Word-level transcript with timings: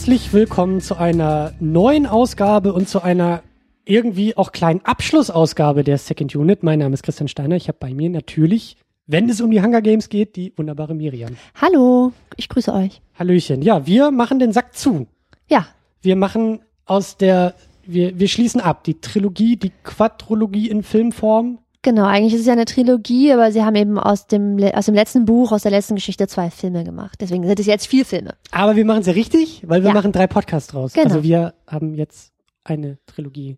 Herzlich 0.00 0.32
willkommen 0.32 0.80
zu 0.80 0.96
einer 0.96 1.52
neuen 1.60 2.06
Ausgabe 2.06 2.72
und 2.72 2.88
zu 2.88 3.02
einer 3.02 3.42
irgendwie 3.84 4.34
auch 4.34 4.50
kleinen 4.50 4.80
Abschlussausgabe 4.82 5.84
der 5.84 5.98
Second 5.98 6.34
Unit. 6.34 6.62
Mein 6.62 6.78
Name 6.78 6.94
ist 6.94 7.02
Christian 7.02 7.28
Steiner. 7.28 7.54
Ich 7.56 7.68
habe 7.68 7.76
bei 7.78 7.92
mir 7.92 8.08
natürlich, 8.08 8.78
wenn 9.06 9.28
es 9.28 9.42
um 9.42 9.50
die 9.50 9.60
Hunger 9.60 9.82
Games 9.82 10.08
geht, 10.08 10.36
die 10.36 10.54
wunderbare 10.56 10.94
Miriam. 10.94 11.36
Hallo, 11.54 12.14
ich 12.36 12.48
grüße 12.48 12.72
euch. 12.72 13.02
Hallöchen. 13.18 13.60
Ja, 13.60 13.86
wir 13.86 14.10
machen 14.10 14.38
den 14.38 14.54
Sack 14.54 14.74
zu. 14.74 15.06
Ja, 15.50 15.66
Wir 16.00 16.16
machen 16.16 16.60
aus 16.86 17.18
der, 17.18 17.52
wir, 17.84 18.18
wir 18.18 18.28
schließen 18.28 18.62
ab. 18.62 18.84
Die 18.84 19.02
Trilogie, 19.02 19.56
die 19.56 19.72
Quadrologie 19.84 20.70
in 20.70 20.82
Filmform. 20.82 21.58
Genau. 21.82 22.04
Eigentlich 22.04 22.34
ist 22.34 22.40
es 22.40 22.46
ja 22.46 22.52
eine 22.52 22.64
Trilogie, 22.64 23.32
aber 23.32 23.52
sie 23.52 23.62
haben 23.62 23.76
eben 23.76 23.98
aus 23.98 24.26
dem, 24.26 24.58
aus 24.74 24.86
dem 24.86 24.94
letzten 24.94 25.24
Buch, 25.24 25.52
aus 25.52 25.62
der 25.62 25.70
letzten 25.70 25.94
Geschichte 25.96 26.26
zwei 26.28 26.50
Filme 26.50 26.84
gemacht. 26.84 27.18
Deswegen 27.20 27.46
sind 27.46 27.58
es 27.60 27.66
jetzt 27.66 27.86
vier 27.86 28.04
Filme. 28.04 28.34
Aber 28.50 28.76
wir 28.76 28.84
machen 28.84 29.00
es 29.00 29.06
ja 29.06 29.12
richtig, 29.12 29.62
weil 29.66 29.82
wir 29.82 29.88
Ja. 29.88 29.94
machen 29.94 30.12
drei 30.12 30.26
Podcasts 30.26 30.70
draus. 30.72 30.92
Genau. 30.92 31.06
Also 31.06 31.22
wir 31.22 31.54
haben 31.66 31.94
jetzt 31.94 32.32
eine 32.64 32.98
Trilogie, 33.06 33.56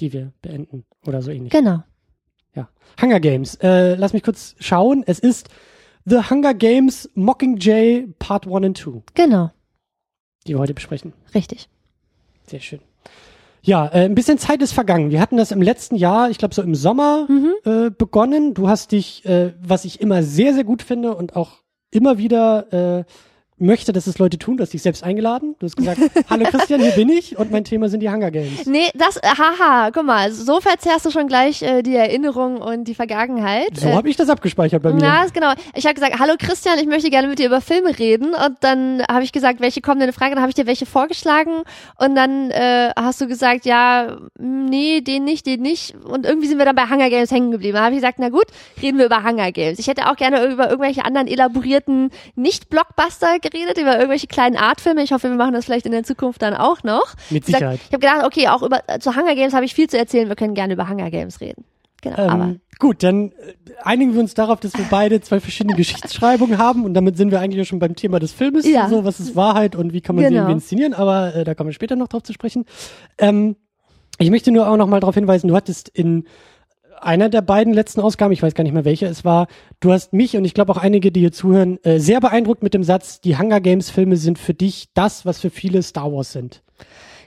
die 0.00 0.12
wir 0.12 0.32
beenden 0.42 0.84
oder 1.06 1.22
so 1.22 1.30
ähnlich. 1.30 1.52
Genau. 1.52 1.82
Ja. 2.54 2.68
Hunger 3.00 3.20
Games. 3.20 3.54
Äh, 3.56 3.94
lass 3.96 4.12
mich 4.12 4.22
kurz 4.22 4.54
schauen. 4.60 5.02
Es 5.06 5.18
ist 5.18 5.48
The 6.04 6.30
Hunger 6.30 6.54
Games 6.54 7.10
Mockingjay 7.14 8.08
Part 8.18 8.46
1 8.46 8.64
and 8.64 8.78
2, 8.78 9.02
Genau. 9.14 9.50
die 10.46 10.54
wir 10.54 10.58
heute 10.60 10.74
besprechen. 10.74 11.12
Richtig. 11.34 11.68
Sehr 12.46 12.60
schön. 12.60 12.80
Ja, 13.66 13.86
äh, 13.86 14.04
ein 14.04 14.14
bisschen 14.14 14.38
Zeit 14.38 14.62
ist 14.62 14.72
vergangen. 14.72 15.10
Wir 15.10 15.20
hatten 15.20 15.36
das 15.36 15.50
im 15.50 15.60
letzten 15.60 15.96
Jahr, 15.96 16.30
ich 16.30 16.38
glaube 16.38 16.54
so 16.54 16.62
im 16.62 16.76
Sommer 16.76 17.26
äh, 17.64 17.90
begonnen. 17.90 18.54
Du 18.54 18.68
hast 18.68 18.92
dich, 18.92 19.24
äh, 19.26 19.54
was 19.60 19.84
ich 19.84 20.00
immer 20.00 20.22
sehr, 20.22 20.54
sehr 20.54 20.62
gut 20.62 20.82
finde 20.82 21.16
und 21.16 21.34
auch 21.34 21.64
immer 21.90 22.16
wieder 22.16 23.00
äh, 23.00 23.04
möchte, 23.58 23.92
dass 23.92 24.06
es 24.06 24.18
Leute 24.18 24.38
tun, 24.38 24.56
du 24.56 24.62
hast 24.62 24.72
dich 24.72 24.82
selbst 24.82 25.02
eingeladen. 25.02 25.54
Du 25.58 25.66
hast 25.66 25.76
gesagt, 25.76 26.00
hallo 26.30 26.44
Christian, 26.50 26.80
hier 26.80 26.92
bin 26.92 27.08
ich 27.08 27.38
und 27.38 27.50
mein 27.50 27.64
Thema 27.64 27.88
sind 27.88 28.00
die 28.00 28.10
Hunger 28.10 28.30
Games. 28.30 28.66
Nee, 28.66 28.90
das, 28.94 29.16
äh, 29.16 29.22
haha, 29.26 29.90
guck 29.92 30.04
mal, 30.04 30.30
so 30.32 30.60
verzerrst 30.60 31.06
du 31.06 31.10
schon 31.10 31.26
gleich 31.26 31.62
äh, 31.62 31.82
die 31.82 31.94
Erinnerung 31.94 32.58
und 32.58 32.84
die 32.84 32.94
Vergangenheit. 32.94 33.76
So 33.76 33.88
äh, 33.88 33.92
habe 33.94 34.10
ich 34.10 34.16
das 34.16 34.28
abgespeichert 34.28 34.82
bei 34.82 34.92
mir. 34.92 35.00
Na, 35.00 35.24
ist 35.24 35.32
genau. 35.32 35.52
Ich 35.74 35.84
habe 35.86 35.94
gesagt, 35.94 36.18
hallo 36.18 36.34
Christian, 36.38 36.78
ich 36.78 36.86
möchte 36.86 37.08
gerne 37.08 37.28
mit 37.28 37.38
dir 37.38 37.46
über 37.46 37.60
Filme 37.60 37.98
reden. 37.98 38.34
Und 38.34 38.56
dann 38.60 39.02
habe 39.10 39.24
ich 39.24 39.32
gesagt, 39.32 39.60
welche 39.60 39.80
kommen 39.80 40.00
denn 40.00 40.10
in 40.10 40.14
Frage? 40.14 40.34
Dann 40.34 40.42
habe 40.42 40.50
ich 40.50 40.54
dir 40.54 40.66
welche 40.66 40.84
vorgeschlagen. 40.84 41.62
Und 41.98 42.14
dann 42.14 42.50
äh, 42.50 42.90
hast 42.96 43.20
du 43.20 43.26
gesagt, 43.26 43.64
ja, 43.64 44.18
mm, 44.38 44.66
nee, 44.66 45.00
den 45.00 45.24
nicht, 45.24 45.46
den 45.46 45.62
nicht. 45.62 45.94
Und 46.04 46.26
irgendwie 46.26 46.48
sind 46.48 46.58
wir 46.58 46.66
dann 46.66 46.76
bei 46.76 46.88
Hunger 46.90 47.08
Games 47.08 47.30
hängen 47.30 47.52
geblieben. 47.52 47.74
Da 47.74 47.84
habe 47.84 47.94
ich 47.94 48.00
gesagt, 48.00 48.18
na 48.18 48.28
gut, 48.28 48.46
reden 48.82 48.98
wir 48.98 49.06
über 49.06 49.24
Hunger 49.24 49.50
Games. 49.52 49.78
Ich 49.78 49.86
hätte 49.86 50.10
auch 50.10 50.16
gerne 50.16 50.44
über 50.46 50.68
irgendwelche 50.68 51.04
anderen 51.04 51.26
elaborierten 51.26 52.10
Nicht-Blockbuster 52.34 53.38
geredet, 53.50 53.78
über 53.78 53.94
irgendwelche 53.96 54.26
kleinen 54.26 54.56
Artfilme. 54.56 55.02
Ich 55.02 55.12
hoffe, 55.12 55.28
wir 55.28 55.36
machen 55.36 55.52
das 55.54 55.64
vielleicht 55.64 55.86
in 55.86 55.92
der 55.92 56.02
Zukunft 56.04 56.42
dann 56.42 56.54
auch 56.54 56.82
noch. 56.82 57.14
Mit 57.30 57.48
Ich 57.48 57.54
Sicherheit. 57.54 57.80
Ich 57.86 57.92
habe 57.92 57.98
gedacht, 58.00 58.24
okay, 58.24 58.48
auch 58.48 58.62
über 58.62 58.82
zu 59.00 59.14
Hunger 59.16 59.34
Games 59.34 59.54
habe 59.54 59.64
ich 59.64 59.74
viel 59.74 59.88
zu 59.88 59.98
erzählen. 59.98 60.28
Wir 60.28 60.36
können 60.36 60.54
gerne 60.54 60.72
über 60.74 60.88
Hunger 60.88 61.10
Games 61.10 61.40
reden. 61.40 61.64
Genau, 62.02 62.16
aber 62.18 62.44
Ähm, 62.44 62.60
gut, 62.78 63.02
dann 63.02 63.30
äh, 63.32 63.54
einigen 63.82 64.12
wir 64.12 64.20
uns 64.20 64.34
darauf, 64.34 64.60
dass 64.60 64.74
wir 64.76 64.84
beide 64.90 65.20
zwei 65.22 65.40
verschiedene 65.40 65.74
Geschichtsschreibungen 65.76 66.58
haben 66.58 66.84
und 66.84 66.94
damit 66.94 67.16
sind 67.16 67.30
wir 67.30 67.40
eigentlich 67.40 67.66
schon 67.66 67.78
beim 67.78 67.96
Thema 67.96 68.18
des 68.20 68.32
Filmes, 68.32 68.66
Ja. 68.66 68.88
so 68.88 69.04
was 69.04 69.18
ist 69.18 69.34
Wahrheit 69.34 69.74
und 69.74 69.92
wie 69.94 70.02
kann 70.02 70.14
man 70.14 70.24
sie 70.24 70.28
Genau. 70.28 70.42
irgendwie 70.42 70.52
inszenieren, 70.56 70.92
aber 70.94 71.34
äh, 71.34 71.44
da 71.44 71.54
kommen 71.54 71.70
wir 71.70 71.74
später 71.74 71.96
noch 71.96 72.08
drauf 72.08 72.22
zu 72.22 72.32
sprechen. 72.34 72.66
Ähm, 73.18 73.56
ich 74.18 74.30
möchte 74.30 74.50
nur 74.52 74.68
auch 74.68 74.76
noch 74.76 74.86
mal 74.88 75.00
darauf 75.00 75.14
hinweisen, 75.14 75.48
du 75.48 75.56
hattest 75.56 75.88
in 75.88 76.24
einer 77.00 77.28
der 77.28 77.42
beiden 77.42 77.72
letzten 77.72 78.00
Ausgaben, 78.00 78.32
ich 78.32 78.42
weiß 78.42 78.54
gar 78.54 78.64
nicht 78.64 78.72
mehr 78.72 78.84
welche 78.84 79.06
es 79.06 79.24
war, 79.24 79.46
du 79.80 79.92
hast 79.92 80.12
mich 80.12 80.36
und 80.36 80.44
ich 80.44 80.54
glaube 80.54 80.72
auch 80.72 80.78
einige, 80.78 81.12
die 81.12 81.20
hier 81.20 81.32
zuhören, 81.32 81.78
äh, 81.84 81.98
sehr 81.98 82.20
beeindruckt 82.20 82.62
mit 82.62 82.74
dem 82.74 82.84
Satz, 82.84 83.20
die 83.20 83.38
Hunger 83.38 83.60
Games 83.60 83.90
Filme 83.90 84.16
sind 84.16 84.38
für 84.38 84.54
dich 84.54 84.88
das, 84.94 85.26
was 85.26 85.40
für 85.40 85.50
viele 85.50 85.82
Star 85.82 86.12
Wars 86.12 86.32
sind. 86.32 86.62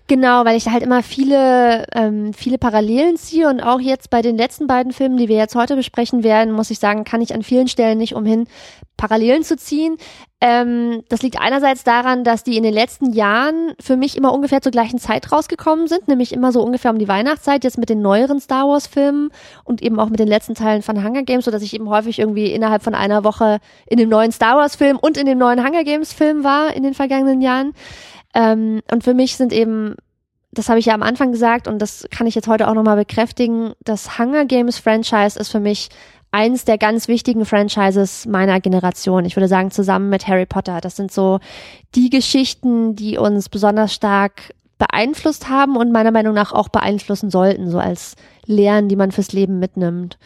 Genau, 0.09 0.43
weil 0.43 0.57
ich 0.57 0.63
da 0.63 0.71
halt 0.71 0.81
immer 0.81 1.03
viele, 1.03 1.85
ähm, 1.93 2.33
viele 2.33 2.57
Parallelen 2.57 3.15
ziehe 3.15 3.47
und 3.47 3.61
auch 3.61 3.79
jetzt 3.79 4.09
bei 4.09 4.23
den 4.23 4.37
letzten 4.37 4.65
beiden 4.65 4.91
Filmen, 4.91 5.17
die 5.17 5.27
wir 5.27 5.37
jetzt 5.37 5.53
heute 5.53 5.75
besprechen 5.75 6.23
werden, 6.23 6.51
muss 6.51 6.71
ich 6.71 6.79
sagen, 6.79 7.03
kann 7.03 7.21
ich 7.21 7.35
an 7.35 7.43
vielen 7.43 7.67
Stellen 7.67 7.99
nicht 7.99 8.15
umhin, 8.15 8.47
Parallelen 8.97 9.43
zu 9.43 9.55
ziehen. 9.55 9.97
Ähm, 10.41 11.03
das 11.09 11.21
liegt 11.21 11.39
einerseits 11.39 11.83
daran, 11.83 12.23
dass 12.23 12.43
die 12.43 12.57
in 12.57 12.63
den 12.63 12.73
letzten 12.73 13.13
Jahren 13.13 13.73
für 13.79 13.97
mich 13.97 14.17
immer 14.17 14.33
ungefähr 14.33 14.63
zur 14.63 14.71
gleichen 14.71 14.97
Zeit 14.97 15.31
rausgekommen 15.31 15.87
sind, 15.87 16.07
nämlich 16.07 16.33
immer 16.33 16.51
so 16.51 16.63
ungefähr 16.63 16.89
um 16.89 16.97
die 16.97 17.07
Weihnachtszeit, 17.07 17.63
jetzt 17.63 17.77
mit 17.77 17.89
den 17.89 18.01
neueren 18.01 18.39
Star 18.39 18.67
Wars 18.67 18.87
Filmen 18.87 19.29
und 19.63 19.83
eben 19.83 19.99
auch 19.99 20.09
mit 20.09 20.19
den 20.19 20.27
letzten 20.27 20.55
Teilen 20.55 20.81
von 20.81 21.03
Hunger 21.03 21.21
Games, 21.21 21.45
so 21.45 21.51
dass 21.51 21.61
ich 21.61 21.75
eben 21.75 21.87
häufig 21.87 22.17
irgendwie 22.17 22.51
innerhalb 22.51 22.81
von 22.81 22.95
einer 22.95 23.23
Woche 23.23 23.59
in 23.85 23.99
dem 23.99 24.09
neuen 24.09 24.31
Star 24.31 24.57
Wars 24.57 24.75
Film 24.75 24.97
und 24.97 25.17
in 25.17 25.27
dem 25.27 25.37
neuen 25.37 25.63
Hunger 25.63 25.83
Games 25.83 26.13
Film 26.13 26.43
war 26.43 26.73
in 26.73 26.81
den 26.81 26.95
vergangenen 26.95 27.41
Jahren. 27.41 27.75
Ähm, 28.33 28.81
und 28.91 29.03
für 29.03 29.13
mich 29.13 29.35
sind 29.35 29.53
eben, 29.53 29.95
das 30.51 30.69
habe 30.69 30.79
ich 30.79 30.85
ja 30.85 30.93
am 30.93 31.03
Anfang 31.03 31.31
gesagt 31.31 31.67
und 31.67 31.79
das 31.79 32.07
kann 32.11 32.27
ich 32.27 32.35
jetzt 32.35 32.47
heute 32.47 32.67
auch 32.67 32.73
nochmal 32.73 32.97
bekräftigen, 32.97 33.73
das 33.83 34.19
Hunger 34.19 34.45
Games 34.45 34.77
Franchise 34.79 35.39
ist 35.39 35.49
für 35.49 35.59
mich 35.59 35.89
eins 36.31 36.63
der 36.65 36.77
ganz 36.77 37.07
wichtigen 37.07 37.45
Franchises 37.45 38.25
meiner 38.27 38.59
Generation. 38.59 39.25
Ich 39.25 39.35
würde 39.35 39.47
sagen, 39.47 39.71
zusammen 39.71 40.09
mit 40.09 40.27
Harry 40.27 40.45
Potter. 40.45 40.79
Das 40.79 40.95
sind 40.95 41.11
so 41.11 41.39
die 41.95 42.09
Geschichten, 42.09 42.95
die 42.95 43.17
uns 43.17 43.49
besonders 43.49 43.93
stark 43.93 44.53
beeinflusst 44.77 45.49
haben 45.49 45.75
und 45.75 45.91
meiner 45.91 46.11
Meinung 46.11 46.33
nach 46.33 46.53
auch 46.53 46.69
beeinflussen 46.69 47.29
sollten, 47.29 47.69
so 47.69 47.79
als 47.79 48.15
Lehren, 48.45 48.87
die 48.87 48.95
man 48.95 49.11
fürs 49.11 49.33
Leben 49.33 49.59
mitnimmt. 49.59 50.17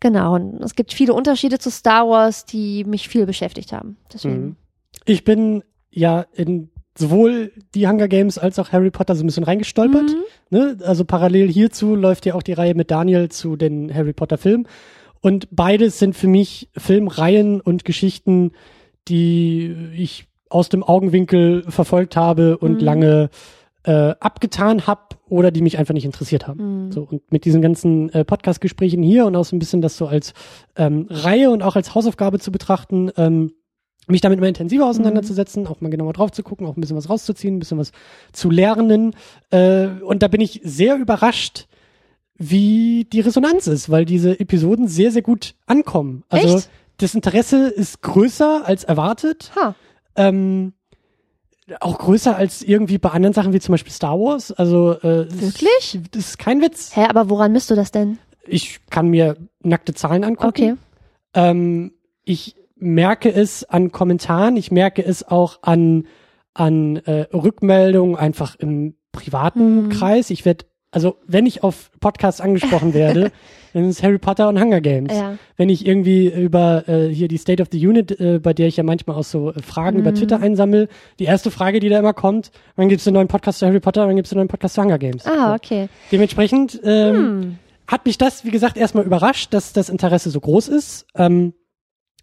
Genau. 0.00 0.34
Und 0.34 0.60
es 0.62 0.74
gibt 0.74 0.92
viele 0.92 1.14
Unterschiede 1.14 1.58
zu 1.58 1.70
Star 1.70 2.08
Wars, 2.08 2.44
die 2.44 2.84
mich 2.84 3.08
viel 3.08 3.26
beschäftigt 3.26 3.72
haben. 3.72 3.96
Deswegen. 4.12 4.44
Mhm. 4.44 4.56
Ich 5.04 5.22
bin 5.22 5.62
ja 5.90 6.26
in 6.32 6.71
sowohl 6.96 7.52
die 7.74 7.88
Hunger 7.88 8.08
Games 8.08 8.38
als 8.38 8.58
auch 8.58 8.72
Harry 8.72 8.90
Potter 8.90 9.14
so 9.14 9.22
ein 9.22 9.26
bisschen 9.26 9.44
reingestolpert. 9.44 10.10
Mhm. 10.10 10.16
Ne? 10.50 10.76
Also 10.84 11.04
parallel 11.04 11.48
hierzu 11.48 11.94
läuft 11.94 12.26
ja 12.26 12.34
auch 12.34 12.42
die 12.42 12.52
Reihe 12.52 12.74
mit 12.74 12.90
Daniel 12.90 13.28
zu 13.30 13.56
den 13.56 13.92
Harry 13.94 14.12
Potter 14.12 14.38
Filmen. 14.38 14.68
Und 15.20 15.48
beides 15.50 15.98
sind 15.98 16.16
für 16.16 16.28
mich 16.28 16.68
Filmreihen 16.76 17.60
und 17.60 17.84
Geschichten, 17.84 18.52
die 19.08 19.74
ich 19.96 20.26
aus 20.50 20.68
dem 20.68 20.82
Augenwinkel 20.82 21.64
verfolgt 21.68 22.16
habe 22.16 22.58
und 22.58 22.74
Mhm. 22.74 22.80
lange 22.80 23.30
äh, 23.84 24.14
abgetan 24.20 24.86
habe 24.86 25.16
oder 25.28 25.50
die 25.50 25.60
mich 25.60 25.76
einfach 25.78 25.94
nicht 25.94 26.04
interessiert 26.04 26.46
haben. 26.46 26.84
Mhm. 26.86 26.92
So, 26.92 27.02
und 27.02 27.32
mit 27.32 27.44
diesen 27.44 27.62
ganzen 27.62 28.10
äh, 28.10 28.24
Podcast-Gesprächen 28.24 29.02
hier 29.02 29.26
und 29.26 29.34
auch 29.34 29.44
so 29.44 29.56
ein 29.56 29.58
bisschen 29.58 29.80
das 29.82 29.96
so 29.96 30.06
als 30.06 30.34
ähm, 30.76 31.06
Reihe 31.10 31.50
und 31.50 31.62
auch 31.62 31.74
als 31.74 31.92
Hausaufgabe 31.94 32.38
zu 32.38 32.52
betrachten, 32.52 33.10
ähm, 33.16 33.52
mich 34.08 34.20
damit 34.20 34.38
immer 34.38 34.48
intensiver 34.48 34.86
auseinanderzusetzen, 34.86 35.66
auch 35.66 35.80
mal 35.80 35.90
genauer 35.90 36.12
drauf 36.12 36.32
zu 36.32 36.42
gucken, 36.42 36.66
auch 36.66 36.76
ein 36.76 36.80
bisschen 36.80 36.96
was 36.96 37.08
rauszuziehen, 37.08 37.56
ein 37.56 37.58
bisschen 37.58 37.78
was 37.78 37.92
zu 38.32 38.50
lernen. 38.50 39.14
Äh, 39.50 39.86
und 39.86 40.22
da 40.22 40.28
bin 40.28 40.40
ich 40.40 40.60
sehr 40.64 40.96
überrascht, 40.96 41.66
wie 42.36 43.06
die 43.12 43.20
Resonanz 43.20 43.66
ist, 43.66 43.90
weil 43.90 44.04
diese 44.04 44.38
Episoden 44.40 44.88
sehr, 44.88 45.12
sehr 45.12 45.22
gut 45.22 45.54
ankommen. 45.66 46.24
Also 46.28 46.56
Echt? 46.58 46.70
das 46.96 47.14
Interesse 47.14 47.68
ist 47.68 48.02
größer 48.02 48.66
als 48.66 48.84
erwartet. 48.84 49.52
Ha. 49.56 49.74
Ähm, 50.16 50.72
auch 51.80 51.98
größer 51.98 52.36
als 52.36 52.62
irgendwie 52.62 52.98
bei 52.98 53.10
anderen 53.10 53.32
Sachen 53.32 53.52
wie 53.52 53.60
zum 53.60 53.72
Beispiel 53.72 53.92
Star 53.92 54.18
Wars. 54.18 54.50
Also 54.50 54.92
äh, 54.92 55.26
das 55.26 55.40
Wirklich? 55.40 56.00
Das 56.10 56.30
ist 56.30 56.38
kein 56.38 56.60
Witz. 56.60 56.96
Hä, 56.96 57.06
aber 57.08 57.30
woran 57.30 57.52
misst 57.52 57.70
du 57.70 57.74
das 57.76 57.92
denn? 57.92 58.18
Ich 58.44 58.80
kann 58.90 59.08
mir 59.08 59.36
nackte 59.60 59.94
Zahlen 59.94 60.24
angucken. 60.24 60.48
Okay. 60.48 60.74
Ähm, 61.34 61.92
ich 62.24 62.56
merke 62.82 63.32
es 63.32 63.64
an 63.64 63.92
Kommentaren, 63.92 64.56
ich 64.56 64.70
merke 64.70 65.04
es 65.04 65.26
auch 65.26 65.60
an, 65.62 66.06
an 66.54 66.96
äh, 66.96 67.26
Rückmeldungen 67.32 68.16
einfach 68.16 68.56
im 68.56 68.94
privaten 69.12 69.84
Mhm. 69.84 69.88
Kreis. 69.90 70.30
Ich 70.30 70.44
werde, 70.44 70.64
also 70.90 71.16
wenn 71.26 71.46
ich 71.46 71.62
auf 71.62 71.90
Podcasts 72.00 72.40
angesprochen 72.40 72.92
werde, 72.94 73.30
dann 73.72 73.88
ist 73.88 73.98
es 73.98 74.02
Harry 74.02 74.18
Potter 74.18 74.48
und 74.48 74.60
Hunger 74.60 74.80
Games. 74.82 75.14
Ja. 75.14 75.38
Wenn 75.56 75.70
ich 75.70 75.86
irgendwie 75.86 76.28
über 76.28 76.86
äh, 76.88 77.08
hier 77.08 77.28
die 77.28 77.38
State 77.38 77.62
of 77.62 77.68
the 77.72 77.86
Unit, 77.86 78.18
äh, 78.20 78.38
bei 78.38 78.52
der 78.52 78.68
ich 78.68 78.76
ja 78.76 78.82
manchmal 78.84 79.16
auch 79.16 79.24
so 79.24 79.50
äh, 79.52 79.62
Fragen 79.62 79.98
über 79.98 80.10
Mhm. 80.10 80.16
Twitter 80.16 80.40
einsammel, 80.40 80.88
die 81.18 81.24
erste 81.24 81.50
Frage, 81.50 81.80
die 81.80 81.88
da 81.88 81.98
immer 81.98 82.12
kommt, 82.12 82.50
wann 82.76 82.88
gibt's 82.90 83.06
einen 83.06 83.14
neuen 83.14 83.28
Podcast 83.28 83.60
zu 83.60 83.66
Harry 83.66 83.80
Potter, 83.80 84.06
wann 84.06 84.16
gibt's 84.16 84.32
einen 84.32 84.38
neuen 84.40 84.48
Podcast 84.48 84.74
zu 84.74 84.82
Hunger 84.82 84.98
Games? 84.98 85.24
Ah, 85.26 85.48
So. 85.50 85.54
okay. 85.54 85.88
Dementsprechend 86.10 86.80
ähm, 86.84 87.14
Hm. 87.16 87.58
hat 87.86 88.04
mich 88.04 88.18
das, 88.18 88.44
wie 88.44 88.50
gesagt, 88.50 88.76
erstmal 88.76 89.04
überrascht, 89.04 89.54
dass 89.54 89.72
das 89.72 89.88
Interesse 89.88 90.28
so 90.30 90.40
groß 90.40 90.68
ist. 90.68 91.06
Ähm, 91.16 91.54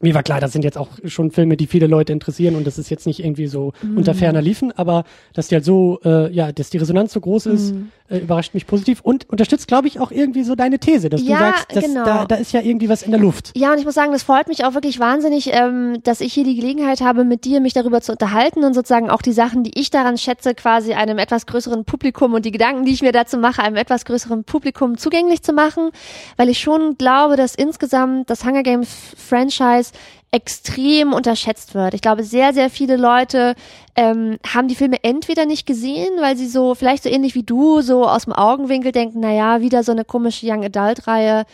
mir 0.01 0.13
war 0.13 0.24
klar, 0.24 0.40
das 0.40 0.54
sind 0.54 0.63
jetzt 0.63 0.78
auch 0.78 0.90
schon 1.06 1.31
Filme, 1.31 1.57
die 1.57 1.68
viele 1.68 1.88
Leute 1.88 2.13
interessieren 2.13 2.56
und 2.56 2.66
das 2.66 2.78
ist 2.78 2.90
jetzt 2.90 3.06
nicht 3.06 3.19
irgendwie 3.24 3.48
so 3.48 3.74
Mhm. 3.81 3.98
unter 3.98 4.13
ferner 4.13 4.42
liefen, 4.42 4.72
aber 4.78 5.04
dass 5.34 5.48
die 5.50 5.56
halt 5.56 5.66
so, 5.66 6.00
äh, 6.06 6.31
ja, 6.34 6.51
dass 6.51 6.69
die 6.69 6.78
Resonanz 6.78 7.13
so 7.13 7.19
groß 7.19 7.48
ist, 7.48 7.74
Mhm. 7.75 7.92
äh, 8.10 8.18
überrascht 8.19 8.54
mich 8.54 8.66
positiv 8.66 9.01
und 9.01 9.30
unterstützt, 9.30 9.68
glaube 9.68 9.88
ich, 9.88 10.00
auch 10.00 10.12
irgendwie 10.12 10.44
so 10.44 10.56
deine 10.56 10.80
These, 10.80 11.10
dass 11.10 11.22
du 11.24 11.30
Ja, 11.31 11.38
sagst, 11.40 11.75
dass 11.75 11.84
genau. 11.86 12.06
da, 12.06 12.25
da 12.25 12.36
ist 12.36 12.54
ja 12.54 12.62
irgendwie 12.62 12.90
was 12.90 13.04
in 13.04 13.12
der 13.12 13.19
Luft. 13.19 13.51
Ja, 13.56 13.72
und 13.74 13.78
ich 13.80 13.86
muss 13.86 13.94
sagen, 13.96 14.12
das 14.13 14.24
freut 14.24 14.48
mich 14.48 14.63
auch 14.66 14.74
wirklich 14.74 15.00
wahnsinnig, 15.00 15.51
ähm, 15.54 16.00
dass 16.04 16.22
ich 16.22 16.34
hier 16.34 16.44
die 16.44 16.56
Gelegenheit 16.56 17.01
habe, 17.01 17.24
mit 17.25 17.44
dir 17.46 17.60
mich 17.60 17.74
darüber 17.74 18.01
zu 18.01 18.12
unterhalten 18.13 18.63
und 18.63 18.74
sozusagen 18.74 19.10
auch 19.10 19.22
die 19.22 19.34
Sachen, 19.34 19.63
die 19.63 19.78
ich 19.80 19.90
daran 19.92 20.18
schätze, 20.18 20.56
quasi 20.56 20.94
einem 20.94 21.18
etwas 21.18 21.46
größeren 21.46 21.86
Publikum 21.86 22.34
und 22.34 22.46
die 22.46 22.51
Gedanken, 22.51 22.86
die 22.86 22.94
ich 22.94 23.01
mir 23.01 23.12
dazu 23.12 23.38
mache, 23.38 23.62
einem 23.62 23.75
etwas 23.75 24.06
größeren 24.06 24.44
Publikum 24.44 24.98
zugänglich 24.98 25.44
zu 25.44 25.54
machen, 25.54 25.90
weil 26.38 26.50
ich 26.50 26.60
schon 26.60 26.98
glaube, 26.98 27.36
dass 27.36 27.54
insgesamt 27.56 28.30
das 28.30 28.46
Hunger 28.46 28.63
Games 28.63 28.90
Franchise 29.18 29.88
Extrem 30.31 31.13
unterschätzt 31.13 31.74
wird. 31.74 31.94
Ich 31.94 32.01
glaube, 32.01 32.24
sehr, 32.24 32.53
sehr 32.53 32.69
viele 32.69 32.97
Leute 32.97 33.56
ähm, 33.95 34.38
haben 34.45 34.68
die 34.68 34.75
Filme 34.75 34.97
entweder 35.03 35.45
nicht 35.45 35.65
gesehen, 35.65 36.12
weil 36.19 36.38
sie 36.38 36.47
so, 36.47 36.75
vielleicht 36.75 37.03
so 37.03 37.09
ähnlich 37.09 37.33
wie 37.33 37.44
du, 37.44 37.81
so 37.81 38.07
aus 38.07 38.25
dem 38.25 38.33
Augenwinkel 38.33 38.91
denken, 38.91 39.21
na 39.21 39.33
ja, 39.33 39.62
wieder 39.62 39.83
so 39.83 39.91
eine 39.91 40.06
komische 40.06 40.45
Young 40.45 40.63
Adult 40.63 41.07
Reihe, 41.07 41.45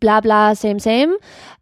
bla 0.00 0.20
bla, 0.20 0.54
same, 0.54 0.80
same. 0.80 1.18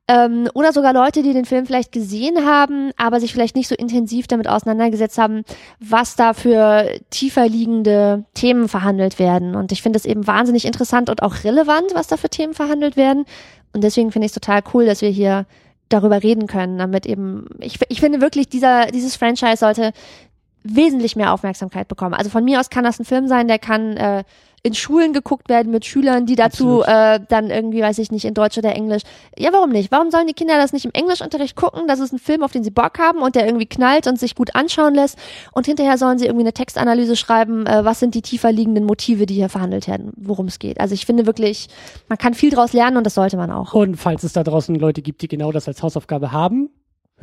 Ähm, 0.09 0.49
oder 0.55 0.73
sogar 0.73 0.93
Leute, 0.93 1.23
die 1.23 1.33
den 1.33 1.45
Film 1.45 1.65
vielleicht 1.65 1.93
gesehen 1.93 2.45
haben, 2.45 2.91
aber 2.97 3.21
sich 3.21 3.33
vielleicht 3.33 3.55
nicht 3.55 3.69
so 3.69 3.75
intensiv 3.75 4.27
damit 4.27 4.49
auseinandergesetzt 4.49 5.17
haben, 5.17 5.45
was 5.79 6.17
da 6.17 6.35
für 6.35 6.91
tiefer 7.11 7.49
liegende 7.49 8.25
Themen 8.35 8.69
verhandelt 8.69 9.19
werden. 9.19 9.55
Und 9.55 9.71
ich 9.71 9.81
finde 9.81 9.99
es 9.99 10.05
eben 10.05 10.27
wahnsinnig 10.27 10.65
interessant 10.65 11.09
und 11.09 11.23
auch 11.23 11.45
relevant, 11.45 11.95
was 11.95 12.09
da 12.09 12.17
für 12.17 12.29
Themen 12.29 12.55
verhandelt 12.55 12.97
werden. 12.97 13.25
Und 13.73 13.85
deswegen 13.85 14.11
finde 14.11 14.27
ich 14.27 14.31
es 14.31 14.41
total 14.41 14.63
cool, 14.75 14.87
dass 14.87 15.03
wir 15.03 15.11
hier 15.11 15.47
darüber 15.93 16.23
reden 16.23 16.47
können, 16.47 16.79
damit 16.79 17.07
eben, 17.07 17.47
ich, 17.59 17.79
ich 17.89 18.01
finde 18.01 18.21
wirklich, 18.21 18.49
dieser, 18.49 18.87
dieses 18.87 19.17
Franchise 19.17 19.57
sollte 19.59 19.93
wesentlich 20.65 21.17
mehr 21.17 21.33
Aufmerksamkeit 21.33 21.89
bekommen. 21.89 22.15
Also 22.15 22.31
von 22.31 22.45
mir 22.45 22.61
aus 22.61 22.71
kann 22.71 22.85
das 22.85 22.99
ein 22.99 23.05
Film 23.05 23.29
sein, 23.29 23.49
der 23.49 23.59
kann 23.59 23.97
äh, 23.97 24.25
in 24.65 24.75
Schulen 24.75 25.13
geguckt 25.13 25.49
werden 25.49 25.73
mit 25.73 25.85
Schülern, 25.85 26.25
die 26.25 26.37
dazu 26.37 26.83
äh, 26.87 27.19
dann 27.29 27.51
irgendwie, 27.51 27.83
weiß 27.83 27.99
ich 27.99 28.13
nicht, 28.13 28.25
in 28.25 28.35
Deutsch 28.35 28.59
oder 28.59 28.75
Englisch. 28.75 29.03
Ja, 29.37 29.53
warum 29.53 29.71
nicht? 29.71 29.91
Warum 29.91 30.13
sollen 30.13 30.29
die 30.29 30.35
Kinder 30.35 30.57
das 30.57 30.73
nicht 30.73 30.85
im 30.85 30.93
Englischunterricht 30.93 31.57
gucken? 31.57 31.89
Das 31.89 31.99
ist 31.99 32.13
ein 32.13 32.21
Film, 32.21 32.45
auf 32.45 32.53
den 32.53 32.63
sie 32.63 32.71
Bock 32.71 32.99
haben 33.01 33.23
und 33.23 33.35
der 33.35 33.45
irgendwie 33.45 33.67
knallt 33.67 34.07
und 34.07 34.21
sich 34.21 34.37
gut 34.37 34.55
anschauen 34.55 34.95
lässt. 34.95 35.19
Und 35.53 35.67
hinterher 35.67 35.99
sollen 35.99 36.19
sie 36.19 36.27
irgendwie 36.27 36.45
eine 36.45 36.53
Textanalyse 36.53 37.17
schreiben, 37.17 37.67
äh, 37.67 37.85
was 37.85 37.99
sind 37.99 38.15
die 38.15 38.23
tiefer 38.23 38.53
liegenden 38.53 38.85
Motive, 38.85 39.27
die 39.27 39.35
hier 39.35 39.49
verhandelt 39.49 39.89
werden, 39.89 40.13
worum 40.17 40.47
es 40.47 40.61
geht. 40.61 40.79
Also 40.81 40.95
ich 40.95 41.07
finde 41.07 41.27
wirklich, 41.27 41.69
man 42.09 42.19
kann 42.19 42.35
viel 42.35 42.51
draus 42.51 42.73
lernen 42.73 42.97
und 42.97 43.05
das 43.05 43.15
sollte 43.15 43.37
man 43.37 43.51
auch. 43.51 43.75
Und 43.75 43.97
falls 43.97 44.23
es 44.23 44.33
da 44.33 44.45
draußen 44.45 44.77
Leute 44.77 45.03
gibt, 45.03 45.23
die 45.23 45.29
genau 45.29 45.51
das 45.51 45.67
als 45.67 45.83
Hausaufgabe 45.83 46.31
haben, 46.31 46.71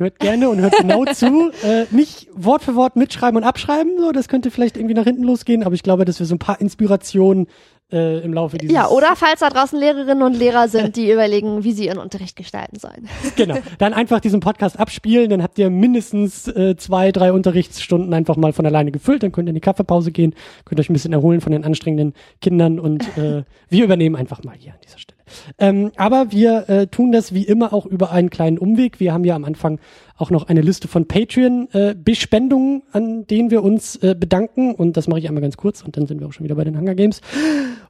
hört 0.00 0.18
gerne 0.18 0.48
und 0.48 0.60
hört 0.60 0.76
genau 0.76 1.04
zu. 1.04 1.50
Äh, 1.62 1.84
nicht 1.90 2.28
Wort 2.32 2.62
für 2.62 2.74
Wort 2.74 2.96
mitschreiben 2.96 3.36
und 3.36 3.44
abschreiben, 3.44 3.92
so, 3.98 4.12
das 4.12 4.28
könnte 4.28 4.50
vielleicht 4.50 4.76
irgendwie 4.76 4.94
nach 4.94 5.04
hinten 5.04 5.24
losgehen, 5.24 5.62
aber 5.62 5.74
ich 5.74 5.82
glaube, 5.82 6.04
dass 6.04 6.18
wir 6.18 6.26
so 6.26 6.34
ein 6.36 6.38
paar 6.38 6.60
Inspirationen 6.60 7.48
äh, 7.92 8.20
im 8.20 8.32
Laufe 8.32 8.56
dieses 8.56 8.74
Ja, 8.74 8.88
oder 8.88 9.14
falls 9.16 9.40
da 9.40 9.50
draußen 9.50 9.78
Lehrerinnen 9.78 10.22
und 10.22 10.34
Lehrer 10.34 10.68
sind, 10.68 10.96
die 10.96 11.10
überlegen, 11.12 11.64
wie 11.64 11.72
sie 11.72 11.86
ihren 11.86 11.98
Unterricht 11.98 12.36
gestalten 12.36 12.78
sollen. 12.78 13.08
Genau. 13.36 13.58
Dann 13.78 13.92
einfach 13.92 14.20
diesen 14.20 14.40
Podcast 14.40 14.78
abspielen, 14.78 15.28
dann 15.28 15.42
habt 15.42 15.58
ihr 15.58 15.70
mindestens 15.70 16.48
äh, 16.48 16.76
zwei, 16.76 17.12
drei 17.12 17.32
Unterrichtsstunden 17.32 18.14
einfach 18.14 18.36
mal 18.36 18.52
von 18.52 18.64
alleine 18.64 18.92
gefüllt, 18.92 19.22
dann 19.22 19.32
könnt 19.32 19.48
ihr 19.48 19.50
in 19.50 19.56
die 19.56 19.60
Kaffeepause 19.60 20.12
gehen, 20.12 20.34
könnt 20.64 20.80
euch 20.80 20.88
ein 20.88 20.94
bisschen 20.94 21.12
erholen 21.12 21.40
von 21.40 21.52
den 21.52 21.64
anstrengenden 21.64 22.14
Kindern 22.40 22.78
und 22.78 23.04
äh, 23.18 23.44
wir 23.68 23.84
übernehmen 23.84 24.16
einfach 24.16 24.42
mal 24.44 24.54
hier 24.56 24.72
an 24.72 24.78
dieser 24.84 24.98
Stelle. 24.98 25.19
Ähm, 25.58 25.92
aber 25.96 26.32
wir 26.32 26.68
äh, 26.68 26.86
tun 26.86 27.12
das 27.12 27.34
wie 27.34 27.44
immer 27.44 27.72
auch 27.72 27.86
über 27.86 28.10
einen 28.10 28.30
kleinen 28.30 28.58
Umweg. 28.58 29.00
Wir 29.00 29.12
haben 29.12 29.24
ja 29.24 29.34
am 29.34 29.44
Anfang 29.44 29.78
auch 30.16 30.30
noch 30.30 30.48
eine 30.48 30.60
Liste 30.60 30.86
von 30.86 31.06
Patreon-Bespendungen, 31.06 32.82
äh, 32.92 32.96
an 32.96 33.26
denen 33.26 33.50
wir 33.50 33.62
uns 33.62 33.96
äh, 33.96 34.14
bedanken. 34.18 34.74
Und 34.74 34.96
das 34.96 35.08
mache 35.08 35.20
ich 35.20 35.28
einmal 35.28 35.42
ganz 35.42 35.56
kurz 35.56 35.82
und 35.82 35.96
dann 35.96 36.06
sind 36.06 36.20
wir 36.20 36.28
auch 36.28 36.32
schon 36.32 36.44
wieder 36.44 36.54
bei 36.54 36.64
den 36.64 36.78
Hunger 36.78 36.94
Games. 36.94 37.20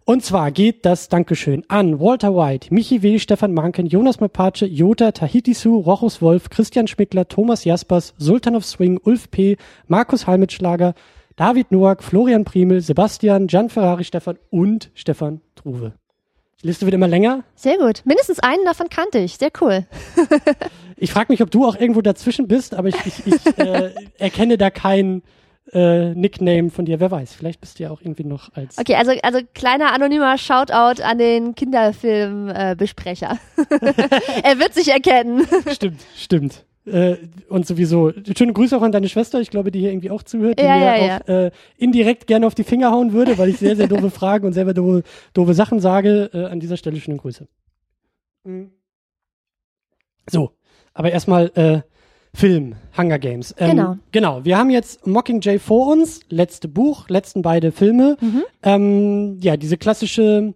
Und 0.05 0.25
zwar 0.25 0.51
geht 0.51 0.87
das 0.87 1.09
Dankeschön 1.09 1.65
an 1.69 2.01
Walter 2.01 2.35
White, 2.35 2.73
Michi 2.73 3.03
W., 3.03 3.19
Stefan 3.19 3.53
Manken, 3.53 3.87
Jonas 3.87 4.21
Mapace, 4.21 4.65
Jota, 4.69 5.13
Tahiti 5.13 5.55
Su, 5.55 5.77
Rochus 5.77 6.23
Wolf, 6.23 6.51
Christian 6.51 6.87
Schmickler, 6.87 7.29
Thomas 7.29 7.65
Jaspers, 7.65 8.15
Sultan 8.19 8.57
of 8.57 8.65
Swing, 8.65 8.99
Ulf 9.05 9.31
P., 9.31 9.57
Markus 9.89 10.27
Halmitschlager, 10.27 10.95
David 11.37 11.71
Noack, 11.71 12.03
Florian 12.03 12.45
Primel, 12.45 12.81
Sebastian, 12.81 13.47
Gian 13.47 13.71
Ferrari 13.71 14.05
Stefan 14.05 14.39
und 14.51 14.91
Stefan 14.95 15.41
Truve. 15.55 16.00
Die 16.63 16.67
Liste 16.67 16.85
wird 16.85 16.95
immer 16.95 17.09
länger. 17.09 17.45
Sehr 17.55 17.79
gut. 17.79 18.03
Mindestens 18.05 18.39
einen 18.41 18.65
davon 18.65 18.89
kannte 18.91 19.19
ich. 19.19 19.37
Sehr 19.37 19.51
cool. 19.61 19.87
ich 20.97 21.11
frage 21.11 21.33
mich, 21.33 21.43
ob 21.43 21.51
du 21.51 21.65
auch 21.65 21.75
irgendwo 21.75 22.03
dazwischen 22.03 22.49
bist, 22.49 22.75
aber 22.75 22.89
ich, 22.89 22.97
ich, 23.07 23.27
ich 23.27 23.47
äh, 23.59 23.93
erkenne 24.19 24.59
da 24.59 24.69
kein 24.69 25.23
äh, 25.73 26.15
Nickname 26.15 26.71
von 26.71 26.85
dir. 26.85 27.01
Wer 27.01 27.11
weiß, 27.11 27.35
vielleicht 27.35 27.61
bist 27.61 27.79
du 27.79 27.85
ja 27.85 27.91
auch 27.91 28.03
irgendwie 28.03 28.25
noch 28.25 28.53
als. 28.55 28.77
Okay, 28.77 28.95
also, 28.97 29.13
also 29.23 29.41
kleiner 29.55 29.93
anonymer 29.93 30.37
Shoutout 30.37 31.03
an 31.03 31.19
den 31.19 31.55
Kinderfilmbesprecher. 31.55 33.39
er 34.43 34.59
wird 34.59 34.75
sich 34.75 34.89
erkennen. 34.89 35.47
Stimmt, 35.73 36.01
stimmt. 36.15 36.65
Äh, 36.87 37.17
und 37.49 37.67
sowieso, 37.67 38.11
schöne 38.37 38.53
Grüße 38.55 38.77
auch 38.77 38.83
an 38.83 38.91
deine 38.93 39.09
Schwester, 39.09 39.41
ich 39.41 39.51
glaube, 39.51 39.71
die 39.71 39.81
hier 39.81 39.91
irgendwie 39.91 40.11
auch 40.11 40.23
zuhört, 40.23 40.59
die 40.59 40.65
Ja, 40.65 40.77
mir 40.79 41.07
ja, 41.07 41.17
auch 41.21 41.29
Äh, 41.29 41.51
indirekt 41.77 42.27
gerne 42.27 42.47
auf 42.47 42.55
die 42.55 42.65
Finger 42.65 42.91
hauen 42.91 43.13
würde, 43.13 43.37
weil 43.39 43.51
ich 43.51 43.59
sehr, 43.59 43.77
sehr 43.77 43.87
doofe 43.87 44.11
Fragen 44.11 44.47
und 44.47 44.55
selber 44.55 44.73
doofe, 44.73 45.03
doofe 45.35 45.55
Sachen 45.55 45.81
sage. 45.81 46.31
Äh, 46.33 46.45
an 46.47 46.59
dieser 46.59 46.77
Stelle 46.79 46.99
schöne 46.99 47.19
Grüße. 47.19 47.47
Mhm. 48.45 48.71
So, 50.31 50.53
aber 50.95 51.11
erstmal 51.13 51.51
äh, 51.55 51.81
Film, 52.33 52.77
Hunger 52.97 53.19
Games. 53.19 53.55
Ähm, 53.59 53.71
Genau. 53.71 53.97
Genau, 54.13 54.45
wir 54.45 54.57
haben 54.57 54.71
jetzt 54.71 55.07
Mockingjay 55.07 55.59
vor 55.59 55.89
uns, 55.93 56.21
letzte 56.29 56.69
Buch, 56.69 57.09
letzten 57.09 57.43
beide 57.43 57.73
Filme. 57.73 58.17
Mhm. 58.21 58.43
Ähm, 58.63 59.39
ja, 59.41 59.57
diese 59.57 59.77
klassische 59.77 60.55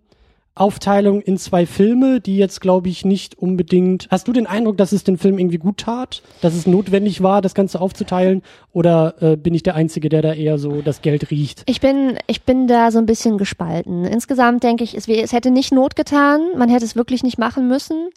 Aufteilung 0.57 1.21
in 1.21 1.37
zwei 1.37 1.67
Filme, 1.67 2.21
die 2.21 2.37
jetzt, 2.37 2.61
glaube 2.61 2.89
ich, 2.89 3.05
nicht 3.05 3.37
unbedingt. 3.37 4.07
Hast 4.11 4.29
du 4.29 4.33
den 4.33 4.47
Eindruck, 4.47 4.77
dass 4.77 4.93
es 4.93 5.03
den 5.03 5.19
Film 5.19 5.39
irgendwie 5.39 5.59
gut 5.59 5.79
tat, 5.79 6.23
dass 6.43 6.55
es 6.55 6.69
notwendig 6.69 7.23
war, 7.23 7.43
das 7.43 7.55
Ganze 7.55 7.81
aufzuteilen? 7.81 8.43
Oder 8.73 9.17
äh, 9.21 9.37
bin 9.37 9.53
ich 9.53 9.65
der 9.65 9.75
Einzige, 9.75 10.09
der 10.09 10.23
da 10.23 10.33
eher 10.33 10.59
so 10.59 10.81
das 10.81 11.03
Geld 11.03 11.33
riecht? 11.33 11.65
Ich 11.67 11.81
bin, 11.81 12.19
ich 12.29 12.43
bin 12.43 12.69
da 12.69 12.93
so 12.93 12.99
ein 12.99 13.07
bisschen 13.07 13.37
gespalten. 13.37 14.05
Insgesamt 14.05 14.63
denke 14.63 14.85
ich, 14.85 14.95
es, 14.95 15.09
es 15.09 15.33
hätte 15.33 15.51
nicht 15.51 15.73
Not 15.73 15.97
getan. 15.97 16.41
Man 16.57 16.69
hätte 16.69 16.85
es 16.85 16.95
wirklich 16.95 17.25
nicht 17.25 17.39
machen 17.39 17.67
müssen. 17.67 18.11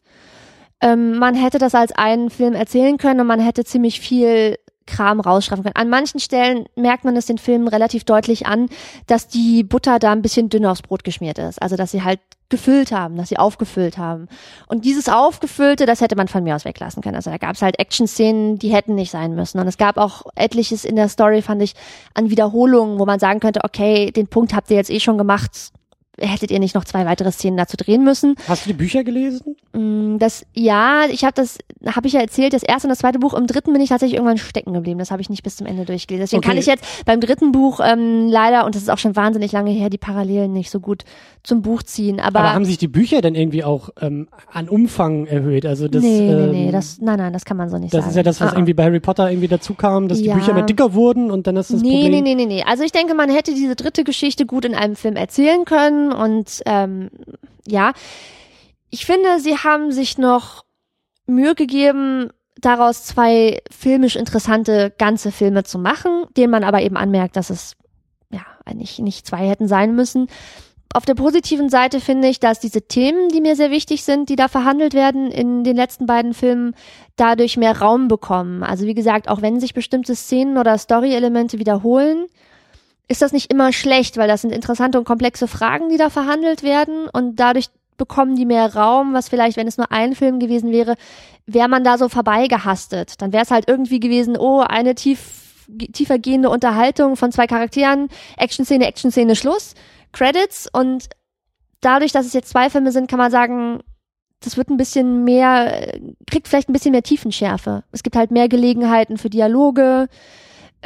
Ähm, 0.80 1.18
man 1.18 1.34
hätte 1.34 1.58
das 1.58 1.74
als 1.74 1.92
einen 1.92 2.30
Film 2.30 2.54
erzählen 2.54 2.98
können 2.98 3.20
und 3.20 3.28
man 3.28 3.40
hätte 3.40 3.64
ziemlich 3.64 4.00
viel 4.00 4.58
Kram 4.88 5.20
rausschreiben 5.20 5.64
können. 5.64 5.76
An 5.76 5.90
manchen 5.90 6.20
Stellen 6.20 6.66
merkt 6.76 7.06
man 7.06 7.16
es 7.16 7.28
den 7.28 7.38
Filmen 7.38 7.68
relativ 7.68 8.04
deutlich 8.04 8.48
an, 8.48 8.70
dass 9.06 9.28
die 9.28 9.64
Butter 9.64 10.00
da 10.00 10.12
ein 10.12 10.24
bisschen 10.24 10.50
dünn 10.50 10.66
aufs 10.66 10.82
Brot 10.82 11.04
geschmiert 11.04 11.38
ist. 11.38 11.62
Also, 11.62 11.76
dass 11.76 11.92
sie 11.92 12.04
halt 12.04 12.20
gefüllt 12.50 12.92
haben, 12.92 13.18
dass 13.18 13.30
sie 13.30 13.38
aufgefüllt 13.38 13.98
haben. 13.98 14.28
Und 14.68 14.86
dieses 14.86 15.10
Aufgefüllte, 15.10 15.86
das 15.86 16.02
hätte 16.02 16.16
man 16.16 16.28
von 16.28 16.44
mir 16.44 16.56
aus 16.56 16.66
weglassen 16.66 17.04
können. 17.04 17.16
Also 17.16 17.30
da 17.30 17.38
gab 17.38 17.56
es 17.56 17.62
halt 17.62 17.78
Action-Szenen, 17.78 18.58
die 18.58 18.70
hätten 18.70 18.96
nicht 18.96 19.12
sein 19.12 19.36
müssen. 19.36 19.60
Und 19.60 19.68
es 19.68 19.78
gab 19.78 19.98
auch 19.98 20.24
etliches 20.36 20.86
in 20.86 20.96
der 20.96 21.10
Story, 21.10 21.42
fand 21.42 21.62
ich, 21.62 21.76
an 22.14 22.30
Wiederholungen, 22.30 23.00
wo 23.00 23.06
man 23.06 23.20
sagen 23.20 23.42
könnte, 23.42 23.62
okay, 23.66 24.12
den 24.12 24.28
Punkt 24.28 24.54
habt 24.54 24.72
ihr 24.72 24.78
jetzt 24.78 24.90
eh 24.90 25.02
schon 25.02 25.18
gemacht, 25.18 25.74
hättet 26.20 26.52
ihr 26.52 26.60
nicht 26.60 26.76
noch 26.76 26.86
zwei 26.86 27.06
weitere 27.06 27.32
Szenen 27.32 27.58
dazu 27.58 27.78
drehen 27.78 28.04
müssen. 28.04 28.36
Hast 28.48 28.66
du 28.66 28.70
die 28.70 28.76
Bücher 28.78 29.04
gelesen? 29.04 29.56
Mm, 29.74 30.18
Das 30.18 30.46
ja, 30.54 31.02
ich 31.12 31.24
habe 31.24 31.34
das, 31.36 31.58
habe 31.86 32.08
ich 32.08 32.14
ja 32.14 32.22
erzählt, 32.22 32.54
das 32.54 32.64
erste 32.64 32.88
und 32.88 32.90
das 32.90 33.00
zweite 33.00 33.20
Buch. 33.20 33.34
Im 33.34 33.48
dritten 33.48 33.72
bin 33.74 33.82
ich 33.82 33.90
tatsächlich 33.90 34.16
irgendwann 34.18 34.38
stecken 34.38 34.74
geblieben. 34.74 35.00
Das 35.00 35.12
habe 35.12 35.22
ich 35.22 35.30
nicht 35.30 35.44
bis 35.44 35.58
zum 35.58 35.68
Ende 35.68 35.86
durchgelesen. 35.86 36.24
Deswegen 36.24 36.40
Okay. 36.40 36.48
kann 36.50 36.58
ich 36.58 36.66
jetzt 36.66 37.06
beim 37.06 37.22
dritten 37.22 37.52
Buch 37.52 37.80
ähm, 37.84 38.28
leider 38.30 38.66
und 38.66 38.76
das 38.76 38.82
ist 38.84 38.90
auch 38.90 38.98
schon 38.98 39.16
wahnsinnig 39.16 39.52
lange 39.52 39.72
her, 39.72 39.90
die 39.90 39.98
Parallelen 39.98 40.54
nicht 40.54 40.72
so 40.72 40.80
gut 40.80 41.04
zum 41.44 41.62
Buch 41.62 41.84
ziehen. 41.84 42.20
Aber, 42.20 42.40
Aber 42.40 42.54
haben 42.54 42.66
sich 42.66 42.78
die 42.78 42.88
Bücher 42.88 43.22
denn 43.22 43.36
irgendwie 43.36 43.64
auch 43.64 43.90
ähm, 44.02 44.28
an 44.52 44.68
Umfang 44.70 45.28
erhöht? 45.28 45.66
Also 45.66 45.88
das, 45.88 46.02
nee, 46.04 46.20
nee, 46.22 46.48
nee, 46.48 46.66
ähm, 46.68 46.72
das, 46.72 47.00
nein, 47.00 47.18
nein, 47.20 47.32
das 47.34 47.46
kann 47.46 47.58
man 47.58 47.70
so 47.70 47.78
nicht 47.78 47.94
das 47.94 48.00
sagen. 48.02 48.10
ist 48.10 48.16
ja 48.18 48.24
das, 48.24 48.42
was 48.42 48.54
Ah, 48.54 48.56
irgendwie 48.56 48.74
bei 48.74 48.84
Harry 48.86 49.00
Potter 49.00 49.30
irgendwie 49.30 49.48
dazu 49.48 49.74
kam, 49.76 50.08
dass 50.08 50.18
die 50.18 50.26
Ja. 50.26 50.36
Bücher 50.36 50.52
immer 50.52 50.64
dicker 50.64 50.94
wurden 50.94 51.32
und 51.32 51.48
dann 51.48 51.56
ist 51.58 51.72
das 51.72 51.82
nee, 51.82 51.90
Problem. 52.04 52.12
nee, 52.12 52.22
nee, 52.22 52.36
nee, 52.36 52.46
nee. 52.46 52.64
Also 52.64 52.84
ich 52.84 52.92
denke, 52.92 53.14
man 53.14 53.30
hätte 53.30 53.54
diese 53.54 53.76
dritte 53.76 54.04
Geschichte 54.04 54.46
gut 54.46 54.66
in 54.66 54.74
einem 54.76 54.96
Film 54.96 55.16
erzählen 55.16 55.64
können 55.66 56.07
und 56.12 56.62
ähm, 56.66 57.10
ja, 57.68 57.94
ich 58.90 59.06
finde, 59.06 59.40
sie 59.40 59.58
haben 59.58 59.92
sich 59.92 60.18
noch 60.18 60.64
Mühe 61.26 61.56
gegeben, 61.56 62.30
daraus 62.60 63.04
zwei 63.04 63.62
filmisch 63.70 64.16
interessante 64.16 64.94
ganze 64.98 65.32
Filme 65.32 65.64
zu 65.64 65.78
machen, 65.78 66.26
denen 66.36 66.52
man 66.52 66.64
aber 66.64 66.82
eben 66.82 66.98
anmerkt, 66.98 67.36
dass 67.36 67.50
es 67.50 67.76
ja 68.32 68.46
nicht, 68.74 69.00
nicht 69.00 69.28
zwei 69.28 69.48
hätten 69.48 69.68
sein 69.68 69.96
müssen. 69.96 70.28
Auf 70.94 71.06
der 71.06 71.16
positiven 71.16 71.70
Seite 71.70 72.00
finde 72.00 72.30
ich, 72.30 72.40
dass 72.40 72.60
diese 72.60 72.82
Themen, 72.82 73.30
die 73.30 73.42
mir 73.42 73.56
sehr 73.56 73.72
wichtig 73.72 74.04
sind, 74.04 74.30
die 74.30 74.38
da 74.38 74.48
verhandelt 74.48 74.94
werden 74.94 75.30
in 75.30 75.64
den 75.64 75.76
letzten 75.76 76.06
beiden 76.06 76.34
Filmen, 76.34 76.76
dadurch 77.18 77.58
mehr 77.58 77.80
Raum 77.80 78.08
bekommen. 78.08 78.64
Also 78.64 78.86
wie 78.86 78.94
gesagt, 78.94 79.28
auch 79.28 79.42
wenn 79.42 79.60
sich 79.60 79.74
bestimmte 79.74 80.16
Szenen 80.16 80.58
oder 80.58 80.78
Story-Elemente 80.78 81.60
wiederholen, 81.60 82.28
ist 83.08 83.22
das 83.22 83.32
nicht 83.32 83.52
immer 83.52 83.72
schlecht, 83.72 84.18
weil 84.18 84.28
das 84.28 84.42
sind 84.42 84.52
interessante 84.52 84.98
und 84.98 85.06
komplexe 85.06 85.48
Fragen, 85.48 85.90
die 85.90 85.98
da 85.98 86.10
verhandelt 86.10 86.64
werden 86.64 87.08
und 87.12 87.38
dadurch 87.38 87.68
bekommen 87.98 88.36
die 88.36 88.46
mehr 88.46 88.76
Raum, 88.76 89.14
was 89.14 89.30
vielleicht, 89.30 89.58
wenn 89.58 89.68
es 89.68 89.78
nur 89.78 89.92
ein 89.92 90.14
Film 90.14 90.40
gewesen 90.40 90.72
wäre, 90.72 90.96
wäre 91.46 91.68
man 91.68 91.84
da 91.84 91.98
so 91.98 92.10
vorbeigehastet. 92.10 93.22
Dann 93.22 93.34
wäre 93.34 93.44
es 93.44 93.52
halt 93.52 93.68
irgendwie 93.68 94.00
gewesen, 94.00 94.38
oh, 94.38 94.60
eine 94.60 94.94
tief, 94.94 95.66
tiefer 95.94 96.20
gehende 96.20 96.50
Unterhaltung 96.50 97.16
von 97.16 97.32
zwei 97.32 97.48
Charakteren, 97.48 98.10
Action-Szene, 98.38 98.86
Action-Szene, 98.86 99.36
Schluss, 99.36 99.74
Credits 100.12 100.70
und 100.72 101.10
dadurch, 101.82 102.12
dass 102.12 102.26
es 102.26 102.34
jetzt 102.34 102.50
zwei 102.50 102.70
Filme 102.70 102.92
sind, 102.92 103.10
kann 103.10 103.20
man 103.20 103.32
sagen, 103.32 103.82
das 104.42 104.58
wird 104.58 104.70
ein 104.70 104.78
bisschen 104.78 105.24
mehr, 105.24 105.98
kriegt 106.30 106.48
vielleicht 106.48 106.70
ein 106.70 106.74
bisschen 106.74 106.92
mehr 106.92 107.04
Tiefenschärfe. 107.04 107.84
Es 107.92 108.04
gibt 108.04 108.16
halt 108.16 108.30
mehr 108.30 108.48
Gelegenheiten 108.48 109.18
für 109.18 109.30
Dialoge, 109.30 110.08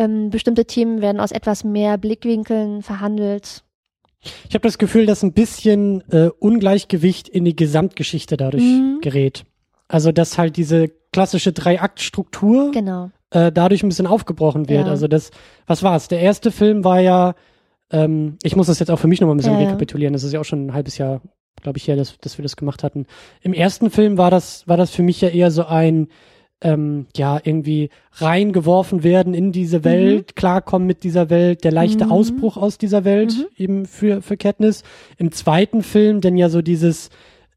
ähm, 0.02 0.30
bestimmte 0.30 0.66
Themen 0.66 1.02
werden 1.02 1.20
aus 1.20 1.32
etwas 1.32 1.64
mehr 1.64 1.98
Blickwinkeln 1.98 2.82
verhandelt. 2.82 3.64
Ich 4.48 4.54
habe 4.54 4.64
das 4.64 4.78
Gefühl, 4.78 5.06
dass 5.06 5.24
ein 5.24 5.34
bisschen 5.34 6.04
äh, 6.12 6.30
Ungleichgewicht 6.40 7.28
in 7.28 7.46
die 7.46 7.56
Gesamtgeschichte 7.56 8.38
dadurch 8.38 8.64
Mhm. 8.64 9.00
gerät. 9.02 9.44
Also 9.88 10.12
dass 10.12 10.38
halt 10.38 10.58
diese 10.58 10.90
klassische 11.12 11.52
Drei-Akt-Struktur 11.54 12.72
Genau. 12.72 13.10
äh, 13.32 13.52
dadurch 13.52 13.84
ein 13.84 13.90
bisschen 13.90 14.08
aufgebrochen 14.08 14.70
wird. 14.70 14.86
Ja. 14.86 14.92
Also 14.92 15.08
das, 15.08 15.32
was 15.68 15.84
war's? 15.84 16.08
Der 16.08 16.20
erste 16.20 16.52
Film 16.52 16.84
war 16.84 17.00
ja, 17.00 17.34
ähm, 17.92 18.38
ich 18.44 18.56
muss 18.56 18.68
das 18.68 18.80
jetzt 18.80 18.90
auch 18.90 19.00
für 19.00 19.08
mich 19.08 19.20
nochmal 19.22 19.36
ein 19.36 19.38
bisschen 19.38 19.54
Ja, 19.60 19.66
rekapitulieren. 19.66 20.14
Das 20.14 20.24
ist 20.24 20.34
ja 20.34 20.40
auch 20.40 20.46
schon 20.46 20.68
ein 20.68 20.74
halbes 20.74 20.98
Jahr, 20.98 21.22
glaube 21.62 21.78
ich, 21.78 21.88
her, 21.88 21.96
dass, 21.96 22.18
dass 22.20 22.38
wir 22.38 22.44
das 22.44 22.56
gemacht 22.56 22.84
hatten. 22.84 23.06
Im 23.42 23.54
ersten 23.54 23.90
Film 23.90 24.18
war 24.18 24.32
das, 24.32 24.68
war 24.68 24.78
das 24.78 24.92
für 24.92 25.04
mich 25.04 25.20
ja 25.22 25.30
eher 25.30 25.52
so 25.52 25.66
ein, 25.66 26.08
ähm, 26.62 27.08
ja, 27.16 27.40
irgendwie 27.44 27.90
reingeworfen 28.14 29.04
werden 29.04 29.34
in 29.34 29.52
diese 29.52 29.84
Welt, 29.84 30.36
klarkommen 30.36 30.88
mit 30.88 31.04
dieser 31.04 31.30
Welt, 31.30 31.64
der 31.64 31.72
leichte 31.72 32.06
Mhm. 32.06 32.12
Ausbruch 32.12 32.58
aus 32.58 32.78
dieser 32.78 33.04
Welt 33.04 33.48
eben 33.58 33.86
für, 33.86 34.22
für 34.22 34.38
Katniss. 34.38 34.84
Im 35.18 35.32
zweiten 35.32 35.82
Film 35.84 36.22
dann 36.22 36.38
ja 36.38 36.50
so 36.50 36.62
dieses, 36.62 37.10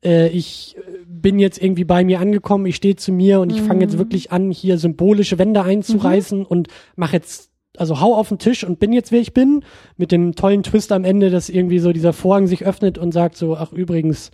äh, 0.04 0.28
ich 0.28 0.76
äh, 0.78 0.80
bin 1.06 1.38
jetzt 1.38 1.62
irgendwie 1.62 1.84
bei 1.84 2.02
mir 2.04 2.20
angekommen, 2.20 2.66
ich 2.66 2.76
stehe 2.76 2.96
zu 2.96 3.12
mir 3.12 3.40
und 3.40 3.50
ich 3.50 3.60
fange 3.62 3.82
jetzt 3.82 3.98
wirklich 3.98 4.32
an, 4.32 4.50
hier 4.50 4.78
symbolische 4.78 5.38
Wände 5.38 5.62
einzureißen 5.62 6.44
und 6.44 6.68
mache 6.96 7.14
jetzt, 7.16 7.50
also 7.76 8.00
hau 8.00 8.14
auf 8.14 8.28
den 8.28 8.38
Tisch 8.38 8.64
und 8.64 8.78
bin 8.78 8.92
jetzt, 8.92 9.12
wer 9.12 9.20
ich 9.20 9.34
bin, 9.34 9.64
mit 9.96 10.12
dem 10.12 10.34
tollen 10.34 10.62
Twist 10.62 10.92
am 10.92 11.04
Ende, 11.04 11.30
dass 11.30 11.48
irgendwie 11.48 11.78
so 11.78 11.92
dieser 11.92 12.12
Vorhang 12.12 12.46
sich 12.46 12.64
öffnet 12.64 12.98
und 12.98 13.12
sagt 13.12 13.36
so, 13.36 13.56
ach 13.56 13.72
übrigens, 13.72 14.30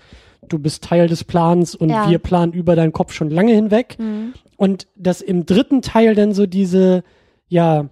du 0.49 0.59
bist 0.59 0.85
Teil 0.85 1.07
des 1.09 1.25
Plans 1.25 1.75
und 1.75 1.91
Ja. 1.91 2.09
wir 2.11 2.19
planen 2.19 2.53
über 2.53 2.77
deinen 2.77 2.93
Kopf 2.93 3.13
schon 3.13 3.31
lange 3.31 3.53
hinweg. 3.53 3.97
Mhm. 3.99 4.33
Und 4.61 4.89
dass 4.95 5.23
im 5.23 5.47
dritten 5.47 5.81
Teil 5.81 6.15
dann 6.15 6.35
so 6.35 6.45
diese, 6.45 7.03
ja, 7.49 7.89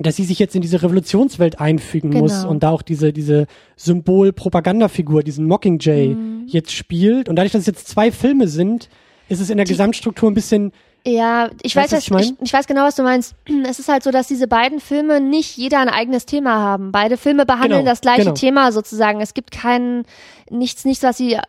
dass 0.00 0.16
sie 0.16 0.24
sich 0.24 0.40
jetzt 0.40 0.56
in 0.56 0.60
diese 0.60 0.82
Revolutionswelt 0.82 1.60
einfügen 1.60 2.10
Genau. 2.10 2.24
muss 2.24 2.44
und 2.44 2.64
da 2.64 2.70
auch 2.70 2.82
diese, 2.82 3.12
diese 3.12 3.46
Symbol-Propagandafigur, 3.76 5.22
diesen 5.22 5.46
Mockingjay 5.46 6.08
Mhm. 6.08 6.44
jetzt 6.48 6.72
spielt. 6.72 7.28
Und 7.28 7.36
dadurch, 7.36 7.52
dass 7.52 7.60
es 7.60 7.66
jetzt 7.66 7.86
zwei 7.88 8.10
Filme 8.10 8.48
sind, 8.48 8.88
ist 9.28 9.40
es 9.40 9.50
in 9.50 9.56
der 9.56 9.66
Die- 9.66 9.72
Gesamtstruktur 9.72 10.30
ein 10.30 10.34
bisschen, 10.34 10.72
Ja, 11.06 11.50
ich 11.62 11.76
weiß, 11.76 11.92
was 11.92 12.08
ich 12.08 12.10
ich, 12.10 12.34
ich 12.40 12.52
weiß 12.52 12.66
genau, 12.66 12.82
was 12.84 12.96
du 12.96 13.02
meinst. 13.02 13.34
Es 13.68 13.78
ist 13.78 13.88
halt 13.88 14.02
so, 14.02 14.10
dass 14.10 14.26
diese 14.26 14.48
beiden 14.48 14.80
Filme 14.80 15.20
nicht 15.20 15.56
jeder 15.58 15.78
ein 15.80 15.88
eigenes 15.90 16.24
Thema 16.24 16.54
haben. 16.58 16.92
Beide 16.92 17.16
Filme 17.18 17.44
behandeln 17.44 17.80
Genau, 17.82 17.90
das 17.90 18.00
gleiche 18.00 18.22
genau. 18.22 18.34
Thema 18.34 18.72
sozusagen. 18.72 19.20
Es 19.20 19.34
gibt 19.34 19.50
keinen, 19.50 20.06
nichts, 20.50 20.84
nichts, 20.84 21.02
was 21.02 21.16
sie 21.16 21.34
äh, 21.34 21.42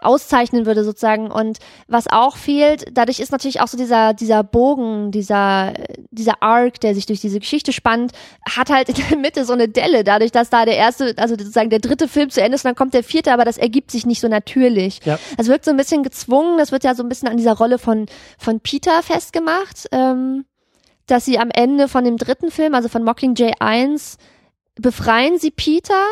auszeichnen 0.00 0.66
würde 0.66 0.84
sozusagen. 0.84 1.30
Und 1.30 1.58
was 1.88 2.06
auch 2.08 2.36
fehlt, 2.36 2.84
dadurch 2.92 3.20
ist 3.20 3.32
natürlich 3.32 3.60
auch 3.60 3.68
so 3.68 3.76
dieser, 3.76 4.14
dieser 4.14 4.42
Bogen, 4.42 5.10
dieser, 5.10 5.74
dieser 6.10 6.42
Arc, 6.42 6.80
der 6.80 6.94
sich 6.94 7.06
durch 7.06 7.20
diese 7.20 7.40
Geschichte 7.40 7.72
spannt, 7.72 8.12
hat 8.48 8.70
halt 8.70 8.88
in 8.88 8.96
der 9.10 9.18
Mitte 9.18 9.44
so 9.44 9.52
eine 9.52 9.68
Delle, 9.68 10.04
dadurch, 10.04 10.32
dass 10.32 10.50
da 10.50 10.64
der 10.64 10.76
erste, 10.76 11.14
also 11.16 11.36
sozusagen 11.36 11.70
der 11.70 11.78
dritte 11.78 12.08
Film 12.08 12.30
zu 12.30 12.42
Ende 12.42 12.56
ist 12.56 12.64
und 12.64 12.70
dann 12.70 12.76
kommt 12.76 12.94
der 12.94 13.04
vierte, 13.04 13.32
aber 13.32 13.44
das 13.44 13.58
ergibt 13.58 13.90
sich 13.90 14.06
nicht 14.06 14.20
so 14.20 14.28
natürlich. 14.28 15.00
ja, 15.04 15.18
Es 15.38 15.48
wirkt 15.48 15.64
so 15.64 15.70
ein 15.70 15.76
bisschen 15.76 16.02
gezwungen, 16.02 16.58
das 16.58 16.72
wird 16.72 16.84
ja 16.84 16.94
so 16.94 17.02
ein 17.02 17.08
bisschen 17.08 17.28
an 17.28 17.36
dieser 17.36 17.54
Rolle 17.54 17.78
von, 17.78 18.06
von 18.38 18.60
Peter 18.60 19.02
festgemacht, 19.02 19.88
ähm, 19.92 20.44
dass 21.06 21.24
sie 21.24 21.38
am 21.38 21.50
Ende 21.50 21.88
von 21.88 22.04
dem 22.04 22.16
dritten 22.16 22.50
Film, 22.50 22.74
also 22.74 22.88
von 22.88 23.04
Mockingjay 23.04 23.54
1, 23.58 24.18
befreien 24.76 25.38
sie 25.38 25.50
Peter 25.50 26.06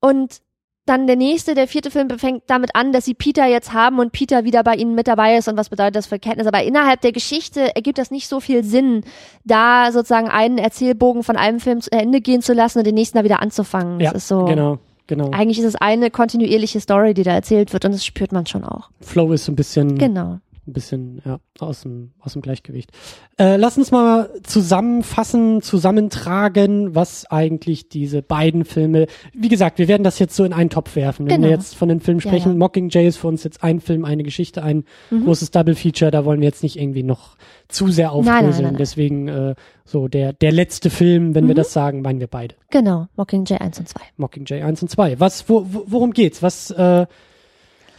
und 0.00 0.40
dann 0.86 1.06
der 1.06 1.16
nächste, 1.16 1.54
der 1.54 1.68
vierte 1.68 1.90
Film 1.90 2.08
fängt 2.18 2.44
damit 2.46 2.70
an, 2.74 2.92
dass 2.92 3.04
sie 3.04 3.14
Peter 3.14 3.46
jetzt 3.46 3.72
haben 3.72 3.98
und 3.98 4.12
Peter 4.12 4.44
wieder 4.44 4.62
bei 4.62 4.74
ihnen 4.74 4.94
mit 4.94 5.08
dabei 5.08 5.36
ist 5.36 5.48
und 5.48 5.56
was 5.56 5.68
bedeutet 5.68 5.96
das 5.96 6.06
für 6.06 6.18
Kenntnis. 6.18 6.46
Aber 6.46 6.62
innerhalb 6.62 7.00
der 7.00 7.12
Geschichte 7.12 7.74
ergibt 7.74 7.98
das 7.98 8.10
nicht 8.10 8.28
so 8.28 8.40
viel 8.40 8.64
Sinn, 8.64 9.02
da 9.44 9.90
sozusagen 9.92 10.28
einen 10.28 10.58
Erzählbogen 10.58 11.22
von 11.22 11.36
einem 11.36 11.60
Film 11.60 11.80
zu 11.80 11.90
Ende 11.92 12.20
gehen 12.20 12.42
zu 12.42 12.52
lassen 12.52 12.78
und 12.78 12.86
den 12.86 12.94
nächsten 12.94 13.18
da 13.18 13.24
wieder 13.24 13.42
anzufangen. 13.42 14.00
ja, 14.00 14.12
das 14.12 14.22
ist 14.22 14.28
so. 14.28 14.44
genau, 14.44 14.78
genau. 15.06 15.30
Eigentlich 15.32 15.58
ist 15.58 15.64
es 15.64 15.76
eine 15.76 16.10
kontinuierliche 16.10 16.80
Story, 16.80 17.14
die 17.14 17.22
da 17.24 17.32
erzählt 17.32 17.72
wird 17.72 17.84
und 17.84 17.92
das 17.92 18.04
spürt 18.04 18.32
man 18.32 18.46
schon 18.46 18.64
auch. 18.64 18.90
Flow 19.00 19.32
ist 19.32 19.44
so 19.44 19.52
ein 19.52 19.56
bisschen, 19.56 19.98
Genau. 19.98 20.38
Ein 20.66 20.72
bisschen 20.72 21.22
ja, 21.24 21.38
aus, 21.60 21.82
dem, 21.82 22.10
aus 22.20 22.32
dem 22.32 22.42
Gleichgewicht. 22.42 22.90
Äh, 23.38 23.56
lass 23.56 23.78
uns 23.78 23.90
mal 23.90 24.30
zusammenfassen, 24.42 25.62
zusammentragen, 25.62 26.94
was 26.94 27.26
eigentlich 27.30 27.88
diese 27.88 28.22
beiden 28.22 28.64
Filme, 28.64 29.06
wie 29.32 29.48
gesagt, 29.48 29.78
wir 29.78 29.88
werden 29.88 30.02
das 30.02 30.18
jetzt 30.18 30.34
so 30.36 30.44
in 30.44 30.52
einen 30.52 30.70
Topf 30.70 30.96
werfen. 30.96 31.26
Wenn 31.26 31.36
Genau. 31.36 31.48
wir 31.48 31.50
jetzt 31.54 31.74
von 31.76 31.88
den 31.88 32.00
Filmen 32.00 32.20
Ja, 32.20 32.28
sprechen, 32.30 32.52
ja. 32.52 32.58
Mockingjay 32.58 33.06
ist 33.06 33.16
für 33.16 33.28
uns 33.28 33.44
jetzt 33.44 33.62
ein 33.62 33.80
Film, 33.80 34.04
eine 34.04 34.22
Geschichte, 34.22 34.62
ein 34.62 34.84
Mhm. 35.10 35.24
großes 35.24 35.50
Double-Feature, 35.50 36.10
da 36.10 36.24
wollen 36.24 36.40
wir 36.40 36.46
jetzt 36.48 36.62
nicht 36.62 36.78
irgendwie 36.78 37.02
noch 37.02 37.36
zu 37.68 37.88
sehr 37.88 38.12
aufdröseln. 38.12 38.76
Deswegen 38.76 39.28
äh, 39.28 39.54
so 39.84 40.08
der, 40.08 40.32
der 40.32 40.52
letzte 40.52 40.90
Film, 40.90 41.34
wenn 41.34 41.46
wir 41.46 41.54
Mhm. 41.54 41.58
das 41.58 41.72
sagen, 41.72 42.02
meinen 42.02 42.20
wir 42.20 42.26
beide. 42.28 42.54
Genau. 42.70 43.06
Mockingjay 43.16 43.58
1 43.58 43.78
und 43.78 43.88
2. 43.88 44.00
Mockingjay 44.16 44.62
1 44.62 44.82
und 44.82 44.88
2. 44.88 45.20
Was, 45.20 45.48
wo, 45.48 45.66
worum 45.70 46.12
geht's? 46.12 46.42
Was, 46.42 46.70
äh, 46.72 47.06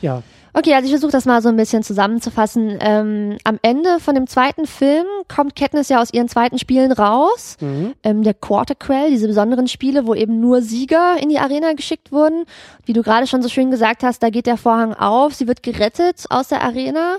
ja, 0.01 0.21
Okay, 0.57 0.73
also 0.73 0.85
ich 0.87 0.91
versuche 0.91 1.11
das 1.11 1.25
mal 1.25 1.39
so 1.43 1.49
ein 1.49 1.55
bisschen 1.55 1.83
zusammenzufassen. 1.83 2.79
Ähm, 2.81 3.37
am 3.43 3.59
Ende 3.61 3.99
von 3.99 4.15
dem 4.15 4.25
zweiten 4.25 4.65
Film 4.65 5.05
kommt 5.27 5.55
Katniss 5.55 5.89
ja 5.89 6.01
aus 6.01 6.11
ihren 6.11 6.29
zweiten 6.29 6.57
Spielen 6.57 6.91
raus. 6.91 7.57
mhm. 7.59 7.93
Ähm, 8.01 8.23
der 8.23 8.33
Quarter 8.33 8.73
Quell, 8.73 9.11
diese 9.11 9.27
besonderen 9.27 9.67
Spiele, 9.67 10.07
wo 10.07 10.15
eben 10.15 10.39
nur 10.39 10.63
Sieger 10.63 11.17
in 11.21 11.29
die 11.29 11.37
Arena 11.37 11.73
geschickt 11.73 12.11
wurden. 12.11 12.45
Wie 12.85 12.93
du 12.93 13.03
gerade 13.03 13.27
schon 13.27 13.43
so 13.43 13.49
schön 13.49 13.69
gesagt 13.69 14.01
hast, 14.01 14.23
da 14.23 14.31
geht 14.31 14.47
der 14.47 14.57
Vorhang 14.57 14.95
auf. 14.95 15.35
Sie 15.35 15.47
wird 15.47 15.61
gerettet 15.61 16.25
aus 16.31 16.47
der 16.47 16.63
Arena. 16.63 17.17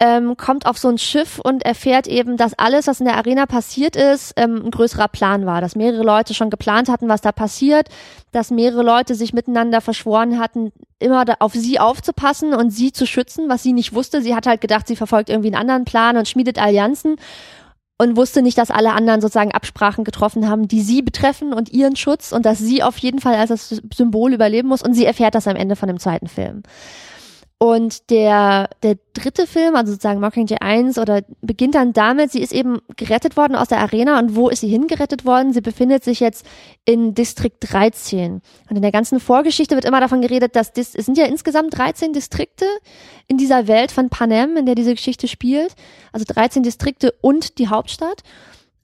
Ähm, 0.00 0.36
kommt 0.36 0.66
auf 0.66 0.76
so 0.76 0.88
ein 0.88 0.98
Schiff 0.98 1.38
und 1.38 1.64
erfährt 1.64 2.08
eben, 2.08 2.36
dass 2.36 2.58
alles, 2.58 2.88
was 2.88 2.98
in 2.98 3.06
der 3.06 3.16
Arena 3.16 3.46
passiert 3.46 3.94
ist, 3.94 4.34
ähm, 4.36 4.60
ein 4.64 4.70
größerer 4.72 5.06
Plan 5.06 5.46
war. 5.46 5.60
Dass 5.60 5.76
mehrere 5.76 6.02
Leute 6.02 6.34
schon 6.34 6.50
geplant 6.50 6.88
hatten, 6.88 7.08
was 7.08 7.20
da 7.20 7.30
passiert, 7.30 7.88
dass 8.32 8.50
mehrere 8.50 8.82
Leute 8.82 9.14
sich 9.14 9.32
miteinander 9.32 9.80
verschworen 9.80 10.40
hatten, 10.40 10.72
immer 10.98 11.24
da 11.24 11.36
auf 11.38 11.52
sie 11.52 11.78
aufzupassen 11.78 12.54
und 12.54 12.70
sie 12.70 12.90
zu 12.90 13.06
schützen, 13.06 13.48
was 13.48 13.62
sie 13.62 13.72
nicht 13.72 13.94
wusste. 13.94 14.20
Sie 14.20 14.34
hat 14.34 14.46
halt 14.46 14.60
gedacht, 14.60 14.88
sie 14.88 14.96
verfolgt 14.96 15.30
irgendwie 15.30 15.48
einen 15.48 15.60
anderen 15.60 15.84
Plan 15.84 16.16
und 16.16 16.28
schmiedet 16.28 16.60
Allianzen 16.60 17.16
und 17.96 18.16
wusste 18.16 18.42
nicht, 18.42 18.58
dass 18.58 18.70
alle 18.70 18.92
anderen 18.92 19.20
sozusagen 19.20 19.52
Absprachen 19.52 20.04
getroffen 20.04 20.48
haben, 20.48 20.66
die 20.66 20.82
sie 20.82 21.02
betreffen 21.02 21.52
und 21.52 21.72
ihren 21.72 21.96
Schutz 21.96 22.32
und 22.32 22.44
dass 22.44 22.58
sie 22.58 22.82
auf 22.82 22.98
jeden 22.98 23.20
Fall 23.20 23.34
als 23.34 23.50
das 23.50 23.80
Symbol 23.94 24.32
überleben 24.32 24.68
muss 24.68 24.82
und 24.82 24.94
sie 24.94 25.04
erfährt 25.04 25.34
das 25.34 25.46
am 25.46 25.56
Ende 25.56 25.76
von 25.76 25.86
dem 25.86 26.00
zweiten 26.00 26.26
Film. 26.26 26.62
Und 27.64 28.10
der, 28.10 28.68
der 28.82 28.98
dritte 29.14 29.46
Film, 29.46 29.74
also 29.74 29.92
sozusagen 29.92 30.20
Mockingjay 30.20 30.58
1, 30.60 30.98
oder 30.98 31.22
beginnt 31.40 31.76
dann 31.76 31.94
damit, 31.94 32.30
sie 32.30 32.42
ist 32.42 32.52
eben 32.52 32.80
gerettet 32.94 33.38
worden 33.38 33.56
aus 33.56 33.68
der 33.68 33.78
Arena. 33.78 34.18
Und 34.18 34.36
wo 34.36 34.50
ist 34.50 34.60
sie 34.60 34.68
hingerettet 34.68 35.24
worden? 35.24 35.54
Sie 35.54 35.62
befindet 35.62 36.04
sich 36.04 36.20
jetzt 36.20 36.44
in 36.84 37.14
Distrikt 37.14 37.72
13. 37.72 38.42
Und 38.68 38.76
in 38.76 38.82
der 38.82 38.92
ganzen 38.92 39.18
Vorgeschichte 39.18 39.76
wird 39.76 39.86
immer 39.86 40.00
davon 40.00 40.20
geredet, 40.20 40.56
dass 40.56 40.74
dis, 40.74 40.94
es 40.94 41.06
sind 41.06 41.16
ja 41.16 41.24
insgesamt 41.24 41.78
13 41.78 42.12
Distrikte 42.12 42.66
in 43.28 43.38
dieser 43.38 43.66
Welt 43.66 43.92
von 43.92 44.10
Panem, 44.10 44.58
in 44.58 44.66
der 44.66 44.74
diese 44.74 44.94
Geschichte 44.94 45.26
spielt. 45.26 45.74
Also 46.12 46.26
13 46.28 46.64
Distrikte 46.64 47.14
und 47.22 47.56
die 47.56 47.68
Hauptstadt. 47.68 48.24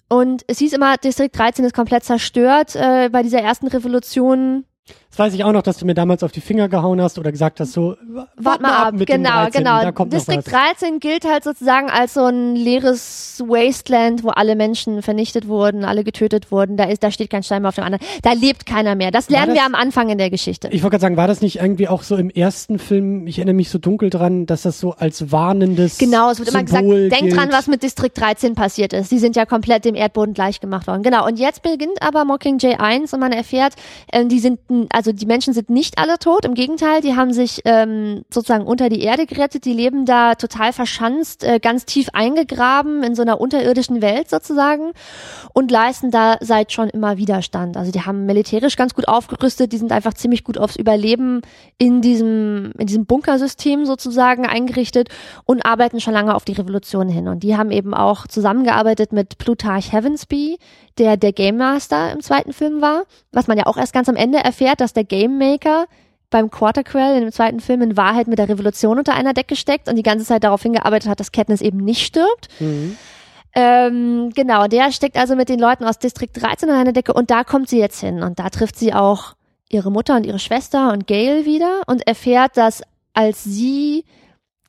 Und 0.09 0.43
es 0.47 0.59
hieß 0.59 0.73
immer, 0.73 0.97
Distrikt 0.97 1.39
13 1.39 1.67
ist 1.67 1.75
komplett 1.75 2.05
zerstört 2.05 2.77
äh, 2.77 3.11
bei 3.13 3.23
dieser 3.23 3.43
ersten 3.43 3.67
Revolution 3.67 4.65
Das 5.10 5.10
weiß 5.21 5.35
ich 5.35 5.45
auch 5.45 5.53
noch, 5.53 5.63
dass 5.63 5.77
du 5.79 5.87
mir 5.87 5.95
damals 5.95 6.25
auf 6.25 6.33
die 6.33 6.41
Finger 6.41 6.69
gehauen 6.69 7.01
hast 7.01 7.19
oder 7.19 7.31
gesagt 7.31 7.61
hast, 7.61 7.73
so, 7.73 7.97
wa- 8.09 8.27
Wart 8.37 8.61
mal 8.61 8.87
ab, 8.89 8.95
mit 8.95 9.09
dem 9.09 9.23
genau, 9.23 9.45
13. 9.45 9.63
genau. 9.65 10.05
Distrikt 10.07 10.47
noch 10.47 10.53
was. 10.53 10.79
13 10.79 10.99
gilt 10.99 11.25
halt 11.25 11.45
sozusagen 11.45 11.89
als 11.91 12.15
so 12.15 12.25
ein 12.25 12.57
leeres 12.57 13.43
Wasteland, 13.47 14.25
wo 14.25 14.31
alle 14.31 14.57
Menschen 14.57 15.03
vernichtet 15.03 15.47
wurden, 15.47 15.85
alle 15.85 16.03
getötet 16.05 16.51
wurden. 16.51 16.77
Da 16.77 16.85
ist, 16.85 17.03
da 17.03 17.11
steht 17.11 17.31
kein 17.31 17.43
Stein 17.43 17.63
mehr 17.63 17.69
auf 17.69 17.75
dem 17.77 17.85
anderen. 17.85 18.05
Da 18.23 18.33
lebt 18.33 18.67
keiner 18.67 18.95
mehr. 18.95 19.11
Das 19.11 19.29
lernen 19.31 19.49
das- 19.49 19.57
wir 19.59 19.65
am 19.67 19.75
Anfang 19.75 20.09
in 20.09 20.19
der 20.19 20.31
Geschichte. 20.31 20.69
Ich 20.73 20.83
wollte 20.83 20.95
gerade 20.95 21.03
sagen, 21.03 21.17
war 21.17 21.29
das 21.29 21.41
nicht 21.43 21.57
irgendwie 21.61 21.87
auch 21.89 22.03
so 22.03 22.17
im 22.17 22.31
ersten 22.31 22.79
Film, 22.79 23.27
ich 23.27 23.39
erinnere 23.39 23.55
mich 23.55 23.71
so 23.71 23.79
dunkel 23.79 24.11
dran, 24.11 24.47
dass 24.47 24.63
das 24.63 24.81
so 24.81 24.93
als 24.95 25.31
warnendes 25.31 25.99
Genau, 25.99 26.31
es 26.31 26.39
wird 26.39 26.49
immer 26.49 26.63
gesagt, 26.65 26.83
Symbol 26.83 27.09
denk 27.11 27.23
gilt. 27.23 27.37
dran, 27.37 27.49
was 27.53 27.67
mit 27.67 27.83
Distrikt 27.83 28.19
13 28.21 28.55
passiert 28.55 28.93
ist. 28.93 29.11
Die 29.13 29.19
sind 29.19 29.37
ja 29.37 29.45
komplett 29.47 29.85
dem 29.85 29.95
Erdboden 29.95 30.35
gleich 30.35 30.61
gemacht 30.61 30.87
worden. 30.87 31.03
Genau. 31.03 31.27
Und 31.27 31.39
jetzt 31.39 31.63
beginnt 31.63 32.01
aber 32.03 32.25
Mockingjay 32.25 32.77
1 32.77 33.13
und 33.13 33.21
man 33.21 33.33
erfährt, 33.33 33.75
ähm, 34.13 34.29
die 34.29 34.39
sind, 34.39 34.59
n- 34.71 34.87
also 35.11 35.19
die 35.19 35.27
Menschen 35.27 35.53
sind 35.53 35.71
nicht 35.71 35.99
alle 35.99 36.21
tot. 36.21 36.45
Im 36.45 36.55
Gegenteil, 36.55 37.01
die 37.01 37.17
haben 37.17 37.33
sich 37.33 37.63
ähm, 37.65 38.23
sozusagen 38.33 38.65
unter 38.65 38.89
die 38.89 39.03
Erde 39.03 39.27
gerettet. 39.27 39.65
Die 39.65 39.73
leben 39.73 40.07
da 40.07 40.37
total 40.37 40.73
verschanzt, 40.73 41.43
äh, 41.43 41.59
ganz 41.59 41.85
tief 41.85 42.11
eingegraben 42.13 43.03
in 43.03 43.17
so 43.17 43.23
einer 43.23 43.41
unterirdischen 43.41 44.03
Welt 44.03 44.31
sozusagen 44.31 44.93
und 45.53 45.73
leisten 45.73 46.13
da 46.13 46.37
seit 46.41 46.71
schon 46.71 46.89
immer 46.91 47.17
Widerstand. 47.17 47.77
Also 47.77 47.91
die 47.91 48.03
haben 48.03 48.25
militärisch 48.25 48.77
ganz 48.77 48.95
gut 48.95 49.09
aufgerüstet. 49.09 49.73
Die 49.73 49.79
sind 49.79 49.91
einfach 49.91 50.15
ziemlich 50.15 50.45
gut 50.45 50.59
aufs 50.59 50.77
Überleben 50.77 51.43
in 51.77 52.03
diesem, 52.03 52.73
in 52.79 52.87
diesem 52.87 53.07
Bunkersystem 53.07 53.87
sozusagen 53.87 54.47
eingerichtet 54.47 55.09
und 55.45 55.65
arbeiten 55.67 55.99
schon 55.99 56.15
lange 56.15 56.37
auf 56.37 56.45
die 56.45 56.53
Revolution 56.53 57.09
hin. 57.09 57.27
Und 57.27 57.43
die 57.43 57.57
haben 57.57 57.73
eben 57.73 57.95
auch 57.95 58.29
zusammengearbeitet 58.29 59.13
mit 59.13 59.39
Plutarch 59.39 59.93
Heavensby, 59.93 60.59
der 61.01 61.17
der 61.17 61.33
Game 61.33 61.57
Master 61.57 62.13
im 62.13 62.21
zweiten 62.21 62.53
Film 62.53 62.81
war, 62.81 63.05
was 63.33 63.49
man 63.49 63.59
ja 63.59 63.67
auch 63.67 63.77
erst 63.77 63.93
ganz 63.93 64.09
am 64.09 64.17
Ende 64.17 64.39
erfährt, 64.39 64.81
dass 64.81 64.93
der 64.93 65.05
Game 65.05 65.39
Maker 65.39 65.87
beim 66.31 66.51
Quarterquell 66.51 67.17
in 67.17 67.23
dem 67.23 67.33
zweiten 67.33 67.59
Film 67.59 67.83
in 67.83 67.97
Wahrheit 67.97 68.29
mit 68.29 68.39
der 68.39 68.49
Revolution 68.49 68.99
unter 68.99 69.15
einer 69.15 69.35
Decke 69.35 69.57
steckt 69.57 69.89
und 69.89 69.97
die 69.97 70.05
ganze 70.05 70.25
Zeit 70.25 70.45
darauf 70.45 70.63
hingearbeitet 70.63 71.11
hat, 71.11 71.19
dass 71.19 71.33
Katniss 71.33 71.61
eben 71.61 71.79
nicht 71.79 72.07
stirbt. 72.07 72.49
Mhm. 72.61 72.97
Ähm, 73.53 74.31
genau, 74.35 74.69
der 74.69 74.93
steckt 74.93 75.17
also 75.17 75.35
mit 75.35 75.49
den 75.49 75.59
Leuten 75.59 75.85
aus 75.85 75.99
Distrikt 75.99 76.41
13 76.41 76.69
unter 76.69 76.81
einer 76.81 76.93
Decke 76.93 77.13
und 77.13 77.33
da 77.33 77.43
kommt 77.43 77.69
sie 77.69 77.81
jetzt 77.81 77.99
hin 77.99 78.23
und 78.23 78.39
da 78.39 78.49
trifft 78.49 78.79
sie 78.79 78.95
auch 78.95 79.35
ihre 79.69 79.91
Mutter 79.91 80.15
und 80.17 80.25
ihre 80.25 80.39
Schwester 80.39 80.93
und 80.93 81.09
Gail 81.09 81.47
wieder 81.47 81.81
und 81.87 82.07
erfährt, 82.07 82.57
dass 82.57 82.83
als 83.13 83.43
sie 83.43 84.05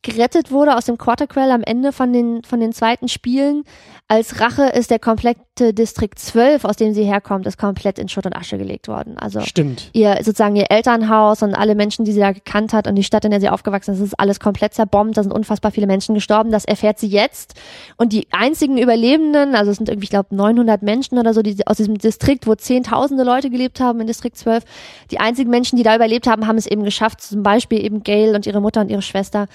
gerettet 0.03 0.51
wurde 0.51 0.75
aus 0.75 0.85
dem 0.85 0.97
Quarterquell 0.97 1.51
am 1.51 1.61
Ende 1.61 1.91
von 1.91 2.11
den, 2.11 2.43
von 2.43 2.59
den 2.59 2.73
zweiten 2.73 3.07
Spielen. 3.07 3.63
Als 4.07 4.41
Rache 4.41 4.63
ist 4.63 4.89
der 4.89 4.99
komplette 4.99 5.73
Distrikt 5.73 6.17
12, 6.17 6.65
aus 6.65 6.75
dem 6.75 6.93
sie 6.93 7.03
herkommt, 7.03 7.45
ist 7.45 7.57
komplett 7.57 7.99
in 7.99 8.09
Schutt 8.09 8.25
und 8.25 8.35
Asche 8.35 8.57
gelegt 8.57 8.87
worden. 8.87 9.17
Also 9.17 9.41
Stimmt. 9.41 9.89
ihr 9.93 10.17
sozusagen 10.17 10.55
ihr 10.55 10.71
Elternhaus 10.71 11.43
und 11.43 11.53
alle 11.53 11.75
Menschen, 11.75 12.03
die 12.03 12.11
sie 12.11 12.19
da 12.19 12.31
gekannt 12.31 12.73
hat 12.73 12.87
und 12.87 12.95
die 12.95 13.03
Stadt, 13.03 13.25
in 13.25 13.31
der 13.31 13.39
sie 13.39 13.49
aufgewachsen 13.49 13.93
ist, 13.93 14.01
ist 14.01 14.19
alles 14.19 14.39
komplett 14.39 14.73
zerbombt. 14.73 15.15
Da 15.17 15.23
sind 15.23 15.31
unfassbar 15.31 15.71
viele 15.71 15.87
Menschen 15.87 16.15
gestorben. 16.15 16.51
Das 16.51 16.65
erfährt 16.65 16.99
sie 16.99 17.07
jetzt. 17.07 17.53
Und 17.95 18.11
die 18.11 18.27
einzigen 18.31 18.79
Überlebenden, 18.79 19.53
also 19.53 19.71
es 19.71 19.77
sind 19.77 19.87
irgendwie, 19.87 20.05
ich 20.05 20.09
glaube, 20.09 20.35
900 20.35 20.81
Menschen 20.81 21.19
oder 21.19 21.33
so, 21.33 21.43
die 21.43 21.65
aus 21.67 21.77
diesem 21.77 21.97
Distrikt, 21.97 22.47
wo 22.47 22.55
zehntausende 22.55 23.23
Leute 23.23 23.51
gelebt 23.51 23.79
haben 23.79 24.01
in 24.01 24.07
Distrikt 24.07 24.37
12, 24.37 24.63
die 25.11 25.19
einzigen 25.19 25.51
Menschen, 25.51 25.77
die 25.77 25.83
da 25.83 25.95
überlebt 25.95 26.27
haben, 26.27 26.47
haben 26.47 26.57
es 26.57 26.65
eben 26.65 26.83
geschafft, 26.83 27.21
zum 27.21 27.43
Beispiel 27.43 27.85
eben 27.85 28.03
Gail 28.03 28.35
und 28.35 28.47
ihre 28.47 28.61
Mutter 28.61 28.81
und 28.81 28.89
ihre 28.89 29.03
Schwester 29.03 29.47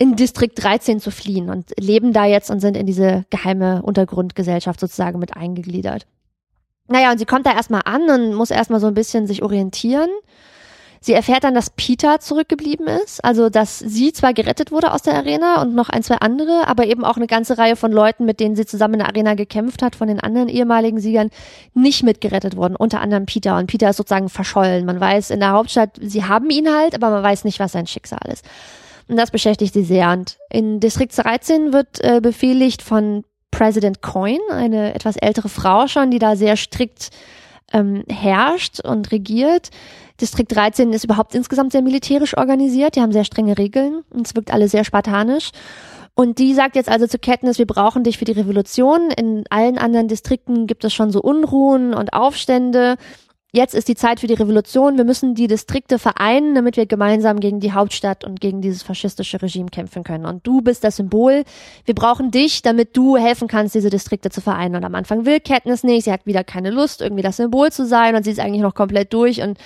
in 0.00 0.16
Distrikt 0.16 0.62
13 0.62 0.98
zu 0.98 1.10
fliehen 1.10 1.50
und 1.50 1.72
leben 1.78 2.14
da 2.14 2.24
jetzt 2.24 2.50
und 2.50 2.60
sind 2.60 2.74
in 2.74 2.86
diese 2.86 3.26
geheime 3.28 3.82
Untergrundgesellschaft 3.82 4.80
sozusagen 4.80 5.18
mit 5.18 5.36
eingegliedert. 5.36 6.06
Naja, 6.88 7.12
und 7.12 7.18
sie 7.18 7.26
kommt 7.26 7.44
da 7.44 7.52
erstmal 7.52 7.82
an 7.84 8.08
und 8.08 8.34
muss 8.34 8.50
erstmal 8.50 8.80
so 8.80 8.86
ein 8.86 8.94
bisschen 8.94 9.26
sich 9.26 9.42
orientieren. 9.42 10.08
Sie 11.02 11.12
erfährt 11.12 11.44
dann, 11.44 11.54
dass 11.54 11.68
Peter 11.68 12.18
zurückgeblieben 12.18 12.86
ist, 12.86 13.22
also 13.22 13.50
dass 13.50 13.78
sie 13.78 14.12
zwar 14.14 14.32
gerettet 14.32 14.72
wurde 14.72 14.92
aus 14.92 15.02
der 15.02 15.14
Arena 15.14 15.60
und 15.60 15.74
noch 15.74 15.90
ein, 15.90 16.02
zwei 16.02 16.16
andere, 16.16 16.66
aber 16.66 16.86
eben 16.86 17.04
auch 17.04 17.16
eine 17.16 17.26
ganze 17.26 17.58
Reihe 17.58 17.76
von 17.76 17.92
Leuten, 17.92 18.24
mit 18.24 18.40
denen 18.40 18.56
sie 18.56 18.64
zusammen 18.64 18.94
in 18.94 19.00
der 19.00 19.08
Arena 19.08 19.34
gekämpft 19.34 19.82
hat, 19.82 19.96
von 19.96 20.08
den 20.08 20.20
anderen 20.20 20.48
ehemaligen 20.48 20.98
Siegern, 20.98 21.30
nicht 21.74 22.04
mitgerettet 22.04 22.56
wurden, 22.56 22.74
unter 22.74 23.02
anderem 23.02 23.26
Peter. 23.26 23.58
Und 23.58 23.66
Peter 23.66 23.90
ist 23.90 23.96
sozusagen 23.98 24.30
verschollen. 24.30 24.86
Man 24.86 24.98
weiß 24.98 25.30
in 25.30 25.40
der 25.40 25.52
Hauptstadt, 25.52 25.90
sie 26.00 26.24
haben 26.24 26.48
ihn 26.48 26.74
halt, 26.74 26.94
aber 26.94 27.10
man 27.10 27.22
weiß 27.22 27.44
nicht, 27.44 27.60
was 27.60 27.72
sein 27.72 27.86
Schicksal 27.86 28.26
ist. 28.32 28.44
Und 29.10 29.16
das 29.16 29.32
beschäftigt 29.32 29.74
sie 29.74 29.82
sehr. 29.82 30.10
Und 30.12 30.38
in 30.50 30.78
Distrikt 30.78 31.18
13 31.18 31.72
wird 31.72 32.02
äh, 32.02 32.20
befehligt 32.22 32.80
von 32.80 33.24
President 33.50 34.02
Coyne, 34.02 34.38
eine 34.52 34.94
etwas 34.94 35.16
ältere 35.16 35.48
Frau 35.48 35.88
schon, 35.88 36.12
die 36.12 36.20
da 36.20 36.36
sehr 36.36 36.56
strikt 36.56 37.10
ähm, 37.72 38.04
herrscht 38.08 38.78
und 38.80 39.10
regiert. 39.10 39.70
Distrikt 40.20 40.54
13 40.54 40.92
ist 40.92 41.04
überhaupt 41.04 41.34
insgesamt 41.34 41.72
sehr 41.72 41.82
militärisch 41.82 42.36
organisiert. 42.36 42.94
Die 42.94 43.00
haben 43.00 43.10
sehr 43.10 43.24
strenge 43.24 43.58
Regeln 43.58 44.02
und 44.10 44.28
es 44.28 44.36
wirkt 44.36 44.52
alles 44.52 44.70
sehr 44.70 44.84
spartanisch. 44.84 45.50
Und 46.14 46.38
die 46.38 46.54
sagt 46.54 46.76
jetzt 46.76 46.88
also 46.88 47.08
zu 47.08 47.18
Katniss, 47.18 47.58
wir 47.58 47.66
brauchen 47.66 48.04
dich 48.04 48.18
für 48.18 48.24
die 48.24 48.32
Revolution. 48.32 49.10
In 49.10 49.44
allen 49.50 49.78
anderen 49.78 50.06
Distrikten 50.06 50.68
gibt 50.68 50.84
es 50.84 50.92
schon 50.92 51.10
so 51.10 51.20
Unruhen 51.20 51.94
und 51.94 52.12
Aufstände 52.12 52.96
jetzt 53.52 53.74
ist 53.74 53.88
die 53.88 53.94
Zeit 53.94 54.20
für 54.20 54.26
die 54.26 54.34
Revolution, 54.34 54.96
wir 54.96 55.04
müssen 55.04 55.34
die 55.34 55.46
Distrikte 55.46 55.98
vereinen, 55.98 56.54
damit 56.54 56.76
wir 56.76 56.86
gemeinsam 56.86 57.40
gegen 57.40 57.60
die 57.60 57.72
Hauptstadt 57.72 58.24
und 58.24 58.40
gegen 58.40 58.60
dieses 58.60 58.82
faschistische 58.82 59.40
Regime 59.42 59.68
kämpfen 59.70 60.04
können. 60.04 60.26
Und 60.26 60.46
du 60.46 60.60
bist 60.60 60.84
das 60.84 60.96
Symbol. 60.96 61.44
Wir 61.84 61.94
brauchen 61.94 62.30
dich, 62.30 62.62
damit 62.62 62.96
du 62.96 63.16
helfen 63.16 63.48
kannst, 63.48 63.74
diese 63.74 63.90
Distrikte 63.90 64.30
zu 64.30 64.40
vereinen. 64.40 64.76
Und 64.76 64.84
am 64.84 64.94
Anfang 64.94 65.26
will 65.26 65.40
Katniss 65.40 65.84
nicht, 65.84 66.04
sie 66.04 66.12
hat 66.12 66.26
wieder 66.26 66.44
keine 66.44 66.70
Lust, 66.70 67.00
irgendwie 67.00 67.22
das 67.22 67.36
Symbol 67.36 67.72
zu 67.72 67.86
sein 67.86 68.14
und 68.14 68.24
sie 68.24 68.30
ist 68.30 68.40
eigentlich 68.40 68.62
noch 68.62 68.74
komplett 68.74 69.12
durch 69.12 69.42
und 69.42 69.58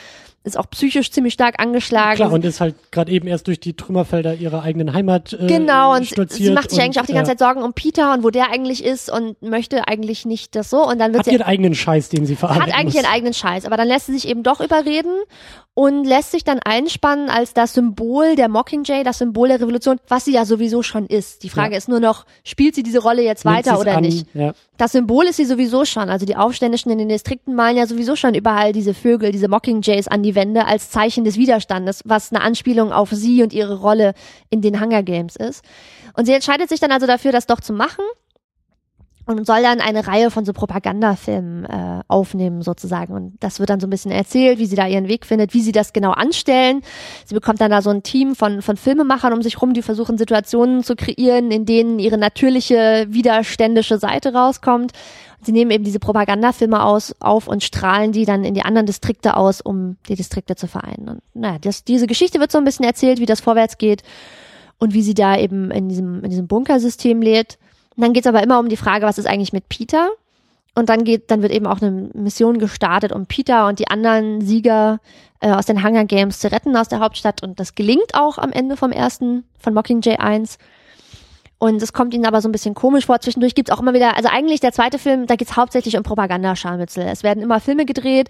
ist 0.45 0.59
auch 0.59 0.69
psychisch 0.71 1.11
ziemlich 1.11 1.33
stark 1.33 1.59
angeschlagen. 1.59 2.17
Klar, 2.17 2.33
und 2.33 2.45
ist 2.45 2.61
halt 2.61 2.75
gerade 2.93 3.11
eben 3.11 3.27
erst 3.27 3.47
durch 3.47 3.59
die 3.59 3.75
Trümmerfelder 3.75 4.35
ihrer 4.35 4.63
eigenen 4.63 4.93
Heimat 4.93 5.33
äh, 5.33 5.47
Genau, 5.47 5.95
und 5.95 6.05
sie 6.05 6.51
macht 6.51 6.71
sich 6.71 6.79
und, 6.79 6.85
eigentlich 6.85 7.01
auch 7.01 7.07
die 7.07 7.15
ganze 7.15 7.33
ja. 7.33 7.37
Zeit 7.37 7.39
Sorgen 7.39 7.63
um 7.63 7.73
Peter 7.73 8.13
und 8.13 8.23
wo 8.23 8.31
der 8.31 8.51
eigentlich 8.51 8.85
ist 8.85 9.11
und 9.11 9.41
möchte 9.41 9.89
eigentlich 9.89 10.27
nicht 10.27 10.55
das 10.55 10.69
so. 10.69 10.87
Und 10.87 10.99
dann 10.99 11.13
wird 11.13 11.21
Hat 11.21 11.25
sie 11.25 11.33
ihren 11.33 11.43
eigenen 11.43 11.75
Scheiß, 11.75 12.11
den 12.11 12.27
sie 12.27 12.37
verarbeiten 12.37 12.73
hat 12.73 12.79
eigentlich 12.79 12.95
muss. 12.95 13.03
ihren 13.03 13.13
eigenen 13.13 13.33
Scheiß, 13.33 13.65
aber 13.65 13.79
dann 13.79 13.89
lässt 13.89 14.07
sie 14.07 14.13
sich 14.13 14.29
eben 14.29 14.43
doch 14.43 14.61
überreden 14.61 15.15
und 15.77 16.05
lässt 16.05 16.31
sich 16.31 16.45
dann 16.45 16.61
einspannen 16.61 17.29
als 17.29 17.53
das 17.53 17.75
Symbol 17.75 18.37
der 18.37 18.49
Mockingjay, 18.49 19.03
das 19.03 19.19
Symbol 19.19 19.49
der 19.49 19.61
Revolution, 19.61 19.99
was 20.07 20.25
sie 20.25 20.33
ja 20.33 20.45
sowieso 20.45 20.85
schon 20.85 21.07
ist. 21.07 21.43
Die 21.43 21.49
Frage 21.49 21.73
Ja. 21.73 21.79
ist 21.79 21.89
nur 21.89 21.99
noch, 21.99 22.27
spielt 22.45 22.77
sie 22.77 22.85
diese 22.85 23.01
Rolle 23.01 23.23
jetzt 23.23 23.45
Nimmt 23.45 23.57
weiter 23.57 23.81
oder 23.81 23.97
an, 23.97 24.03
nicht? 24.03 24.27
Ja. 24.35 24.53
Das 24.77 24.93
Symbol 24.93 25.25
ist 25.27 25.37
sie 25.37 25.45
sowieso 25.45 25.85
schon. 25.85 26.11
Also 26.11 26.27
die 26.27 26.37
Aufständischen 26.37 26.93
in 26.93 26.99
den 26.99 27.09
Distrikten 27.09 27.55
malen 27.57 27.77
ja 27.77 27.87
sowieso 27.87 28.15
schon 28.15 28.35
überall 28.35 28.73
diese 28.73 28.95
Vögel, 28.95 29.33
diese 29.33 29.49
Mockingjays 29.49 30.07
an 30.07 30.23
die 30.23 30.37
Wände 30.37 30.65
als 30.67 30.91
Zeichen 30.91 31.25
des 31.25 31.37
Widerstandes, 31.37 32.03
was 32.05 32.33
eine 32.33 32.41
Anspielung 32.43 32.93
auf 32.93 33.11
sie 33.11 33.43
und 33.43 33.53
ihre 33.53 33.81
Rolle 33.81 34.15
in 34.51 34.63
den 34.63 34.81
Hunger 34.81 35.03
Games 35.03 35.35
ist. 35.35 35.65
Und 36.17 36.27
sie 36.27 36.33
entscheidet 36.33 36.69
sich 36.69 36.79
dann 36.79 36.93
also 36.93 37.09
dafür, 37.09 37.33
das 37.33 37.47
doch 37.47 37.61
zu 37.61 37.73
machen 37.73 38.05
und 39.27 39.47
soll 39.47 39.63
dann 39.63 39.81
eine 39.81 40.07
Reihe 40.07 40.31
von 40.31 40.45
so 40.45 40.53
Propagandafilmen 40.53 41.65
äh, 41.65 42.01
aufnehmen 42.09 42.63
sozusagen 42.63 43.15
und 43.15 43.35
das 43.41 43.59
wird 43.59 43.71
dann 43.71 43.81
so 43.81 43.87
ein 43.87 43.91
bisschen 43.91 44.11
erzählt, 44.11 44.59
wie 44.59 44.67
sie 44.67 44.77
da 44.77 44.87
ihren 44.87 45.09
Weg 45.09 45.25
findet, 45.25 45.55
wie 45.55 45.63
sie 45.63 45.73
das 45.73 45.93
genau 45.93 46.11
anstellen. 46.11 46.83
Sie 47.25 47.35
bekommt 47.35 47.61
dann 47.61 47.71
da 47.71 47.83
so 47.83 47.91
ein 47.91 48.03
Team 48.03 48.35
von 48.35 48.63
von 48.63 48.77
Filmemachern 48.77 49.33
um 49.33 49.43
sich 49.43 49.61
rum, 49.63 49.73
die 49.73 49.83
versuchen 49.83 50.19
Situationen 50.19 50.83
zu 50.83 50.97
kreieren, 50.97 51.51
in 51.51 51.65
denen 51.65 51.99
ihre 51.99 52.19
natürliche 52.19 53.07
widerständische 53.09 53.99
Seite 53.99 54.35
rauskommt. 54.35 54.93
Sie 55.45 55.53
nehmen 55.53 55.71
eben 55.71 55.85
diese 55.85 55.99
Propagandafilme 55.99 56.83
aus 56.83 57.15
auf 57.21 57.49
und 57.49 57.63
strahlen 57.63 58.13
die 58.13 58.25
dann 58.25 58.45
in 58.45 58.55
die 58.55 58.63
anderen 58.63 58.87
Distrikte 58.87 59.37
aus, 59.37 59.61
um 59.61 59.97
die 60.09 60.15
Distrikte 60.15 60.57
zu 60.57 60.67
vereinen. 60.67 61.09
Und 61.09 61.23
naja, 61.35 61.59
das, 61.61 61.85
diese 61.85 62.07
Geschichte 62.07 62.41
wird 62.41 62.51
so 62.51 62.59
ein 62.59 62.65
bisschen 62.65 62.87
erzählt, 62.87 63.21
wie 63.21 63.27
das 63.27 63.41
vorwärts 63.41 63.77
geht 63.77 64.03
und 64.79 64.95
wie 64.95 65.03
sie 65.03 65.15
da 65.15 65.37
eben 65.37 65.71
in 65.71 65.89
diesem 65.89 66.25
in 66.25 66.31
diesem 66.31 66.47
Bunkersystem 66.47 67.21
lebt. 67.21 67.59
Und 67.97 68.03
dann 68.03 68.13
geht's 68.13 68.27
aber 68.27 68.43
immer 68.43 68.59
um 68.59 68.69
die 68.69 68.77
Frage, 68.77 69.07
was 69.07 69.19
ist 69.19 69.27
eigentlich 69.27 69.53
mit 69.53 69.69
Peter? 69.69 70.11
Und 70.75 70.89
dann 70.89 71.05
geht, 71.05 71.31
dann 71.31 71.43
wird 71.43 71.53
eben 71.53 71.67
auch 71.67 71.81
eine 71.81 72.11
Mission 72.15 72.59
gestartet, 72.59 73.13
um 73.13 73.27
Peter 73.27 73.69
und 73.69 73.79
die 73.79 73.89
anderen 73.89 74.41
Sieger 74.41 74.99
äh, 75.41 75.53
aus 75.53 75.67
den 75.67 75.85
Hunger 75.85 76.05
Games 76.05 76.41
zu 76.41 76.51
retten 76.51 76.77
aus 76.77 76.89
der 76.89 76.99
Hauptstadt. 76.99 77.43
Und 77.43 77.61
das 77.61 77.77
gelingt 77.77 78.15
auch 78.15 78.39
am 78.39 78.51
Ende 78.51 78.77
vom 78.77 78.91
ersten, 78.91 79.45
von 79.59 79.73
Mockingjay 79.73 80.17
1. 80.17 80.59
Und 81.59 81.81
es 81.81 81.93
kommt 81.93 82.13
ihnen 82.13 82.27
aber 82.27 82.41
so 82.43 82.49
ein 82.49 82.53
bisschen 82.53 82.75
komisch 82.75 83.07
vor. 83.07 83.21
Zwischendurch 83.21 83.55
gibt's 83.55 83.71
auch 83.71 83.81
immer 83.81 83.95
wieder, 83.95 84.17
also 84.17 84.29
eigentlich 84.29 84.61
der 84.61 84.73
zweite 84.73 84.99
Film, 84.99 85.27
da 85.27 85.37
geht's 85.37 85.57
hauptsächlich 85.57 85.97
um 85.97 86.03
Propagandascharmützel. 86.03 87.05
Es 87.05 87.23
werden 87.23 87.43
immer 87.43 87.61
Filme 87.61 87.87
gedreht, 87.87 88.29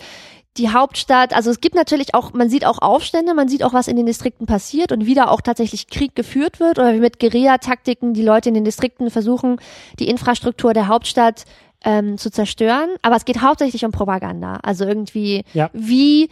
die 0.57 0.71
Hauptstadt, 0.71 1.35
also 1.35 1.51
es 1.51 1.61
gibt 1.61 1.75
natürlich 1.75 2.14
auch, 2.14 2.33
man 2.33 2.49
sieht 2.49 2.64
auch 2.64 2.79
Aufstände, 2.81 3.35
man 3.35 3.49
sieht 3.49 3.64
auch, 3.64 3.73
was 3.73 3.88
in 3.88 3.97
den 3.97 4.07
Distrikten 4.07 4.47
passiert 4.47 4.93
und 4.93 5.05
wie 5.05 5.14
da 5.14 5.27
auch 5.29 5.40
tatsächlich 5.40 5.88
Krieg 5.88 6.14
geführt 6.14 6.61
wird 6.61 6.79
oder 6.79 6.95
wie 6.95 7.01
mit 7.01 7.19
Guerilla-Taktiken 7.19 8.14
die 8.14 8.23
Leute 8.23 8.51
in 8.51 8.55
den 8.55 8.64
Distrikten 8.64 9.11
versuchen, 9.11 9.61
die 9.99 10.09
Infrastruktur 10.09 10.73
der 10.73 10.87
Hauptstadt 10.87 11.45
ähm, 11.85 12.19
zu 12.19 12.31
zerstören. 12.31 12.90
Aber 13.03 13.17
es 13.17 13.25
geht 13.25 13.43
hauptsächlich 13.43 13.85
um 13.85 13.90
Propaganda. 13.90 14.59
Also 14.62 14.85
irgendwie, 14.85 15.45
Ja. 15.55 15.71
wie 15.73 16.29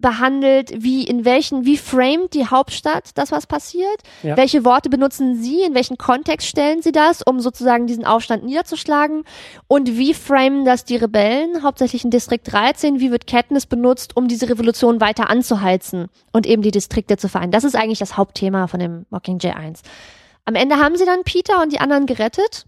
behandelt, 0.00 0.72
wie 0.82 1.04
in 1.04 1.24
welchen, 1.24 1.64
wie 1.64 1.76
framed 1.76 2.34
die 2.34 2.46
Hauptstadt 2.46 3.10
das, 3.14 3.32
was 3.32 3.46
passiert? 3.46 4.02
Ja. 4.22 4.36
Welche 4.36 4.64
Worte 4.64 4.88
benutzen 4.90 5.42
Sie? 5.42 5.62
In 5.62 5.74
welchen 5.74 5.98
Kontext 5.98 6.48
stellen 6.48 6.82
Sie 6.82 6.92
das, 6.92 7.22
um 7.22 7.40
sozusagen 7.40 7.86
diesen 7.86 8.04
Aufstand 8.04 8.44
niederzuschlagen? 8.44 9.24
Und 9.68 9.96
wie 9.96 10.14
framen 10.14 10.64
das 10.64 10.84
die 10.84 10.96
Rebellen, 10.96 11.62
hauptsächlich 11.62 12.04
in 12.04 12.10
Distrikt 12.10 12.52
13? 12.52 13.00
Wie 13.00 13.10
wird 13.10 13.26
Katniss 13.26 13.66
benutzt, 13.66 14.16
um 14.16 14.28
diese 14.28 14.48
Revolution 14.48 15.00
weiter 15.00 15.30
anzuheizen 15.30 16.08
und 16.32 16.46
eben 16.46 16.62
die 16.62 16.70
Distrikte 16.70 17.16
zu 17.16 17.28
vereinen? 17.28 17.52
Das 17.52 17.64
ist 17.64 17.76
eigentlich 17.76 17.98
das 17.98 18.16
Hauptthema 18.16 18.66
von 18.66 18.80
dem 18.80 19.06
Mockingjay 19.10 19.52
1. 19.52 19.82
Am 20.44 20.54
Ende 20.54 20.78
haben 20.78 20.96
sie 20.96 21.04
dann 21.04 21.22
Peter 21.24 21.62
und 21.62 21.72
die 21.72 21.80
anderen 21.80 22.06
gerettet. 22.06 22.66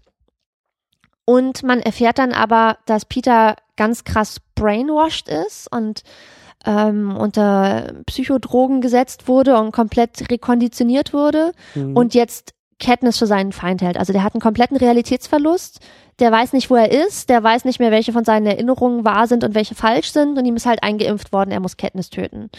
Und 1.25 1.63
man 1.63 1.79
erfährt 1.79 2.17
dann 2.17 2.33
aber, 2.33 2.77
dass 2.85 3.05
Peter 3.05 3.55
ganz 3.77 4.03
krass 4.03 4.39
brainwashed 4.55 5.29
ist 5.29 5.71
und 5.71 6.03
ähm, 6.65 7.15
unter 7.15 7.93
Psychodrogen 8.05 8.81
gesetzt 8.81 9.27
wurde 9.27 9.57
und 9.57 9.71
komplett 9.71 10.29
rekonditioniert 10.31 11.13
wurde 11.13 11.51
Mhm. 11.75 11.95
und 11.95 12.13
jetzt 12.13 12.53
Katniss 12.79 13.17
für 13.17 13.27
seinen 13.27 13.51
Feind 13.53 13.81
hält. 13.81 13.97
Also 13.97 14.11
der 14.13 14.23
hat 14.23 14.33
einen 14.33 14.41
kompletten 14.41 14.75
Realitätsverlust. 14.77 15.79
Der 16.19 16.31
weiß 16.31 16.53
nicht, 16.53 16.69
wo 16.69 16.75
er 16.75 16.91
ist. 16.91 17.29
Der 17.29 17.41
weiß 17.41 17.65
nicht 17.65 17.79
mehr, 17.79 17.91
welche 17.91 18.11
von 18.11 18.25
seinen 18.25 18.45
Erinnerungen 18.45 19.05
wahr 19.05 19.27
sind 19.27 19.43
und 19.43 19.55
welche 19.55 19.73
falsch 19.75 20.11
sind. 20.11 20.37
Und 20.37 20.45
ihm 20.45 20.55
ist 20.55 20.65
halt 20.65 20.83
eingeimpft 20.83 21.31
worden, 21.31 21.51
er 21.51 21.59
muss 21.59 21.77
Katniss 21.77 22.09
töten. 22.09 22.49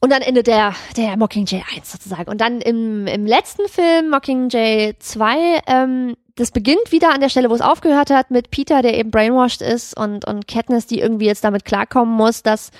Und 0.00 0.10
dann 0.10 0.22
endet 0.22 0.46
der, 0.46 0.74
der 0.96 1.16
Mockingjay 1.16 1.62
1 1.76 1.92
sozusagen. 1.92 2.28
Und 2.30 2.40
dann 2.40 2.60
im, 2.60 3.06
im 3.06 3.26
letzten 3.26 3.68
Film, 3.68 4.10
Mockingjay 4.10 4.94
2, 4.98 5.60
ähm, 5.66 6.14
das 6.36 6.50
beginnt 6.50 6.92
wieder 6.92 7.12
an 7.12 7.20
der 7.20 7.28
Stelle, 7.28 7.50
wo 7.50 7.54
es 7.54 7.60
aufgehört 7.60 8.10
hat, 8.10 8.30
mit 8.30 8.50
Peter, 8.50 8.82
der 8.82 8.98
eben 8.98 9.10
brainwashed 9.10 9.62
ist 9.62 9.96
und, 9.96 10.26
und 10.26 10.48
Katniss, 10.48 10.86
die 10.86 11.00
irgendwie 11.00 11.26
jetzt 11.26 11.44
damit 11.44 11.64
klarkommen 11.64 12.14
muss, 12.14 12.42
dass 12.42 12.70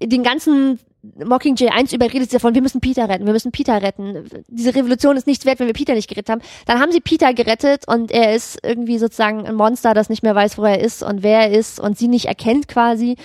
den 0.00 0.22
ganzen 0.22 0.78
Mockingjay 1.22 1.68
1 1.68 1.92
überredet 1.92 2.30
sie 2.30 2.36
davon, 2.36 2.54
wir 2.54 2.62
müssen 2.62 2.80
Peter 2.80 3.08
retten, 3.08 3.26
wir 3.26 3.32
müssen 3.32 3.52
Peter 3.52 3.82
retten. 3.82 4.28
Diese 4.48 4.74
Revolution 4.74 5.16
ist 5.16 5.26
nichts 5.26 5.44
wert, 5.44 5.60
wenn 5.60 5.66
wir 5.66 5.74
Peter 5.74 5.94
nicht 5.94 6.08
gerettet 6.08 6.30
haben. 6.30 6.42
Dann 6.66 6.80
haben 6.80 6.92
sie 6.92 7.00
Peter 7.00 7.34
gerettet 7.34 7.86
und 7.86 8.10
er 8.10 8.34
ist 8.34 8.58
irgendwie 8.62 8.98
sozusagen 8.98 9.46
ein 9.46 9.54
Monster, 9.54 9.92
das 9.92 10.08
nicht 10.08 10.22
mehr 10.22 10.34
weiß, 10.34 10.56
wo 10.56 10.64
er 10.64 10.80
ist 10.80 11.02
und 11.02 11.22
wer 11.22 11.40
er 11.40 11.50
ist 11.50 11.78
und 11.78 11.98
sie 11.98 12.08
nicht 12.08 12.26
erkennt 12.26 12.68
quasi 12.68 13.16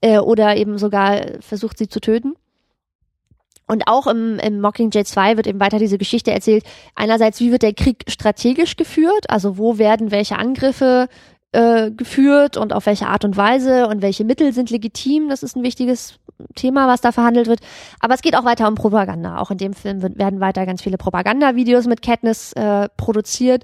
äh, 0.00 0.18
oder 0.18 0.56
eben 0.56 0.78
sogar 0.78 1.20
versucht, 1.40 1.78
sie 1.78 1.88
zu 1.88 2.00
töten. 2.00 2.34
Und 3.70 3.86
auch 3.86 4.08
im, 4.08 4.40
im 4.40 4.60
Mockingjay 4.60 5.04
2 5.04 5.36
wird 5.36 5.46
eben 5.46 5.60
weiter 5.60 5.78
diese 5.78 5.96
Geschichte 5.96 6.32
erzählt. 6.32 6.64
Einerseits, 6.96 7.38
wie 7.38 7.52
wird 7.52 7.62
der 7.62 7.72
Krieg 7.72 8.02
strategisch 8.08 8.74
geführt? 8.74 9.30
Also 9.30 9.58
wo 9.58 9.78
werden 9.78 10.10
welche 10.10 10.36
Angriffe 10.36 11.06
äh, 11.52 11.92
geführt 11.92 12.56
und 12.56 12.72
auf 12.72 12.86
welche 12.86 13.06
Art 13.06 13.24
und 13.24 13.36
Weise 13.36 13.86
und 13.86 14.02
welche 14.02 14.24
Mittel 14.24 14.52
sind 14.52 14.70
legitim. 14.70 15.28
Das 15.28 15.44
ist 15.44 15.56
ein 15.56 15.62
wichtiges 15.62 16.18
Thema, 16.56 16.88
was 16.88 17.00
da 17.00 17.12
verhandelt 17.12 17.46
wird. 17.46 17.60
Aber 18.00 18.14
es 18.14 18.22
geht 18.22 18.34
auch 18.34 18.44
weiter 18.44 18.66
um 18.66 18.74
Propaganda. 18.74 19.38
Auch 19.38 19.52
in 19.52 19.58
dem 19.58 19.72
Film 19.72 20.02
werden 20.02 20.40
weiter 20.40 20.66
ganz 20.66 20.82
viele 20.82 20.98
Propagandavideos 20.98 21.86
mit 21.86 22.02
Katniss 22.02 22.52
äh, 22.54 22.88
produziert. 22.96 23.62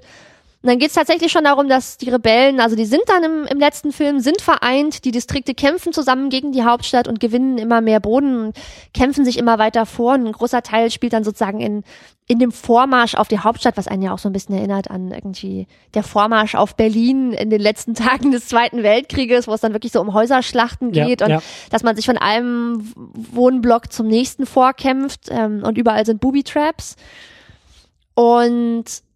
Und 0.67 0.71
dann 0.71 0.79
geht 0.79 0.89
es 0.89 0.95
tatsächlich 0.95 1.31
schon 1.31 1.45
darum, 1.45 1.69
dass 1.69 1.95
die 1.95 2.09
Rebellen, 2.09 2.59
also 2.59 2.75
die 2.75 2.83
sind 2.83 3.03
dann 3.05 3.23
im, 3.23 3.45
im 3.45 3.57
letzten 3.57 3.93
Film, 3.93 4.19
sind 4.19 4.41
vereint, 4.41 5.05
die 5.05 5.11
Distrikte 5.11 5.53
kämpfen 5.53 5.93
zusammen 5.93 6.29
gegen 6.29 6.51
die 6.51 6.65
Hauptstadt 6.65 7.07
und 7.07 7.21
gewinnen 7.21 7.57
immer 7.57 7.79
mehr 7.79 8.01
Boden 8.01 8.47
und 8.47 8.57
kämpfen 8.93 9.23
sich 9.23 9.37
immer 9.37 9.59
weiter 9.59 9.85
vor. 9.85 10.15
Und 10.15 10.27
ein 10.27 10.33
großer 10.33 10.63
Teil 10.63 10.91
spielt 10.91 11.13
dann 11.13 11.23
sozusagen 11.23 11.61
in, 11.61 11.85
in 12.27 12.39
dem 12.39 12.51
Vormarsch 12.51 13.15
auf 13.15 13.29
die 13.29 13.39
Hauptstadt, 13.39 13.77
was 13.77 13.87
einen 13.87 14.01
ja 14.01 14.13
auch 14.13 14.19
so 14.19 14.27
ein 14.27 14.33
bisschen 14.33 14.55
erinnert 14.55 14.91
an 14.91 15.09
irgendwie 15.09 15.67
der 15.93 16.03
Vormarsch 16.03 16.55
auf 16.55 16.75
Berlin 16.75 17.31
in 17.31 17.49
den 17.49 17.61
letzten 17.61 17.93
Tagen 17.95 18.33
des 18.33 18.49
Zweiten 18.49 18.83
Weltkrieges, 18.83 19.47
wo 19.47 19.53
es 19.53 19.61
dann 19.61 19.71
wirklich 19.71 19.93
so 19.93 20.01
um 20.01 20.13
Häuserschlachten 20.13 20.91
geht 20.91 21.21
ja, 21.21 21.27
und 21.27 21.31
ja. 21.31 21.41
dass 21.69 21.83
man 21.83 21.95
sich 21.95 22.07
von 22.07 22.17
einem 22.17 22.91
Wohnblock 22.95 23.93
zum 23.93 24.07
nächsten 24.07 24.45
vorkämpft 24.45 25.29
ähm, 25.29 25.63
und 25.63 25.77
überall 25.77 26.05
sind 26.05 26.19
Booby-Traps. 26.19 26.97
Und 28.15 29.06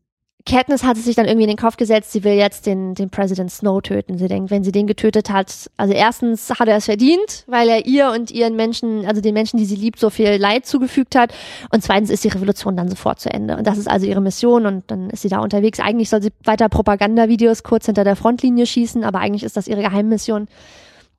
Katniss 0.46 0.84
hat 0.84 0.98
sich 0.98 1.16
dann 1.16 1.26
irgendwie 1.26 1.44
in 1.44 1.50
den 1.50 1.58
Kopf 1.58 1.78
gesetzt, 1.78 2.12
sie 2.12 2.24
will 2.24 2.34
jetzt 2.34 2.66
den, 2.66 2.96
den 2.96 3.10
President 3.10 3.52
Snow 3.52 3.82
töten. 3.82 4.18
Sie 4.18 4.28
denkt, 4.28 4.50
wenn 4.50 4.64
sie 4.64 4.72
den 4.72 4.88
getötet 4.88 5.30
hat, 5.30 5.70
also 5.78 5.94
erstens 5.94 6.50
hat 6.50 6.68
er 6.68 6.78
es 6.78 6.86
verdient, 6.86 7.44
weil 7.48 7.70
er 7.70 7.86
ihr 7.86 8.12
und 8.12 8.32
ihren 8.32 8.56
Menschen, 8.56 9.06
also 9.06 9.22
den 9.22 9.34
Menschen, 9.34 9.58
die 9.58 9.66
sie 9.66 9.76
liebt, 9.76 10.00
so 10.00 10.10
viel 10.10 10.36
Leid 10.38 10.66
zugefügt 10.66 11.16
hat. 11.16 11.34
Und 11.72 11.84
zweitens 11.84 12.10
ist 12.10 12.24
die 12.24 12.30
Revolution 12.30 12.76
dann 12.76 12.90
sofort 12.90 13.20
zu 13.20 13.30
Ende. 13.30 13.58
Und 13.58 13.68
das 13.68 13.78
ist 13.78 13.90
also 13.90 14.06
ihre 14.06 14.22
Mission 14.22 14.66
und 14.66 14.84
dann 14.88 15.10
ist 15.10 15.22
sie 15.22 15.30
da 15.30 15.40
unterwegs. 15.40 15.80
Eigentlich 15.80 16.10
soll 16.10 16.22
sie 16.22 16.32
weiter 16.44 16.70
Propagandavideos 16.70 17.64
kurz 17.64 17.86
hinter 17.86 18.04
der 18.04 18.16
Frontlinie 18.16 18.66
schießen, 18.66 19.04
aber 19.04 19.20
eigentlich 19.20 19.44
ist 19.44 19.58
das 19.58 19.68
ihre 19.68 19.82
Geheimmission, 19.82 20.48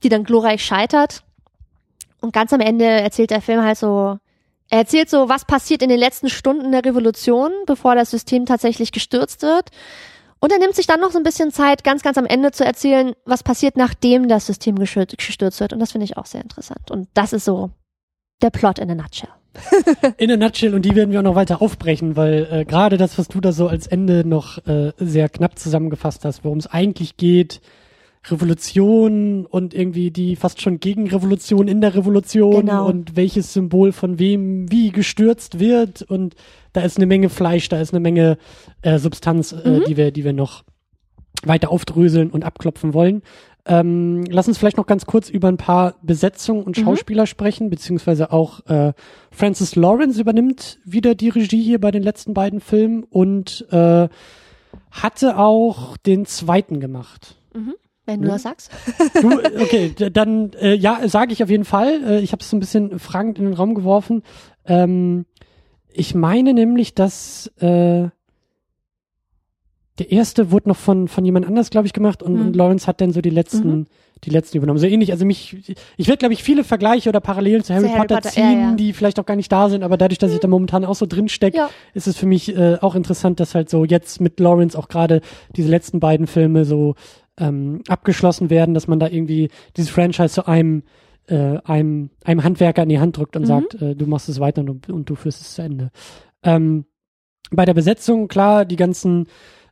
die 0.03 0.09
dann 0.09 0.25
glorreich 0.25 0.65
scheitert. 0.65 1.23
Und 2.21 2.33
ganz 2.33 2.53
am 2.53 2.61
Ende 2.61 2.85
erzählt 2.85 3.31
der 3.31 3.41
Film 3.41 3.63
halt 3.63 3.79
so, 3.79 4.19
er 4.73 4.79
erzählt 4.79 5.11
so, 5.11 5.29
was 5.29 5.45
passiert 5.45 5.83
in 5.83 5.91
den 5.91 5.99
letzten 5.99 6.31
Stunden 6.31 6.73
der 6.73 6.83
Revolution, 6.83 7.53
bevor 7.67 7.95
das 7.95 8.11
System 8.11 8.47
tatsächlich 8.47 8.91
gestürzt 8.91 9.43
wird. 9.43 9.69
Und 10.41 10.51
er 10.51 10.59
nimmt 10.59 10.75
sich 10.75 10.87
dann 10.87 10.99
noch 10.99 11.11
so 11.11 11.19
ein 11.19 11.25
bisschen 11.25 11.53
Zeit, 11.53 11.85
ganz, 11.85 12.03
ganz 12.03 12.17
am 12.17 12.25
Ende 12.25 12.53
zu 12.53 12.65
erzählen, 12.65 13.13
was 13.27 13.43
passiert, 13.43 13.77
nachdem 13.77 14.29
das 14.29 14.47
System 14.47 14.77
gestürzt 14.77 15.61
wird. 15.61 15.75
Und 15.75 15.79
das 15.79 15.93
finde 15.93 16.07
ich 16.07 16.17
auch 16.17 16.25
sehr 16.25 16.41
interessant. 16.41 16.91
Und 16.91 17.09
das 17.13 17.35
ist 17.35 17.45
so 17.45 17.69
der 18.41 18.49
Plot 18.49 18.79
in 18.79 18.91
a 18.91 18.95
nutshell. 18.95 19.29
in 20.17 20.31
a 20.31 20.39
nutshell 20.39 20.75
und 20.75 20.87
die 20.87 20.97
werden 20.97 21.13
wir 21.13 21.19
auch 21.19 21.25
noch 21.25 21.35
weiter 21.35 21.61
aufbrechen, 21.61 22.17
weil 22.17 22.49
äh, 22.51 22.65
gerade 22.65 22.97
das, 22.97 23.19
was 23.19 23.29
du 23.29 23.43
da 23.43 23.53
so 23.53 23.69
als 23.69 23.87
Ende 23.87 24.27
noch 24.27 24.67
äh, 24.67 24.93
sehr 24.97 25.29
knapp 25.29 25.59
zusammengefasst 25.59 26.25
hast, 26.25 26.45
worum 26.45 26.57
es 26.57 26.67
eigentlich 26.67 27.19
geht, 27.19 27.61
Revolution 28.31 29.47
und 29.47 29.75
irgendwie 29.75 30.11
die 30.11 30.37
fast 30.37 30.61
schon 30.61 30.79
Gegenrevolution 30.79 31.67
in 31.67 31.81
der 31.81 31.95
Revolution 31.95 32.67
genau. 32.67 32.87
und 32.87 33.17
welches 33.17 33.53
Symbol 33.53 33.93
von 33.93 34.19
wem 34.19 34.71
wie 34.71 34.91
gestürzt 34.91 35.59
wird 35.59 36.03
und 36.03 36.37
da 36.73 36.83
ist 36.83 36.99
eine 36.99 37.07
Menge 37.07 37.29
Fleisch, 37.29 37.69
da 37.69 37.81
ist 37.81 37.93
eine 37.93 38.01
Menge 38.01 38.39
äh, 38.83 38.99
Substanz, 38.99 39.53
äh, 39.53 39.69
mhm. 39.69 39.85
die 39.87 39.97
wir, 39.97 40.13
die 40.13 40.25
wir 40.25 40.33
noch 40.33 40.63
weiter 41.45 41.71
aufdröseln 41.71 42.31
und 42.31 42.45
abklopfen 42.45 42.95
wollen. 42.95 43.23
Ähm, 43.65 44.25
lass 44.29 44.49
uns 44.49 44.59
vielleicht 44.59 44.77
noch 44.77 44.87
ganz 44.87 45.07
kurz 45.07 45.29
über 45.29 45.49
ein 45.49 45.57
paar 45.57 45.95
Besetzungen 46.03 46.63
und 46.63 46.77
mhm. 46.77 46.85
Schauspieler 46.85 47.25
mhm. 47.25 47.29
sprechen, 47.29 47.71
beziehungsweise 47.71 48.33
auch 48.33 48.67
äh, 48.67 48.93
Francis 49.31 49.77
Lawrence 49.77 50.21
übernimmt 50.21 50.79
wieder 50.85 51.15
die 51.15 51.29
Regie 51.29 51.63
hier 51.63 51.81
bei 51.81 51.91
den 51.91 52.03
letzten 52.03 52.35
beiden 52.35 52.61
Filmen 52.61 53.05
und 53.05 53.67
äh, 53.71 54.09
hatte 54.91 55.39
auch 55.39 55.97
den 55.97 56.27
zweiten 56.27 56.81
gemacht. 56.81 57.37
Mhm. 57.55 57.75
Wenn 58.05 58.21
du 58.23 58.29
das 58.29 58.43
sagst. 58.43 58.71
Du, 59.21 59.39
okay, 59.61 59.95
dann 60.13 60.53
äh, 60.61 60.75
ja, 60.75 61.07
sage 61.09 61.33
ich 61.33 61.43
auf 61.43 61.51
jeden 61.51 61.65
Fall. 61.65 62.03
Äh, 62.05 62.21
ich 62.21 62.33
habe 62.33 62.43
es 62.43 62.51
so 62.51 62.57
ein 62.57 62.61
bisschen 62.61 62.99
fragend 62.99 63.39
in 63.39 63.45
den 63.45 63.55
Raum 63.55 63.75
geworfen. 63.75 64.23
Ähm, 64.67 65.25
ich 65.93 66.15
meine 66.15 66.53
nämlich, 66.53 66.95
dass 66.95 67.47
äh, 67.59 68.09
der 69.99 70.11
erste 70.11 70.51
wurde 70.51 70.71
noch 70.71 70.77
von 70.77 71.07
von 71.07 71.25
jemand 71.25 71.47
anders, 71.47 71.71
glaube 71.71 71.87
ich, 71.87 71.93
gemacht 71.93 72.23
und, 72.23 72.35
mhm. 72.35 72.47
und 72.47 72.57
Lawrence 72.57 72.87
hat 72.87 73.01
dann 73.01 73.13
so 73.13 73.21
die 73.21 73.31
letzten 73.31 73.71
mhm. 73.71 73.87
die 74.25 74.31
letzten 74.31 74.57
übernommen. 74.57 74.79
So 74.79 74.87
ähnlich. 74.87 75.13
Also 75.13 75.25
mich, 75.25 75.77
ich 75.97 76.09
werde 76.09 76.19
glaube 76.19 76.33
ich 76.33 76.43
viele 76.43 76.65
Vergleiche 76.65 77.09
oder 77.09 77.21
Parallelen 77.21 77.63
zu 77.63 77.73
Harry, 77.73 77.85
zu 77.85 77.91
Potter, 77.91 78.17
Harry 78.17 78.23
Potter, 78.23 78.31
ziehen, 78.31 78.53
ja, 78.53 78.71
ja. 78.71 78.75
die 78.75 78.93
vielleicht 78.95 79.21
auch 79.21 79.27
gar 79.27 79.37
nicht 79.37 79.53
da 79.53 79.69
sind, 79.69 79.83
aber 79.85 79.97
dadurch, 79.97 80.19
dass 80.19 80.31
mhm. 80.31 80.37
ich 80.37 80.41
da 80.41 80.49
momentan 80.49 80.85
auch 80.85 80.95
so 80.95 81.07
drin 81.07 81.29
stecke, 81.29 81.59
ja. 81.59 81.71
ist 81.95 82.09
es 82.09 82.17
für 82.17 82.27
mich 82.27 82.57
äh, 82.57 82.79
auch 82.81 82.95
interessant, 82.95 83.39
dass 83.39 83.55
halt 83.55 83.71
so 83.71 83.85
jetzt 83.85 84.21
mit 84.21 84.41
Lawrence 84.41 84.77
auch 84.77 84.89
gerade 84.89 85.21
diese 85.55 85.69
letzten 85.69 86.01
beiden 86.01 86.27
Filme 86.27 86.65
so 86.65 86.95
ähm, 87.39 87.83
abgeschlossen 87.89 88.51
werden, 88.51 88.75
dass 88.75 88.89
man 88.89 89.01
da 89.01 89.09
irgendwie 89.09 89.51
dieses 89.77 89.91
Franchise 89.91 90.35
zu 90.35 90.47
einem 90.47 90.83
äh, 91.29 91.59
einem, 91.65 92.11
einem 92.25 92.43
Handwerker 92.43 92.83
in 92.83 92.89
die 92.89 92.99
Hand 92.99 93.17
drückt 93.17 93.37
und 93.37 93.43
mhm. 93.43 93.47
sagt, 93.47 93.81
äh, 93.81 93.95
du 93.95 94.07
machst 94.07 94.29
es 94.29 94.41
weiter 94.41 94.63
und, 94.63 94.89
und, 94.89 95.09
du 95.09 95.15
führst 95.15 95.41
es 95.41 95.55
zu 95.55 95.63
Ende. 95.63 95.91
Ähm, 96.43 96.85
bei 97.51 97.65
der 97.65 97.75
Besetzung, 97.75 98.29
klar, 98.29 98.65
die 98.65 98.77
ganzen 98.77 99.29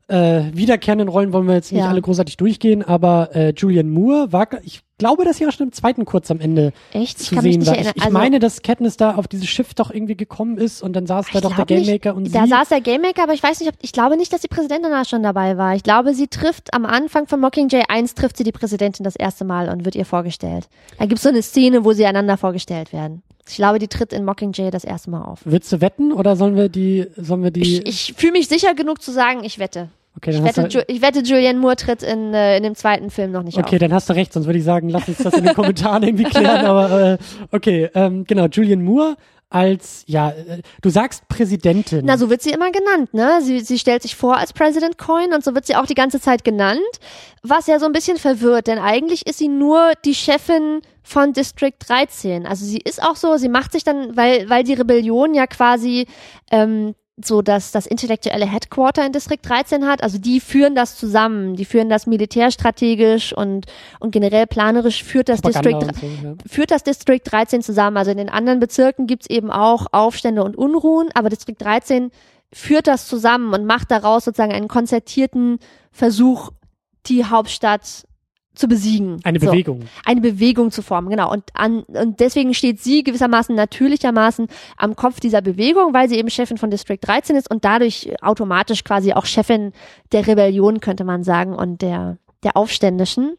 äh, 0.09 0.45
wiederkehrenden 0.53 1.09
Rollen 1.09 1.33
wollen 1.33 1.49
wir 1.49 1.55
jetzt 1.55 1.73
nicht 1.73 1.83
ja. 1.83 1.89
alle 1.89 2.03
großartig 2.03 2.37
durchgehen, 2.37 2.83
aber 2.83 3.35
äh, 3.35 3.53
Julian 3.57 3.91
Moore 3.91 4.33
war, 4.33 4.49
ich 4.63 4.83
glaube, 5.01 5.25
dass 5.25 5.39
sie 5.39 5.47
auch 5.49 5.51
schon 5.51 5.67
im 5.67 5.73
zweiten 5.73 6.05
kurz 6.05 6.31
am 6.31 6.39
Ende 6.39 6.73
Echt? 6.93 7.19
zu 7.19 7.35
ich 7.35 7.41
sehen 7.41 7.67
war. 7.67 7.75
Ich, 7.75 7.89
ich 7.89 8.03
also, 8.03 8.13
meine, 8.13 8.39
dass 8.39 8.63
Katniss 8.63 8.97
da 8.97 9.17
auf 9.17 9.27
dieses 9.27 9.49
Schiff 9.49 9.75
doch 9.75 9.91
irgendwie 9.91 10.17
gekommen 10.17 10.59
ist 10.59 10.83
und 10.83 10.93
dann 10.93 11.07
saß 11.07 11.27
da 11.33 11.41
doch 11.41 11.57
der 11.57 11.65
Gamemaker 11.65 12.15
und 12.15 12.33
da 12.33 12.45
sie. 12.45 12.51
Da 12.51 12.59
saß 12.59 12.69
der 12.69 12.81
Gamemaker, 12.81 13.25
aber 13.25 13.33
ich 13.33 13.43
weiß 13.43 13.59
nicht, 13.59 13.71
ob, 13.71 13.75
ich 13.81 13.93
glaube 13.93 14.17
nicht, 14.17 14.33
dass 14.33 14.43
die 14.43 14.49
Präsidentin 14.49 14.91
da 14.91 15.05
schon 15.05 15.25
dabei 15.25 15.57
war. 15.57 15.75
Ich 15.75 15.83
glaube, 15.83 16.15
sie 16.15 16.29
trifft 16.29 16.73
am 16.73 16.85
Anfang 16.85 17.27
von 17.27 17.41
Mockingjay 17.41 17.85
1 17.89 18.15
trifft 18.15 18.37
sie 18.37 18.45
die 18.45 18.53
Präsidentin 18.53 19.03
das 19.03 19.17
erste 19.17 19.45
Mal 19.45 19.71
und 19.71 19.85
wird 19.85 19.97
ihr 19.97 20.05
vorgestellt. 20.05 20.69
Da 20.99 21.07
gibt's 21.07 21.25
so 21.25 21.31
eine 21.31 21.43
Szene, 21.43 21.85
wo 21.85 21.93
sie 21.93 22.07
einander 22.07 22.37
vorgestellt 22.37 22.93
werden. 22.93 23.23
Ich 23.49 23.57
glaube, 23.57 23.81
die 23.81 23.89
tritt 23.89 24.13
in 24.13 24.25
Mockingjay 24.25 24.71
das 24.71 24.85
erste 24.85 25.11
Mal 25.11 25.23
auf. 25.23 25.41
Willst 25.45 25.73
du 25.73 25.81
wetten 25.81 26.13
oder 26.13 26.37
sollen 26.37 26.55
wir 26.55 26.69
die, 26.69 27.07
sollen 27.17 27.43
wir 27.43 27.51
die? 27.51 27.63
Ich, 27.63 27.87
ich 27.87 28.15
fühle 28.17 28.33
mich 28.33 28.49
sicher 28.49 28.75
genug 28.75 29.03
zu 29.03 29.11
sagen, 29.11 29.43
ich 29.43 29.59
wette. 29.59 29.89
Okay, 30.17 30.31
ich, 30.31 30.43
wette, 30.43 30.69
du, 30.69 30.85
ich 30.89 31.03
wette, 31.03 31.21
Julianne 31.21 31.59
Moore 31.59 31.77
tritt 31.77 32.03
in, 32.03 32.35
äh, 32.35 32.57
in 32.57 32.63
dem 32.65 32.75
zweiten 32.75 33.11
Film 33.11 33.31
noch 33.31 33.43
nicht 33.43 33.55
okay, 33.55 33.63
auf. 33.63 33.69
Okay, 33.69 33.79
dann 33.79 33.93
hast 33.93 34.09
du 34.11 34.15
recht, 34.15 34.33
sonst 34.33 34.47
würde 34.47 34.59
ich 34.59 34.65
sagen, 34.65 34.89
lass 34.89 35.09
uns 35.09 35.19
das 35.19 35.35
in 35.35 35.45
den 35.45 35.55
Kommentaren 35.55 36.03
irgendwie 36.03 36.25
klären. 36.25 36.67
Aber 36.67 37.13
äh, 37.13 37.19
okay, 37.53 37.89
ähm, 37.95 38.25
genau, 38.27 38.47
Julianne 38.47 38.83
Moore 38.83 39.17
als, 39.51 40.05
ja, 40.07 40.31
äh, 40.31 40.63
du 40.81 40.91
sagst 40.91 41.29
Präsidentin. 41.29 42.03
Na, 42.05 42.17
so 42.17 42.31
wird 42.31 42.41
sie 42.41 42.51
immer 42.51 42.71
genannt, 42.71 43.13
ne? 43.13 43.41
Sie, 43.43 43.61
sie 43.61 43.79
stellt 43.79 44.03
sich 44.03 44.15
vor 44.15 44.37
als 44.37 44.53
President 44.53 44.97
Coin 44.97 45.35
und 45.35 45.45
so 45.45 45.55
wird 45.55 45.67
sie 45.67 45.75
auch 45.75 45.87
die 45.87 45.95
ganze 45.95 46.21
Zeit 46.21 46.45
genannt, 46.45 46.81
was 47.43 47.67
ja 47.67 47.81
so 47.81 47.87
ein 47.87 47.93
bisschen 47.93 48.17
verwirrt, 48.17 48.69
denn 48.69 48.79
eigentlich 48.79 49.27
ist 49.27 49.39
sie 49.39 49.49
nur 49.49 49.93
die 50.05 50.15
Chefin 50.15 50.83
von 51.03 51.33
District 51.33 51.75
13. 51.79 52.47
Also 52.47 52.65
sie 52.65 52.79
ist 52.79 53.03
auch 53.03 53.17
so, 53.17 53.37
sie 53.37 53.49
macht 53.49 53.73
sich 53.73 53.83
dann, 53.83 54.17
weil, 54.17 54.49
weil 54.49 54.63
die 54.63 54.75
Rebellion 54.75 55.35
ja 55.35 55.49
quasi 55.49 56.07
ähm, 56.53 56.95
so 57.27 57.43
dass 57.43 57.73
das 57.73 57.87
intellektuelle 57.87 58.47
Headquarter 58.47 59.05
in 59.05 59.13
Distrikt 59.13 59.49
13 59.49 59.87
hat. 59.87 60.03
Also 60.03 60.19
die 60.19 60.41
führen 60.41 60.75
das 60.75 60.97
zusammen, 60.97 61.57
die 61.57 61.65
führen 61.65 61.89
das 61.89 62.07
militärstrategisch 62.07 63.33
und, 63.33 63.67
und 63.99 64.11
generell 64.11 64.47
planerisch 64.47 65.05
führt 65.05 65.29
das 65.29 65.43
District, 65.43 65.81
so, 65.81 66.07
ja. 66.07 66.35
führt 66.47 66.71
das 66.71 66.83
District 66.83 67.21
13 67.25 67.63
zusammen. 67.63 67.97
Also 67.97 68.11
in 68.11 68.19
den 68.19 68.29
anderen 68.29 68.61
Bezirken 68.61 69.07
gibt's 69.07 69.29
eben 69.29 69.51
auch 69.51 69.87
Aufstände 69.93 70.45
und 70.45 70.57
Unruhen, 70.57 71.09
aber 71.15 71.29
Distrikt 71.29 71.63
13 71.63 72.11
führt 72.53 72.87
das 72.87 73.07
zusammen 73.07 73.53
und 73.55 73.65
macht 73.65 73.91
daraus 73.91 74.25
sozusagen 74.25 74.53
einen 74.53 74.69
konzertierten 74.69 75.59
Versuch, 75.93 76.51
die 77.07 77.25
Hauptstadt 77.25 78.05
zu 78.61 78.69
besiegen. 78.69 79.21
Eine 79.25 79.41
so. 79.41 79.47
Bewegung. 79.47 79.81
Eine 80.05 80.21
Bewegung 80.21 80.71
zu 80.71 80.83
formen, 80.83 81.09
genau. 81.09 81.33
Und, 81.33 81.45
an, 81.55 81.81
und 81.83 82.21
deswegen 82.21 82.55
steht 82.55 82.81
sie 82.81 83.03
gewissermaßen 83.03 83.55
natürlichermaßen 83.55 84.47
am 84.77 84.95
Kopf 84.95 85.19
dieser 85.19 85.43
Bewegung, 85.43 85.93
weil 85.93 86.09
sie 86.09 86.17
eben 86.17 86.31
Chefin 86.31 86.59
von 86.59 86.71
District 86.71 86.99
13 87.01 87.37
ist 87.37 87.51
und 87.51 87.65
dadurch 87.65 88.13
automatisch 88.23 88.85
quasi 88.85 89.13
auch 89.13 89.27
Chefin 89.27 89.73
der 90.13 90.27
Rebellion, 90.27 90.81
könnte 90.81 91.05
man 91.05 91.25
sagen, 91.25 91.55
und 91.55 91.83
der, 91.83 92.19
der 92.45 92.57
Aufständischen. 92.57 93.37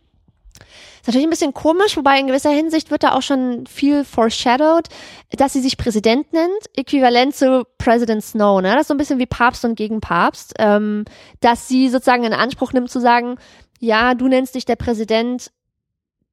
Ist 1.01 1.07
natürlich 1.07 1.25
ein 1.25 1.31
bisschen 1.31 1.53
komisch, 1.53 1.97
wobei 1.97 2.19
in 2.19 2.27
gewisser 2.27 2.51
Hinsicht 2.51 2.91
wird 2.91 3.01
da 3.01 3.13
auch 3.13 3.23
schon 3.23 3.65
viel 3.65 4.03
foreshadowed, 4.03 4.87
dass 5.31 5.53
sie 5.53 5.59
sich 5.59 5.75
Präsident 5.75 6.31
nennt, 6.31 6.51
äquivalent 6.75 7.35
zu 7.35 7.65
President 7.79 8.23
Snow, 8.23 8.61
ne? 8.61 8.73
Das 8.73 8.81
ist 8.81 8.87
so 8.89 8.93
ein 8.93 8.97
bisschen 8.97 9.17
wie 9.17 9.25
Papst 9.25 9.65
und 9.65 9.73
gegen 9.73 9.99
Papst, 9.99 10.53
ähm, 10.59 11.05
dass 11.39 11.67
sie 11.67 11.89
sozusagen 11.89 12.23
in 12.23 12.33
Anspruch 12.33 12.71
nimmt 12.73 12.91
zu 12.91 12.99
sagen, 12.99 13.37
ja, 13.81 14.13
du 14.13 14.27
nennst 14.27 14.55
dich 14.55 14.65
der 14.65 14.75
Präsident 14.75 15.51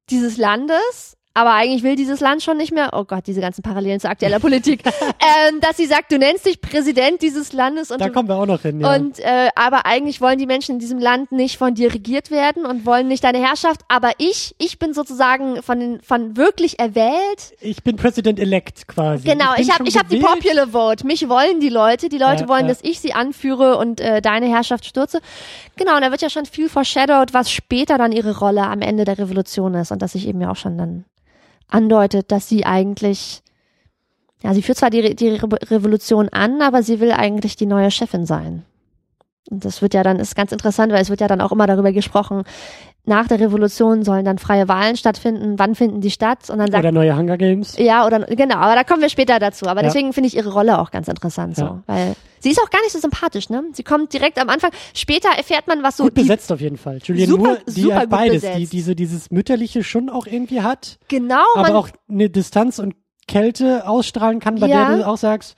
dieses 0.09 0.37
Landes, 0.37 1.17
aber 1.33 1.53
eigentlich 1.53 1.83
will 1.83 1.95
dieses 1.95 2.19
Land 2.19 2.43
schon 2.43 2.57
nicht 2.57 2.73
mehr, 2.73 2.89
oh 2.93 3.05
Gott, 3.05 3.27
diese 3.27 3.39
ganzen 3.39 3.61
Parallelen 3.61 3.99
zu 3.99 4.09
aktueller 4.09 4.39
Politik, 4.39 4.83
ähm, 5.47 5.59
dass 5.61 5.77
sie 5.77 5.85
sagt, 5.85 6.11
du 6.11 6.17
nennst 6.17 6.45
dich 6.45 6.59
Präsident 6.59 7.21
dieses 7.21 7.53
Landes 7.53 7.91
und 7.91 8.01
Da 8.01 8.07
du, 8.07 8.11
kommen 8.11 8.27
wir 8.27 8.35
auch 8.35 8.45
noch 8.45 8.61
hin. 8.61 8.81
Ja. 8.81 8.95
und 8.95 9.19
äh, 9.19 9.49
aber 9.55 9.85
eigentlich 9.85 10.21
wollen 10.21 10.37
die 10.37 10.45
Menschen 10.47 10.73
in 10.73 10.79
diesem 10.79 10.99
Land 10.99 11.31
nicht 11.31 11.57
von 11.57 11.75
dir 11.75 11.93
regiert 11.93 12.31
werden 12.31 12.65
und 12.65 12.85
wollen 12.85 13.07
nicht 13.07 13.23
deine 13.23 13.37
Herrschaft. 13.39 13.81
Aber 13.87 14.11
ich, 14.17 14.55
ich 14.57 14.79
bin 14.79 14.93
sozusagen 14.93 15.61
von 15.61 15.99
von 16.03 16.35
wirklich 16.35 16.79
erwählt. 16.79 17.53
ich 17.61 17.83
bin 17.83 17.95
President-elect 17.95 18.87
quasi. 18.87 19.27
Genau, 19.27 19.53
ich 19.57 19.71
habe 19.71 19.87
ich 19.87 19.97
hab 19.97 20.09
die. 20.09 20.19
Popular 20.19 20.67
Vote. 20.67 21.05
Mich 21.05 21.29
wollen 21.29 21.59
die 21.59 21.69
Leute. 21.69 22.09
Die 22.09 22.17
Leute 22.17 22.43
Ja, 22.43 22.47
wollen, 22.49 22.63
ja. 22.63 22.69
dass 22.69 22.79
ich 22.83 22.99
sie 22.99 23.13
anführe 23.13 23.77
und 23.77 24.01
äh, 24.01 24.21
deine 24.21 24.47
Herrschaft 24.47 24.85
stürze. 24.85 25.19
Genau, 25.77 25.95
und 25.95 26.01
da 26.01 26.11
wird 26.11 26.21
ja 26.21 26.29
schon 26.29 26.45
viel 26.45 26.69
foreshadowed, 26.69 27.33
was 27.33 27.51
später 27.51 27.97
dann 27.97 28.11
ihre 28.11 28.37
Rolle 28.39 28.63
am 28.63 28.81
Ende 28.81 29.05
der 29.05 29.17
Revolution 29.17 29.73
ist 29.75 29.91
und 29.91 30.01
dass 30.01 30.13
sich 30.13 30.27
eben 30.27 30.41
ja 30.41 30.51
auch 30.51 30.55
schon 30.55 30.77
dann 30.77 31.05
andeutet, 31.69 32.31
dass 32.31 32.49
sie 32.49 32.65
eigentlich 32.65 33.43
ja, 34.41 34.53
sie 34.53 34.61
führt 34.61 34.77
zwar 34.77 34.89
die, 34.89 35.15
die 35.15 35.29
Re 35.29 35.49
Revolution 35.69 36.29
an, 36.29 36.61
aber 36.61 36.81
sie 36.81 36.99
will 36.99 37.11
eigentlich 37.11 37.55
die 37.55 37.65
neue 37.65 37.91
Chefin 37.91 38.25
sein. 38.25 38.63
Und 39.49 39.65
das 39.65 39.81
wird 39.81 39.93
ja 39.93 40.03
dann, 40.03 40.19
ist 40.19 40.35
ganz 40.35 40.51
interessant, 40.51 40.93
weil 40.93 41.01
es 41.01 41.09
wird 41.09 41.21
ja 41.21 41.27
dann 41.27 41.41
auch 41.41 41.51
immer 41.51 41.67
darüber 41.67 41.91
gesprochen, 41.91 42.43
nach 43.09 43.27
der 43.27 43.39
Revolution 43.41 44.03
sollen 44.03 44.23
dann 44.23 44.37
freie 44.37 44.69
Wahlen 44.69 44.95
stattfinden, 44.95 45.59
wann 45.59 45.75
finden 45.75 45.99
die 45.99 46.11
statt? 46.11 46.49
Und 46.49 46.59
dann 46.59 46.71
sagt 46.71 46.83
Oder 46.83 46.93
neue 46.93 47.17
Hunger 47.17 47.37
Games. 47.37 47.75
ja, 47.77 48.05
oder 48.05 48.21
genau, 48.21 48.55
aber 48.55 48.75
da 48.75 48.85
kommen 48.85 49.01
wir 49.01 49.09
später 49.09 49.39
dazu. 49.39 49.65
Aber 49.65 49.81
Ja. 49.81 49.87
deswegen 49.87 50.13
finde 50.13 50.27
ich 50.27 50.37
ihre 50.37 50.53
Rolle 50.53 50.79
auch 50.79 50.91
ganz 50.91 51.09
interessant 51.09 51.57
so. 51.57 51.63
Ja. 51.63 51.83
Weil 51.87 52.15
sie 52.39 52.51
ist 52.51 52.61
auch 52.63 52.69
gar 52.69 52.81
nicht 52.81 52.91
so 52.93 52.99
sympathisch, 52.99 53.49
ne? 53.49 53.63
Sie 53.73 53.83
kommt 53.83 54.13
direkt 54.13 54.39
am 54.39 54.47
Anfang. 54.47 54.71
Später 54.93 55.27
erfährt 55.35 55.67
man, 55.67 55.83
was 55.83 55.97
so 55.97 56.05
Gut 56.05 56.13
besetzt 56.13 56.49
auf 56.51 56.61
jeden 56.61 56.77
Fall. 56.77 56.99
Julianne 57.03 57.31
Super- 57.31 57.43
Moore, 57.43 57.59
die 57.67 57.93
hat 57.93 58.09
beides, 58.09 58.35
besetzt. 58.41 58.57
die 58.59 58.67
diese 58.67 58.95
dieses 58.95 59.31
mütterliche 59.31 59.83
schon 59.83 60.09
auch 60.09 60.25
irgendwie 60.25 60.61
hat, 60.61 60.99
genau, 61.09 61.43
aber 61.55 61.75
auch 61.75 61.89
eine 62.09 62.29
Distanz 62.29 62.79
und 62.79 62.95
Kälte 63.27 63.87
ausstrahlen 63.87 64.39
kann, 64.39 64.55
bei 64.59 64.67
Ja. 64.67 64.87
der 64.89 64.97
du 64.99 65.07
auch 65.07 65.17
sagst, 65.17 65.55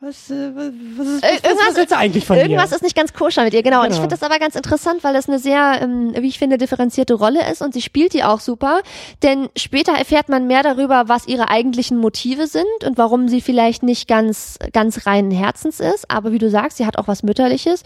was, 0.00 0.30
äh, 0.30 0.50
was, 0.54 0.72
was, 0.96 1.06
ist, 1.08 1.22
Äh, 1.22 1.26
was, 1.26 1.42
was 1.42 1.50
irgendwas- 1.50 1.76
willst 1.76 1.92
du 1.92 1.96
eigentlich 1.96 2.24
von 2.24 2.36
Irgendwas 2.38 2.70
mir? 2.70 2.76
ist 2.76 2.82
nicht 2.82 2.96
ganz 2.96 3.12
koscher 3.12 3.44
mit 3.44 3.52
ihr, 3.52 3.62
genau. 3.62 3.80
Und 3.80 3.88
ich 3.88 3.90
Genau. 3.92 4.02
finde 4.02 4.16
das 4.16 4.22
aber 4.22 4.38
ganz 4.38 4.54
interessant, 4.54 5.04
weil 5.04 5.12
das 5.12 5.28
eine 5.28 5.38
sehr, 5.38 5.80
ähm, 5.82 6.14
wie 6.18 6.28
ich 6.28 6.38
finde, 6.38 6.56
differenzierte 6.58 7.14
Rolle 7.14 7.40
ist 7.50 7.60
und 7.60 7.74
sie 7.74 7.82
spielt 7.82 8.14
die 8.14 8.24
auch 8.24 8.40
super. 8.40 8.80
Denn 9.22 9.48
später 9.56 9.92
erfährt 9.92 10.28
man 10.30 10.46
mehr 10.46 10.62
darüber, 10.62 11.04
was 11.08 11.26
ihre 11.26 11.50
eigentlichen 11.50 11.98
Motive 11.98 12.46
sind 12.46 12.64
und 12.86 12.96
warum 12.96 13.28
sie 13.28 13.40
vielleicht 13.42 13.82
nicht 13.82 14.08
ganz, 14.08 14.58
ganz 14.72 15.06
reinen 15.06 15.30
Herzens 15.30 15.80
ist. 15.80 16.10
Aber 16.10 16.32
wie 16.32 16.38
du 16.38 16.48
sagst, 16.48 16.78
sie 16.78 16.86
hat 16.86 16.96
auch 16.98 17.06
was 17.06 17.22
Mütterliches. 17.22 17.82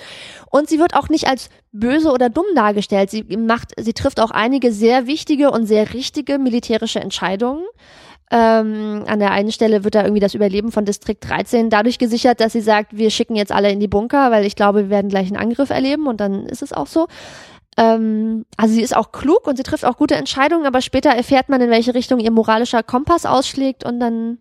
Und 0.51 0.69
sie 0.69 0.79
wird 0.79 0.95
auch 0.95 1.09
nicht 1.09 1.27
als 1.27 1.49
böse 1.73 2.13
oder 2.13 2.31
dumm 2.31 2.47
dargestellt. 2.55 3.11
Sie 3.11 3.25
macht, 3.37 3.73
sie 3.77 3.93
trifft 3.93 4.21
auch 4.21 4.31
einige 4.31 4.71
sehr 4.73 5.09
wichtige 5.09 5.51
und 5.51 5.67
sehr 5.67 5.93
richtige 5.93 6.39
militärische 6.39 7.01
Entscheidungen. 7.01 7.65
Ähm, 8.31 9.05
an 9.07 9.19
der 9.19 9.33
einen 9.33 9.53
Stelle 9.53 9.85
wird 9.85 9.95
da 9.95 10.03
irgendwie 10.03 10.21
das 10.21 10.35
Überleben 10.35 10.73
von 10.73 10.85
Distrikt 10.85 11.29
13 11.29 11.71
dadurch 11.71 11.99
gesichert, 11.99 12.41
dass 12.41 12.53
sie 12.53 12.63
sagt, 12.63 12.97
wir 12.97 13.11
schicken 13.11 13.37
jetzt 13.37 13.53
alle 13.53 13.71
in 13.71 13.81
die 13.81 13.89
Bunker, 13.89 14.31
weil 14.31 14.47
ich 14.47 14.57
glaube, 14.57 14.85
wir 14.85 14.91
werden 14.91 15.11
gleich 15.11 15.27
einen 15.27 15.37
Angriff 15.37 15.71
erleben 15.71 16.07
und 16.07 16.21
dann 16.21 16.47
ist 16.47 16.63
es 16.63 16.73
auch 16.73 16.87
so. 16.87 17.07
Ähm, 17.77 18.47
also 18.57 18.75
sie 18.75 18.83
ist 18.83 18.97
auch 18.97 19.13
klug 19.13 19.47
und 19.47 19.57
sie 19.57 19.63
trifft 19.63 19.85
auch 19.85 19.97
gute 19.97 20.15
Entscheidungen, 20.15 20.67
aber 20.67 20.81
später 20.81 21.11
erfährt 21.11 21.49
man, 21.49 21.61
in 21.61 21.71
welche 21.71 21.95
Richtung 21.95 22.19
ihr 22.19 22.31
moralischer 22.31 22.83
Kompass 22.83 23.27
ausschlägt 23.27 23.85
und 23.85 24.01
dann 24.01 24.39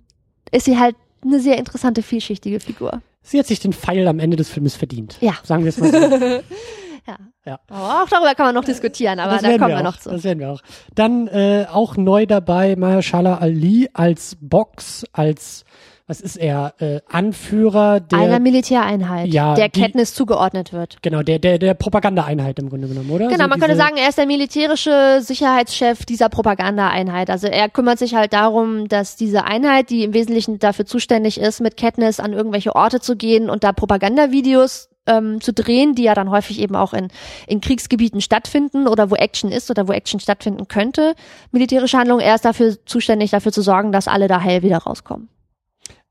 ist 0.51 0.65
sie 0.65 0.79
halt 0.79 0.95
eine 1.23 1.39
sehr 1.39 1.57
interessante, 1.57 2.03
vielschichtige 2.03 2.59
Figur. 2.59 3.01
Sie 3.21 3.39
hat 3.39 3.47
sich 3.47 3.59
den 3.59 3.73
Pfeil 3.73 4.07
am 4.07 4.19
Ende 4.19 4.37
des 4.37 4.49
Filmes 4.49 4.75
verdient. 4.75 5.17
Ja. 5.21 5.33
Sagen 5.43 5.63
wir 5.63 5.69
es 5.69 5.77
mal 5.77 5.91
so. 5.91 6.43
Ja. 7.05 7.17
Ja. 7.45 7.59
Aber 7.69 8.03
auch 8.03 8.09
darüber 8.09 8.33
kann 8.35 8.45
man 8.47 8.55
noch 8.55 8.63
diskutieren, 8.65 9.19
aber 9.19 9.37
da 9.37 9.49
kommen 9.57 9.59
wir, 9.71 9.77
wir 9.77 9.83
noch 9.83 9.97
zu. 9.97 10.09
Das 10.09 10.23
werden 10.23 10.39
wir 10.39 10.51
auch. 10.51 10.61
Dann 10.95 11.27
äh, 11.27 11.65
auch 11.71 11.97
neu 11.97 12.25
dabei 12.25 12.75
Mahershala 12.77 13.37
Ali 13.39 13.89
als 13.93 14.37
Box, 14.39 15.05
als 15.11 15.65
was 16.05 16.19
ist 16.19 16.35
er, 16.35 16.73
äh, 16.79 16.99
Anführer 17.09 18.01
der 18.01 18.19
Einer 18.19 18.39
Militäreinheit, 18.39 19.27
Ja, 19.33 19.55
der 19.55 19.69
die- 19.69 19.81
Katniss 19.81 20.13
zugeordnet 20.13 20.73
wird. 20.73 20.97
genau 21.01 21.21
der 21.23 21.39
der 21.39 21.57
der 21.59 21.73
Propagandaeinheit 21.75 22.59
im 22.59 22.69
Grunde 22.69 22.89
genommen, 22.89 23.09
oder? 23.09 23.27
Genau, 23.27 23.43
So 23.45 23.49
man 23.49 23.59
könnte 23.59 23.77
sagen, 23.77 23.95
er 23.97 24.09
ist 24.09 24.17
der 24.17 24.25
militärische 24.25 25.19
Sicherheitschef 25.21 26.05
dieser 26.05 26.27
Propagandaeinheit. 26.27 27.29
Also 27.29 27.47
er 27.47 27.69
kümmert 27.69 27.99
sich 27.99 28.15
halt 28.15 28.33
darum, 28.33 28.87
dass 28.89 29.15
diese 29.15 29.45
Einheit, 29.45 29.89
die 29.89 30.03
im 30.03 30.13
Wesentlichen 30.13 30.59
dafür 30.59 30.85
zuständig 30.85 31.39
ist, 31.39 31.61
mit 31.61 31.77
Katniss 31.77 32.19
an 32.19 32.33
irgendwelche 32.33 32.75
Orte 32.75 32.99
zu 32.99 33.15
gehen 33.15 33.49
und 33.49 33.63
da 33.63 33.71
Propagandavideos 33.71 34.89
ähm, 35.05 35.41
zu 35.41 35.53
drehen, 35.53 35.95
die 35.95 36.03
ja 36.03 36.13
dann 36.13 36.29
häufig 36.29 36.59
eben 36.59 36.75
auch 36.75 36.93
in, 36.93 37.07
in 37.47 37.61
Kriegsgebieten 37.61 38.21
stattfinden 38.21 38.87
oder 38.87 39.11
wo 39.11 39.15
Action 39.15 39.51
ist 39.51 39.69
oder 39.69 39.87
wo 39.87 39.91
Action 39.91 40.19
stattfinden 40.19 40.67
könnte. 40.67 41.13
Militärische 41.51 41.97
Handlung, 41.97 42.19
er 42.19 42.35
ist 42.35 42.45
dafür 42.45 42.77
zuständig, 42.85 43.31
dafür 43.31 43.51
zu 43.51 43.61
sorgen, 43.61 43.91
dass 43.91 44.07
alle 44.07 44.27
da 44.27 44.41
heil 44.41 44.63
wieder 44.63 44.77
rauskommen. 44.77 45.29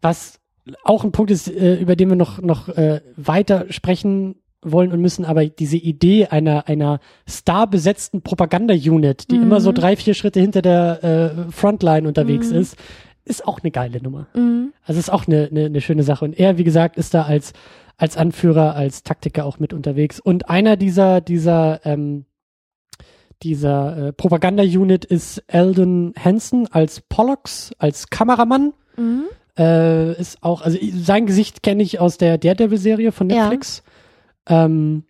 Was 0.00 0.38
auch 0.84 1.04
ein 1.04 1.12
Punkt 1.12 1.30
ist, 1.30 1.48
äh, 1.48 1.74
über 1.76 1.96
den 1.96 2.08
wir 2.10 2.16
noch, 2.16 2.40
noch 2.40 2.68
äh, 2.68 3.00
weiter 3.16 3.66
sprechen 3.70 4.36
wollen 4.64 4.92
und 4.92 5.00
müssen, 5.00 5.24
aber 5.24 5.44
diese 5.46 5.76
Idee 5.76 6.26
einer, 6.26 6.68
einer 6.68 7.00
starbesetzten 7.28 8.22
Propaganda-Unit, 8.22 9.30
die 9.30 9.36
Mhm. 9.38 9.42
immer 9.42 9.60
so 9.60 9.72
drei, 9.72 9.96
vier 9.96 10.14
Schritte 10.14 10.38
hinter 10.40 10.62
der 10.62 11.02
äh, 11.48 11.52
Frontline 11.52 12.06
unterwegs 12.06 12.50
Mhm. 12.50 12.58
ist, 12.58 12.76
ist 13.24 13.46
auch 13.46 13.60
eine 13.60 13.70
geile 13.72 14.00
Nummer. 14.00 14.28
Mhm. 14.34 14.72
Also 14.84 15.00
ist 15.00 15.12
auch 15.12 15.26
eine, 15.26 15.48
eine, 15.50 15.66
eine 15.66 15.80
schöne 15.80 16.04
Sache. 16.04 16.24
Und 16.24 16.38
er, 16.38 16.58
wie 16.58 16.64
gesagt, 16.64 16.96
ist 16.96 17.14
da 17.14 17.22
als, 17.22 17.52
als 17.96 18.16
Anführer, 18.16 18.74
als 18.74 19.02
Taktiker 19.02 19.44
auch 19.44 19.58
mit 19.58 19.72
unterwegs. 19.72 20.20
Und 20.20 20.48
einer 20.48 20.76
dieser, 20.76 21.20
dieser, 21.20 21.80
ähm, 21.84 22.24
dieser 23.42 24.08
äh, 24.08 24.12
Propaganda-Unit 24.12 25.04
ist 25.04 25.42
Eldon 25.46 26.12
Hansen 26.18 26.68
als 26.70 27.00
Pollux, 27.00 27.72
als 27.78 28.08
Kameramann. 28.10 28.72
Mhm. 28.96 29.24
Äh, 29.58 30.18
ist 30.20 30.42
auch, 30.42 30.62
also 30.62 30.78
sein 30.94 31.26
Gesicht 31.26 31.62
kenne 31.62 31.82
ich 31.82 32.00
aus 32.00 32.18
der 32.18 32.38
Daredevil-Serie 32.38 33.12
von 33.12 33.28
Ja. 33.28 33.42
Netflix. 33.42 33.82
Ähm, 34.48 35.04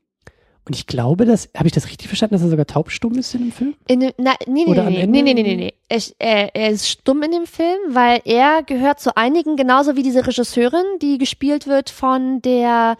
und 0.64 0.76
ich 0.76 0.86
glaube, 0.86 1.24
dass, 1.24 1.48
habe 1.56 1.66
ich 1.66 1.72
das 1.72 1.88
richtig 1.88 2.06
verstanden, 2.06 2.36
dass 2.36 2.42
er 2.42 2.48
sogar 2.50 2.66
taubstumm 2.66 3.14
ist 3.18 3.34
in 3.34 3.40
dem 3.40 3.52
Film? 3.52 3.74
In 3.88 4.00
dem, 4.00 4.12
na, 4.16 4.34
nee, 4.46 4.64
nee, 4.64 4.70
Oder 4.70 4.84
nee, 4.84 5.06
nee, 5.06 5.22
nee, 5.22 5.34
nee, 5.34 5.42
nee, 5.42 5.56
nee. 5.56 5.74
Er, 6.18 6.54
er 6.54 6.70
ist 6.70 6.88
stumm 6.88 7.22
in 7.22 7.32
dem 7.32 7.46
Film, 7.46 7.78
weil 7.88 8.20
er 8.24 8.62
gehört 8.62 9.00
zu 9.00 9.16
einigen, 9.16 9.56
genauso 9.56 9.96
wie 9.96 10.04
diese 10.04 10.24
Regisseurin, 10.24 10.84
die 11.00 11.18
gespielt 11.18 11.66
wird 11.66 11.90
von 11.90 12.40
der 12.42 12.96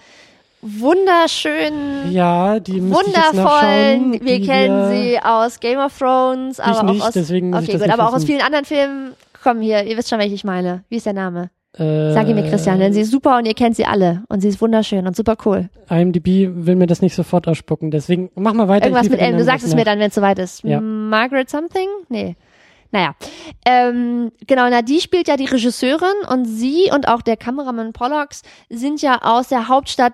wunderschönen, 0.61 2.12
Ja, 2.12 2.59
die 2.59 2.83
wundervollen, 2.83 4.12
wir 4.12 4.38
die 4.38 4.46
kennen 4.46 4.90
sie 4.90 5.18
aus 5.22 5.61
Game 5.61 5.79
of 5.79 5.96
Thrones, 5.96 6.59
aber 6.59 6.81
auch 6.81 6.92
nicht, 6.92 7.03
aus, 7.03 7.16
okay, 7.16 7.79
gut, 7.79 7.88
aber 7.90 8.09
auch 8.09 8.20
vielen 8.20 8.40
anderen 8.40 8.64
Filmen. 8.64 9.14
Komm 9.42 9.61
hier, 9.61 9.85
ihr 9.85 9.96
wisst 9.96 10.09
schon, 10.09 10.20
welche 10.20 10.35
ich 10.35 10.44
meine. 10.44 10.85
Wie 10.88 10.96
ist 10.96 11.07
der 11.07 11.12
Name? 11.12 11.51
Äh, 11.79 12.13
Sag 12.13 12.29
ihn 12.29 12.35
mir, 12.35 12.49
Christian, 12.49 12.79
denn 12.79 12.93
sie 12.93 13.01
ist 13.01 13.11
super 13.11 13.39
und 13.39 13.47
ihr 13.47 13.55
kennt 13.55 13.77
sie 13.77 13.87
alle 13.87 14.25
und 14.29 14.41
sie 14.41 14.49
ist 14.49 14.61
wunderschön 14.61 15.07
und 15.07 15.17
super 15.17 15.37
cool. 15.47 15.71
IMDb 15.89 16.51
will 16.53 16.77
mir 16.77 16.87
das 16.87 17.01
nicht 17.01 17.15
sofort 17.15 17.49
ausspucken, 17.49 17.91
deswegen 17.91 18.31
mach 18.35 18.53
mal 18.53 18.69
weiter. 18.69 18.87
Irgendwas 18.87 19.09
mit 19.09 19.21
M. 19.21 19.39
Du 19.39 19.45
sagst 19.45 19.65
es 19.65 19.71
nach. 19.73 19.79
mir 19.79 19.85
dann, 19.87 19.99
wenn 19.99 20.09
es 20.09 20.15
soweit 20.15 20.39
ist. 20.39 20.65
Ja. 20.65 20.81
Margaret 20.81 21.49
something? 21.49 21.89
Nee. 22.11 22.37
Naja. 22.91 23.15
Ähm, 23.65 24.33
genau, 24.47 24.69
na, 24.69 24.83
die 24.83 25.01
spielt 25.01 25.29
ja 25.29 25.39
die 25.39 25.47
Regisseurin 25.47 26.27
und 26.29 26.45
sie 26.45 26.91
und 26.95 27.09
auch 27.09 27.23
der 27.23 27.39
Kameramann 27.39 27.95
Pollux 27.95 28.43
sind 28.69 29.01
ja 29.01 29.23
aus 29.23 29.49
der 29.49 29.69
Hauptstadt 29.69 30.13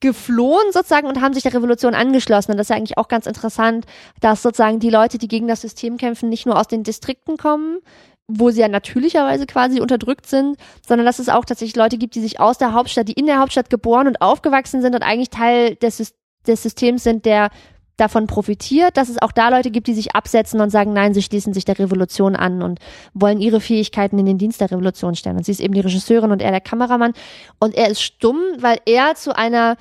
geflohen 0.00 0.70
sozusagen 0.70 1.08
und 1.08 1.20
haben 1.20 1.34
sich 1.34 1.42
der 1.42 1.54
Revolution 1.54 1.94
angeschlossen. 1.94 2.52
Und 2.52 2.58
das 2.58 2.66
ist 2.66 2.70
ja 2.70 2.76
eigentlich 2.76 2.98
auch 2.98 3.08
ganz 3.08 3.26
interessant, 3.26 3.84
dass 4.20 4.42
sozusagen 4.42 4.78
die 4.78 4.90
Leute, 4.90 5.18
die 5.18 5.26
gegen 5.26 5.48
das 5.48 5.62
System 5.62 5.96
kämpfen, 5.96 6.28
nicht 6.28 6.46
nur 6.46 6.56
aus 6.56 6.68
den 6.68 6.84
Distrikten 6.84 7.36
kommen, 7.36 7.80
wo 8.28 8.50
sie 8.50 8.60
ja 8.60 8.68
natürlicherweise 8.68 9.46
quasi 9.46 9.80
unterdrückt 9.80 10.26
sind, 10.26 10.58
sondern 10.86 11.06
dass 11.06 11.18
es 11.18 11.30
auch 11.30 11.46
tatsächlich 11.46 11.76
Leute 11.76 11.96
gibt, 11.96 12.14
die 12.14 12.20
sich 12.20 12.40
aus 12.40 12.58
der 12.58 12.74
Hauptstadt, 12.74 13.08
die 13.08 13.14
in 13.14 13.26
der 13.26 13.40
Hauptstadt 13.40 13.70
geboren 13.70 14.06
und 14.06 14.20
aufgewachsen 14.20 14.82
sind 14.82 14.94
und 14.94 15.02
eigentlich 15.02 15.30
Teil 15.30 15.76
des, 15.76 16.14
des 16.46 16.62
Systems 16.62 17.02
sind, 17.02 17.24
der 17.24 17.48
davon 17.96 18.26
profitiert, 18.26 18.96
dass 18.96 19.08
es 19.08 19.20
auch 19.20 19.32
da 19.32 19.48
Leute 19.48 19.70
gibt, 19.70 19.88
die 19.88 19.94
sich 19.94 20.14
absetzen 20.14 20.60
und 20.60 20.70
sagen, 20.70 20.92
nein, 20.92 21.14
sie 21.14 21.22
schließen 21.22 21.52
sich 21.52 21.64
der 21.64 21.78
Revolution 21.78 22.36
an 22.36 22.62
und 22.62 22.78
wollen 23.12 23.40
ihre 23.40 23.60
Fähigkeiten 23.60 24.18
in 24.18 24.26
den 24.26 24.38
Dienst 24.38 24.60
der 24.60 24.70
Revolution 24.70 25.16
stellen. 25.16 25.36
Und 25.36 25.44
sie 25.44 25.52
ist 25.52 25.60
eben 25.60 25.74
die 25.74 25.80
Regisseurin 25.80 26.30
und 26.30 26.40
er 26.40 26.52
der 26.52 26.60
Kameramann. 26.60 27.12
Und 27.58 27.74
er 27.74 27.88
ist 27.88 28.00
stumm, 28.00 28.38
weil 28.58 28.78
er 28.86 29.16
zu 29.16 29.36
einer, 29.36 29.76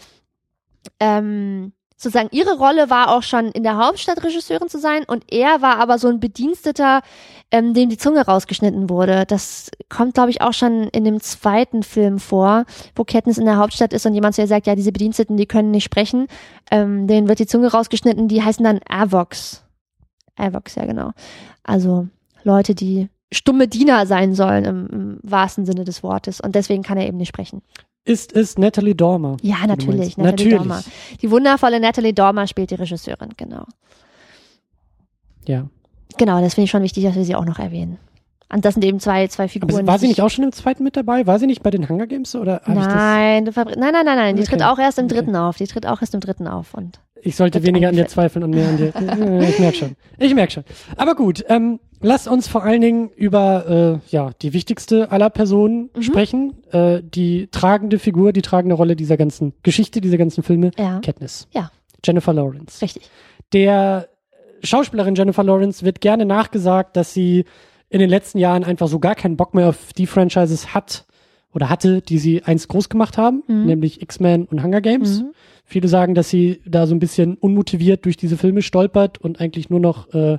ähm, 0.99 1.73
sozusagen 1.97 2.29
ihre 2.31 2.57
Rolle 2.57 2.89
war 2.89 3.09
auch 3.09 3.23
schon 3.23 3.47
in 3.47 3.63
der 3.63 3.77
Hauptstadt 3.77 4.23
Regisseurin 4.23 4.69
zu 4.69 4.79
sein 4.79 5.03
und 5.03 5.25
er 5.31 5.61
war 5.61 5.79
aber 5.79 5.97
so 5.97 6.07
ein 6.07 6.19
Bediensteter, 6.19 7.01
ähm, 7.49 7.73
dem 7.73 7.89
die 7.89 7.97
Zunge 7.97 8.23
rausgeschnitten 8.23 8.89
wurde. 8.89 9.25
Das 9.25 9.71
kommt, 9.89 10.13
glaube 10.13 10.29
ich, 10.29 10.41
auch 10.41 10.53
schon 10.53 10.83
in 10.89 11.03
dem 11.03 11.19
zweiten 11.19 11.81
Film 11.81 12.19
vor, 12.19 12.65
wo 12.95 13.03
Katniss 13.03 13.39
in 13.39 13.45
der 13.45 13.57
Hauptstadt 13.57 13.93
ist 13.93 14.05
und 14.05 14.13
jemand 14.13 14.35
zu 14.35 14.41
ihr 14.41 14.47
sagt, 14.47 14.67
ja, 14.67 14.75
diese 14.75 14.91
Bediensteten, 14.91 15.37
die 15.37 15.47
können 15.47 15.71
nicht 15.71 15.85
sprechen. 15.85 16.27
Ähm, 16.69 17.07
denen 17.07 17.27
wird 17.27 17.39
die 17.39 17.47
Zunge 17.47 17.71
rausgeschnitten, 17.71 18.27
die 18.27 18.43
heißen 18.43 18.63
dann 18.63 18.79
Avox. 18.87 19.63
Avox, 20.35 20.75
ja 20.75 20.85
genau. 20.85 21.11
Also 21.63 22.07
Leute, 22.43 22.75
die 22.75 23.09
stumme 23.31 23.67
Diener 23.67 24.05
sein 24.05 24.35
sollen 24.35 24.65
im, 24.65 24.87
im 24.87 25.19
wahrsten 25.23 25.65
Sinne 25.65 25.83
des 25.83 26.03
Wortes 26.03 26.39
und 26.39 26.53
deswegen 26.53 26.83
kann 26.83 26.97
er 26.97 27.07
eben 27.07 27.17
nicht 27.17 27.29
sprechen. 27.29 27.61
Ist 28.07 28.33
es 28.33 28.57
Natalie 28.57 28.95
Dormer? 28.95 29.35
Ja, 29.41 29.67
natürlich? 29.67 30.15
Natalie 30.15 30.31
natürlich. 30.31 30.55
Dormer. 30.55 30.83
Die 31.21 31.29
wundervolle 31.29 31.81
Natalie 31.81 32.13
Dormer 32.13 32.47
spielt 32.47 32.71
die 32.71 32.75
Regisseurin, 32.75 33.31
genau. 33.35 33.65
Ja. 35.45 35.67
Genau, 36.17 36.39
das 36.39 36.53
finde 36.53 36.65
ich 36.65 36.71
schon 36.71 36.83
wichtig, 36.83 37.03
dass 37.03 37.15
wir 37.15 37.25
sie 37.25 37.35
auch 37.35 37.43
noch 37.43 37.59
erwähnen. 37.59 37.97
Und 38.51 38.63
das 38.63 38.75
sind 38.75 38.85
eben 38.85 38.99
zwei, 38.99 39.27
zwei 39.27 39.43
Aber 39.43 39.49
Figuren. 39.49 39.87
war 39.87 39.95
die 39.95 40.01
sie 40.01 40.07
nicht 40.07 40.21
auch 40.21 40.29
schon 40.29 40.45
im 40.45 40.51
zweiten 40.53 40.83
mit 40.83 40.95
dabei? 40.95 41.27
War 41.27 41.37
sie 41.37 41.47
nicht 41.47 41.63
bei 41.63 41.69
den 41.69 41.89
Hunger 41.89 42.07
Games 42.07 42.33
oder 42.35 42.61
Nein, 42.65 43.47
verbr- 43.49 43.77
nein, 43.77 43.91
nein, 43.93 44.05
nein, 44.05 44.17
nein. 44.17 44.35
Die 44.37 44.43
Okay. 44.43 44.51
tritt 44.51 44.63
auch 44.63 44.79
erst 44.79 44.99
im 44.99 45.05
Okay. 45.05 45.15
dritten 45.15 45.35
auf. 45.35 45.57
Die 45.57 45.67
tritt 45.67 45.85
auch 45.85 45.99
erst 46.01 46.13
im 46.13 46.21
dritten 46.21 46.47
auf. 46.47 46.73
Und 46.73 46.99
ich 47.21 47.31
das? 47.31 47.37
Sollte 47.37 47.63
weniger 47.63 47.89
an 47.89 47.95
dir 47.95 48.07
zweifeln 48.07 48.43
und 48.45 48.51
mehr 48.51 48.69
an 48.69 48.77
dir. 48.77 48.93
Ich 49.49 49.59
merk 49.59 49.75
schon. 49.75 49.95
Ich 50.17 50.33
merk 50.33 50.51
schon. 50.53 50.63
Aber 50.95 51.15
gut, 51.15 51.43
ähm, 51.49 51.79
lass 51.99 52.25
uns 52.27 52.47
vor 52.47 52.63
allen 52.63 52.79
Dingen 52.79 53.09
über 53.17 53.99
äh, 54.05 54.15
ja 54.15 54.29
die 54.41 54.53
wichtigste 54.53 55.11
aller 55.11 55.29
Personen 55.29 55.89
Mhm. 55.95 56.01
sprechen. 56.03 56.53
Äh, 56.71 57.01
die 57.03 57.47
tragende 57.51 57.99
Figur, 57.99 58.31
die 58.31 58.43
tragende 58.43 58.75
Rolle 58.75 58.95
dieser 58.95 59.17
ganzen 59.17 59.53
Geschichte, 59.63 59.99
dieser 59.99 60.17
ganzen 60.17 60.41
Filme. 60.43 60.71
ja, 60.77 61.01
Katniss. 61.03 61.47
Ja. 61.51 61.69
Jennifer 62.05 62.31
Lawrence. 62.31 62.81
richtig. 62.81 63.09
Der 63.51 64.07
Schauspielerin 64.63 65.15
Jennifer 65.15 65.43
Lawrence 65.43 65.83
wird 65.83 65.99
gerne 66.01 66.25
nachgesagt, 66.25 66.95
dass 66.95 67.13
sie 67.13 67.45
in 67.89 67.99
den 67.99 68.09
letzten 68.09 68.37
Jahren 68.39 68.63
einfach 68.63 68.87
so 68.87 68.99
gar 68.99 69.15
keinen 69.15 69.37
Bock 69.37 69.53
mehr 69.53 69.69
auf 69.69 69.93
die 69.93 70.07
Franchises 70.07 70.73
hat 70.73 71.05
oder 71.53 71.69
hatte, 71.69 72.01
die 72.01 72.17
sie 72.19 72.43
einst 72.43 72.67
groß 72.67 72.89
gemacht 72.89 73.17
haben, 73.17 73.43
Mhm. 73.47 73.65
nämlich 73.65 74.01
X-Men 74.01 74.45
und 74.45 74.61
Hunger 74.63 74.81
Games. 74.81 75.21
Mhm. 75.21 75.31
Viele 75.63 75.87
sagen, 75.87 76.13
dass 76.15 76.29
sie 76.29 76.61
da 76.65 76.85
so 76.87 76.93
ein 76.95 76.99
bisschen 76.99 77.35
unmotiviert 77.35 78.05
durch 78.05 78.17
diese 78.17 78.37
Filme 78.37 78.61
stolpert 78.61 79.19
und 79.19 79.39
eigentlich 79.41 79.69
nur 79.69 79.79
noch 79.79 80.13
äh, 80.13 80.37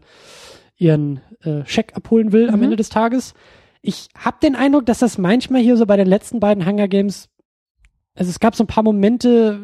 ihren 0.77 1.21
äh, 1.43 1.65
Scheck 1.65 1.97
abholen 1.97 2.33
will 2.33 2.49
am 2.51 2.57
Mhm. 2.59 2.65
Ende 2.65 2.77
des 2.77 2.89
Tages. 2.89 3.35
Ich 3.83 4.09
habe 4.17 4.37
den 4.43 4.55
Eindruck, 4.57 4.87
dass 4.87 4.99
das 4.99 5.19
manchmal 5.19 5.61
hier 5.63 5.77
so 5.77 5.87
bei 5.87 5.97
den 5.97 6.07
letzten 6.07 6.41
beiden 6.41 6.67
Hunger 6.67 6.89
Games, 6.89 7.29
also 8.15 8.29
es 8.31 8.41
gab 8.41 8.55
so 8.57 8.65
ein 8.65 8.69
paar 8.69 8.83
Momente, 8.83 9.61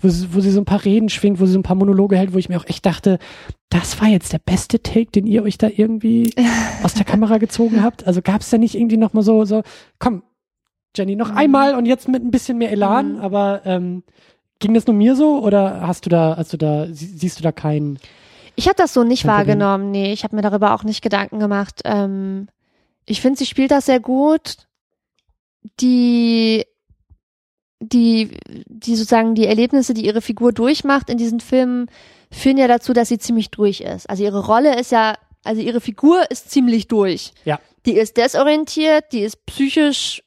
wo 0.00 0.08
sie, 0.08 0.34
wo 0.34 0.40
sie 0.40 0.50
so 0.50 0.60
ein 0.60 0.64
paar 0.64 0.84
Reden 0.84 1.08
schwingt, 1.08 1.40
wo 1.40 1.46
sie 1.46 1.52
so 1.52 1.58
ein 1.58 1.62
paar 1.64 1.76
Monologe 1.76 2.16
hält, 2.16 2.32
wo 2.34 2.38
ich 2.38 2.48
mir 2.48 2.58
auch 2.58 2.66
echt 2.66 2.84
dachte, 2.86 3.18
das 3.70 4.00
war 4.00 4.08
jetzt 4.08 4.32
der 4.32 4.38
beste 4.40 4.82
Take, 4.82 5.10
den 5.10 5.26
ihr 5.26 5.42
euch 5.42 5.58
da 5.58 5.68
irgendwie 5.74 6.32
aus 6.82 6.94
der 6.94 7.04
Kamera 7.04 7.38
gezogen 7.38 7.82
habt. 7.82 8.06
Also 8.06 8.22
gab 8.22 8.40
es 8.40 8.50
da 8.50 8.58
nicht 8.58 8.74
irgendwie 8.74 8.96
noch 8.96 9.12
mal 9.12 9.22
so, 9.22 9.44
so, 9.44 9.62
komm, 9.98 10.22
Jenny, 10.96 11.16
noch 11.16 11.30
Mhm. 11.32 11.36
einmal 11.38 11.74
und 11.74 11.86
jetzt 11.86 12.08
mit 12.08 12.24
ein 12.24 12.30
bisschen 12.30 12.58
mehr 12.58 12.72
Elan, 12.72 13.14
Mhm. 13.14 13.20
aber 13.20 13.62
ähm, 13.64 14.02
ging 14.58 14.74
das 14.74 14.86
nur 14.86 14.96
mir 14.96 15.14
so 15.16 15.42
oder 15.44 15.86
hast 15.86 16.06
du 16.06 16.10
da, 16.10 16.36
hast 16.36 16.52
du 16.52 16.56
da, 16.56 16.86
sie- 16.86 17.06
siehst 17.06 17.38
du 17.38 17.42
da 17.42 17.52
keinen? 17.52 17.98
Ich 18.56 18.66
habe 18.66 18.76
das 18.76 18.92
so 18.94 19.04
nicht 19.04 19.22
Problem. 19.22 19.36
wahrgenommen. 19.36 19.90
Nee, 19.92 20.12
ich 20.12 20.24
habe 20.24 20.34
mir 20.34 20.42
darüber 20.42 20.74
auch 20.74 20.82
nicht 20.82 21.00
Gedanken 21.02 21.38
gemacht. 21.38 21.82
Ähm, 21.84 22.48
ich 23.06 23.20
finde, 23.20 23.38
sie 23.38 23.46
spielt 23.46 23.70
das 23.70 23.86
sehr 23.86 24.00
gut. 24.00 24.56
Die, 25.80 26.64
die, 27.80 28.30
die 28.66 28.96
sozusagen 28.96 29.34
die 29.34 29.46
Erlebnisse, 29.46 29.94
die 29.94 30.04
ihre 30.04 30.20
Figur 30.20 30.52
durchmacht 30.52 31.10
in 31.10 31.18
diesen 31.18 31.40
Filmen, 31.40 31.90
führen 32.30 32.58
ja 32.58 32.68
dazu, 32.68 32.92
dass 32.92 33.08
sie 33.08 33.18
ziemlich 33.18 33.50
durch 33.50 33.80
ist. 33.80 34.08
Also 34.10 34.24
ihre 34.24 34.44
Rolle 34.44 34.78
ist 34.78 34.92
ja, 34.92 35.14
also 35.44 35.60
ihre 35.60 35.80
Figur 35.80 36.30
ist 36.30 36.50
ziemlich 36.50 36.88
durch. 36.88 37.32
Ja. 37.44 37.60
Die 37.86 37.96
ist 37.96 38.16
desorientiert, 38.16 39.12
die 39.12 39.20
ist 39.20 39.46
psychisch 39.46 40.22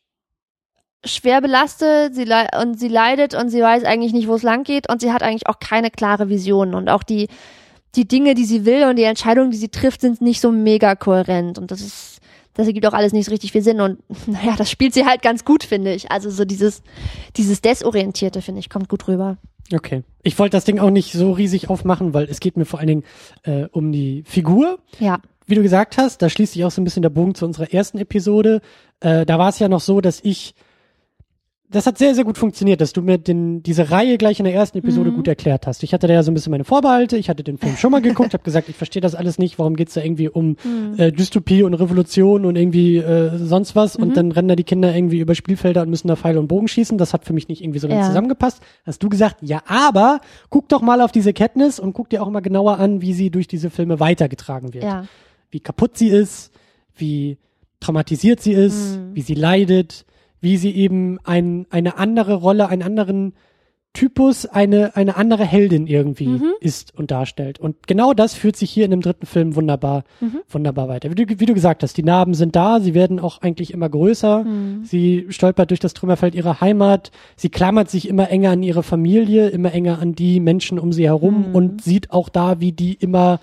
schwer 1.04 1.42
belastet, 1.42 2.16
sie 2.16 2.28
und 2.62 2.80
sie 2.80 2.88
leidet 2.88 3.34
und 3.34 3.50
sie 3.50 3.62
weiß 3.62 3.84
eigentlich 3.86 4.14
nicht, 4.14 4.28
wo 4.28 4.36
es 4.36 4.44
lang 4.44 4.64
geht 4.64 4.90
und 4.90 5.02
sie 5.02 5.12
hat 5.12 5.24
eigentlich 5.24 5.48
auch 5.48 5.60
keine 5.60 5.90
klare 5.90 6.30
Vision 6.30 6.76
und 6.76 6.90
auch 6.90 7.04
die 7.04 7.28
die 7.96 8.08
Dinge, 8.08 8.36
die 8.36 8.46
sie 8.46 8.66
will 8.66 8.86
und 8.86 8.96
die 8.96 9.04
Entscheidungen, 9.04 9.52
die 9.52 9.58
sie 9.58 9.68
trifft, 9.68 10.00
sind 10.02 10.22
nicht 10.22 10.40
so 10.40 10.52
mega 10.52 10.96
kohärent 10.96 11.58
und 11.58 11.72
das 11.72 11.82
ist 11.82 12.21
das 12.54 12.68
ergibt 12.68 12.86
auch 12.86 12.94
alles 12.94 13.14
nicht 13.14 13.26
so 13.26 13.32
richtig 13.32 13.52
viel 13.52 13.62
Sinn 13.62 13.82
und 13.82 14.00
naja, 14.28 14.56
das 14.58 14.70
spielt 14.70 14.94
sie 14.94 15.06
halt 15.06 15.22
ganz 15.22 15.46
gut, 15.46 15.64
finde 15.64 15.94
ich. 15.94 16.12
Also 16.12 16.30
so 16.30 16.46
dieses 16.46 16.82
dieses 17.38 17.62
desorientierte 17.62 18.42
finde 18.42 18.60
ich 18.60 18.70
kommt 18.70 18.90
gut 18.90 19.08
rüber. 19.08 19.38
Okay. 19.74 20.04
Ich 20.24 20.38
wollte 20.38 20.58
das 20.58 20.66
Ding 20.66 20.80
auch 20.80 20.90
nicht 20.90 21.14
so 21.14 21.32
riesig 21.32 21.70
aufmachen, 21.70 22.14
weil 22.14 22.26
es 22.26 22.40
geht 22.40 22.58
mir 22.58 22.66
vor 22.66 22.80
allen 22.80 22.88
Dingen 22.88 23.04
äh, 23.44 23.68
um 23.72 23.92
die 23.92 24.24
Figur. 24.26 24.80
Ja. 25.00 25.20
Wie 25.48 25.56
du 25.56 25.62
gesagt 25.62 25.98
hast, 25.98 26.22
da 26.22 26.30
schließt 26.30 26.54
sich 26.54 26.66
auch 26.66 26.72
so 26.72 26.82
ein 26.82 26.84
bisschen 26.84 27.02
der 27.02 27.10
Bogen 27.10 27.36
zu 27.36 27.46
unserer 27.46 27.74
ersten 27.74 27.98
Episode. 27.98 28.62
Äh, 29.00 29.26
da 29.26 29.40
war 29.40 29.50
es 29.50 29.60
ja 29.60 29.70
noch 29.70 29.80
so, 29.80 30.02
dass 30.02 30.20
ich 30.24 30.56
das 31.72 31.88
hat 31.88 31.98
sehr, 31.98 32.14
sehr 32.14 32.24
gut 32.26 32.38
funktioniert, 32.38 32.82
dass 32.82 32.92
du 32.94 33.02
mir 33.02 33.18
den, 33.18 33.64
diese 33.64 33.90
Reihe 33.92 34.18
gleich 34.18 34.40
in 34.40 34.46
der 34.46 34.54
ersten 34.54 34.78
Episode 34.78 35.10
Mhm. 35.12 35.16
gut 35.16 35.28
erklärt 35.28 35.66
hast. 35.68 35.84
Ich 35.84 35.94
hatte 35.94 36.06
da 36.08 36.14
ja 36.14 36.22
so 36.24 36.30
ein 36.30 36.34
bisschen 36.34 36.52
meine 36.52 36.66
Vorbehalte, 36.66 37.18
ich 37.18 37.30
hatte 37.30 37.44
den 37.44 37.58
Film 37.58 37.78
schon 37.78 37.92
mal 37.92 38.02
geguckt, 38.02 38.34
habe 38.34 38.44
gesagt, 38.44 38.68
ich 38.70 38.76
verstehe 38.76 39.02
das 39.02 39.16
alles 39.16 39.38
nicht, 39.40 39.58
warum 39.58 39.76
geht's 39.76 39.94
da 39.94 40.02
irgendwie 40.04 40.28
um 40.30 40.58
Mhm. 40.64 40.96
äh, 41.00 41.12
Dystopie 41.12 41.64
und 41.64 41.74
Revolution 41.74 42.46
und 42.46 42.56
irgendwie 42.58 42.98
äh, 42.98 43.38
sonst 43.38 43.76
was 43.76 43.98
Mhm. 43.98 44.04
und 44.04 44.18
dann 44.18 44.32
rennen 44.32 44.50
da 44.50 44.56
die 44.56 44.64
Kinder 44.64 44.94
irgendwie 44.96 45.20
über 45.20 45.34
Spielfelder 45.34 45.82
und 45.82 45.90
müssen 45.90 46.08
da 46.10 46.16
Pfeile 46.16 46.40
und 46.40 46.48
Bogen 46.48 46.68
schießen. 46.68 46.98
Das 46.98 47.14
hat 47.14 47.26
für 47.26 47.34
mich 47.34 47.48
nicht 47.48 47.64
irgendwie 47.64 47.80
so 47.80 47.88
ganz 47.88 48.02
Ja. 48.02 48.08
zusammengepasst. 48.08 48.62
Hast 48.86 49.02
du 49.02 49.10
gesagt, 49.10 49.38
ja, 49.42 49.62
aber 49.66 50.20
guck 50.50 50.68
doch 50.70 50.82
mal 50.82 51.02
auf 51.02 51.12
diese 51.12 51.34
Katniss 51.34 51.80
und 51.80 51.94
guck 51.94 52.10
dir 52.10 52.22
auch 52.22 52.30
mal 52.30 52.42
genauer 52.42 52.80
an, 52.80 53.02
wie 53.02 53.14
sie 53.14 53.30
durch 53.32 53.48
diese 53.48 53.70
Filme 53.70 54.00
weitergetragen 54.00 54.74
wird 54.74 54.84
Ja. 54.84 55.06
wie 55.52 55.60
kaputt 55.60 55.98
sie 55.98 56.10
ist, 56.10 56.52
wie 56.96 57.38
traumatisiert 57.80 58.42
sie 58.42 58.54
ist, 58.54 58.98
Mhm. 58.98 59.16
wie 59.16 59.22
sie 59.22 59.34
leidet, 59.34 60.06
wie 60.42 60.58
sie 60.58 60.72
eben 60.76 61.20
ein, 61.24 61.66
eine 61.70 61.98
andere 61.98 62.34
Rolle, 62.36 62.68
einen 62.68 62.82
anderen 62.84 63.34
Typus, 63.94 64.46
eine, 64.46 64.96
eine 64.96 65.18
andere 65.18 65.44
Heldin 65.44 65.86
irgendwie 65.86 66.28
Mhm. 66.30 66.52
ist 66.62 66.98
und 66.98 67.12
darstellt. 67.12 67.60
Und 67.60 67.88
genau 67.88 68.14
das 68.14 68.34
führt 68.34 68.56
sich 68.56 68.72
hier 68.72 68.86
in 68.86 68.92
dem 68.92 69.02
dritten 69.02 69.26
Film 69.26 69.54
wunderbar, 69.58 70.06
Mhm. 70.22 70.40
wunderbar 70.48 70.88
weiter. 70.88 71.10
Wie 71.12 71.16
du, 71.16 71.40
wie 71.42 71.46
du 71.46 71.54
gesagt 71.54 71.84
hast, 71.84 71.98
die 71.98 72.04
Narben 72.04 72.34
sind 72.34 72.56
da, 72.56 72.80
sie 72.80 72.94
werden 72.94 73.20
auch 73.20 73.42
eigentlich 73.42 73.74
immer 73.74 73.90
größer. 73.90 74.46
Mhm. 74.46 74.86
Sie 74.86 75.26
stolpert 75.28 75.72
durch 75.72 75.82
das 75.82 75.94
Trümmerfeld 75.94 76.36
ihrer 76.36 76.62
Heimat. 76.62 77.12
Sie 77.36 77.50
klammert 77.50 77.90
sich 77.90 78.08
immer 78.08 78.30
enger 78.30 78.52
an 78.52 78.64
ihre 78.64 78.82
Familie, 78.82 79.50
immer 79.50 79.74
enger 79.74 80.00
an 80.00 80.14
die 80.16 80.40
Menschen 80.40 80.80
um 80.80 80.94
sie 80.94 81.06
herum 81.08 81.50
Mhm. 81.50 81.56
und 81.56 81.82
sieht 81.82 82.12
auch 82.12 82.30
da, 82.30 82.62
wie 82.62 82.72
die 82.72 82.94
immer, 82.94 83.42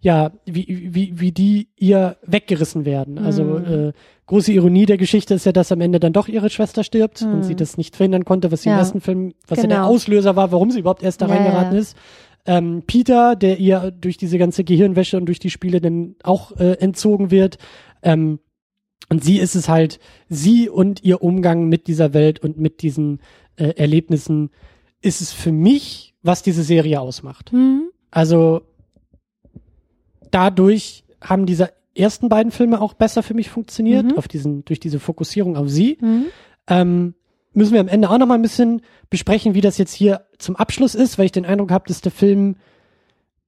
ja, 0.00 0.32
wie, 0.46 0.88
wie, 0.90 1.20
wie 1.20 1.32
die 1.32 1.68
ihr 1.76 2.16
weggerissen 2.24 2.86
werden. 2.86 3.18
Also 3.18 3.44
Mhm. 3.44 3.64
äh, 3.88 3.92
große 4.32 4.52
Ironie 4.52 4.86
der 4.86 4.96
Geschichte 4.96 5.34
ist 5.34 5.44
ja, 5.44 5.52
dass 5.52 5.72
am 5.72 5.82
Ende 5.82 6.00
dann 6.00 6.14
doch 6.14 6.26
ihre 6.26 6.48
Schwester 6.48 6.84
stirbt 6.84 7.20
und 7.20 7.36
Mhm. 7.38 7.42
sie 7.42 7.54
das 7.54 7.76
nicht 7.76 7.96
verhindern 7.96 8.24
konnte, 8.24 8.50
was 8.50 8.62
sie 8.62 8.70
im 8.70 8.76
Ja. 8.76 8.78
ersten 8.78 9.02
Film, 9.02 9.34
was 9.46 9.58
ja 9.58 9.66
der 9.66 9.78
Genau. 9.78 9.88
Auslöser 9.90 10.36
war, 10.36 10.50
warum 10.52 10.70
sie 10.70 10.80
überhaupt 10.80 11.02
erst 11.02 11.20
da 11.20 11.26
Ja, 11.28 11.34
reingeraten 11.34 11.74
ja. 11.74 11.78
ist. 11.80 11.96
Ähm, 12.46 12.82
Peter, 12.86 13.36
der 13.36 13.58
ihr 13.58 13.90
durch 13.90 14.16
diese 14.16 14.38
ganze 14.38 14.64
Gehirnwäsche 14.64 15.18
und 15.18 15.26
durch 15.26 15.38
die 15.38 15.50
Spiele 15.50 15.80
dann 15.82 16.16
auch 16.22 16.56
äh, 16.56 16.78
entzogen 16.80 17.30
wird. 17.30 17.58
Ähm, 18.02 18.38
und 19.10 19.22
sie 19.22 19.38
ist 19.38 19.54
es 19.54 19.68
halt, 19.68 20.00
sie 20.30 20.70
und 20.70 21.04
ihr 21.04 21.22
Umgang 21.22 21.68
mit 21.68 21.86
dieser 21.86 22.14
Welt 22.14 22.38
und 22.38 22.58
mit 22.58 22.80
diesen 22.80 23.20
äh, 23.56 23.74
Erlebnissen 23.76 24.48
ist 25.02 25.20
es 25.20 25.30
für 25.32 25.52
mich, 25.52 26.14
was 26.22 26.42
diese 26.42 26.62
Serie 26.62 27.00
ausmacht. 27.02 27.52
Mhm. 27.52 27.90
Also 28.10 28.62
dadurch 30.30 31.04
haben 31.20 31.46
diese 31.46 31.70
ersten 31.94 32.28
beiden 32.28 32.50
Filme 32.52 32.80
auch 32.80 32.94
besser 32.94 33.22
für 33.22 33.34
mich 33.34 33.50
funktioniert, 33.50 34.06
Mhm. 34.06 34.18
auf 34.18 34.28
diesen, 34.28 34.64
durch 34.64 34.80
diese 34.80 34.98
Fokussierung 35.00 35.56
auf 35.56 35.68
sie. 35.68 35.98
Mhm. 36.00 36.24
Ähm, 36.68 37.14
müssen 37.54 37.72
wir 37.74 37.80
am 37.80 37.88
Ende 37.88 38.08
auch 38.08 38.16
noch 38.18 38.26
mal 38.26 38.34
ein 38.36 38.42
bisschen 38.42 38.80
besprechen, 39.10 39.54
wie 39.54 39.60
das 39.60 39.76
jetzt 39.78 39.92
hier 39.92 40.22
zum 40.38 40.56
Abschluss 40.56 40.94
ist, 40.94 41.18
weil 41.18 41.26
ich 41.26 41.32
den 41.32 41.44
Eindruck 41.44 41.70
habe, 41.70 41.84
dass 41.86 42.00
der 42.00 42.12
Film 42.12 42.56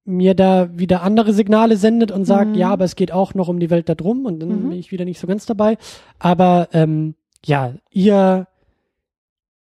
mir 0.04 0.34
da 0.34 0.68
wieder 0.78 1.02
andere 1.02 1.32
Signale 1.32 1.78
sendet 1.78 2.10
und 2.12 2.26
sagt, 2.26 2.50
Mhm. 2.50 2.54
ja, 2.56 2.68
aber 2.70 2.84
es 2.84 2.96
geht 2.96 3.10
auch 3.12 3.32
noch 3.32 3.48
um 3.48 3.58
die 3.58 3.70
Welt 3.70 3.88
da 3.88 3.94
drum 3.94 4.26
und 4.26 4.40
dann 4.40 4.48
Mhm. 4.50 4.68
bin 4.70 4.78
ich 4.78 4.92
wieder 4.92 5.06
nicht 5.06 5.18
so 5.18 5.26
ganz 5.26 5.46
dabei. 5.46 5.78
Aber 6.18 6.68
ähm, 6.72 7.14
ja, 7.46 7.72
ihr 7.90 8.46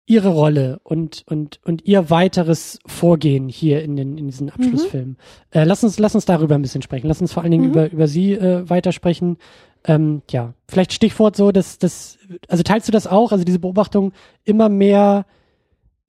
ihre 0.06 0.30
Rolle 0.30 0.80
und 0.82 1.22
und 1.26 1.60
und 1.64 1.84
ihr 1.84 2.10
weiteres 2.10 2.78
Vorgehen 2.86 3.48
hier 3.48 3.82
in 3.82 3.96
den 3.96 4.18
in 4.18 4.26
diesen 4.26 4.50
Abschlussfilmen. 4.50 5.16
Äh, 5.50 5.64
lass 5.64 5.84
uns 5.84 5.98
lass 5.98 6.14
uns 6.14 6.24
darüber 6.24 6.56
ein 6.56 6.62
bisschen 6.62 6.82
sprechen. 6.82 7.06
Lass 7.06 7.20
uns 7.20 7.32
vor 7.32 7.42
allen 7.42 7.52
Dingen 7.52 7.64
Mhm. 7.66 7.70
über 7.70 7.92
über 7.92 8.06
sie 8.08 8.32
äh, 8.32 8.68
weitersprechen. 8.68 9.36
Ähm, 9.84 10.22
ja, 10.30 10.52
vielleicht 10.68 10.92
Stichwort 10.92 11.36
so, 11.36 11.52
dass 11.52 11.78
das, 11.78 12.18
also 12.48 12.62
teilst 12.62 12.86
du 12.86 12.92
das 12.92 13.06
auch? 13.06 13.32
Also 13.32 13.44
diese 13.44 13.58
Beobachtung 13.60 14.12
immer 14.44 14.68
mehr, 14.68 15.24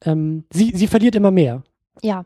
ähm, 0.03 0.43
sie 0.51 0.71
sie 0.75 0.87
verliert 0.87 1.15
immer 1.15 1.31
mehr. 1.31 1.63
Ja. 2.01 2.25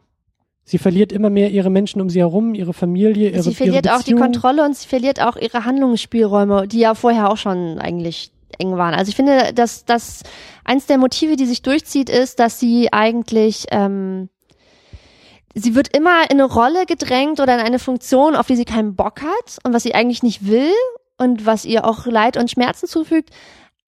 Sie 0.64 0.80
verliert 0.80 1.12
immer 1.12 1.30
mehr 1.30 1.52
ihre 1.52 1.70
Menschen 1.70 2.02
um 2.02 2.10
sie 2.10 2.20
herum, 2.20 2.56
ihre 2.56 2.74
Familie, 2.74 3.30
ihre 3.30 3.44
sie 3.44 3.54
verliert 3.54 3.86
ihre 3.86 3.96
auch 3.96 4.02
die. 4.02 4.14
Kontrolle 4.16 4.66
und 4.66 4.76
sie 4.76 4.88
verliert 4.88 5.22
auch 5.22 5.36
ihre 5.36 5.64
Handlungsspielräume, 5.66 6.68
die 6.68 6.80
ja 6.80 6.96
vorher 6.96 7.30
auch 7.30 7.38
schon 7.38 7.78
eigentlich 7.78 8.32
eng 8.60 8.78
waren. 8.78 8.94
Also 8.94 9.10
ich 9.10 9.16
finde, 9.16 9.54
dass 9.54 9.86
das 9.86 10.24
eins 10.64 10.86
der 10.86 10.98
Motive, 10.98 11.36
die 11.36 11.46
sich 11.46 11.62
durchzieht, 11.62 12.10
ist, 12.10 12.40
dass 12.40 12.60
sie 12.60 12.92
eigentlich 12.92 13.66
ähm, 13.72 14.30
sie 15.56 15.74
wird 15.74 15.96
immer 15.96 16.30
in 16.30 16.40
eine 16.40 16.44
Rolle 16.44 16.86
gedrängt 16.86 17.40
oder 17.40 17.56
in 17.56 17.62
eine 17.62 17.80
Funktion, 17.80 18.36
auf 18.36 18.48
die 18.48 18.56
sie 18.56 18.66
keinen 18.66 18.96
Bock 18.96 19.22
hat 19.22 19.58
und 19.64 19.74
was 19.74 19.84
sie 19.84 19.96
eigentlich 19.96 20.22
nicht 20.22 20.48
will 20.48 20.74
und 21.18 21.46
was 21.46 21.66
ihr 21.66 21.86
auch 21.86 22.06
Leid 22.06 22.38
und 22.38 22.52
Schmerzen 22.52 22.88
zufügt. 22.88 23.30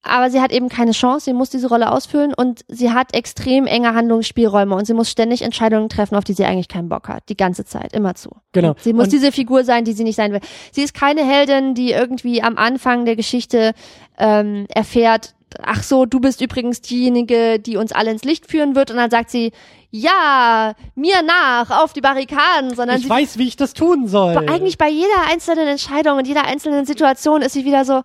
Aber 0.08 0.30
sie 0.30 0.42
hat 0.42 0.52
eben 0.52 0.70
keine 0.70 0.92
Chance, 0.92 1.26
sie 1.26 1.34
muss 1.34 1.50
diese 1.50 1.68
Rolle 1.68 1.92
ausfüllen 1.92 2.34
und 2.34 2.62
sie 2.68 2.92
hat 2.92 3.14
extrem 3.14 3.66
enge 3.68 3.94
Handlungsspielräume 3.94 4.76
und 4.76 4.86
sie 4.86 4.94
muss 4.94 5.10
ständig 5.10 5.42
Entscheidungen 5.42 5.90
treffen, 5.90 6.16
auf 6.16 6.24
die 6.24 6.34
sie 6.34 6.46
eigentlich 6.46 6.68
keinen 6.68 6.90
Bock 6.90 7.08
hat, 7.10 7.24
die 7.30 7.38
ganze 7.38 7.66
Zeit, 7.66 7.94
immer 7.94 8.16
zu. 8.16 8.30
Genau. 8.54 8.76
Sie 8.82 8.94
muss 8.94 9.06
Und- 9.06 9.14
diese 9.14 9.32
Figur 9.32 9.64
sein, 9.64 9.86
die 9.86 9.94
sie 9.94 10.04
nicht 10.04 10.16
sein 10.16 10.32
will. 10.34 10.42
Sie 10.72 10.82
ist 10.82 10.94
keine 10.94 11.24
Heldin, 11.26 11.74
die 11.76 11.92
irgendwie 11.92 12.42
am 12.42 12.58
Anfang 12.58 13.06
der 13.06 13.16
Geschichte 13.16 13.74
ähm, 14.18 14.66
erfährt, 14.70 15.34
ach 15.64 15.82
so, 15.84 16.06
du 16.06 16.20
bist 16.20 16.42
übrigens 16.42 16.82
diejenige, 16.82 17.60
die 17.60 17.78
uns 17.78 17.92
alle 17.92 18.12
ins 18.12 18.24
Licht 18.24 18.50
führen 18.52 18.76
wird 18.76 18.92
und 18.92 18.98
dann 18.98 19.10
sagt 19.10 19.30
sie, 19.30 19.52
ja, 19.92 20.74
mir 20.96 21.22
nach, 21.24 21.82
auf 21.84 21.94
die 21.94 22.02
Barrikaden, 22.02 22.76
sondern 22.76 22.98
Ich 23.00 23.08
weiß, 23.10 23.38
wie 23.38 23.48
ich 23.48 23.56
das 23.56 23.74
tun 23.74 24.08
soll. 24.08 24.36
aber 24.38 24.52
eigentlich 24.52 24.78
bei 24.78 24.90
jeder 24.90 25.08
einzelnen 25.32 25.68
Entscheidung 25.68 26.18
und 26.18 26.28
jeder 26.28 26.44
einzelnen 26.46 26.86
Situation 26.86 27.42
ist 27.42 27.54
sie 27.54 27.64
wieder 27.66 27.86
so, 27.86 28.02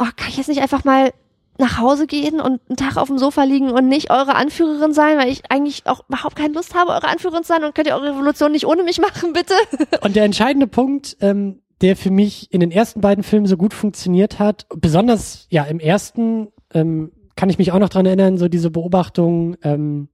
oh, 0.00 0.08
kann 0.16 0.28
ich 0.28 0.36
jetzt 0.36 0.48
nicht 0.48 0.62
einfach 0.62 0.84
mal 0.84 1.12
nach 1.58 1.78
Hause 1.78 2.06
gehen 2.06 2.40
und 2.40 2.60
einen 2.68 2.76
Tag 2.76 2.96
auf 2.96 3.08
dem 3.08 3.18
Sofa 3.18 3.44
liegen 3.44 3.70
und 3.70 3.86
nicht 3.86 4.10
eure 4.10 4.34
Anführerin 4.34 4.94
sein, 4.94 5.18
weil 5.18 5.28
ich 5.28 5.42
eigentlich 5.50 5.86
auch 5.86 6.02
überhaupt 6.08 6.34
keine 6.34 6.54
Lust 6.54 6.74
habe, 6.74 6.92
eure 6.92 7.08
Anführerin 7.08 7.44
zu 7.44 7.48
sein 7.48 7.64
und 7.64 7.74
könnt 7.74 7.86
ihr 7.86 7.94
eure 7.94 8.10
Revolution 8.10 8.50
nicht 8.50 8.66
ohne 8.66 8.82
mich 8.82 9.00
machen, 9.00 9.32
bitte? 9.34 9.54
Und 10.00 10.16
der 10.16 10.24
entscheidende 10.24 10.66
Punkt, 10.66 11.16
ähm, 11.20 11.60
der 11.82 11.96
für 11.96 12.10
mich 12.10 12.52
in 12.52 12.60
den 12.60 12.70
ersten 12.70 13.00
beiden 13.00 13.22
Filmen 13.22 13.46
so 13.46 13.56
gut 13.56 13.74
funktioniert 13.74 14.38
hat, 14.38 14.66
besonders 14.74 15.46
ja 15.50 15.64
im 15.64 15.80
ersten, 15.80 16.48
ähm, 16.74 17.12
kann 17.36 17.50
ich 17.50 17.58
mich 17.58 17.72
auch 17.72 17.78
noch 17.78 17.88
dran 17.88 18.06
erinnern, 18.06 18.38
so 18.38 18.48
diese 18.48 18.70
Beobachtung, 18.70 19.56
ähm, 19.62 20.08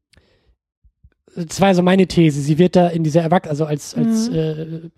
das 1.36 1.60
war 1.60 1.74
so 1.74 1.82
meine 1.82 2.06
These, 2.06 2.40
sie 2.40 2.58
wird 2.58 2.76
da 2.76 2.88
in 2.88 3.04
dieser 3.04 3.22
Erwachsenen, 3.22 3.50
also 3.50 3.66
als, 3.66 3.94
als 3.94 4.28
äh, 4.28 4.90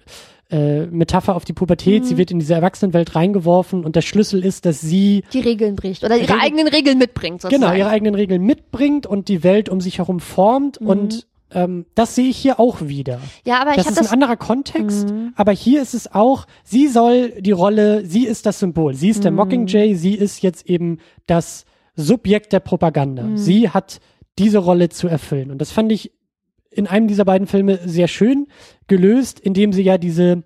äh, 0.50 0.86
Metapher 0.86 1.36
auf 1.36 1.44
die 1.44 1.52
Pubertät, 1.52 2.06
sie 2.06 2.16
wird 2.16 2.30
in 2.30 2.38
diese 2.38 2.54
Erwachsenenwelt 2.54 3.14
reingeworfen 3.14 3.84
und 3.84 3.96
der 3.96 4.00
Schlüssel 4.02 4.44
ist, 4.44 4.64
dass 4.64 4.80
sie 4.80 5.22
Die 5.32 5.40
Regeln 5.40 5.76
bricht 5.76 6.04
oder 6.04 6.16
ihre 6.16 6.24
Regeln- 6.28 6.40
eigenen 6.40 6.68
Regeln 6.68 6.98
mitbringt, 6.98 7.42
sozusagen. 7.42 7.62
genau 7.62 7.76
ihre 7.78 7.90
eigenen 7.90 8.14
Regeln 8.14 8.42
mitbringt 8.42 9.06
und 9.06 9.28
die 9.28 9.42
Welt 9.44 9.68
um 9.68 9.80
sich 9.80 9.98
herum 9.98 10.20
formt 10.20 10.78
und 10.78 11.26
ähm, 11.50 11.86
das 11.94 12.14
sehe 12.14 12.28
ich 12.28 12.36
hier 12.36 12.60
auch 12.60 12.82
wieder. 12.82 13.20
ja, 13.46 13.60
aber 13.60 13.70
ich 13.70 13.76
Das 13.76 13.86
habe 13.86 13.92
ist 13.94 13.98
ein 13.98 14.04
das, 14.04 14.12
anderer 14.12 14.36
Kontext, 14.36 15.12
aber 15.34 15.52
hier 15.52 15.80
ist 15.82 15.94
es 15.94 16.12
auch, 16.14 16.46
sie 16.64 16.88
soll 16.88 17.30
die 17.40 17.52
Rolle, 17.52 18.04
sie 18.06 18.26
ist 18.26 18.44
das 18.46 18.58
Symbol, 18.58 18.94
sie 18.94 19.08
ist 19.10 19.24
der 19.24 19.30
Mockingjay, 19.32 19.94
sie 19.94 20.14
ist 20.14 20.42
jetzt 20.42 20.68
eben 20.68 20.98
das 21.26 21.64
Subjekt 21.94 22.52
der 22.52 22.60
Propaganda. 22.60 23.30
Sie 23.34 23.70
hat 23.70 23.98
diese 24.38 24.58
Rolle 24.58 24.88
zu 24.88 25.08
erfüllen. 25.08 25.50
Und 25.50 25.58
das 25.60 25.72
fand 25.72 25.90
ich 25.90 26.12
in 26.70 26.86
einem 26.86 27.08
dieser 27.08 27.24
beiden 27.24 27.46
Filme 27.46 27.78
sehr 27.84 28.08
schön 28.08 28.46
gelöst, 28.86 29.40
indem 29.40 29.72
sie 29.72 29.82
ja 29.82 29.98
diese 29.98 30.44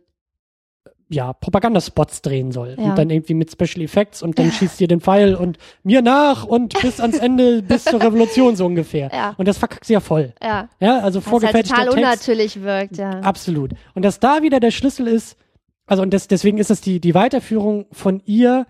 ja, 1.08 1.34
Propagandaspots 1.34 2.22
drehen 2.22 2.52
soll. 2.52 2.74
Ja. 2.78 2.84
Und 2.84 2.96
dann 2.96 3.10
irgendwie 3.10 3.34
mit 3.34 3.50
Special 3.52 3.84
Effects 3.84 4.22
und 4.22 4.38
dann 4.38 4.50
schießt 4.50 4.80
ihr 4.80 4.88
den 4.88 5.00
Pfeil 5.02 5.34
und 5.34 5.58
mir 5.82 6.00
nach 6.00 6.44
und 6.44 6.80
bis 6.80 7.00
ans 7.00 7.18
Ende, 7.18 7.60
bis 7.68 7.84
zur 7.84 8.00
Revolution 8.00 8.56
so 8.56 8.64
ungefähr. 8.64 9.10
Ja. 9.12 9.34
Und 9.36 9.46
das 9.46 9.58
verkackt 9.58 9.84
sie 9.84 9.92
ja 9.92 10.00
voll. 10.00 10.32
ja, 10.42 10.70
Ja, 10.80 11.00
also 11.00 11.18
halt 11.20 11.28
vorgefertigter 11.28 11.74
total 11.84 11.84
Text. 11.84 11.96
unnatürlich 11.98 12.62
wirkt, 12.62 12.96
ja. 12.96 13.10
Absolut. 13.20 13.72
Und 13.94 14.06
dass 14.06 14.20
da 14.20 14.40
wieder 14.42 14.58
der 14.58 14.70
Schlüssel 14.70 15.06
ist, 15.06 15.36
also 15.84 16.02
und 16.02 16.14
das, 16.14 16.28
deswegen 16.28 16.56
ist 16.56 16.70
es 16.70 16.80
die, 16.80 16.98
die 16.98 17.14
Weiterführung 17.14 17.84
von 17.92 18.22
ihr, 18.24 18.66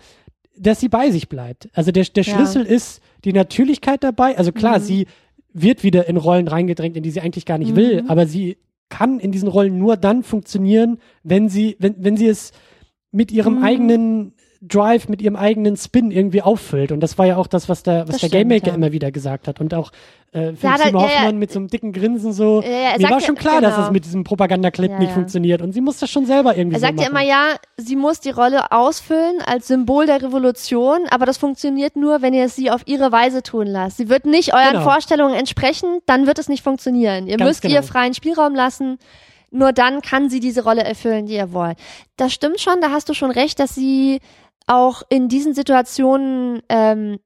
dass 0.58 0.80
sie 0.80 0.88
bei 0.88 1.12
sich 1.12 1.28
bleibt. 1.28 1.68
Also 1.74 1.92
der, 1.92 2.04
der 2.04 2.24
Ja. 2.24 2.34
Schlüssel 2.34 2.64
ist 2.64 3.00
die 3.24 3.32
Natürlichkeit 3.32 4.02
dabei. 4.02 4.36
Also 4.36 4.50
klar, 4.50 4.80
Mhm. 4.80 4.82
sie 4.82 5.06
wird 5.54 5.82
wieder 5.82 6.08
in 6.08 6.16
Rollen 6.16 6.48
reingedrängt, 6.48 6.96
in 6.96 7.02
die 7.02 7.10
sie 7.10 7.20
eigentlich 7.20 7.46
gar 7.46 7.58
nicht 7.58 7.76
will, 7.76 8.04
aber 8.08 8.26
sie 8.26 8.56
kann 8.88 9.20
in 9.20 9.32
diesen 9.32 9.48
Rollen 9.48 9.78
nur 9.78 9.96
dann 9.96 10.22
funktionieren, 10.22 10.98
wenn 11.22 11.48
sie, 11.48 11.76
wenn, 11.78 11.94
wenn 11.98 12.16
sie 12.16 12.26
es 12.28 12.52
mit 13.10 13.32
ihrem 13.32 13.58
Mhm. 13.58 13.64
eigenen 13.64 14.32
Drive, 14.64 15.08
mit 15.08 15.20
ihrem 15.20 15.34
eigenen 15.34 15.76
Spin 15.76 16.12
irgendwie 16.12 16.40
auffüllt. 16.40 16.92
Und 16.92 17.00
das 17.00 17.18
war 17.18 17.26
ja 17.26 17.36
auch 17.36 17.48
das, 17.48 17.68
was 17.68 17.82
der, 17.82 18.02
was 18.02 18.12
Das 18.12 18.20
der 18.20 18.28
stimmt, 18.28 18.32
Game 18.32 18.48
Maker 18.48 18.68
ja. 18.68 18.74
immer 18.74 18.92
wieder 18.92 19.10
gesagt 19.10 19.48
hat. 19.48 19.60
Und 19.60 19.74
auch 19.74 19.90
äh, 20.30 20.52
Philipp 20.54 20.62
Ja, 20.62 20.78
Seymour 20.78 21.02
ja, 21.02 21.08
ja. 21.08 21.14
Hoffmann 21.16 21.38
mit 21.38 21.50
so 21.50 21.58
einem 21.58 21.66
dicken 21.68 21.92
Grinsen 21.92 22.32
so. 22.32 22.62
Ja, 22.62 22.70
ja, 22.70 22.92
mir 22.96 23.04
war 23.10 23.10
ja- 23.18 23.20
schon 23.26 23.34
klar, 23.34 23.60
dass 23.60 23.74
genau. 23.74 23.86
es 23.88 23.92
mit 23.92 24.04
diesem 24.04 24.22
Propagandaclip 24.22 24.92
Ja, 24.92 24.98
nicht 25.00 25.08
ja. 25.08 25.14
funktioniert. 25.14 25.62
Und 25.62 25.72
sie 25.72 25.80
muss 25.80 25.98
das 25.98 26.10
schon 26.10 26.26
selber 26.26 26.56
irgendwie 26.56 26.76
Er 26.76 26.80
so 26.80 26.86
sagt 26.86 27.00
ja 27.00 27.10
machen. 27.10 27.12
immer, 27.24 27.24
ja, 27.28 27.56
sie 27.76 27.96
muss 27.96 28.20
die 28.20 28.30
Rolle 28.30 28.70
ausfüllen 28.70 29.40
als 29.44 29.66
Symbol 29.66 30.06
der 30.06 30.22
Revolution, 30.22 31.00
aber 31.10 31.26
das 31.26 31.38
funktioniert 31.38 31.96
nur, 31.96 32.22
wenn 32.22 32.32
ihr 32.32 32.44
es 32.44 32.54
sie 32.54 32.70
auf 32.70 32.82
ihre 32.86 33.10
Weise 33.10 33.42
tun 33.42 33.66
lasst. 33.66 33.96
Sie 33.96 34.08
wird 34.08 34.26
nicht 34.26 34.54
euren 34.54 34.74
Genau. 34.74 34.84
Vorstellungen 34.84 35.34
entsprechen, 35.34 35.98
dann 36.06 36.26
wird 36.28 36.38
es 36.38 36.48
nicht 36.48 36.62
funktionieren. 36.62 37.26
Ihr 37.26 37.36
Ganz 37.36 37.48
müsst 37.48 37.62
genau. 37.62 37.74
ihr 37.74 37.82
freien 37.82 38.14
Spielraum 38.14 38.54
lassen. 38.54 38.98
Nur 39.54 39.72
dann 39.74 40.00
kann 40.00 40.30
sie 40.30 40.40
diese 40.40 40.64
Rolle 40.64 40.82
erfüllen, 40.82 41.26
die 41.26 41.34
ihr 41.34 41.52
wollt. 41.52 41.76
Das 42.16 42.32
stimmt 42.32 42.58
schon, 42.58 42.80
da 42.80 42.90
hast 42.90 43.10
du 43.10 43.12
schon 43.14 43.30
recht, 43.30 43.58
dass 43.60 43.74
sie 43.74 44.20
auch 44.66 45.02
in 45.08 45.28
diesen 45.28 45.54
Situationen 45.54 46.62
ähm, 46.68 47.18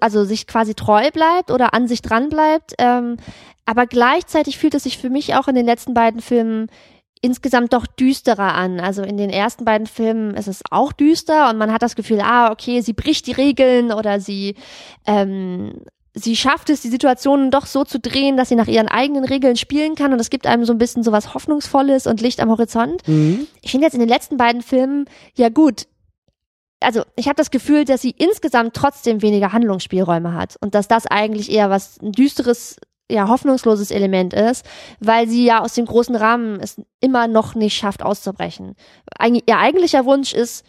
also 0.00 0.24
sich 0.24 0.46
quasi 0.46 0.74
treu 0.74 1.10
bleibt 1.12 1.50
oder 1.50 1.72
an 1.72 1.86
sich 1.86 2.02
dran 2.02 2.28
bleibt. 2.28 2.74
Ähm, 2.78 3.16
aber 3.64 3.86
gleichzeitig 3.86 4.58
fühlt 4.58 4.74
es 4.74 4.82
sich 4.82 4.98
für 4.98 5.10
mich 5.10 5.34
auch 5.34 5.48
in 5.48 5.54
den 5.54 5.66
letzten 5.66 5.94
beiden 5.94 6.20
Filmen 6.20 6.68
insgesamt 7.20 7.72
doch 7.72 7.86
düsterer 7.86 8.54
an. 8.54 8.80
Also 8.80 9.02
in 9.02 9.16
den 9.16 9.30
ersten 9.30 9.64
beiden 9.64 9.86
Filmen 9.86 10.34
ist 10.34 10.48
es 10.48 10.62
auch 10.70 10.92
düster 10.92 11.50
und 11.50 11.58
man 11.58 11.72
hat 11.72 11.82
das 11.82 11.94
Gefühl, 11.94 12.20
ah, 12.20 12.50
okay, 12.50 12.80
sie 12.80 12.92
bricht 12.92 13.28
die 13.28 13.32
Regeln 13.32 13.92
oder 13.92 14.18
sie 14.18 14.56
ähm, 15.06 15.84
sie 16.14 16.36
schafft 16.36 16.68
es, 16.68 16.82
die 16.82 16.88
Situationen 16.88 17.50
doch 17.50 17.66
so 17.66 17.84
zu 17.84 17.98
drehen, 17.98 18.36
dass 18.36 18.48
sie 18.48 18.54
nach 18.54 18.66
ihren 18.66 18.88
eigenen 18.88 19.24
Regeln 19.24 19.56
spielen 19.56 19.94
kann 19.94 20.12
und 20.12 20.20
es 20.20 20.30
gibt 20.30 20.46
einem 20.46 20.64
so 20.64 20.72
ein 20.72 20.78
bisschen 20.78 21.02
so 21.02 21.12
was 21.12 21.32
Hoffnungsvolles 21.32 22.06
und 22.06 22.20
Licht 22.20 22.40
am 22.40 22.50
Horizont. 22.50 23.06
Mhm. 23.06 23.46
Ich 23.62 23.70
finde 23.70 23.86
jetzt 23.86 23.94
in 23.94 24.00
den 24.00 24.08
letzten 24.08 24.36
beiden 24.36 24.62
Filmen, 24.62 25.06
ja 25.34 25.48
gut, 25.48 25.86
also 26.82 27.02
ich 27.16 27.26
habe 27.26 27.36
das 27.36 27.50
Gefühl, 27.50 27.84
dass 27.84 28.02
sie 28.02 28.14
insgesamt 28.16 28.74
trotzdem 28.74 29.22
weniger 29.22 29.52
Handlungsspielräume 29.52 30.34
hat 30.34 30.56
und 30.60 30.74
dass 30.74 30.88
das 30.88 31.06
eigentlich 31.06 31.50
eher 31.50 31.70
was 31.70 32.00
ein 32.00 32.12
düsteres, 32.12 32.76
ja 33.10 33.28
hoffnungsloses 33.28 33.90
Element 33.90 34.34
ist, 34.34 34.64
weil 35.00 35.28
sie 35.28 35.44
ja 35.44 35.60
aus 35.60 35.74
dem 35.74 35.86
großen 35.86 36.16
Rahmen 36.16 36.60
es 36.60 36.80
immer 37.00 37.28
noch 37.28 37.54
nicht 37.54 37.76
schafft 37.76 38.02
auszubrechen. 38.02 38.74
Eig 39.18 39.42
ihr 39.46 39.58
eigentlicher 39.58 40.04
Wunsch 40.04 40.32
ist 40.32 40.64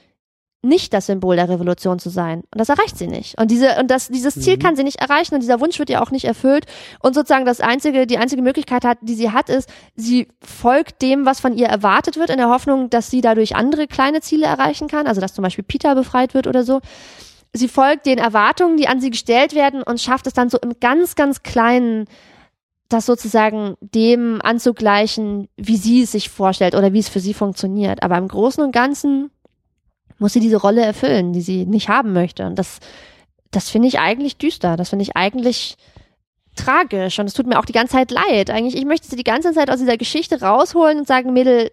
nicht 0.64 0.94
das 0.94 1.08
Symbol 1.08 1.36
der 1.36 1.50
Revolution 1.50 2.00
zu 2.00 2.10
sein. 2.10 2.40
Und 2.52 2.60
das 2.60 2.70
erreicht 2.70 2.98
sie 2.98 3.08
nicht. 3.08 3.38
Und 3.40 3.52
diese 3.52 3.78
und 3.80 3.92
das 3.92 4.08
dieses 4.08 4.34
Ziel 4.40 4.56
Mhm. 4.56 4.60
kann 4.60 4.76
sie 4.78 4.84
nicht 4.84 5.02
erreichen 5.02 5.36
und 5.36 5.42
dieser 5.42 5.60
Wunsch 5.60 5.78
wird 5.78 5.90
ihr 5.90 6.02
auch 6.02 6.10
nicht 6.10 6.26
erfüllt. 6.26 6.66
Und 7.02 7.14
sozusagen 7.14 7.46
das 7.46 7.60
einzige 7.60 8.08
die 8.08 8.18
einzige 8.18 8.42
Möglichkeit 8.42 8.86
hat 8.86 8.98
die 9.02 9.14
sie 9.16 9.32
hat 9.32 9.50
ist 9.50 9.70
sie 9.96 10.30
folgt 10.42 11.02
dem 11.02 11.26
was 11.26 11.42
von 11.42 11.54
ihr 11.58 11.68
erwartet 11.68 12.18
wird 12.18 12.30
in 12.30 12.38
der 12.38 12.50
Hoffnung 12.50 12.90
dass 12.90 13.10
sie 13.10 13.20
dadurch 13.22 13.56
andere 13.56 13.88
kleine 13.88 14.22
Ziele 14.22 14.46
erreichen 14.46 14.88
kann. 14.88 15.06
Also 15.06 15.20
dass 15.20 15.34
zum 15.34 15.44
Beispiel 15.44 15.66
Peter 15.66 15.96
befreit 15.96 16.34
wird 16.34 16.48
oder 16.48 16.64
so. 16.64 16.80
Sie 17.52 17.68
folgt 17.68 18.06
den 18.06 18.18
Erwartungen 18.18 18.78
die 18.78 18.88
an 18.88 19.02
sie 19.02 19.12
gestellt 19.12 19.54
werden 19.54 19.84
und 19.84 20.00
schafft 20.00 20.28
es 20.28 20.34
dann 20.34 20.50
so 20.50 20.58
im 20.60 20.80
ganz 20.80 21.16
ganz 21.16 21.44
kleinen 21.44 22.06
das 22.88 23.06
sozusagen 23.06 23.76
dem 23.82 24.40
anzugleichen, 24.42 25.50
wie 25.58 25.78
sie 25.78 26.04
es 26.04 26.12
sich 26.12 26.30
vorstellt 26.30 26.76
oder 26.76 26.94
wie 26.94 27.00
es 27.00 27.10
für 27.10 27.20
sie 27.20 27.34
funktioniert. 27.34 28.04
Aber 28.04 28.18
im 28.18 28.28
Großen 28.28 28.64
und 28.64 28.72
Ganzen 28.72 29.32
muss 30.24 30.32
sie 30.34 30.40
diese 30.40 30.56
Rolle 30.58 30.82
erfüllen, 30.84 31.34
die 31.34 31.42
sie 31.42 31.66
nicht 31.66 31.90
haben 31.90 32.14
möchte. 32.14 32.46
Und 32.48 32.58
das, 32.58 32.80
das 33.52 33.70
finde 33.70 33.90
ich 33.90 34.00
eigentlich 34.00 34.38
düster. 34.38 34.78
Das 34.78 34.90
finde 34.90 35.04
ich 35.04 35.18
eigentlich 35.18 35.76
tragisch. 36.56 37.20
Und 37.20 37.26
es 37.28 37.34
tut 37.34 37.46
mir 37.46 37.60
auch 37.60 37.66
die 37.66 37.74
ganze 37.74 37.94
Zeit 37.94 38.10
leid. 38.10 38.50
Eigentlich, 38.50 38.78
ich 38.78 38.86
möchte 38.86 39.08
sie 39.08 39.18
die 39.18 39.24
ganze 39.26 39.52
Zeit 39.52 39.70
aus 39.70 39.80
dieser 39.80 39.98
Geschichte 39.98 40.42
rausholen 40.42 41.00
und 41.00 41.08
sagen, 41.08 41.34
Mädel, 41.34 41.72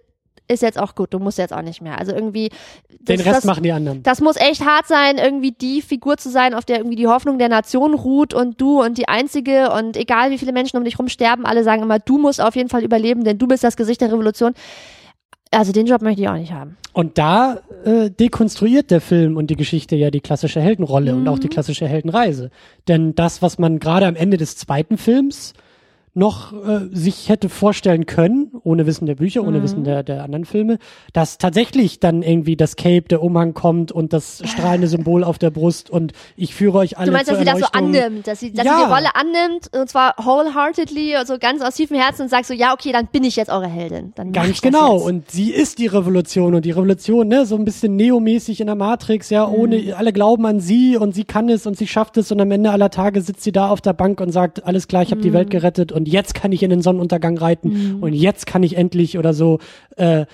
ist 0.49 0.63
jetzt 0.63 0.81
auch 0.81 0.97
gut, 0.97 1.15
du 1.15 1.21
musst 1.21 1.39
jetzt 1.39 1.53
auch 1.53 1.63
nicht 1.63 1.81
mehr. 1.81 1.97
Also 1.97 2.11
irgendwie. 2.13 2.51
Den 2.99 3.19
das- 3.19 3.27
Rest 3.27 3.37
das, 3.37 3.45
machen 3.45 3.63
die 3.63 3.71
anderen. 3.71 4.03
das 4.03 4.21
muss 4.21 4.35
echt 4.35 4.67
hart 4.67 4.89
sein, 4.89 5.17
irgendwie 5.19 5.53
die 5.53 5.81
Figur 5.81 6.17
zu 6.17 6.29
sein, 6.29 6.55
auf 6.55 6.65
der 6.65 6.79
irgendwie 6.79 6.97
die 6.97 7.07
Hoffnung 7.07 7.39
der 7.39 7.49
Nation 7.49 7.95
ruht 7.95 8.35
und 8.35 8.61
du 8.61 8.83
und 8.83 8.99
die 8.99 9.07
Einzige 9.07 9.71
und 9.71 9.97
egal 9.97 10.33
wie 10.33 10.39
viele 10.39 10.51
Menschen 10.53 10.77
um 10.77 10.83
dich 10.83 10.99
rum 10.99 11.09
sterben, 11.09 11.47
alle 11.47 11.63
sagen 11.63 11.83
immer, 11.83 12.01
du 12.01 12.19
musst 12.19 12.41
auf 12.41 12.57
jeden 12.57 12.69
Fall 12.69 12.83
überleben, 12.83 13.23
denn 13.23 13.39
du 13.39 13.47
bist 13.47 13.63
das 13.63 13.77
Gesicht 13.77 14.01
der 14.01 14.11
Revolution. 14.13 14.55
Also 15.53 15.73
den 15.73 15.87
Job 15.87 16.01
möchte 16.03 16.23
ich 16.23 16.29
auch 16.29 16.35
nicht 16.37 16.53
haben. 16.53 16.77
Und 16.93 17.19
da 17.19 17.61
äh, 17.85 18.11
dekonstruiert 18.11 18.91
der 18.91 19.01
Film 19.01 19.37
und 19.37 19.49
die 19.49 19.57
Geschichte 19.57 19.97
ja 19.97 20.11
die 20.11 20.21
klassische 20.21 20.61
Heldenrolle 20.61 21.15
und 21.15 21.27
auch 21.29 21.37
Mhm. 21.37 21.41
die 21.41 21.49
klassische 21.49 21.87
Heldenreise. 21.89 22.51
Denn 22.89 23.15
das, 23.15 23.43
was 23.43 23.59
man 23.59 23.79
gerade 23.79 24.07
am 24.07 24.17
Ende 24.17 24.37
des 24.37 24.57
zweiten 24.57 24.97
Films 24.97 25.55
noch 26.15 26.53
äh, 26.53 26.89
sich 26.93 27.29
hätte 27.29 27.49
vorstellen 27.49 28.07
können, 28.07 28.51
ohne 28.65 28.87
Wissen 28.87 29.07
der 29.07 29.15
Bücher, 29.15 29.43
ohne 29.43 29.59
Mhm. 29.59 29.63
Wissen 29.63 29.85
der, 29.85 30.03
der 30.03 30.25
anderen 30.25 30.45
Filme, 30.45 30.79
dass 31.13 31.39
tatsächlich 31.39 32.01
dann 32.01 32.23
irgendwie 32.23 32.57
das 32.57 32.77
Cape, 32.77 33.03
der 33.09 33.23
Umhang 33.23 33.55
kommt 33.55 33.93
und 33.93 34.13
das 34.13 34.43
strahlende 34.45 34.89
Symbol 34.89 35.25
auf 35.25 35.39
der 35.39 35.51
Brust 35.51 35.91
und 35.91 36.13
ich 36.37 36.55
führe 36.55 36.79
euch 36.79 36.99
alle 36.99 37.07
Du 37.07 37.13
meinst, 37.13 37.31
dass 37.31 37.39
sie 37.39 37.45
das 37.45 37.59
so 37.61 37.67
annimmt, 37.73 38.27
dass 38.27 38.41
sie, 38.41 38.53
dass 38.53 38.65
Ja. 38.65 38.77
sie 38.79 38.85
die 38.87 38.91
Rolle 38.93 39.15
annimmt 39.15 39.71
und 39.75 39.89
zwar 39.89 40.15
wholeheartedly, 40.19 41.17
also 41.17 41.39
ganz 41.39 41.63
aus 41.63 41.75
tiefem 41.75 41.97
Herzen 41.99 42.23
und 42.23 42.29
sagt 42.29 42.47
so, 42.47 42.55
ja, 42.55 42.73
okay, 42.73 42.93
dann 42.93 43.07
bin 43.07 43.25
ich 43.25 43.37
jetzt 43.37 43.51
eure 43.51 43.69
Heldin. 43.69 44.13
Dann 44.15 44.33
Ganz 44.33 44.61
genau. 44.61 44.97
Jetzt. 44.97 45.07
Und 45.07 45.31
sie 45.31 45.51
ist 45.53 45.79
die 45.79 45.87
Revolution 45.87 46.55
und 46.55 46.65
die 46.65 46.71
Revolution, 46.71 47.29
ne, 47.29 47.47
so 47.47 47.57
ein 47.57 47.65
bisschen 47.65 47.97
neomäßig 47.97 48.61
in 48.61 48.67
der 48.67 48.77
Matrix, 48.77 49.31
ja, 49.31 49.49
ohne, 49.49 49.79
Mhm. 49.79 49.93
alle 49.97 50.13
glauben 50.13 50.47
an 50.47 50.61
sie 50.61 50.97
und 50.97 51.15
sie 51.15 51.25
kann 51.25 51.49
es 51.49 51.67
und 51.67 51.77
sie 51.77 51.87
schafft 51.87 52.17
es 52.17 52.31
und 52.33 52.41
am 52.41 52.51
Ende 52.51 52.71
aller 52.71 52.91
Tage 52.91 53.21
sitzt 53.21 53.43
sie 53.43 53.53
da 53.53 53.69
auf 53.71 53.81
der 53.81 53.93
Bank 53.93 54.21
und 54.21 54.33
sagt, 54.33 54.65
alles 54.67 54.89
klar, 54.89 55.03
ich 55.03 55.11
habe 55.11 55.19
Mhm. 55.21 55.23
die 55.25 55.33
Welt 55.33 55.51
gerettet 55.51 55.93
und 55.93 56.09
jetzt 56.09 56.35
kann 56.35 56.53
ich 56.53 56.63
in 56.63 56.71
den 56.71 56.83
Sonnenuntergang 56.83 57.37
reiten 57.39 57.99
und 58.01 58.13
jetzt 58.13 58.47
kann 58.51 58.63
ich 58.65 58.77
endlich 58.77 59.17
oder 59.17 59.33
so. 59.33 59.59
Äh, 59.97 60.27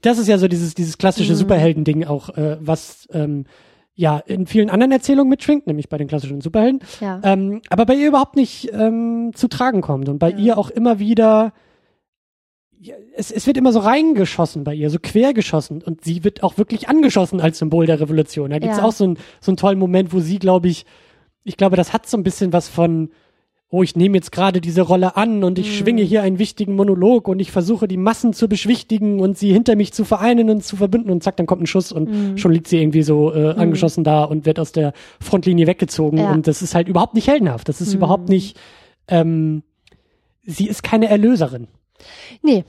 das 0.00 0.18
ist 0.18 0.28
ja 0.28 0.38
so 0.38 0.46
dieses, 0.48 0.74
dieses 0.74 0.94
Mhm. 0.94 0.98
klassische 0.98 1.34
Superhelden-Ding 1.34 2.04
auch, 2.04 2.30
äh, 2.30 2.56
was, 2.60 3.08
ähm, 3.12 3.44
ja 3.94 4.18
in 4.20 4.46
vielen 4.46 4.70
anderen 4.70 4.92
Erzählungen 4.92 5.28
mitschwingt, 5.28 5.66
nämlich 5.66 5.88
bei 5.90 5.98
den 5.98 6.08
klassischen 6.08 6.40
Superhelden, 6.40 6.80
Ja. 7.00 7.20
ähm, 7.24 7.60
aber 7.68 7.84
bei 7.84 7.94
ihr 7.94 8.08
überhaupt 8.08 8.36
nicht 8.36 8.70
ähm, 8.72 9.32
zu 9.34 9.48
tragen 9.48 9.82
kommt 9.82 10.08
und 10.08 10.18
bei 10.18 10.30
Ja. 10.30 10.36
ihr 10.38 10.58
auch 10.58 10.70
immer 10.70 10.98
wieder 10.98 11.52
ja, 12.84 12.94
es, 13.14 13.30
es 13.30 13.46
wird 13.46 13.56
immer 13.56 13.72
so 13.72 13.78
reingeschossen 13.78 14.64
bei 14.64 14.74
ihr, 14.74 14.90
so 14.90 14.98
quer 15.00 15.34
geschossen 15.34 15.82
und 15.82 16.02
sie 16.04 16.24
wird 16.24 16.42
auch 16.42 16.58
wirklich 16.58 16.88
angeschossen 16.88 17.40
als 17.40 17.58
Symbol 17.58 17.86
der 17.86 18.00
Revolution. 18.00 18.50
Da 18.50 18.58
gibt's 18.58 18.78
Ja. 18.78 18.82
auch 18.84 18.90
so, 18.92 19.04
ein, 19.06 19.18
so 19.40 19.50
einen 19.52 19.56
tollen 19.56 19.78
Moment, 19.78 20.12
wo 20.12 20.18
sie, 20.20 20.38
glaube 20.40 20.66
ich, 20.68 20.84
ich 21.44 21.56
glaube, 21.56 21.76
das 21.76 21.92
hat 21.92 22.08
so 22.08 22.16
ein 22.16 22.24
bisschen 22.24 22.52
was 22.52 22.68
von, 22.68 23.10
oh, 23.74 23.82
ich 23.82 23.96
nehme 23.96 24.18
jetzt 24.18 24.32
gerade 24.32 24.60
diese 24.60 24.82
Rolle 24.82 25.16
an 25.16 25.42
und 25.44 25.58
ich 25.58 25.66
Mhm. 25.68 25.72
schwinge 25.72 26.02
hier 26.02 26.22
einen 26.22 26.38
wichtigen 26.38 26.76
Monolog 26.76 27.26
und 27.26 27.40
ich 27.40 27.50
versuche 27.50 27.88
die 27.88 27.96
Massen 27.96 28.34
zu 28.34 28.46
beschwichtigen 28.46 29.18
und 29.18 29.38
sie 29.38 29.50
hinter 29.50 29.76
mich 29.76 29.94
zu 29.94 30.04
vereinen 30.04 30.50
und 30.50 30.62
zu 30.62 30.76
verbinden 30.76 31.10
und 31.10 31.22
zack, 31.22 31.38
dann 31.38 31.46
kommt 31.46 31.62
ein 31.62 31.66
Schuss 31.66 31.90
und 31.90 32.10
Mhm. 32.10 32.36
schon 32.38 32.52
liegt 32.52 32.68
sie 32.68 32.78
irgendwie 32.82 33.02
so 33.02 33.32
äh, 33.34 33.54
angeschossen 33.54 34.04
da 34.04 34.24
und 34.24 34.44
wird 34.44 34.60
aus 34.60 34.72
der 34.72 34.92
Frontlinie 35.20 35.66
weggezogen 35.66 36.18
Ja. 36.18 36.32
und 36.32 36.46
das 36.46 36.60
ist 36.60 36.74
halt 36.74 36.86
überhaupt 36.86 37.14
nicht 37.14 37.28
heldenhaft. 37.28 37.66
Das 37.66 37.80
ist 37.80 37.88
Mhm. 37.94 37.96
überhaupt 37.96 38.28
nicht, 38.28 38.58
ähm, 39.08 39.62
sie 40.44 40.68
ist 40.68 40.82
keine 40.82 41.08
Erlöserin. 41.08 41.66
Nee. 42.42 42.64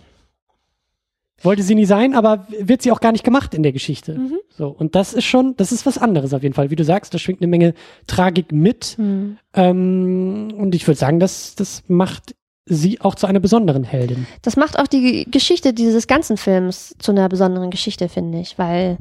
Wollte 1.43 1.63
sie 1.63 1.75
nie 1.75 1.85
sein, 1.85 2.15
aber 2.15 2.47
wird 2.59 2.81
sie 2.81 2.91
auch 2.91 2.99
gar 2.99 3.11
nicht 3.11 3.23
gemacht 3.23 3.53
in 3.53 3.63
der 3.63 3.71
Geschichte. 3.71 4.13
Mhm. 4.17 4.39
So. 4.49 4.67
Und 4.69 4.95
das 4.95 5.13
ist 5.13 5.25
schon, 5.25 5.55
das 5.57 5.71
ist 5.71 5.85
was 5.85 5.97
anderes 5.97 6.33
auf 6.33 6.43
jeden 6.43 6.55
Fall. 6.55 6.71
Wie 6.71 6.75
du 6.75 6.83
sagst, 6.83 7.13
da 7.13 7.17
schwingt 7.17 7.41
eine 7.41 7.47
Menge 7.47 7.73
Tragik 8.07 8.51
mit. 8.51 8.97
Mhm. 8.97 9.37
Ähm, 9.53 10.53
und 10.57 10.73
ich 10.73 10.87
würde 10.87 10.99
sagen, 10.99 11.19
das, 11.19 11.55
das 11.55 11.83
macht 11.87 12.35
sie 12.65 13.01
auch 13.01 13.15
zu 13.15 13.27
einer 13.27 13.39
besonderen 13.39 13.83
Heldin. 13.83 14.25
Das 14.41 14.55
macht 14.55 14.79
auch 14.79 14.87
die 14.87 15.29
Geschichte 15.29 15.73
dieses 15.73 16.07
ganzen 16.07 16.37
Films 16.37 16.95
zu 16.97 17.11
einer 17.11 17.27
besonderen 17.27 17.71
Geschichte, 17.71 18.07
finde 18.07 18.39
ich, 18.39 18.57
weil 18.57 18.97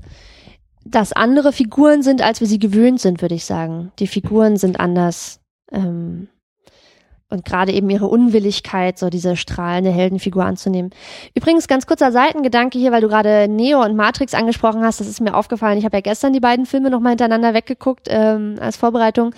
das 0.85 1.13
andere 1.13 1.53
Figuren 1.53 2.03
sind, 2.03 2.23
als 2.23 2.41
wir 2.41 2.49
sie 2.49 2.59
gewöhnt 2.59 3.01
sind, 3.01 3.23
würde 3.23 3.37
ich 3.37 3.45
sagen. 3.45 3.93
Die 3.99 4.09
Figuren 4.09 4.57
sind 4.57 4.81
anders. 4.81 5.41
Ähm, 5.71 6.29
und 7.33 7.45
gerade 7.45 7.73
eben 7.73 7.89
ihre 7.91 8.07
Unwilligkeit, 8.07 8.99
so 8.99 9.11
diese 9.11 9.37
strahlende 9.37 9.91
Heldenfigur 9.91 10.45
anzunehmen. 10.45 10.91
Übrigens, 11.35 11.67
ganz 11.67 11.87
kurzer 11.87 12.13
Seitengedanke 12.13 12.79
hier, 12.79 12.93
weil 12.93 13.01
du 13.01 13.09
gerade 13.09 13.49
Neo 13.49 13.83
und 13.83 13.97
Matrix 13.97 14.35
angesprochen 14.35 14.83
hast, 14.85 15.01
das 15.01 15.09
ist 15.09 15.21
mir 15.21 15.35
aufgefallen. 15.35 15.79
Ich 15.79 15.85
habe 15.85 15.97
ja 15.97 16.01
gestern 16.03 16.33
die 16.33 16.41
beiden 16.41 16.67
Filme 16.67 16.91
nochmal 16.91 17.13
hintereinander 17.13 17.55
weggeguckt 17.55 18.07
ähm, 18.11 18.57
als 18.61 18.77
Vorbereitung. 18.77 19.35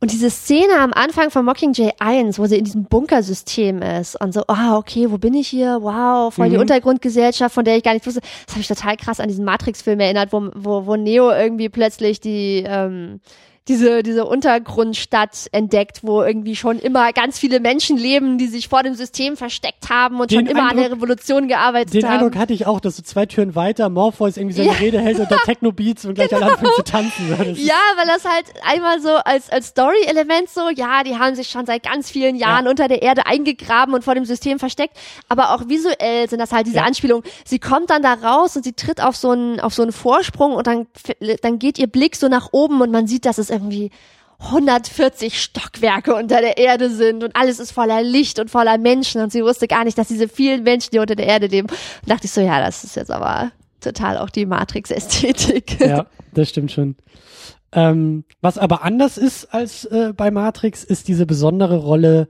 Und 0.00 0.12
diese 0.12 0.30
Szene 0.30 0.78
am 0.78 0.92
Anfang 0.92 1.30
von 1.30 1.44
Mockingjay 1.44 1.94
1, 1.98 2.38
wo 2.38 2.46
sie 2.46 2.56
in 2.56 2.64
diesem 2.64 2.84
Bunkersystem 2.84 3.82
ist 3.82 4.14
und 4.20 4.32
so, 4.32 4.44
ah, 4.46 4.76
okay, 4.76 5.10
wo 5.10 5.18
bin 5.18 5.34
ich 5.34 5.48
hier? 5.48 5.78
Wow, 5.82 6.32
voll 6.32 6.50
die 6.50 6.54
Mhm. 6.54 6.60
Untergrundgesellschaft, 6.60 7.52
von 7.52 7.64
der 7.64 7.76
ich 7.76 7.82
gar 7.82 7.94
nicht 7.94 8.06
wusste. 8.06 8.20
Das 8.46 8.54
habe 8.54 8.60
ich 8.60 8.68
total 8.68 8.96
krass 8.96 9.18
an 9.18 9.26
diesen 9.26 9.44
Matrix-Film 9.44 9.98
erinnert, 9.98 10.32
wo, 10.32 10.50
wo, 10.54 10.86
wo 10.86 10.94
Neo 10.94 11.32
irgendwie 11.32 11.68
plötzlich 11.68 12.20
die, 12.20 12.62
ähm, 12.64 13.18
diese, 13.68 14.02
diese 14.02 14.24
Untergrundstadt 14.24 15.48
entdeckt, 15.52 16.00
wo 16.02 16.22
irgendwie 16.22 16.56
schon 16.56 16.78
immer 16.78 17.12
ganz 17.12 17.38
viele 17.38 17.60
Menschen 17.60 17.96
leben, 17.96 18.38
die 18.38 18.46
sich 18.46 18.68
vor 18.68 18.82
dem 18.82 18.94
System 18.94 19.36
versteckt 19.36 19.90
haben 19.90 20.20
und 20.20 20.30
Den 20.30 20.40
schon 20.40 20.46
immer 20.48 20.70
an 20.70 20.76
der 20.76 20.86
Eindruck- 20.86 20.98
Revolution 21.02 21.48
gearbeitet 21.48 21.94
Den 21.94 22.04
haben. 22.04 22.14
Eindruck 22.14 22.36
hatte 22.36 22.52
ich 22.52 22.66
auch, 22.66 22.80
dass 22.80 22.96
so 22.96 23.02
zwei 23.02 23.26
Türen 23.26 23.54
weiter 23.54 23.88
Morpheus 23.88 24.36
irgendwie 24.36 24.56
seine 24.56 24.68
Ja. 24.68 24.74
Rede 24.74 25.00
hält 25.00 25.18
unter 25.18 25.36
Techno-Beats 25.44 26.04
und 26.06 26.14
gleich 26.14 26.34
alle 26.34 26.46
anfangen 26.46 26.72
zu 26.76 26.82
tanzen. 26.82 27.28
Ja, 27.56 27.74
weil 27.96 28.06
das 28.06 28.24
halt 28.24 28.46
einmal 28.64 29.00
so 29.00 29.10
als, 29.10 29.50
als 29.50 29.68
Story-Element 29.68 30.48
so, 30.48 30.68
ja, 30.74 31.02
die 31.04 31.16
haben 31.18 31.34
sich 31.34 31.48
schon 31.50 31.66
seit 31.66 31.82
ganz 31.82 32.10
vielen 32.10 32.36
Jahren 32.36 32.64
Ja. 32.64 32.70
unter 32.70 32.88
der 32.88 33.02
Erde 33.02 33.26
eingegraben 33.26 33.94
und 33.94 34.02
vor 34.04 34.14
dem 34.14 34.24
System 34.24 34.58
versteckt. 34.58 34.96
Aber 35.28 35.54
auch 35.54 35.68
visuell 35.68 36.28
sind 36.28 36.38
das 36.40 36.52
halt 36.52 36.66
diese 36.66 36.76
Ja. 36.78 36.84
Anspielungen. 36.84 37.24
Sie 37.44 37.58
kommt 37.58 37.90
dann 37.90 38.02
da 38.02 38.14
raus 38.14 38.56
und 38.56 38.64
sie 38.64 38.72
tritt 38.72 39.02
auf 39.02 39.16
so 39.16 39.30
einen, 39.30 39.60
auf 39.60 39.74
so 39.74 39.82
einen 39.82 39.92
Vorsprung 39.92 40.52
und 40.52 40.66
dann, 40.66 40.86
dann 41.42 41.58
geht 41.58 41.78
ihr 41.78 41.86
Blick 41.86 42.16
so 42.16 42.28
nach 42.28 42.48
oben 42.52 42.80
und 42.80 42.90
man 42.90 43.06
sieht, 43.06 43.24
dass 43.26 43.38
es 43.38 43.50
irgendwie 43.58 43.90
140 44.40 45.42
Stockwerke 45.42 46.14
unter 46.14 46.40
der 46.40 46.58
Erde 46.58 46.90
sind 46.90 47.24
und 47.24 47.34
alles 47.34 47.58
ist 47.58 47.72
voller 47.72 48.02
Licht 48.02 48.38
und 48.38 48.50
voller 48.50 48.78
Menschen 48.78 49.20
und 49.20 49.32
sie 49.32 49.42
wusste 49.42 49.66
gar 49.66 49.84
nicht, 49.84 49.98
dass 49.98 50.08
diese 50.08 50.28
vielen 50.28 50.62
Menschen, 50.62 50.90
die 50.92 51.00
unter 51.00 51.16
der 51.16 51.26
Erde 51.26 51.48
leben. 51.48 51.68
Und 51.68 52.08
dachte 52.08 52.26
ich 52.26 52.32
so, 52.32 52.40
ja, 52.40 52.60
das 52.60 52.84
ist 52.84 52.94
jetzt 52.94 53.10
aber 53.10 53.50
total 53.80 54.16
auch 54.18 54.30
die 54.30 54.46
Matrix-Ästhetik. 54.46 55.80
ja, 55.80 56.06
das 56.34 56.50
stimmt 56.50 56.70
schon. 56.70 56.96
Ähm, 57.72 58.24
was 58.40 58.58
aber 58.58 58.82
anders 58.82 59.18
ist 59.18 59.52
als 59.52 59.84
äh, 59.86 60.12
bei 60.16 60.30
Matrix, 60.30 60.84
ist 60.84 61.08
diese 61.08 61.26
besondere 61.26 61.78
Rolle 61.78 62.28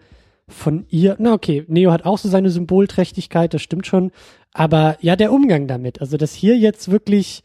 von 0.48 0.86
ihr. 0.88 1.16
Na 1.18 1.34
okay, 1.34 1.64
Neo 1.68 1.92
hat 1.92 2.04
auch 2.04 2.18
so 2.18 2.28
seine 2.28 2.50
Symbolträchtigkeit, 2.50 3.52
das 3.52 3.62
stimmt 3.62 3.86
schon. 3.86 4.10
Aber 4.52 4.96
ja, 5.00 5.14
der 5.14 5.32
Umgang 5.32 5.68
damit, 5.68 6.00
also 6.00 6.16
dass 6.16 6.32
hier 6.32 6.56
jetzt 6.56 6.90
wirklich 6.90 7.42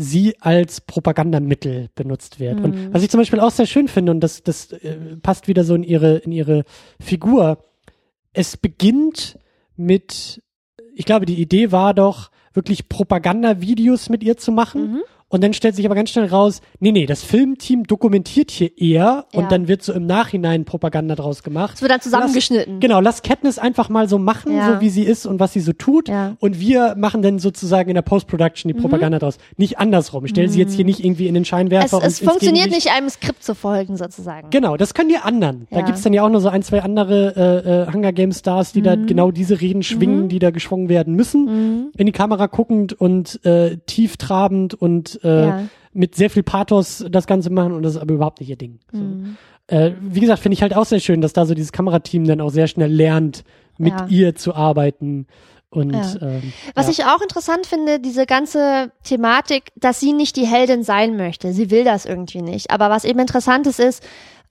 sie 0.00 0.36
als 0.40 0.80
Propagandamittel 0.80 1.88
benutzt 1.96 2.38
wird. 2.38 2.60
Und 2.60 2.94
was 2.94 3.02
ich 3.02 3.10
zum 3.10 3.18
Beispiel 3.18 3.40
auch 3.40 3.50
sehr 3.50 3.66
schön 3.66 3.88
finde, 3.88 4.12
und 4.12 4.20
das, 4.20 4.44
das 4.44 4.72
äh, 4.72 5.16
passt 5.20 5.48
wieder 5.48 5.64
so 5.64 5.74
in 5.74 5.82
ihre, 5.82 6.18
in 6.18 6.30
ihre 6.30 6.64
Figur, 7.00 7.64
es 8.32 8.56
beginnt 8.56 9.38
mit, 9.76 10.40
ich 10.94 11.04
glaube, 11.04 11.26
die 11.26 11.40
Idee 11.40 11.72
war 11.72 11.94
doch, 11.94 12.30
wirklich 12.52 12.88
Propagandavideos 12.88 14.08
mit 14.08 14.22
ihr 14.22 14.36
zu 14.36 14.52
machen. 14.52 14.92
Mhm. 14.92 15.02
Und 15.30 15.44
dann 15.44 15.52
stellt 15.52 15.76
sich 15.76 15.84
aber 15.84 15.94
ganz 15.94 16.10
schnell 16.10 16.24
raus, 16.26 16.60
nee, 16.80 16.90
nee, 16.90 17.04
das 17.04 17.22
Filmteam 17.22 17.84
dokumentiert 17.84 18.50
hier 18.50 18.70
eher 18.78 18.98
Ja. 18.98 19.24
und 19.34 19.52
dann 19.52 19.68
wird 19.68 19.82
so 19.82 19.92
im 19.92 20.06
Nachhinein 20.06 20.64
Propaganda 20.64 21.14
draus 21.16 21.42
gemacht. 21.42 21.74
Es 21.76 21.82
wird 21.82 21.92
dann 21.92 22.00
zusammengeschnitten. 22.00 22.74
Lass, 22.74 22.80
genau, 22.80 23.00
lass 23.00 23.22
Katniss 23.22 23.58
einfach 23.58 23.90
mal 23.90 24.08
so 24.08 24.18
machen, 24.18 24.56
Ja. 24.56 24.74
so 24.74 24.80
wie 24.80 24.88
sie 24.88 25.02
ist 25.02 25.26
und 25.26 25.38
was 25.38 25.52
sie 25.52 25.60
so 25.60 25.72
tut. 25.74 26.08
Ja. 26.08 26.36
Und 26.40 26.60
wir 26.60 26.94
machen 26.96 27.20
dann 27.20 27.38
sozusagen 27.38 27.90
in 27.90 27.94
der 27.94 28.02
Post-Production 28.02 28.72
die 28.72 28.78
Propaganda 28.80 29.18
draus. 29.18 29.36
Nicht 29.58 29.78
andersrum. 29.78 30.24
Ich 30.24 30.30
stelle 30.30 30.48
sie 30.48 30.58
jetzt 30.58 30.72
hier 30.74 30.84
nicht 30.86 31.04
irgendwie 31.04 31.26
in 31.26 31.34
den 31.34 31.42
Es, 31.42 31.48
Scheinwerfer 31.48 31.98
es 31.98 32.20
ins 32.20 32.28
funktioniert 32.30 32.70
nicht, 32.70 32.90
einem 32.90 33.10
Skript 33.10 33.44
zu 33.44 33.54
folgen, 33.54 33.96
sozusagen. 33.98 34.48
Genau, 34.50 34.76
das 34.78 34.94
können 34.94 35.10
die 35.10 35.18
anderen. 35.18 35.66
Da 35.70 35.82
gibt's 35.82 36.02
dann 36.02 36.14
ja 36.14 36.22
auch 36.24 36.30
noch 36.30 36.40
so 36.40 36.48
ein, 36.48 36.62
zwei 36.62 36.82
andere 36.82 37.34
äh, 37.66 37.90
äh, 37.90 37.92
Hunger 37.92 38.12
Games 38.12 38.38
Stars, 38.38 38.72
die 38.72 38.80
da 38.82 38.96
Mhm. 38.96 39.06
genau 39.06 39.30
diese 39.30 39.60
Reden 39.60 39.82
schwingen, 39.82 40.28
die 40.30 40.38
da 40.38 40.50
geschwungen 40.50 40.88
werden 40.88 41.14
müssen. 41.14 41.90
In 41.96 42.06
die 42.06 42.12
Kamera 42.12 42.46
guckend 42.46 42.94
und 42.98 43.44
äh, 43.44 43.76
tieftrabend 43.86 44.74
und 44.74 45.17
äh, 45.22 45.46
Ja. 45.46 45.62
mit 45.92 46.14
sehr 46.14 46.30
viel 46.30 46.42
Pathos 46.42 47.04
das 47.10 47.26
Ganze 47.26 47.50
machen 47.50 47.72
und 47.72 47.82
das 47.82 47.94
ist 47.96 48.00
aber 48.00 48.14
überhaupt 48.14 48.40
nicht 48.40 48.50
ihr 48.50 48.56
Ding. 48.56 48.78
So. 48.92 48.98
Mhm. 48.98 49.36
Äh, 49.66 49.92
wie 50.00 50.20
gesagt, 50.20 50.40
finde 50.40 50.54
ich 50.54 50.62
halt 50.62 50.74
auch 50.74 50.86
sehr 50.86 51.00
schön, 51.00 51.20
dass 51.20 51.32
da 51.32 51.44
so 51.46 51.54
dieses 51.54 51.72
Kamerateam 51.72 52.24
dann 52.26 52.40
auch 52.40 52.50
sehr 52.50 52.66
schnell 52.68 52.90
lernt, 52.92 53.44
mit 53.78 53.92
Ja. 53.92 54.06
ihr 54.08 54.34
zu 54.34 54.54
arbeiten. 54.54 55.26
Und 55.70 55.92
Ja. 55.92 56.14
ähm, 56.22 56.52
Was 56.74 56.86
ja. 56.86 56.92
ich 56.92 57.04
auch 57.04 57.20
interessant 57.20 57.66
finde, 57.66 58.00
diese 58.00 58.24
ganze 58.24 58.90
Thematik, 59.04 59.64
dass 59.76 60.00
sie 60.00 60.14
nicht 60.14 60.36
die 60.36 60.46
Heldin 60.46 60.82
sein 60.82 61.16
möchte. 61.18 61.52
Sie 61.52 61.70
will 61.70 61.84
das 61.84 62.06
irgendwie 62.06 62.40
nicht. 62.40 62.70
Aber 62.70 62.88
was 62.88 63.04
eben 63.04 63.18
interessant 63.18 63.66
ist, 63.66 63.78
ist, 63.78 64.02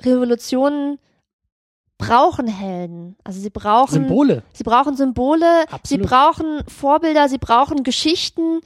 Revolutionen 0.05 0.99
brauchen 1.97 2.47
Helden. 2.47 3.15
Also 3.23 3.39
sie 3.39 3.49
brauchen 3.49 3.91
Symbole. 3.93 4.43
Sie 4.53 4.63
brauchen 4.63 4.95
Symbole, 4.95 5.65
sie 5.67 5.73
Absolut. 5.73 6.07
brauchen 6.07 6.61
Vorbilder, 6.67 7.27
sie 7.27 7.39
brauchen 7.39 7.81
Geschichten, 7.83 8.59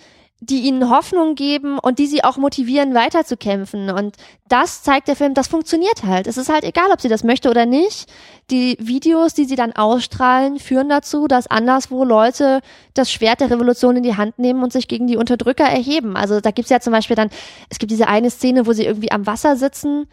die 0.44 0.62
ihnen 0.62 0.90
Hoffnung 0.90 1.36
geben 1.36 1.78
und 1.78 2.00
die 2.00 2.08
sie 2.08 2.24
auch 2.24 2.38
motivieren, 2.38 2.96
weiterzukämpfen. 2.96 3.92
Und 3.92 4.18
das 4.50 4.82
zeigt 4.82 5.08
der 5.08 5.16
Film, 5.16 5.36
das 5.36 5.48
funktioniert 5.48 6.04
halt. 6.04 6.26
Es 6.26 6.36
ist 6.36 6.50
halt 6.50 6.64
egal, 6.64 6.92
ob 6.92 7.00
sie 7.00 7.10
das 7.10 7.24
möchte 7.24 7.48
oder 7.48 7.68
nicht. 7.68 8.12
Die 8.50 8.76
Videos, 8.80 9.36
die 9.36 9.46
sie 9.46 9.56
dann 9.56 9.74
ausstrahlen, 9.74 10.58
führen 10.58 10.90
dazu, 10.90 11.28
dass 11.28 11.46
anderswo 11.46 12.04
Leute 12.04 12.62
das 12.96 13.12
Schwert 13.12 13.40
der 13.40 13.52
Revolution 13.52 13.98
in 13.98 14.04
die 14.04 14.18
Hand 14.18 14.40
nehmen 14.40 14.64
und 14.64 14.74
sich 14.74 14.88
gegen 14.88 15.06
die 15.06 15.16
Unterdrücker 15.16 15.66
erheben. 15.66 16.18
Also 16.18 16.42
da 16.42 16.50
gibt's 16.50 16.72
ja 16.72 16.80
zum 16.80 16.92
Beispiel 16.92 17.16
dann, 17.16 17.30
es 17.70 17.78
gibt 17.78 17.92
diese 17.92 18.08
eine 18.08 18.32
Szene, 18.32 18.66
wo 18.66 18.74
sie 18.74 18.86
irgendwie 18.86 19.12
am 19.12 19.28
Wasser 19.28 19.56
sitzen 19.56 20.08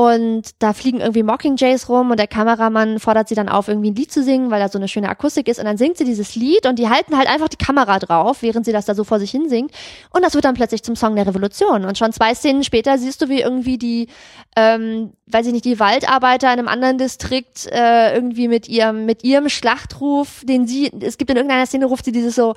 und 0.00 0.42
da 0.60 0.72
fliegen 0.72 1.00
irgendwie 1.00 1.22
Mockingjays 1.22 1.90
rum 1.90 2.10
und 2.10 2.18
der 2.18 2.26
Kameramann 2.26 2.98
fordert 3.00 3.28
sie 3.28 3.34
dann 3.34 3.50
auf, 3.50 3.68
irgendwie 3.68 3.90
ein 3.90 3.94
Lied 3.94 4.10
zu 4.10 4.22
singen, 4.22 4.50
weil 4.50 4.58
da 4.58 4.70
so 4.70 4.78
eine 4.78 4.88
schöne 4.88 5.10
Akustik 5.10 5.46
ist. 5.46 5.58
Und 5.58 5.66
dann 5.66 5.76
singt 5.76 5.98
sie 5.98 6.04
dieses 6.04 6.34
Lied 6.36 6.64
und 6.64 6.78
die 6.78 6.88
halten 6.88 7.18
halt 7.18 7.28
einfach 7.28 7.48
die 7.48 7.58
Kamera 7.58 7.98
drauf, 7.98 8.40
während 8.40 8.64
sie 8.64 8.72
das 8.72 8.86
da 8.86 8.94
so 8.94 9.04
vor 9.04 9.20
sich 9.20 9.30
hin 9.30 9.50
singt. 9.50 9.72
Und 10.08 10.24
das 10.24 10.32
wird 10.32 10.46
dann 10.46 10.54
plötzlich 10.54 10.82
zum 10.82 10.96
Song 10.96 11.16
der 11.16 11.26
Revolution. 11.26 11.84
Und 11.84 11.98
schon 11.98 12.14
zwei 12.14 12.34
Szenen 12.34 12.64
später 12.64 12.96
siehst 12.96 13.20
du, 13.20 13.28
wie 13.28 13.42
irgendwie 13.42 13.76
die, 13.76 14.08
ähm, 14.56 15.12
weiß 15.26 15.46
ich 15.46 15.52
nicht, 15.52 15.66
die 15.66 15.78
Waldarbeiter 15.78 16.50
in 16.50 16.60
einem 16.60 16.68
anderen 16.68 16.96
Distrikt 16.96 17.66
äh, 17.70 18.14
irgendwie 18.14 18.48
mit 18.48 18.70
ihrem, 18.70 19.04
mit 19.04 19.22
ihrem 19.22 19.50
Schlachtruf, 19.50 20.42
den 20.46 20.66
sie, 20.66 20.90
es 20.98 21.18
gibt 21.18 21.30
in 21.30 21.36
irgendeiner 21.36 21.66
Szene, 21.66 21.84
ruft 21.84 22.06
sie 22.06 22.12
dieses 22.12 22.34
so, 22.34 22.54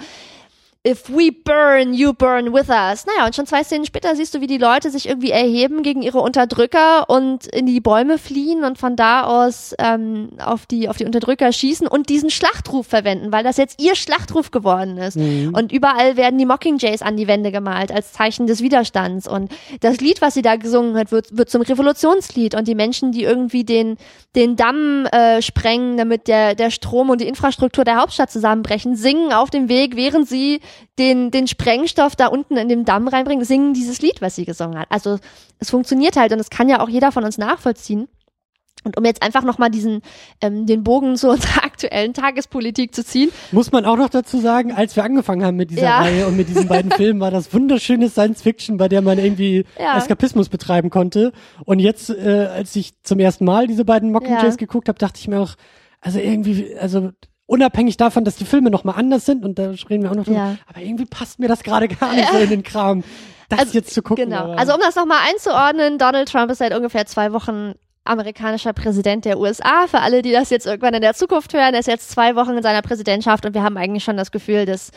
If 0.86 1.10
we 1.10 1.32
burn, 1.32 1.94
you 1.94 2.12
burn 2.12 2.52
with 2.54 2.68
us. 2.68 3.06
Naja, 3.06 3.26
und 3.26 3.34
schon 3.34 3.46
zwei 3.46 3.64
Szenen 3.64 3.86
später 3.86 4.18
siehst 4.18 4.36
du, 4.36 4.42
wie 4.42 4.48
die 4.48 4.58
Leute 4.58 4.90
sich 4.90 5.08
irgendwie 5.08 5.32
erheben 5.32 5.82
gegen 5.82 6.02
ihre 6.02 6.20
Unterdrücker 6.20 7.10
und 7.10 7.48
in 7.48 7.68
die 7.68 7.80
Bäume 7.80 8.18
fliehen 8.18 8.66
und 8.66 8.78
von 8.78 8.98
da 8.98 9.24
aus 9.24 9.74
ähm, 9.80 10.32
auf, 10.40 10.66
die, 10.66 10.90
auf 10.90 10.98
die 10.98 11.06
Unterdrücker 11.06 11.54
schießen 11.54 11.88
und 11.88 12.10
diesen 12.10 12.30
Schlachtruf 12.30 12.86
verwenden, 12.86 13.32
weil 13.32 13.46
das 13.46 13.56
jetzt 13.56 13.82
ihr 13.82 13.96
Schlachtruf 13.96 14.52
geworden 14.52 14.98
ist. 14.98 15.16
Und 15.16 15.72
überall 15.72 16.18
werden 16.18 16.38
die 16.38 16.46
Mockingjays 16.46 17.02
an 17.02 17.16
die 17.16 17.30
Wände 17.30 17.54
gemalt 17.54 17.90
als 17.90 18.12
Zeichen 18.12 18.46
des 18.46 18.62
Widerstands. 18.62 19.26
Und 19.26 19.54
das 19.80 20.02
Lied, 20.02 20.22
was 20.22 20.34
sie 20.34 20.42
da 20.42 20.58
gesungen 20.58 20.98
hat, 20.98 21.14
wird, 21.14 21.38
wird 21.38 21.50
zum 21.50 21.62
Revolutionslied. 21.62 22.56
Und 22.56 22.68
die 22.68 22.76
Menschen, 22.76 23.14
die 23.14 23.24
irgendwie 23.24 23.64
den, 23.64 23.96
den 24.36 24.58
Damm 24.58 25.06
äh, 25.06 25.42
sprengen, 25.42 25.96
damit 25.96 26.28
der, 26.28 26.56
der 26.56 26.72
Strom 26.72 27.10
und 27.10 27.22
die 27.22 27.28
Infrastruktur 27.30 27.86
der 27.86 28.02
Hauptstadt 28.02 28.32
zusammenbrechen, 28.32 28.98
singen 28.98 29.32
auf 29.32 29.50
dem 29.50 29.70
Weg, 29.70 29.96
während 29.96 30.28
sie 30.28 30.60
den, 31.00 31.32
den 31.32 31.48
Sprengstoff 31.48 32.16
da 32.16 32.28
unten 32.28 32.58
in 32.58 32.70
dem 32.70 32.86
Damm 32.86 33.08
reinbringen, 33.08 33.46
singen 33.46 33.74
dieses 33.74 34.02
Lied, 34.02 34.22
was 34.22 34.36
sie 34.36 34.46
gesungen 34.46 34.78
hat. 34.80 34.88
Also 34.90 35.18
es 35.60 35.70
funktioniert 35.70 36.16
halt 36.18 36.32
und 36.34 36.40
es 36.40 36.50
kann 36.50 36.70
ja 36.70 36.80
auch 36.82 36.90
jeder 36.90 37.12
von 37.12 37.24
uns 37.24 37.38
nachvollziehen. 37.38 38.08
Und 38.86 38.98
um 38.98 39.06
jetzt 39.06 39.22
einfach 39.24 39.44
nochmal 39.44 39.70
diesen, 39.70 40.02
ähm, 40.42 40.66
den 40.66 40.84
Bogen 40.84 41.16
zu 41.16 41.30
unserer 41.32 41.64
aktuellen 41.64 42.14
Tagespolitik 42.14 42.94
zu 42.94 43.06
ziehen. 43.06 43.32
Muss 43.54 43.72
man 43.72 43.86
auch 43.86 43.96
noch 43.96 44.10
dazu 44.10 44.40
sagen, 44.40 44.74
als 44.74 44.98
wir 44.98 45.06
angefangen 45.06 45.46
haben 45.46 45.56
mit 45.56 45.72
dieser 45.72 45.84
Ja. 45.84 46.00
Reihe 46.02 46.28
und 46.28 46.36
mit 46.36 46.50
diesen 46.50 46.68
beiden 46.68 46.92
Filmen, 46.98 47.22
war 47.22 47.32
das 47.32 47.54
wunderschöne 47.54 48.10
Science 48.10 48.42
Fiction, 48.42 48.76
bei 48.76 48.90
der 48.90 49.02
man 49.02 49.20
irgendwie 49.20 49.64
Ja. 49.80 49.98
Eskapismus 49.98 50.50
betreiben 50.50 50.90
konnte. 50.90 51.32
Und 51.64 51.80
jetzt, 51.80 52.10
äh, 52.10 52.50
als 52.54 52.76
ich 52.76 53.02
zum 53.04 53.20
ersten 53.20 53.46
Mal 53.46 53.68
diese 53.68 53.86
beiden 53.86 54.12
Mockingjays 54.12 54.56
Ja. 54.56 54.58
geguckt 54.58 54.90
habe, 54.90 55.00
dachte 55.00 55.18
ich 55.20 55.30
mir 55.30 55.40
auch, 55.40 55.56
also 56.02 56.20
irgendwie, 56.20 56.76
also 56.78 57.12
unabhängig 57.46 57.98
davon, 57.98 58.24
dass 58.24 58.36
die 58.36 58.46
Filme 58.46 58.70
nochmal 58.70 58.96
anders 58.98 59.26
sind, 59.26 59.44
und 59.44 59.60
da 59.60 59.72
reden 59.90 60.04
wir 60.04 60.12
auch 60.12 60.16
noch 60.16 60.24
drüber, 60.26 60.38
Ja. 60.38 60.58
aber 60.68 60.82
irgendwie 60.82 61.06
passt 61.06 61.40
mir 61.40 61.48
das 61.48 61.64
gerade 61.64 61.88
gar 61.88 62.14
nicht 62.14 62.30
so 62.32 62.38
in 62.38 62.50
den 62.50 62.64
Kram, 62.64 63.04
das 63.50 63.60
Also, 63.60 63.74
jetzt 63.74 63.94
zu 63.94 64.02
gucken. 64.02 64.26
Genau. 64.30 64.44
Aber, 64.44 64.58
Also 64.60 64.74
um 64.74 64.80
das 64.80 64.96
nochmal 64.96 65.20
einzuordnen, 65.30 65.98
Donald 65.98 66.30
Trump 66.32 66.50
ist 66.52 66.60
seit 66.60 66.74
ungefähr 66.76 67.06
zwei 67.06 67.34
Wochen 67.34 67.74
amerikanischer 68.06 68.74
Präsident 68.74 69.24
der 69.26 69.40
USA. 69.40 69.88
Für 69.88 70.00
alle, 70.02 70.22
die 70.22 70.32
das 70.32 70.50
jetzt 70.50 70.66
irgendwann 70.66 70.94
in 70.94 71.02
der 71.02 71.14
Zukunft 71.14 71.54
hören, 71.54 71.74
er 71.74 71.80
ist 71.80 71.88
jetzt 71.88 72.10
zwei 72.12 72.36
Wochen 72.36 72.52
in 72.58 72.64
seiner 72.64 72.82
Präsidentschaft 72.82 73.46
und 73.46 73.54
wir 73.54 73.64
haben 73.64 73.78
eigentlich 73.78 74.04
schon 74.04 74.18
das 74.18 74.32
Gefühl, 74.32 74.66
dass 74.66 74.92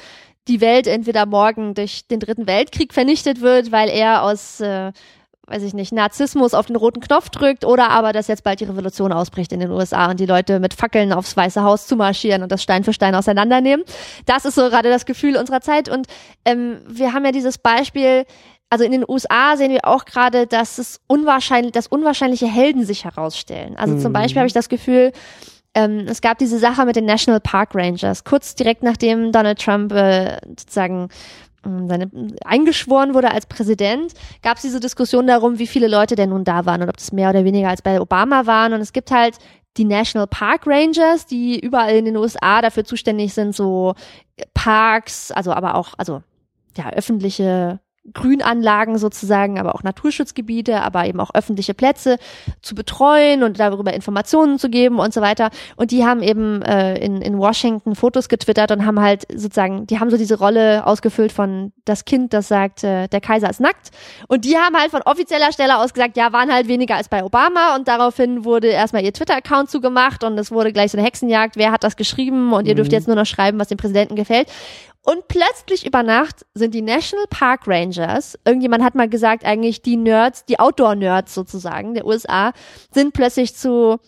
die 0.48 0.60
Welt 0.60 0.86
entweder 0.86 1.26
morgen 1.26 1.74
durch 1.74 2.06
den 2.08 2.20
Dritten 2.20 2.46
Weltkrieg 2.46 2.94
vernichtet 2.94 3.40
wird, 3.40 3.70
weil 3.72 3.88
er 3.88 4.22
aus, 4.22 4.60
äh, 4.60 4.92
weiß 5.48 5.62
ich 5.62 5.74
nicht, 5.74 5.92
Narzissmus 5.92 6.54
auf 6.54 6.66
den 6.66 6.76
roten 6.76 7.00
Knopf 7.00 7.30
drückt 7.30 7.64
oder 7.64 7.90
aber, 7.90 8.12
dass 8.12 8.26
jetzt 8.26 8.42
bald 8.44 8.60
die 8.60 8.64
Revolution 8.64 9.12
ausbricht 9.12 9.52
in 9.52 9.60
den 9.60 9.70
USA 9.70 10.10
und 10.10 10.18
die 10.18 10.26
Leute 10.26 10.58
mit 10.58 10.74
Fackeln 10.74 11.12
aufs 11.12 11.36
Weiße 11.36 11.62
Haus 11.62 11.86
zu 11.86 11.96
marschieren 11.96 12.42
und 12.42 12.50
das 12.50 12.62
Stein 12.62 12.82
für 12.84 12.92
Stein 12.92 13.14
auseinandernehmen. 13.14 13.84
Das 14.26 14.44
ist 14.44 14.56
so 14.56 14.62
gerade 14.68 14.88
das 14.90 15.06
Gefühl 15.06 15.36
unserer 15.36 15.60
Zeit 15.60 15.88
und 15.88 16.06
ähm, 16.44 16.78
wir 16.88 17.12
haben 17.12 17.24
ja 17.24 17.30
dieses 17.32 17.58
Beispiel, 17.58 18.24
also 18.70 18.84
in 18.84 18.90
den 18.92 19.04
USA 19.08 19.56
sehen 19.56 19.70
wir 19.70 19.84
auch 19.84 20.04
gerade, 20.04 20.48
dass 20.48 20.78
es 20.78 21.00
unwahrscheinlich, 21.06 21.72
dass 21.72 21.86
unwahrscheinliche 21.86 22.46
Helden 22.46 22.84
sich 22.84 23.04
herausstellen. 23.04 23.76
Also 23.76 23.96
zum 23.98 24.10
Mhm. 24.10 24.14
Beispiel 24.14 24.40
habe 24.40 24.48
ich 24.48 24.52
das 24.52 24.68
Gefühl, 24.68 25.12
ähm, 25.74 26.06
es 26.08 26.22
gab 26.22 26.38
diese 26.38 26.58
Sache 26.58 26.84
mit 26.86 26.96
den 26.96 27.04
National 27.04 27.38
Park 27.40 27.74
Rangers, 27.74 28.24
kurz 28.24 28.54
direkt 28.54 28.82
nachdem 28.82 29.30
Donald 29.30 29.60
Trump 29.62 29.92
äh, 29.92 30.38
sozusagen 30.48 31.08
seine, 31.88 32.10
eingeschworen 32.44 33.14
wurde 33.14 33.30
als 33.30 33.46
Präsident, 33.46 34.12
gab 34.42 34.56
es 34.56 34.62
diese 34.62 34.80
Diskussion 34.80 35.26
darum, 35.26 35.58
wie 35.58 35.66
viele 35.66 35.88
Leute 35.88 36.14
denn 36.14 36.30
nun 36.30 36.44
da 36.44 36.66
waren 36.66 36.82
und 36.82 36.88
ob 36.88 36.96
das 36.96 37.12
mehr 37.12 37.30
oder 37.30 37.44
weniger 37.44 37.68
als 37.68 37.82
bei 37.82 38.00
Obama 38.00 38.46
waren. 38.46 38.72
Und 38.72 38.80
es 38.80 38.92
gibt 38.92 39.10
halt 39.10 39.36
die 39.76 39.84
National 39.84 40.26
Park 40.26 40.66
Rangers, 40.66 41.26
die 41.26 41.60
überall 41.60 41.96
in 41.96 42.04
den 42.04 42.16
USA 42.16 42.62
dafür 42.62 42.84
zuständig 42.84 43.34
sind, 43.34 43.54
so 43.54 43.94
Parks, 44.54 45.30
also 45.30 45.52
aber 45.52 45.74
auch, 45.74 45.94
also 45.98 46.22
ja, 46.76 46.90
öffentliche 46.90 47.80
Grünanlagen 48.14 48.98
sozusagen, 48.98 49.58
aber 49.58 49.74
auch 49.74 49.82
Naturschutzgebiete, 49.82 50.82
aber 50.82 51.06
eben 51.06 51.20
auch 51.20 51.34
öffentliche 51.34 51.74
Plätze 51.74 52.18
zu 52.62 52.74
betreuen 52.74 53.42
und 53.42 53.58
darüber 53.60 53.92
Informationen 53.94 54.58
zu 54.58 54.70
geben 54.70 54.98
und 54.98 55.12
so 55.12 55.20
weiter. 55.20 55.50
Und 55.76 55.90
die 55.90 56.04
haben 56.04 56.22
eben 56.22 56.62
äh, 56.62 56.96
in, 56.98 57.20
in 57.22 57.38
Washington 57.38 57.94
Fotos 57.94 58.28
getwittert 58.28 58.70
und 58.70 58.86
haben 58.86 59.00
halt 59.00 59.24
sozusagen, 59.30 59.86
die 59.86 60.00
haben 60.00 60.10
so 60.10 60.16
diese 60.16 60.38
Rolle 60.38 60.86
ausgefüllt 60.86 61.32
von 61.32 61.72
das 61.84 62.04
Kind, 62.04 62.32
das 62.32 62.48
sagt, 62.48 62.84
äh, 62.84 63.08
der 63.08 63.20
Kaiser 63.20 63.50
ist 63.50 63.60
nackt. 63.60 63.90
Und 64.28 64.44
die 64.44 64.56
haben 64.56 64.76
halt 64.76 64.90
von 64.90 65.02
offizieller 65.02 65.52
Stelle 65.52 65.78
aus 65.78 65.92
gesagt, 65.94 66.16
ja, 66.16 66.32
waren 66.32 66.52
halt 66.52 66.68
weniger 66.68 66.96
als 66.96 67.08
bei 67.08 67.24
Obama 67.24 67.76
und 67.76 67.88
daraufhin 67.88 68.44
wurde 68.44 68.68
erstmal 68.68 69.04
ihr 69.04 69.12
Twitter-Account 69.12 69.70
zugemacht 69.70 70.24
und 70.24 70.38
es 70.38 70.50
wurde 70.50 70.72
gleich 70.72 70.90
so 70.92 70.98
eine 70.98 71.06
Hexenjagd, 71.06 71.56
wer 71.56 71.72
hat 71.72 71.84
das 71.84 71.96
geschrieben 71.96 72.52
und 72.52 72.66
ihr 72.66 72.74
dürft 72.74 72.90
Mhm. 72.90 72.96
jetzt 72.96 73.06
nur 73.06 73.16
noch 73.16 73.26
schreiben, 73.26 73.58
was 73.58 73.68
dem 73.68 73.78
Präsidenten 73.78 74.16
gefällt. 74.16 74.48
Und 75.08 75.28
plötzlich 75.28 75.86
über 75.86 76.02
Nacht 76.02 76.44
sind 76.54 76.74
die 76.74 76.82
National 76.82 77.28
Park 77.30 77.68
Rangers, 77.68 78.36
irgendjemand 78.44 78.82
hat 78.82 78.96
mal 78.96 79.08
gesagt, 79.08 79.44
eigentlich 79.44 79.80
die 79.80 79.96
Nerds, 79.96 80.44
die 80.46 80.58
Outdoor-Nerds 80.58 81.32
sozusagen 81.32 81.94
der 81.94 82.06
USA, 82.06 82.52
sind 82.90 83.12
plötzlich 83.12 83.54
zu 83.54 84.00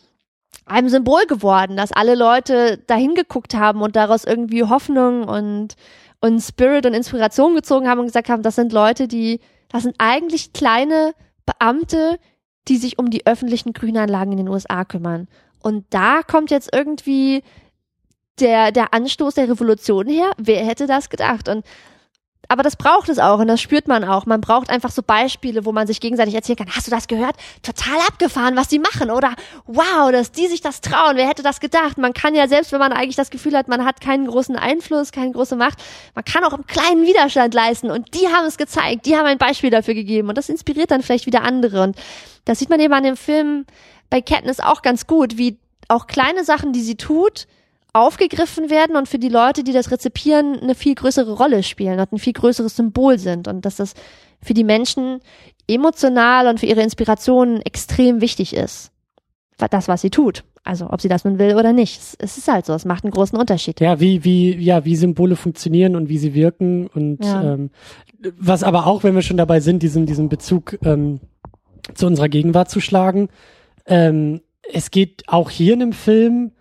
einem 0.66 0.88
Symbol 0.88 1.24
geworden, 1.26 1.76
dass 1.76 1.92
alle 1.92 2.16
Leute 2.16 2.78
dahin 2.88 3.14
geguckt 3.14 3.54
haben 3.54 3.80
und 3.80 3.94
daraus 3.94 4.24
irgendwie 4.24 4.64
Hoffnung 4.64 5.22
und, 5.22 5.76
und 6.20 6.40
Spirit 6.40 6.84
und 6.84 6.94
Inspiration 6.94 7.54
gezogen 7.54 7.88
haben 7.88 8.00
und 8.00 8.06
gesagt 8.06 8.28
haben, 8.28 8.42
das 8.42 8.56
sind 8.56 8.72
Leute, 8.72 9.06
die, 9.06 9.38
das 9.68 9.84
sind 9.84 9.94
eigentlich 9.98 10.52
kleine 10.52 11.12
Beamte, 11.46 12.18
die 12.66 12.76
sich 12.76 12.98
um 12.98 13.08
die 13.10 13.24
öffentlichen 13.24 13.72
Grünanlagen 13.72 14.32
in 14.32 14.38
den 14.38 14.48
USA 14.48 14.84
kümmern. 14.84 15.28
Und 15.62 15.86
da 15.90 16.22
kommt 16.24 16.50
jetzt 16.50 16.70
irgendwie 16.74 17.44
der, 18.40 18.72
der 18.72 18.94
Anstoß 18.94 19.34
der 19.34 19.48
Revolution 19.48 20.06
her. 20.06 20.30
Wer 20.38 20.64
hätte 20.64 20.86
das 20.86 21.10
gedacht? 21.10 21.48
Und 21.48 21.64
aber 22.50 22.62
das 22.62 22.76
braucht 22.76 23.10
es 23.10 23.18
auch 23.18 23.40
und 23.40 23.46
das 23.46 23.60
spürt 23.60 23.88
man 23.88 24.04
auch. 24.04 24.24
Man 24.24 24.40
braucht 24.40 24.70
einfach 24.70 24.90
so 24.90 25.02
Beispiele, 25.02 25.66
wo 25.66 25.72
man 25.72 25.86
sich 25.86 26.00
gegenseitig 26.00 26.34
erzählen 26.34 26.56
kann. 26.56 26.70
Hast 26.74 26.86
du 26.86 26.90
das 26.90 27.06
gehört? 27.06 27.36
Total 27.62 27.98
abgefahren, 28.08 28.56
was 28.56 28.68
die 28.68 28.78
machen. 28.78 29.10
Oder 29.10 29.34
wow, 29.66 30.10
dass 30.10 30.32
die 30.32 30.46
sich 30.46 30.62
das 30.62 30.80
trauen. 30.80 31.16
Wer 31.16 31.28
hätte 31.28 31.42
das 31.42 31.60
gedacht? 31.60 31.98
Man 31.98 32.14
kann 32.14 32.34
ja 32.34 32.48
selbst, 32.48 32.72
wenn 32.72 32.78
man 32.78 32.92
eigentlich 32.92 33.16
das 33.16 33.28
Gefühl 33.28 33.54
hat, 33.54 33.68
man 33.68 33.84
hat 33.84 34.00
keinen 34.00 34.26
großen 34.26 34.56
Einfluss, 34.56 35.12
keine 35.12 35.32
große 35.32 35.56
Macht, 35.56 35.78
man 36.14 36.24
kann 36.24 36.42
auch 36.42 36.54
im 36.54 36.66
kleinen 36.66 37.06
Widerstand 37.06 37.52
leisten. 37.52 37.90
Und 37.90 38.14
die 38.14 38.28
haben 38.28 38.46
es 38.46 38.56
gezeigt. 38.56 39.04
Die 39.04 39.16
haben 39.16 39.26
ein 39.26 39.38
Beispiel 39.38 39.70
dafür 39.70 39.92
gegeben. 39.92 40.30
Und 40.30 40.38
das 40.38 40.48
inspiriert 40.48 40.90
dann 40.90 41.02
vielleicht 41.02 41.26
wieder 41.26 41.42
andere. 41.42 41.82
Und 41.82 41.96
das 42.46 42.58
sieht 42.58 42.70
man 42.70 42.80
eben 42.80 42.94
an 42.94 43.04
dem 43.04 43.18
Film 43.18 43.66
bei 44.08 44.22
Katniss 44.22 44.60
auch 44.60 44.80
ganz 44.80 45.06
gut, 45.06 45.36
wie 45.36 45.58
auch 45.88 46.06
kleine 46.06 46.44
Sachen, 46.44 46.72
die 46.72 46.80
sie 46.80 46.96
tut, 46.96 47.46
aufgegriffen 48.00 48.70
werden 48.70 48.96
und 48.96 49.08
für 49.08 49.18
die 49.18 49.28
Leute, 49.28 49.64
die 49.64 49.72
das 49.72 49.90
rezipieren, 49.90 50.58
eine 50.60 50.74
viel 50.74 50.94
größere 50.94 51.32
Rolle 51.32 51.62
spielen 51.62 51.98
und 52.00 52.12
ein 52.12 52.18
viel 52.18 52.32
größeres 52.32 52.76
Symbol 52.76 53.18
sind 53.18 53.48
und 53.48 53.64
dass 53.64 53.76
das 53.76 53.94
für 54.42 54.54
die 54.54 54.64
Menschen 54.64 55.20
emotional 55.68 56.46
und 56.46 56.60
für 56.60 56.66
ihre 56.66 56.82
Inspiration 56.82 57.60
extrem 57.62 58.20
wichtig 58.20 58.54
ist. 58.54 58.90
Das, 59.70 59.88
was 59.88 60.02
sie 60.02 60.10
tut. 60.10 60.44
Also, 60.62 60.88
ob 60.90 61.00
sie 61.00 61.08
das 61.08 61.24
nun 61.24 61.38
will 61.38 61.56
oder 61.56 61.72
nicht. 61.72 61.98
Es, 61.98 62.16
es 62.20 62.38
ist 62.38 62.46
halt 62.46 62.64
so. 62.66 62.74
Es 62.74 62.84
macht 62.84 63.02
einen 63.02 63.10
großen 63.10 63.36
Unterschied. 63.38 63.80
Ja, 63.80 63.98
wie, 63.98 64.22
wie, 64.22 64.54
ja, 64.54 64.84
wie 64.84 64.94
Symbole 64.94 65.34
funktionieren 65.34 65.96
und 65.96 66.08
wie 66.08 66.18
sie 66.18 66.34
wirken 66.34 66.86
und 66.88 67.24
Ja. 67.24 67.54
ähm, 67.54 67.70
was 68.36 68.62
aber 68.62 68.86
auch, 68.86 69.02
wenn 69.02 69.14
wir 69.14 69.22
schon 69.22 69.36
dabei 69.36 69.60
sind, 69.60 69.82
diesen, 69.82 70.06
diesen 70.06 70.28
Bezug 70.28 70.78
ähm, 70.84 71.20
zu 71.94 72.06
unserer 72.06 72.28
Gegenwart 72.28 72.70
zu 72.70 72.80
schlagen, 72.80 73.28
ähm, 73.86 74.42
es 74.72 74.90
geht 74.90 75.24
auch 75.26 75.50
hier 75.50 75.72
in 75.72 75.80
dem 75.80 75.92
Film 75.92 76.52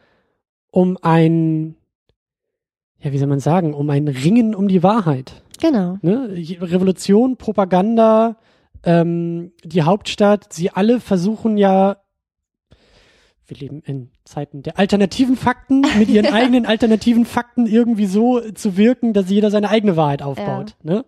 um 0.78 0.95
ein, 1.01 1.75
ja, 2.99 3.11
wie 3.11 3.17
soll 3.17 3.28
man 3.28 3.39
sagen, 3.39 3.73
um 3.73 3.89
ein 3.89 4.07
Ringen 4.07 4.53
um 4.53 4.67
die 4.67 4.84
Wahrheit. 4.84 5.41
Genau. 5.59 5.97
Ne? 6.03 6.30
Revolution, 6.61 7.36
Propaganda, 7.36 8.38
ähm, 8.84 9.53
die 9.63 9.82
Hauptstadt, 9.82 10.53
sie 10.53 10.69
alle 10.69 10.99
versuchen 10.99 11.57
ja, 11.57 11.97
wir 13.47 13.57
leben 13.57 13.82
in 13.88 14.11
Zeiten 14.23 14.61
der 14.61 14.78
alternativen 14.78 15.36
Fakten, 15.36 15.82
mit 15.97 16.09
ihren 16.09 16.28
eigenen 16.32 16.67
alternativen 16.67 17.25
Fakten 17.25 17.65
irgendwie 17.65 18.05
so 18.05 18.39
zu 18.51 18.78
wirken, 18.78 19.13
dass 19.13 19.32
jeder 19.32 19.49
seine 19.49 19.71
eigene 19.71 19.95
Wahrheit 19.97 20.21
aufbaut. 20.21 20.75
Ne? 20.84 21.05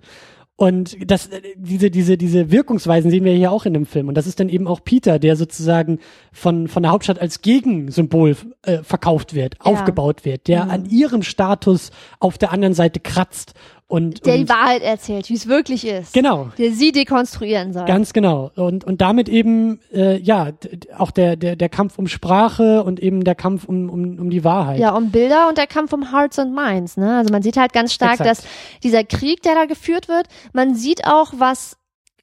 Und 0.60 0.98
das, 1.10 1.28
äh, 1.28 1.42
diese, 1.56 1.90
diese, 1.90 2.18
diese 2.18 2.52
Wirkungsweisen 2.52 3.10
sehen 3.10 3.24
wir 3.24 3.32
hier 3.32 3.50
auch 3.50 3.66
in 3.66 3.74
dem 3.74 3.86
Film. 3.86 4.10
Und 4.10 4.16
das 4.16 4.28
ist 4.28 4.42
dann 4.42 4.50
eben 4.50 4.68
auch 4.68 4.84
Peter, 4.84 5.18
der 5.18 5.38
sozusagen 5.38 6.00
von, 6.34 6.68
von 6.68 6.84
der 6.84 6.92
Hauptstadt 6.92 7.18
als 7.18 7.42
Gegensymbol 7.42 8.36
äh, 8.64 8.80
verkauft 8.84 9.34
wird, 9.34 9.56
Ja. 9.64 9.72
aufgebaut 9.72 10.26
wird, 10.26 10.50
der 10.50 10.66
Mhm. 10.66 10.72
an 10.72 10.86
ihrem 10.90 11.24
Status 11.24 11.92
auf 12.20 12.38
der 12.38 12.52
anderen 12.52 12.74
Seite 12.74 13.00
kratzt. 13.00 13.54
Und, 13.90 14.28
Der 14.28 14.36
und 14.36 14.42
die 14.42 14.50
Wahrheit 14.50 14.84
erzählt, 14.84 15.30
wie 15.30 15.34
es 15.34 15.48
wirklich 15.48 15.84
ist. 15.84 16.14
Genau, 16.14 16.52
Der 16.60 16.72
sie 16.72 16.92
dekonstruieren 16.92 17.74
soll. 17.74 17.86
ganz 17.86 18.14
genau. 18.14 18.52
Und, 18.56 18.84
und 18.84 19.02
damit 19.02 19.28
eben, 19.28 19.80
äh, 19.92 20.20
ja, 20.20 20.52
auch 20.96 21.10
der, 21.10 21.36
der, 21.36 21.56
der 21.56 21.70
Kampf 21.70 21.98
um 21.98 22.08
Sprache 22.08 22.84
und 22.84 23.00
eben 23.00 23.24
der 23.24 23.34
Kampf 23.34 23.64
um, 23.64 23.90
um, 23.90 24.20
um 24.20 24.30
die 24.30 24.44
Wahrheit. 24.44 24.80
Ja, 24.80 24.96
um 24.96 25.10
Bilder 25.10 25.50
und 25.50 25.58
der 25.58 25.66
Kampf 25.66 25.92
um 25.92 26.12
Hearts 26.12 26.38
and 26.38 26.54
Minds. 26.54 26.98
Ne? 26.98 27.18
Also 27.18 27.32
man 27.32 27.42
sieht 27.42 27.58
halt 27.58 27.74
ganz 27.74 27.92
stark, 27.92 28.20
Exakt. 28.20 28.30
dass 28.30 28.44
dieser 28.84 29.04
Krieg, 29.04 29.42
der 29.42 29.56
da 29.56 29.66
geführt 29.66 30.08
wird, 30.08 30.28
man 30.54 30.76
sieht 30.76 31.08
auch, 31.08 31.34
was 31.38 31.76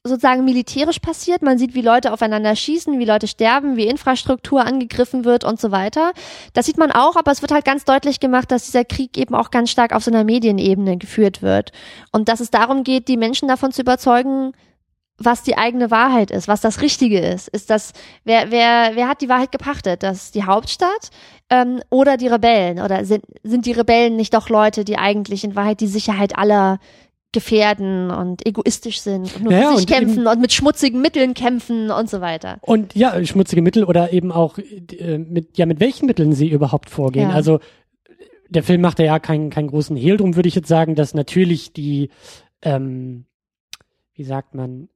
sozusagen 0.07 0.45
militärisch 0.45 0.99
passiert. 0.99 1.41
Man 1.41 1.57
sieht, 1.57 1.75
wie 1.75 1.81
Leute 1.81 2.13
aufeinander 2.13 2.55
schießen, 2.55 2.97
wie 2.99 3.05
Leute 3.05 3.27
sterben, 3.27 3.77
wie 3.77 3.87
Infrastruktur 3.87 4.65
angegriffen 4.65 5.25
wird 5.25 5.43
und 5.43 5.59
so 5.59 5.71
weiter. 5.71 6.11
Das 6.53 6.65
sieht 6.65 6.77
man 6.77 6.91
auch, 6.91 7.15
aber 7.15 7.31
es 7.31 7.41
wird 7.41 7.51
halt 7.51 7.65
ganz 7.65 7.85
deutlich 7.85 8.19
gemacht, 8.19 8.51
dass 8.51 8.65
dieser 8.65 8.85
Krieg 8.85 9.17
eben 9.17 9.35
auch 9.35 9.51
ganz 9.51 9.69
stark 9.69 9.93
auf 9.93 10.03
so 10.03 10.11
einer 10.11 10.23
Medienebene 10.23 10.97
geführt 10.97 11.41
wird. 11.41 11.71
Und 12.11 12.29
dass 12.29 12.39
es 12.39 12.49
darum 12.49 12.83
geht, 12.83 13.07
die 13.07 13.17
Menschen 13.17 13.47
davon 13.47 13.71
zu 13.71 13.81
überzeugen, 13.81 14.53
was 15.17 15.43
die 15.43 15.57
eigene 15.57 15.89
Wahrheit 15.89 16.29
ist, 16.31 16.47
was 16.47 16.61
das 16.61 16.81
Richtige 16.81 17.19
ist. 17.19 17.47
Ist 17.47 17.69
das, 17.69 17.93
wer, 18.23 18.51
wer, 18.51 18.91
wer 18.93 19.07
hat 19.07 19.21
die 19.21 19.29
Wahrheit 19.29 19.51
gepachtet? 19.51 20.03
Das 20.03 20.31
die 20.31 20.43
Hauptstadt 20.43 21.09
ähm, 21.49 21.81
oder 21.89 22.17
die 22.17 22.27
Rebellen? 22.27 22.79
Oder 22.79 23.03
sind, 23.03 23.23
sind 23.43 23.65
die 23.65 23.71
Rebellen 23.71 24.15
nicht 24.15 24.33
doch 24.33 24.49
Leute, 24.49 24.85
die 24.85 24.97
eigentlich 24.97 25.43
in 25.43 25.55
Wahrheit 25.55 25.79
die 25.79 25.87
Sicherheit 25.87 26.37
aller 26.37 26.79
gefährden 27.33 28.09
und 28.09 28.45
egoistisch 28.45 29.01
sind 29.01 29.35
und 29.35 29.43
nur 29.43 29.51
Ja, 29.53 29.71
für 29.71 29.77
sich 29.77 29.87
und 29.87 29.91
eben- 29.91 30.05
kämpfen 30.05 30.27
und 30.27 30.39
mit 30.41 30.53
schmutzigen 30.53 31.01
Mitteln 31.01 31.33
kämpfen 31.33 31.91
und 31.91 32.09
so 32.09 32.21
weiter. 32.21 32.57
Und 32.61 32.95
ja, 32.95 33.23
schmutzige 33.25 33.61
Mittel 33.61 33.83
oder 33.83 34.13
eben 34.13 34.31
auch 34.31 34.57
äh, 34.57 35.17
mit, 35.17 35.57
ja, 35.57 35.65
mit 35.65 35.79
welchen 35.79 36.05
Mitteln 36.05 36.33
sie 36.33 36.49
überhaupt 36.49 36.89
vorgehen. 36.89 37.29
Ja. 37.29 37.35
Also 37.35 37.59
der 38.49 38.63
Film 38.63 38.81
macht 38.81 38.99
ja 38.99 39.19
keinen, 39.19 39.49
keinen 39.49 39.67
großen 39.67 39.97
Hehl 39.97 40.17
drum, 40.17 40.35
würde 40.35 40.47
ich 40.47 40.55
jetzt 40.55 40.69
sagen, 40.69 40.95
dass 40.95 41.13
natürlich 41.13 41.73
die, 41.73 42.09
ähm, 42.61 43.25
wie 44.13 44.23
sagt 44.23 44.55
man, 44.55 44.87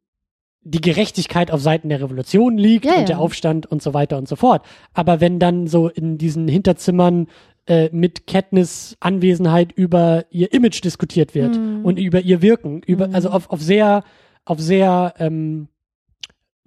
die 0.64 0.80
Gerechtigkeit 0.82 1.52
auf 1.52 1.60
Seiten 1.60 1.90
der 1.90 2.02
Revolution 2.02 2.58
liegt 2.58 2.86
Ja, 2.86 2.96
und 2.96 3.10
der 3.10 3.20
Aufstand 3.20 3.66
und 3.66 3.82
so 3.82 3.94
weiter 3.94 4.18
und 4.18 4.28
so 4.28 4.36
fort. 4.36 4.64
Aber 4.94 5.20
wenn 5.20 5.40
dann 5.40 5.68
so 5.68 5.90
in 5.90 6.18
diesen 6.18 6.48
Hinterzimmern 6.48 7.28
äh, 7.68 7.90
mit 7.92 8.28
Katniss 8.28 8.98
Anwesenheit 9.00 9.72
über 9.72 10.26
ihr 10.32 10.52
Image 10.54 10.84
diskutiert 10.84 11.36
wird 11.36 11.58
Mhm. 11.58 11.86
und 11.86 12.00
über 12.00 12.22
ihr 12.22 12.42
Wirken, 12.42 12.82
über, 12.86 13.08
Mhm. 13.08 13.16
also 13.16 13.30
auf, 13.30 13.50
auf 13.50 13.62
sehr, 13.62 14.04
auf 14.46 14.60
sehr 14.60 15.14
ähm, 15.20 15.68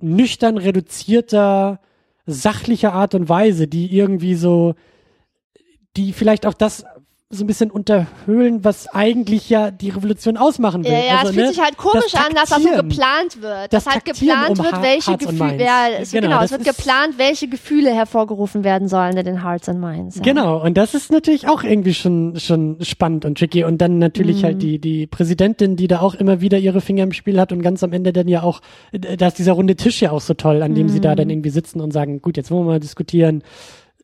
nüchtern 0.00 0.58
reduzierter, 0.58 1.80
sachlicher 2.26 2.92
Art 2.92 3.14
und 3.14 3.28
Weise, 3.28 3.66
die 3.68 3.94
irgendwie 3.96 4.34
so, 4.34 4.74
die 5.96 6.12
vielleicht 6.12 6.46
auch 6.46 6.54
das 6.54 6.84
so 7.34 7.44
ein 7.44 7.46
bisschen 7.46 7.70
unterhöhlen, 7.70 8.64
was 8.64 8.86
eigentlich 8.88 9.50
ja 9.50 9.70
die 9.70 9.90
Revolution 9.90 10.36
ausmachen 10.36 10.84
will. 10.84 10.92
Ja, 10.92 10.98
ja, 10.98 11.16
also, 11.18 11.28
es 11.28 11.34
fühlt 11.34 11.46
ne, 11.46 11.52
sich 11.52 11.62
halt 11.62 11.76
komisch 11.76 12.12
das 12.12 12.26
an, 12.26 12.34
dass 12.34 12.48
das 12.50 12.62
so 12.62 12.70
geplant 12.70 13.42
wird. 13.42 13.72
Das 13.72 13.84
dass 13.84 13.94
halt 13.94 14.04
geplant 14.04 14.50
um 14.58 14.64
wird, 14.64 14.82
welche 14.82 15.10
Hearts 15.10 15.26
Gefühle, 15.26 15.64
ja, 15.64 15.86
es, 16.00 16.10
Genau, 16.12 16.28
genau, 16.28 16.40
das 16.40 16.52
es 16.52 16.58
wird 16.64 16.76
geplant, 16.76 17.18
welche 17.18 17.48
Gefühle 17.48 17.94
hervorgerufen 17.94 18.64
werden 18.64 18.88
sollen 18.88 19.16
in 19.16 19.24
den 19.24 19.42
Hearts 19.44 19.68
and 19.68 19.80
Minds. 19.80 20.16
Ja. 20.16 20.22
Genau, 20.22 20.62
und 20.62 20.76
das 20.76 20.94
ist 20.94 21.10
natürlich 21.12 21.48
auch 21.48 21.62
irgendwie 21.64 21.94
schon, 21.94 22.38
schon 22.38 22.78
spannend 22.82 23.24
und 23.24 23.38
tricky. 23.38 23.64
Und 23.64 23.78
dann 23.78 23.98
natürlich 23.98 24.38
Mhm. 24.42 24.44
halt 24.44 24.62
die, 24.62 24.78
die 24.78 25.06
Präsidentin, 25.06 25.76
die 25.76 25.88
da 25.88 26.00
auch 26.00 26.14
immer 26.14 26.40
wieder 26.40 26.58
ihre 26.58 26.80
Finger 26.80 27.02
im 27.04 27.12
Spiel 27.12 27.40
hat 27.40 27.52
und 27.52 27.62
ganz 27.62 27.82
am 27.82 27.92
Ende 27.92 28.12
dann 28.12 28.28
ja 28.28 28.42
auch, 28.42 28.60
äh, 28.92 29.16
da 29.16 29.26
ist 29.28 29.38
dieser 29.38 29.52
runde 29.52 29.76
Tisch 29.76 30.00
ja 30.00 30.10
auch 30.10 30.20
so 30.20 30.34
toll, 30.34 30.62
an 30.62 30.74
dem 30.74 30.88
sie 30.88 31.00
da 31.00 31.12
Mhm. 31.12 31.16
dann 31.16 31.30
irgendwie 31.30 31.50
sitzen 31.50 31.80
und 31.80 31.92
sagen, 31.92 32.22
gut, 32.22 32.36
jetzt 32.36 32.50
wollen 32.50 32.66
wir 32.66 32.72
mal 32.72 32.80
diskutieren. 32.80 33.42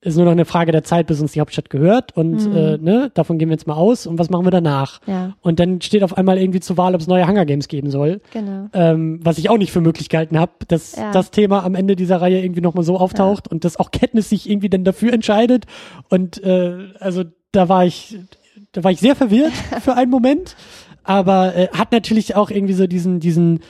Ist 0.02 0.16
nur 0.16 0.24
noch 0.24 0.32
eine 0.32 0.46
Frage 0.46 0.72
der 0.72 0.82
Zeit, 0.82 1.08
bis 1.08 1.20
uns 1.20 1.32
die 1.32 1.40
Hauptstadt 1.42 1.68
gehört 1.68 2.16
und 2.16 2.46
Mhm. 2.48 2.56
äh, 2.56 2.78
ne, 2.78 3.10
davon 3.12 3.36
gehen 3.36 3.50
wir 3.50 3.54
jetzt 3.54 3.66
mal 3.66 3.74
aus 3.74 4.06
und 4.06 4.18
was 4.18 4.30
machen 4.30 4.46
wir 4.46 4.50
danach? 4.50 4.98
Ja, 5.06 5.34
Und 5.42 5.60
dann 5.60 5.82
steht 5.82 6.02
auf 6.02 6.16
einmal 6.16 6.38
irgendwie 6.38 6.60
zur 6.60 6.78
Wahl, 6.78 6.94
ob 6.94 7.02
es 7.02 7.06
neue 7.06 7.28
Hunger 7.28 7.44
Games 7.44 7.68
geben 7.68 7.90
soll, 7.90 8.22
genau. 8.32 8.68
ähm, 8.72 9.20
was 9.22 9.36
ich 9.36 9.50
auch 9.50 9.58
nicht 9.58 9.72
für 9.72 9.82
möglich 9.82 10.08
gehalten 10.08 10.38
habe, 10.38 10.52
dass 10.68 10.96
Ja. 10.96 11.10
das 11.12 11.30
Thema 11.30 11.64
am 11.64 11.74
Ende 11.74 11.96
dieser 11.96 12.18
Reihe 12.22 12.40
irgendwie 12.42 12.62
nochmal 12.62 12.82
so 12.84 12.96
auftaucht 12.96 13.46
und 13.48 13.64
dass 13.66 13.76
auch 13.78 13.90
Katniss 13.90 14.30
sich 14.30 14.48
irgendwie 14.48 14.70
dann 14.70 14.84
dafür 14.84 15.12
entscheidet. 15.12 15.66
Und 16.08 16.42
äh, 16.42 16.78
also 16.98 17.24
da 17.52 17.68
war 17.68 17.84
ich, 17.84 18.16
da 18.72 18.82
war 18.82 18.90
ich 18.92 19.00
sehr 19.00 19.16
verwirrt 19.16 19.52
für 19.82 19.96
einen 19.96 20.10
Moment, 20.10 20.56
aber 21.04 21.54
äh, 21.54 21.68
hat 21.76 21.92
natürlich 21.92 22.36
auch 22.36 22.50
irgendwie 22.50 22.72
so 22.74 22.86
diesen, 22.86 23.20
diesen, 23.20 23.60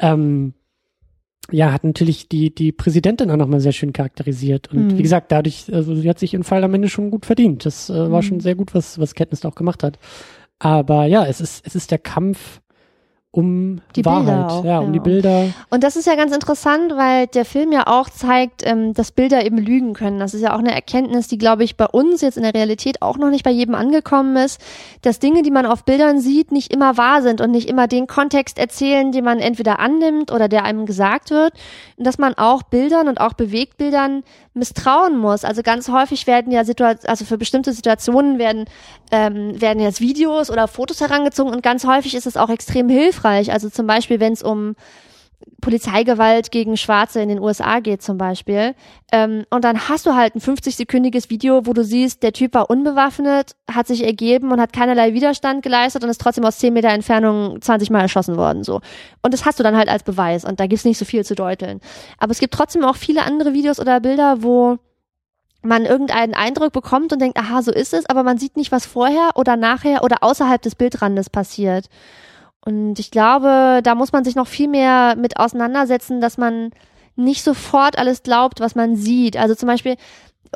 ähm, 0.00 0.52
ja, 1.52 1.72
hat 1.72 1.84
natürlich 1.84 2.28
die, 2.28 2.54
die 2.54 2.72
Präsidentin 2.72 3.30
auch 3.30 3.36
nochmal 3.36 3.60
sehr 3.60 3.72
schön 3.72 3.92
charakterisiert. 3.92 4.72
Und 4.72 4.92
Mhm. 4.92 4.98
wie 4.98 5.02
gesagt, 5.02 5.30
dadurch, 5.32 5.72
also 5.72 5.94
sie 5.94 6.08
hat 6.08 6.18
sich 6.18 6.32
ihren 6.32 6.42
Fall 6.44 6.64
am 6.64 6.74
Ende 6.74 6.88
schon 6.88 7.10
gut 7.10 7.26
verdient. 7.26 7.64
Das 7.66 7.88
äh, 7.90 8.10
war 8.10 8.18
Mhm. 8.22 8.26
schon 8.26 8.40
sehr 8.40 8.54
gut, 8.54 8.74
was, 8.74 8.98
was 8.98 9.14
Katniss 9.14 9.44
auch 9.44 9.54
gemacht 9.54 9.82
hat. 9.82 9.98
Aber 10.58 11.06
ja, 11.06 11.24
es 11.26 11.40
ist, 11.40 11.66
es 11.66 11.74
ist 11.74 11.90
der 11.90 11.98
Kampf 11.98 12.60
um 13.36 13.82
Die 13.94 14.04
Wahrheit, 14.04 14.24
Bilder 14.24 14.50
auch, 14.50 14.64
ja, 14.64 14.78
um 14.78 14.86
ja. 14.86 14.92
die 14.92 15.00
Bilder. 15.00 15.44
Und 15.68 15.84
das 15.84 15.96
ist 15.96 16.06
ja 16.06 16.14
ganz 16.14 16.34
interessant, 16.34 16.96
weil 16.96 17.26
der 17.26 17.44
Film 17.44 17.70
ja 17.70 17.86
auch 17.86 18.08
zeigt, 18.08 18.62
ähm, 18.64 18.94
dass 18.94 19.12
Bilder 19.12 19.44
eben 19.44 19.58
lügen 19.58 19.92
können. 19.92 20.18
Das 20.18 20.32
ist 20.32 20.40
ja 20.40 20.54
auch 20.54 20.58
eine 20.58 20.74
Erkenntnis, 20.74 21.28
die, 21.28 21.36
glaube 21.36 21.62
ich, 21.62 21.76
bei 21.76 21.84
uns 21.84 22.22
jetzt 22.22 22.38
in 22.38 22.44
der 22.44 22.54
Realität 22.54 23.02
auch 23.02 23.18
noch 23.18 23.28
nicht 23.28 23.44
bei 23.44 23.50
jedem 23.50 23.74
angekommen 23.74 24.36
ist, 24.36 24.58
dass 25.02 25.18
Dinge, 25.18 25.42
die 25.42 25.50
man 25.50 25.66
auf 25.66 25.84
Bildern 25.84 26.18
sieht, 26.18 26.50
nicht 26.50 26.72
immer 26.72 26.96
wahr 26.96 27.20
sind 27.20 27.42
und 27.42 27.50
nicht 27.50 27.68
immer 27.68 27.88
den 27.88 28.06
Kontext 28.06 28.58
erzählen, 28.58 29.12
den 29.12 29.24
man 29.24 29.38
entweder 29.38 29.80
annimmt 29.80 30.32
oder 30.32 30.48
der 30.48 30.64
einem 30.64 30.86
gesagt 30.86 31.30
wird. 31.30 31.52
Und 31.98 32.06
dass 32.06 32.16
man 32.16 32.34
auch 32.34 32.62
Bildern 32.62 33.06
und 33.06 33.20
auch 33.20 33.34
Bewegtbildern 33.34 34.22
misstrauen 34.54 35.18
muss. 35.18 35.44
Also 35.44 35.62
ganz 35.62 35.90
häufig 35.90 36.26
werden 36.26 36.50
ja 36.50 36.64
Situationen, 36.64 37.10
also 37.10 37.26
für 37.26 37.36
bestimmte 37.36 37.74
Situationen 37.74 38.38
werden, 38.38 38.64
ähm, 39.10 39.60
werden 39.60 39.80
jetzt 39.80 40.00
Videos 40.00 40.50
oder 40.50 40.66
Fotos 40.66 41.02
herangezogen 41.02 41.52
und 41.52 41.62
ganz 41.62 41.86
häufig 41.86 42.14
ist 42.14 42.26
es 42.26 42.38
auch 42.38 42.48
extrem 42.48 42.88
hilfreich. 42.88 43.25
Also 43.26 43.68
zum 43.68 43.86
Beispiel, 43.86 44.20
wenn 44.20 44.32
es 44.32 44.42
um 44.42 44.74
Polizeigewalt 45.60 46.50
gegen 46.50 46.76
Schwarze 46.76 47.20
in 47.20 47.28
den 47.28 47.40
USA 47.40 47.80
geht 47.80 48.02
zum 48.02 48.18
Beispiel. 48.18 48.74
Ähm, 49.10 49.44
und 49.50 49.64
dann 49.64 49.88
hast 49.88 50.06
du 50.06 50.14
halt 50.14 50.34
ein 50.34 50.40
50-sekündiges 50.40 51.30
Video, 51.30 51.66
wo 51.66 51.72
du 51.72 51.82
siehst, 51.82 52.22
der 52.22 52.32
Typ 52.32 52.54
war 52.54 52.70
unbewaffnet, 52.70 53.56
hat 53.70 53.86
sich 53.86 54.04
ergeben 54.04 54.52
und 54.52 54.60
hat 54.60 54.72
keinerlei 54.72 55.12
Widerstand 55.12 55.62
geleistet 55.62 56.04
und 56.04 56.10
ist 56.10 56.20
trotzdem 56.20 56.44
aus 56.44 56.58
10 56.58 56.72
Meter 56.72 56.90
Entfernung 56.90 57.60
20 57.60 57.90
Mal 57.90 58.02
erschossen 58.02 58.36
worden. 58.36 58.64
so. 58.64 58.80
Und 59.22 59.34
das 59.34 59.44
hast 59.44 59.58
du 59.58 59.62
dann 59.62 59.76
halt 59.76 59.88
als 59.88 60.04
Beweis 60.04 60.44
und 60.44 60.60
da 60.60 60.66
gibt's 60.66 60.84
nicht 60.84 60.98
so 60.98 61.04
viel 61.04 61.24
zu 61.24 61.34
deuteln. 61.34 61.80
Aber 62.18 62.32
es 62.32 62.38
gibt 62.38 62.54
trotzdem 62.54 62.84
auch 62.84 62.96
viele 62.96 63.24
andere 63.24 63.52
Videos 63.52 63.80
oder 63.80 64.00
Bilder, 64.00 64.42
wo 64.42 64.78
man 65.62 65.84
irgendeinen 65.84 66.34
Eindruck 66.34 66.72
bekommt 66.72 67.12
und 67.12 67.20
denkt, 67.20 67.38
aha, 67.38 67.62
so 67.62 67.72
ist 67.72 67.92
es, 67.92 68.06
aber 68.06 68.22
man 68.22 68.38
sieht 68.38 68.56
nicht, 68.56 68.72
was 68.72 68.86
vorher 68.86 69.30
oder 69.34 69.56
nachher 69.56 70.04
oder 70.04 70.18
außerhalb 70.22 70.62
des 70.62 70.76
Bildrandes 70.76 71.28
passiert. 71.28 71.88
Und 72.66 72.98
ich 72.98 73.12
glaube, 73.12 73.80
da 73.84 73.94
muss 73.94 74.10
man 74.10 74.24
sich 74.24 74.34
noch 74.34 74.48
viel 74.48 74.66
mehr 74.66 75.14
mit 75.16 75.38
auseinandersetzen, 75.38 76.20
dass 76.20 76.36
man 76.36 76.70
nicht 77.14 77.44
sofort 77.44 77.96
alles 77.96 78.24
glaubt, 78.24 78.58
was 78.58 78.74
man 78.74 78.96
sieht. 78.96 79.36
Also 79.36 79.54
zum 79.54 79.68
Beispiel, 79.68 79.94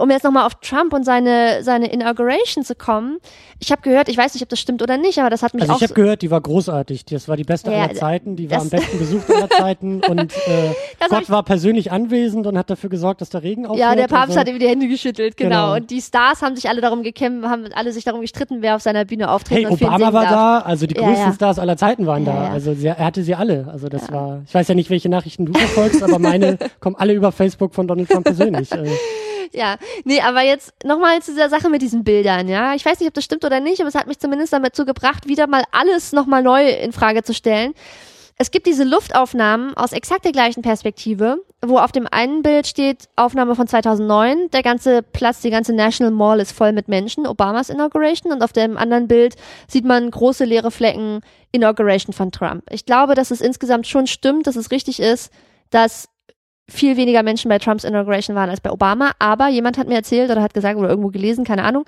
um 0.00 0.10
jetzt 0.10 0.24
nochmal 0.24 0.46
auf 0.46 0.54
Trump 0.56 0.92
und 0.92 1.04
seine, 1.04 1.62
seine 1.62 1.92
Inauguration 1.92 2.64
zu 2.64 2.74
kommen. 2.74 3.18
Ich 3.58 3.70
habe 3.70 3.82
gehört, 3.82 4.08
ich 4.08 4.16
weiß 4.16 4.34
nicht, 4.34 4.42
ob 4.42 4.48
das 4.48 4.58
stimmt 4.58 4.82
oder 4.82 4.96
nicht, 4.96 5.18
aber 5.18 5.30
das 5.30 5.42
hat 5.42 5.54
mich 5.54 5.62
Also 5.62 5.74
auch 5.74 5.76
ich 5.76 5.82
habe 5.82 5.88
so- 5.90 5.94
gehört, 5.94 6.22
die 6.22 6.30
war 6.30 6.40
großartig. 6.40 7.04
Das 7.04 7.28
war 7.28 7.36
die 7.36 7.44
beste 7.44 7.70
Ja, 7.70 7.84
aller 7.84 7.94
Zeiten. 7.94 8.36
Die 8.36 8.50
war 8.50 8.60
am 8.60 8.70
besten 8.70 8.98
besucht 8.98 9.30
aller 9.30 9.48
Zeiten. 9.50 10.00
Und 10.08 10.32
äh, 10.46 10.72
Gott 11.08 11.28
war 11.30 11.42
persönlich 11.42 11.92
anwesend 11.92 12.46
und 12.46 12.56
hat 12.56 12.70
dafür 12.70 12.88
gesorgt, 12.90 13.20
dass 13.20 13.30
der 13.30 13.42
Regen 13.42 13.66
aufhört. 13.66 13.80
Ja, 13.80 13.94
der 13.94 14.06
Papst 14.08 14.30
also, 14.36 14.40
hat 14.40 14.48
ihm 14.48 14.58
die 14.58 14.68
Hände 14.68 14.88
geschüttelt, 14.88 15.36
genau. 15.36 15.50
Genau. 15.50 15.74
Und 15.76 15.90
die 15.90 16.00
Stars 16.00 16.42
haben 16.42 16.54
sich 16.56 16.68
alle 16.68 16.80
darum 16.80 17.02
gekämpft, 17.02 17.48
haben 17.48 17.66
alle 17.74 17.92
sich 17.92 18.04
darum 18.04 18.20
gestritten, 18.20 18.58
wer 18.60 18.76
auf 18.76 18.82
seiner 18.82 19.04
Bühne 19.04 19.30
auftreten 19.30 19.66
Hey, 19.66 19.72
und 19.72 19.82
Obama 19.82 20.12
war 20.12 20.22
darf. 20.24 20.30
da, 20.32 20.58
also 20.60 20.86
die 20.86 20.94
Ja, 20.96 21.02
größten 21.02 21.26
ja. 21.28 21.32
Stars 21.34 21.58
aller 21.58 21.76
Zeiten 21.76 22.06
waren 22.06 22.24
da. 22.24 22.50
Also 22.50 22.74
sie, 22.74 22.86
er 22.86 22.98
hatte 22.98 23.22
sie 23.22 23.34
alle. 23.34 23.68
Also 23.70 23.88
das 23.88 24.10
war, 24.12 24.42
ich 24.46 24.54
weiß 24.54 24.68
ja 24.68 24.74
nicht, 24.74 24.90
welche 24.90 25.08
Nachrichten 25.08 25.46
du 25.46 25.52
verfolgst, 25.52 26.02
aber 26.02 26.18
meine 26.18 26.58
kommen 26.80 26.96
alle 26.96 27.12
über 27.12 27.32
Facebook 27.32 27.74
von 27.74 27.86
Donald 27.88 28.08
Trump 28.08 28.24
persönlich. 28.24 28.70
Ja, 29.52 29.76
nee, 30.04 30.20
aber 30.20 30.42
jetzt 30.42 30.72
nochmal 30.84 31.20
zu 31.22 31.32
dieser 31.32 31.48
Sache 31.48 31.68
mit 31.68 31.82
diesen 31.82 32.04
Bildern, 32.04 32.48
ja. 32.48 32.74
Ich 32.74 32.84
weiß 32.84 33.00
nicht, 33.00 33.08
ob 33.08 33.14
das 33.14 33.24
stimmt 33.24 33.44
oder 33.44 33.60
nicht, 33.60 33.80
aber 33.80 33.88
es 33.88 33.94
hat 33.94 34.06
mich 34.06 34.18
zumindest 34.18 34.52
damit 34.52 34.76
zugebracht, 34.76 35.26
wieder 35.26 35.46
mal 35.46 35.64
alles 35.72 36.12
nochmal 36.12 36.42
neu 36.42 36.68
in 36.68 36.92
Frage 36.92 37.22
zu 37.22 37.34
stellen. 37.34 37.74
Es 38.42 38.50
gibt 38.50 38.66
diese 38.66 38.84
Luftaufnahmen 38.84 39.76
aus 39.76 39.92
exakt 39.92 40.24
der 40.24 40.32
gleichen 40.32 40.62
Perspektive, 40.62 41.44
wo 41.62 41.76
auf 41.76 41.92
dem 41.92 42.06
einen 42.10 42.42
Bild 42.42 42.66
steht 42.66 43.10
Aufnahme 43.14 43.54
von 43.54 43.66
2009, 43.66 44.48
der 44.50 44.62
ganze 44.62 45.02
Platz, 45.02 45.42
die 45.42 45.50
ganze 45.50 45.74
National 45.74 46.10
Mall 46.10 46.40
ist 46.40 46.52
voll 46.52 46.72
mit 46.72 46.88
Menschen, 46.88 47.26
Obamas 47.26 47.68
Inauguration 47.68 48.32
und 48.32 48.42
auf 48.42 48.54
dem 48.54 48.78
anderen 48.78 49.08
Bild 49.08 49.34
sieht 49.68 49.84
man 49.84 50.10
große 50.10 50.46
leere 50.46 50.70
Flecken 50.70 51.20
Inauguration 51.52 52.14
von 52.14 52.32
Trump. 52.32 52.64
Ich 52.70 52.86
glaube, 52.86 53.14
dass 53.14 53.30
es 53.30 53.42
insgesamt 53.42 53.86
schon 53.86 54.06
stimmt, 54.06 54.46
dass 54.46 54.56
es 54.56 54.70
richtig 54.70 55.00
ist, 55.00 55.30
dass 55.68 56.08
viel 56.70 56.96
weniger 56.96 57.22
Menschen 57.22 57.48
bei 57.48 57.58
Trumps 57.58 57.84
Inauguration 57.84 58.36
waren 58.36 58.50
als 58.50 58.60
bei 58.60 58.70
Obama, 58.70 59.12
aber 59.18 59.48
jemand 59.48 59.76
hat 59.76 59.88
mir 59.88 59.96
erzählt 59.96 60.30
oder 60.30 60.42
hat 60.42 60.54
gesagt 60.54 60.78
oder 60.78 60.88
irgendwo 60.88 61.10
gelesen, 61.10 61.44
keine 61.44 61.64
Ahnung, 61.64 61.84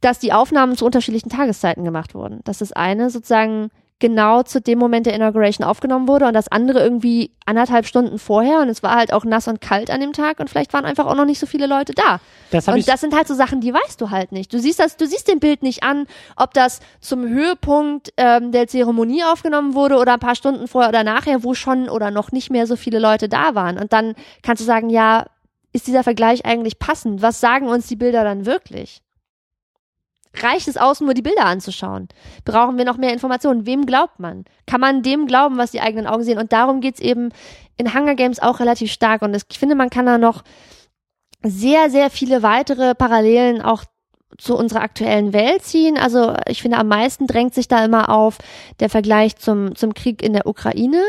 dass 0.00 0.18
die 0.18 0.32
Aufnahmen 0.32 0.76
zu 0.76 0.84
unterschiedlichen 0.84 1.30
Tageszeiten 1.30 1.84
gemacht 1.84 2.14
wurden. 2.14 2.40
Dass 2.44 2.58
das 2.58 2.72
eine 2.72 3.10
sozusagen 3.10 3.70
genau 4.00 4.42
zu 4.42 4.60
dem 4.60 4.78
Moment 4.78 5.06
der 5.06 5.14
Inauguration 5.14 5.66
aufgenommen 5.66 6.08
wurde 6.08 6.26
und 6.26 6.34
das 6.34 6.48
andere 6.48 6.80
irgendwie 6.80 7.30
anderthalb 7.46 7.86
Stunden 7.86 8.18
vorher 8.18 8.60
und 8.60 8.68
es 8.68 8.82
war 8.82 8.96
halt 8.96 9.12
auch 9.12 9.24
nass 9.24 9.48
und 9.48 9.60
kalt 9.60 9.90
an 9.90 10.00
dem 10.00 10.12
Tag 10.12 10.40
und 10.40 10.50
vielleicht 10.50 10.72
waren 10.72 10.84
einfach 10.84 11.06
auch 11.06 11.14
noch 11.14 11.24
nicht 11.24 11.38
so 11.38 11.46
viele 11.46 11.66
Leute 11.66 11.92
da. 11.94 12.20
das 12.50 12.66
Und 12.68 12.88
das 12.88 13.00
sind 13.00 13.14
halt 13.14 13.28
so 13.28 13.34
Sachen, 13.34 13.60
die 13.60 13.72
weißt 13.72 14.00
du 14.00 14.10
halt 14.10 14.32
nicht. 14.32 14.52
Du 14.52 14.58
siehst 14.58 14.80
das, 14.80 14.96
du 14.96 15.06
siehst 15.06 15.28
dem 15.28 15.38
Bild 15.38 15.62
nicht 15.62 15.84
an, 15.84 16.06
ob 16.36 16.54
das 16.54 16.80
zum 17.00 17.28
Höhepunkt 17.28 18.12
ähm, 18.16 18.50
der 18.52 18.66
Zeremonie 18.66 19.24
aufgenommen 19.24 19.74
wurde 19.74 19.96
oder 19.96 20.14
ein 20.14 20.20
paar 20.20 20.34
Stunden 20.34 20.66
vorher 20.66 20.88
oder 20.88 21.04
nachher, 21.04 21.44
wo 21.44 21.54
schon 21.54 21.88
oder 21.88 22.10
noch 22.10 22.32
nicht 22.32 22.50
mehr 22.50 22.66
so 22.66 22.76
viele 22.76 22.98
Leute 22.98 23.28
da 23.28 23.54
waren. 23.54 23.78
Und 23.78 23.92
dann 23.92 24.14
kannst 24.42 24.60
du 24.60 24.66
sagen, 24.66 24.90
ja, 24.90 25.26
ist 25.72 25.86
dieser 25.86 26.02
Vergleich 26.02 26.44
eigentlich 26.44 26.78
passend? 26.78 27.22
Was 27.22 27.40
sagen 27.40 27.68
uns 27.68 27.86
die 27.86 27.96
Bilder 27.96 28.24
dann 28.24 28.46
wirklich? 28.46 29.03
Reicht 30.42 30.68
es 30.68 30.76
aus, 30.76 31.00
nur 31.00 31.14
die 31.14 31.22
Bilder 31.22 31.46
anzuschauen? 31.46 32.08
Brauchen 32.44 32.76
wir 32.76 32.84
noch 32.84 32.96
mehr 32.96 33.12
Informationen? 33.12 33.66
Wem 33.66 33.86
glaubt 33.86 34.18
man? 34.18 34.44
Kann 34.66 34.80
man 34.80 35.02
dem 35.02 35.26
glauben, 35.26 35.58
was 35.58 35.70
die 35.70 35.80
eigenen 35.80 36.06
Augen 36.06 36.24
sehen? 36.24 36.38
Und 36.38 36.52
darum 36.52 36.80
geht's 36.80 37.00
eben 37.00 37.30
in 37.76 37.94
Hunger 37.94 38.14
Games 38.14 38.40
auch 38.40 38.60
relativ 38.60 38.92
stark. 38.92 39.22
Und 39.22 39.34
ich 39.34 39.58
finde, 39.58 39.74
man 39.74 39.90
kann 39.90 40.06
da 40.06 40.18
noch 40.18 40.42
sehr, 41.42 41.90
sehr 41.90 42.10
viele 42.10 42.42
weitere 42.42 42.94
Parallelen 42.94 43.62
auch 43.62 43.84
zu 44.38 44.56
unserer 44.56 44.82
aktuellen 44.82 45.32
Welt 45.32 45.62
ziehen. 45.62 45.96
Also 45.96 46.34
ich 46.48 46.62
finde, 46.62 46.78
am 46.78 46.88
meisten 46.88 47.26
drängt 47.26 47.54
sich 47.54 47.68
da 47.68 47.84
immer 47.84 48.08
auf 48.08 48.38
der 48.80 48.90
Vergleich 48.90 49.36
zum, 49.36 49.76
zum 49.76 49.94
Krieg 49.94 50.22
in 50.22 50.32
der 50.32 50.46
Ukraine, 50.46 51.02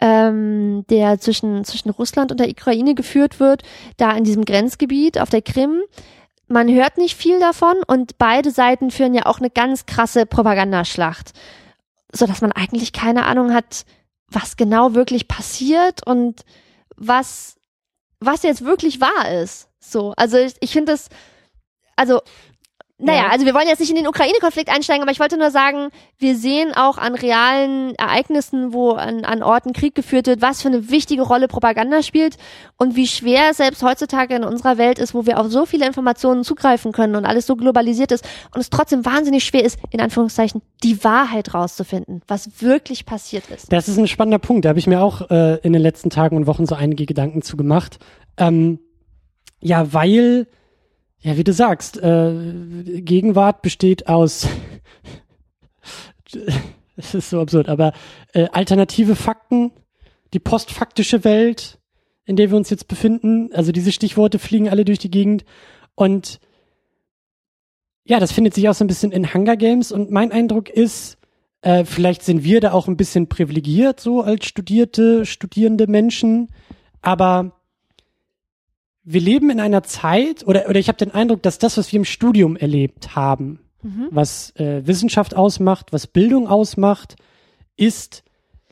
ähm, 0.00 0.84
der 0.88 1.18
zwischen, 1.20 1.64
zwischen 1.64 1.90
Russland 1.90 2.30
und 2.30 2.40
der 2.40 2.48
Ukraine 2.48 2.94
geführt 2.94 3.40
wird, 3.40 3.62
da 3.96 4.12
in 4.12 4.24
diesem 4.24 4.44
Grenzgebiet 4.44 5.20
auf 5.20 5.28
der 5.28 5.42
Krim. 5.42 5.82
Man 6.54 6.72
hört 6.72 6.98
nicht 6.98 7.16
viel 7.16 7.40
davon 7.40 7.74
und 7.88 8.16
beide 8.16 8.52
Seiten 8.52 8.92
führen 8.92 9.12
ja 9.12 9.26
auch 9.26 9.40
eine 9.40 9.50
ganz 9.50 9.86
krasse 9.86 10.24
Propagandaschlacht, 10.24 11.32
so 12.12 12.28
dass 12.28 12.42
man 12.42 12.52
eigentlich 12.52 12.92
keine 12.92 13.26
Ahnung 13.26 13.52
hat, 13.52 13.84
was 14.28 14.56
genau 14.56 14.94
wirklich 14.94 15.26
passiert 15.26 16.06
und 16.06 16.44
was 16.94 17.56
was 18.20 18.44
jetzt 18.44 18.64
wirklich 18.64 19.00
wahr 19.00 19.32
ist. 19.42 19.68
So, 19.80 20.14
also 20.16 20.38
ich, 20.38 20.54
ich 20.60 20.70
finde 20.70 20.92
das, 20.92 21.08
also 21.96 22.20
Naja, 22.96 23.24
Ja. 23.24 23.28
also 23.32 23.44
wir 23.44 23.54
wollen 23.54 23.66
jetzt 23.66 23.80
nicht 23.80 23.90
in 23.90 23.96
den 23.96 24.06
Ukraine-Konflikt 24.06 24.68
einsteigen, 24.68 25.02
aber 25.02 25.10
ich 25.10 25.18
wollte 25.18 25.36
nur 25.36 25.50
sagen, 25.50 25.88
wir 26.18 26.36
sehen 26.36 26.72
auch 26.76 26.96
an 26.96 27.16
realen 27.16 27.92
Ereignissen, 27.96 28.72
wo 28.72 28.92
an, 28.92 29.24
an 29.24 29.42
Orten 29.42 29.72
Krieg 29.72 29.96
geführt 29.96 30.28
wird, 30.28 30.42
was 30.42 30.62
für 30.62 30.68
eine 30.68 30.90
wichtige 30.90 31.22
Rolle 31.22 31.48
Propaganda 31.48 32.04
spielt 32.04 32.36
und 32.76 32.94
wie 32.94 33.08
schwer 33.08 33.50
es 33.50 33.56
selbst 33.56 33.82
heutzutage 33.82 34.36
in 34.36 34.44
unserer 34.44 34.78
Welt 34.78 35.00
ist, 35.00 35.12
wo 35.12 35.26
wir 35.26 35.40
auf 35.40 35.48
so 35.50 35.66
viele 35.66 35.86
Informationen 35.86 36.44
zugreifen 36.44 36.92
können 36.92 37.16
und 37.16 37.24
alles 37.24 37.46
so 37.46 37.56
globalisiert 37.56 38.12
ist 38.12 38.24
und 38.54 38.60
es 38.60 38.70
trotzdem 38.70 39.04
wahnsinnig 39.04 39.42
schwer 39.42 39.64
ist, 39.64 39.76
in 39.90 40.00
Anführungszeichen, 40.00 40.62
die 40.84 41.02
Wahrheit 41.02 41.52
rauszufinden, 41.52 42.22
was 42.28 42.62
wirklich 42.62 43.06
passiert 43.06 43.50
ist. 43.50 43.72
Das 43.72 43.88
ist 43.88 43.98
ein 43.98 44.06
spannender 44.06 44.38
Punkt. 44.38 44.64
Da 44.64 44.68
habe 44.68 44.78
ich 44.78 44.86
mir 44.86 45.02
auch 45.02 45.30
äh, 45.30 45.56
in 45.64 45.72
den 45.72 45.82
letzten 45.82 46.10
Tagen 46.10 46.36
und 46.36 46.46
Wochen 46.46 46.64
so 46.64 46.76
einige 46.76 47.06
Gedanken 47.06 47.42
zu 47.42 47.56
gemacht. 47.56 47.98
Ähm, 48.36 48.78
ja, 49.60 49.92
weil, 49.92 50.46
ja, 51.24 51.38
wie 51.38 51.44
du 51.44 51.54
sagst, 51.54 51.96
äh, 51.96 53.00
Gegenwart 53.00 53.62
besteht 53.62 54.08
aus, 54.08 54.46
es 56.96 57.14
ist 57.14 57.30
so 57.30 57.40
absurd, 57.40 57.70
aber 57.70 57.94
äh, 58.34 58.46
alternative 58.52 59.16
Fakten, 59.16 59.72
die 60.34 60.38
postfaktische 60.38 61.24
Welt, 61.24 61.78
in 62.26 62.36
der 62.36 62.50
wir 62.50 62.58
uns 62.58 62.68
jetzt 62.68 62.88
befinden, 62.88 63.50
also 63.54 63.72
diese 63.72 63.90
Stichworte 63.90 64.38
fliegen 64.38 64.68
alle 64.68 64.84
durch 64.84 64.98
die 64.98 65.10
Gegend 65.10 65.46
und 65.94 66.40
ja, 68.04 68.20
das 68.20 68.32
findet 68.32 68.52
sich 68.52 68.68
auch 68.68 68.74
so 68.74 68.84
ein 68.84 68.88
bisschen 68.88 69.10
in 69.10 69.32
Hunger 69.32 69.56
Games 69.56 69.92
und 69.92 70.10
mein 70.10 70.30
Eindruck 70.30 70.68
ist, 70.68 71.16
äh, 71.62 71.86
vielleicht 71.86 72.22
sind 72.22 72.44
wir 72.44 72.60
da 72.60 72.72
auch 72.72 72.86
ein 72.86 72.98
bisschen 72.98 73.30
privilegiert, 73.30 73.98
so 73.98 74.20
als 74.20 74.44
studierte, 74.44 75.24
studierende 75.24 75.86
Menschen, 75.86 76.50
aber 77.00 77.63
wir 79.04 79.20
leben 79.20 79.50
in 79.50 79.60
einer 79.60 79.82
Zeit, 79.82 80.46
oder, 80.46 80.68
oder 80.68 80.80
ich 80.80 80.88
habe 80.88 80.98
den 80.98 81.12
Eindruck, 81.12 81.42
dass 81.42 81.58
das, 81.58 81.76
was 81.76 81.92
wir 81.92 81.98
im 81.98 82.04
Studium 82.04 82.56
erlebt 82.56 83.14
haben, 83.14 83.60
was 84.10 84.56
äh, 84.56 84.86
Wissenschaft 84.86 85.36
ausmacht, 85.36 85.92
was 85.92 86.06
Bildung 86.06 86.48
ausmacht, 86.48 87.16
ist 87.76 88.23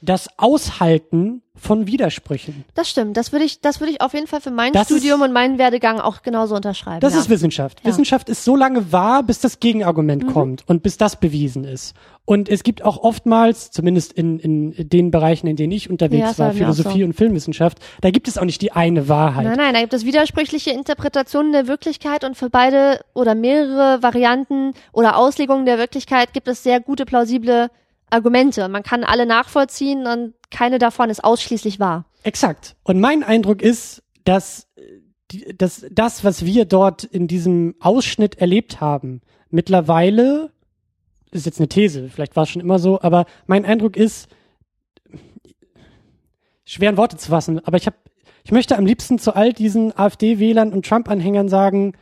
das 0.03 0.29
Aushalten 0.37 1.43
von 1.55 1.87
Widersprüchen. 1.87 2.65
Das 2.75 2.91
stimmt, 2.91 3.17
das 3.17 3.31
würde 3.31 3.45
ich, 3.45 3.61
das 3.61 3.79
würde 3.79 3.93
ich 3.93 4.01
auf 4.01 4.15
jeden 4.15 4.27
Fall 4.27 4.41
für 4.41 4.51
mein 4.51 4.73
Das 4.73 4.87
Studium 4.87 5.21
ist- 5.21 5.29
und 5.29 5.33
meinen 5.33 5.59
Werdegang 5.59 6.01
auch 6.01 6.23
genauso 6.23 6.57
unterschreiben. 6.57 7.01
Das 7.01 7.15
ja. 7.15 7.21
ist 7.21 7.31
Wissenschaft. 7.31 7.79
Ja. 7.81 7.87
Mhm. 7.87 7.93
Wissenschaft 7.93 8.29
ist 8.29 8.45
so 8.45 8.57
lange 8.57 8.91
wahr, 8.91 9.23
bis 9.23 9.39
das 9.39 9.61
Gegenargument 9.61 10.27
kommt 10.27 10.65
und 10.67 10.83
bis 10.83 10.97
das 10.97 11.21
bewiesen 11.21 11.65
ist. 11.65 11.95
Und 12.25 12.49
es 12.49 12.65
gibt 12.65 12.85
auch 12.85 12.99
oftmals, 12.99 13.71
zumindest 13.71 14.13
in, 14.13 14.39
in 14.41 14.89
den 14.89 15.11
Bereichen, 15.13 15.47
in 15.47 15.57
denen 15.57 15.73
ich 15.73 15.85
Ja, 15.85 15.91
unterwegs 15.91 16.31
das 16.31 16.39
war 16.39 16.53
Philosophie 16.53 17.01
so. 17.01 17.05
und 17.05 17.13
Filmwissenschaft, 17.13 17.79
da 18.01 18.11
gibt 18.11 18.27
es 18.27 18.39
auch 18.39 18.45
nicht 18.45 18.61
die 18.63 18.73
eine 18.73 19.09
Wahrheit. 19.09 19.45
Nein, 19.45 19.57
nein, 19.57 19.75
da 19.75 19.81
gibt 19.81 19.95
es 19.95 20.05
widersprüchliche 20.05 20.71
Interpretationen 20.71 21.53
der 21.53 21.69
Wirklichkeit 21.69 22.25
und 22.25 22.37
für 22.37 22.51
beide 22.51 23.01
oder 23.15 23.37
mehrere 23.37 24.03
Varianten 24.03 24.73
oder 24.93 25.17
Auslegungen 25.17 25.65
der 25.65 25.79
Wirklichkeit 25.79 26.33
gibt 26.33 26.49
es 26.49 26.63
sehr 26.63 26.81
gute, 26.81 27.05
plausible 27.05 27.71
Argumente. 28.13 28.69
Man 28.69 28.83
kann 28.83 29.05
alle 29.05 29.27
nachvollziehen 29.27 30.07
und 30.07 30.35
keine 30.51 30.79
davon 30.79 31.11
ist 31.11 31.25
ausschließlich 31.25 31.81
wahr. 31.81 32.05
Exakt. 32.23 32.77
Und 32.85 33.01
mein 33.01 33.23
Eindruck 33.23 33.63
ist, 33.63 34.03
dass, 34.25 34.69
dass 35.57 35.87
das, 35.91 36.25
was 36.25 36.45
wir 36.45 36.65
dort 36.65 37.05
in 37.05 37.27
diesem 37.27 37.75
Ausschnitt 37.81 38.37
erlebt 38.37 38.81
haben, 38.81 39.23
mittlerweile, 39.51 40.51
ist 41.31 41.47
jetzt 41.47 41.59
eine 41.59 41.69
These, 41.69 42.09
vielleicht 42.09 42.37
war 42.37 42.45
es 42.45 42.51
schon 42.51 42.63
immer 42.63 42.79
so, 42.79 43.01
aber 43.01 43.27
mein 43.47 43.65
Eindruck 43.65 43.97
ist, 43.97 44.29
schwer 46.65 46.91
in 46.91 46.97
Worte 46.97 47.17
zu 47.17 47.31
fassen, 47.31 47.65
aber 47.65 47.77
ich 47.77 47.87
habe, 47.87 47.97
ich 48.45 48.53
möchte 48.53 48.77
am 48.77 48.87
liebsten 48.87 49.19
zu 49.19 49.35
all 49.35 49.53
diesen 49.53 49.97
AfD-Wählern 49.97 50.73
und 50.73 50.87
Trump-Anhängern 50.87 51.49
sagen, 51.49 51.95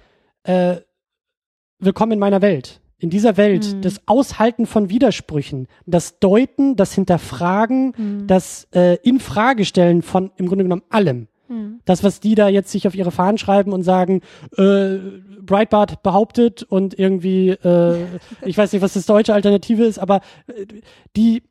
äh, 0.43 0.77
willkommen 1.79 2.13
in 2.13 2.19
meiner 2.19 2.43
Welt. 2.43 2.80
In 3.01 3.11
dieser 3.11 3.37
Welt, 3.37 3.75
Mhm. 3.75 3.81
das 3.83 4.01
Aushalten 4.07 4.67
von 4.67 4.89
Widersprüchen, 4.91 5.67
das 5.87 6.19
Deuten, 6.21 6.77
das 6.77 6.93
Hinterfragen, 6.95 7.93
Mhm. 7.97 8.27
das 8.27 8.69
äh, 8.75 8.97
Infragestellen 9.03 10.03
von 10.03 10.31
im 10.37 10.47
Grunde 10.47 10.65
genommen 10.65 10.83
allem. 10.91 11.27
Mhm. 11.49 11.81
Das, 11.85 12.05
was 12.05 12.21
die 12.21 12.35
da 12.37 12.49
jetzt 12.49 12.71
sich 12.71 12.87
auf 12.87 12.95
ihre 12.95 13.11
Fahnen 13.11 13.39
schreiben 13.39 13.73
und 13.73 13.83
sagen, 13.83 14.21
äh, 14.57 14.99
Breitbart 15.43 16.03
behauptet 16.03 16.63
und 16.63 16.97
irgendwie, 16.99 17.49
äh, 17.51 18.05
ich 18.45 18.57
weiß 18.57 18.73
nicht, 18.73 18.83
was 18.83 18.93
das 18.93 19.07
deutsche 19.07 19.35
Alternative 19.35 19.85
ist, 19.85 19.99
aber 19.99 20.21
äh, 20.47 20.67
die 21.17 21.43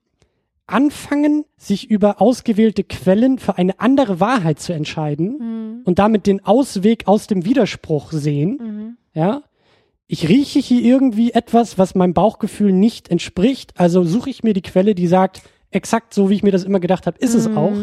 anfangen, 0.68 1.45
sich 1.58 1.89
über 1.89 2.22
ausgewählte 2.22 2.84
Quellen 2.84 3.39
für 3.39 3.58
eine 3.58 3.80
andere 3.80 4.20
Wahrheit 4.20 4.60
zu 4.60 4.72
entscheiden 4.72 5.38
Mhm. 5.39 5.82
und 5.86 5.97
damit 5.97 6.28
den 6.28 6.45
Ausweg 6.45 7.08
aus 7.08 7.26
dem 7.26 7.43
Widerspruch 7.43 8.12
sehen, 8.12 8.60
Mhm. 8.62 8.97
ja. 9.20 9.41
Ich 10.12 10.28
rieche 10.28 10.57
hier 10.57 10.82
irgendwie 10.82 11.34
etwas, 11.34 11.78
was 11.78 11.93
meinem 11.93 12.16
Bauchgefühl 12.16 12.74
nicht 12.74 13.10
entspricht, 13.12 13.74
also 13.80 14.03
suche 14.03 14.32
ich 14.32 14.41
mir 14.41 14.53
die 14.53 14.64
Quelle, 14.64 14.95
die 14.95 15.05
sagt, 15.05 15.43
exakt 15.70 16.16
so, 16.16 16.32
wie 16.32 16.34
ich 16.34 16.41
mir 16.41 16.51
das 16.51 16.64
immer 16.64 16.80
gedacht 16.80 17.05
habe, 17.05 17.20
ist 17.20 17.36
es 17.36 17.47
Mhm. 17.47 17.57
auch. 17.60 17.74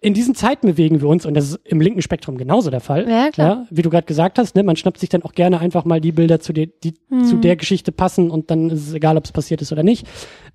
In 0.00 0.14
diesen 0.14 0.34
Zeiten 0.34 0.66
bewegen 0.68 1.02
wir 1.02 1.08
uns, 1.08 1.26
und 1.26 1.34
das 1.34 1.50
ist 1.50 1.60
im 1.64 1.82
linken 1.82 2.00
Spektrum 2.00 2.38
genauso 2.38 2.70
der 2.70 2.80
Fall. 2.80 3.06
Ja, 3.08 3.28
klar. 3.30 3.66
wie 3.70 3.82
du 3.82 3.90
gerade 3.90 4.06
gesagt 4.06 4.38
hast, 4.38 4.54
ne, 4.56 4.62
man 4.62 4.76
schnappt 4.76 4.98
sich 4.98 5.10
dann 5.10 5.22
auch 5.22 5.32
gerne 5.32 5.60
einfach 5.60 5.84
mal 5.84 6.00
die 6.00 6.12
Bilder, 6.12 6.40
zu 6.40 6.54
der, 6.54 6.66
die 6.82 6.94
Mhm. 7.10 7.24
zu 7.24 7.36
der 7.36 7.56
Geschichte 7.56 7.92
passen 7.92 8.30
und 8.30 8.50
dann 8.50 8.70
ist 8.70 8.88
es 8.88 8.94
egal, 8.94 9.18
ob 9.18 9.24
es 9.26 9.32
passiert 9.32 9.60
ist 9.60 9.70
oder 9.70 9.82
nicht. 9.82 10.06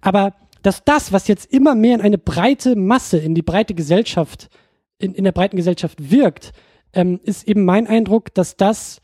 Aber 0.01 0.33
dass 0.63 0.83
das, 0.83 1.13
was 1.13 1.27
jetzt 1.27 1.53
immer 1.53 1.75
mehr 1.75 1.93
in 1.95 2.01
eine 2.01 2.17
breite 2.17 2.75
Masse, 2.75 3.19
in 3.19 3.35
die 3.35 3.43
breite 3.43 3.75
Gesellschaft, 3.75 4.49
in, 4.97 5.13
in 5.13 5.23
der 5.23 5.33
breiten 5.33 5.55
Gesellschaft 5.55 6.11
wirkt, 6.11 6.51
ähm, 6.93 7.19
ist 7.23 7.47
eben 7.47 7.63
mein 7.63 7.85
Eindruck, 7.85 8.33
dass 8.33 8.57
das 8.57 9.01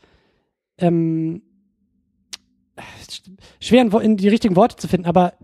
ähm, 0.78 1.42
schwer 3.60 3.90
in, 4.02 4.16
die 4.16 4.28
richtigen 4.28 4.56
Worte 4.56 4.76
zu 4.76 4.88
finden, 4.88 5.06
aber 5.06 5.34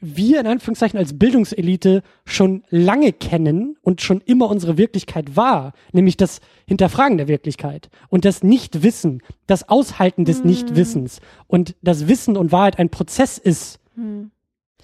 wir 0.00 0.40
in 0.40 0.46
Anführungszeichen 0.46 0.98
als 0.98 1.18
Bildungselite 1.18 2.02
schon 2.24 2.62
lange 2.68 3.12
kennen 3.12 3.76
und 3.82 4.02
schon 4.02 4.20
immer 4.20 4.48
unsere 4.50 4.76
Wirklichkeit 4.76 5.36
war, 5.36 5.72
nämlich 5.92 6.16
das 6.16 6.40
Hinterfragen 6.66 7.16
der 7.16 7.28
Wirklichkeit 7.28 7.88
und 8.08 8.24
das 8.24 8.42
Nichtwissen, 8.42 9.22
das 9.46 9.68
Aushalten 9.68 10.24
des 10.24 10.44
Nichtwissens. 10.44 11.20
Und 11.46 11.76
das 11.82 12.08
Wissen 12.08 12.36
und 12.36 12.52
Wahrheit 12.52 12.78
ein 12.78 12.90
Prozess 12.90 13.38
ist, 13.38 13.80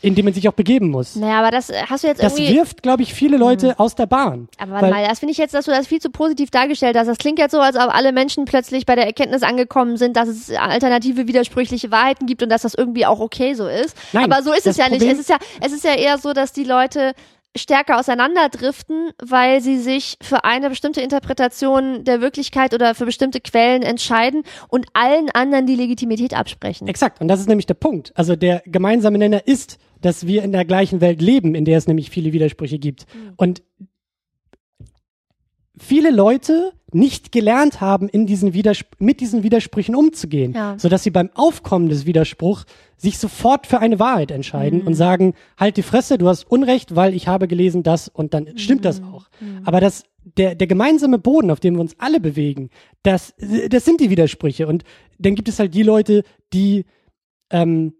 in 0.02 0.14
dem 0.14 0.24
man 0.26 0.34
sich 0.34 0.48
auch 0.48 0.52
begeben 0.52 0.90
muss. 0.90 1.16
Naja, 1.16 1.38
aber 1.38 1.50
das 1.50 1.70
äh, 1.70 1.82
hast 1.88 2.04
du 2.04 2.08
jetzt 2.08 2.22
Das 2.22 2.36
irgendwie. 2.38 2.56
wirft, 2.56 2.82
glaube 2.82 3.02
ich, 3.02 3.14
viele 3.14 3.36
Leute 3.36 3.78
aus 3.78 3.94
der 3.94 4.06
Bahn. 4.06 4.48
Aber 4.58 4.72
warte 4.72 4.90
mal, 4.90 5.06
das 5.06 5.20
finde 5.20 5.32
ich 5.32 5.38
jetzt, 5.38 5.54
dass 5.54 5.64
du 5.64 5.70
das 5.70 5.86
viel 5.86 6.00
zu 6.00 6.10
positiv 6.10 6.50
dargestellt 6.50 6.96
hast. 6.98 7.06
Das 7.06 7.18
klingt 7.18 7.38
jetzt 7.38 7.52
so, 7.52 7.60
als 7.60 7.76
ob 7.76 7.94
alle 7.94 8.12
Menschen 8.12 8.44
plötzlich 8.44 8.84
bei 8.84 8.94
der 8.96 9.06
Erkenntnis 9.06 9.42
angekommen 9.42 9.96
sind, 9.96 10.16
dass 10.16 10.28
es 10.28 10.50
alternative, 10.50 11.26
widersprüchliche 11.28 11.90
Wahrheiten 11.90 12.26
gibt 12.26 12.42
und 12.42 12.48
dass 12.50 12.62
das 12.62 12.74
irgendwie 12.74 13.06
auch 13.06 13.20
okay 13.20 13.54
so 13.54 13.66
ist. 13.68 13.96
Nein, 14.12 14.30
Aber 14.30 14.42
so 14.42 14.52
ist 14.52 14.66
das 14.66 14.72
es 14.72 14.76
ja 14.78 14.88
nicht. 14.88 14.98
Problem- 14.98 15.12
Es 15.14 15.20
ist 15.20 15.30
ja, 15.30 15.36
es 15.60 15.72
ist 15.72 15.84
ja 15.84 15.94
eher 15.94 16.18
so, 16.18 16.32
dass 16.32 16.52
die 16.52 16.64
Leute 16.64 17.12
stärker 17.54 17.98
auseinanderdriften, 17.98 19.10
weil 19.22 19.60
sie 19.60 19.78
sich 19.78 20.16
für 20.22 20.44
eine 20.44 20.70
bestimmte 20.70 21.00
Interpretation 21.02 22.02
der 22.04 22.20
Wirklichkeit 22.20 22.72
oder 22.74 22.94
für 22.94 23.04
bestimmte 23.04 23.40
Quellen 23.40 23.82
entscheiden 23.82 24.42
und 24.68 24.86
allen 24.94 25.30
anderen 25.30 25.66
die 25.66 25.74
Legitimität 25.76 26.34
absprechen. 26.34 26.88
Exakt. 26.88 27.20
Und 27.20 27.28
das 27.28 27.40
ist 27.40 27.48
nämlich 27.48 27.66
der 27.66 27.74
Punkt. 27.74 28.12
Also 28.14 28.36
der 28.36 28.62
gemeinsame 28.66 29.18
Nenner 29.18 29.46
ist, 29.46 29.78
dass 30.02 30.26
wir 30.26 30.42
in 30.42 30.52
der 30.52 30.64
gleichen 30.66 31.00
Welt 31.00 31.22
leben, 31.22 31.54
in 31.54 31.64
der 31.64 31.78
es 31.78 31.86
nämlich 31.86 32.10
viele 32.10 32.32
Widersprüche 32.32 32.78
gibt. 32.78 33.06
Und 33.36 33.62
viele 35.78 36.10
Leute 36.10 36.72
nicht 36.92 37.32
gelernt 37.32 37.80
haben, 37.80 38.08
in 38.10 38.26
diesen 38.26 38.52
Widers 38.52 38.84
mit 38.98 39.20
diesen 39.20 39.42
Widersprüchen 39.42 39.94
umzugehen, 39.96 40.52
Ja. 40.52 40.78
sodass 40.78 41.02
sie 41.02 41.10
beim 41.10 41.30
Aufkommen 41.34 41.88
des 41.88 42.04
Widerspruchs 42.04 42.66
sich 42.98 43.18
sofort 43.18 43.66
für 43.66 43.78
eine 43.80 43.98
Wahrheit 43.98 44.30
entscheiden 44.30 44.82
und 44.82 44.94
sagen, 44.94 45.32
halt 45.58 45.78
die 45.78 45.82
Fresse, 45.82 46.18
du 46.18 46.28
hast 46.28 46.44
Unrecht, 46.50 46.94
weil 46.94 47.14
ich 47.14 47.26
habe 47.28 47.48
gelesen 47.48 47.82
das 47.82 48.08
und 48.08 48.34
dann 48.34 48.58
stimmt 48.58 48.84
das 48.84 49.02
auch. 49.02 49.28
Aber 49.64 49.80
das, 49.80 50.04
der, 50.36 50.54
der 50.54 50.66
gemeinsame 50.66 51.18
Boden, 51.18 51.50
auf 51.50 51.58
dem 51.60 51.74
wir 51.74 51.80
uns 51.80 51.96
alle 51.98 52.20
bewegen, 52.20 52.68
das, 53.02 53.34
das 53.70 53.84
sind 53.86 54.00
die 54.00 54.10
Widersprüche. 54.10 54.66
Und 54.66 54.84
dann 55.18 55.34
gibt 55.34 55.48
es 55.48 55.58
halt 55.58 55.74
die 55.74 55.82
Leute, 55.82 56.22
die 56.52 56.84
ähm, 57.50 57.94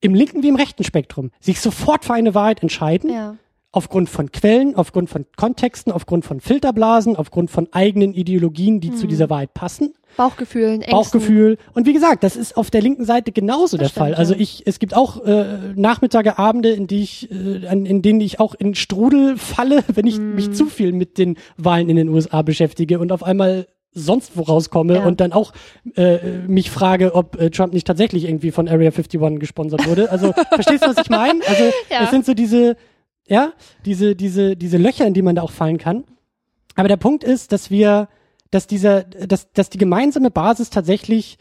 im 0.00 0.14
linken 0.14 0.42
wie 0.42 0.48
im 0.48 0.56
rechten 0.56 0.84
Spektrum 0.84 1.30
sich 1.40 1.60
sofort 1.60 2.04
für 2.04 2.14
eine 2.14 2.34
Wahrheit 2.34 2.62
entscheiden, 2.62 3.10
Ja. 3.10 3.36
aufgrund 3.72 4.08
von 4.08 4.32
Quellen, 4.32 4.74
aufgrund 4.76 5.10
von 5.10 5.26
Kontexten, 5.36 5.92
aufgrund 5.92 6.24
von 6.24 6.40
Filterblasen, 6.40 7.16
aufgrund 7.16 7.50
von 7.50 7.68
eigenen 7.72 8.14
Ideologien, 8.14 8.80
die 8.80 8.92
zu 8.92 9.04
Mhm. 9.04 9.08
dieser 9.10 9.28
Wahrheit 9.30 9.52
passen, 9.54 9.92
Bauchgefühlen, 10.16 10.76
Ängsten. 10.80 10.92
Bauchgefühl. 10.92 11.58
Und 11.74 11.86
wie 11.86 11.92
gesagt, 11.92 12.24
das 12.24 12.34
ist 12.34 12.56
auf 12.56 12.70
der 12.70 12.80
linken 12.80 13.04
Seite 13.04 13.30
genauso 13.30 13.76
der 13.76 13.86
stimmt, 13.88 13.98
Fall. 13.98 14.14
Also 14.14 14.34
ich, 14.34 14.62
es 14.66 14.78
gibt 14.78 14.94
auch 14.96 15.22
äh, 15.24 15.74
Nachmittage, 15.76 16.38
Abende, 16.38 16.70
in 16.70 16.86
die 16.86 17.02
ich, 17.02 17.30
äh, 17.30 17.66
in 17.72 18.00
denen 18.02 18.20
ich 18.22 18.40
auch 18.40 18.54
in 18.54 18.74
Strudel 18.74 19.36
falle, 19.36 19.84
wenn 19.94 20.06
ich 20.06 20.18
Mhm. 20.18 20.34
mich 20.34 20.52
zu 20.52 20.66
viel 20.66 20.92
mit 20.92 21.18
den 21.18 21.36
Wahlen 21.58 21.88
in 21.90 21.96
den 21.96 22.08
USA 22.08 22.40
beschäftige 22.42 22.98
und 22.98 23.12
auf 23.12 23.22
einmal 23.22 23.68
sonst 23.92 24.36
wo 24.36 24.42
rauskomme 24.42 24.94
Ja. 24.96 25.04
und 25.06 25.20
dann 25.20 25.32
auch 25.32 25.52
äh, 25.96 26.18
mich 26.46 26.70
frage, 26.70 27.14
ob 27.14 27.40
äh, 27.40 27.50
Trump 27.50 27.72
nicht 27.72 27.86
tatsächlich 27.86 28.24
irgendwie 28.24 28.50
von 28.50 28.68
Area 28.68 28.90
51 28.90 29.38
gesponsert 29.40 29.86
wurde. 29.86 30.10
Also 30.10 30.32
verstehst 30.54 30.84
du, 30.84 30.88
was 30.88 30.98
ich 30.98 31.10
meine? 31.10 31.40
Also 31.46 31.64
Ja. 31.90 32.04
es 32.04 32.10
sind 32.10 32.24
so 32.26 32.34
diese, 32.34 32.76
ja, 33.26 33.52
diese, 33.84 34.14
diese, 34.14 34.56
diese 34.56 34.76
Löcher, 34.78 35.06
in 35.06 35.14
die 35.14 35.22
man 35.22 35.34
da 35.36 35.42
auch 35.42 35.50
fallen 35.52 35.78
kann. 35.78 36.04
Aber 36.76 36.88
der 36.88 36.96
Punkt 36.96 37.24
ist, 37.24 37.50
dass 37.52 37.70
wir, 37.70 38.08
dass 38.50 38.66
dieser, 38.66 39.02
dass, 39.02 39.50
dass 39.52 39.68
die 39.70 39.78
gemeinsame 39.78 40.30
Basis 40.30 40.70
tatsächlich 40.70 41.38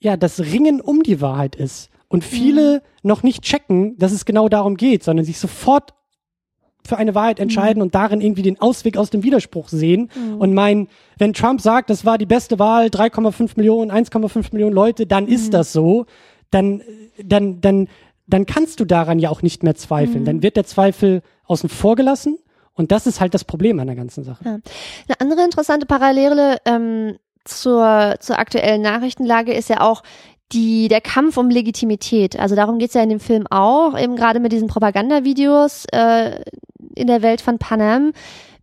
ja 0.00 0.16
das 0.16 0.40
Ringen 0.40 0.80
um 0.80 1.02
die 1.02 1.20
Wahrheit 1.20 1.54
ist 1.56 1.90
und 2.08 2.24
viele 2.24 2.76
Mhm. 3.02 3.08
noch 3.08 3.22
nicht 3.22 3.42
checken, 3.42 3.96
dass 3.98 4.12
es 4.12 4.24
genau 4.24 4.48
darum 4.48 4.76
geht, 4.76 5.04
sondern 5.04 5.24
sich 5.24 5.38
sofort 5.38 5.94
für 6.88 6.96
eine 6.96 7.14
Wahrheit 7.14 7.38
entscheiden 7.38 7.82
und 7.82 7.94
darin 7.94 8.20
irgendwie 8.20 8.42
den 8.42 8.60
Ausweg 8.60 8.96
aus 8.96 9.10
dem 9.10 9.22
Widerspruch 9.22 9.68
sehen 9.68 10.10
und 10.38 10.54
meinen, 10.54 10.88
wenn 11.18 11.34
Trump 11.34 11.60
sagt, 11.60 11.90
das 11.90 12.04
war 12.04 12.18
die 12.18 12.26
beste 12.26 12.58
Wahl, 12.58 12.86
3,5 12.86 13.52
Millionen, 13.56 13.92
1,5 13.92 14.48
Millionen 14.52 14.74
Leute, 14.74 15.06
dann 15.06 15.28
ist 15.28 15.52
das 15.54 15.72
so, 15.72 16.06
dann, 16.50 16.82
dann, 17.22 17.60
dann, 17.60 17.88
dann 18.26 18.46
kannst 18.46 18.80
du 18.80 18.84
daran 18.84 19.18
ja 19.18 19.30
auch 19.30 19.42
nicht 19.42 19.62
mehr 19.62 19.74
zweifeln. 19.74 20.24
Dann 20.24 20.42
wird 20.42 20.56
der 20.56 20.64
Zweifel 20.64 21.22
außen 21.44 21.68
vor 21.68 21.94
gelassen 21.94 22.38
und 22.74 22.90
das 22.90 23.06
ist 23.06 23.20
halt 23.20 23.34
das 23.34 23.44
Problem 23.44 23.78
an 23.80 23.86
der 23.86 23.96
ganzen 23.96 24.24
Sache. 24.24 24.44
Ja. 24.44 24.52
Eine 24.52 25.20
andere 25.20 25.44
interessante 25.44 25.84
Parallele 25.84 26.56
ähm, 26.64 27.16
zur, 27.44 28.16
zur 28.20 28.38
aktuellen 28.38 28.82
Nachrichtenlage 28.82 29.52
ist 29.52 29.68
ja 29.68 29.80
auch 29.80 30.02
die, 30.52 30.88
der 30.88 31.00
Kampf 31.00 31.36
um 31.36 31.50
Legitimität. 31.50 32.38
Also 32.38 32.54
darum 32.54 32.78
geht's 32.78 32.94
ja 32.94 33.02
in 33.02 33.10
dem 33.10 33.20
Film 33.20 33.46
auch, 33.48 33.98
eben 33.98 34.16
gerade 34.16 34.40
mit 34.40 34.52
diesen 34.52 34.68
Propagandavideos 34.68 35.84
äh, 35.92 36.42
in 36.94 37.06
der 37.06 37.22
Welt 37.22 37.40
von 37.40 37.58
Panem 37.58 38.12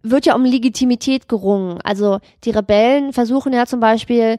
wird 0.02 0.26
ja 0.26 0.36
um 0.36 0.46
Legitimität 0.46 1.28
gerungen. 1.28 1.80
Also 1.84 2.20
die 2.44 2.52
Rebellen 2.52 3.12
versuchen 3.12 3.54
ja 3.54 3.66
zum 3.66 3.80
Beispiel 3.80 4.38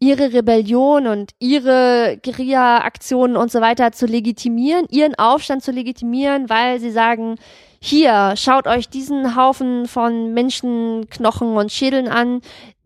ihre 0.00 0.32
Rebellion 0.32 1.08
und 1.08 1.32
ihre 1.40 2.18
Guerilla-Aktionen 2.22 3.36
und 3.36 3.50
so 3.50 3.60
weiter 3.60 3.90
zu 3.90 4.06
legitimieren, 4.06 4.86
ihren 4.90 5.16
Aufstand 5.16 5.64
zu 5.64 5.72
legitimieren, 5.72 6.48
weil 6.48 6.78
sie 6.78 6.92
sagen, 6.92 7.34
hier, 7.80 8.34
schaut 8.36 8.66
euch 8.66 8.88
diesen 8.88 9.36
Haufen 9.36 9.86
von 9.86 10.32
Menschenknochen 10.34 11.56
und 11.56 11.72
Schädeln 11.72 12.08
an. 12.08 12.40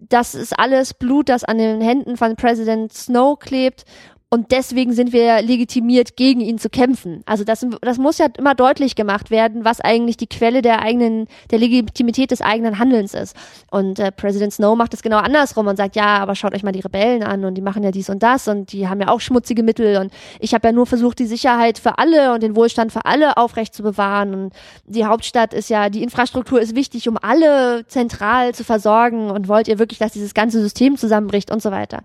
Das 0.08 0.34
ist 0.34 0.58
alles 0.58 0.94
Blut, 0.94 1.28
das 1.28 1.44
an 1.44 1.58
den 1.58 1.80
Händen 1.80 2.16
von 2.16 2.34
Präsident 2.36 2.92
Snow 2.92 3.38
klebt. 3.38 3.84
Und 4.32 4.50
deswegen 4.50 4.94
sind 4.94 5.12
wir 5.12 5.42
legitimiert, 5.42 6.16
gegen 6.16 6.40
ihn 6.40 6.56
zu 6.56 6.70
kämpfen. 6.70 7.22
Also 7.26 7.44
das, 7.44 7.66
das 7.82 7.98
muss 7.98 8.16
ja 8.16 8.28
immer 8.38 8.54
deutlich 8.54 8.94
gemacht 8.94 9.30
werden, 9.30 9.66
was 9.66 9.78
eigentlich 9.82 10.16
die 10.16 10.26
Quelle 10.26 10.62
der 10.62 10.80
eigenen, 10.80 11.26
der 11.50 11.58
Legitimität 11.58 12.30
des 12.30 12.40
eigenen 12.40 12.78
Handelns 12.78 13.12
ist. 13.12 13.36
Und 13.70 13.98
äh, 13.98 14.10
Präsident 14.10 14.54
Snow 14.54 14.74
macht 14.74 14.94
es 14.94 15.02
genau 15.02 15.18
andersrum 15.18 15.66
und 15.66 15.76
sagt, 15.76 15.96
ja, 15.96 16.16
aber 16.16 16.34
schaut 16.34 16.54
euch 16.54 16.62
mal 16.62 16.72
die 16.72 16.80
Rebellen 16.80 17.22
an 17.22 17.44
und 17.44 17.56
die 17.56 17.60
machen 17.60 17.82
ja 17.82 17.90
dies 17.90 18.08
und 18.08 18.22
das 18.22 18.48
und 18.48 18.72
die 18.72 18.88
haben 18.88 19.02
ja 19.02 19.08
auch 19.08 19.20
schmutzige 19.20 19.62
Mittel 19.62 19.98
und 19.98 20.10
ich 20.40 20.54
habe 20.54 20.66
ja 20.66 20.72
nur 20.72 20.86
versucht, 20.86 21.18
die 21.18 21.26
Sicherheit 21.26 21.78
für 21.78 21.98
alle 21.98 22.32
und 22.32 22.42
den 22.42 22.56
Wohlstand 22.56 22.90
für 22.90 23.04
alle 23.04 23.36
aufrecht 23.36 23.74
zu 23.74 23.82
bewahren. 23.82 24.32
Und 24.32 24.54
die 24.86 25.04
Hauptstadt 25.04 25.52
ist 25.52 25.68
ja, 25.68 25.90
die 25.90 26.02
Infrastruktur 26.02 26.58
ist 26.58 26.74
wichtig, 26.74 27.06
um 27.06 27.18
alle 27.20 27.86
zentral 27.86 28.54
zu 28.54 28.64
versorgen 28.64 29.30
und 29.30 29.48
wollt 29.48 29.68
ihr 29.68 29.78
wirklich, 29.78 29.98
dass 29.98 30.12
dieses 30.12 30.32
ganze 30.32 30.62
System 30.62 30.96
zusammenbricht 30.96 31.50
und 31.50 31.60
so 31.60 31.70
weiter. 31.70 31.98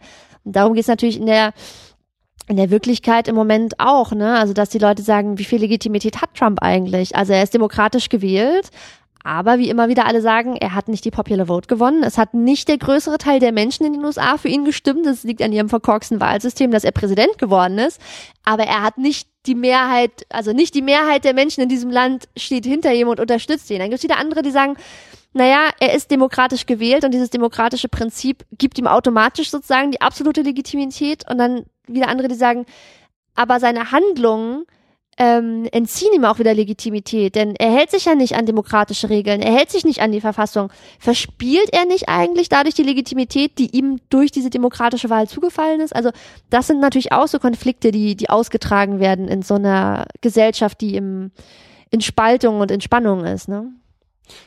Und 0.44 0.58
darum 0.58 0.74
geht 0.74 0.84
es 0.84 0.88
natürlich 0.90 1.18
in 1.18 1.26
der 1.26 1.54
in 2.48 2.58
der 2.58 2.70
Wirklichkeit 2.70 3.28
im 3.28 3.36
Moment 3.36 3.80
auch, 3.80 4.12
ne? 4.12 4.38
Also, 4.38 4.54
dass 4.54 4.70
die 4.70 4.80
Leute 4.80 5.02
sagen, 5.02 5.38
wie 5.38 5.44
viel 5.44 5.60
Legitimität 5.60 6.22
hat 6.22 6.34
Trump 6.36 6.62
eigentlich? 6.62 7.16
Also, 7.16 7.34
er 7.34 7.44
ist 7.44 7.54
demokratisch 7.54 8.10
gewählt, 8.10 8.72
aber 9.28 9.58
wie 9.58 9.70
immer 9.70 9.90
wieder 9.90 10.06
alle 10.06 10.22
sagen, 10.22 10.56
er 10.56 10.74
hat 10.74 10.88
nicht 10.88 11.04
die 11.04 11.12
Popular 11.12 11.48
Vote 11.48 11.68
gewonnen. 11.68 12.02
Es 12.04 12.18
hat 12.18 12.34
nicht 12.34 12.70
der 12.70 12.78
größere 12.78 13.18
Teil 13.18 13.42
der 13.42 13.52
Menschen 13.52 13.86
in 13.86 13.92
den 13.92 14.06
USA 14.06 14.38
für 14.38 14.48
ihn 14.48 14.64
gestimmt. 14.64 15.06
Das 15.06 15.24
liegt 15.24 15.42
an 15.42 15.52
ihrem 15.52 15.68
verkorksten 15.68 16.22
Wahlsystem, 16.22 16.72
dass 16.72 16.86
er 16.86 16.92
Präsident 16.92 17.38
geworden 17.38 17.78
ist. 17.78 18.00
Aber 18.46 18.64
er 18.64 18.84
hat 18.84 18.98
nicht 18.98 19.28
die 19.46 19.56
Mehrheit, 19.56 20.26
also 20.30 20.54
nicht 20.54 20.76
die 20.76 20.82
Mehrheit 20.82 21.26
der 21.26 21.34
Menschen 21.34 21.62
in 21.62 21.68
diesem 21.68 21.92
Land 21.92 22.30
steht 22.38 22.66
hinter 22.66 22.94
ihm 22.94 23.10
und 23.10 23.20
unterstützt 23.20 23.70
ihn. 23.70 23.80
Dann 23.80 23.90
gibt 23.90 24.00
es 24.00 24.04
wieder 24.04 24.18
andere, 24.18 24.44
die 24.44 24.52
sagen, 24.52 24.78
naja, 25.34 25.72
er 25.82 25.94
ist 25.94 26.10
demokratisch 26.10 26.66
gewählt 26.66 27.04
und 27.04 27.12
dieses 27.12 27.30
demokratische 27.30 27.90
Prinzip 27.90 28.46
gibt 28.58 28.80
ihm 28.80 28.88
automatisch 28.88 29.50
sozusagen 29.50 29.92
die 29.92 30.00
absolute 30.00 30.42
Legitimität 30.42 31.30
und 31.30 31.38
dann 31.38 31.66
wieder 31.88 32.10
andere, 32.10 32.28
die 32.28 32.36
sagen, 32.36 32.66
aber 33.36 33.60
seine 33.60 33.92
Handlungen 33.92 34.66
ähm, 35.20 35.68
entziehen 35.72 36.14
ihm 36.14 36.26
auch 36.26 36.38
wieder 36.38 36.54
Legitimität, 36.54 37.36
denn 37.36 37.56
er 37.56 37.72
hält 37.72 37.90
sich 37.90 38.06
ja 38.06 38.14
nicht 38.14 38.36
an 38.36 38.46
demokratische 38.46 39.10
Regeln, 39.10 39.42
er 39.42 39.52
hält 39.52 39.72
sich 39.72 39.84
nicht 39.84 40.00
an 40.02 40.12
die 40.12 40.22
Verfassung. 40.22 40.72
Verspielt 41.00 41.70
er 41.72 41.86
nicht 41.86 42.08
eigentlich 42.08 42.50
dadurch 42.50 42.76
die 42.76 42.84
Legitimität, 42.84 43.58
die 43.58 43.76
ihm 43.76 44.00
durch 44.10 44.32
diese 44.32 44.52
demokratische 44.52 45.10
Wahl 45.10 45.28
zugefallen 45.28 45.82
ist? 45.82 45.96
Also 45.96 46.12
das 46.52 46.68
sind 46.68 46.80
natürlich 46.80 47.12
auch 47.14 47.28
so 47.28 47.40
Konflikte, 47.40 47.92
die, 47.92 48.16
die 48.16 48.30
ausgetragen 48.30 49.00
werden 49.00 49.28
in 49.28 49.42
so 49.42 49.56
einer 49.56 50.06
Gesellschaft, 50.22 50.82
die 50.82 50.96
im, 50.96 51.32
in 51.90 52.02
Spaltung 52.02 52.60
und 52.60 52.70
in 52.70 52.82
Spannung 52.82 53.26
ist. 53.26 53.48
Ne? 53.48 53.72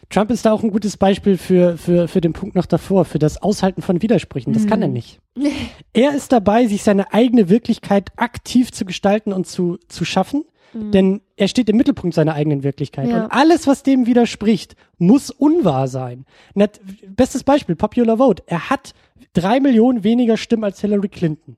Trump 0.09 0.31
ist 0.31 0.45
da 0.45 0.53
auch 0.53 0.63
ein 0.63 0.71
gutes 0.71 0.97
Beispiel 0.97 1.37
für, 1.37 1.77
für, 1.77 2.09
für 2.09 2.21
den 2.21 2.33
Punkt 2.33 2.55
noch 2.55 2.67
davor, 2.67 3.05
für 3.05 3.19
das 3.19 3.43
Aushalten 3.43 3.83
von 3.83 4.03
Widersprüchen. 4.03 4.53
Das 4.53 4.67
kann 4.67 4.83
er 4.83 4.89
nicht. 4.89 5.21
Er 5.93 6.15
ist 6.15 6.33
dabei, 6.33 6.67
sich 6.67 6.83
seine 6.83 7.13
eigene 7.13 7.49
Wirklichkeit 7.49 8.11
aktiv 8.17 8.71
zu 8.73 8.85
gestalten 8.85 9.33
und 9.33 9.47
zu, 9.47 9.79
zu 9.89 10.05
schaffen, 10.05 10.45
denn 10.73 11.21
er 11.37 11.49
steht 11.49 11.69
im 11.69 11.77
Mittelpunkt 11.77 12.15
seiner 12.15 12.35
eigenen 12.35 12.63
Wirklichkeit. 12.63 13.09
Ja. 13.09 13.25
Und 13.25 13.33
alles, 13.33 13.67
was 13.67 13.83
dem 13.83 14.07
widerspricht, 14.07 14.77
muss 14.99 15.31
unwahr 15.31 15.89
sein. 15.89 16.27
Nat 16.55 16.81
bestes 17.09 17.43
Beispiel, 17.43 17.75
Popular 17.75 18.19
Vote. 18.19 18.43
Er 18.47 18.71
hat 18.71 18.93
drei 19.33 19.61
Millionen 19.61 20.05
weniger 20.05 20.37
Stimmen 20.37 20.65
als 20.65 20.81
Hillary 20.81 21.09
Clinton. 21.09 21.57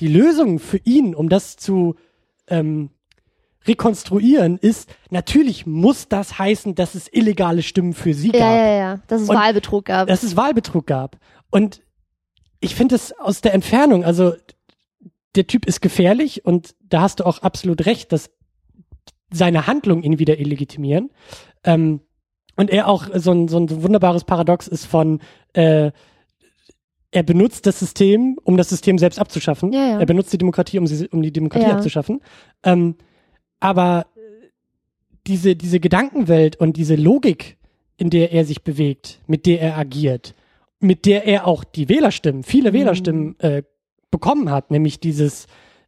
Die 0.00 0.08
Lösung 0.08 0.58
für 0.58 0.78
ihn, 0.78 1.14
um 1.14 1.28
das 1.28 1.56
zu 1.56 1.94
ähm, 2.48 2.90
rekonstruieren, 3.66 4.56
ist, 4.58 4.88
natürlich 5.10 5.66
muss 5.66 6.08
das 6.08 6.38
heißen, 6.38 6.74
dass 6.74 6.94
es 6.94 7.08
illegale 7.12 7.62
Stimmen 7.62 7.92
für 7.92 8.14
sie 8.14 8.30
gab 8.30 8.40
Ja, 8.40 8.56
ja, 8.56 8.72
ja, 8.78 9.00
dass 9.08 9.22
es 9.22 9.28
Und 9.28 9.36
Wahlbetrug 9.36 9.84
gab. 9.84 10.08
dass 10.08 10.22
es 10.22 10.36
Wahlbetrug 10.36 10.86
gab. 10.86 11.18
Und 11.50 11.82
ich 12.60 12.74
finde 12.74 12.94
es 12.94 13.12
aus 13.18 13.40
der 13.40 13.54
Entfernung, 13.54 14.04
also 14.04 14.32
der 15.34 15.46
Typ 15.46 15.66
ist 15.66 15.80
gefährlich 15.80 16.44
und 16.44 16.74
da 16.80 17.02
hast 17.02 17.20
du 17.20 17.26
auch 17.26 17.42
absolut 17.42 17.84
recht, 17.86 18.12
dass 18.12 18.30
seine 19.30 19.66
Handlungen 19.66 20.02
ihn 20.02 20.18
wieder 20.18 20.38
illegitimieren. 20.38 21.10
Ähm, 21.64 22.00
und 22.56 22.70
er 22.70 22.88
auch 22.88 23.06
so 23.14 23.30
ein, 23.32 23.46
so 23.48 23.58
ein 23.58 23.82
wunderbares 23.82 24.24
Paradox 24.24 24.66
ist 24.66 24.86
von, 24.86 25.20
äh, 25.52 25.92
er 27.10 27.22
benutzt 27.22 27.66
das 27.66 27.78
System, 27.78 28.38
um 28.42 28.56
das 28.56 28.68
System 28.68 28.98
selbst 28.98 29.18
abzuschaffen. 29.18 29.72
Ja, 29.72 29.80
ja. 29.92 30.00
Er 30.00 30.06
benutzt 30.06 30.32
die 30.32 30.38
Demokratie, 30.38 30.78
um, 30.78 30.86
sie, 30.86 31.08
um 31.08 31.22
die 31.22 31.32
Demokratie 31.32 31.66
Ja. 31.68 31.74
abzuschaffen. 31.76 32.20
Ähm, 32.64 32.96
aber 33.60 34.06
diese, 35.26 35.56
diese 35.56 35.80
Gedankenwelt 35.80 36.56
und 36.56 36.76
diese 36.76 36.96
Logik, 36.96 37.56
in 37.96 38.10
der 38.10 38.32
er 38.32 38.44
sich 38.44 38.62
bewegt, 38.62 39.20
mit 39.26 39.46
der 39.46 39.60
er 39.60 39.76
agiert, 39.76 40.34
mit 40.80 41.06
der 41.06 41.26
er 41.26 41.46
auch 41.46 41.64
die 41.64 41.88
Wählerstimmen, 41.88 42.44
viele 42.44 42.72
Wählerstimmen 42.72 43.38
äh, 43.40 43.62
bekommen 44.10 44.50
hat, 44.50 44.70
nämlich 44.70 45.00
dieses 45.00 45.46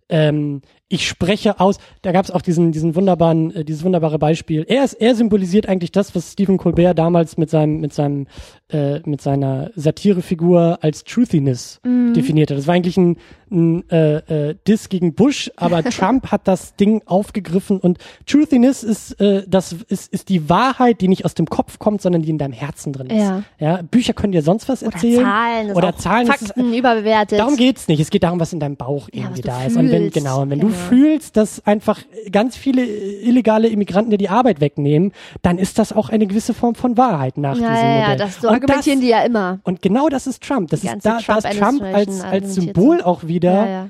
ähm, 0.09 0.63
ich 0.93 1.09
spreche 1.09 1.61
aus, 1.61 1.79
da 2.03 2.11
gab 2.11 2.25
es 2.25 2.33
auch 2.33 2.43
diesen, 2.43 2.73
diesen 2.73 2.97
wunderbaren, 2.97 3.55
äh, 3.55 3.65
dieses 3.65 3.85
wunderbare 3.85 4.19
Beispiel. 4.19 4.65
Er 4.69 4.85
ist, 4.85 4.95
er 4.95 5.15
symbolisiert 5.15 5.69
eigentlich 5.69 5.93
das, 5.93 6.15
was 6.17 6.33
Stephen 6.33 6.59
Colbert 6.59 6.99
damals 6.99 7.39
mit 7.39 7.49
seinem, 7.49 7.81
mit 7.81 7.95
seinem, 7.95 8.27
äh, 8.73 8.99
mit 9.09 9.21
seiner 9.23 9.71
Satirefigur 9.77 10.79
als 10.83 11.05
Truthiness 11.05 11.81
definiert 11.85 12.51
hat. 12.51 12.59
Das 12.59 12.67
war 12.67 12.75
eigentlich 12.75 12.97
ein, 12.97 13.17
ein 13.53 13.89
äh, 13.91 14.51
äh, 14.51 14.55
Diss 14.67 14.89
gegen 14.89 15.15
Bush, 15.15 15.51
aber 15.57 15.83
Trump 15.91 16.33
hat 16.33 16.49
das 16.49 16.75
Ding 16.75 17.03
aufgegriffen 17.07 17.79
und 17.79 17.99
Truthiness 18.27 18.83
ist, 18.83 19.21
äh, 19.21 19.45
das 19.47 19.73
ist, 19.89 20.13
ist 20.13 20.29
die 20.29 20.49
Wahrheit, 20.49 21.01
die 21.01 21.09
nicht 21.09 21.25
aus 21.25 21.35
dem 21.35 21.47
Kopf 21.47 21.79
kommt, 21.79 22.03
sondern 22.03 22.23
die 22.23 22.31
in 22.31 22.39
deinem 22.39 22.53
Herzen 22.53 22.93
drin 22.93 23.07
ist. 23.11 23.17
Ja. 23.19 23.43
Ja, 23.59 23.83
Bücher 23.83 24.13
können 24.13 24.33
dir 24.33 24.43
sonst 24.43 24.69
was 24.69 24.83
Oder 24.83 24.95
erzählen. 24.95 25.23
Zahlen, 25.25 25.69
ist 25.69 25.77
Oder 25.77 25.97
Zahlen. 25.97 26.27
das 26.27 26.43
ist- 26.43 26.49
Fakten 26.49 26.75
überbewertet. 26.75 27.39
Darum 27.39 27.57
geht's 27.57 27.87
nicht. 27.87 28.01
Es 28.01 28.11
geht 28.11 28.25
darum, 28.25 28.41
was 28.41 28.53
in 28.53 28.59
deinem 28.61 28.77
Bauch 28.77 29.09
Ja, 29.13 29.23
irgendwie 29.25 29.43
da 29.43 29.65
ist. 29.65 29.77
Und 29.77 29.91
wenn, 29.91 30.03
fühlst. 30.03 30.15
genau, 30.15 30.43
und 30.43 30.51
wenn 30.51 30.59
Ja, 30.59 30.65
du. 30.67 30.73
Fühlst, 30.89 31.37
dass 31.37 31.67
einfach 31.67 32.01
ganz 32.33 32.57
viele 32.57 32.85
illegale 32.85 33.69
Immigranten 33.69 34.11
dir 34.11 34.19
die 34.19 34.29
Arbeit 34.29 34.61
wegnehmen, 34.61 35.13
dann 35.43 35.59
ist 35.59 35.79
das 35.79 35.93
auch 35.93 36.09
eine 36.09 36.27
gewisse 36.27 36.55
Form 36.55 36.75
von 36.75 36.97
Wahrheit 36.97 37.37
nach 37.39 37.57
ja, 37.59 37.71
diesem 37.71 37.87
Modell. 37.89 38.01
ja, 38.11 38.17
das 38.17 38.41
so 38.41 38.49
und 38.49 38.55
argumentieren 38.55 38.99
das, 39.01 39.05
die 39.05 39.11
ja 39.11 39.23
immer. 39.23 39.61
Und 39.65 39.83
genau 39.83 40.09
das 40.09 40.27
ist 40.27 40.43
Trump. 40.43 40.71
Das 40.71 40.81
Die 40.81 40.89
ist 40.89 41.05
da, 41.05 41.19
da 41.27 41.37
ist 41.39 41.59
Trump 41.59 41.83
als, 41.83 42.21
als 42.21 42.55
Symbol 42.55 43.01
auch 43.03 43.25
wieder. 43.25 43.53
Ja, 43.53 43.67
ja. 43.67 43.89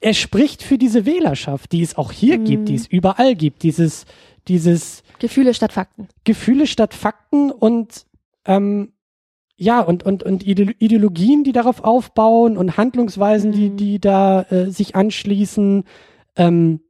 Er 0.00 0.14
spricht 0.14 0.62
für 0.62 0.76
diese 0.78 1.06
Wählerschaft, 1.06 1.72
die 1.72 1.82
es 1.82 1.96
auch 1.96 2.10
hier 2.12 2.38
Mhm. 2.38 2.44
gibt, 2.44 2.68
die 2.68 2.74
es 2.74 2.86
überall 2.86 3.34
gibt. 3.36 3.62
Dieses, 3.62 4.06
dieses 4.48 5.02
Gefühle 5.18 5.54
statt 5.54 5.72
Fakten. 5.72 6.08
Gefühle 6.24 6.66
statt 6.66 6.94
Fakten 6.94 7.50
und 7.50 8.06
ähm, 8.44 8.92
ja 9.58 9.80
und 9.80 10.04
und 10.04 10.22
und 10.22 10.46
Ide- 10.46 10.74
Ideologien, 10.78 11.44
die 11.44 11.52
darauf 11.52 11.84
aufbauen 11.84 12.56
und 12.56 12.76
Handlungsweisen, 12.78 13.52
die 13.52 13.70
Mhm. 13.70 13.76
die 13.76 14.00
da 14.00 14.42
äh, 14.50 14.70
sich 14.70 14.94
anschließen. 14.96 15.84
Ähm, 16.36 16.80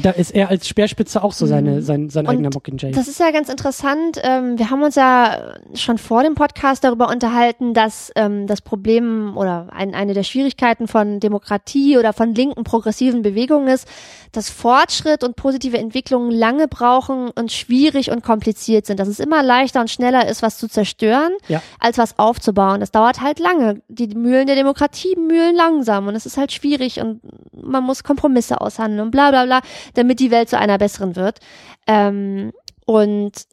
Da 0.00 0.10
ist 0.10 0.30
er 0.32 0.48
als 0.48 0.68
Speerspitze 0.68 1.22
auch 1.24 1.32
so 1.32 1.46
seine, 1.46 1.76
Mhm. 1.76 1.80
sein, 1.82 2.10
sein 2.10 2.26
Und 2.26 2.34
eigener 2.34 2.50
Mockingjay. 2.54 2.92
Das 2.92 3.08
ist 3.08 3.18
ja 3.18 3.30
ganz 3.32 3.48
interessant. 3.48 4.20
Ähm, 4.22 4.58
wir 4.58 4.70
haben 4.70 4.82
uns 4.82 4.94
ja 4.94 5.54
schon 5.74 5.98
vor 5.98 6.22
dem 6.22 6.34
Podcast 6.34 6.84
darüber 6.84 7.08
unterhalten, 7.08 7.74
dass 7.74 8.12
ähm, 8.14 8.46
das 8.46 8.60
Problem 8.60 9.36
oder 9.36 9.68
ein, 9.72 9.94
eine 9.94 10.14
der 10.14 10.22
Schwierigkeiten 10.22 10.86
von 10.86 11.18
Demokratie 11.20 11.98
oder 11.98 12.12
von 12.12 12.34
linken 12.34 12.62
progressiven 12.64 13.22
Bewegungen 13.22 13.66
ist, 13.68 13.88
dass 14.32 14.50
Fortschritt 14.50 15.24
und 15.24 15.34
positive 15.36 15.78
Entwicklungen 15.78 16.30
lange 16.30 16.68
brauchen 16.68 17.30
und 17.30 17.50
schwierig 17.50 18.10
und 18.10 18.22
kompliziert 18.22 18.86
sind. 18.86 19.00
Dass 19.00 19.08
es 19.08 19.18
immer 19.18 19.42
leichter 19.42 19.80
und 19.80 19.90
schneller 19.90 20.28
ist, 20.28 20.42
was 20.42 20.58
zu 20.58 20.68
zerstören, 20.68 21.32
Ja. 21.48 21.60
als 21.80 21.98
was 21.98 22.18
aufzubauen. 22.18 22.80
Das 22.80 22.92
dauert 22.92 23.20
halt 23.20 23.40
lange. 23.40 23.82
Die 23.88 24.06
Mühlen 24.08 24.46
der 24.46 24.54
Demokratie 24.56 25.16
mühlen 25.16 25.56
langsam 25.56 26.06
und 26.06 26.14
es 26.14 26.26
ist 26.26 26.36
halt 26.36 26.52
schwierig 26.52 27.00
und 27.00 27.20
man 27.52 27.82
muss 27.82 28.04
Kompromisse 28.04 28.60
aushandeln 28.60 29.00
und 29.00 29.10
bla 29.10 29.30
bla 29.30 29.44
bla, 29.44 29.60
damit 29.94 30.20
die 30.20 30.30
Welt 30.30 30.48
zu 30.48 30.58
einer 30.58 30.78
besseren 30.78 31.16
wird. 31.16 31.40
Ähm, 31.86 32.52
und 32.86 33.46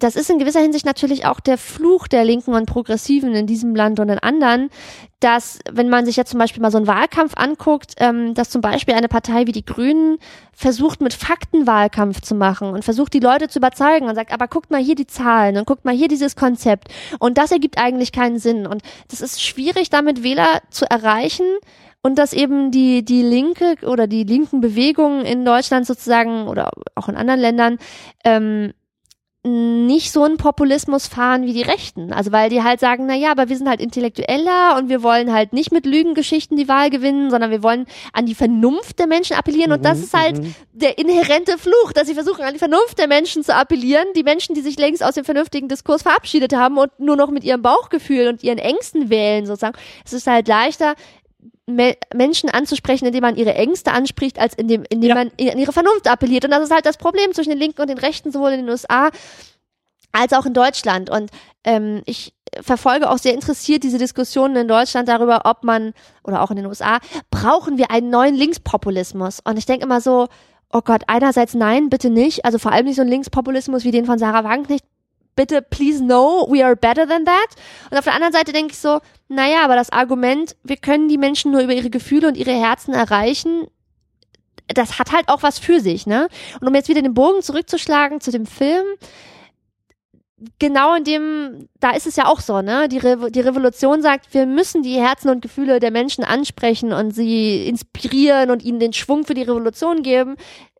das 0.00 0.16
ist 0.16 0.30
in 0.30 0.38
gewisser 0.38 0.60
Hinsicht 0.60 0.86
natürlich 0.86 1.26
auch 1.26 1.40
der 1.40 1.58
Fluch 1.58 2.08
der 2.08 2.24
Linken 2.24 2.54
und 2.54 2.66
Progressiven 2.66 3.34
in 3.34 3.46
diesem 3.46 3.74
Land 3.74 4.00
und 4.00 4.08
in 4.08 4.18
anderen, 4.18 4.70
dass, 5.20 5.58
wenn 5.70 5.90
man 5.90 6.06
sich 6.06 6.16
jetzt 6.16 6.30
zum 6.30 6.40
Beispiel 6.40 6.62
mal 6.62 6.70
so 6.70 6.78
einen 6.78 6.86
Wahlkampf 6.86 7.34
anguckt, 7.36 7.94
ähm, 7.98 8.32
dass 8.32 8.48
zum 8.48 8.62
Beispiel 8.62 8.94
eine 8.94 9.08
Partei 9.08 9.46
wie 9.46 9.52
die 9.52 9.64
Grünen 9.64 10.16
versucht, 10.54 11.02
mit 11.02 11.12
Fakten 11.12 11.66
Wahlkampf 11.66 12.22
zu 12.22 12.34
machen 12.34 12.70
und 12.70 12.82
versucht, 12.82 13.12
die 13.12 13.20
Leute 13.20 13.48
zu 13.48 13.58
überzeugen 13.58 14.08
und 14.08 14.14
sagt, 14.14 14.32
aber 14.32 14.48
guckt 14.48 14.70
mal 14.70 14.82
hier 14.82 14.94
die 14.94 15.06
Zahlen 15.06 15.58
und 15.58 15.66
guckt 15.66 15.84
mal 15.84 15.94
hier 15.94 16.08
dieses 16.08 16.34
Konzept. 16.34 16.88
Und 17.18 17.36
das 17.36 17.52
ergibt 17.52 17.76
eigentlich 17.76 18.12
keinen 18.12 18.38
Sinn. 18.38 18.66
Und 18.66 18.82
das 19.08 19.20
ist 19.20 19.42
schwierig, 19.42 19.90
damit 19.90 20.22
Wähler 20.22 20.62
zu 20.70 20.88
erreichen, 20.90 21.44
und 22.02 22.18
dass 22.18 22.32
eben 22.32 22.70
die, 22.70 23.04
die 23.04 23.22
linke 23.22 23.76
oder 23.86 24.06
die 24.06 24.24
linken 24.24 24.60
Bewegungen 24.60 25.24
in 25.24 25.44
Deutschland 25.44 25.86
sozusagen 25.86 26.48
oder 26.48 26.70
auch 26.94 27.08
in 27.08 27.16
anderen 27.16 27.40
Ländern 27.40 27.78
ähm, 28.24 28.72
nicht 29.42 30.12
so 30.12 30.22
einen 30.22 30.36
Populismus 30.36 31.06
fahren 31.06 31.46
wie 31.46 31.54
die 31.54 31.62
Rechten. 31.62 32.12
Also 32.12 32.30
weil 32.30 32.50
die 32.50 32.62
halt 32.62 32.78
sagen, 32.78 33.06
na 33.06 33.14
ja, 33.14 33.30
aber 33.30 33.48
wir 33.48 33.56
sind 33.56 33.70
halt 33.70 33.80
intellektueller 33.80 34.76
und 34.76 34.90
wir 34.90 35.02
wollen 35.02 35.32
halt 35.32 35.54
nicht 35.54 35.72
mit 35.72 35.86
Lügengeschichten 35.86 36.58
die 36.58 36.68
Wahl 36.68 36.90
gewinnen, 36.90 37.30
sondern 37.30 37.50
wir 37.50 37.62
wollen 37.62 37.86
an 38.12 38.26
die 38.26 38.34
Vernunft 38.34 38.98
der 38.98 39.06
Menschen 39.06 39.36
appellieren 39.36 39.72
und 39.72 39.82
das 39.82 39.96
Mhm, 39.96 40.04
ist 40.04 40.14
halt 40.14 40.42
mhm. 40.42 40.54
der 40.72 40.98
inhärente 40.98 41.56
Fluch, 41.56 41.92
dass 41.94 42.06
sie 42.06 42.12
versuchen, 42.12 42.42
an 42.42 42.52
die 42.52 42.58
Vernunft 42.58 42.98
der 42.98 43.08
Menschen 43.08 43.42
zu 43.42 43.54
appellieren, 43.54 44.04
die 44.14 44.24
Menschen, 44.24 44.54
die 44.54 44.60
sich 44.60 44.78
längst 44.78 45.02
aus 45.02 45.14
dem 45.14 45.24
vernünftigen 45.24 45.68
Diskurs 45.68 46.02
verabschiedet 46.02 46.54
haben 46.54 46.76
und 46.76 46.90
nur 47.00 47.16
noch 47.16 47.30
mit 47.30 47.42
ihrem 47.42 47.62
Bauchgefühl 47.62 48.28
und 48.28 48.44
ihren 48.44 48.58
Ängsten 48.58 49.08
wählen 49.08 49.46
sozusagen. 49.46 49.78
Es 50.04 50.12
ist 50.12 50.26
halt 50.26 50.48
leichter, 50.48 50.96
Me 51.70 51.96
Menschen 52.14 52.50
anzusprechen, 52.50 53.06
indem 53.06 53.22
man 53.22 53.36
ihre 53.36 53.54
Ängste 53.54 53.92
anspricht, 53.92 54.38
als 54.38 54.54
indem, 54.54 54.84
indem 54.88 55.08
Ja. 55.10 55.14
man 55.14 55.28
an 55.28 55.58
ihre 55.58 55.72
Vernunft 55.72 56.08
appelliert. 56.08 56.44
Und 56.44 56.50
das 56.50 56.62
ist 56.64 56.70
halt 56.70 56.86
das 56.86 56.96
Problem 56.96 57.32
zwischen 57.32 57.50
den 57.50 57.58
Linken 57.58 57.80
und 57.80 57.88
den 57.88 57.98
Rechten, 57.98 58.32
sowohl 58.32 58.52
in 58.52 58.60
den 58.60 58.68
USA 58.68 59.10
als 60.12 60.32
auch 60.32 60.46
in 60.46 60.54
Deutschland. 60.54 61.10
Und 61.10 61.30
ähm, 61.64 62.02
ich 62.06 62.34
verfolge 62.60 63.08
auch 63.10 63.18
sehr 63.18 63.34
interessiert 63.34 63.82
diese 63.84 63.98
Diskussionen 63.98 64.56
in 64.56 64.68
Deutschland 64.68 65.08
darüber, 65.08 65.42
ob 65.44 65.62
man, 65.64 65.92
oder 66.24 66.42
auch 66.42 66.50
in 66.50 66.56
den 66.56 66.66
USA, 66.66 66.98
brauchen 67.30 67.78
wir 67.78 67.90
einen 67.90 68.10
neuen 68.10 68.34
Linkspopulismus? 68.34 69.38
Und 69.44 69.56
ich 69.56 69.66
denke 69.66 69.84
immer 69.86 70.00
so, 70.00 70.26
oh 70.72 70.80
Gott, 70.82 71.02
einerseits 71.06 71.54
nein, 71.54 71.90
bitte 71.90 72.10
nicht. 72.10 72.44
Also 72.44 72.58
vor 72.58 72.72
allem 72.72 72.86
nicht 72.86 72.96
so 72.96 73.02
ein 73.02 73.08
Linkspopulismus 73.08 73.84
wie 73.84 73.90
den 73.92 74.04
von 74.06 74.18
Sarah 74.18 74.44
Wagenknecht. 74.44 74.84
Bitte, 75.36 75.62
please 75.62 76.02
no, 76.02 76.46
we 76.50 76.64
are 76.64 76.76
better 76.76 77.06
than 77.06 77.24
that. 77.24 77.48
Und 77.90 77.98
auf 77.98 78.04
der 78.04 78.14
anderen 78.14 78.32
Seite 78.32 78.52
denke 78.52 78.72
ich 78.72 78.78
so, 78.78 79.00
naja, 79.28 79.64
aber 79.64 79.76
das 79.76 79.90
Argument, 79.90 80.56
wir 80.64 80.76
können 80.76 81.08
die 81.08 81.18
Menschen 81.18 81.52
nur 81.52 81.62
über 81.62 81.72
ihre 81.72 81.90
Gefühle 81.90 82.28
und 82.28 82.36
ihre 82.36 82.52
Herzen 82.52 82.92
erreichen, 82.92 83.66
das 84.68 84.98
hat 84.98 85.12
halt 85.12 85.28
auch 85.28 85.42
was 85.42 85.58
für 85.58 85.80
sich, 85.80 86.06
ne? 86.06 86.28
Und 86.60 86.68
um 86.68 86.74
jetzt 86.74 86.88
wieder 86.88 87.02
den 87.02 87.14
Bogen 87.14 87.42
zurückzuschlagen 87.42 88.20
zu 88.20 88.30
dem 88.30 88.46
Film, 88.46 88.84
genau 90.58 90.94
in 90.94 91.04
dem, 91.04 91.68
da 91.80 91.90
ist 91.90 92.06
es 92.06 92.16
ja 92.16 92.26
auch 92.26 92.40
so, 92.40 92.62
ne? 92.62 92.88
Die, 92.88 92.98
Re 92.98 93.30
die 93.30 93.40
Revolution 93.40 94.02
sagt, 94.02 94.32
wir 94.32 94.46
müssen 94.46 94.82
die 94.82 95.00
Herzen 95.00 95.28
und 95.28 95.42
Gefühle 95.42 95.80
der 95.80 95.90
Menschen 95.90 96.24
ansprechen 96.24 96.92
und 96.92 97.12
sie 97.12 97.66
inspirieren 97.66 98.50
und 98.50 98.62
ihnen 98.62 98.80
den 98.80 98.92
Schwung 98.92 99.24
für 99.24 99.34
die 99.34 99.42
Revolution 99.42 100.02
geben. 100.02 100.36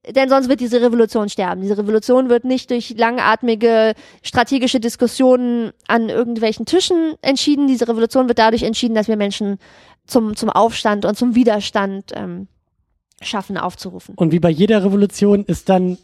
Denn 0.09 0.31
sonst 0.31 0.49
wird 0.49 0.61
diese 0.61 0.81
Revolution 0.81 1.29
sterben. 1.29 1.61
Diese 1.61 1.77
Revolution 1.77 2.31
wird 2.31 2.45
nicht 2.45 2.71
durch 2.71 2.95
langatmige 2.97 3.95
strategische 4.23 4.81
Diskussionen 4.81 5.73
an 5.89 6.09
irgendwelchen 6.09 6.65
Tischen 6.65 7.17
entschieden. 7.21 7.67
Diese 7.67 7.87
Revolution 7.87 8.27
wird 8.27 8.39
dadurch 8.39 8.63
entschieden, 8.63 8.95
dass 8.95 9.09
wir 9.09 9.17
Menschen 9.17 9.59
zum, 10.07 10.37
zum 10.37 10.49
Aufstand 10.49 11.05
und 11.05 11.17
zum 11.19 11.35
Widerstand 11.35 12.13
ähm, 12.15 12.49
schaffen, 13.21 13.59
aufzurufen. 13.59 14.15
Und 14.17 14.33
wie 14.33 14.41
bei 14.41 14.49
jeder 14.49 14.83
Revolution 14.85 15.45
ist 15.45 15.69
dann 15.69 15.99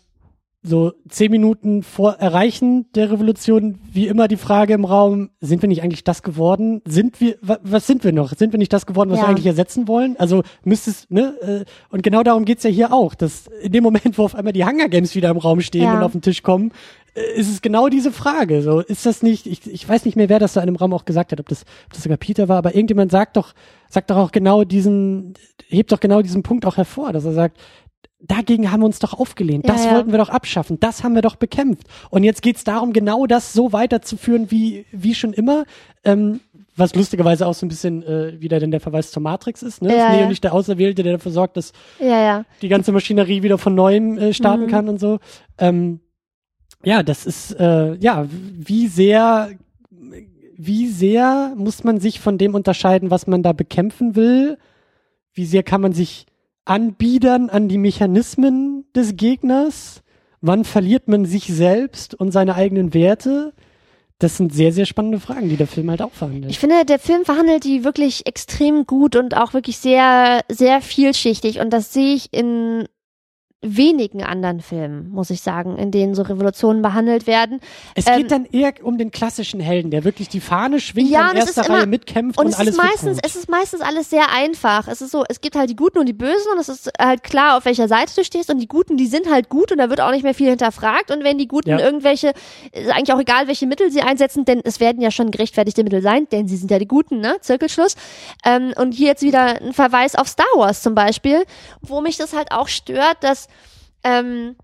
so 0.63 0.93
zehn 1.09 1.31
Minuten 1.31 1.83
vor 1.85 2.15
Erreichen 2.15 2.91
der 2.95 3.13
Revolution 3.13 3.79
wie 3.93 4.09
immer 4.09 4.27
die 4.27 4.37
Frage 4.37 4.75
im 4.75 4.85
Raum, 4.85 5.31
sind 5.41 5.63
wir 5.63 5.69
nicht 5.69 5.83
eigentlich 5.83 6.03
das 6.03 6.23
geworden? 6.25 6.83
Sind 6.85 7.21
wir, 7.21 7.37
wa, 7.41 7.59
was 7.63 7.87
sind 7.87 8.03
wir 8.03 8.13
noch? 8.13 8.33
Sind 8.35 8.53
wir 8.53 8.59
nicht 8.59 8.73
das 8.73 8.85
geworden, 8.85 9.11
was 9.11 9.19
Ja. 9.21 9.25
wir 9.27 9.29
eigentlich 9.29 9.47
ersetzen 9.47 9.87
wollen? 9.87 10.17
Also 10.19 10.43
müsste 10.65 10.91
es, 10.91 11.09
ne? 11.09 11.35
äh, 11.41 11.65
Und 11.95 12.03
genau 12.03 12.23
darum 12.25 12.45
geht's 12.45 12.65
ja 12.65 12.71
hier 12.71 12.93
auch, 12.93 13.15
dass 13.15 13.47
in 13.63 13.71
dem 13.73 13.85
Moment, 13.85 14.19
wo 14.19 14.25
auf 14.25 14.35
einmal 14.35 14.53
die 14.53 14.65
Hunger 14.65 14.89
Games 14.89 15.15
wieder 15.15 15.31
im 15.31 15.37
Raum 15.37 15.61
stehen 15.61 15.83
Ja. 15.85 15.97
und 15.99 16.03
auf 16.03 16.13
den 16.13 16.23
Tisch 16.23 16.43
kommen, 16.43 16.73
äh, 17.15 17.39
ist 17.39 17.49
es 17.49 17.63
genau 17.63 17.89
diese 17.89 18.11
Frage. 18.11 18.61
So, 18.63 18.81
ist 18.81 19.07
das 19.07 19.23
nicht, 19.23 19.47
ich, 19.47 19.65
ich 19.71 19.89
weiß 19.89 20.05
nicht 20.05 20.17
mehr, 20.17 20.29
wer 20.29 20.41
das 20.41 20.55
da 20.55 20.63
in 20.63 20.69
einem 20.69 20.77
Raum 20.77 20.93
auch 20.95 21.05
gesagt 21.05 21.31
hat, 21.31 21.39
ob 21.39 21.49
das, 21.49 21.63
ob 21.87 21.93
das 21.93 22.03
sogar 22.03 22.19
Peter 22.19 22.49
war, 22.49 22.59
aber 22.59 22.75
irgendjemand 22.75 23.13
sagt 23.13 23.37
doch, 23.37 23.53
sagt 23.89 24.11
doch 24.11 24.17
auch 24.17 24.33
genau 24.33 24.65
diesen, 24.65 25.35
hebt 25.69 25.93
doch 25.93 26.01
genau 26.01 26.23
diesen 26.23 26.43
Punkt 26.43 26.67
auch 26.67 26.77
hervor, 26.77 27.13
dass 27.13 27.25
er 27.25 27.35
sagt, 27.35 27.59
dagegen 28.21 28.73
haben 28.73 28.81
wir 28.81 28.87
uns 28.87 28.99
doch 28.99 29.15
aufgelehnt. 29.15 29.69
Das 29.69 29.85
ja. 29.85 29.95
wollten 29.95 30.11
wir 30.11 30.19
doch 30.19 30.29
abschaffen. 30.29 30.81
Das 30.81 31.05
haben 31.05 31.15
wir 31.15 31.23
doch 31.23 31.37
bekämpft. 31.37 31.87
Und 32.11 32.25
jetzt 32.25 32.43
geht's 32.43 32.65
darum, 32.65 32.93
genau 32.93 33.27
das 33.27 33.53
so 33.53 33.73
weiterzuführen 33.73 34.51
wie, 34.51 34.87
wie 34.93 35.15
schon 35.15 35.33
immer. 35.33 35.65
Ähm, 36.05 36.41
was 36.77 36.95
lustigerweise 36.95 37.47
auch 37.47 37.55
so 37.55 37.65
ein 37.65 37.71
bisschen 37.71 38.03
äh, 38.03 38.41
wieder 38.41 38.61
denn 38.61 38.71
der 38.71 38.81
Verweis 38.81 39.11
zur 39.11 39.23
Matrix 39.23 39.63
ist. 39.63 39.81
Ne? 39.81 39.97
Ja, 39.97 40.07
ist 40.07 40.13
Neo 40.13 40.21
ja. 40.23 40.29
nicht 40.29 40.45
der 40.45 40.53
Auserwählte, 40.53 41.03
der 41.03 41.15
dafür 41.15 41.33
sorgt, 41.33 41.57
dass 41.57 41.73
die 42.61 42.69
ganze 42.69 42.93
Maschinerie 42.93 43.43
wieder 43.43 43.57
von 43.57 43.75
neuem 43.75 44.19
äh, 44.19 44.35
starten 44.35 44.65
Mhm. 44.65 44.71
kann 44.71 44.89
und 44.89 45.01
so. 45.01 45.19
Ähm, 45.59 46.01
ja, 46.85 47.03
das 47.03 47.25
ist, 47.25 47.53
äh, 47.59 47.95
ja, 47.95 48.27
wie 48.31 48.89
sehr, 48.89 49.51
wie 50.57 50.87
sehr 50.89 51.55
muss 51.57 51.83
man 51.83 51.99
sich 51.99 52.21
von 52.21 52.37
dem 52.39 52.55
unterscheiden, 52.55 53.11
was 53.11 53.27
man 53.27 53.43
da 53.43 53.53
bekämpfen 53.53 54.15
will? 54.15 54.59
Wie 55.33 55.47
sehr 55.47 55.63
kann 55.63 55.81
man 55.81 55.93
sich 55.93 56.27
anbiedern 56.67 57.49
an 57.49 57.69
die 57.69 57.79
Mechanismen 57.79 58.85
des 58.95 59.17
Gegners? 59.17 60.03
Wann 60.41 60.65
verliert 60.65 61.09
man 61.09 61.25
sich 61.25 61.47
selbst 61.47 62.15
und 62.15 62.31
seine 62.31 62.55
eigenen 62.55 62.93
Werte? 62.93 63.55
Das 64.19 64.37
sind 64.37 64.55
sehr, 64.55 64.73
sehr 64.73 64.87
spannende 64.87 65.21
Fragen, 65.21 65.49
die 65.49 65.57
der 65.57 65.67
Film 65.67 65.91
halt 65.91 66.01
auch 66.01 66.13
verhandelt. 66.13 66.51
Ich 66.51 66.59
finde, 66.59 66.85
der 66.85 66.99
Film 66.99 67.25
verhandelt 67.25 67.65
die 67.65 67.85
wirklich 67.85 68.27
extrem 68.27 68.87
gut 68.87 69.15
und 69.17 69.37
auch 69.37 69.53
wirklich 69.53 69.79
sehr, 69.79 70.41
sehr 70.49 70.81
vielschichtig. 70.81 71.61
Und 71.61 71.71
das 71.71 71.93
sehe 71.93 72.15
ich 72.15 72.33
in 72.33 72.87
wenigen 73.63 74.23
anderen 74.23 74.61
Filmen, 74.61 75.09
muss 75.11 75.31
ich 75.31 75.41
sagen, 75.41 75.77
in 75.79 75.91
denen 75.91 76.15
so 76.15 76.23
Revolutionen 76.23 76.83
behandelt 76.83 77.27
werden. 77.27 77.61
Es 77.95 78.07
Ähm, 78.07 78.19
geht 78.19 78.31
dann 78.31 78.45
eher 78.45 78.75
um 78.83 78.99
den 78.99 79.11
klassischen 79.11 79.61
Helden, 79.61 79.91
der 79.91 80.05
wirklich 80.05 80.29
die 80.29 80.41
Fahne 80.41 80.79
schwingt 80.79 81.11
Ja, 81.11 81.27
und 81.31 81.33
in 81.33 81.39
erster 81.39 81.63
Reihe 81.69 81.79
immer- 81.79 81.87
mitkämpft 81.87 82.39
Und 82.39 82.47
und, 82.47 82.53
es 82.53 82.59
alles 82.59 82.75
ist 82.75 82.83
meistens, 82.83 83.19
es 83.25 83.35
ist 83.35 83.49
meistens 83.49 83.81
alles 83.81 84.11
sehr 84.11 84.31
einfach. 84.31 84.87
Es 84.89 85.01
ist 85.01 85.11
so, 85.11 85.25
es 85.29 85.41
gibt 85.41 85.57
halt 85.57 85.71
die 85.71 85.75
Guten 85.75 85.99
und 85.99 86.07
die 86.07 86.13
Bösen 86.13 86.53
und 86.53 86.61
es 86.61 86.69
ist 86.69 86.91
halt 86.99 87.25
klar, 87.25 87.57
auf 87.57 87.65
welcher 87.65 87.89
Seite 87.89 88.13
du 88.15 88.23
stehst 88.25 88.51
und 88.51 88.59
die 88.59 88.69
Guten, 88.69 88.99
die 88.99 89.07
sind 89.07 89.29
halt 89.31 89.49
gut 89.49 89.73
und 89.73 89.79
da 89.79 89.89
wird 89.91 90.01
auch 90.01 90.11
nicht 90.13 90.23
mehr 90.23 90.35
viel 90.35 90.51
hinterfragt 90.51 91.11
und 91.11 91.25
wenn 91.25 91.39
die 91.39 91.49
Guten 91.49 91.71
Ja. 91.71 91.79
irgendwelche, 91.81 92.35
ist 92.73 92.91
eigentlich 92.91 93.13
auch 93.15 93.21
egal, 93.21 93.49
welche 93.49 93.67
Mittel 93.67 93.91
sie 93.91 94.03
einsetzen, 94.03 94.45
denn 94.45 94.61
es 94.65 94.81
werden 94.81 95.01
ja 95.03 95.11
schon 95.11 95.31
gerechtfertigte 95.31 95.83
Mittel 95.83 96.03
sein, 96.03 96.29
denn 96.31 96.47
sie 96.47 96.57
sind 96.57 96.71
ja 96.71 96.79
die 96.79 96.87
Guten, 96.87 97.21
ne? 97.21 97.37
Zirkelschluss. 97.41 97.97
Ähm, 98.45 98.75
und 98.77 98.93
hier 98.93 99.09
jetzt 99.09 99.23
wieder 99.23 99.61
ein 99.63 99.73
Verweis 99.73 100.15
auf 100.15 100.29
Star 100.29 100.47
Wars 100.57 100.83
zum 100.83 100.95
Beispiel, 100.95 101.45
wo 101.81 102.01
mich 102.03 102.17
das 102.19 102.33
halt 102.35 102.53
auch 102.53 102.69
stört, 102.69 103.17
dass 103.23 103.49
ähm, 104.07 104.57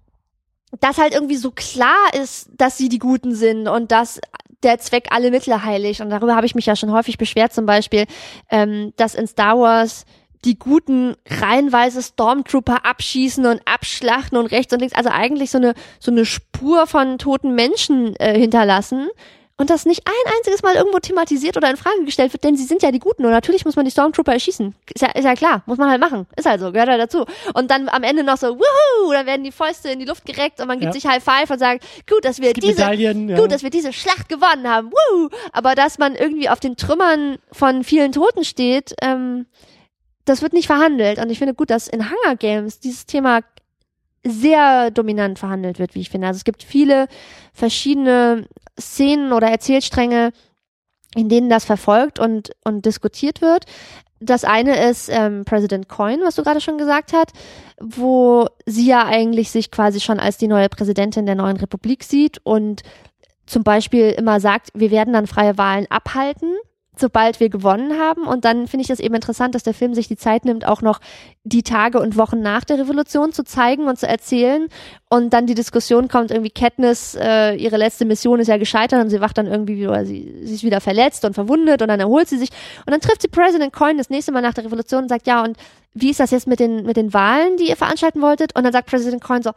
dass 0.80 0.98
halt 0.98 1.14
irgendwie 1.14 1.36
so 1.36 1.50
klar 1.50 2.14
ist, 2.14 2.48
dass 2.56 2.78
sie 2.78 2.88
die 2.88 2.98
Guten 2.98 3.34
sind 3.34 3.68
und 3.68 3.92
dass 3.92 4.20
der 4.62 4.78
Zweck 4.78 5.08
alle 5.10 5.30
Mittel 5.30 5.64
heiligt. 5.64 6.00
Und 6.00 6.10
darüber 6.10 6.36
habe 6.36 6.46
ich 6.46 6.54
mich 6.54 6.66
ja 6.66 6.76
schon 6.76 6.92
häufig 6.92 7.18
beschwert, 7.18 7.52
zum 7.52 7.66
Beispiel, 7.66 8.06
ähm, 8.48 8.92
dass 8.96 9.14
in 9.14 9.26
Star 9.26 9.58
Wars 9.58 10.06
die 10.44 10.58
Guten 10.58 11.16
reihenweise 11.28 12.02
Stormtrooper 12.02 12.84
abschießen 12.84 13.44
und 13.46 13.60
abschlachten 13.64 14.38
und 14.38 14.46
rechts 14.46 14.72
und 14.72 14.80
links, 14.80 14.94
also 14.94 15.10
eigentlich 15.10 15.50
so 15.50 15.58
eine 15.58 15.74
so 16.00 16.10
eine 16.10 16.24
Spur 16.24 16.86
von 16.86 17.18
toten 17.18 17.54
Menschen 17.54 18.16
äh, 18.16 18.38
hinterlassen 18.38 19.08
und 19.62 19.70
das 19.70 19.86
nicht 19.86 20.02
ein 20.04 20.32
einziges 20.36 20.60
Mal 20.64 20.74
irgendwo 20.74 20.98
thematisiert 20.98 21.56
oder 21.56 21.70
in 21.70 21.76
Frage 21.76 22.04
gestellt 22.04 22.32
wird, 22.32 22.42
denn 22.42 22.56
sie 22.56 22.64
sind 22.64 22.82
ja 22.82 22.90
die 22.90 22.98
Guten 22.98 23.24
und 23.24 23.30
natürlich 23.30 23.64
muss 23.64 23.76
man 23.76 23.84
die 23.84 23.92
Stormtrooper 23.92 24.32
erschießen. 24.32 24.74
Ist 24.92 25.02
ja, 25.02 25.10
ist 25.12 25.24
ja 25.24 25.34
klar, 25.34 25.62
muss 25.66 25.78
man 25.78 25.88
halt 25.88 26.00
machen. 26.00 26.26
Ist 26.36 26.46
halt 26.48 26.60
so, 26.60 26.72
gehört 26.72 26.88
halt 26.88 27.00
dazu. 27.00 27.26
Und 27.54 27.70
dann 27.70 27.88
am 27.88 28.02
Ende 28.02 28.24
noch 28.24 28.38
so, 28.38 28.58
wuhu, 28.58 29.12
dann 29.12 29.24
werden 29.24 29.44
die 29.44 29.52
Fäuste 29.52 29.90
in 29.90 30.00
die 30.00 30.04
Luft 30.04 30.24
gereckt 30.24 30.60
und 30.60 30.66
man 30.66 30.80
gibt 30.80 30.92
Ja. 30.92 31.00
sich 31.00 31.06
High 31.06 31.22
Five 31.22 31.48
und 31.48 31.60
sagt, 31.60 31.84
gut, 32.10 32.24
dass 32.24 32.40
wir 32.40 32.52
diese 32.54 32.82
ja. 32.82 33.36
gut, 33.38 33.52
dass 33.52 33.62
wir 33.62 33.70
diese 33.70 33.92
Schlacht 33.92 34.28
gewonnen 34.28 34.68
haben. 34.68 34.90
Woo! 34.90 35.28
Aber 35.52 35.76
dass 35.76 35.96
man 35.96 36.16
irgendwie 36.16 36.48
auf 36.48 36.58
den 36.58 36.76
Trümmern 36.76 37.38
von 37.52 37.84
vielen 37.84 38.10
Toten 38.10 38.44
steht, 38.44 38.96
ähm, 39.00 39.46
das 40.24 40.42
wird 40.42 40.54
nicht 40.54 40.66
verhandelt. 40.66 41.18
Und 41.20 41.30
ich 41.30 41.38
finde 41.38 41.54
gut, 41.54 41.70
dass 41.70 41.86
in 41.86 42.10
Hunger 42.10 42.34
Games 42.34 42.80
dieses 42.80 43.06
Thema 43.06 43.42
sehr 44.24 44.90
dominant 44.90 45.38
verhandelt 45.38 45.78
wird, 45.78 45.94
wie 45.94 46.00
ich 46.00 46.10
finde. 46.10 46.26
Also 46.26 46.38
es 46.38 46.44
gibt 46.44 46.64
viele 46.64 47.06
verschiedene 47.52 48.46
Szenen 48.82 49.32
oder 49.32 49.48
Erzählstränge, 49.48 50.32
in 51.14 51.28
denen 51.28 51.48
das 51.48 51.64
verfolgt 51.64 52.18
und, 52.18 52.52
und 52.64 52.84
diskutiert 52.86 53.40
wird. 53.40 53.66
Das 54.20 54.44
eine 54.44 54.88
ist 54.88 55.08
ähm, 55.10 55.44
President 55.44 55.88
Coyne, 55.88 56.22
was 56.24 56.36
du 56.36 56.42
gerade 56.42 56.60
schon 56.60 56.78
gesagt 56.78 57.12
hast, 57.12 57.32
wo 57.80 58.46
sie 58.66 58.86
ja 58.86 59.06
eigentlich 59.06 59.50
sich 59.50 59.70
quasi 59.70 60.00
schon 60.00 60.20
als 60.20 60.38
die 60.38 60.46
neue 60.46 60.68
Präsidentin 60.68 61.26
der 61.26 61.34
neuen 61.34 61.56
Republik 61.56 62.04
sieht 62.04 62.40
und 62.44 62.82
zum 63.46 63.64
Beispiel 63.64 64.10
immer 64.10 64.38
sagt, 64.38 64.70
wir 64.74 64.92
werden 64.92 65.12
dann 65.12 65.26
freie 65.26 65.58
Wahlen 65.58 65.86
abhalten 65.90 66.54
sobald 66.96 67.40
wir 67.40 67.48
gewonnen 67.48 67.98
haben. 67.98 68.26
Und 68.26 68.44
dann 68.44 68.66
finde 68.66 68.82
ich 68.82 68.88
das 68.88 69.00
eben 69.00 69.14
interessant, 69.14 69.54
dass 69.54 69.62
der 69.62 69.74
Film 69.74 69.94
sich 69.94 70.08
die 70.08 70.16
Zeit 70.16 70.44
nimmt, 70.44 70.66
auch 70.66 70.82
noch 70.82 71.00
die 71.44 71.62
Tage 71.62 71.98
und 71.98 72.16
Wochen 72.16 72.40
nach 72.40 72.64
der 72.64 72.78
Revolution 72.78 73.32
zu 73.32 73.44
zeigen 73.44 73.86
und 73.88 73.98
zu 73.98 74.06
erzählen. 74.06 74.68
Und 75.08 75.32
dann 75.32 75.46
die 75.46 75.54
Diskussion 75.54 76.08
kommt, 76.08 76.30
irgendwie 76.30 76.50
Katniss, 76.50 77.14
äh, 77.14 77.54
ihre 77.54 77.78
letzte 77.78 78.04
Mission 78.04 78.40
ist 78.40 78.48
ja 78.48 78.58
gescheitert 78.58 79.02
und 79.02 79.10
sie 79.10 79.20
wacht 79.20 79.38
dann 79.38 79.46
irgendwie 79.46 79.78
wieder, 79.78 80.04
sie, 80.04 80.34
sie 80.42 80.54
ist 80.54 80.64
wieder 80.64 80.80
verletzt 80.80 81.24
und 81.24 81.34
verwundet 81.34 81.80
und 81.80 81.88
dann 81.88 82.00
erholt 82.00 82.28
sie 82.28 82.38
sich. 82.38 82.50
Und 82.84 82.92
dann 82.92 83.00
trifft 83.00 83.22
sie 83.22 83.28
President 83.28 83.72
Coyne 83.72 83.96
das 83.96 84.10
nächste 84.10 84.32
Mal 84.32 84.42
nach 84.42 84.54
der 84.54 84.64
Revolution 84.64 85.04
und 85.04 85.08
sagt, 85.08 85.26
ja, 85.26 85.42
und 85.42 85.56
wie 85.94 86.10
ist 86.10 86.20
das 86.20 86.30
jetzt 86.30 86.46
mit 86.46 86.60
den, 86.60 86.84
mit 86.84 86.96
den 86.96 87.12
Wahlen, 87.12 87.56
die 87.58 87.68
ihr 87.68 87.76
veranstalten 87.76 88.22
wolltet? 88.22 88.56
Und 88.56 88.64
dann 88.64 88.72
sagt 88.72 88.88
President 88.88 89.22
Coyne 89.22 89.42
so, 89.42 89.50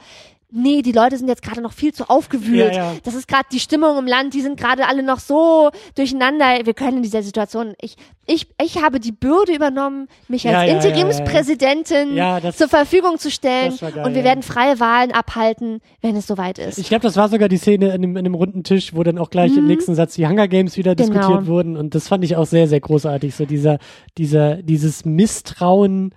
nee, 0.56 0.82
die 0.82 0.92
Leute 0.92 1.18
sind 1.18 1.28
jetzt 1.28 1.42
gerade 1.42 1.62
noch 1.62 1.74
viel 1.74 1.94
zu 1.94 2.10
aufgewühlt. 2.10 2.74
Ja, 2.74 2.94
ja. 2.94 2.96
Das 3.04 3.14
ist 3.14 3.28
gerade 3.28 3.46
die 3.52 3.60
Stimmung 3.60 3.98
im 3.98 4.08
Land, 4.08 4.34
die 4.34 4.42
sind 4.42 4.60
gerade 4.60 4.88
alle 4.88 5.04
noch 5.04 5.20
so 5.20 5.70
durcheinander. 5.96 6.46
Wir 6.64 6.74
können 6.74 6.98
in 6.98 7.04
dieser 7.04 7.22
Situation, 7.22 7.74
ich, 7.80 7.96
ich, 8.26 8.48
ich 8.62 8.82
habe 8.82 9.00
die 9.00 9.12
Bürde 9.12 9.54
übernommen, 9.54 10.08
mich 10.28 10.44
ja, 10.44 10.60
als 10.60 10.86
Interimspräsidentin 10.86 12.20
zur 12.56 12.70
Verfügung 12.70 13.20
zu 13.20 13.30
stellen 13.30 13.78
geil, 13.78 14.04
und 14.06 14.16
wir 14.16 14.24
werden 14.24 14.42
freie 14.42 14.80
Wahlen 14.80 15.12
abhalten, 15.12 15.82
wenn 16.02 16.16
es 16.16 16.26
soweit 16.26 16.58
ist. 16.58 16.78
Ich 16.78 16.88
glaube, 16.88 17.04
das 17.04 17.18
war 17.18 17.30
sogar 17.30 17.50
die 17.50 17.58
Szene 17.58 17.88
in 17.88 17.92
einem, 17.92 18.12
in 18.12 18.26
einem 18.26 18.36
runden 18.36 18.64
Tisch, 18.64 18.96
wo 18.96 19.04
dann 19.04 19.18
auch 19.18 19.30
gleich 19.30 19.52
mhm. 19.52 19.60
im 19.60 19.68
nächsten 19.68 19.94
Satz 19.94 20.16
die 20.16 20.28
Hunger 20.28 20.48
Games 20.48 20.78
wieder 20.78 20.96
genau. 20.96 21.14
diskutiert 21.14 21.48
wurden 21.48 21.78
und 21.78 21.94
das 21.94 22.08
fand 22.08 22.24
ich 22.24 22.36
auch 22.36 22.46
sehr, 22.46 22.68
sehr 22.68 22.80
großartig. 22.80 23.36
So 23.36 23.46
dieser, 23.46 23.80
dieser, 24.18 24.64
dieses 24.64 25.06
Misstrauen, 25.06 26.14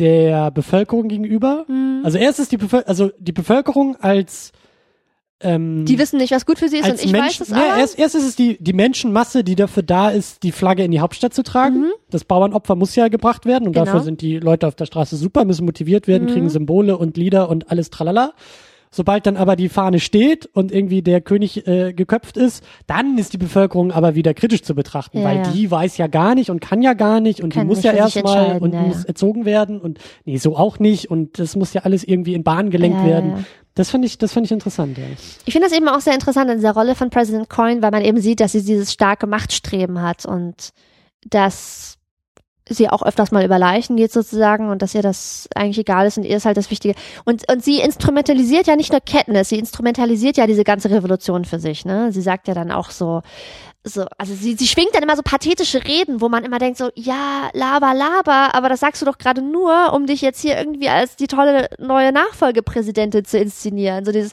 der 0.00 0.50
Bevölkerung 0.50 1.08
gegenüber. 1.08 1.64
Mhm. 1.68 2.00
Also 2.02 2.18
erst 2.18 2.40
ist 2.40 2.50
die 2.50 2.56
Bevölkerung, 2.56 2.88
also 2.88 3.10
die 3.18 3.32
Bevölkerung 3.32 3.96
als 3.96 4.52
ähm, 5.42 5.86
die 5.86 5.98
wissen 5.98 6.18
nicht, 6.18 6.32
was 6.32 6.44
gut 6.44 6.58
für 6.58 6.68
sie 6.68 6.78
ist 6.78 6.88
und 6.88 7.02
ich 7.02 7.12
Menschen, 7.12 7.40
weiß 7.40 7.48
es 7.48 7.52
aber. 7.52 7.66
Ja, 7.66 7.78
erst, 7.78 7.98
erst 7.98 8.14
ist 8.14 8.26
es 8.26 8.36
die, 8.36 8.62
die 8.62 8.74
Menschenmasse, 8.74 9.42
die 9.42 9.54
dafür 9.54 9.82
da 9.82 10.10
ist, 10.10 10.42
die 10.42 10.52
Flagge 10.52 10.84
in 10.84 10.90
die 10.90 11.00
Hauptstadt 11.00 11.32
zu 11.32 11.42
tragen. 11.42 11.80
Mhm. 11.80 11.92
Das 12.10 12.24
Bauernopfer 12.24 12.76
muss 12.76 12.94
ja 12.94 13.08
gebracht 13.08 13.46
werden 13.46 13.66
und 13.66 13.72
genau. 13.72 13.86
dafür 13.86 14.00
sind 14.00 14.20
die 14.20 14.38
Leute 14.38 14.66
auf 14.66 14.74
der 14.74 14.84
Straße 14.84 15.16
super, 15.16 15.46
müssen 15.46 15.64
motiviert 15.64 16.08
werden, 16.08 16.28
mhm. 16.28 16.32
kriegen 16.32 16.48
Symbole 16.50 16.98
und 16.98 17.16
Lieder 17.16 17.48
und 17.48 17.70
alles 17.70 17.88
tralala. 17.88 18.34
Sobald 18.92 19.24
dann 19.26 19.36
aber 19.36 19.54
die 19.54 19.68
Fahne 19.68 20.00
steht 20.00 20.46
und 20.46 20.72
irgendwie 20.72 21.00
der 21.00 21.20
König 21.20 21.64
äh, 21.68 21.92
geköpft 21.92 22.36
ist, 22.36 22.64
dann 22.88 23.16
ist 23.18 23.32
die 23.32 23.38
Bevölkerung 23.38 23.92
aber 23.92 24.16
wieder 24.16 24.34
kritisch 24.34 24.62
zu 24.62 24.74
betrachten, 24.74 25.18
ja, 25.18 25.24
weil 25.24 25.36
ja. 25.36 25.42
die 25.52 25.70
weiß 25.70 25.96
ja 25.96 26.08
gar 26.08 26.34
nicht 26.34 26.50
und 26.50 26.60
kann 26.60 26.82
ja 26.82 26.94
gar 26.94 27.20
nicht 27.20 27.40
und 27.40 27.52
kann 27.52 27.68
die 27.68 27.74
muss 27.74 27.84
ja 27.84 27.92
erstmal 27.92 28.58
und 28.58 28.74
ja, 28.74 28.80
muss 28.82 29.04
erzogen 29.04 29.44
werden 29.44 29.80
und 29.80 30.00
nee, 30.24 30.38
so 30.38 30.56
auch 30.56 30.80
nicht 30.80 31.08
und 31.08 31.38
das 31.38 31.54
muss 31.54 31.72
ja 31.72 31.82
alles 31.82 32.02
irgendwie 32.02 32.34
in 32.34 32.42
Bahn 32.42 32.70
gelenkt 32.70 33.04
werden. 33.04 33.46
Das 33.74 33.90
fand 33.90 34.04
ich, 34.04 34.18
das 34.18 34.32
fand 34.32 34.46
ich 34.46 34.52
interessant, 34.52 34.98
ja. 34.98 35.04
Ich 35.44 35.52
finde 35.52 35.68
das 35.68 35.76
eben 35.76 35.88
auch 35.88 36.00
sehr 36.00 36.14
interessant 36.14 36.50
in 36.50 36.56
dieser 36.56 36.72
Rolle 36.72 36.96
von 36.96 37.10
President 37.10 37.48
Coyne, 37.48 37.82
weil 37.82 37.92
man 37.92 38.02
eben 38.02 38.20
sieht, 38.20 38.40
dass 38.40 38.52
sie 38.52 38.64
dieses 38.64 38.92
starke 38.92 39.28
Machtstreben 39.28 40.02
hat 40.02 40.26
und 40.26 40.70
dass 41.24 41.99
sie 42.74 42.88
auch 42.88 43.02
öfters 43.02 43.30
mal 43.32 43.44
über 43.44 43.58
Leichen 43.58 43.96
geht 43.96 44.12
sozusagen 44.12 44.70
und 44.70 44.82
dass 44.82 44.94
ihr 44.94 45.02
das 45.02 45.48
eigentlich 45.54 45.78
egal 45.78 46.06
ist 46.06 46.18
und 46.18 46.24
ihr 46.24 46.36
ist 46.36 46.46
halt 46.46 46.56
das 46.56 46.70
Wichtige. 46.70 46.94
Und, 47.24 47.50
und 47.50 47.64
sie 47.64 47.80
instrumentalisiert 47.80 48.66
ja 48.66 48.76
nicht 48.76 48.92
nur 48.92 49.00
Katniss, 49.00 49.48
sie 49.48 49.58
instrumentalisiert 49.58 50.36
ja 50.36 50.46
diese 50.46 50.64
ganze 50.64 50.90
Revolution 50.90 51.44
für 51.44 51.58
sich, 51.58 51.84
ne? 51.84 52.12
Sie 52.12 52.22
sagt 52.22 52.48
ja 52.48 52.54
dann 52.54 52.70
auch 52.70 52.90
so, 52.90 53.22
so, 53.82 54.04
also 54.18 54.34
sie, 54.34 54.56
sie 54.56 54.66
schwingt 54.66 54.94
dann 54.94 55.02
immer 55.02 55.16
so 55.16 55.22
pathetische 55.22 55.84
Reden, 55.86 56.20
wo 56.20 56.28
man 56.28 56.44
immer 56.44 56.58
denkt 56.58 56.76
so, 56.76 56.90
ja, 56.94 57.48
laber, 57.54 57.94
laber, 57.94 58.54
aber 58.54 58.68
das 58.68 58.80
sagst 58.80 59.00
du 59.00 59.06
doch 59.06 59.16
gerade 59.16 59.40
nur, 59.40 59.94
um 59.94 60.06
dich 60.06 60.20
jetzt 60.20 60.42
hier 60.42 60.58
irgendwie 60.58 60.90
als 60.90 61.16
die 61.16 61.26
tolle 61.26 61.70
neue 61.78 62.12
Nachfolgepräsidentin 62.12 63.24
zu 63.24 63.38
inszenieren. 63.38 64.04
So 64.04 64.12
dieses, 64.12 64.32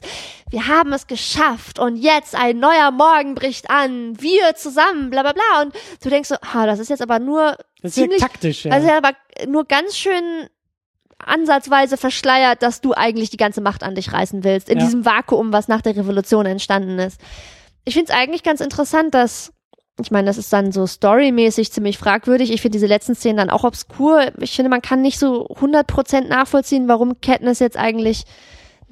wir 0.50 0.66
haben 0.66 0.92
es 0.92 1.06
geschafft 1.06 1.78
und 1.78 1.96
jetzt 1.96 2.34
ein 2.34 2.58
neuer 2.58 2.90
Morgen 2.90 3.34
bricht 3.34 3.70
an, 3.70 4.20
wir 4.20 4.54
zusammen, 4.54 5.08
bla 5.08 5.22
bla 5.22 5.32
bla. 5.32 5.62
Und 5.62 5.74
du 6.02 6.10
denkst 6.10 6.28
so, 6.28 6.36
ha, 6.36 6.66
das 6.66 6.78
ist 6.78 6.90
jetzt 6.90 7.02
aber 7.02 7.18
nur 7.18 7.56
das 7.80 7.92
ist 7.92 7.94
ziemlich, 7.94 8.20
taktisch, 8.20 8.66
ja. 8.66 8.72
Also 8.72 8.86
ja 8.86 8.98
aber 8.98 9.12
nur 9.46 9.64
ganz 9.64 9.96
schön 9.96 10.48
ansatzweise 11.16 11.96
verschleiert, 11.96 12.62
dass 12.62 12.82
du 12.82 12.92
eigentlich 12.92 13.30
die 13.30 13.38
ganze 13.38 13.62
Macht 13.62 13.82
an 13.82 13.94
dich 13.94 14.12
reißen 14.12 14.44
willst, 14.44 14.68
in 14.68 14.78
ja. 14.78 14.84
diesem 14.84 15.06
Vakuum, 15.06 15.54
was 15.54 15.68
nach 15.68 15.80
der 15.80 15.96
Revolution 15.96 16.44
entstanden 16.44 16.98
ist 16.98 17.18
ich 17.88 17.94
finde 17.94 18.12
es 18.12 18.18
eigentlich 18.18 18.42
ganz 18.42 18.60
interessant, 18.60 19.14
dass 19.14 19.52
ich 20.00 20.10
meine, 20.12 20.26
das 20.26 20.38
ist 20.38 20.52
dann 20.52 20.70
so 20.70 20.86
storymäßig 20.86 21.72
ziemlich 21.72 21.98
fragwürdig. 21.98 22.52
Ich 22.52 22.60
finde 22.60 22.76
diese 22.76 22.86
letzten 22.86 23.16
Szenen 23.16 23.36
dann 23.36 23.50
auch 23.50 23.64
obskur. 23.64 24.30
Ich 24.38 24.54
finde, 24.54 24.68
man 24.68 24.82
kann 24.82 25.02
nicht 25.02 25.18
so 25.18 25.48
100% 25.48 26.28
nachvollziehen, 26.28 26.86
warum 26.86 27.20
Katniss 27.20 27.58
jetzt 27.58 27.76
eigentlich, 27.76 28.22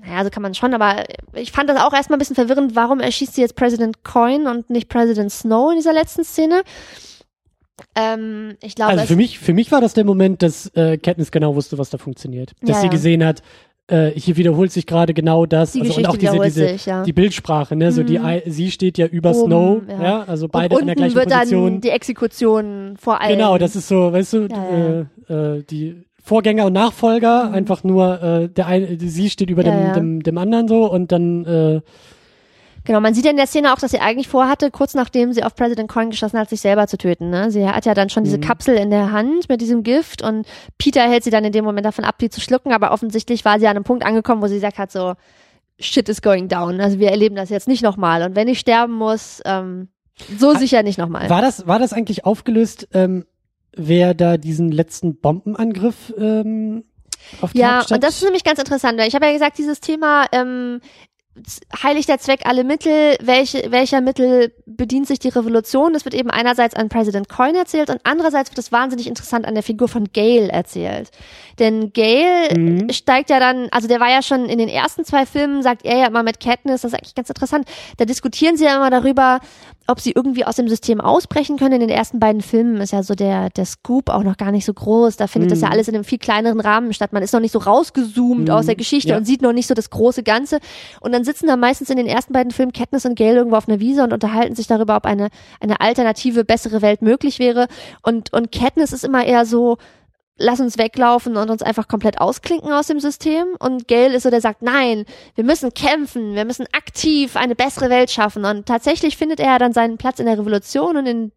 naja, 0.02 0.24
so 0.24 0.30
kann 0.30 0.42
man 0.42 0.54
schon, 0.54 0.74
aber 0.74 1.04
ich 1.34 1.52
fand 1.52 1.70
das 1.70 1.80
auch 1.80 1.92
erstmal 1.92 2.16
ein 2.16 2.18
bisschen 2.18 2.34
verwirrend, 2.34 2.74
warum 2.74 2.98
erschießt 2.98 3.34
sie 3.34 3.40
jetzt 3.40 3.54
President 3.54 4.02
Coin 4.02 4.48
und 4.48 4.68
nicht 4.68 4.88
President 4.88 5.30
Snow 5.30 5.70
in 5.70 5.76
dieser 5.76 5.92
letzten 5.92 6.24
Szene. 6.24 6.62
Ähm, 7.94 8.56
ich 8.60 8.74
glaube, 8.74 8.92
also 8.92 9.04
für 9.04 9.16
mich, 9.16 9.38
für 9.38 9.54
mich 9.54 9.70
war 9.70 9.80
das 9.80 9.94
der 9.94 10.04
Moment, 10.04 10.42
dass 10.42 10.74
äh, 10.74 10.98
Katniss 10.98 11.30
genau 11.30 11.54
wusste, 11.54 11.78
was 11.78 11.90
da 11.90 11.98
funktioniert. 11.98 12.52
Dass 12.62 12.76
ja, 12.76 12.82
sie 12.82 12.88
gesehen 12.88 13.24
hat, 13.24 13.42
äh, 13.88 14.10
hier 14.10 14.36
wiederholt 14.36 14.72
sich 14.72 14.86
gerade 14.86 15.14
genau 15.14 15.46
das, 15.46 15.72
die 15.72 15.80
also 15.80 15.96
und 15.96 16.06
auch 16.06 16.16
diese, 16.16 16.38
diese 16.38 16.68
sich, 16.68 16.86
ja. 16.86 17.04
die 17.04 17.12
Bildsprache, 17.12 17.76
ne, 17.76 17.92
so 17.92 18.02
die 18.02 18.18
mhm. 18.18 18.40
sie 18.46 18.70
steht 18.70 18.98
ja 18.98 19.06
über 19.06 19.30
Oben, 19.30 19.46
Snow, 19.46 19.82
ja. 19.88 20.02
ja. 20.02 20.24
also 20.26 20.48
beide 20.48 20.74
und 20.74 20.82
in 20.82 20.86
der 20.86 20.96
gleichen 20.96 21.14
wird 21.14 21.28
Position. 21.30 21.72
Dann 21.72 21.80
die 21.80 21.90
Exekution 21.90 22.94
vor 22.98 23.20
allem. 23.20 23.32
Genau, 23.32 23.58
das 23.58 23.76
ist 23.76 23.88
so, 23.88 24.12
weißt 24.12 24.32
du, 24.32 24.48
ja, 24.48 25.06
äh, 25.28 25.56
äh, 25.58 25.62
die 25.62 26.02
Vorgänger 26.22 26.66
und 26.66 26.72
Nachfolger, 26.72 27.48
mhm. 27.48 27.54
einfach 27.54 27.84
nur 27.84 28.22
äh, 28.22 28.48
der 28.48 28.66
eine, 28.66 28.98
sie 28.98 29.30
steht 29.30 29.50
über 29.50 29.62
dem, 29.62 29.92
dem 29.92 30.22
dem 30.22 30.38
anderen 30.38 30.66
so 30.66 30.90
und 30.90 31.12
dann 31.12 31.44
äh, 31.44 31.80
Genau, 32.86 33.00
man 33.00 33.14
sieht 33.14 33.24
ja 33.24 33.32
in 33.32 33.36
der 33.36 33.48
Szene 33.48 33.72
auch, 33.72 33.78
dass 33.78 33.90
sie 33.90 33.98
eigentlich 33.98 34.28
vorhatte, 34.28 34.70
kurz 34.70 34.94
nachdem 34.94 35.32
sie 35.32 35.42
auf 35.42 35.56
President 35.56 35.90
Coin 35.90 36.10
geschossen 36.10 36.38
hat, 36.38 36.48
sich 36.48 36.60
selber 36.60 36.86
zu 36.86 36.96
töten. 36.96 37.30
Ne? 37.30 37.50
Sie 37.50 37.68
hat 37.68 37.84
ja 37.84 37.94
dann 37.94 38.10
schon 38.10 38.22
diese 38.22 38.38
mhm. 38.38 38.42
Kapsel 38.42 38.76
in 38.76 38.90
der 38.90 39.10
Hand 39.10 39.48
mit 39.48 39.60
diesem 39.60 39.82
Gift 39.82 40.22
und 40.22 40.46
Peter 40.78 41.02
hält 41.02 41.24
sie 41.24 41.30
dann 41.30 41.44
in 41.44 41.52
dem 41.52 41.64
Moment 41.64 41.84
davon 41.84 42.04
ab, 42.04 42.18
die 42.18 42.30
zu 42.30 42.40
schlucken, 42.40 42.72
aber 42.72 42.92
offensichtlich 42.92 43.44
war 43.44 43.58
sie 43.58 43.66
an 43.66 43.76
einem 43.76 43.84
Punkt 43.84 44.06
angekommen, 44.06 44.40
wo 44.40 44.46
sie 44.46 44.54
gesagt 44.54 44.78
hat, 44.78 44.92
so, 44.92 45.14
shit 45.80 46.08
is 46.08 46.22
going 46.22 46.48
down. 46.48 46.80
Also 46.80 47.00
wir 47.00 47.10
erleben 47.10 47.34
das 47.34 47.50
jetzt 47.50 47.66
nicht 47.66 47.82
nochmal. 47.82 48.22
Und 48.22 48.36
wenn 48.36 48.46
ich 48.46 48.60
sterben 48.60 48.94
muss, 48.94 49.42
ähm, 49.44 49.88
so 50.38 50.54
ha 50.54 50.58
sicher 50.58 50.82
nicht 50.84 50.98
nochmal. 50.98 51.28
War 51.28 51.42
das, 51.42 51.66
war 51.66 51.80
das 51.80 51.92
eigentlich 51.92 52.24
aufgelöst, 52.24 52.88
ähm, 52.94 53.26
wer 53.76 54.14
da 54.14 54.36
diesen 54.36 54.70
letzten 54.70 55.20
Bombenangriff 55.20 56.14
ähm, 56.16 56.84
auf 57.40 57.52
die 57.52 57.58
ja, 57.58 57.78
Hauptstadt? 57.78 57.96
und 57.96 58.04
das 58.04 58.16
ist 58.16 58.24
nämlich 58.24 58.44
ganz 58.44 58.58
interessant, 58.58 58.98
weil 58.98 59.08
ich 59.08 59.14
habe 59.14 59.26
ja 59.26 59.32
gesagt, 59.32 59.58
dieses 59.58 59.80
Thema 59.80 60.26
ähm, 60.32 60.80
heiligt 61.82 62.08
der 62.08 62.18
Zweck 62.18 62.40
alle 62.44 62.64
Mittel, 62.64 63.16
welche, 63.20 63.70
welcher 63.70 64.00
Mittel 64.00 64.52
bedient 64.64 65.06
sich 65.06 65.18
die 65.18 65.28
Revolution? 65.28 65.92
Das 65.92 66.04
wird 66.04 66.14
eben 66.14 66.30
einerseits 66.30 66.74
an 66.74 66.88
President 66.88 67.28
Coyne 67.28 67.58
erzählt 67.58 67.90
und 67.90 68.00
andererseits 68.04 68.50
wird 68.50 68.58
es 68.58 68.72
wahnsinnig 68.72 69.06
interessant 69.06 69.46
an 69.46 69.54
der 69.54 69.62
Figur 69.62 69.88
von 69.88 70.08
Gale 70.12 70.48
erzählt. 70.48 71.10
Denn 71.58 71.92
Gale 71.92 72.56
mhm. 72.56 72.90
steigt 72.90 73.30
ja 73.30 73.38
dann, 73.38 73.68
also 73.70 73.88
der 73.88 74.00
war 74.00 74.10
ja 74.10 74.22
schon 74.22 74.46
in 74.46 74.58
den 74.58 74.68
ersten 74.68 75.04
zwei 75.04 75.26
Filmen, 75.26 75.62
sagt 75.62 75.84
er 75.84 75.98
ja 75.98 76.06
immer 76.06 76.22
mit 76.22 76.40
Katniss, 76.40 76.82
das 76.82 76.92
ist 76.92 76.98
eigentlich 76.98 77.14
ganz 77.14 77.28
interessant, 77.28 77.68
da 77.98 78.04
diskutieren 78.04 78.56
sie 78.56 78.64
ja 78.64 78.76
immer 78.76 78.90
darüber, 78.90 79.40
ob 79.86 80.00
sie 80.00 80.12
irgendwie 80.12 80.44
aus 80.44 80.56
dem 80.56 80.68
System 80.68 81.00
ausbrechen 81.00 81.56
können. 81.58 81.74
In 81.74 81.80
den 81.80 81.90
ersten 81.90 82.18
beiden 82.18 82.42
Filmen 82.42 82.80
ist 82.80 82.92
ja 82.92 83.02
so 83.02 83.14
der, 83.14 83.50
der 83.50 83.64
Scoop 83.64 84.10
auch 84.10 84.22
noch 84.22 84.36
gar 84.36 84.50
nicht 84.50 84.64
so 84.64 84.74
groß. 84.74 85.16
Da 85.16 85.26
findet 85.26 85.50
mm. 85.50 85.52
das 85.52 85.60
ja 85.60 85.68
mhm. 85.68 85.72
alles 85.72 85.88
in 85.88 85.94
einem 85.94 86.04
viel 86.04 86.18
kleineren 86.18 86.60
Rahmen 86.60 86.92
statt. 86.92 87.12
Man 87.12 87.22
ist 87.22 87.32
noch 87.32 87.40
nicht 87.40 87.52
so 87.52 87.58
rausgezoomt 87.58 88.48
mm. 88.48 88.50
aus 88.50 88.66
der 88.66 88.76
Geschichte 88.76 89.10
ja. 89.10 89.16
und 89.16 89.24
sieht 89.24 89.42
noch 89.42 89.52
nicht 89.52 89.66
so 89.66 89.74
das 89.74 89.90
große 89.90 90.22
Ganze. 90.22 90.58
Und 91.00 91.12
dann 91.12 91.24
sitzen 91.24 91.46
da 91.46 91.56
meistens 91.56 91.90
in 91.90 91.96
den 91.96 92.06
ersten 92.06 92.32
beiden 92.32 92.52
Filmen 92.52 92.72
Katniss 92.72 93.06
und 93.06 93.16
Gale 93.16 93.36
irgendwo 93.36 93.56
auf 93.56 93.68
einer 93.68 93.80
Wiese 93.80 94.02
und 94.02 94.12
unterhalten 94.12 94.54
sich 94.54 94.66
darüber, 94.66 94.96
ob 94.96 95.06
eine, 95.06 95.28
eine 95.60 95.80
alternative, 95.80 96.44
bessere 96.44 96.82
Welt 96.82 97.02
möglich 97.02 97.38
wäre. 97.38 97.68
Und, 98.02 98.32
und 98.32 98.52
Katniss 98.52 98.92
ist 98.92 99.04
immer 99.04 99.24
eher 99.24 99.46
so, 99.46 99.78
lass 100.38 100.60
uns 100.60 100.78
weglaufen 100.78 101.36
und 101.36 101.50
uns 101.50 101.62
einfach 101.62 101.88
komplett 101.88 102.20
ausklinken 102.20 102.72
aus 102.72 102.86
dem 102.86 103.00
System. 103.00 103.46
Und 103.58 103.88
Gail 103.88 104.12
ist 104.12 104.24
so, 104.24 104.30
der 104.30 104.40
sagt, 104.40 104.62
nein, 104.62 105.04
wir 105.34 105.44
müssen 105.44 105.72
kämpfen, 105.72 106.34
wir 106.34 106.44
müssen 106.44 106.66
aktiv 106.72 107.36
eine 107.36 107.54
bessere 107.54 107.90
Welt 107.90 108.10
schaffen. 108.10 108.44
Und 108.44 108.66
tatsächlich 108.66 109.16
findet 109.16 109.40
er 109.40 109.58
dann 109.58 109.72
seinen 109.72 109.96
Platz 109.96 110.18
in 110.18 110.26
der 110.26 110.38
Revolution 110.38 110.96
und 110.96 111.06
in 111.06 111.32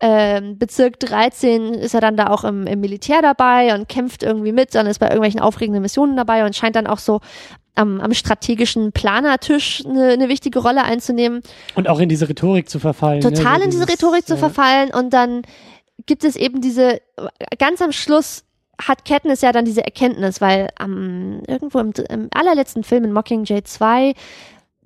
äh, 0.00 0.40
Bezirk 0.54 1.00
13 1.00 1.74
ist 1.74 1.94
er 1.94 2.00
dann 2.00 2.16
da 2.16 2.28
auch 2.28 2.44
im, 2.44 2.66
im 2.66 2.80
Militär 2.80 3.20
dabei 3.20 3.74
und 3.74 3.88
kämpft 3.88 4.22
irgendwie 4.22 4.52
mit 4.52 4.74
und 4.76 4.86
ist 4.86 5.00
bei 5.00 5.06
irgendwelchen 5.06 5.40
aufregenden 5.40 5.82
Missionen 5.82 6.16
dabei 6.16 6.46
und 6.46 6.54
scheint 6.54 6.76
dann 6.76 6.86
auch 6.86 6.98
so 6.98 7.20
am, 7.74 8.00
am 8.00 8.14
strategischen 8.14 8.92
Planertisch 8.92 9.84
eine, 9.86 10.08
eine 10.08 10.28
wichtige 10.28 10.60
Rolle 10.60 10.84
einzunehmen. 10.84 11.42
Und 11.74 11.88
auch 11.88 12.00
in 12.00 12.08
diese 12.08 12.28
Rhetorik 12.28 12.68
zu 12.68 12.78
verfallen. 12.78 13.20
Ne? 13.20 13.32
Total 13.32 13.58
ne? 13.58 13.64
in 13.64 13.70
diese 13.70 13.88
Rhetorik 13.88 14.26
zu 14.26 14.36
verfallen 14.36 14.90
und 14.90 15.12
dann 15.12 15.42
gibt 16.06 16.24
es 16.24 16.36
eben 16.36 16.60
diese, 16.60 17.00
ganz 17.58 17.82
am 17.82 17.92
Schluss 17.92 18.44
hat 18.80 19.04
Katniss 19.04 19.40
ja 19.40 19.52
dann 19.52 19.64
diese 19.64 19.84
Erkenntnis, 19.84 20.40
weil 20.40 20.68
am 20.78 21.42
irgendwo 21.48 21.80
im, 21.80 21.92
im 22.08 22.28
allerletzten 22.32 22.84
Film 22.84 23.04
in 23.04 23.12
Mockingjay 23.12 23.64
2 23.64 24.14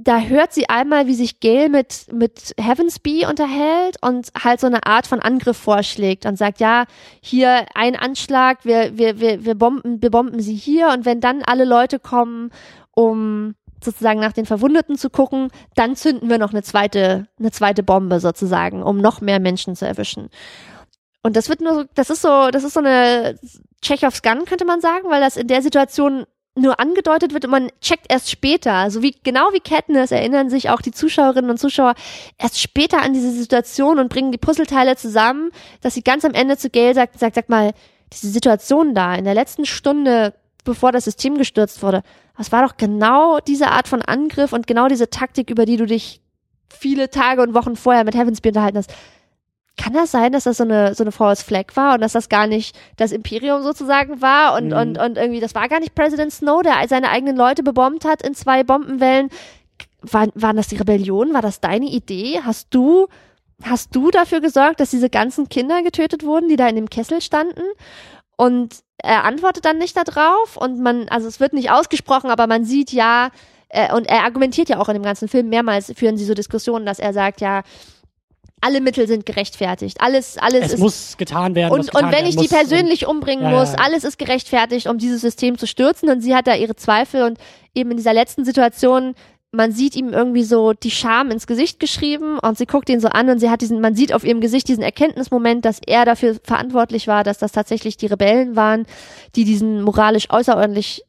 da 0.05 0.21
hört 0.21 0.53
sie 0.53 0.69
einmal, 0.69 1.07
wie 1.07 1.15
sich 1.15 1.41
Gail 1.41 1.69
mit, 1.69 2.07
mit 2.13 2.55
Heavensby 2.59 3.27
unterhält 3.27 3.97
und 4.01 4.33
halt 4.43 4.61
so 4.61 4.67
eine 4.67 4.85
Art 4.85 5.07
von 5.07 5.21
Angriff 5.21 5.57
vorschlägt 5.57 6.27
und 6.27 6.37
sagt, 6.37 6.61
ja, 6.61 6.85
hier 7.21 7.67
ein 7.75 7.95
Anschlag, 7.95 8.65
wir, 8.65 8.99
wir, 8.99 9.21
wir, 9.21 9.45
wir 9.45 9.55
bomben, 9.55 10.03
wir 10.03 10.11
bomben 10.11 10.41
sie 10.41 10.55
hier 10.55 10.89
und 10.89 11.05
wenn 11.05 11.21
dann 11.21 11.43
alle 11.43 11.65
Leute 11.65 11.99
kommen, 11.99 12.51
um 12.95 13.55
sozusagen 13.83 14.21
nach 14.21 14.33
den 14.33 14.47
Verwundeten 14.47 14.97
zu 14.97 15.11
gucken, 15.11 15.51
dann 15.75 15.95
zünden 15.97 16.29
wir 16.29 16.39
noch 16.39 16.53
eine 16.53 16.63
zweite, 16.63 17.27
eine 17.39 17.51
zweite 17.51 17.83
Bombe 17.83 18.21
sozusagen, 18.21 18.83
um 18.83 18.99
noch 18.99 19.21
mehr 19.21 19.41
Menschen 19.41 19.77
zu 19.77 19.87
erwischen. 19.87 20.31
Und 21.23 21.37
das 21.37 21.49
wird 21.49 21.61
nur, 21.61 21.89
das 21.95 22.11
ist 22.11 22.23
so, 22.23 22.51
das 22.51 22.65
ist 22.65 22.75
so 22.75 22.81
eine 22.81 23.39
Chekhovs 23.83 24.23
Gun, 24.23 24.45
könnte 24.45 24.65
man 24.65 24.81
sagen, 24.81 25.09
weil 25.09 25.21
das 25.21 25.37
in 25.37 25.47
der 25.47 25.63
Situation 25.63 26.27
nur 26.55 26.79
angedeutet 26.81 27.33
wird 27.33 27.45
und 27.47 27.51
man 27.51 27.71
checkt 27.81 28.07
erst 28.11 28.31
später. 28.31 28.73
Also 28.73 29.03
wie, 29.03 29.15
genau 29.23 29.53
wie 29.53 29.61
Katniss 29.61 30.11
erinnern 30.11 30.51
sich 30.51 30.69
auch 30.69 30.83
die 30.83 30.93
Zuschauerinnen 30.93 31.51
und 31.51 31.59
Zuschauer 31.59 31.95
erst 32.37 32.61
später 32.61 33.01
an 33.01 33.15
diese 33.15 33.33
Situation 33.33 33.99
und 33.99 34.11
bringen 34.11 34.33
die 34.33 34.39
Puzzleteile 34.39 34.97
zusammen, 34.97 35.51
dass 35.81 35.95
sie 35.95 36.03
ganz 36.03 36.25
am 36.25 36.35
Ende 36.35 36.59
zu 36.59 36.69
Gail 36.69 36.95
sagt, 36.95 37.19
sagt, 37.19 37.37
sag 37.37 37.49
mal, 37.49 37.73
diese 38.13 38.29
Situation 38.29 38.95
da 38.95 39.15
in 39.15 39.25
der 39.25 39.35
letzten 39.35 39.65
Stunde, 39.65 40.35
bevor 40.65 40.93
das 40.93 41.05
System 41.05 41.39
gestürzt 41.39 41.83
wurde, 41.83 42.03
das 42.37 42.53
war 42.53 42.67
doch 42.67 42.77
genau 42.77 43.41
diese 43.41 43.69
Art 43.69 43.89
von 43.89 44.03
Angriff 44.03 44.53
und 44.53 44.67
genau 44.67 44.89
diese 44.89 45.09
Taktik, 45.09 45.49
über 45.49 45.65
die 45.65 45.79
du 45.79 45.87
dich 45.87 46.21
viele 46.69 47.09
Tage 47.09 47.43
und 47.43 47.55
Wochen 47.55 47.77
vorher 47.77 48.05
mit 48.05 48.15
Heavensby 48.15 48.49
unterhalten 48.49 48.79
hast 48.79 48.93
kann 49.77 49.95
das 49.95 50.11
sein, 50.11 50.33
dass 50.33 50.45
das 50.45 50.59
so 50.59 50.65
eine, 50.65 50.95
so 50.95 51.03
eine 51.03 51.13
False 51.13 51.45
Flag 51.45 51.75
war 51.75 51.95
und 51.95 52.03
dass 52.03 52.13
das 52.13 52.29
gar 52.29 52.47
nicht 52.47 52.77
das 52.97 53.13
Imperium 53.13 53.63
sozusagen 53.63 54.21
war 54.21 54.55
und, 54.55 54.69
mhm. 54.69 54.77
und, 54.77 54.99
und 54.99 55.17
irgendwie, 55.17 55.41
das 55.41 55.55
war 55.55 55.69
gar 55.69 55.81
nicht 55.81 55.95
Präsident 55.95 56.33
Snow, 56.33 56.63
der 56.63 56.75
seine 56.89 57.09
eigenen 57.09 57.37
Leute 57.37 57.63
bebombt 57.63 58.05
hat 58.05 58.23
in 58.23 58.35
zwei 58.35 58.65
Bombenwellen. 58.65 59.31
War, 60.03 60.29
waren 60.35 60.57
das 60.57 60.69
die 60.69 60.77
Rebellion? 60.77 61.33
War 61.33 61.43
das 61.43 61.61
deine 61.61 61.87
Idee? 61.87 62.41
Hast 62.45 62.69
du, 62.75 63.09
hast 63.63 63.95
du 63.97 64.11
dafür 64.11 64.41
gesorgt, 64.41 64.81
dass 64.81 64.91
diese 64.91 65.09
ganzen 65.09 65.49
Kinder 65.49 65.83
getötet 65.83 66.25
wurden, 66.25 66.49
die 66.49 66.57
da 66.57 66.69
in 66.69 66.77
dem 66.77 66.91
Kessel 66.91 67.23
standen? 67.23 67.63
Und 68.37 68.81
er 68.99 69.25
antwortet 69.25 69.65
dann 69.65 69.79
nicht 69.79 69.97
darauf 69.97 70.57
und 70.57 70.81
man, 70.81 71.09
also 71.09 71.29
es 71.29 71.41
wird 71.41 71.53
nicht 71.55 71.71
ausgesprochen, 71.71 72.31
aber 72.31 72.47
man 72.47 72.65
sieht 72.65 72.93
ja, 72.93 73.31
äh, 73.69 73.93
und 73.95 74.07
er 74.07 74.25
argumentiert 74.25 74.69
ja 74.69 74.79
auch 74.79 74.89
in 74.89 74.95
dem 74.95 75.03
ganzen 75.03 75.29
Film 75.29 75.49
mehrmals, 75.49 75.93
führen 75.97 76.17
sie 76.17 76.25
so 76.25 76.35
Diskussionen, 76.35 76.87
dass 76.87 76.99
er 76.99 77.13
sagt, 77.13 77.41
ja, 77.41 77.63
alle 78.63 78.81
Mittel 78.81 79.09
sind 79.09 79.27
gerechtfertigt. 79.27 80.01
Alles, 80.01 80.39
alles 80.39 80.67
es 80.67 80.73
ist. 80.75 80.79
muss 80.81 81.17
getan 81.19 81.55
werden. 81.55 81.73
Und, 81.73 81.87
getan 81.87 82.05
und 82.05 82.13
wenn 82.13 82.27
ich 82.27 82.37
die 82.37 82.49
persönlich 82.49 83.07
umbringen 83.07 83.45
ja, 83.45 83.51
muss, 83.51 83.73
ja. 83.73 83.79
alles 83.81 84.05
ist 84.05 84.19
gerechtfertigt, 84.19 84.87
um 84.87 84.99
dieses 84.99 85.21
System 85.21 85.59
zu 85.59 85.67
stürzen. 85.67 86.09
Und 86.09 86.21
sie 86.21 86.35
hat 86.35 86.47
da 86.47 86.55
ihre 86.55 86.77
Zweifel 86.77 87.25
und 87.25 87.39
eben 87.75 87.91
in 87.91 87.97
dieser 87.97 88.15
letzten 88.15 88.45
Situation, 88.45 89.15
man 89.51 89.73
sieht 89.73 89.97
ihm 89.97 90.13
irgendwie 90.13 90.45
so 90.45 90.73
die 90.73 90.93
Scham 90.93 91.31
ins 91.31 91.47
Gesicht 91.47 91.81
geschrieben 91.81 92.39
und 92.39 92.57
sie 92.57 92.67
guckt 92.67 92.89
ihn 92.89 93.01
so 93.01 93.09
an 93.09 93.29
und 93.29 93.39
sie 93.39 93.51
hat 93.51 93.61
diesen, 93.61 93.81
man 93.81 93.95
sieht 93.95 94.15
auf 94.15 94.25
ihrem 94.25 94.41
Gesicht 94.41 94.69
diesen 94.69 94.83
Erkenntnismoment, 94.83 95.65
dass 95.65 95.81
er 95.85 96.05
dafür 96.05 96.37
verantwortlich 96.43 97.09
war, 97.09 97.25
dass 97.25 97.39
das 97.39 97.53
tatsächlich 97.53 97.97
die 97.97 98.07
Rebellen 98.07 98.57
waren, 98.57 98.87
die 99.35 99.45
diesen 99.45 99.83
moralisch 99.83 100.31
außerordentlich 100.31 101.03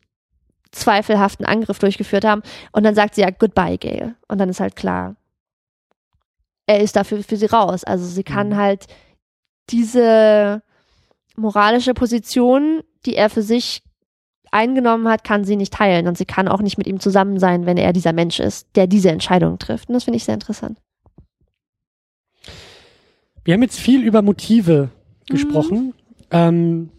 zweifelhaften 0.72 1.46
Angriff 1.46 1.78
durchgeführt 1.80 2.26
haben. 2.26 2.42
Und 2.72 2.84
dann 2.84 2.96
sagt 2.96 3.16
sie 3.16 3.22
ja, 3.22 3.30
goodbye, 3.30 3.78
Gail. 3.78 4.16
Und 4.28 4.40
dann 4.40 4.50
ist 4.50 4.60
halt 4.60 4.76
klar, 4.76 5.16
er 6.66 6.80
ist 6.82 6.96
dafür 6.96 7.24
für 7.24 7.38
sie 7.38 7.46
raus. 7.48 7.84
Also 7.84 8.06
sie 8.06 8.24
kann 8.24 8.50
Mhm. 8.50 8.56
halt 8.58 8.88
diese 9.70 10.62
moralische 11.36 11.94
Position, 11.94 12.82
die 13.06 13.16
er 13.16 13.30
für 13.30 13.42
sich 13.42 13.84
eingenommen 14.52 15.08
hat, 15.08 15.24
kann 15.24 15.44
sie 15.46 15.56
nicht 15.56 15.74
teilen 15.74 16.08
und 16.08 16.18
sie 16.18 16.26
kann 16.26 16.48
auch 16.48 16.62
nicht 16.62 16.78
mit 16.78 16.86
ihm 16.86 17.00
zusammen 17.00 17.40
sein, 17.40 17.66
wenn 17.66 17.78
er 17.78 17.92
dieser 17.92 18.14
Mensch 18.14 18.40
ist, 18.40 18.68
der 18.76 18.86
diese 18.88 19.10
Entscheidung 19.10 19.58
trifft. 19.58 19.90
Und 19.90 19.96
das 19.96 20.04
finde 20.04 20.18
ich 20.18 20.26
sehr 20.26 20.36
interessant. 20.36 20.78
Wir 23.44 23.56
haben 23.56 23.64
jetzt 23.64 23.80
viel 23.80 24.04
über 24.04 24.22
Motive 24.22 24.90
Mhm. 25.30 25.34
gesprochen 25.34 25.94
ähm, 26.32 26.90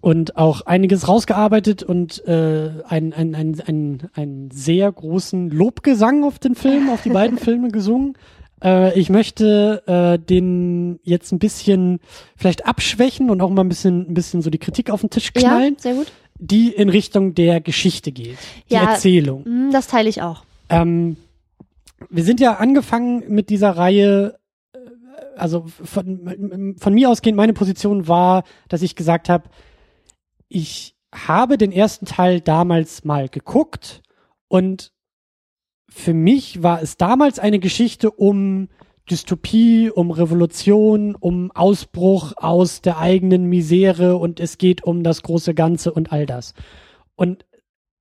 und 0.00 0.36
auch 0.36 0.62
einiges 0.62 1.06
rausgearbeitet 1.08 1.82
und 1.82 2.26
äh, 2.26 2.70
ein, 2.88 3.12
ein, 3.12 3.34
ein, 3.34 3.60
ein, 3.66 4.08
einen 4.14 4.50
sehr 4.50 4.90
großen 4.90 5.50
Lobgesang 5.50 6.24
auf 6.24 6.38
den 6.38 6.54
Film, 6.54 6.88
auf 6.90 7.02
die 7.02 7.10
beiden 7.10 7.38
Filme 7.46 7.68
gesungen. 7.68 8.14
Äh, 8.62 8.98
ich 8.98 9.10
möchte 9.10 9.82
äh, 9.86 10.18
den 10.18 10.98
jetzt 11.02 11.32
ein 11.32 11.38
bisschen 11.38 12.00
vielleicht 12.36 12.66
abschwächen 12.66 13.30
und 13.30 13.40
auch 13.40 13.50
mal 13.50 13.62
ein 13.62 13.68
bisschen, 13.68 14.08
ein 14.10 14.14
bisschen 14.14 14.42
so 14.42 14.50
die 14.50 14.58
Kritik 14.58 14.90
auf 14.90 15.00
den 15.02 15.10
Tisch 15.10 15.32
knallen, 15.32 15.74
Ja, 15.74 15.80
sehr 15.82 15.94
gut. 15.94 16.12
die 16.38 16.68
in 16.70 16.88
Richtung 16.88 17.34
der 17.34 17.60
Geschichte 17.60 18.12
geht, 18.12 18.38
die 18.70 18.74
Ja. 18.74 18.92
Erzählung. 18.92 19.42
Mm, 19.44 19.70
Das 19.72 19.88
teile 19.88 20.08
ich 20.08 20.22
auch. 20.22 20.44
Ähm, 20.70 21.16
wir 22.10 22.24
sind 22.24 22.40
ja 22.40 22.54
angefangen 22.56 23.24
mit 23.28 23.50
dieser 23.50 23.70
Reihe, 23.76 24.38
äh, 24.74 24.78
also 25.36 25.64
von, 25.66 26.74
von 26.78 26.94
mir 26.94 27.10
ausgehend, 27.10 27.36
meine 27.36 27.52
Position 27.54 28.08
war, 28.08 28.44
dass 28.68 28.82
ich 28.82 28.96
gesagt 28.96 29.28
habe, 29.28 29.48
ich 30.48 30.94
habe 31.14 31.56
den 31.58 31.72
ersten 31.72 32.06
Teil 32.06 32.40
damals 32.40 33.04
mal 33.04 33.28
geguckt 33.28 34.02
und 34.48 34.92
für 35.96 36.12
mich 36.14 36.62
war 36.62 36.82
es 36.82 36.96
damals 36.98 37.38
eine 37.38 37.58
Geschichte 37.58 38.10
um 38.10 38.68
Dystopie, 39.10 39.90
um 39.90 40.10
Revolution, 40.10 41.14
um 41.14 41.50
Ausbruch 41.52 42.34
aus 42.36 42.82
der 42.82 42.98
eigenen 42.98 43.46
Misere 43.46 44.16
und 44.16 44.38
es 44.40 44.58
geht 44.58 44.84
um 44.84 45.02
das 45.02 45.22
große 45.22 45.54
Ganze 45.54 45.92
und 45.92 46.12
all 46.12 46.26
das. 46.26 46.52
Und 47.14 47.46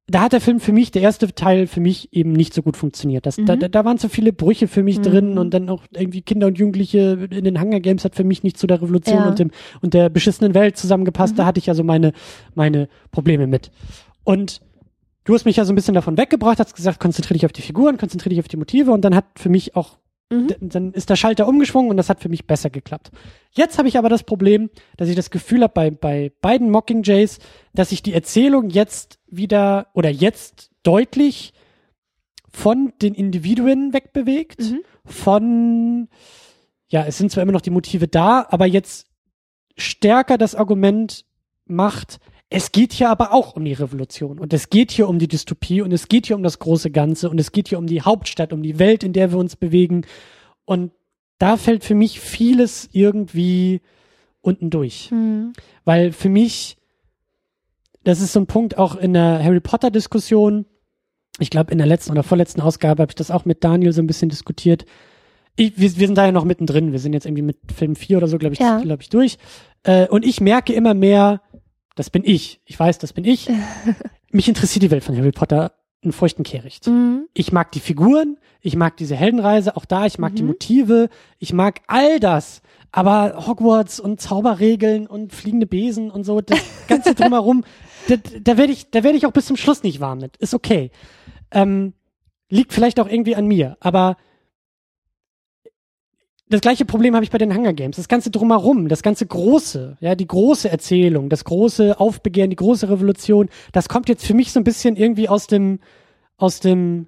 da 0.07 0.21
hat 0.21 0.33
der 0.33 0.41
Film 0.41 0.59
für 0.59 0.71
mich, 0.73 0.91
der 0.91 1.03
erste 1.03 1.33
Teil 1.33 1.67
für 1.67 1.79
mich 1.79 2.09
eben 2.11 2.33
nicht 2.33 2.53
so 2.53 2.61
gut 2.61 2.75
funktioniert. 2.75 3.25
Das, 3.25 3.37
da, 3.37 3.55
Mhm. 3.55 3.59
da, 3.61 3.67
da 3.69 3.85
waren 3.85 3.97
so 3.97 4.09
viele 4.09 4.33
Brüche 4.33 4.67
für 4.67 4.83
mich 4.83 4.97
Mhm. 4.99 5.03
drin 5.03 5.37
und 5.37 5.53
dann 5.53 5.69
auch 5.69 5.83
irgendwie 5.95 6.21
Kinder 6.21 6.47
und 6.47 6.57
Jugendliche 6.59 7.27
in 7.31 7.43
den 7.45 7.61
Hunger 7.61 7.79
Games 7.79 8.03
hat 8.03 8.15
für 8.15 8.23
mich 8.25 8.43
nicht 8.43 8.57
zu 8.57 8.67
der 8.67 8.81
Revolution 8.81 9.17
Ja. 9.17 9.29
und 9.29 9.39
dem 9.39 9.51
und 9.81 9.93
der 9.93 10.09
beschissenen 10.09 10.53
Welt 10.53 10.75
zusammengepasst. 10.75 11.33
Mhm. 11.33 11.37
Da 11.37 11.45
hatte 11.45 11.59
ich 11.59 11.67
ja 11.67 11.73
so 11.75 11.83
meine, 11.83 12.11
meine 12.55 12.87
Probleme 13.11 13.47
mit. 13.47 13.71
Und 14.23 14.59
du 15.25 15.33
hast 15.33 15.45
mich 15.45 15.57
ja 15.57 15.65
so 15.65 15.73
ein 15.73 15.75
bisschen 15.75 15.93
davon 15.93 16.17
weggebracht, 16.17 16.59
hast 16.59 16.75
gesagt, 16.75 16.99
konzentriere 16.99 17.33
dich 17.35 17.45
auf 17.45 17.51
die 17.51 17.61
Figuren, 17.61 17.97
konzentriere 17.97 18.29
dich 18.29 18.39
auf 18.39 18.47
die 18.47 18.57
Motive 18.57 18.91
und 18.91 19.01
dann 19.01 19.15
hat 19.15 19.25
für 19.37 19.49
mich 19.49 19.75
auch 19.75 19.97
Mhm. 20.31 20.55
Dann 20.59 20.91
ist 20.93 21.09
der 21.09 21.15
Schalter 21.15 21.47
umgeschwungen 21.47 21.91
und 21.91 21.97
das 21.97 22.09
hat 22.09 22.19
für 22.21 22.29
mich 22.29 22.47
besser 22.47 22.69
geklappt. 22.69 23.11
Jetzt 23.51 23.77
habe 23.77 23.87
ich 23.87 23.97
aber 23.97 24.09
das 24.09 24.23
Problem, 24.23 24.69
dass 24.97 25.09
ich 25.09 25.15
das 25.15 25.29
Gefühl 25.29 25.61
habe 25.61 25.73
bei, 25.73 25.91
bei 25.91 26.31
beiden 26.41 26.71
Mockingjays, 26.71 27.39
dass 27.73 27.89
sich 27.89 28.01
die 28.01 28.13
Erzählung 28.13 28.69
jetzt 28.69 29.19
wieder 29.27 29.87
oder 29.93 30.09
jetzt 30.09 30.71
deutlich 30.83 31.53
von 32.49 32.93
den 33.01 33.13
Individuen 33.13 33.93
wegbewegt, 33.93 34.61
Mhm. 34.61 34.81
von, 35.05 36.07
ja, 36.87 37.05
es 37.05 37.17
sind 37.17 37.31
zwar 37.31 37.43
immer 37.43 37.51
noch 37.51 37.61
die 37.61 37.69
Motive 37.69 38.07
da, 38.07 38.47
aber 38.49 38.65
jetzt 38.65 39.07
stärker 39.77 40.37
das 40.37 40.55
Argument 40.55 41.25
macht, 41.65 42.19
es 42.49 42.71
geht 42.71 42.93
hier 42.93 43.09
aber 43.09 43.33
auch 43.33 43.55
um 43.55 43.65
die 43.65 43.73
Revolution 43.73 44.39
und 44.39 44.53
es 44.53 44.69
geht 44.69 44.91
hier 44.91 45.09
um 45.09 45.19
die 45.19 45.27
Dystopie 45.27 45.81
und 45.81 45.91
es 45.91 46.07
geht 46.07 46.27
hier 46.27 46.35
um 46.35 46.43
das 46.43 46.59
große 46.59 46.91
Ganze 46.91 47.29
und 47.29 47.39
es 47.39 47.51
geht 47.51 47.69
hier 47.69 47.77
um 47.79 47.87
die 47.87 48.01
Hauptstadt, 48.01 48.53
um 48.53 48.61
die 48.63 48.77
Welt, 48.79 49.03
in 49.03 49.13
der 49.13 49.31
wir 49.31 49.37
uns 49.39 49.55
bewegen 49.55 50.05
und 50.65 50.91
da 51.39 51.57
fällt 51.57 51.83
für 51.83 51.95
mich 51.95 52.19
vieles 52.19 52.87
irgendwie 52.93 53.81
unten 54.41 54.69
durch, 54.69 55.09
Mhm. 55.11 55.53
weil 55.83 56.11
für 56.11 56.29
mich 56.29 56.77
das 58.03 58.21
ist 58.21 58.33
so 58.33 58.39
ein 58.39 58.45
Punkt 58.47 58.77
auch 58.77 58.95
in 58.95 59.13
der 59.13 59.43
Harry 59.43 59.59
Potter 59.59 59.89
Diskussion. 59.89 60.65
Ich 61.39 61.49
glaube, 61.49 61.71
in 61.71 61.79
der 61.79 61.87
letzten 61.87 62.11
oder 62.11 62.21
vorletzten 62.21 62.61
Ausgabe 62.61 63.01
habe 63.01 63.09
ich 63.11 63.15
das 63.15 63.31
auch 63.31 63.45
mit 63.45 63.63
Daniel 63.63 63.93
so 63.93 64.01
ein 64.01 64.05
bisschen 64.07 64.29
diskutiert. 64.29 64.85
Ich, 65.55 65.77
wir, 65.79 65.97
wir 65.97 66.05
sind 66.07 66.15
da 66.15 66.25
ja 66.25 66.31
noch 66.31 66.45
mittendrin. 66.45 66.91
Wir 66.91 66.99
sind 66.99 67.13
jetzt 67.13 67.25
irgendwie 67.25 67.41
mit 67.41 67.57
Film 67.75 67.95
4 67.95 68.17
oder 68.17 68.27
so, 68.27 68.37
glaube 68.37 68.53
ich, 68.53 68.59
Ja. 68.59 68.79
glaube 68.79 69.01
ich, 69.01 69.09
durch. 69.09 69.37
Äh, 69.83 70.07
und 70.07 70.23
ich 70.23 70.39
merke 70.39 70.71
immer 70.73 70.93
mehr, 70.93 71.41
das 71.95 72.09
bin 72.09 72.23
ich. 72.25 72.61
Ich 72.65 72.79
weiß, 72.79 72.97
das 72.99 73.13
bin 73.13 73.25
ich. 73.25 73.49
Mich 74.31 74.47
interessiert 74.47 74.83
die 74.83 74.91
Welt 74.91 75.03
von 75.03 75.17
Harry 75.17 75.31
Potter 75.31 75.71
einen 76.03 76.11
feuchten 76.13 76.43
Kehricht. 76.43 76.87
Mhm. 76.87 77.27
Ich 77.33 77.51
mag 77.51 77.71
die 77.71 77.79
Figuren, 77.79 78.37
ich 78.61 78.75
mag 78.75 78.95
diese 78.97 79.15
Heldenreise, 79.15 79.75
auch 79.75 79.85
da, 79.85 80.05
ich 80.05 80.19
mag 80.19 80.35
die 80.35 80.43
Mhm. 80.43 80.49
Motive, 80.49 81.09
ich 81.39 81.51
mag 81.53 81.81
all 81.87 82.19
das. 82.19 82.61
Aber 82.91 83.47
Hogwarts 83.47 83.99
und 83.99 84.21
Zauberregeln 84.21 85.07
und 85.07 85.33
fliegende 85.33 85.65
Besen 85.65 86.11
und 86.11 86.23
so, 86.23 86.41
das 86.41 86.59
Ganze 86.87 87.15
drumherum, 87.15 87.63
da, 88.07 88.15
da 88.17 88.57
werde 88.57 88.71
ich, 88.71 88.91
da 88.91 89.03
werde 89.03 89.17
ich 89.17 89.25
auch 89.25 89.31
bis 89.33 89.47
zum 89.47 89.57
Schluss 89.57 89.83
nicht 89.83 89.99
warm 89.99 90.19
mit. 90.19 90.37
Ist 90.37 90.53
okay. 90.53 90.91
Ähm, 91.51 91.93
liegt 92.49 92.71
vielleicht 92.71 92.99
auch 92.99 93.09
irgendwie 93.09 93.35
an 93.35 93.47
mir, 93.47 93.75
aber 93.79 94.17
das 96.47 96.61
gleiche 96.61 96.85
Problem 96.85 97.15
habe 97.15 97.23
ich 97.23 97.31
bei 97.31 97.37
den 97.37 97.55
Hunger 97.55 97.73
Games. 97.73 97.95
Das 97.95 98.07
ganze 98.07 98.29
drumherum, 98.29 98.87
das 98.87 99.01
ganze 99.01 99.25
große, 99.25 99.97
ja, 99.99 100.15
die 100.15 100.27
große 100.27 100.69
Erzählung, 100.69 101.29
das 101.29 101.43
große 101.43 101.99
Aufbegehren, 101.99 102.51
die 102.51 102.55
große 102.55 102.89
Revolution, 102.89 103.49
das 103.71 103.89
kommt 103.89 104.09
jetzt 104.09 104.25
für 104.25 104.35
mich 104.35 104.51
so 104.51 104.59
ein 104.59 104.63
bisschen 104.63 104.95
irgendwie 104.95 105.27
aus 105.27 105.47
dem, 105.47 105.79
aus 106.37 106.59
dem, 106.59 107.07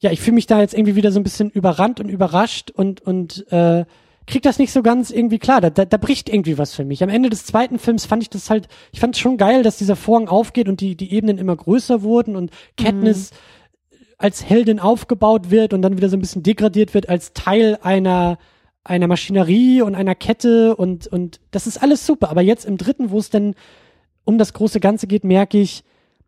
ja, 0.00 0.10
ich 0.10 0.20
fühle 0.20 0.34
mich 0.34 0.46
da 0.46 0.60
jetzt 0.60 0.74
irgendwie 0.74 0.96
wieder 0.96 1.12
so 1.12 1.20
ein 1.20 1.22
bisschen 1.22 1.50
überrannt 1.50 2.00
und 2.00 2.08
überrascht 2.08 2.70
und 2.70 3.00
und 3.00 3.50
äh, 3.50 3.86
krieg 4.26 4.42
das 4.42 4.58
nicht 4.58 4.72
so 4.72 4.82
ganz 4.82 5.10
irgendwie 5.10 5.38
klar. 5.38 5.60
Da, 5.60 5.70
da, 5.70 5.84
da 5.84 5.96
bricht 5.96 6.28
irgendwie 6.28 6.58
was 6.58 6.74
für 6.74 6.84
mich. 6.84 7.02
Am 7.02 7.08
Ende 7.08 7.30
des 7.30 7.46
zweiten 7.46 7.78
Films 7.78 8.04
fand 8.04 8.22
ich 8.22 8.30
das 8.30 8.50
halt, 8.50 8.68
ich 8.92 9.00
fand 9.00 9.14
es 9.14 9.20
schon 9.20 9.36
geil, 9.36 9.62
dass 9.62 9.78
dieser 9.78 9.96
Vorhang 9.96 10.28
aufgeht 10.28 10.68
und 10.68 10.80
die, 10.80 10.96
die 10.96 11.12
Ebenen 11.12 11.38
immer 11.38 11.56
größer 11.56 12.02
wurden 12.02 12.36
und 12.36 12.50
Katniss 12.76 13.30
mhm. 13.30 13.36
Als 14.22 14.48
Heldin 14.48 14.78
aufgebaut 14.78 15.50
wird 15.50 15.72
und 15.72 15.82
dann 15.82 15.96
wieder 15.96 16.08
so 16.08 16.16
ein 16.16 16.20
bisschen 16.20 16.42
degradiert 16.42 16.94
wird 16.94 17.08
als 17.08 17.32
Teil 17.32 17.78
einer 17.82 18.38
einer 18.84 19.06
Maschinerie 19.06 19.82
und 19.82 19.94
einer 19.94 20.14
Kette 20.14 20.74
und 20.74 21.06
und 21.06 21.40
das 21.50 21.66
ist 21.66 21.82
alles 21.82 22.06
super. 22.06 22.30
Aber 22.30 22.42
jetzt 22.42 22.64
im 22.64 22.78
dritten, 22.78 23.10
wo 23.10 23.18
es 23.18 23.30
denn 23.30 23.54
um 24.24 24.38
das 24.38 24.52
große 24.52 24.80
Ganze 24.80 25.06
geht, 25.06 25.24
merke 25.24 25.58
ich, 25.58 25.84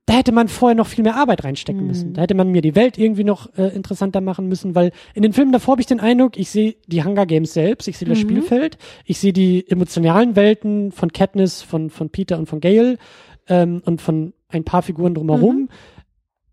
da 0.06 0.14
hätte 0.14 0.32
man 0.32 0.48
vorher 0.48 0.74
noch 0.74 0.86
viel 0.86 1.02
mehr 1.02 1.16
Arbeit 1.16 1.44
reinstecken 1.44 1.82
mhm. 1.82 1.86
müssen. 1.86 2.14
Da 2.14 2.22
hätte 2.22 2.34
man 2.34 2.50
mir 2.50 2.60
die 2.60 2.74
Welt 2.74 2.98
irgendwie 2.98 3.24
noch 3.24 3.56
äh, 3.56 3.74
interessanter 3.74 4.20
machen 4.20 4.48
müssen, 4.48 4.74
weil 4.74 4.92
in 5.14 5.22
den 5.22 5.32
Filmen 5.32 5.52
davor 5.52 5.72
habe 5.72 5.80
ich 5.80 5.86
den 5.86 6.00
Eindruck, 6.00 6.36
ich 6.36 6.50
sehe 6.50 6.76
die 6.86 7.02
Hunger 7.02 7.26
Games 7.26 7.54
selbst, 7.54 7.88
ich 7.88 7.96
sehe 7.96 8.08
das 8.08 8.18
mhm. 8.18 8.22
Spielfeld, 8.22 8.76
ich 9.06 9.18
sehe 9.18 9.32
die 9.32 9.68
emotionalen 9.68 10.36
Welten 10.36 10.92
von 10.92 11.12
Katniss, 11.12 11.62
von, 11.62 11.88
von 11.88 12.10
Peter 12.10 12.38
und 12.38 12.46
von 12.46 12.60
Gale 12.60 12.98
ähm, 13.48 13.82
und 13.84 14.02
von 14.02 14.34
ein 14.48 14.64
paar 14.64 14.82
Figuren 14.82 15.14
drumherum. 15.14 15.56
Mhm. 15.56 15.68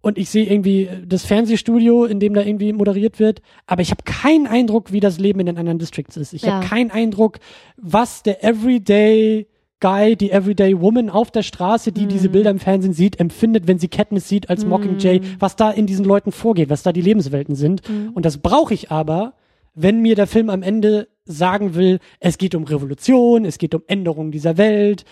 Und 0.02 0.18
ich 0.18 0.30
sehe 0.30 0.46
irgendwie 0.46 0.90
das 1.06 1.26
Fernsehstudio, 1.26 2.06
in 2.06 2.20
dem 2.20 2.34
da 2.34 2.42
irgendwie 2.42 2.74
moderiert 2.74 3.20
wird. 3.20 3.42
Aber 3.68 3.84
ich 3.84 3.92
habe 3.92 4.04
keinen 4.04 4.48
Eindruck, 4.48 4.92
wie 4.92 5.00
das 5.00 5.20
Leben 5.20 5.40
in 5.40 5.46
den 5.46 5.58
anderen 5.58 5.78
Districts 5.78 6.18
ist. 6.18 6.34
Ich 6.34 6.42
ja. 6.42 6.54
habe 6.54 6.66
keinen 6.66 6.90
Eindruck, 6.90 7.38
was 7.78 8.24
der 8.24 8.44
Everyday 8.44 9.48
Guy, 9.80 10.16
die 10.16 10.32
Everyday 10.32 10.80
Woman 10.80 11.10
auf 11.10 11.32
der 11.32 11.44
Straße, 11.44 11.92
die 11.92 12.06
mm. 12.06 12.10
diese 12.10 12.30
Bilder 12.30 12.52
im 12.52 12.60
Fernsehen 12.60 12.94
sieht, 12.94 13.20
empfindet, 13.20 13.68
wenn 13.68 13.80
sie 13.80 13.88
Katniss 13.88 14.30
sieht 14.30 14.50
als 14.50 14.64
mm. 14.64 14.70
Mockingjay, 14.70 15.22
was 15.40 15.56
da 15.56 15.72
in 15.72 15.88
diesen 15.88 16.06
Leuten 16.06 16.32
vorgeht, 16.32 16.70
was 16.70 16.84
da 16.84 16.94
die 16.94 17.02
Lebenswelten 17.02 17.56
sind. 17.56 17.82
Mm. 17.90 18.10
Und 18.14 18.26
das 18.26 18.38
brauche 18.38 18.74
ich 18.74 18.92
aber, 18.92 19.34
wenn 19.74 20.02
mir 20.02 20.16
der 20.16 20.28
Film 20.28 20.50
am 20.50 20.62
Ende 20.62 21.08
sagen 21.26 21.76
will, 21.76 22.00
es 22.20 22.38
geht 22.38 22.56
um 22.56 22.64
Revolution, 22.64 23.44
es 23.44 23.58
geht 23.58 23.74
um 23.74 23.82
Änderung 23.88 24.32
dieser 24.32 24.58
Welt. 24.58 25.04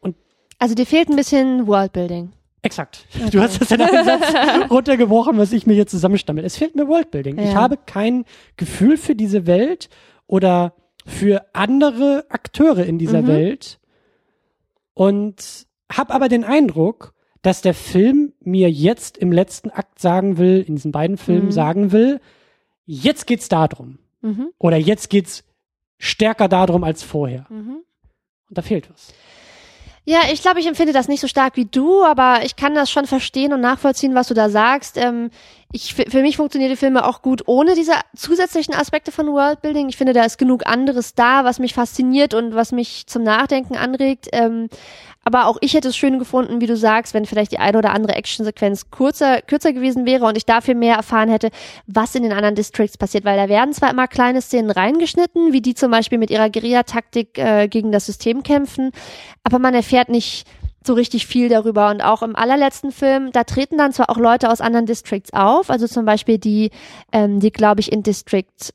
Und 0.00 0.16
also 0.58 0.74
dir 0.74 0.86
fehlt 0.86 1.08
ein 1.08 1.16
bisschen 1.16 1.66
Worldbuilding. 1.66 2.30
Exakt. 2.62 3.06
Okay. 3.14 3.30
Du 3.30 3.40
hast 3.40 3.60
das 3.60 3.70
in 3.70 3.80
einem 3.80 4.04
Satz 4.04 4.70
runtergebrochen, 4.70 5.38
was 5.38 5.52
ich 5.52 5.66
mir 5.66 5.74
hier 5.74 5.86
zusammenstammel. 5.86 6.44
Es 6.44 6.56
fehlt 6.56 6.74
mir 6.74 6.88
Worldbuilding. 6.88 7.38
Ja. 7.38 7.44
Ich 7.44 7.54
habe 7.54 7.76
kein 7.76 8.24
Gefühl 8.56 8.96
für 8.96 9.14
diese 9.14 9.46
Welt 9.46 9.88
oder 10.26 10.74
für 11.06 11.46
andere 11.54 12.26
Akteure 12.28 12.84
in 12.84 12.98
dieser 12.98 13.22
mhm. 13.22 13.26
Welt 13.28 13.80
und 14.94 15.66
habe 15.90 16.12
aber 16.12 16.28
den 16.28 16.44
Eindruck, 16.44 17.14
dass 17.42 17.62
der 17.62 17.74
Film 17.74 18.32
mir 18.40 18.70
jetzt 18.70 19.16
im 19.16 19.32
letzten 19.32 19.70
Akt 19.70 20.00
sagen 20.00 20.38
will, 20.38 20.64
in 20.66 20.74
diesen 20.74 20.92
beiden 20.92 21.16
Filmen 21.16 21.46
mhm. 21.46 21.52
sagen 21.52 21.92
will, 21.92 22.20
jetzt 22.84 23.26
geht's 23.26 23.48
darum. 23.48 24.00
Mhm. 24.20 24.50
Oder 24.58 24.76
jetzt 24.76 25.08
geht's 25.08 25.44
stärker 25.98 26.48
darum 26.48 26.84
als 26.84 27.02
vorher. 27.02 27.46
Mhm. 27.48 27.82
Und 28.48 28.58
da 28.58 28.62
fehlt 28.62 28.90
was. 28.90 29.14
Ja, 30.08 30.20
ich 30.32 30.40
glaube, 30.40 30.58
ich 30.58 30.66
empfinde 30.66 30.94
das 30.94 31.06
nicht 31.06 31.20
so 31.20 31.28
stark 31.28 31.58
wie 31.58 31.66
du, 31.66 32.02
aber 32.02 32.42
ich 32.42 32.56
kann 32.56 32.74
das 32.74 32.90
schon 32.90 33.04
verstehen 33.04 33.52
und 33.52 33.60
nachvollziehen, 33.60 34.14
was 34.14 34.28
du 34.28 34.32
da 34.32 34.48
sagst. 34.48 34.96
Ähm, 34.96 35.28
ich, 35.70 35.94
für 35.94 36.22
mich 36.22 36.38
funktionieren 36.38 36.70
die 36.70 36.76
Filme 36.76 37.06
auch 37.06 37.20
gut 37.20 37.42
ohne 37.46 37.74
diese 37.74 37.92
zusätzlichen 38.16 38.74
Aspekte 38.74 39.12
von 39.12 39.26
Worldbuilding. 39.26 39.90
Ich 39.90 39.98
finde, 39.98 40.14
da 40.14 40.24
ist 40.24 40.38
genug 40.38 40.66
anderes 40.66 41.14
da, 41.14 41.44
was 41.44 41.58
mich 41.58 41.74
fasziniert 41.74 42.32
und 42.32 42.54
was 42.54 42.72
mich 42.72 43.06
zum 43.06 43.22
Nachdenken 43.22 43.76
anregt. 43.76 44.28
Ähm, 44.32 44.70
aber 45.24 45.46
auch 45.46 45.58
ich 45.60 45.74
hätte 45.74 45.88
es 45.88 45.96
schön 45.96 46.18
gefunden, 46.18 46.62
wie 46.62 46.66
du 46.66 46.74
sagst, 46.74 47.12
wenn 47.12 47.26
vielleicht 47.26 47.52
die 47.52 47.58
eine 47.58 47.76
oder 47.76 47.92
andere 47.92 48.14
Actionsequenz 48.14 48.90
kurzer, 48.90 49.42
kürzer 49.42 49.74
gewesen 49.74 50.06
wäre 50.06 50.24
und 50.24 50.38
ich 50.38 50.46
dafür 50.46 50.74
mehr 50.74 50.96
erfahren 50.96 51.28
hätte, 51.28 51.50
was 51.86 52.14
in 52.14 52.22
den 52.22 52.32
anderen 52.32 52.54
Districts 52.54 52.96
passiert, 52.96 53.26
weil 53.26 53.36
da 53.36 53.50
werden 53.50 53.74
zwar 53.74 53.90
immer 53.90 54.08
kleine 54.08 54.40
Szenen 54.40 54.70
reingeschnitten, 54.70 55.52
wie 55.52 55.60
die 55.60 55.74
zum 55.74 55.90
Beispiel 55.90 56.16
mit 56.16 56.30
ihrer 56.30 56.48
Guerilla-Taktik 56.48 57.36
äh, 57.36 57.68
gegen 57.68 57.92
das 57.92 58.06
System 58.06 58.42
kämpfen, 58.42 58.90
aber 59.44 59.58
man 59.58 59.74
erfährt 59.74 60.08
nicht 60.08 60.46
so 60.86 60.94
richtig 60.94 61.26
viel 61.26 61.48
darüber. 61.48 61.90
Und 61.90 62.00
auch 62.02 62.22
im 62.22 62.36
allerletzten 62.36 62.92
Film, 62.92 63.32
da 63.32 63.44
treten 63.44 63.78
dann 63.78 63.92
zwar 63.92 64.10
auch 64.10 64.18
Leute 64.18 64.50
aus 64.50 64.60
anderen 64.60 64.86
Districts 64.86 65.32
auf, 65.32 65.70
also 65.70 65.86
zum 65.86 66.04
Beispiel 66.04 66.38
die, 66.38 66.70
ähm, 67.12 67.40
die 67.40 67.50
glaube 67.50 67.80
ich 67.80 67.92
in 67.92 68.02
District 68.02 68.72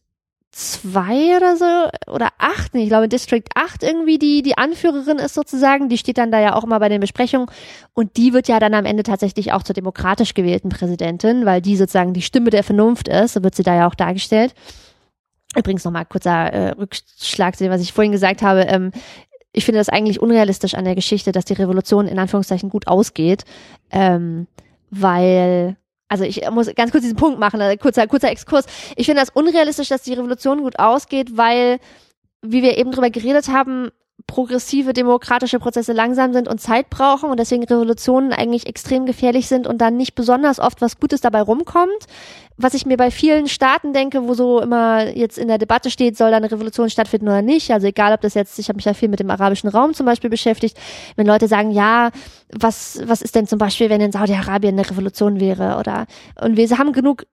zwei 0.54 1.36
oder 1.36 1.58
so 1.58 2.12
oder 2.12 2.30
acht, 2.38 2.76
ich 2.76 2.88
glaube 2.88 3.10
District 3.10 3.44
8 3.56 3.82
irgendwie 3.82 4.20
die 4.20 4.44
die 4.44 4.56
Anführerin 4.56 5.18
ist 5.18 5.34
sozusagen, 5.34 5.90
die 5.90 5.98
steht 5.98 6.20
dann 6.20 6.32
da 6.32 6.40
ja 6.40 6.56
auch 6.56 6.64
immer 6.64 6.80
bei 6.80 6.90
den 6.90 7.02
Besprechungen 7.02 7.48
und 7.94 8.18
die 8.18 8.34
wird 8.34 8.48
ja 8.48 8.60
dann 8.60 8.76
am 8.76 8.86
Ende 8.86 9.02
tatsächlich 9.02 9.52
auch 9.52 9.64
zur 9.64 9.74
demokratisch 9.74 10.36
gewählten 10.36 10.70
Präsidentin, 10.70 11.48
weil 11.48 11.60
die 11.60 11.76
sozusagen 11.76 12.14
die 12.14 12.22
Stimme 12.22 12.52
der 12.52 12.64
Vernunft 12.64 13.08
ist, 13.08 13.34
so 13.34 13.44
wird 13.44 13.56
sie 13.56 13.64
da 13.64 13.76
ja 13.76 13.88
auch 13.88 13.96
dargestellt. 13.96 14.54
Übrigens 15.56 15.86
nochmal 15.86 16.06
kurzer 16.06 16.54
äh, 16.54 16.70
Rückschlag 16.72 17.56
zu 17.56 17.64
dem, 17.64 17.72
was 17.72 17.82
ich 17.82 17.94
vorhin 17.94 18.12
gesagt 18.12 18.44
habe. 18.44 18.62
Ähm, 18.62 18.92
ich 19.54 19.66
finde 19.66 19.80
das 19.80 19.90
eigentlich 19.90 20.22
unrealistisch 20.22 20.74
an 20.74 20.84
der 20.84 20.96
Geschichte, 20.96 21.32
dass 21.32 21.46
die 21.46 21.54
Revolution 21.54 22.08
in 22.08 22.20
Anführungszeichen 22.20 22.70
gut 22.70 22.88
ausgeht, 22.88 23.46
ähm, 23.92 24.48
weil 24.90 25.78
also 26.10 26.26
ich 26.26 26.48
muss 26.52 26.72
ganz 26.76 26.92
kurz 26.92 27.04
diesen 27.04 27.18
Punkt 27.18 27.40
machen, 27.40 27.60
äh, 27.60 27.76
kurzer, 27.78 28.06
kurzer 28.06 28.30
Exkurs. 28.30 28.66
Ich 28.96 29.08
finde 29.08 29.22
das 29.22 29.32
unrealistisch, 29.32 29.90
dass 29.90 30.04
die 30.04 30.14
Revolution 30.14 30.62
gut 30.62 30.78
ausgeht, 30.78 31.38
weil, 31.38 31.80
wie 32.44 32.62
wir 32.62 32.78
eben 32.78 32.92
drüber 32.92 33.10
geredet 33.10 33.48
haben, 33.48 33.90
progressive 34.28 34.94
demokratische 34.94 35.60
Prozesse 35.60 35.94
langsam 35.94 36.34
sind 36.34 36.48
und 36.48 36.60
Zeit 36.60 36.90
brauchen 36.90 37.30
und 37.30 37.40
deswegen 37.40 37.64
Revolutionen 37.64 38.34
eigentlich 38.34 38.68
extrem 38.68 39.06
gefährlich 39.06 39.48
sind 39.48 39.68
und 39.68 39.80
dann 39.80 39.98
nicht 39.98 40.16
besonders 40.16 40.60
oft 40.60 40.82
was 40.82 41.00
Gutes 41.00 41.22
dabei 41.22 41.42
rumkommt. 41.42 42.08
Was 42.56 42.74
ich 42.74 42.86
mir 42.86 42.98
bei 42.98 43.12
vielen 43.12 43.48
Staaten 43.48 43.94
denke, 43.94 44.28
wo 44.28 44.34
so 44.34 44.62
immer 44.62 45.08
jetzt 45.16 45.38
in 45.38 45.48
der 45.48 45.58
Debatte 45.58 45.90
steht, 45.90 46.18
soll 46.18 46.32
da 46.32 46.38
eine 46.38 46.52
Revolution 46.52 46.90
stattfinden 46.90 47.28
oder 47.28 47.42
nicht. 47.42 47.72
Also 47.72 47.88
egal, 47.88 48.14
ob 48.14 48.22
das 48.22 48.34
jetzt, 48.36 48.58
ich 48.60 48.70
habe 48.70 48.78
mich 48.78 48.86
ja 48.86 48.94
viel 48.94 49.10
mit 49.10 49.20
dem 49.20 49.30
arabischen 49.30 49.70
Raum 49.70 49.94
zum 49.94 50.06
Beispiel 50.06 50.30
beschäftigt, 50.30 50.78
wenn 51.16 51.28
Leute 51.28 51.48
sagen, 51.48 51.72
ja, 51.72 52.12
was, 52.52 53.02
was 53.06 53.22
ist 53.22 53.36
denn 53.36 53.48
zum 53.48 53.60
Beispiel, 53.60 53.90
wenn 53.90 54.02
in 54.02 54.12
Saudi-Arabien 54.12 54.78
eine 54.78 54.90
Revolution 54.90 55.40
wäre 55.40 55.78
oder 55.80 56.06
und 56.42 56.58
wir 56.58 56.70
haben 56.78 56.94
genug 56.94 57.26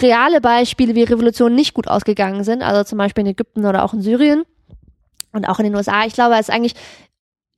reale 0.00 0.40
Beispiele, 0.40 0.94
wie 0.94 1.02
Revolutionen 1.02 1.56
nicht 1.56 1.74
gut 1.74 1.88
ausgegangen 1.88 2.44
sind, 2.44 2.62
also 2.62 2.84
zum 2.84 2.98
Beispiel 2.98 3.22
in 3.22 3.32
Ägypten 3.32 3.66
oder 3.66 3.84
auch 3.84 3.92
in 3.92 4.02
Syrien 4.02 4.44
und 5.32 5.48
auch 5.48 5.58
in 5.58 5.64
den 5.64 5.74
USA. 5.74 6.04
Ich 6.04 6.14
glaube, 6.14 6.34
es 6.34 6.48
ist 6.48 6.50
eigentlich, 6.50 6.74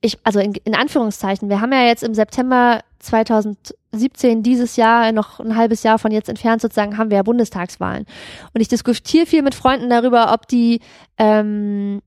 ich, 0.01 0.17
also 0.23 0.39
in, 0.39 0.53
in 0.63 0.75
Anführungszeichen, 0.75 1.49
wir 1.49 1.61
haben 1.61 1.71
ja 1.71 1.83
jetzt 1.83 2.03
im 2.03 2.13
September 2.13 2.81
2017 2.99 4.43
dieses 4.43 4.75
Jahr, 4.75 5.11
noch 5.11 5.39
ein 5.39 5.55
halbes 5.55 5.83
Jahr 5.83 5.99
von 5.99 6.11
jetzt 6.11 6.29
entfernt 6.29 6.61
sozusagen, 6.61 6.97
haben 6.97 7.09
wir 7.09 7.17
ja 7.17 7.23
Bundestagswahlen. 7.23 8.05
Und 8.53 8.61
ich 8.61 8.67
diskutiere 8.67 9.25
viel 9.25 9.41
mit 9.41 9.55
Freunden 9.55 9.89
darüber, 9.89 10.33
ob 10.33 10.47
die 10.47 10.79
ähm, 11.17 12.01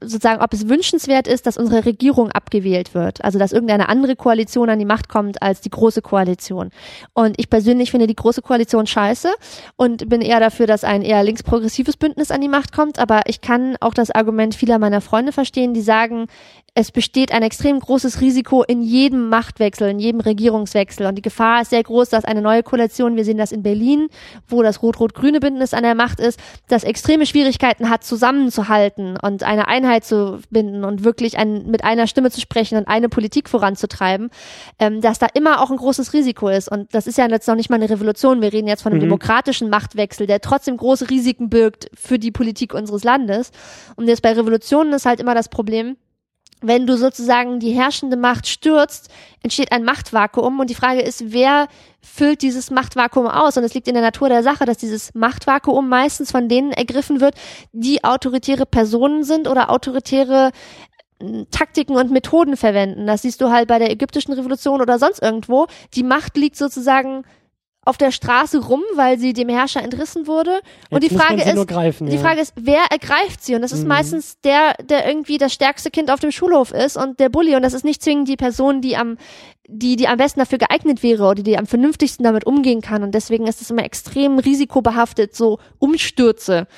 sozusagen, 0.00 0.42
ob 0.42 0.52
es 0.52 0.68
wünschenswert 0.68 1.26
ist, 1.26 1.46
dass 1.46 1.56
unsere 1.56 1.84
Regierung 1.84 2.30
abgewählt 2.30 2.94
wird. 2.94 3.24
Also, 3.24 3.38
dass 3.38 3.52
irgendeine 3.52 3.88
andere 3.88 4.16
Koalition 4.16 4.70
an 4.70 4.78
die 4.78 4.84
Macht 4.84 5.08
kommt 5.08 5.42
als 5.42 5.60
die 5.60 5.70
große 5.70 6.02
Koalition. 6.02 6.70
Und 7.14 7.38
ich 7.38 7.50
persönlich 7.50 7.90
finde 7.90 8.06
die 8.06 8.16
große 8.16 8.42
Koalition 8.42 8.86
scheiße 8.86 9.32
und 9.76 10.08
bin 10.08 10.20
eher 10.20 10.40
dafür, 10.40 10.66
dass 10.66 10.84
ein 10.84 11.02
eher 11.02 11.22
linksprogressives 11.22 11.96
Bündnis 11.96 12.30
an 12.30 12.40
die 12.40 12.48
Macht 12.48 12.72
kommt. 12.72 12.98
Aber 12.98 13.22
ich 13.26 13.40
kann 13.40 13.76
auch 13.80 13.94
das 13.94 14.10
Argument 14.10 14.54
vieler 14.54 14.78
meiner 14.78 15.00
Freunde 15.00 15.32
verstehen, 15.32 15.74
die 15.74 15.82
sagen, 15.82 16.26
es 16.74 16.90
besteht 16.90 17.32
ein 17.32 17.42
extrem 17.42 17.78
großes 17.78 18.22
Risiko 18.22 18.62
in 18.62 18.80
jedem 18.80 19.28
Machtwechsel, 19.28 19.90
in 19.90 19.98
jedem 19.98 20.20
Regierungswechsel. 20.20 21.04
Und 21.04 21.16
die 21.16 21.22
Gefahr 21.22 21.60
ist 21.60 21.68
sehr 21.68 21.82
groß, 21.82 22.08
dass 22.08 22.24
eine 22.24 22.40
neue 22.40 22.62
Koalition, 22.62 23.14
wir 23.14 23.26
sehen 23.26 23.36
das 23.36 23.52
in 23.52 23.62
Berlin, 23.62 24.08
wo 24.48 24.62
das 24.62 24.82
rot-rot-grüne 24.82 25.38
Bündnis 25.40 25.74
an 25.74 25.82
der 25.82 25.94
Macht 25.94 26.18
ist, 26.18 26.40
das 26.68 26.84
extreme 26.84 27.26
Schwierigkeiten 27.26 27.90
hat, 27.90 28.04
zusammenzuhalten 28.04 29.18
und 29.18 29.42
eine 29.42 29.68
Einheit 29.68 30.06
zu 30.06 30.38
binden 30.48 30.84
und 30.84 31.04
wirklich 31.04 31.36
ein, 31.36 31.66
mit 31.66 31.84
einer 31.84 32.06
Stimme 32.06 32.30
zu 32.30 32.40
sprechen 32.40 32.78
und 32.78 32.88
eine 32.88 33.10
Politik 33.10 33.50
voranzutreiben, 33.50 34.30
ähm, 34.78 35.02
dass 35.02 35.18
da 35.18 35.26
immer 35.34 35.60
auch 35.60 35.70
ein 35.70 35.76
großes 35.76 36.14
Risiko 36.14 36.48
ist. 36.48 36.70
Und 36.70 36.94
das 36.94 37.06
ist 37.06 37.18
ja 37.18 37.28
jetzt 37.28 37.48
noch 37.48 37.54
nicht 37.54 37.68
mal 37.68 37.76
eine 37.76 37.90
Revolution. 37.90 38.40
Wir 38.40 38.50
reden 38.50 38.66
jetzt 38.66 38.82
von 38.82 38.92
einem 38.92 39.00
mhm. 39.00 39.08
demokratischen 39.08 39.68
Machtwechsel, 39.68 40.26
der 40.26 40.40
trotzdem 40.40 40.78
große 40.78 41.10
Risiken 41.10 41.50
birgt 41.50 41.90
für 41.92 42.18
die 42.18 42.30
Politik 42.30 42.72
unseres 42.72 43.04
Landes. 43.04 43.50
Und 43.96 44.08
jetzt 44.08 44.22
bei 44.22 44.32
Revolutionen 44.32 44.94
ist 44.94 45.04
halt 45.04 45.20
immer 45.20 45.34
das 45.34 45.50
Problem, 45.50 45.98
wenn 46.62 46.86
du 46.86 46.96
sozusagen 46.96 47.60
die 47.60 47.72
herrschende 47.72 48.16
Macht 48.16 48.46
stürzt, 48.46 49.10
entsteht 49.42 49.72
ein 49.72 49.84
Machtvakuum 49.84 50.60
und 50.60 50.70
die 50.70 50.74
Frage 50.74 51.02
ist, 51.02 51.32
wer 51.32 51.68
füllt 52.00 52.42
dieses 52.42 52.70
Machtvakuum 52.70 53.26
aus? 53.26 53.56
Und 53.56 53.64
es 53.64 53.74
liegt 53.74 53.88
in 53.88 53.94
der 53.94 54.02
Natur 54.02 54.28
der 54.28 54.42
Sache, 54.42 54.64
dass 54.64 54.78
dieses 54.78 55.14
Machtvakuum 55.14 55.88
meistens 55.88 56.30
von 56.30 56.48
denen 56.48 56.72
ergriffen 56.72 57.20
wird, 57.20 57.34
die 57.72 58.04
autoritäre 58.04 58.66
Personen 58.66 59.24
sind 59.24 59.48
oder 59.48 59.70
autoritäre 59.70 60.52
hm, 61.20 61.46
Taktiken 61.50 61.96
und 61.96 62.10
Methoden 62.10 62.56
verwenden. 62.56 63.06
Das 63.06 63.22
siehst 63.22 63.40
du 63.40 63.50
halt 63.50 63.68
bei 63.68 63.78
der 63.78 63.90
ägyptischen 63.90 64.32
Revolution 64.32 64.80
oder 64.80 64.98
sonst 64.98 65.22
irgendwo. 65.22 65.66
Die 65.94 66.04
Macht 66.04 66.36
liegt 66.36 66.56
sozusagen 66.56 67.24
auf 67.84 67.96
der 67.96 68.12
Straße 68.12 68.64
rum, 68.64 68.82
weil 68.94 69.18
sie 69.18 69.32
dem 69.32 69.48
Herrscher 69.48 69.82
entrissen 69.82 70.28
wurde. 70.28 70.60
Und 70.90 71.02
Jetzt 71.02 71.12
die 71.12 71.18
Frage 71.18 71.42
ist, 71.42 71.66
greifen, 71.66 72.06
die 72.08 72.16
ja. 72.16 72.22
Frage 72.22 72.40
ist, 72.40 72.54
wer 72.56 72.84
ergreift 72.90 73.42
sie? 73.42 73.56
Und 73.56 73.62
das 73.62 73.72
ist 73.72 73.82
mhm. 73.82 73.88
meistens 73.88 74.40
der, 74.40 74.74
der 74.84 75.06
irgendwie 75.06 75.36
das 75.36 75.52
stärkste 75.52 75.90
Kind 75.90 76.10
auf 76.10 76.20
dem 76.20 76.30
Schulhof 76.30 76.70
ist 76.70 76.96
und 76.96 77.18
der 77.18 77.28
Bully. 77.28 77.56
Und 77.56 77.62
das 77.62 77.74
ist 77.74 77.84
nicht 77.84 78.02
zwingend 78.02 78.28
die 78.28 78.36
Person, 78.36 78.82
die 78.82 78.96
am, 78.96 79.18
die, 79.66 79.96
die 79.96 80.06
am 80.06 80.16
besten 80.16 80.38
dafür 80.38 80.58
geeignet 80.58 81.02
wäre 81.02 81.24
oder 81.24 81.42
die 81.42 81.58
am 81.58 81.66
vernünftigsten 81.66 82.22
damit 82.22 82.46
umgehen 82.46 82.82
kann. 82.82 83.02
Und 83.02 83.16
deswegen 83.16 83.48
ist 83.48 83.60
es 83.60 83.70
immer 83.70 83.84
extrem 83.84 84.38
risikobehaftet, 84.38 85.34
so 85.34 85.58
Umstürze 85.80 86.68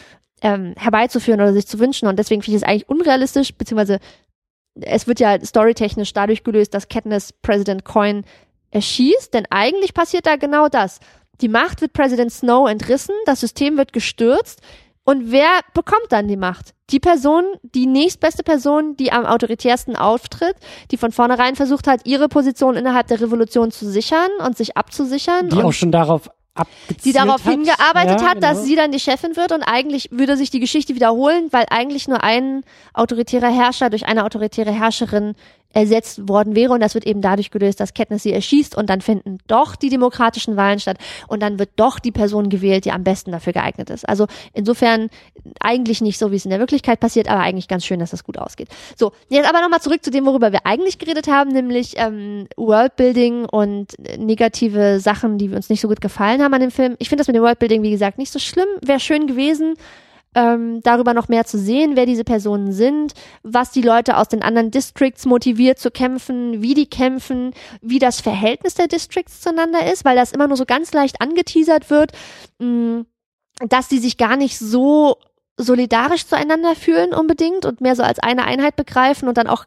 ähm, 0.40 0.72
herbeizuführen 0.78 1.40
oder 1.42 1.52
sich 1.52 1.66
zu 1.66 1.78
wünschen. 1.80 2.08
Und 2.08 2.18
deswegen 2.18 2.40
finde 2.40 2.56
ich 2.56 2.62
es 2.62 2.68
eigentlich 2.68 2.88
unrealistisch, 2.88 3.54
beziehungsweise 3.54 3.98
es 4.80 5.06
wird 5.06 5.20
ja 5.20 5.38
storytechnisch 5.38 6.14
dadurch 6.14 6.44
gelöst, 6.44 6.72
dass 6.72 6.88
Katniss 6.88 7.32
President 7.32 7.84
Coin 7.84 8.24
erschießt, 8.74 9.32
denn 9.32 9.46
eigentlich 9.50 9.94
passiert 9.94 10.26
da 10.26 10.36
genau 10.36 10.68
das. 10.68 11.00
Die 11.40 11.48
Macht 11.48 11.80
wird 11.80 11.94
President 11.94 12.32
Snow 12.32 12.68
entrissen, 12.68 13.14
das 13.26 13.40
System 13.40 13.76
wird 13.76 13.92
gestürzt, 13.92 14.60
und 15.04 15.30
wer 15.30 15.60
bekommt 15.74 16.06
dann 16.10 16.28
die 16.28 16.36
Macht? 16.36 16.74
Die 16.90 16.98
Person, 16.98 17.44
die 17.62 17.86
nächstbeste 17.86 18.42
Person, 18.42 18.96
die 18.96 19.12
am 19.12 19.26
autoritärsten 19.26 19.96
auftritt, 19.96 20.56
die 20.90 20.96
von 20.96 21.12
vornherein 21.12 21.56
versucht 21.56 21.86
hat, 21.86 22.06
ihre 22.06 22.28
Position 22.28 22.74
innerhalb 22.74 23.08
der 23.08 23.20
Revolution 23.20 23.70
zu 23.70 23.86
sichern 23.86 24.30
und 24.44 24.56
sich 24.56 24.76
abzusichern. 24.78 25.50
Die 25.50 25.62
auch 25.62 25.72
schon 25.72 25.92
darauf 25.92 26.30
die 27.04 27.12
darauf 27.12 27.44
hat. 27.44 27.52
hingearbeitet 27.52 28.20
ja, 28.20 28.26
hat, 28.26 28.34
genau. 28.34 28.48
dass 28.52 28.64
sie 28.64 28.76
dann 28.76 28.92
die 28.92 29.00
Chefin 29.00 29.36
wird 29.36 29.52
und 29.52 29.62
eigentlich 29.62 30.08
würde 30.12 30.36
sich 30.36 30.50
die 30.50 30.60
Geschichte 30.60 30.94
wiederholen, 30.94 31.48
weil 31.50 31.66
eigentlich 31.70 32.06
nur 32.06 32.22
ein 32.22 32.62
autoritärer 32.92 33.50
Herrscher 33.50 33.90
durch 33.90 34.06
eine 34.06 34.24
autoritäre 34.24 34.70
Herrscherin 34.70 35.34
ersetzt 35.74 36.28
worden 36.28 36.54
wäre 36.54 36.72
und 36.72 36.80
das 36.80 36.94
wird 36.94 37.06
eben 37.06 37.20
dadurch 37.20 37.50
gelöst, 37.50 37.80
dass 37.80 37.94
Katniss 37.94 38.22
sie 38.22 38.32
erschießt 38.32 38.76
und 38.76 38.88
dann 38.88 39.00
finden 39.00 39.38
doch 39.46 39.76
die 39.76 39.88
demokratischen 39.88 40.56
Wahlen 40.56 40.78
statt 40.78 40.98
und 41.26 41.42
dann 41.42 41.58
wird 41.58 41.70
doch 41.76 41.98
die 41.98 42.12
Person 42.12 42.48
gewählt, 42.48 42.84
die 42.84 42.92
am 42.92 43.04
besten 43.04 43.32
dafür 43.32 43.52
geeignet 43.52 43.90
ist. 43.90 44.08
Also 44.08 44.26
insofern 44.52 45.10
eigentlich 45.60 46.00
nicht 46.00 46.18
so, 46.18 46.30
wie 46.30 46.36
es 46.36 46.44
in 46.44 46.50
der 46.50 46.60
Wirklichkeit 46.60 47.00
passiert, 47.00 47.28
aber 47.28 47.40
eigentlich 47.40 47.68
ganz 47.68 47.84
schön, 47.84 47.98
dass 47.98 48.10
das 48.10 48.24
gut 48.24 48.38
ausgeht. 48.38 48.68
So, 48.96 49.12
jetzt 49.28 49.48
aber 49.48 49.60
nochmal 49.60 49.80
zurück 49.80 50.04
zu 50.04 50.10
dem, 50.10 50.26
worüber 50.26 50.52
wir 50.52 50.64
eigentlich 50.64 50.98
geredet 50.98 51.26
haben, 51.26 51.50
nämlich 51.50 51.94
ähm, 51.96 52.46
Worldbuilding 52.56 53.44
und 53.46 53.94
negative 54.16 55.00
Sachen, 55.00 55.38
die 55.38 55.48
uns 55.48 55.68
nicht 55.68 55.80
so 55.80 55.88
gut 55.88 56.00
gefallen 56.00 56.42
haben 56.42 56.43
an 56.52 56.60
dem 56.60 56.70
Film. 56.70 56.96
Ich 56.98 57.08
finde 57.08 57.20
das 57.20 57.28
mit 57.28 57.36
dem 57.36 57.42
Worldbuilding, 57.42 57.82
wie 57.82 57.90
gesagt, 57.90 58.18
nicht 58.18 58.32
so 58.32 58.38
schlimm. 58.38 58.68
Wäre 58.82 59.00
schön 59.00 59.26
gewesen, 59.26 59.76
ähm, 60.34 60.80
darüber 60.82 61.14
noch 61.14 61.28
mehr 61.28 61.44
zu 61.44 61.58
sehen, 61.58 61.96
wer 61.96 62.06
diese 62.06 62.24
Personen 62.24 62.72
sind, 62.72 63.14
was 63.42 63.70
die 63.70 63.82
Leute 63.82 64.16
aus 64.16 64.28
den 64.28 64.42
anderen 64.42 64.70
Districts 64.70 65.26
motiviert 65.26 65.78
zu 65.78 65.90
kämpfen, 65.90 66.60
wie 66.60 66.74
die 66.74 66.86
kämpfen, 66.86 67.54
wie 67.80 67.98
das 67.98 68.20
Verhältnis 68.20 68.74
der 68.74 68.88
Districts 68.88 69.40
zueinander 69.40 69.90
ist, 69.90 70.04
weil 70.04 70.16
das 70.16 70.32
immer 70.32 70.48
nur 70.48 70.56
so 70.56 70.66
ganz 70.66 70.92
leicht 70.92 71.20
angeteasert 71.20 71.88
wird, 71.90 72.12
mh, 72.58 73.04
dass 73.68 73.88
die 73.88 73.98
sich 73.98 74.16
gar 74.16 74.36
nicht 74.36 74.58
so 74.58 75.16
solidarisch 75.56 76.26
zueinander 76.26 76.74
fühlen 76.74 77.14
unbedingt 77.14 77.64
und 77.64 77.80
mehr 77.80 77.94
so 77.94 78.02
als 78.02 78.18
eine 78.18 78.44
Einheit 78.44 78.74
begreifen 78.74 79.28
und 79.28 79.38
dann 79.38 79.46
auch 79.46 79.66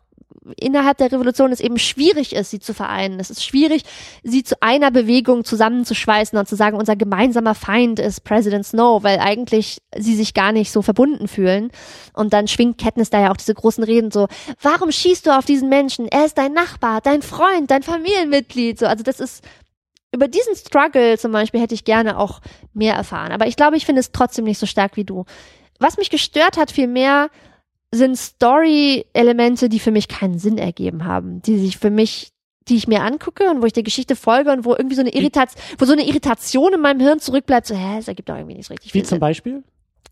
innerhalb 0.55 0.97
der 0.97 1.11
Revolution 1.11 1.51
es 1.51 1.59
eben 1.59 1.77
schwierig 1.77 2.33
ist, 2.33 2.51
sie 2.51 2.59
zu 2.59 2.73
vereinen. 2.73 3.19
Es 3.19 3.29
ist 3.29 3.43
schwierig, 3.43 3.83
sie 4.23 4.43
zu 4.43 4.55
einer 4.61 4.91
Bewegung 4.91 5.43
zusammenzuschweißen 5.43 6.37
und 6.37 6.47
zu 6.47 6.55
sagen, 6.55 6.77
unser 6.77 6.95
gemeinsamer 6.95 7.55
Feind 7.55 7.99
ist 7.99 8.23
President 8.23 8.65
Snow, 8.65 9.03
weil 9.03 9.19
eigentlich 9.19 9.81
sie 9.95 10.15
sich 10.15 10.33
gar 10.33 10.51
nicht 10.51 10.71
so 10.71 10.81
verbunden 10.81 11.27
fühlen. 11.27 11.71
Und 12.13 12.33
dann 12.33 12.47
schwingt 12.47 12.79
Katniss 12.79 13.09
da 13.09 13.21
ja 13.21 13.31
auch 13.31 13.37
diese 13.37 13.53
großen 13.53 13.83
Reden 13.83 14.11
so, 14.11 14.27
warum 14.61 14.91
schießt 14.91 15.25
du 15.25 15.37
auf 15.37 15.45
diesen 15.45 15.69
Menschen? 15.69 16.07
Er 16.07 16.25
ist 16.25 16.37
dein 16.37 16.53
Nachbar, 16.53 17.01
dein 17.01 17.21
Freund, 17.21 17.69
dein 17.69 17.83
Familienmitglied. 17.83 18.79
So, 18.79 18.85
also 18.85 19.03
das 19.03 19.19
ist 19.19 19.43
über 20.13 20.27
diesen 20.27 20.55
Struggle 20.55 21.17
zum 21.17 21.31
Beispiel 21.31 21.59
hätte 21.59 21.75
ich 21.75 21.83
gerne 21.83 22.17
auch 22.17 22.41
mehr 22.73 22.95
erfahren. 22.95 23.31
Aber 23.31 23.47
ich 23.47 23.55
glaube, 23.55 23.77
ich 23.77 23.85
finde 23.85 23.99
es 23.99 24.11
trotzdem 24.11 24.45
nicht 24.45 24.57
so 24.57 24.65
stark 24.65 24.95
wie 24.95 25.03
du. 25.03 25.25
Was 25.79 25.97
mich 25.97 26.09
gestört 26.09 26.57
hat 26.57 26.71
vielmehr, 26.71 27.29
sind 27.91 28.17
Story-Elemente, 28.17 29.69
die 29.69 29.79
für 29.79 29.91
mich 29.91 30.07
keinen 30.07 30.39
Sinn 30.39 30.57
ergeben 30.57 31.05
haben, 31.05 31.41
die 31.41 31.57
sich 31.57 31.77
für 31.77 31.89
mich, 31.89 32.31
die 32.67 32.75
ich 32.75 32.87
mir 32.87 33.01
angucke 33.01 33.49
und 33.49 33.61
wo 33.61 33.65
ich 33.65 33.73
der 33.73 33.83
Geschichte 33.83 34.15
folge 34.15 34.51
und 34.51 34.65
wo 34.65 34.73
irgendwie 34.73 34.95
so 34.95 35.01
eine 35.01 35.13
Irritation, 35.13 35.61
wo 35.77 35.85
so 35.85 35.93
eine 35.93 36.05
Irritation 36.05 36.73
in 36.73 36.81
meinem 36.81 36.99
Hirn 36.99 37.19
zurückbleibt, 37.19 37.67
so, 37.67 37.75
hä, 37.75 37.97
es 37.97 38.07
ergibt 38.07 38.29
doch 38.29 38.35
irgendwie 38.35 38.55
nicht 38.55 38.69
richtig 38.69 38.93
Wie 38.93 39.03
zum 39.03 39.09
Sinn. 39.09 39.19
Beispiel? 39.19 39.63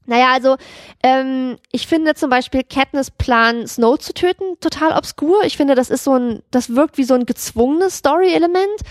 Naja, 0.07 0.33
also 0.33 0.55
ähm, 1.01 1.57
ich 1.71 1.87
finde 1.87 2.13
zum 2.13 2.29
Beispiel 2.29 2.63
Katniss 2.63 3.09
Plan, 3.11 3.67
Snow 3.67 3.97
zu 3.97 4.13
töten, 4.13 4.57
total 4.61 4.95
obskur. 4.95 5.43
Ich 5.45 5.57
finde, 5.57 5.75
das 5.75 5.89
ist 5.89 6.03
so 6.03 6.13
ein, 6.13 6.43
das 6.51 6.75
wirkt 6.75 6.97
wie 6.97 7.03
so 7.03 7.15
ein 7.15 7.25
gezwungenes 7.25 7.97
Story-Element. 7.97 8.81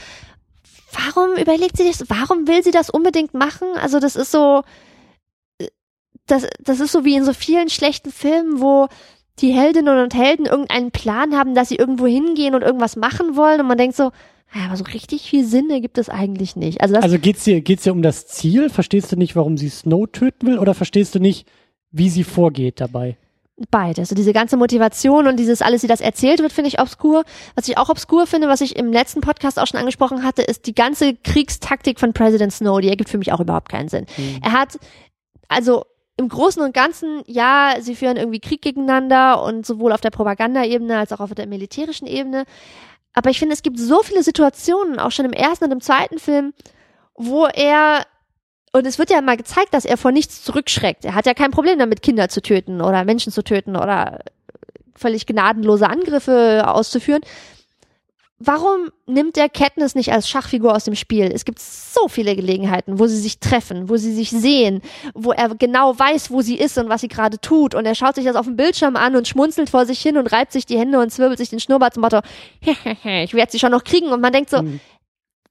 Warum 0.93 1.37
überlegt 1.37 1.77
sie 1.77 1.87
das? 1.87 2.05
Warum 2.09 2.49
will 2.49 2.63
sie 2.63 2.71
das 2.71 2.91
unbedingt 2.91 3.35
machen? 3.35 3.69
Also 3.81 4.01
das 4.01 4.17
ist 4.17 4.33
so, 4.33 4.63
das, 6.27 6.47
das 6.61 6.81
ist 6.81 6.93
so 6.93 7.05
wie 7.05 7.17
in 7.17 7.25
so 7.25 7.33
vielen 7.33 7.69
schlechten 7.69 8.11
Filmen, 8.11 8.61
wo 8.61 8.89
die 9.41 9.53
Heldinnen 9.53 10.03
und 10.03 10.15
Helden 10.15 10.47
irgendeinen 10.47 10.91
Plan 10.91 11.37
haben, 11.37 11.55
dass 11.55 11.69
sie 11.69 11.77
irgendwo 11.77 12.07
hingehen 12.07 12.55
und 12.55 12.63
irgendwas 12.63 12.97
machen 12.97 13.37
wollen 13.37 13.61
und 13.61 13.67
man 13.67 13.79
denkt 13.79 13.97
so, 13.97 14.11
ja, 14.55 14.67
aber 14.67 14.77
so 14.77 14.85
richtig 14.85 15.23
viel 15.23 15.45
Sinn 15.45 15.69
ergibt 15.71 15.99
es 15.99 16.09
eigentlich 16.09 16.55
nicht. 16.55 16.81
Also 16.81 16.95
Also 16.97 17.19
geht's 17.19 17.43
dir, 17.43 17.61
geht's 17.61 17.83
dir 17.83 17.93
um 17.93 18.03
das 18.03 18.29
Ziel? 18.29 18.71
Verstehst 18.71 19.11
du 19.11 19.17
nicht, 19.17 19.35
warum 19.35 19.57
sie 19.57 19.69
Snow 19.69 20.07
töten 20.07 20.47
will? 20.47 20.59
Oder 20.59 20.75
verstehst 20.75 21.15
du 21.15 21.19
nicht, 21.19 21.49
wie 21.91 22.09
sie 22.09 22.23
vorgeht 22.23 22.81
dabei? 22.81 23.17
Beides. 23.71 23.99
Also 23.99 24.15
diese 24.15 24.33
ganze 24.33 24.57
Motivation 24.57 25.27
und 25.27 25.39
dieses 25.39 25.63
alles, 25.63 25.83
wie 25.83 25.89
das 25.89 26.01
erzählt 26.01 26.41
wird, 26.41 26.53
finde 26.53 26.69
ich 26.69 26.81
obskur. 26.81 27.25
Was 27.57 27.69
ich 27.69 27.79
auch 27.79 27.89
obskur 27.89 28.27
finde, 28.27 28.47
was 28.49 28.61
ich 28.61 28.77
im 28.77 28.93
letzten 28.93 29.21
Podcast 29.21 29.59
auch 29.59 29.67
schon 29.67 29.81
angesprochen 29.81 30.23
hatte, 30.23 30.43
ist 30.43 30.67
die 30.67 30.75
ganze 30.75 31.15
Kriegstaktik 31.15 31.99
von 31.99 32.13
President 32.13 32.53
Snow. 32.53 32.81
Die 32.81 32.89
ergibt 32.89 33.11
für 33.11 33.19
mich 33.19 33.33
auch 33.33 33.41
überhaupt 33.41 33.69
keinen 33.69 33.89
Sinn. 33.89 34.07
Er 34.43 34.53
hat, 34.53 34.79
also 35.49 35.85
im 36.17 36.29
Großen 36.29 36.63
und 36.63 36.75
Ganzen, 36.75 37.23
ja, 37.27 37.77
sie 37.81 37.97
führen 37.97 38.17
irgendwie 38.17 38.41
Krieg 38.41 38.63
gegeneinander 38.63 39.43
und 39.43 39.67
sowohl 39.67 39.93
auf 39.93 40.01
der 40.01 40.11
Propagandaebene 40.11 40.97
als 40.97 41.13
auch 41.13 41.21
auf 41.21 41.35
der 41.35 41.47
militärischen 41.47 42.07
Ebene. 42.07 42.45
Aber 43.15 43.31
ich 43.31 43.39
finde, 43.39 43.55
es 43.55 43.63
gibt 43.63 43.79
so 43.79 44.03
viele 44.03 44.23
Situationen, 44.23 44.99
auch 44.99 45.11
schon 45.11 45.25
im 45.25 45.33
ersten 45.33 45.65
und 45.65 45.73
im 45.73 45.81
zweiten 45.81 46.19
Film, 46.19 46.53
wo 47.15 47.47
er 47.47 48.05
und 48.73 48.89
es 48.89 48.99
wird 48.99 49.11
ja 49.11 49.21
mal 49.21 49.37
gezeigt, 49.37 49.73
dass 49.73 49.85
er 49.85 49.97
vor 49.97 50.11
nichts 50.11 50.43
zurückschreckt. 50.43 51.05
Er 51.05 51.15
hat 51.15 51.27
ja 51.27 51.35
kein 51.35 51.53
Problem 51.53 51.79
damit, 51.79 52.03
Kinder 52.03 52.29
zu 52.29 52.43
töten 52.43 52.81
oder 52.81 53.05
Menschen 53.05 53.31
zu 53.31 53.45
töten 53.45 53.77
oder 53.77 54.19
völlig 54.97 55.27
gnadenlose 55.27 55.89
Angriffe 55.89 56.65
auszuführen. 56.67 57.23
Warum 58.41 58.91
nimmt 59.07 59.37
der 59.37 59.49
Katniss 59.49 59.95
nicht 59.95 60.13
als 60.13 60.29
Schachfigur 60.29 60.75
aus 60.75 60.85
dem 60.85 60.97
Spiel? 60.97 61.31
Es 61.33 61.45
gibt 61.45 61.61
so 61.61 62.09
viele 62.09 62.35
Gelegenheiten, 62.35 62.99
wo 62.99 63.07
sie 63.07 63.17
sich 63.17 63.39
treffen, 63.39 63.89
wo 63.89 63.97
sie 63.97 64.13
sich 64.13 64.31
sehen, 64.31 64.83
wo 65.15 65.31
er 65.31 65.55
genau 65.55 65.97
weiß, 65.97 66.33
wo 66.33 66.41
sie 66.41 66.57
ist 66.57 66.77
und 66.77 66.89
was 66.89 67.03
sie 67.03 67.09
gerade 67.09 67.41
tut. 67.41 67.77
Und 67.77 67.87
er 67.87 67.95
schaut 67.95 68.17
sich 68.17 68.25
das 68.25 68.35
auf 68.35 68.47
dem 68.47 68.57
Bildschirm 68.57 68.97
an 68.97 69.15
und 69.15 69.29
schmunzelt 69.29 69.71
vor 69.71 69.87
sich 69.87 70.01
hin 70.01 70.17
und 70.17 70.27
reibt 70.33 70.51
sich 70.51 70.67
die 70.67 70.77
Hände 70.79 70.99
und 70.99 71.11
zwirbelt 71.11 71.39
sich 71.39 71.49
den 71.51 71.61
Schnurrbart 71.61 71.95
zum 71.95 72.01
Motto, 72.03 72.21
ich 73.05 73.35
werde 73.35 73.53
sie 73.53 73.61
schon 73.61 73.71
noch 73.71 73.85
kriegen. 73.85 74.09
Und 74.09 74.21
man 74.21 74.33
denkt 74.33 74.51
so, 74.51 74.63
Mhm. 74.63 74.81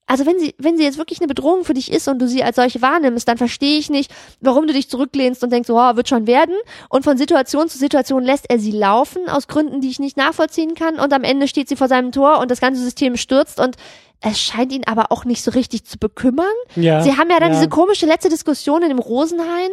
Also 0.06 0.26
wenn 0.26 0.38
sie, 0.38 0.54
wenn 0.58 0.78
sie 0.78 0.84
jetzt 0.84 0.98
wirklich 0.98 1.20
eine 1.20 1.28
Bedrohung 1.28 1.64
für 1.64 1.74
dich 1.74 1.92
ist 1.92 2.08
und 2.08 2.20
du 2.20 2.28
sie 2.28 2.44
als 2.44 2.58
solche 2.58 2.82
wahrnimmst, 2.82 3.28
dann 3.28 3.38
verstehe 3.38 3.80
ich 3.80 3.90
nicht, 3.90 4.12
warum 4.42 4.68
du 4.68 4.74
dich 4.74 4.90
zurücklehnst 4.90 5.44
und 5.44 5.52
denkst, 5.52 5.70
oh, 5.70 5.96
wird 5.96 6.10
schon 6.10 6.28
werden. 6.28 6.56
Und 6.90 7.04
von 7.04 7.18
Situation 7.18 7.70
zu 7.70 7.78
Situation 7.78 8.24
lässt 8.24 8.50
er 8.50 8.60
sie 8.60 8.72
laufen, 8.72 9.30
aus 9.30 9.48
Gründen, 9.48 9.82
die 9.82 9.90
ich 9.90 10.00
nicht 10.00 10.18
nachvollziehen 10.18 10.76
kann. 10.76 11.00
Und 11.00 11.14
am 11.14 11.24
Ende 11.24 11.48
steht 11.48 11.70
sie 11.70 11.76
vor 11.76 11.88
seinem 11.88 12.12
Tor 12.12 12.40
und 12.40 12.52
das 12.52 12.60
ganze 12.60 12.82
System 12.82 13.16
stürzt 13.16 13.60
und 13.60 13.78
es 14.20 14.40
scheint 14.40 14.72
ihn 14.72 14.84
aber 14.86 15.12
auch 15.12 15.26
nicht 15.26 15.44
so 15.44 15.52
richtig 15.52 15.86
zu 15.86 15.98
bekümmern. 15.98 16.46
Ja. 16.76 17.02
Sie 17.02 17.18
haben 17.18 17.30
ja 17.30 17.40
dann 17.40 17.52
ja. 17.52 17.60
diese 17.60 17.70
komische 17.70 18.06
letzte 18.06 18.30
Diskussion 18.30 18.82
in 18.82 18.90
dem 18.90 19.00
Rosenhain, 19.00 19.72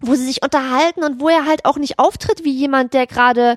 wo 0.00 0.14
sie 0.14 0.24
sich 0.26 0.42
unterhalten 0.42 1.04
und 1.04 1.20
wo 1.20 1.28
er 1.28 1.46
halt 1.46 1.64
auch 1.64 1.76
nicht 1.76 1.98
auftritt 1.98 2.44
wie 2.44 2.52
jemand, 2.52 2.94
der 2.94 3.06
gerade 3.06 3.56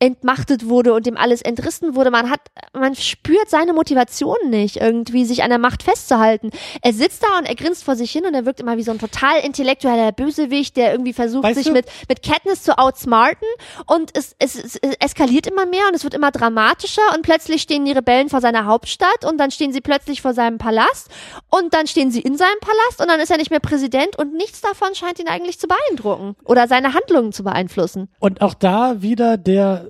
entmachtet 0.00 0.68
wurde 0.68 0.94
und 0.94 1.06
dem 1.06 1.16
alles 1.16 1.42
entrissen 1.42 1.94
wurde. 1.94 2.10
Man 2.10 2.30
hat, 2.30 2.40
man 2.78 2.94
spürt 2.94 3.48
seine 3.50 3.72
Motivation 3.72 4.36
nicht, 4.48 4.76
irgendwie 4.76 5.24
sich 5.24 5.42
an 5.42 5.50
der 5.50 5.58
Macht 5.58 5.82
festzuhalten. 5.82 6.50
Er 6.82 6.92
sitzt 6.92 7.22
da 7.22 7.38
und 7.38 7.46
er 7.46 7.54
grinst 7.54 7.84
vor 7.84 7.96
sich 7.96 8.10
hin 8.10 8.24
und 8.26 8.34
er 8.34 8.44
wirkt 8.46 8.60
immer 8.60 8.76
wie 8.76 8.82
so 8.82 8.90
ein 8.90 8.98
total 8.98 9.40
intellektueller 9.40 10.12
Bösewicht, 10.12 10.76
der 10.76 10.92
irgendwie 10.92 11.12
versucht, 11.12 11.44
Weißt 11.44 11.56
sich 11.56 11.66
du- 11.66 11.72
mit, 11.72 11.86
mit 12.08 12.22
Katniss 12.22 12.62
zu 12.62 12.78
outsmarten 12.78 13.48
und 13.86 14.16
es, 14.16 14.34
es, 14.38 14.54
es, 14.56 14.76
es 14.76 14.94
eskaliert 15.00 15.46
immer 15.46 15.66
mehr 15.66 15.86
und 15.88 15.94
es 15.94 16.04
wird 16.04 16.14
immer 16.14 16.30
dramatischer 16.30 17.02
und 17.14 17.22
plötzlich 17.22 17.62
stehen 17.62 17.84
die 17.84 17.92
Rebellen 17.92 18.28
vor 18.28 18.40
seiner 18.40 18.64
Hauptstadt 18.66 19.24
und 19.24 19.38
dann 19.38 19.50
stehen 19.50 19.72
sie 19.72 19.80
plötzlich 19.80 20.22
vor 20.22 20.34
seinem 20.34 20.58
Palast 20.58 21.08
und 21.50 21.74
dann 21.74 21.86
stehen 21.86 22.10
sie 22.10 22.20
in 22.20 22.36
seinem 22.36 22.58
Palast 22.60 23.00
und 23.00 23.08
dann 23.08 23.20
ist 23.20 23.30
er 23.30 23.36
nicht 23.38 23.50
mehr 23.50 23.60
Präsident 23.60 24.18
und 24.18 24.34
nichts 24.34 24.60
davon 24.60 24.94
scheint 24.94 25.18
ihn 25.18 25.28
eigentlich 25.28 25.58
zu 25.58 25.66
beeindrucken 25.68 26.36
oder 26.44 26.66
seine 26.68 26.94
Handlungen 26.94 27.32
zu 27.32 27.44
beeinflussen. 27.44 28.08
Und 28.18 28.40
auch 28.40 28.54
da 28.54 29.02
wieder 29.02 29.36
der 29.36 29.86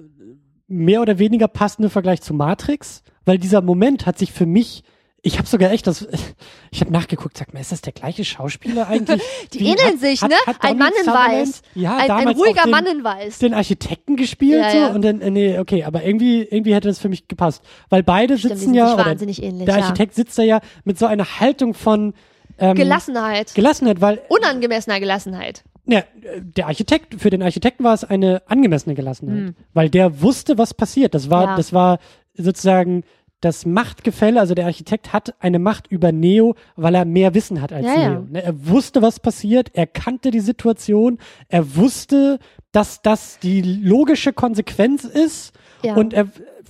mehr 0.69 1.01
oder 1.03 1.19
weniger 1.19 1.49
passende 1.49 1.91
Vergleich 1.91 2.21
zu 2.21 2.35
Matrix, 2.35 3.03
weil 3.25 3.39
dieser 3.39 3.63
Moment 3.63 4.07
hat 4.07 4.19
sich 4.19 4.33
für 4.33 4.47
mich, 4.47 4.85
ich 5.23 5.39
habe 5.39 5.49
sogar 5.49 5.71
echt 5.73 5.87
das, 5.87 6.07
ich 6.71 6.81
habe 6.83 6.93
nachgeguckt, 6.93 7.37
sag 7.39 7.53
mal, 7.55 7.61
ist 7.61 7.73
das 7.73 7.81
der 7.81 7.93
gleiche 7.93 8.25
Schauspieler 8.25 8.87
eigentlich? 8.89 9.23
Die 9.55 9.61
Wie- 9.61 9.67
ähneln 9.69 9.95
hat- 9.95 9.99
sich, 10.01 10.23
hat- 10.23 10.31
ne? 10.31 10.37
hat 10.47 10.57
ein 10.61 10.79
Mann 10.79 10.93
in 11.03 11.07
Weiß. 11.11 11.63
Ja, 11.75 11.97
ein, 11.97 12.11
ein 12.11 12.29
ruhiger 12.29 12.63
den, 12.63 12.71
Mann 12.71 12.87
in 12.87 13.03
Weiß. 13.03 13.39
den 13.39 13.55
Architekten 13.55 14.17
gespielt 14.17 14.61
Ja, 14.63 14.71
so 14.71 14.77
ja. 14.79 14.89
und 14.89 15.03
dann 15.03 15.21
äh, 15.21 15.31
nee, 15.31 15.59
okay, 15.59 15.85
aber 15.85 16.05
irgendwie 16.05 16.43
irgendwie 16.43 16.75
hätte 16.75 16.89
das 16.89 16.99
für 16.99 17.09
mich 17.09 17.27
gepasst, 17.29 17.63
weil 17.89 18.03
beide 18.03 18.39
Stimmt, 18.39 18.59
sitzen 18.59 18.75
ja 18.75 18.95
oder 18.95 19.07
ähnlich, 19.11 19.65
der. 19.65 19.77
Architekt 19.77 20.15
sitzt 20.15 20.39
da 20.39 20.43
ja 20.43 20.61
mit 20.85 20.99
so 20.99 21.07
einer 21.07 21.41
Haltung 21.41 21.75
von 21.75 22.15
ähm, 22.59 22.75
Gelassenheit. 22.77 23.55
Gelassenheit, 23.55 24.01
weil 24.01 24.21
Unangemessener 24.29 25.01
Gelassenheit. 25.01 25.65
Ja, 25.89 26.03
der 26.41 26.67
Architekt, 26.67 27.21
für 27.21 27.31
den 27.31 27.43
Architekten 27.43 27.83
war 27.83 27.95
es 27.95 28.05
eine 28.05 28.43
angemessene 28.47 28.95
Gelassenheit, 28.95 29.55
weil 29.75 29.89
der 29.89 30.21
wusste, 30.23 30.59
was 30.59 30.75
passiert. 30.75 31.15
Das 31.15 31.31
war, 31.31 31.45
Ja. 31.45 31.57
das 31.57 31.73
war 31.73 31.99
sozusagen 32.35 33.03
das 33.41 33.65
Machtgefälle, 33.67 34.41
also 34.41 34.55
der 34.55 34.67
Architekt 34.67 35.13
hat 35.13 35.33
eine 35.39 35.59
Macht 35.61 35.87
über 35.87 36.11
Neo, 36.11 36.57
weil 36.75 36.95
er 36.97 37.05
mehr 37.05 37.35
Wissen 37.35 37.63
hat 37.63 37.73
als 37.73 37.87
Ja, 37.87 37.95
Neo. 37.97 38.13
ja. 38.13 38.25
Ne, 38.31 38.43
Er 38.43 38.67
wusste, 38.69 39.01
was 39.01 39.21
passiert, 39.21 39.71
er 39.75 39.87
kannte 39.87 40.31
die 40.33 40.41
Situation, 40.41 41.19
er 41.49 41.77
wusste, 41.77 42.39
dass 42.73 43.01
das 43.01 43.39
die 43.39 43.63
logische 43.63 44.33
Konsequenz 44.33 45.05
ist 45.05 45.53
und 45.95 46.13
er, 46.15 46.27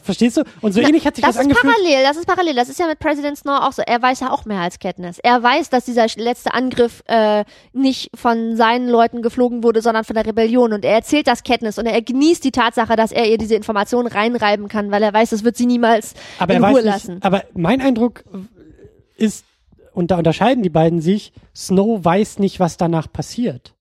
verstehst 0.09 0.39
du? 0.39 0.43
Und 0.63 0.73
so 0.73 0.81
Na, 0.81 0.89
ähnlich 0.89 1.07
hat 1.07 1.17
sich 1.17 1.25
das 1.25 1.37
das, 1.37 1.45
ist 1.45 1.51
angefühlt. 1.51 1.75
parallel, 1.75 2.03
das 2.03 2.17
ist 2.17 2.27
parallel. 2.27 2.55
Das 2.55 2.69
ist 2.69 2.79
ja 2.79 2.87
mit 2.87 2.99
President 2.99 3.37
Snow 3.37 3.61
auch 3.61 3.73
so. 3.73 3.83
Er 3.83 4.01
weiß 4.01 4.21
ja 4.21 4.31
auch 4.31 4.47
mehr 4.47 4.61
als 4.61 4.79
Katniss. 4.79 5.19
Er 5.19 5.43
weiß, 5.43 5.69
dass 5.71 5.85
dieser 5.85 6.07
letzte 6.17 6.55
Angriff 6.55 7.03
äh, 7.07 7.45
nicht 7.73 8.11
von 8.15 8.57
seinen 8.57 8.89
Leuten 8.89 9.21
geflogen 9.21 9.63
wurde, 9.63 9.83
sondern 9.83 10.05
von 10.05 10.15
der 10.15 10.27
Rebellion. 10.27 10.73
Und 10.73 10.85
er 10.85 10.95
erzählt 10.95 11.27
das 11.27 11.43
Katniss 11.43 11.79
und 11.79 11.87
er 11.87 12.01
genießt 12.01 12.43
die 12.43 12.53
Tatsache, 12.53 12.97
dass 12.97 13.13
er 13.13 13.29
ihr 13.29 13.39
diese 13.39 13.55
Informationen 13.55 14.09
reinreiben 14.09 14.69
kann, 14.69 14.91
weil 14.91 15.03
er 15.03 15.13
weiß, 15.13 15.31
das 15.31 15.45
wird 15.45 15.57
sie 15.57 15.67
niemals 15.67 16.15
aber 16.39 16.55
in 16.55 16.65
Ruhe 16.65 16.75
nicht, 16.75 16.85
lassen. 16.85 17.19
Aber 17.23 17.45
mein 17.55 17.81
Eindruck 17.81 18.25
ist, 19.17 19.45
und 19.93 20.11
da 20.11 20.17
unterscheiden 20.19 20.63
die 20.63 20.71
beiden 20.71 21.01
sich, 21.01 21.33
Snow 21.55 22.05
weiß 22.05 22.39
nicht, 22.39 22.61
was 22.61 22.77
danach 22.77 23.13
passiert. 23.13 23.75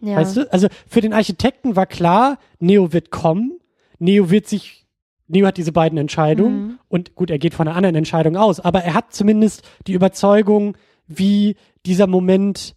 Ja. 0.00 0.16
Weißt 0.16 0.36
du? 0.36 0.52
Also 0.52 0.68
für 0.86 1.00
den 1.00 1.12
Architekten 1.12 1.74
war 1.74 1.86
klar, 1.86 2.38
Neo 2.60 2.92
wird 2.92 3.10
kommen, 3.10 3.58
Neo 3.98 4.30
wird 4.30 4.46
sich, 4.46 4.85
Neo 5.28 5.46
hat 5.46 5.56
diese 5.56 5.72
beiden 5.72 5.98
Entscheidungen 5.98 6.66
Mhm. 6.66 6.78
und 6.88 7.14
gut, 7.16 7.30
er 7.30 7.38
geht 7.38 7.54
von 7.54 7.66
einer 7.66 7.76
anderen 7.76 7.96
Entscheidung 7.96 8.36
aus, 8.36 8.60
aber 8.60 8.84
er 8.84 8.94
hat 8.94 9.12
zumindest 9.12 9.68
die 9.88 9.92
Überzeugung, 9.92 10.76
wie 11.08 11.56
dieser 11.84 12.06
Moment 12.06 12.75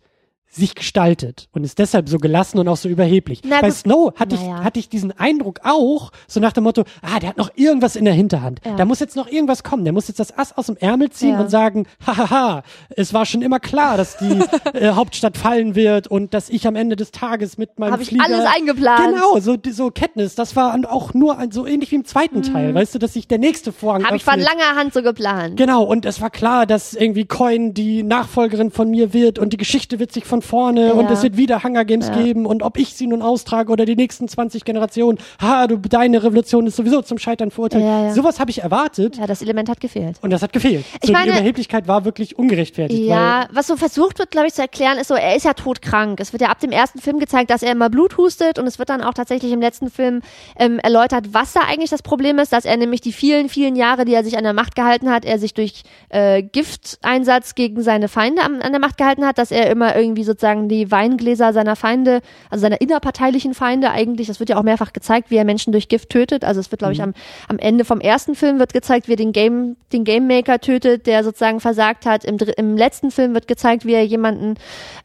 sich 0.51 0.73
gestaltet 0.73 1.47
und 1.53 1.63
ist 1.63 1.77
deshalb 1.77 2.09
so 2.09 2.17
gelassen 2.17 2.57
und 2.57 2.67
auch 2.67 2.75
so 2.77 2.89
überheblich. 2.89 3.41
Na 3.45 3.61
Bei 3.61 3.69
Snow 3.69 4.13
hatte 4.19 4.35
naja. 4.35 4.57
ich, 4.59 4.63
hatte 4.63 4.79
ich 4.79 4.89
diesen 4.89 5.11
Eindruck 5.17 5.59
auch, 5.63 6.11
so 6.27 6.39
nach 6.39 6.53
dem 6.53 6.63
Motto, 6.63 6.83
ah, 7.03 7.19
der 7.19 7.29
hat 7.29 7.37
noch 7.37 7.51
irgendwas 7.55 7.95
in 7.95 8.03
der 8.05 8.15
Hinterhand. 8.15 8.59
Ja. 8.65 8.75
Da 8.75 8.85
muss 8.85 8.99
jetzt 8.99 9.15
noch 9.15 9.27
irgendwas 9.29 9.63
kommen. 9.63 9.83
Der 9.83 9.93
muss 9.93 10.07
jetzt 10.07 10.19
das 10.19 10.35
Ass 10.35 10.57
aus 10.57 10.65
dem 10.65 10.75
Ärmel 10.77 11.11
ziehen 11.11 11.33
Ja. 11.33 11.41
und 11.41 11.49
sagen, 11.51 11.85
hahaha, 12.05 12.63
es 12.89 13.13
war 13.13 13.25
schon 13.27 13.41
immer 13.43 13.59
klar, 13.59 13.95
dass 13.95 14.17
die 14.17 14.39
äh, 14.73 14.91
Hauptstadt 14.93 15.37
fallen 15.37 15.75
wird 15.75 16.07
und 16.07 16.33
dass 16.33 16.49
ich 16.49 16.65
am 16.67 16.75
Ende 16.75 16.95
des 16.95 17.11
Tages 17.11 17.57
mit 17.59 17.77
meinem 17.77 17.91
Habe 17.93 18.01
ich 18.01 18.09
Flieger... 18.09 18.25
alles 18.25 18.45
eingeplant. 18.45 19.13
Genau, 19.13 19.39
so, 19.39 19.55
so 19.71 19.91
Kenntnis. 19.91 20.33
Das 20.33 20.55
war 20.55 20.75
auch 20.91 21.13
nur 21.13 21.37
ein, 21.37 21.51
so 21.51 21.67
ähnlich 21.67 21.91
wie 21.91 21.95
im 21.95 22.05
zweiten 22.05 22.41
Teil, 22.41 22.73
weißt 22.73 22.95
du, 22.95 22.99
dass 22.99 23.13
sich 23.13 23.27
der 23.27 23.37
nächste 23.37 23.71
Vorhang 23.71 24.01
Habe 24.03 24.13
Mhm. 24.13 24.17
ich 24.17 24.23
von 24.23 24.39
langer 24.39 24.75
Hand 24.75 24.93
so 24.95 25.03
geplant. 25.03 25.57
Genau, 25.57 25.83
und 25.83 26.05
es 26.05 26.19
war 26.21 26.31
klar, 26.31 26.65
dass 26.65 26.95
irgendwie 26.95 27.25
Coin 27.25 27.73
die 27.75 28.01
Nachfolgerin 28.01 28.71
von 28.71 28.89
mir 28.89 29.13
wird 29.13 29.37
und 29.37 29.53
die 29.53 29.57
Geschichte 29.57 29.99
wird 29.99 30.11
sich 30.11 30.25
von 30.25 30.38
vorne 30.41 30.93
und 30.93 31.05
Ja. 31.05 31.11
es 31.11 31.23
wird 31.23 31.37
wieder 31.37 31.63
Hunger 31.63 31.85
Games 31.85 32.07
Ja. 32.09 32.21
geben 32.21 32.45
und 32.45 32.63
ob 32.63 32.77
ich 32.77 32.93
sie 32.93 33.07
nun 33.07 33.21
austrage 33.21 33.71
oder 33.71 33.85
die 33.85 33.95
nächsten 33.95 34.27
20 34.27 34.65
Generationen, 34.65 35.17
ha, 35.41 35.67
du, 35.67 35.77
deine 35.77 36.23
Revolution 36.23 36.67
ist 36.67 36.75
sowieso 36.75 37.01
zum 37.01 37.17
Scheitern 37.17 37.51
verurteilt. 37.51 37.83
Ja. 37.83 38.11
Sowas 38.13 38.39
habe 38.39 38.51
ich 38.51 38.61
erwartet 38.61 39.17
Ja, 39.17 39.27
das 39.27 39.41
Element 39.41 39.69
hat 39.69 39.79
gefehlt. 39.79 40.17
und 40.21 40.29
das 40.31 40.41
hat 40.41 40.53
gefehlt. 40.53 40.85
Ich 41.01 41.07
so, 41.07 41.13
meine- 41.13 41.31
die 41.31 41.37
Überheblichkeit 41.37 41.87
war 41.87 42.05
wirklich 42.05 42.37
ungerechtfertigt. 42.37 43.03
Ja, 43.03 43.47
was 43.51 43.67
so 43.67 43.75
versucht 43.77 44.19
wird, 44.19 44.31
glaube 44.31 44.47
ich, 44.47 44.53
zu 44.53 44.61
erklären, 44.61 44.97
ist 44.97 45.07
so, 45.07 45.15
er 45.15 45.35
ist 45.35 45.45
ja 45.45 45.53
todkrank. 45.53 46.19
Es 46.19 46.31
wird 46.33 46.41
ja 46.41 46.49
ab 46.49 46.59
dem 46.59 46.71
ersten 46.71 46.99
Film 46.99 47.19
gezeigt, 47.19 47.49
dass 47.49 47.63
er 47.63 47.71
immer 47.71 47.89
Blut 47.89 48.17
hustet 48.17 48.59
und 48.59 48.67
es 48.67 48.79
wird 48.79 48.89
dann 48.89 49.01
auch 49.01 49.13
tatsächlich 49.13 49.51
im 49.51 49.61
letzten 49.61 49.89
Film 49.89 50.21
ähm, 50.57 50.79
erläutert, 50.79 51.33
was 51.33 51.53
da 51.53 51.61
eigentlich 51.67 51.89
das 51.89 52.01
Problem 52.01 52.39
ist, 52.39 52.53
dass 52.53 52.65
er 52.65 52.77
nämlich 52.77 53.01
die 53.01 53.11
vielen, 53.13 53.49
vielen 53.49 53.75
Jahre, 53.75 54.05
die 54.05 54.13
er 54.13 54.23
sich 54.23 54.37
an 54.37 54.43
der 54.43 54.53
Macht 54.53 54.75
gehalten 54.75 55.09
hat, 55.11 55.25
er 55.25 55.39
sich 55.39 55.53
durch 55.53 55.83
äh, 56.09 56.43
Gifteinsatz 56.43 57.55
gegen 57.55 57.81
seine 57.81 58.07
Feinde 58.07 58.41
an, 58.43 58.61
an 58.61 58.71
der 58.71 58.79
Macht 58.81 58.97
gehalten 58.97 59.25
hat, 59.25 59.37
dass 59.37 59.51
er 59.51 59.69
immer 59.69 59.95
irgendwie 59.95 60.23
sozusagen 60.29 60.69
die 60.69 60.91
Weingläser 60.91 61.53
seiner 61.53 61.75
Feinde, 61.75 62.21
also 62.49 62.61
seiner 62.61 62.81
innerparteilichen 62.81 63.53
Feinde 63.53 63.91
eigentlich, 63.91 64.27
das 64.27 64.39
wird 64.39 64.49
ja 64.49 64.57
auch 64.57 64.63
mehrfach 64.63 64.93
gezeigt, 64.93 65.31
wie 65.31 65.37
er 65.37 65.45
Menschen 65.45 65.71
durch 65.71 65.89
Gift 65.89 66.09
tötet. 66.09 66.43
Also 66.43 66.59
es 66.59 66.71
wird, 66.71 66.79
glaube 66.79 66.93
ich, 66.93 67.01
am, 67.01 67.13
am 67.47 67.59
Ende 67.59 67.85
vom 67.85 67.99
ersten 67.99 68.35
Film 68.35 68.59
wird 68.59 68.73
gezeigt, 68.73 69.07
wie 69.07 69.13
er 69.13 69.17
den 69.17 69.31
Game, 69.31 69.75
den 69.91 70.03
Game 70.03 70.27
Maker 70.27 70.59
tötet, 70.59 71.07
der 71.07 71.23
sozusagen 71.23 71.59
versagt 71.59 72.05
hat. 72.05 72.23
Im, 72.23 72.37
im 72.57 72.77
letzten 72.77 73.11
Film 73.11 73.33
wird 73.33 73.47
gezeigt, 73.47 73.85
wie 73.85 73.93
er 73.93 74.05
jemanden 74.05 74.55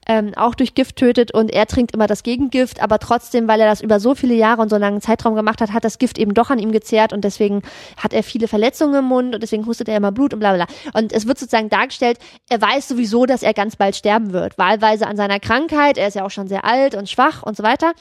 ähm, 0.07 0.33
auch 0.37 0.55
durch 0.55 0.75
Gift 0.75 0.97
tötet 0.97 1.33
und 1.33 1.51
er 1.51 1.67
trinkt 1.67 1.95
immer 1.95 2.07
das 2.07 2.23
Gegengift, 2.23 2.83
aber 2.83 2.99
trotzdem, 2.99 3.49
weil 3.49 3.61
er 3.61 3.69
das 3.69 3.81
über 3.81 4.01
so 4.01 4.15
viele 4.15 4.35
Jahre 4.35 4.63
und 4.63 4.69
so 4.69 4.77
einen 4.77 4.83
langen 4.83 5.01
Zeitraum 5.01 5.35
gemacht 5.35 5.61
hat, 5.61 5.73
hat 5.73 5.85
das 5.85 5.99
Gift 5.99 6.19
eben 6.19 6.35
doch 6.35 6.51
an 6.51 6.59
ihm 6.59 6.73
gezehrt 6.73 7.13
und 7.13 7.25
deswegen 7.25 7.63
hat 7.97 8.13
er 8.13 8.23
viele 8.23 8.49
Verletzungen 8.49 8.95
im 8.95 9.05
Mund 9.07 9.35
und 9.35 9.43
deswegen 9.43 9.67
hustet 9.67 9.89
er 9.89 9.97
immer 9.97 10.13
Blut 10.13 10.35
und 10.35 10.41
bla 10.41 10.55
bla. 10.55 10.67
bla. 10.67 11.01
Und 11.01 11.13
es 11.13 11.27
wird 11.27 11.39
sozusagen 11.39 11.71
dargestellt, 11.71 12.19
er 12.51 12.61
weiß 12.61 12.89
sowieso, 12.89 13.27
dass 13.27 13.43
er 13.43 13.55
ganz 13.55 13.77
bald 13.77 13.97
sterben 13.97 14.33
wird. 14.33 14.59
Wahlweise 14.59 15.07
an 15.07 15.14
seiner 15.17 15.41
Krankheit, 15.41 15.99
er 15.99 16.09
ist 16.09 16.15
ja 16.15 16.25
auch 16.25 16.31
schon 16.31 16.49
sehr 16.49 16.65
alt 16.65 16.95
und 16.95 17.09
schwach 17.09 17.43
und 17.43 17.57
so 17.57 17.63
weiter. 17.63 17.93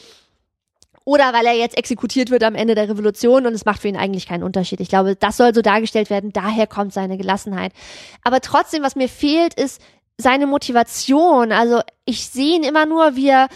Oder 1.06 1.34
weil 1.34 1.46
er 1.46 1.54
jetzt 1.54 1.78
exekutiert 1.78 2.30
wird 2.30 2.44
am 2.44 2.56
Ende 2.56 2.76
der 2.76 2.90
Revolution 2.90 3.46
und 3.46 3.54
es 3.54 3.66
macht 3.66 3.82
für 3.82 3.90
ihn 3.90 3.98
eigentlich 3.98 4.28
keinen 4.28 4.44
Unterschied. 4.44 4.80
Ich 4.80 4.88
glaube, 4.88 5.16
das 5.16 5.36
soll 5.36 5.54
so 5.54 5.62
dargestellt 5.62 6.10
werden, 6.10 6.32
daher 6.32 6.66
kommt 6.66 6.94
seine 6.94 7.18
Gelassenheit. 7.18 7.74
Aber 8.24 8.40
trotzdem, 8.40 8.84
was 8.84 8.96
mir 8.96 9.10
fehlt, 9.10 9.54
ist 9.54 9.82
seine 10.18 10.48
Motivation. 10.48 11.52
Also 11.52 11.82
ich 12.06 12.30
sehe 12.30 12.56
ihn 12.56 12.64
immer 12.64 12.86
nur, 12.86 13.16
wie 13.16 13.30
er 13.30 13.50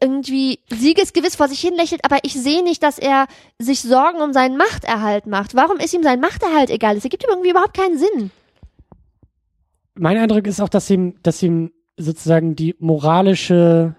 irgendwie 0.00 0.60
siegesgewiss 0.68 1.36
vor 1.36 1.48
sich 1.48 1.60
hin 1.60 1.74
lächelt, 1.74 2.04
aber 2.04 2.18
ich 2.22 2.34
sehe 2.34 2.62
nicht, 2.62 2.82
dass 2.82 2.98
er 2.98 3.26
sich 3.58 3.80
Sorgen 3.80 4.20
um 4.20 4.32
seinen 4.32 4.56
Machterhalt 4.56 5.26
macht. 5.26 5.54
Warum 5.54 5.78
ist 5.78 5.94
ihm 5.94 6.02
sein 6.02 6.20
Machterhalt 6.20 6.70
egal? 6.70 6.96
Es 6.96 7.04
ergibt 7.04 7.24
ihm 7.24 7.30
irgendwie 7.30 7.50
überhaupt 7.50 7.76
keinen 7.76 7.98
Sinn. 7.98 8.30
Mein 9.94 10.18
Eindruck 10.18 10.46
ist 10.46 10.60
auch, 10.60 10.68
dass 10.68 10.90
ihm, 10.90 11.16
dass 11.22 11.42
ihm 11.42 11.72
sozusagen 11.96 12.56
die 12.56 12.74
moralische 12.78 13.94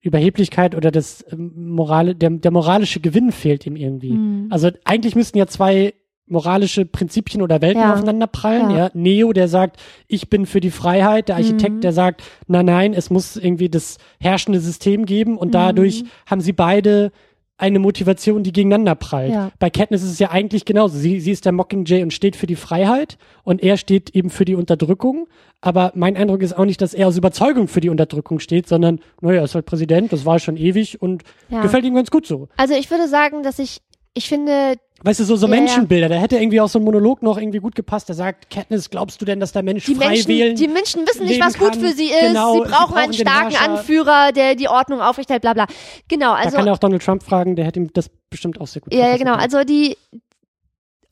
Überheblichkeit 0.00 0.74
oder 0.74 0.90
das 0.90 1.24
ähm, 1.32 1.52
morale, 1.74 2.14
der, 2.14 2.30
der 2.30 2.50
moralische 2.50 3.00
Gewinn 3.00 3.32
fehlt 3.32 3.66
ihm 3.66 3.76
irgendwie. 3.76 4.10
Hm. 4.10 4.46
Also 4.50 4.70
eigentlich 4.84 5.14
müssten 5.16 5.38
ja 5.38 5.46
zwei 5.46 5.94
moralische 6.26 6.86
Prinzipien 6.86 7.42
oder 7.42 7.60
Welten 7.60 7.82
Ja. 7.82 7.92
aufeinander 7.92 8.26
prallen. 8.26 8.70
Ja. 8.70 8.76
Ja. 8.76 8.90
Neo, 8.94 9.32
der 9.34 9.46
sagt, 9.48 9.78
ich 10.08 10.30
bin 10.30 10.46
für 10.46 10.60
die 10.60 10.70
Freiheit, 10.70 11.28
der 11.28 11.36
Architekt, 11.36 11.76
Mhm. 11.76 11.80
der 11.82 11.92
sagt, 11.92 12.22
nein, 12.46 12.64
nein, 12.66 12.94
es 12.94 13.10
muss 13.10 13.36
irgendwie 13.36 13.68
das 13.68 13.98
herrschende 14.20 14.60
System 14.60 15.04
geben 15.04 15.36
und 15.36 15.48
Mhm. 15.48 15.52
dadurch 15.52 16.04
haben 16.26 16.40
sie 16.40 16.52
beide 16.54 17.12
eine 17.56 17.78
Motivation, 17.78 18.42
die 18.42 18.52
gegeneinander 18.52 18.94
prallt. 18.96 19.32
Ja. 19.32 19.50
Bei 19.58 19.70
Katniss 19.70 20.02
ist 20.02 20.10
es 20.10 20.18
ja 20.18 20.30
eigentlich 20.30 20.64
genauso. 20.64 20.98
Sie, 20.98 21.20
sie 21.20 21.30
ist 21.30 21.44
der 21.44 21.52
Mockingjay 21.52 22.02
und 22.02 22.12
steht 22.12 22.34
für 22.36 22.46
die 22.46 22.56
Freiheit 22.56 23.16
und 23.44 23.62
er 23.62 23.76
steht 23.76 24.10
eben 24.10 24.30
für 24.30 24.44
die 24.44 24.56
Unterdrückung. 24.56 25.28
Aber 25.60 25.92
mein 25.94 26.16
Eindruck 26.16 26.42
ist 26.42 26.56
auch 26.58 26.64
nicht, 26.64 26.80
dass 26.82 26.94
er 26.94 27.06
aus 27.08 27.16
Überzeugung 27.16 27.68
für 27.68 27.80
die 27.80 27.88
Unterdrückung 27.90 28.40
steht, 28.40 28.68
sondern, 28.68 29.00
naja, 29.20 29.38
er 29.38 29.44
ist 29.44 29.54
halt 29.54 29.66
Präsident, 29.66 30.12
das 30.12 30.26
war 30.26 30.38
schon 30.40 30.56
ewig 30.56 31.00
und 31.00 31.22
Ja. 31.48 31.62
gefällt 31.62 31.84
ihm 31.84 31.94
ganz 31.94 32.10
gut 32.10 32.26
so. 32.26 32.48
Also 32.56 32.74
ich 32.74 32.90
würde 32.90 33.08
sagen, 33.08 33.42
dass 33.42 33.58
ich, 33.60 33.80
ich 34.14 34.28
finde, 34.28 34.74
Weißt 35.02 35.20
du, 35.20 35.24
so, 35.24 35.36
so 35.36 35.46
Ja. 35.46 35.56
Menschenbilder, 35.56 36.08
da 36.08 36.14
hätte 36.14 36.36
irgendwie 36.36 36.60
auch 36.60 36.68
so 36.68 36.78
ein 36.78 36.84
Monolog 36.84 37.22
noch 37.22 37.36
irgendwie 37.36 37.58
gut 37.58 37.74
gepasst, 37.74 38.08
der 38.08 38.14
sagt, 38.16 38.48
Katniss, 38.48 38.88
glaubst 38.88 39.20
du 39.20 39.24
denn, 39.24 39.40
dass 39.40 39.52
der 39.52 39.62
Mensch 39.62 39.84
die 39.84 39.94
frei 39.96 40.08
Menschen, 40.10 40.28
wählen? 40.28 40.56
die 40.56 40.68
Menschen 40.68 41.06
wissen 41.06 41.26
nicht, 41.26 41.40
was 41.40 41.58
gut 41.58 41.76
für 41.76 41.92
sie 41.92 42.10
ist. 42.10 42.20
Genau, 42.20 42.54
sie 42.54 42.58
sie 42.64 42.70
brauchen 42.72 42.96
einen 42.96 43.10
brauchen 43.10 43.12
den 43.12 43.26
starken. 43.26 43.56
Anführer, 43.56 44.32
der 44.32 44.54
die 44.54 44.68
Ordnung 44.68 45.00
aufrechterhält, 45.00 45.42
bla 45.42 45.52
bla. 45.52 45.66
Genau, 46.08 46.32
da 46.32 46.36
also 46.36 46.56
kann 46.56 46.66
er 46.66 46.72
auch 46.72 46.78
Donald 46.78 47.02
Trump 47.02 47.22
fragen, 47.22 47.56
der 47.56 47.66
hätte 47.66 47.80
ihm 47.80 47.92
das 47.92 48.08
bestimmt 48.30 48.60
auch 48.60 48.66
sehr 48.66 48.80
gut 48.82 48.94
Ja, 48.94 49.08
ja, 49.08 49.16
genau. 49.16 49.34
Also 49.34 49.64
die 49.64 49.96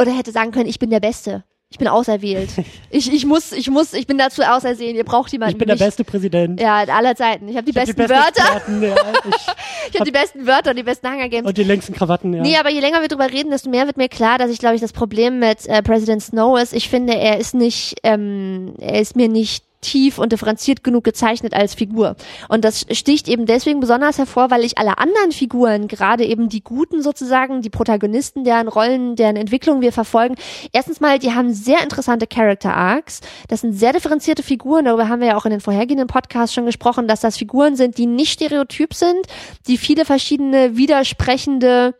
oder 0.00 0.16
hätte 0.16 0.32
sagen 0.32 0.52
können, 0.52 0.68
ich 0.68 0.78
bin 0.78 0.90
der 0.90 1.00
Beste. 1.00 1.44
Ich 1.72 1.78
bin 1.78 1.88
auserwählt. 1.88 2.50
ich, 2.90 3.10
ich 3.12 3.24
muss, 3.24 3.50
ich 3.52 3.70
muss, 3.70 3.94
ich 3.94 4.06
bin 4.06 4.18
dazu 4.18 4.42
ausersehen. 4.42 4.94
Ihr 4.94 5.04
braucht 5.04 5.32
jemanden. 5.32 5.52
ich 5.54 5.58
bin 5.58 5.66
der 5.66 5.76
mich. 5.76 5.82
beste 5.84 6.04
Präsident. 6.04 6.60
Ja, 6.60 6.84
aller 6.84 7.16
Zeiten. 7.16 7.48
Ich 7.48 7.56
habe 7.56 7.64
die 7.64 7.70
Ich 7.70 7.78
hab 7.78 7.86
besten 7.86 7.96
besten 7.96 8.14
Wörter. 8.14 8.56
Experten, 8.56 8.82
ja, 8.82 8.94
ich, 9.28 9.34
Ich 9.88 9.94
habe 9.94 10.04
die 10.04 10.12
besten 10.12 10.46
Wörter 10.46 10.70
und 10.70 10.76
die 10.76 10.82
besten 10.82 11.10
Hunger 11.10 11.28
Games. 11.30 11.48
und 11.48 11.56
die 11.56 11.64
längsten 11.64 11.94
Krawatten, 11.94 12.34
ja. 12.34 12.42
Nee, 12.42 12.56
aber 12.58 12.70
je 12.70 12.80
länger 12.80 13.00
wir 13.00 13.08
drüber 13.08 13.30
reden, 13.32 13.50
desto 13.50 13.70
mehr 13.70 13.86
wird 13.86 13.96
mir 13.96 14.08
klar, 14.10 14.36
dass 14.38 14.50
ich, 14.50 14.58
glaube 14.58 14.74
ich, 14.74 14.80
das 14.82 14.92
Problem 14.92 15.38
mit 15.38 15.66
äh, 15.66 15.82
President 15.82 16.22
Snow 16.22 16.60
ist. 16.60 16.74
Ich 16.74 16.88
finde, 16.90 17.14
er 17.16 17.38
ist 17.38 17.54
nicht, 17.54 17.96
ähm, 18.02 18.74
er 18.78 19.00
ist 19.00 19.16
mir 19.16 19.28
nicht 19.28 19.64
tief 19.82 20.18
und 20.18 20.32
differenziert 20.32 20.82
genug 20.82 21.04
gezeichnet 21.04 21.52
als 21.52 21.74
Figur. 21.74 22.16
Und 22.48 22.64
das 22.64 22.86
sticht 22.92 23.28
eben 23.28 23.44
deswegen 23.44 23.80
besonders 23.80 24.16
hervor, 24.16 24.50
weil 24.50 24.64
ich 24.64 24.78
alle 24.78 24.96
anderen 24.98 25.32
Figuren, 25.32 25.88
gerade 25.88 26.24
eben 26.24 26.48
die 26.48 26.62
Guten 26.62 27.02
sozusagen, 27.02 27.60
die 27.60 27.70
Protagonisten, 27.70 28.44
deren 28.44 28.68
Rollen, 28.68 29.16
deren 29.16 29.36
Entwicklung 29.36 29.82
wir 29.82 29.92
verfolgen, 29.92 30.36
erstens 30.72 31.00
mal, 31.00 31.18
die 31.18 31.32
haben 31.32 31.52
sehr 31.52 31.82
interessante 31.82 32.26
Character 32.26 32.74
Arcs. 32.74 33.20
Das 33.48 33.60
sind 33.60 33.74
sehr 33.74 33.92
differenzierte 33.92 34.42
Figuren. 34.42 34.86
Darüber 34.86 35.08
haben 35.08 35.20
wir 35.20 35.28
ja 35.28 35.36
auch 35.36 35.44
in 35.44 35.50
den 35.50 35.60
vorhergehenden 35.60 36.06
Podcasts 36.06 36.54
schon 36.54 36.66
gesprochen, 36.66 37.08
dass 37.08 37.20
das 37.20 37.36
Figuren 37.36 37.76
sind, 37.76 37.98
die 37.98 38.06
nicht 38.06 38.32
stereotyp 38.32 38.94
sind, 38.94 39.26
die 39.66 39.76
viele 39.76 40.04
verschiedene 40.04 40.76
widersprechende 40.76 41.94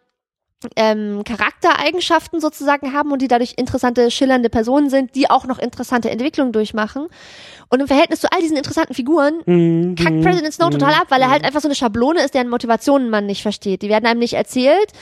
ähm, 0.77 1.23
Charaktereigenschaften 1.25 2.41
sozusagen 2.41 2.93
haben 2.93 3.13
und 3.13 3.23
die 3.23 3.29
dadurch 3.29 3.55
interessante, 3.57 4.11
schillernde 4.11 4.51
Personen 4.51 4.91
sind, 4.91 5.15
die 5.15 5.31
auch 5.31 5.47
noch 5.47 5.59
interessante 5.59 6.11
Entwicklungen 6.11 6.53
durchmachen. 6.53 7.09
Und 7.69 7.81
im 7.81 7.87
Verhältnis 7.87 8.21
zu 8.21 8.31
all 8.31 8.41
diesen 8.41 8.57
interessanten 8.57 8.95
Figuren 8.95 9.43
Mhm, 9.47 9.95
kackt 9.97 10.17
mhm, 10.17 10.23
President 10.23 10.55
Snow 10.55 10.69
mhm, 10.69 10.73
total 10.73 10.95
ab, 10.95 11.07
weil 11.09 11.21
er 11.21 11.29
mhm. 11.29 11.33
halt 11.33 11.45
einfach 11.45 11.61
so 11.61 11.69
eine 11.69 11.75
Schablone 11.75 12.23
ist, 12.23 12.35
deren 12.35 12.49
Motivationen 12.49 13.11
man 13.11 13.27
nicht 13.27 13.43
versteht. 13.43 13.83
Die 13.83 13.89
werden 13.89 14.07
einem 14.07 14.21
nicht 14.21 14.35
erzählt. 14.35 14.93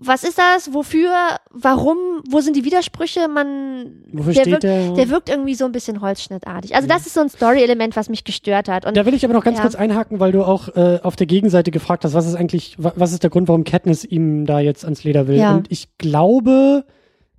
Was 0.00 0.24
ist 0.24 0.38
das? 0.38 0.74
Wofür? 0.74 1.10
Warum? 1.50 1.96
Wo 2.28 2.40
sind 2.40 2.56
die 2.56 2.64
Widersprüche? 2.64 3.28
Man, 3.28 4.02
Wofür 4.12 4.32
der, 4.32 4.40
steht 4.40 4.52
wirkt, 4.52 4.62
der? 4.64 4.92
der 4.92 5.08
wirkt 5.10 5.28
irgendwie 5.28 5.54
so 5.54 5.64
ein 5.64 5.72
bisschen 5.72 6.00
holzschnittartig. 6.00 6.74
Also 6.74 6.88
das 6.88 7.06
ist 7.06 7.14
so 7.14 7.20
ein 7.20 7.28
Story-Element, 7.28 7.94
was 7.96 8.08
mich 8.08 8.24
gestört 8.24 8.68
hat. 8.68 8.84
Und 8.86 8.96
Da 8.96 9.06
will 9.06 9.14
ich 9.14 9.24
aber 9.24 9.34
noch 9.34 9.44
ganz 9.44 9.58
Ja. 9.58 9.62
kurz 9.62 9.74
einhaken, 9.76 10.20
weil 10.20 10.32
du 10.32 10.42
auch 10.44 10.68
äh, 10.76 10.98
auf 11.02 11.16
der 11.16 11.26
Gegenseite 11.26 11.70
gefragt 11.70 12.04
hast, 12.04 12.12
was 12.14 12.26
ist 12.26 12.34
eigentlich, 12.34 12.74
wa- 12.78 12.92
was 12.96 13.12
ist 13.12 13.22
der 13.22 13.30
Grund, 13.30 13.46
warum 13.48 13.64
Katniss 13.64 14.04
ihm 14.04 14.46
da 14.46 14.58
jetzt 14.58 14.84
ans 14.84 15.04
Leder 15.04 15.26
will? 15.28 15.36
Ja. 15.36 15.54
Und 15.54 15.70
ich 15.70 15.96
glaube, 15.98 16.84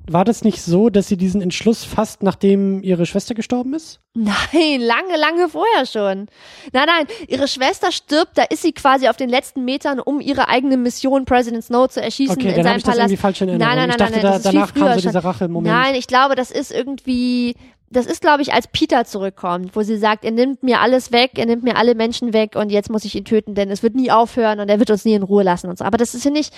war 0.09 0.25
das 0.25 0.43
nicht 0.43 0.61
so, 0.61 0.89
dass 0.89 1.07
sie 1.07 1.17
diesen 1.17 1.41
Entschluss 1.41 1.83
fasst, 1.83 2.23
nachdem 2.23 2.83
ihre 2.83 3.05
Schwester 3.05 3.33
gestorben 3.33 3.73
ist? 3.73 3.99
Nein, 4.13 4.79
lange, 4.79 5.17
lange 5.17 5.49
vorher 5.49 5.85
schon. 5.85 6.27
Nein, 6.71 6.87
nein, 6.87 7.07
ihre 7.27 7.47
Schwester 7.47 7.91
stirbt, 7.91 8.37
da 8.37 8.43
ist 8.43 8.61
sie 8.61 8.71
quasi 8.71 9.07
auf 9.07 9.17
den 9.17 9.29
letzten 9.29 9.65
Metern, 9.65 9.99
um 9.99 10.21
ihre 10.21 10.47
eigene 10.47 10.77
Mission 10.77 11.25
President 11.25 11.63
Snow 11.63 11.89
zu 11.89 12.01
erschießen 12.01 12.37
Okay, 12.37 12.49
in 12.49 12.55
dann 12.55 12.63
seinem 12.63 12.77
ich 12.77 12.83
das 12.83 12.93
Palast. 12.93 13.11
irgendwie 13.11 13.21
falsch 13.21 13.41
in 13.41 13.49
Erinnerung. 13.49 13.75
Nein, 13.75 13.87
nein, 13.87 13.89
ich 13.89 13.97
nein, 13.97 14.11
dachte, 14.11 14.13
nein, 14.13 14.21
da, 14.21 14.29
das 14.29 14.37
ist 14.37 14.45
danach 14.45 14.73
kam 14.73 14.93
so 14.99 15.07
dieser. 15.07 15.23
Rache-Moment. 15.23 15.75
Nein, 15.75 15.95
ich 15.95 16.07
glaube, 16.07 16.35
das 16.35 16.51
ist 16.51 16.71
irgendwie, 16.71 17.55
das 17.89 18.05
ist, 18.05 18.21
glaube 18.21 18.41
ich, 18.41 18.53
als 18.53 18.67
Peter 18.67 19.05
zurückkommt, 19.05 19.75
wo 19.75 19.81
sie 19.81 19.97
sagt, 19.97 20.23
er 20.23 20.31
nimmt 20.31 20.63
mir 20.63 20.81
alles 20.81 21.11
weg, 21.11 21.31
er 21.35 21.45
nimmt 21.45 21.63
mir 21.63 21.77
alle 21.77 21.95
Menschen 21.95 22.31
weg 22.33 22.55
und 22.55 22.71
jetzt 22.71 22.89
muss 22.89 23.05
ich 23.05 23.15
ihn 23.15 23.25
töten, 23.25 23.55
denn 23.55 23.69
es 23.71 23.83
wird 23.83 23.95
nie 23.95 24.11
aufhören 24.11 24.59
und 24.59 24.69
er 24.69 24.79
wird 24.79 24.91
uns 24.91 25.03
nie 25.05 25.13
in 25.13 25.23
Ruhe 25.23 25.43
lassen 25.43 25.69
und 25.69 25.77
so. 25.77 25.85
Aber 25.85 25.97
das 25.97 26.13
ist, 26.13 26.23
finde 26.23 26.39
ich, 26.39 26.49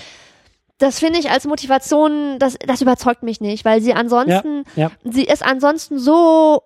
das 0.80 1.00
finde 1.00 1.20
ich 1.20 1.30
als 1.32 1.46
Motivation, 1.46 2.38
das, 2.40 2.56
das 2.66 2.82
überzeugt 2.82 3.24
mich 3.24 3.42
nicht, 3.42 3.66
weil 3.66 3.82
sie 3.82 3.94
ansonsten, 3.94 4.64
ja. 4.76 4.92
sie 5.04 5.24
ist 5.24 5.44
ansonsten 5.44 5.98
so 6.00 6.62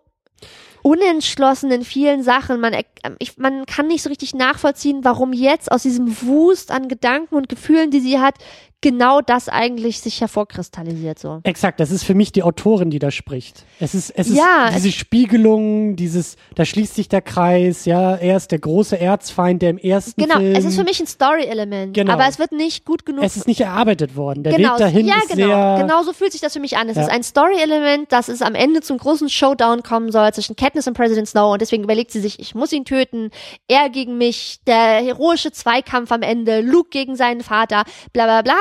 unentschlossen 0.83 1.71
in 1.71 1.83
vielen 1.83 2.23
Sachen. 2.23 2.59
Man, 2.59 2.73
er- 2.73 2.85
ich, 3.19 3.38
man 3.38 3.65
kann 3.65 3.88
nicht 3.88 4.01
so 4.03 4.09
richtig 4.09 4.33
nachvollziehen, 4.33 5.03
warum 5.03 5.31
jetzt 5.33 5.71
aus 5.71 5.83
diesem 5.83 6.21
Wust 6.23 6.71
an 6.71 6.88
Gedanken 6.88 7.35
und 7.35 7.49
Gefühlen, 7.49 7.91
die 7.91 7.99
sie 7.99 8.19
hat, 8.19 8.35
genau 8.81 9.21
das 9.21 9.47
eigentlich 9.49 9.99
sich 10.01 10.19
hervorkristallisiert 10.21 11.19
so. 11.19 11.39
Exakt, 11.43 11.79
das 11.79 11.91
ist 11.91 12.03
für 12.03 12.15
mich 12.15 12.31
die 12.31 12.43
Autorin, 12.43 12.89
die 12.89 12.99
da 12.99 13.11
spricht. 13.11 13.63
Es 13.79 13.93
ist, 13.95 14.09
es 14.11 14.29
Ja, 14.33 14.67
ist 14.69 14.77
diese 14.77 14.91
Spiegelung, 14.91 15.95
dieses, 15.95 16.35
da 16.55 16.65
schließt 16.65 16.95
sich 16.95 17.07
der 17.07 17.21
Kreis, 17.21 17.85
ja, 17.85 18.15
er 18.15 18.37
ist 18.37 18.51
der 18.51 18.59
große 18.59 18.99
Erzfeind, 18.99 19.61
der 19.61 19.69
im 19.71 19.77
ersten 19.77 20.21
Genau, 20.21 20.37
Film. 20.37 20.55
es 20.55 20.65
ist 20.65 20.75
für 20.75 20.83
mich 20.83 20.99
ein 20.99 21.07
Story-Element, 21.07 21.93
Genau. 21.93 22.13
aber 22.13 22.27
es 22.27 22.39
wird 22.39 22.51
nicht 22.51 22.85
gut 22.85 23.05
genug 23.05 23.23
es 23.23 23.37
ist 23.37 23.47
nicht 23.47 23.61
erarbeitet 23.61 24.15
worden. 24.15 24.43
Der 24.43 24.53
genau, 24.53 24.71
Weg 24.73 24.77
dahin 24.79 25.05
ja, 25.07 25.15
ist 25.17 25.29
genau, 25.29 25.47
sehr, 25.47 25.77
genau 25.81 26.03
so 26.03 26.11
fühlt 26.13 26.31
sich 26.31 26.41
das 26.41 26.53
für 26.53 26.59
mich 26.59 26.77
an. 26.77 26.89
Es 26.89 26.97
Ja. 26.97 27.03
ist 27.03 27.09
ein 27.11 27.23
Story-Element, 27.23 28.11
dass 28.11 28.27
es 28.29 28.41
am 28.41 28.55
Ende 28.55 28.81
zum 28.81 28.97
großen 28.97 29.29
Showdown 29.29 29.83
kommen 29.83 30.11
soll 30.11 30.33
zwischen 30.33 30.55
Katniss 30.55 30.87
und 30.87 30.95
President 30.95 31.27
Snow 31.27 31.53
und 31.53 31.61
deswegen 31.61 31.83
überlegt 31.83 32.11
sie 32.11 32.19
sich, 32.19 32.39
ich 32.39 32.55
muss 32.55 32.71
ihn 32.73 32.85
töten, 32.85 33.29
er 33.67 33.89
gegen 33.89 34.17
mich, 34.17 34.59
der 34.67 34.75
heroische 35.03 35.51
Zweikampf 35.51 36.11
am 36.11 36.21
Ende, 36.23 36.61
Luke 36.61 36.89
gegen 36.89 37.15
seinen 37.15 37.41
Vater, 37.41 37.83
bla 38.13 38.25
bla 38.25 38.41
bla. 38.41 38.55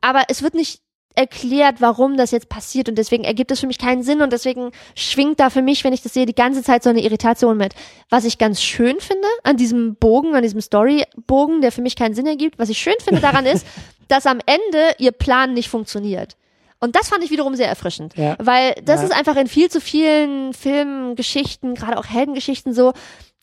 Aber 0.00 0.22
es 0.28 0.42
wird 0.42 0.54
nicht 0.54 0.80
erklärt, 1.14 1.80
warum 1.80 2.16
das 2.16 2.30
jetzt 2.30 2.48
passiert 2.48 2.88
und 2.88 2.94
deswegen 2.96 3.24
ergibt 3.24 3.50
es 3.50 3.58
für 3.58 3.66
mich 3.66 3.78
keinen 3.78 4.04
Sinn 4.04 4.22
und 4.22 4.32
deswegen 4.32 4.70
schwingt 4.94 5.40
da 5.40 5.50
für 5.50 5.62
mich, 5.62 5.82
wenn 5.82 5.92
ich 5.92 6.00
das 6.02 6.14
sehe, 6.14 6.26
die 6.26 6.34
ganze 6.34 6.62
Zeit 6.62 6.84
so 6.84 6.90
eine 6.90 7.00
Irritation 7.02 7.56
mit. 7.56 7.74
Was 8.08 8.24
ich 8.24 8.38
ganz 8.38 8.62
schön 8.62 9.00
finde 9.00 9.26
an 9.42 9.56
diesem 9.56 9.96
Bogen, 9.96 10.36
an 10.36 10.42
diesem 10.42 10.60
Storybogen, 10.60 11.60
der 11.60 11.72
für 11.72 11.82
mich 11.82 11.96
keinen 11.96 12.14
Sinn 12.14 12.26
ergibt, 12.26 12.58
was 12.60 12.68
ich 12.68 12.78
schön 12.78 12.94
finde 13.02 13.20
daran 13.20 13.46
ist, 13.46 13.66
dass 14.08 14.26
am 14.26 14.38
Ende 14.46 14.94
ihr 14.98 15.10
Plan 15.12 15.54
nicht 15.54 15.68
funktioniert. 15.68 16.36
Und 16.80 16.94
das 16.94 17.08
fand 17.08 17.24
ich 17.24 17.30
wiederum 17.32 17.56
sehr 17.56 17.68
erfrischend, 17.68 18.16
Ja. 18.16 18.36
weil 18.38 18.74
das 18.84 19.00
Ja. 19.00 19.06
ist 19.08 19.12
einfach 19.12 19.34
in 19.34 19.48
viel 19.48 19.68
zu 19.68 19.80
vielen 19.80 20.54
Filmen, 20.54 21.16
Geschichten, 21.16 21.74
gerade 21.74 21.98
auch 21.98 22.06
Heldengeschichten 22.06 22.72
so, 22.72 22.92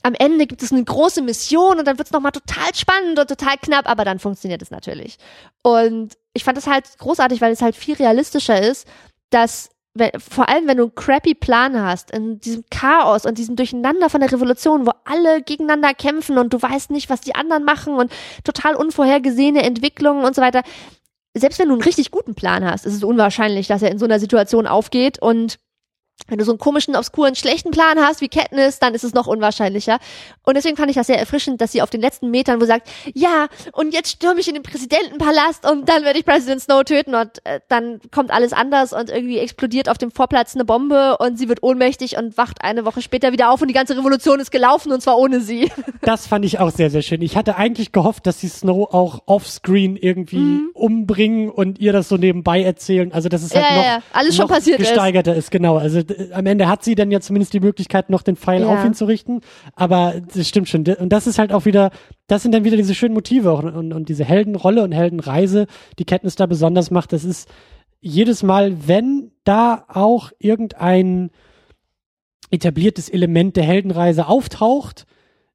am 0.05 0.13
Ende 0.13 0.45
gibt 0.45 0.61
es 0.61 0.71
eine 0.71 0.83
große 0.83 1.23
Mission 1.23 1.79
und 1.79 1.87
dann 1.87 1.97
wird 1.97 2.07
es 2.07 2.11
nochmal 2.11 2.31
total 2.31 2.75
spannend 2.75 3.17
und 3.17 3.27
total 3.27 3.57
knapp, 3.57 3.89
aber 3.89 4.05
dann 4.05 4.19
funktioniert 4.19 4.61
es 4.61 4.69
natürlich. 4.69 5.17
Und 5.63 6.13
ich 6.33 6.43
fand 6.43 6.57
das 6.57 6.67
halt 6.67 6.85
großartig, 6.99 7.41
weil 7.41 7.51
es 7.51 7.63
halt 7.63 7.75
viel 7.75 7.95
realistischer 7.95 8.61
ist, 8.61 8.87
dass 9.31 9.71
wenn, 9.95 10.11
vor 10.19 10.47
allem 10.47 10.67
wenn 10.67 10.77
du 10.77 10.83
einen 10.83 10.93
crappy 10.93 11.33
Plan 11.33 11.81
hast, 11.81 12.11
in 12.11 12.39
diesem 12.39 12.65
Chaos 12.69 13.25
und 13.25 13.39
diesem 13.39 13.55
Durcheinander 13.55 14.11
von 14.11 14.21
der 14.21 14.31
Revolution, 14.31 14.85
wo 14.85 14.91
alle 15.05 15.41
gegeneinander 15.41 15.95
kämpfen 15.95 16.37
und 16.37 16.53
du 16.53 16.61
weißt 16.61 16.91
nicht, 16.91 17.09
was 17.09 17.21
die 17.21 17.33
anderen 17.33 17.63
machen 17.63 17.95
und 17.95 18.13
total 18.43 18.75
unvorhergesehene 18.75 19.63
Entwicklungen 19.63 20.23
und 20.23 20.35
so 20.35 20.41
weiter. 20.43 20.61
Selbst 21.33 21.57
wenn 21.57 21.69
du 21.69 21.73
einen 21.73 21.83
richtig 21.83 22.11
guten 22.11 22.35
Plan 22.35 22.63
hast, 22.63 22.85
ist 22.85 22.93
es 22.93 23.03
unwahrscheinlich, 23.03 23.65
dass 23.65 23.81
er 23.81 23.89
in 23.89 23.97
so 23.97 24.05
einer 24.05 24.19
Situation 24.19 24.67
aufgeht 24.67 25.19
und 25.19 25.57
wenn 26.27 26.37
du 26.39 26.45
so 26.45 26.51
einen 26.51 26.59
komischen, 26.59 26.95
obskuren, 26.95 27.35
schlechten 27.35 27.71
Plan 27.71 27.99
hast 27.99 28.21
wie 28.21 28.29
Katniss, 28.29 28.79
dann 28.79 28.95
ist 28.95 29.03
es 29.03 29.13
noch 29.13 29.27
unwahrscheinlicher. 29.27 29.99
Und 30.43 30.55
deswegen 30.55 30.75
fand 30.77 30.89
ich 30.89 30.95
das 30.95 31.07
sehr 31.07 31.19
erfrischend, 31.19 31.61
dass 31.61 31.71
sie 31.71 31.81
auf 31.81 31.89
den 31.89 32.01
letzten 32.01 32.31
Metern, 32.31 32.59
wo 32.59 32.61
sie 32.61 32.69
sagt, 32.69 32.89
ja, 33.13 33.47
und 33.73 33.93
jetzt 33.93 34.11
stürme 34.11 34.39
ich 34.39 34.47
in 34.47 34.55
den 34.55 34.63
Präsidentenpalast 34.63 35.69
und 35.69 35.87
dann 35.89 36.03
werde 36.03 36.17
ich 36.17 36.25
President 36.25 36.61
Snow 36.61 36.83
töten 36.83 37.13
und 37.13 37.45
äh, 37.45 37.59
dann 37.67 37.99
kommt 38.11 38.31
alles 38.31 38.53
anders 38.53 38.93
und 38.93 39.09
irgendwie 39.09 39.39
explodiert 39.39 39.89
auf 39.89 39.97
dem 39.97 40.09
Vorplatz 40.09 40.55
eine 40.55 40.65
Bombe 40.65 41.17
und 41.17 41.37
sie 41.37 41.49
wird 41.49 41.61
ohnmächtig 41.61 42.17
und 42.17 42.37
wacht 42.37 42.61
eine 42.61 42.85
Woche 42.85 43.01
später 43.01 43.31
wieder 43.31 43.51
auf 43.51 43.61
und 43.61 43.67
die 43.67 43.73
ganze 43.73 43.97
Revolution 43.97 44.39
ist 44.39 44.51
gelaufen 44.51 44.91
und 44.91 45.01
zwar 45.01 45.17
ohne 45.17 45.41
sie. 45.41 45.69
das 46.01 46.27
fand 46.27 46.45
ich 46.45 46.59
auch 46.59 46.71
sehr, 46.71 46.89
sehr 46.89 47.01
schön. 47.01 47.21
Ich 47.21 47.35
hatte 47.35 47.57
eigentlich 47.57 47.91
gehofft, 47.91 48.25
dass 48.25 48.39
sie 48.39 48.47
Snow 48.47 48.93
auch 48.93 49.21
offscreen 49.25 49.97
irgendwie 49.97 50.61
umbringen 50.73 51.49
und 51.49 51.79
ihr 51.79 51.93
das 51.93 52.09
so 52.09 52.17
nebenbei 52.17 52.63
erzählen. 52.63 53.11
Also, 53.11 53.29
dass 53.29 53.43
es 53.43 53.53
halt 53.53 53.65
Mhm. 53.65 53.75
Ja, 53.75 53.77
noch, 53.77 53.83
ja. 53.85 54.01
Alles 54.13 54.35
schon 54.35 54.47
noch 54.47 54.53
passiert 54.53 54.79
ist. 54.79 54.89
gesteigerter 54.89 55.35
ist. 55.35 55.51
Genau. 55.51 55.77
Also, 55.77 56.01
am 56.31 56.45
Ende 56.45 56.67
hat 56.67 56.83
sie 56.83 56.95
dann 56.95 57.11
ja 57.11 57.19
zumindest 57.19 57.53
die 57.53 57.59
Möglichkeit, 57.59 58.09
noch 58.09 58.21
den 58.21 58.35
Pfeil 58.35 58.61
Ja. 58.61 58.67
auf 58.73 58.85
ihn 58.85 58.93
zu 58.93 59.05
richten. 59.05 59.41
Aber 59.75 60.15
das 60.33 60.47
stimmt 60.47 60.69
schon. 60.69 60.85
Und 60.85 61.09
das 61.09 61.27
ist 61.27 61.39
halt 61.39 61.51
auch 61.51 61.65
wieder, 61.65 61.91
das 62.27 62.41
sind 62.43 62.53
dann 62.53 62.63
wieder 62.63 62.77
diese 62.77 62.95
schönen 62.95 63.13
Motive 63.13 63.51
auch 63.51 63.63
und, 63.63 63.93
und 63.93 64.09
diese 64.09 64.23
Heldenrolle 64.25 64.83
und 64.83 64.91
Heldenreise, 64.91 65.67
die 65.99 66.05
Katniss 66.05 66.35
da 66.35 66.45
besonders 66.45 66.91
macht. 66.91 67.13
Das 67.13 67.23
ist 67.23 67.49
jedes 68.01 68.43
Mal, 68.43 68.87
wenn 68.87 69.31
da 69.43 69.85
auch 69.87 70.31
irgendein 70.39 71.31
etabliertes 72.51 73.09
Element 73.09 73.55
der 73.55 73.63
Heldenreise 73.63 74.27
auftaucht, 74.27 75.05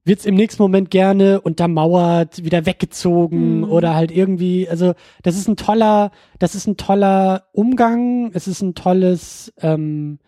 wird's 0.05 0.25
im 0.25 0.35
nächsten 0.35 0.63
Moment 0.63 0.91
gerne 0.91 1.41
untermauert, 1.41 2.43
wieder 2.43 2.67
weggezogen 2.67 3.59
Mhm. 3.59 3.65
oder 3.71 3.95
halt 3.95 4.11
irgendwie, 4.11 4.69
also 4.69 4.95
das 5.23 5.37
ist 5.37 5.47
ein 5.47 5.57
toller, 5.57 6.11
das 6.39 6.55
ist 6.55 6.67
ein 6.67 6.77
toller 6.77 7.45
Umgang, 7.53 8.31
es 8.33 8.49
ist 8.49 8.63
ein 8.63 8.75
tolles 8.75 9.53
ähm, 9.61 10.19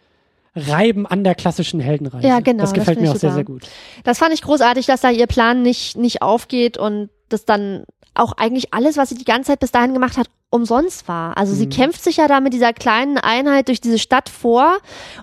Reiben 0.54 1.06
an 1.06 1.24
der 1.24 1.34
klassischen 1.34 1.80
Heldenreise. 1.80 2.26
Ja, 2.26 2.40
genau, 2.40 2.62
Das 2.62 2.70
das 2.70 2.78
gefällt 2.80 2.98
finde 2.98 3.10
mir 3.10 3.14
auch 3.14 3.20
sehr, 3.20 3.30
super. 3.30 3.34
sehr 3.34 3.44
gut. 3.44 3.62
Das 4.04 4.18
fand 4.18 4.34
ich 4.34 4.42
großartig, 4.42 4.86
dass 4.86 5.00
da 5.00 5.10
ihr 5.10 5.26
Plan 5.26 5.62
nicht, 5.62 5.96
nicht 5.96 6.20
aufgeht 6.22 6.76
und 6.76 7.08
das 7.28 7.44
dann 7.44 7.84
auch 8.14 8.32
eigentlich 8.36 8.72
alles, 8.74 8.96
was 8.96 9.08
sie 9.08 9.14
die 9.16 9.24
ganze 9.24 9.48
Zeit 9.52 9.60
bis 9.60 9.72
dahin 9.72 9.94
gemacht 9.94 10.16
hat, 10.18 10.28
umsonst 10.50 11.08
war. 11.08 11.34
Also 11.38 11.54
sie 11.54 11.66
kämpft 11.66 12.04
sich 12.04 12.18
ja 12.18 12.28
da 12.28 12.40
mit 12.40 12.52
dieser 12.52 12.74
kleinen 12.74 13.16
Einheit 13.16 13.68
durch 13.68 13.80
diese 13.80 13.98
Stadt 13.98 14.28
vor 14.28 14.76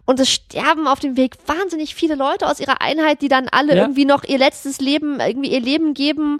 und 0.06 0.20
es 0.20 0.28
sterben 0.30 0.88
auf 0.88 1.00
dem 1.00 1.18
Weg 1.18 1.36
wahnsinnig 1.46 1.94
viele 1.94 2.16
Leute 2.16 2.48
aus 2.48 2.60
ihrer 2.60 2.82
Einheit, 2.82 3.22
die 3.22 3.28
dann 3.28 3.48
alle 3.52 3.76
Ja. 3.76 3.84
irgendwie 3.84 4.06
noch 4.06 4.24
ihr 4.24 4.40
letztes 4.40 4.80
Leben, 4.80 5.20
irgendwie 5.20 5.52
ihr 5.52 5.60
Leben 5.62 5.94
geben 5.94 6.40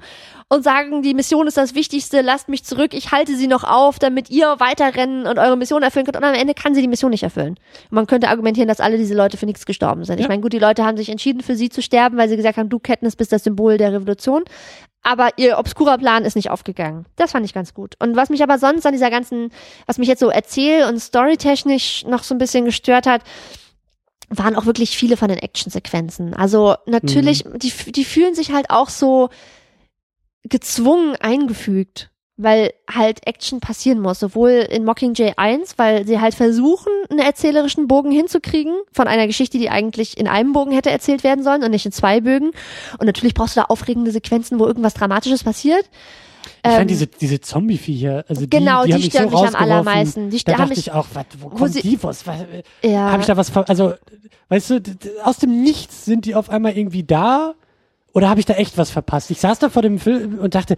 und 0.52 0.64
sagen, 0.64 1.04
die 1.04 1.14
Mission 1.14 1.46
ist 1.46 1.58
das 1.58 1.76
Wichtigste, 1.76 2.22
lasst 2.22 2.50
mich 2.50 2.64
zurück, 2.64 2.96
ich 2.96 3.12
halte 3.12 3.36
sie 3.36 3.46
noch 3.46 3.64
auf, 3.64 4.00
damit 4.00 4.32
ihr 4.32 4.56
weiterrennen 4.60 5.28
und 5.28 5.38
eure 5.38 5.56
Mission 5.56 5.84
erfüllen 5.84 6.06
könnt. 6.08 6.18
Und 6.18 6.24
am 6.24 6.34
Ende 6.34 6.56
kann 6.56 6.74
sie 6.74 6.82
die 6.82 6.88
Mission 6.88 7.12
nicht 7.12 7.22
erfüllen. 7.22 7.60
Und 7.92 7.92
man 7.92 8.08
könnte 8.08 8.30
argumentieren, 8.30 8.68
dass 8.68 8.80
alle 8.80 8.98
diese 8.98 9.14
Leute 9.14 9.38
für 9.38 9.46
nichts 9.46 9.68
gestorben 9.68 10.04
sind. 10.06 10.16
Ich 10.16 10.24
Ja. 10.24 10.28
meine, 10.30 10.42
gut, 10.42 10.52
die 10.54 10.58
Leute 10.58 10.84
haben 10.84 10.98
sich 10.98 11.10
entschieden, 11.10 11.42
für 11.42 11.56
sie 11.56 11.70
zu 11.70 11.84
sterben, 11.84 12.18
weil 12.18 12.28
sie 12.28 12.36
gesagt 12.38 12.58
haben, 12.58 12.70
du 12.70 12.80
Katniss 12.80 13.16
bist 13.16 13.32
das 13.32 13.44
Symbol 13.44 13.78
der 13.78 13.94
Revolution. 13.94 14.44
Aber 15.02 15.30
ihr 15.38 15.58
obskurer 15.58 15.98
Plan 15.98 16.26
ist 16.26 16.36
nicht 16.36 16.52
aufgegangen. 16.52 17.06
Das 17.16 17.32
fand 17.32 17.46
ich 17.46 17.54
ganz 17.54 17.74
gut. 17.74 17.96
Und 18.00 18.16
was 18.16 18.30
mich 18.30 18.44
aber 18.44 18.58
sonst 18.58 18.86
an 18.86 18.92
dieser 18.92 19.10
ganzen, 19.10 19.52
was 19.86 19.98
mich 19.98 20.08
jetzt 20.08 20.20
so 20.20 20.30
erzähl- 20.30 20.88
und 20.88 21.00
storytechnisch 21.00 22.06
noch 22.06 22.24
so 22.24 22.36
ein 22.36 22.38
bisschen 22.38 22.66
gestört 22.66 23.08
hat, 23.08 23.24
waren 24.30 24.56
auch 24.56 24.66
wirklich 24.66 24.98
viele 24.98 25.18
von 25.18 25.30
den 25.30 25.40
Actionsequenzen. 25.40 26.34
Also 26.34 26.76
natürlich, 26.86 27.44
die, 27.56 27.92
die 27.92 28.06
fühlen 28.06 28.36
sich 28.36 28.52
halt 28.52 28.70
auch 28.70 28.90
so 28.90 29.30
gezwungen 30.44 31.16
eingefügt, 31.16 32.12
weil 32.42 32.72
halt 32.90 33.28
Action 33.28 33.60
passieren 33.60 34.00
muss, 34.00 34.20
sowohl 34.20 34.52
in 34.52 34.86
Mockingjay 34.86 35.34
1, 35.36 35.78
weil 35.78 36.08
sie 36.08 36.22
halt 36.22 36.34
versuchen, 36.36 36.92
einen 37.10 37.20
erzählerischen 37.20 37.88
Bogen 37.90 38.12
hinzukriegen 38.12 38.74
von 38.94 39.08
einer 39.10 39.28
Geschichte, 39.28 39.58
die 39.58 39.70
eigentlich 39.70 40.18
in 40.18 40.28
einem 40.28 40.54
Bogen 40.54 40.72
hätte 40.72 40.90
erzählt 40.90 41.26
werden 41.26 41.44
sollen 41.44 41.64
und 41.64 41.72
nicht 41.72 41.86
in 41.86 41.92
zwei 41.92 42.22
Bögen. 42.22 42.52
Und 42.98 43.06
natürlich 43.08 43.34
brauchst 43.34 43.58
du 43.58 43.60
da 43.60 43.66
aufregende 43.66 44.12
Sequenzen, 44.12 44.58
wo 44.58 44.66
irgendwas 44.66 44.94
Dramatisches 44.94 45.44
passiert. 45.44 45.84
Ich 46.64 46.72
Ähm, 46.72 46.78
fand 46.78 46.90
diese, 46.90 47.08
diese 47.08 47.42
Zombie-Viecher, 47.42 48.24
also 48.30 48.42
die, 48.42 48.50
genau, 48.50 48.84
die, 48.84 48.88
die 48.88 48.94
haben 48.94 49.02
mich 49.02 49.12
so 49.12 49.20
stören 49.20 49.32
mich 49.32 49.48
am 49.50 49.56
allermeisten. 49.56 50.30
Die 50.30 50.44
da 50.46 50.54
dachte 50.54 50.74
ich 50.74 50.92
auch, 50.94 51.08
was, 51.14 51.26
wo 51.40 51.52
wo 51.52 51.56
kommt 51.56 51.74
sie- 51.74 51.82
die 51.82 52.02
was? 52.02 52.26
was 52.26 52.38
ja, 52.82 53.12
Habe 53.12 53.22
ich 53.22 53.28
da 53.28 53.36
was, 53.36 53.56
also, 53.68 53.94
weißt 54.48 54.70
du, 54.70 54.82
aus 55.24 55.38
dem 55.38 55.62
Nichts 55.62 56.06
sind 56.06 56.24
die 56.26 56.36
auf 56.36 56.50
einmal 56.50 56.78
irgendwie 56.78 57.04
da 57.04 57.54
oder 58.14 58.30
habe 58.30 58.40
ich 58.40 58.46
da 58.46 58.56
echt 58.56 58.78
was 58.78 58.90
verpasst? 58.90 59.30
Ich 59.32 59.40
saß 59.40 59.60
da 59.60 59.70
vor 59.70 59.82
dem 59.82 60.00
Film 60.00 60.40
und 60.40 60.56
dachte, 60.56 60.76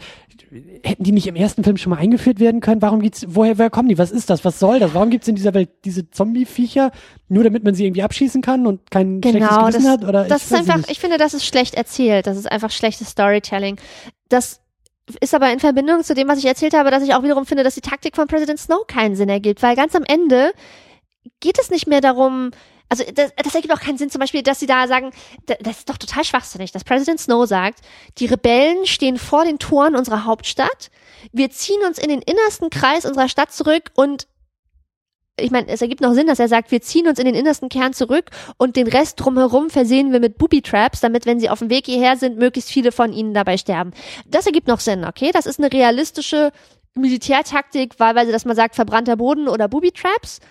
hätten 0.83 1.03
die 1.03 1.11
nicht 1.11 1.27
im 1.27 1.35
ersten 1.35 1.63
Film 1.63 1.77
schon 1.77 1.91
mal 1.91 1.97
eingeführt 1.97 2.39
werden 2.39 2.59
können? 2.59 2.81
Warum 2.81 3.01
gibt's, 3.01 3.25
woher, 3.27 3.57
woher 3.57 3.69
kommen 3.69 3.87
die? 3.87 3.97
Was 3.97 4.11
ist 4.11 4.29
das? 4.29 4.43
Was 4.43 4.59
soll 4.59 4.79
das? 4.79 4.93
Warum 4.93 5.09
gibt's 5.09 5.27
in 5.27 5.35
dieser 5.35 5.53
Welt 5.53 5.69
diese 5.85 6.09
Zombie-Viecher? 6.09 6.91
Nur 7.29 7.43
damit 7.43 7.63
man 7.63 7.73
sie 7.73 7.85
irgendwie 7.85 8.03
abschießen 8.03 8.41
kann 8.41 8.67
und 8.67 8.91
kein 8.91 9.21
schlechtes 9.23 9.49
Genau, 9.49 9.61
Gewissen 9.61 9.83
das, 9.83 9.91
hat? 9.91 10.03
Oder 10.03 10.25
das 10.25 10.43
ist 10.43 10.53
einfach, 10.53 10.89
ich 10.89 10.99
finde, 10.99 11.17
das 11.17 11.33
ist 11.33 11.45
schlecht 11.45 11.75
erzählt. 11.75 12.27
Das 12.27 12.37
ist 12.37 12.51
einfach 12.51 12.71
schlechtes 12.71 13.09
Storytelling. 13.09 13.77
Das 14.27 14.59
ist 15.19 15.33
aber 15.33 15.51
in 15.51 15.59
Verbindung 15.59 16.03
zu 16.03 16.13
dem, 16.13 16.27
was 16.27 16.39
ich 16.39 16.45
erzählt 16.45 16.73
habe, 16.73 16.91
dass 16.91 17.03
ich 17.03 17.13
auch 17.13 17.23
wiederum 17.23 17.45
finde, 17.45 17.63
dass 17.63 17.75
die 17.75 17.81
Taktik 17.81 18.15
von 18.15 18.27
President 18.27 18.59
Snow 18.59 18.85
keinen 18.87 19.15
Sinn 19.15 19.29
ergibt, 19.29 19.63
weil 19.63 19.75
ganz 19.75 19.95
am 19.95 20.03
Ende 20.03 20.51
geht 21.39 21.59
es 21.59 21.69
nicht 21.69 21.87
mehr 21.87 22.01
darum, 22.01 22.51
also 22.91 23.05
das, 23.15 23.31
das 23.37 23.55
ergibt 23.55 23.73
auch 23.73 23.79
keinen 23.79 23.97
Sinn, 23.97 24.09
zum 24.09 24.19
Beispiel, 24.19 24.43
dass 24.43 24.59
sie 24.59 24.65
da 24.65 24.85
sagen, 24.87 25.11
da- 25.45 25.55
das 25.61 25.79
ist 25.79 25.89
doch 25.89 25.97
total 25.97 26.25
schwachsinnig, 26.25 26.71
dass 26.73 26.83
President 26.83 27.21
Snow 27.21 27.47
sagt, 27.47 27.79
die 28.17 28.25
Rebellen 28.25 28.85
stehen 28.85 29.17
vor 29.17 29.45
den 29.45 29.59
Toren 29.59 29.95
unserer 29.95 30.25
Hauptstadt, 30.25 30.91
wir 31.31 31.49
ziehen 31.49 31.81
uns 31.87 31.97
in 31.97 32.09
den 32.09 32.21
innersten 32.21 32.69
Kreis 32.69 33.05
unserer 33.05 33.29
Stadt 33.29 33.53
zurück 33.53 33.91
und 33.95 34.27
ich 35.39 35.51
meine, 35.51 35.69
es 35.69 35.81
ergibt 35.81 36.01
noch 36.01 36.13
Sinn, 36.13 36.27
dass 36.27 36.39
er 36.39 36.49
sagt, 36.49 36.71
wir 36.71 36.81
ziehen 36.81 37.07
uns 37.07 37.17
in 37.17 37.25
den 37.25 37.33
innersten 37.33 37.69
Kern 37.69 37.93
zurück 37.93 38.29
und 38.57 38.75
den 38.75 38.87
Rest 38.87 39.19
drumherum 39.21 39.69
versehen 39.69 40.11
wir 40.11 40.19
mit 40.19 40.37
Booby-Traps, 40.37 40.99
damit, 40.99 41.25
wenn 41.25 41.39
sie 41.39 41.49
auf 41.49 41.59
dem 41.59 41.69
Weg 41.69 41.85
hierher 41.85 42.17
sind, 42.17 42.37
möglichst 42.37 42.69
viele 42.69 42.91
von 42.91 43.13
ihnen 43.13 43.33
dabei 43.33 43.57
sterben. 43.57 43.91
Das 44.27 44.45
ergibt 44.45 44.67
noch 44.67 44.81
Sinn, 44.81 45.05
okay? 45.05 45.31
Das 45.31 45.45
ist 45.45 45.57
eine 45.59 45.71
realistische 45.71 46.51
Militärtaktik, 46.93 47.99
wahlweise, 47.99 48.31
dass 48.33 48.43
man 48.45 48.57
sagt, 48.57 48.75
verbrannter 48.75 49.15
Boden 49.15 49.47
oder 49.47 49.69
Booby-Traps. 49.69 50.41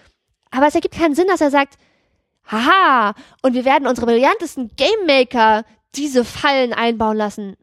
Aber 0.50 0.66
es 0.66 0.74
ergibt 0.74 0.94
keinen 0.96 1.14
Sinn, 1.14 1.26
dass 1.28 1.42
er 1.42 1.50
sagt, 1.50 1.74
haha, 2.50 3.14
und 3.42 3.54
wir 3.54 3.64
werden 3.64 3.86
unsere 3.86 4.06
brillantesten 4.06 4.70
Game 4.76 5.06
Maker 5.06 5.64
diese 5.94 6.24
Fallen 6.24 6.72
einbauen 6.72 7.16
lassen. 7.16 7.56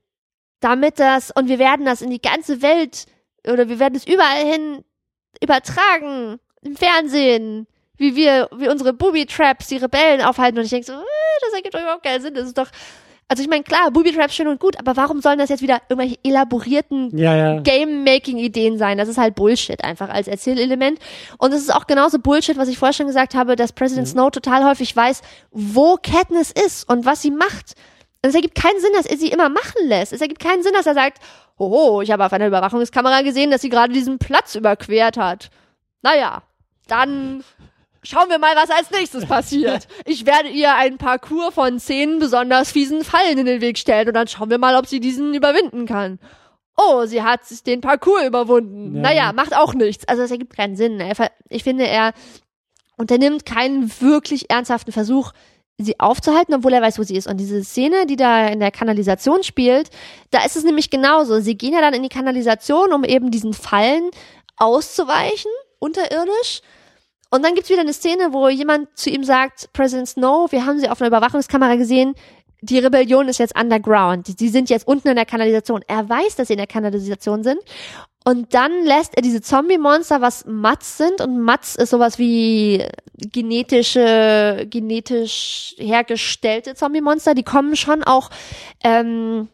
Damit 0.60 1.00
das, 1.00 1.32
und 1.32 1.48
wir 1.48 1.60
werden 1.60 1.86
das 1.86 2.02
in 2.02 2.10
die 2.10 2.22
ganze 2.22 2.62
Welt, 2.62 3.06
oder 3.48 3.70
wir 3.70 3.80
werden 3.80 3.96
es 3.96 4.08
überall 4.08 4.46
hin 4.46 4.84
übertragen, 5.42 6.40
im 6.62 6.76
Fernsehen, 6.76 7.68
wie 7.98 8.16
wir, 8.16 8.50
wie 8.56 8.68
unsere 8.70 8.94
Booby-Traps 8.94 9.68
die 9.68 9.78
Rebellen 9.78 10.22
aufhalten. 10.22 10.58
Und 10.58 10.66
ich 10.66 10.72
denke 10.72 10.88
so, 10.88 10.94
äh, 10.94 11.06
das 11.42 11.54
ergibt 11.54 11.76
doch 11.76 11.82
überhaupt 11.82 12.04
keinen 12.04 12.22
Sinn. 12.22 12.34
Das 12.34 12.48
ist 12.48 12.58
doch, 12.58 12.70
also 13.30 13.44
ich 13.44 13.50
meine, 13.50 13.64
klar, 13.64 13.92
Booby-Traps 13.92 14.34
schön 14.34 14.48
und 14.48 14.60
gut, 14.60 14.80
aber 14.80 14.96
warum 14.96 15.22
sollen 15.22 15.38
das 15.38 15.50
jetzt 15.50 15.62
wieder 15.62 15.82
irgendwelche 15.90 16.18
elaborierten 16.24 17.18
Ja, 17.18 17.36
ja. 17.36 17.60
Game-Making-Ideen 17.60 18.78
sein? 18.78 18.98
Das 18.98 19.10
ist 19.10 19.18
halt 19.18 19.36
Bullshit 19.36 19.84
einfach 19.84 20.10
als 20.10 20.30
Erzählelement. 20.30 21.00
Und 21.38 21.54
es 21.54 21.62
ist 21.62 21.74
auch 21.74 21.88
genauso 21.88 22.20
Bullshit, 22.20 22.58
was 22.58 22.70
ich 22.70 22.78
vorher 22.78 22.94
schon 22.94 23.08
gesagt 23.08 23.36
habe, 23.36 23.58
dass 23.58 23.74
President 23.74 24.08
Snow 24.08 24.32
total 24.32 24.64
häufig 24.64 24.96
weiß, 24.96 25.22
wo 25.52 25.98
Katniss 26.02 26.52
ist 26.52 26.90
und 26.90 27.06
was 27.06 27.22
sie 27.22 27.32
macht. 27.32 27.74
Und 28.24 28.30
es 28.30 28.36
ergibt 28.36 28.56
keinen 28.56 28.80
Sinn, 28.80 28.92
dass 28.94 29.06
er 29.06 29.18
sie 29.18 29.28
immer 29.30 29.50
machen 29.50 29.88
lässt. 29.88 30.14
Es 30.14 30.22
ergibt 30.22 30.42
keinen 30.42 30.64
Sinn, 30.64 30.74
dass 30.74 30.86
er 30.86 30.94
sagt, 30.94 31.22
hoho, 31.60 32.02
ich 32.02 32.12
habe 32.12 32.26
auf 32.26 32.32
einer 32.32 32.48
Überwachungskamera 32.48 33.24
gesehen, 33.24 33.52
dass 33.52 33.62
sie 33.62 33.70
gerade 33.70 33.92
diesen 33.92 34.20
Platz 34.20 34.56
überquert 34.56 35.18
hat. 35.18 35.50
Naja, 36.02 36.44
dann 36.88 37.44
schauen 38.08 38.30
wir 38.30 38.40
mal, 38.40 38.56
was 38.56 38.70
als 38.70 38.92
nächstes 38.92 39.26
passiert. 39.28 39.88
Ich 40.06 40.26
werde 40.26 40.50
ihr 40.50 40.74
ein 40.76 40.98
Parcours 40.98 41.54
von 41.54 41.80
zehn 41.80 42.20
besonders 42.20 42.72
fiesen 42.72 43.04
Fallen 43.04 43.38
in 43.38 43.46
den 43.46 43.62
Weg 43.62 43.78
stellen 43.78 44.08
und 44.08 44.14
dann 44.14 44.28
schauen 44.28 44.50
wir 44.50 44.58
mal, 44.58 44.76
ob 44.76 44.88
sie 44.88 45.00
diesen 45.00 45.34
überwinden 45.34 45.86
kann. 45.86 46.20
Oh, 46.78 47.06
sie 47.06 47.24
hat 47.24 47.42
den 47.66 47.82
Parcours 47.82 48.26
überwunden. 48.26 48.96
Ja. 48.96 49.02
Naja, 49.02 49.34
macht 49.34 49.56
auch 49.56 49.74
nichts. 49.74 50.08
Also 50.08 50.22
es 50.22 50.32
ergibt 50.32 50.56
keinen 50.56 50.76
Sinn. 50.76 51.04
Ich 51.50 51.64
finde, 51.64 51.88
er 51.88 52.14
unternimmt 52.98 53.46
keinen 53.46 53.92
wirklich 54.00 54.50
ernsthaften 54.50 54.92
Versuch, 54.92 55.32
sie 55.80 56.00
aufzuhalten, 56.00 56.56
obwohl 56.56 56.74
er 56.74 56.82
weiß, 56.82 56.98
wo 56.98 57.04
sie 57.04 57.16
ist. 57.16 57.28
Und 57.28 57.38
diese 57.38 57.64
Szene, 57.64 58.06
die 58.06 58.16
da 58.16 58.48
in 58.48 58.60
der 58.60 58.72
Kanalisation 58.72 59.44
spielt, 59.44 59.90
da 60.32 60.44
ist 60.44 60.56
es 60.56 60.64
nämlich 60.64 60.90
genauso. 60.90 61.40
Sie 61.40 61.58
gehen 61.58 61.74
ja 61.74 61.82
dann 61.82 61.94
in 61.94 62.04
die 62.04 62.10
Kanalisation, 62.10 62.94
um 62.94 63.04
eben 63.04 63.32
diesen 63.32 63.54
Fallen 63.54 64.10
auszuweichen, 64.58 65.52
unterirdisch. 65.80 66.62
Und 67.30 67.44
dann 67.44 67.56
gibt's 67.56 67.70
wieder 67.70 67.82
eine 67.82 67.94
Szene, 67.94 68.32
wo 68.32 68.48
jemand 68.48 68.96
zu 68.98 69.10
ihm 69.10 69.24
sagt, 69.24 69.72
President 69.74 70.08
Snow, 70.08 70.52
wir 70.52 70.66
haben 70.66 70.80
sie 70.80 70.90
auf 70.90 71.02
einer 71.02 71.10
Überwachungskamera 71.10 71.76
gesehen, 71.76 72.16
die 72.62 72.80
Rebellion 72.80 73.28
ist 73.28 73.38
jetzt 73.38 73.58
underground. 73.60 74.28
Die, 74.28 74.36
die 74.36 74.50
sind 74.50 74.70
jetzt 74.70 74.88
unten 74.88 75.10
in 75.10 75.16
der 75.16 75.26
Kanalisation. 75.26 75.84
Er 75.88 76.08
weiß, 76.08 76.36
dass 76.36 76.48
sie 76.48 76.54
in 76.54 76.58
der 76.58 76.68
Kanalisation 76.68 77.44
sind. 77.44 77.60
Und 78.28 78.54
dann 78.54 78.84
lässt 78.84 79.16
er 79.16 79.22
diese 79.22 79.40
Zombie-Monster, 79.40 80.20
was 80.20 80.46
Mats 80.46 80.98
sind, 80.98 81.22
und 81.22 81.40
Mats 81.40 81.76
ist 81.76 81.92
sowas 81.92 82.20
wie 82.20 82.86
genetische, 83.14 84.68
genetisch 84.70 85.76
hergestellte 85.78 86.76
Zombie-Monster, 86.76 87.36
die 87.36 87.44
kommen 87.44 87.78
schon 87.78 88.04
auch 88.04 88.30
ähm, 88.84 89.48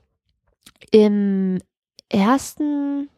im 0.89 1.59
ersten, 2.09 3.09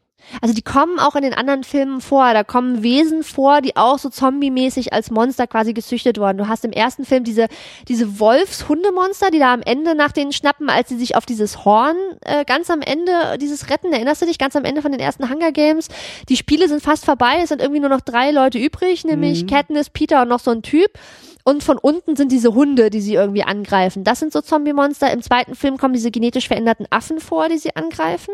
also 0.41 0.53
die 0.53 0.61
kommen 0.61 0.99
auch 0.99 1.15
in 1.15 1.23
den 1.23 1.33
anderen 1.33 1.63
Filmen 1.63 2.01
vor. 2.01 2.33
Da 2.33 2.43
kommen 2.43 2.83
Wesen 2.83 3.23
vor, 3.23 3.61
die 3.61 3.75
auch 3.75 3.99
so 3.99 4.09
zombie-mäßig 4.09 4.93
als 4.93 5.11
Monster 5.11 5.47
quasi 5.47 5.73
gezüchtet 5.73 6.19
wurden. 6.19 6.37
Du 6.37 6.47
hast 6.47 6.65
im 6.65 6.71
ersten 6.71 7.05
Film 7.05 7.23
diese, 7.23 7.47
diese 7.87 8.19
Wolfs-Hundemonster, 8.19 9.31
die 9.31 9.39
da 9.39 9.53
am 9.53 9.61
Ende 9.61 9.95
nach 9.95 10.11
denen 10.11 10.31
schnappen, 10.31 10.69
als 10.69 10.89
sie 10.89 10.97
sich 10.97 11.15
auf 11.15 11.25
dieses 11.25 11.65
Horn 11.65 11.95
äh, 12.21 12.45
ganz 12.45 12.69
am 12.69 12.81
Ende, 12.81 13.37
dieses 13.39 13.69
Retten, 13.69 13.93
erinnerst 13.93 14.21
du 14.21 14.25
dich, 14.25 14.37
ganz 14.37 14.55
am 14.55 14.65
Ende 14.65 14.81
von 14.81 14.91
den 14.91 15.01
ersten 15.01 15.29
Hunger 15.29 15.51
Games? 15.51 15.87
Die 16.29 16.37
Spiele 16.37 16.67
sind 16.67 16.81
fast 16.81 17.05
vorbei, 17.05 17.39
es 17.41 17.49
sind 17.49 17.61
irgendwie 17.61 17.81
nur 17.81 17.89
noch 17.89 18.01
drei 18.01 18.31
Leute 18.31 18.57
übrig, 18.57 19.05
nämlich 19.05 19.43
Mhm. 19.43 19.47
Katniss, 19.47 19.89
Peter 19.89 20.21
und 20.23 20.29
noch 20.29 20.39
so 20.39 20.51
ein 20.51 20.61
Typ. 20.61 20.91
Und 21.47 21.63
von 21.63 21.77
unten 21.77 22.15
sind 22.15 22.31
diese 22.31 22.55
Hunde, 22.55 22.89
die 22.89 23.01
sie 23.01 23.13
irgendwie 23.13 23.43
angreifen. 23.43 24.03
Das 24.03 24.19
sind 24.19 24.33
so 24.33 24.41
Zombie-Monster. 24.41 25.13
Im 25.13 25.21
zweiten 25.21 25.53
Film 25.53 25.77
kommen 25.77 25.93
diese 25.93 26.09
genetisch 26.09 26.47
veränderten 26.47 26.87
Affen 26.89 27.19
vor, 27.19 27.49
die 27.49 27.59
sie 27.59 27.75
angreifen. 27.75 28.33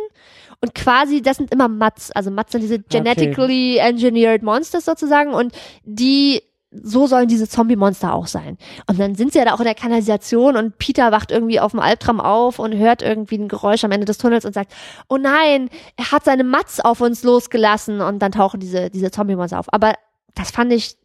Und 0.61 0.73
quasi, 0.73 1.21
das 1.21 1.35
sind 1.35 1.51
immer 1.51 1.67
Mats. 1.67 2.11
Also 2.13 2.31
Mats 2.31 2.53
sind 2.53 2.61
diese 2.61 2.79
genetically 2.79 3.77
engineered 3.79 4.43
Monsters 4.43 4.85
sozusagen. 4.85 5.33
Und 5.33 5.51
die, 5.83 6.41
so 6.71 7.05
sollen 7.05 7.27
diese 7.27 7.49
Zombie-Monster 7.49 8.13
auch 8.13 8.27
sein. 8.27 8.57
Und 8.87 8.97
dann 8.97 9.15
sind 9.15 9.33
sie 9.33 9.39
ja 9.39 9.45
da 9.45 9.55
auch 9.55 9.59
in 9.59 9.65
der 9.65 9.75
Kanalisation 9.75 10.55
und 10.55 10.77
Peter 10.77 11.11
wacht 11.11 11.31
irgendwie 11.31 11.59
auf 11.59 11.71
dem 11.71 11.81
Albtraum 11.81 12.21
auf 12.21 12.59
und 12.59 12.77
hört 12.77 13.01
irgendwie 13.01 13.39
ein 13.39 13.49
Geräusch 13.49 13.83
am 13.83 13.91
Ende 13.91 14.05
des 14.05 14.19
Tunnels 14.19 14.45
und 14.45 14.53
sagt, 14.53 14.71
oh 15.09 15.17
nein, 15.17 15.69
er 15.97 16.13
hat 16.13 16.23
seine 16.23 16.45
Mats 16.45 16.79
auf 16.79 17.01
uns 17.01 17.23
losgelassen. 17.23 17.99
Und 17.99 18.19
dann 18.19 18.31
tauchen 18.31 18.61
diese, 18.61 18.89
diese 18.89 19.11
Zombie-Monster 19.11 19.59
auf. 19.59 19.73
Aber 19.73 19.95
das 20.33 20.51
fand 20.51 20.71
ich 20.71 20.95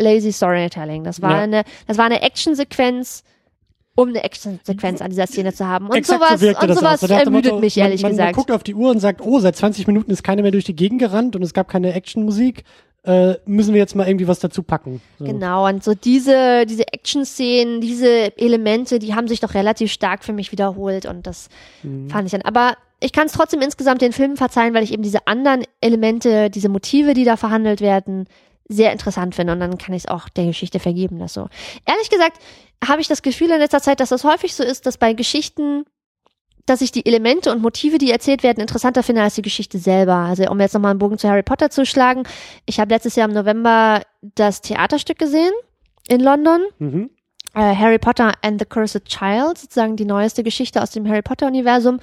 lazy 0.00 0.32
Storytelling. 0.32 1.04
Das 1.04 1.20
war 1.22 1.32
Ja. 1.32 1.38
eine, 1.38 1.62
das 1.86 1.98
war 1.98 2.04
eine 2.06 2.22
Actionsequenz, 2.22 3.24
um 3.94 4.08
eine 4.10 4.22
Actionsequenz 4.22 5.00
an 5.00 5.10
dieser 5.10 5.26
Szene 5.26 5.52
zu 5.52 5.66
haben. 5.66 5.88
Und 5.88 5.96
Exakt 5.96 6.20
sowas, 6.20 6.40
so 6.40 6.48
und 6.48 6.74
sowas. 6.78 7.00
So 7.00 7.06
ermüdet 7.12 7.52
Motto, 7.52 7.60
mich 7.60 7.76
man, 7.76 7.86
ehrlich 7.86 8.02
man, 8.02 8.10
Man 8.12 8.16
gesagt. 8.18 8.36
guckt 8.36 8.50
auf 8.52 8.62
die 8.62 8.74
Uhr 8.74 8.90
und 8.90 9.00
sagt, 9.00 9.20
oh, 9.20 9.40
seit 9.40 9.56
20 9.56 9.86
Minuten 9.88 10.10
ist 10.10 10.22
keiner 10.22 10.42
mehr 10.42 10.52
durch 10.52 10.64
die 10.64 10.76
Gegend 10.76 11.00
gerannt 11.00 11.34
und 11.34 11.42
es 11.42 11.52
gab 11.52 11.68
keine 11.68 11.92
Actionmusik. 11.94 12.62
Äh, 13.04 13.36
müssen 13.46 13.72
wir 13.74 13.78
jetzt 13.80 13.94
mal 13.94 14.06
irgendwie 14.06 14.28
was 14.28 14.38
dazu 14.40 14.62
packen. 14.62 15.00
So. 15.18 15.24
Genau, 15.24 15.66
und 15.66 15.82
so 15.82 15.94
diese, 15.94 16.66
diese 16.66 16.86
Action-Szenen, 16.92 17.80
diese 17.80 18.36
Elemente, 18.36 18.98
die 18.98 19.14
haben 19.14 19.28
sich 19.28 19.40
doch 19.40 19.54
relativ 19.54 19.90
stark 19.92 20.24
für 20.24 20.32
mich 20.32 20.52
wiederholt 20.52 21.06
und 21.06 21.26
das 21.26 21.48
Mhm. 21.82 22.10
fand 22.10 22.26
ich 22.26 22.32
dann. 22.32 22.42
Aber 22.42 22.74
ich 23.00 23.12
kann 23.12 23.26
es 23.26 23.32
trotzdem 23.32 23.60
insgesamt 23.62 24.02
den 24.02 24.12
Filmen 24.12 24.36
verzeihen, 24.36 24.74
weil 24.74 24.82
ich 24.82 24.92
eben 24.92 25.02
diese 25.04 25.26
anderen 25.26 25.62
Elemente, 25.80 26.50
diese 26.50 26.68
Motive, 26.68 27.14
die 27.14 27.24
da 27.24 27.36
verhandelt 27.36 27.80
werden, 27.80 28.26
sehr 28.68 28.92
interessant 28.92 29.34
finde 29.34 29.54
und 29.54 29.60
dann 29.60 29.78
kann 29.78 29.94
ich 29.94 30.04
es 30.04 30.08
auch 30.08 30.28
der 30.28 30.46
Geschichte 30.46 30.78
vergeben, 30.78 31.18
das 31.18 31.32
so. 31.32 31.48
Ehrlich 31.86 32.10
gesagt 32.10 32.38
habe 32.86 33.00
ich 33.00 33.08
das 33.08 33.22
Gefühl 33.22 33.50
in 33.50 33.58
letzter 33.58 33.80
Zeit, 33.80 34.00
dass 34.00 34.10
das 34.10 34.24
häufig 34.24 34.54
so 34.54 34.62
ist, 34.62 34.86
dass 34.86 34.98
bei 34.98 35.14
Geschichten 35.14 35.84
dass 36.68 36.82
ich 36.82 36.92
die 36.92 37.06
Elemente 37.06 37.50
und 37.50 37.62
Motive, 37.62 37.98
die 37.98 38.10
erzählt 38.10 38.42
werden, 38.42 38.60
interessanter 38.60 39.02
finde 39.02 39.22
als 39.22 39.34
die 39.34 39.42
Geschichte 39.42 39.78
selber. 39.78 40.14
Also 40.14 40.44
um 40.50 40.60
jetzt 40.60 40.74
nochmal 40.74 40.90
einen 40.90 40.98
Bogen 40.98 41.18
zu 41.18 41.28
Harry 41.28 41.42
Potter 41.42 41.70
zu 41.70 41.86
schlagen. 41.86 42.24
Ich 42.66 42.78
habe 42.78 42.92
letztes 42.92 43.16
Jahr 43.16 43.28
im 43.28 43.34
November 43.34 44.02
das 44.20 44.60
Theaterstück 44.60 45.18
gesehen 45.18 45.52
in 46.08 46.20
London. 46.20 46.60
Mhm. 46.78 47.10
Äh, 47.54 47.74
Harry 47.74 47.98
Potter 47.98 48.32
and 48.42 48.60
the 48.60 48.66
Cursed 48.66 49.06
Child, 49.06 49.56
sozusagen 49.58 49.96
die 49.96 50.04
neueste 50.04 50.42
Geschichte 50.42 50.82
aus 50.82 50.90
dem 50.90 51.08
Harry 51.08 51.22
Potter-Universum. 51.22 52.00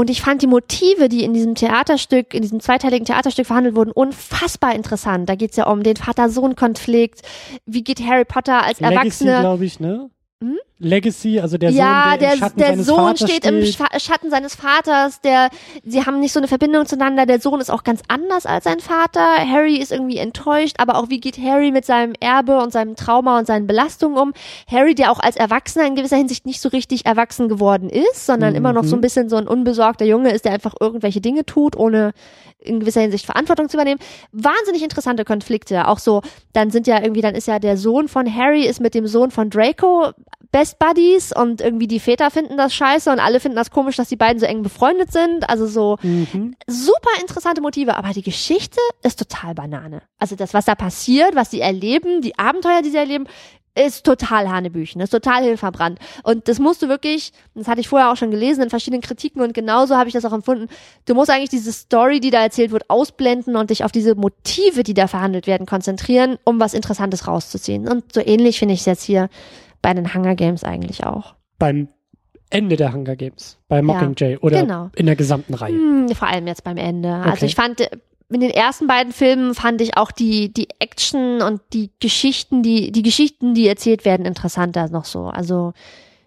Und 0.00 0.08
ich 0.08 0.22
fand 0.22 0.40
die 0.40 0.46
Motive, 0.46 1.10
die 1.10 1.24
in 1.24 1.34
diesem 1.34 1.54
Theaterstück, 1.54 2.32
in 2.32 2.40
diesem 2.40 2.60
zweiteiligen 2.60 3.04
Theaterstück 3.04 3.44
verhandelt 3.44 3.76
wurden, 3.76 3.90
unfassbar 3.90 4.74
interessant. 4.74 5.28
Da 5.28 5.34
geht's 5.34 5.58
ja 5.58 5.66
um 5.66 5.82
den 5.82 5.96
Vater-Sohn-Konflikt. 5.96 7.20
Wie 7.66 7.84
geht 7.84 8.00
Harry 8.00 8.24
Potter 8.24 8.64
als 8.64 8.80
Legacy, 8.80 8.96
Erwachsener 8.96 9.40
glaube 9.40 9.66
ich, 9.66 9.78
ne? 9.78 10.08
Hm? 10.42 10.56
Legacy, 10.80 11.38
also 11.40 11.58
der 11.58 11.70
ja, 11.70 12.10
Sohn, 12.10 12.10
der, 12.10 12.18
der, 12.18 12.32
im 12.32 12.38
Schatten 12.38 12.58
der 12.58 12.66
seines 12.68 12.86
Sohn 12.86 12.96
Vaters 12.96 13.30
steht 13.30 13.44
im 13.46 13.54
Scha- 13.60 14.00
Schatten 14.00 14.30
seines 14.30 14.54
Vaters, 14.54 15.20
der, 15.20 15.50
sie 15.84 16.04
haben 16.06 16.20
nicht 16.20 16.32
so 16.32 16.40
eine 16.40 16.48
Verbindung 16.48 16.86
zueinander, 16.86 17.26
der 17.26 17.38
Sohn 17.40 17.60
ist 17.60 17.70
auch 17.70 17.84
ganz 17.84 18.00
anders 18.08 18.46
als 18.46 18.64
sein 18.64 18.80
Vater, 18.80 19.20
Harry 19.46 19.76
ist 19.76 19.92
irgendwie 19.92 20.16
enttäuscht, 20.16 20.76
aber 20.78 20.96
auch 20.96 21.10
wie 21.10 21.20
geht 21.20 21.38
Harry 21.38 21.70
mit 21.70 21.84
seinem 21.84 22.14
Erbe 22.18 22.58
und 22.60 22.72
seinem 22.72 22.96
Trauma 22.96 23.38
und 23.38 23.46
seinen 23.46 23.66
Belastungen 23.66 24.16
um? 24.18 24.32
Harry, 24.66 24.94
der 24.94 25.12
auch 25.12 25.20
als 25.20 25.36
Erwachsener 25.36 25.86
in 25.86 25.96
gewisser 25.96 26.16
Hinsicht 26.16 26.46
nicht 26.46 26.60
so 26.62 26.70
richtig 26.70 27.04
erwachsen 27.04 27.48
geworden 27.50 27.90
ist, 27.90 28.24
sondern 28.24 28.50
Mhm. 28.50 28.56
immer 28.56 28.72
noch 28.72 28.84
so 28.84 28.96
ein 28.96 29.02
bisschen 29.02 29.28
so 29.28 29.36
ein 29.36 29.46
unbesorgter 29.46 30.06
Junge 30.06 30.30
ist, 30.32 30.46
der 30.46 30.52
einfach 30.52 30.74
irgendwelche 30.80 31.20
Dinge 31.20 31.44
tut, 31.44 31.76
ohne 31.76 32.12
in 32.58 32.80
gewisser 32.80 33.00
Hinsicht 33.00 33.24
Verantwortung 33.26 33.68
zu 33.68 33.76
übernehmen. 33.76 34.00
Wahnsinnig 34.32 34.82
interessante 34.82 35.24
Konflikte. 35.24 35.88
Auch 35.88 35.98
so, 35.98 36.20
dann 36.52 36.70
sind 36.70 36.86
ja 36.86 37.00
irgendwie, 37.02 37.22
dann 37.22 37.34
ist 37.34 37.48
ja 37.48 37.58
der 37.58 37.76
Sohn 37.76 38.08
von 38.08 38.32
Harry 38.34 38.66
ist 38.66 38.80
mit 38.80 38.94
dem 38.94 39.06
Sohn 39.06 39.30
von 39.30 39.48
Draco 39.50 40.10
Best 40.52 40.69
Buddies 40.74 41.32
und 41.34 41.60
irgendwie 41.60 41.86
die 41.86 42.00
Väter 42.00 42.30
finden 42.30 42.56
das 42.56 42.74
scheiße 42.74 43.10
und 43.10 43.20
alle 43.20 43.40
finden 43.40 43.56
das 43.56 43.70
komisch, 43.70 43.96
dass 43.96 44.08
die 44.08 44.16
beiden 44.16 44.38
so 44.40 44.46
eng 44.46 44.62
befreundet 44.62 45.12
sind. 45.12 45.48
Also 45.48 45.66
so 45.66 45.96
Mhm. 46.02 46.54
super 46.66 47.10
interessante 47.20 47.60
Motive, 47.60 47.96
aber 47.96 48.10
die 48.10 48.22
Geschichte 48.22 48.80
ist 49.02 49.18
total 49.18 49.54
Banane. 49.54 50.02
Also 50.18 50.36
das, 50.36 50.54
was 50.54 50.64
da 50.64 50.74
passiert, 50.74 51.34
was 51.34 51.50
sie 51.50 51.60
erleben, 51.60 52.22
die 52.22 52.38
Abenteuer, 52.38 52.82
die 52.82 52.90
sie 52.90 52.96
erleben, 52.98 53.26
ist 53.76 54.04
total 54.04 54.50
Hanebüchen, 54.50 55.00
ist 55.00 55.10
total 55.10 55.44
hilfverbrannt. 55.44 56.00
Und 56.24 56.48
das 56.48 56.58
musst 56.58 56.82
du 56.82 56.88
wirklich, 56.88 57.32
das 57.54 57.68
hatte 57.68 57.80
ich 57.80 57.88
vorher 57.88 58.10
auch 58.10 58.16
schon 58.16 58.32
gelesen 58.32 58.62
in 58.64 58.68
verschiedenen 58.70 59.00
Kritiken 59.00 59.40
und 59.42 59.54
genauso 59.54 59.96
habe 59.96 60.08
ich 60.08 60.12
das 60.12 60.24
auch 60.24 60.32
empfunden, 60.32 60.68
du 61.06 61.14
musst 61.14 61.30
eigentlich 61.30 61.50
diese 61.50 61.72
Story, 61.72 62.18
die 62.18 62.30
da 62.30 62.42
erzählt 62.42 62.72
wird, 62.72 62.90
ausblenden 62.90 63.54
und 63.54 63.70
dich 63.70 63.84
auf 63.84 63.92
diese 63.92 64.16
Motive, 64.16 64.82
die 64.82 64.92
da 64.94 65.06
verhandelt 65.06 65.46
werden, 65.46 65.66
konzentrieren, 65.66 66.36
um 66.44 66.58
was 66.58 66.74
Interessantes 66.74 67.28
rauszuziehen. 67.28 67.86
Und 67.88 68.12
so 68.12 68.20
ähnlich 68.20 68.58
finde 68.58 68.74
ich 68.74 68.80
es 68.80 68.86
jetzt 68.86 69.04
hier 69.04 69.28
bei 69.82 69.94
den 69.94 70.12
Hunger 70.12 70.34
Games 70.34 70.64
eigentlich 70.64 71.04
auch. 71.04 71.34
Beim 71.58 71.88
Ende 72.50 72.76
der 72.76 72.92
Hunger 72.92 73.16
Games, 73.16 73.58
bei 73.68 73.80
Mockingjay 73.80 74.38
oder 74.38 74.62
genau. 74.62 74.90
in 74.96 75.06
der 75.06 75.16
gesamten 75.16 75.54
Reihe. 75.54 75.72
Hm, 75.72 76.08
vor 76.14 76.28
allem 76.28 76.46
jetzt 76.48 76.64
beim 76.64 76.76
Ende. 76.76 77.12
Also 77.14 77.30
Okay. 77.30 77.46
ich 77.46 77.54
fand, 77.54 77.80
in 78.28 78.40
den 78.40 78.50
ersten 78.50 78.86
beiden 78.86 79.12
Filmen 79.12 79.54
fand 79.54 79.80
ich 79.80 79.96
auch 79.96 80.10
die, 80.10 80.52
die 80.52 80.68
Action 80.80 81.42
und 81.42 81.60
die 81.72 81.90
Geschichten, 82.00 82.62
die, 82.62 82.90
die 82.90 83.02
Geschichten, 83.02 83.54
die 83.54 83.68
erzählt 83.68 84.04
werden, 84.04 84.26
interessanter 84.26 84.88
noch 84.88 85.04
so. 85.04 85.26
Also, 85.26 85.72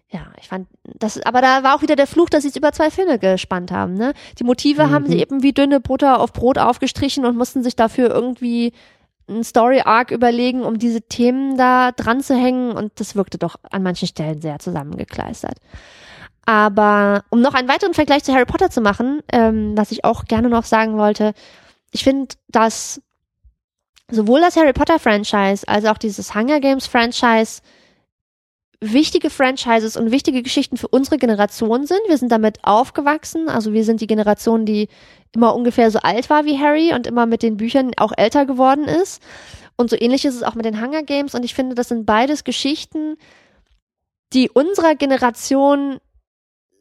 ja, 0.09 0.27
ich 0.39 0.47
fand 0.47 0.67
das, 0.83 1.21
aber 1.25 1.41
da 1.41 1.63
war 1.63 1.75
auch 1.75 1.81
wieder 1.81 1.95
der 1.95 2.07
Fluch, 2.07 2.29
dass 2.29 2.43
sie 2.43 2.49
es 2.49 2.55
über 2.55 2.71
zwei 2.71 2.89
Filme 2.89 3.19
gespannt 3.19 3.71
haben, 3.71 3.95
ne? 3.95 4.13
Die 4.39 4.43
Motive 4.43 4.87
mhm. 4.87 4.91
haben 4.91 5.07
sie 5.07 5.19
eben 5.19 5.43
wie 5.43 5.53
dünne 5.53 5.79
Butter 5.79 6.19
auf 6.21 6.33
Brot 6.33 6.57
aufgestrichen 6.57 7.25
und 7.25 7.37
mussten 7.37 7.63
sich 7.63 7.75
dafür 7.75 8.09
irgendwie 8.11 8.73
einen 9.27 9.43
Story 9.43 9.81
Arc 9.81 10.11
überlegen, 10.11 10.63
um 10.63 10.77
diese 10.77 11.01
Themen 11.01 11.57
da 11.57 11.91
dran 11.91 12.21
zu 12.21 12.35
hängen 12.35 12.71
und 12.73 12.99
das 12.99 13.15
wirkte 13.15 13.37
doch 13.37 13.55
an 13.71 13.83
manchen 13.83 14.07
Stellen 14.07 14.41
sehr 14.41 14.59
zusammengekleistert. 14.59 15.57
Aber 16.45 17.23
um 17.29 17.41
noch 17.41 17.53
einen 17.53 17.69
weiteren 17.69 17.93
Vergleich 17.93 18.23
zu 18.23 18.33
Harry 18.33 18.45
Potter 18.45 18.69
zu 18.69 18.81
machen, 18.81 19.21
ähm, 19.31 19.77
was 19.77 19.91
ich 19.91 20.03
auch 20.03 20.25
gerne 20.25 20.49
noch 20.49 20.65
sagen 20.65 20.97
wollte, 20.97 21.33
ich 21.91 22.03
finde, 22.03 22.35
dass 22.49 23.01
sowohl 24.11 24.41
das 24.41 24.55
Harry 24.57 24.73
Potter 24.73 24.99
Franchise 24.99 25.67
als 25.67 25.85
auch 25.85 25.97
dieses 25.97 26.35
Hunger 26.35 26.59
Games 26.59 26.87
Franchise 26.87 27.61
wichtige 28.91 29.29
Franchises 29.29 29.95
und 29.95 30.11
wichtige 30.11 30.43
Geschichten 30.43 30.77
für 30.77 30.87
unsere 30.87 31.17
Generation 31.17 31.85
sind. 31.85 32.01
Wir 32.07 32.17
sind 32.17 32.31
damit 32.31 32.59
aufgewachsen. 32.63 33.47
Also 33.47 33.71
wir 33.71 33.85
sind 33.85 34.01
die 34.01 34.07
Generation, 34.07 34.65
die 34.65 34.89
immer 35.31 35.55
ungefähr 35.55 35.89
so 35.89 35.99
alt 35.99 36.29
war 36.29 36.45
wie 36.45 36.59
Harry 36.59 36.93
und 36.93 37.07
immer 37.07 37.25
mit 37.25 37.43
den 37.43 37.57
Büchern 37.57 37.91
auch 37.97 38.11
älter 38.15 38.45
geworden 38.45 38.85
ist. 38.85 39.21
Und 39.77 39.89
so 39.89 39.95
ähnlich 39.99 40.25
ist 40.25 40.35
es 40.35 40.43
auch 40.43 40.55
mit 40.55 40.65
den 40.65 40.81
Hunger 40.81 41.03
Games. 41.03 41.33
Und 41.33 41.45
ich 41.45 41.53
finde, 41.53 41.75
das 41.75 41.87
sind 41.87 42.05
beides 42.05 42.43
Geschichten, 42.43 43.15
die 44.33 44.49
unserer 44.49 44.95
Generation 44.95 45.99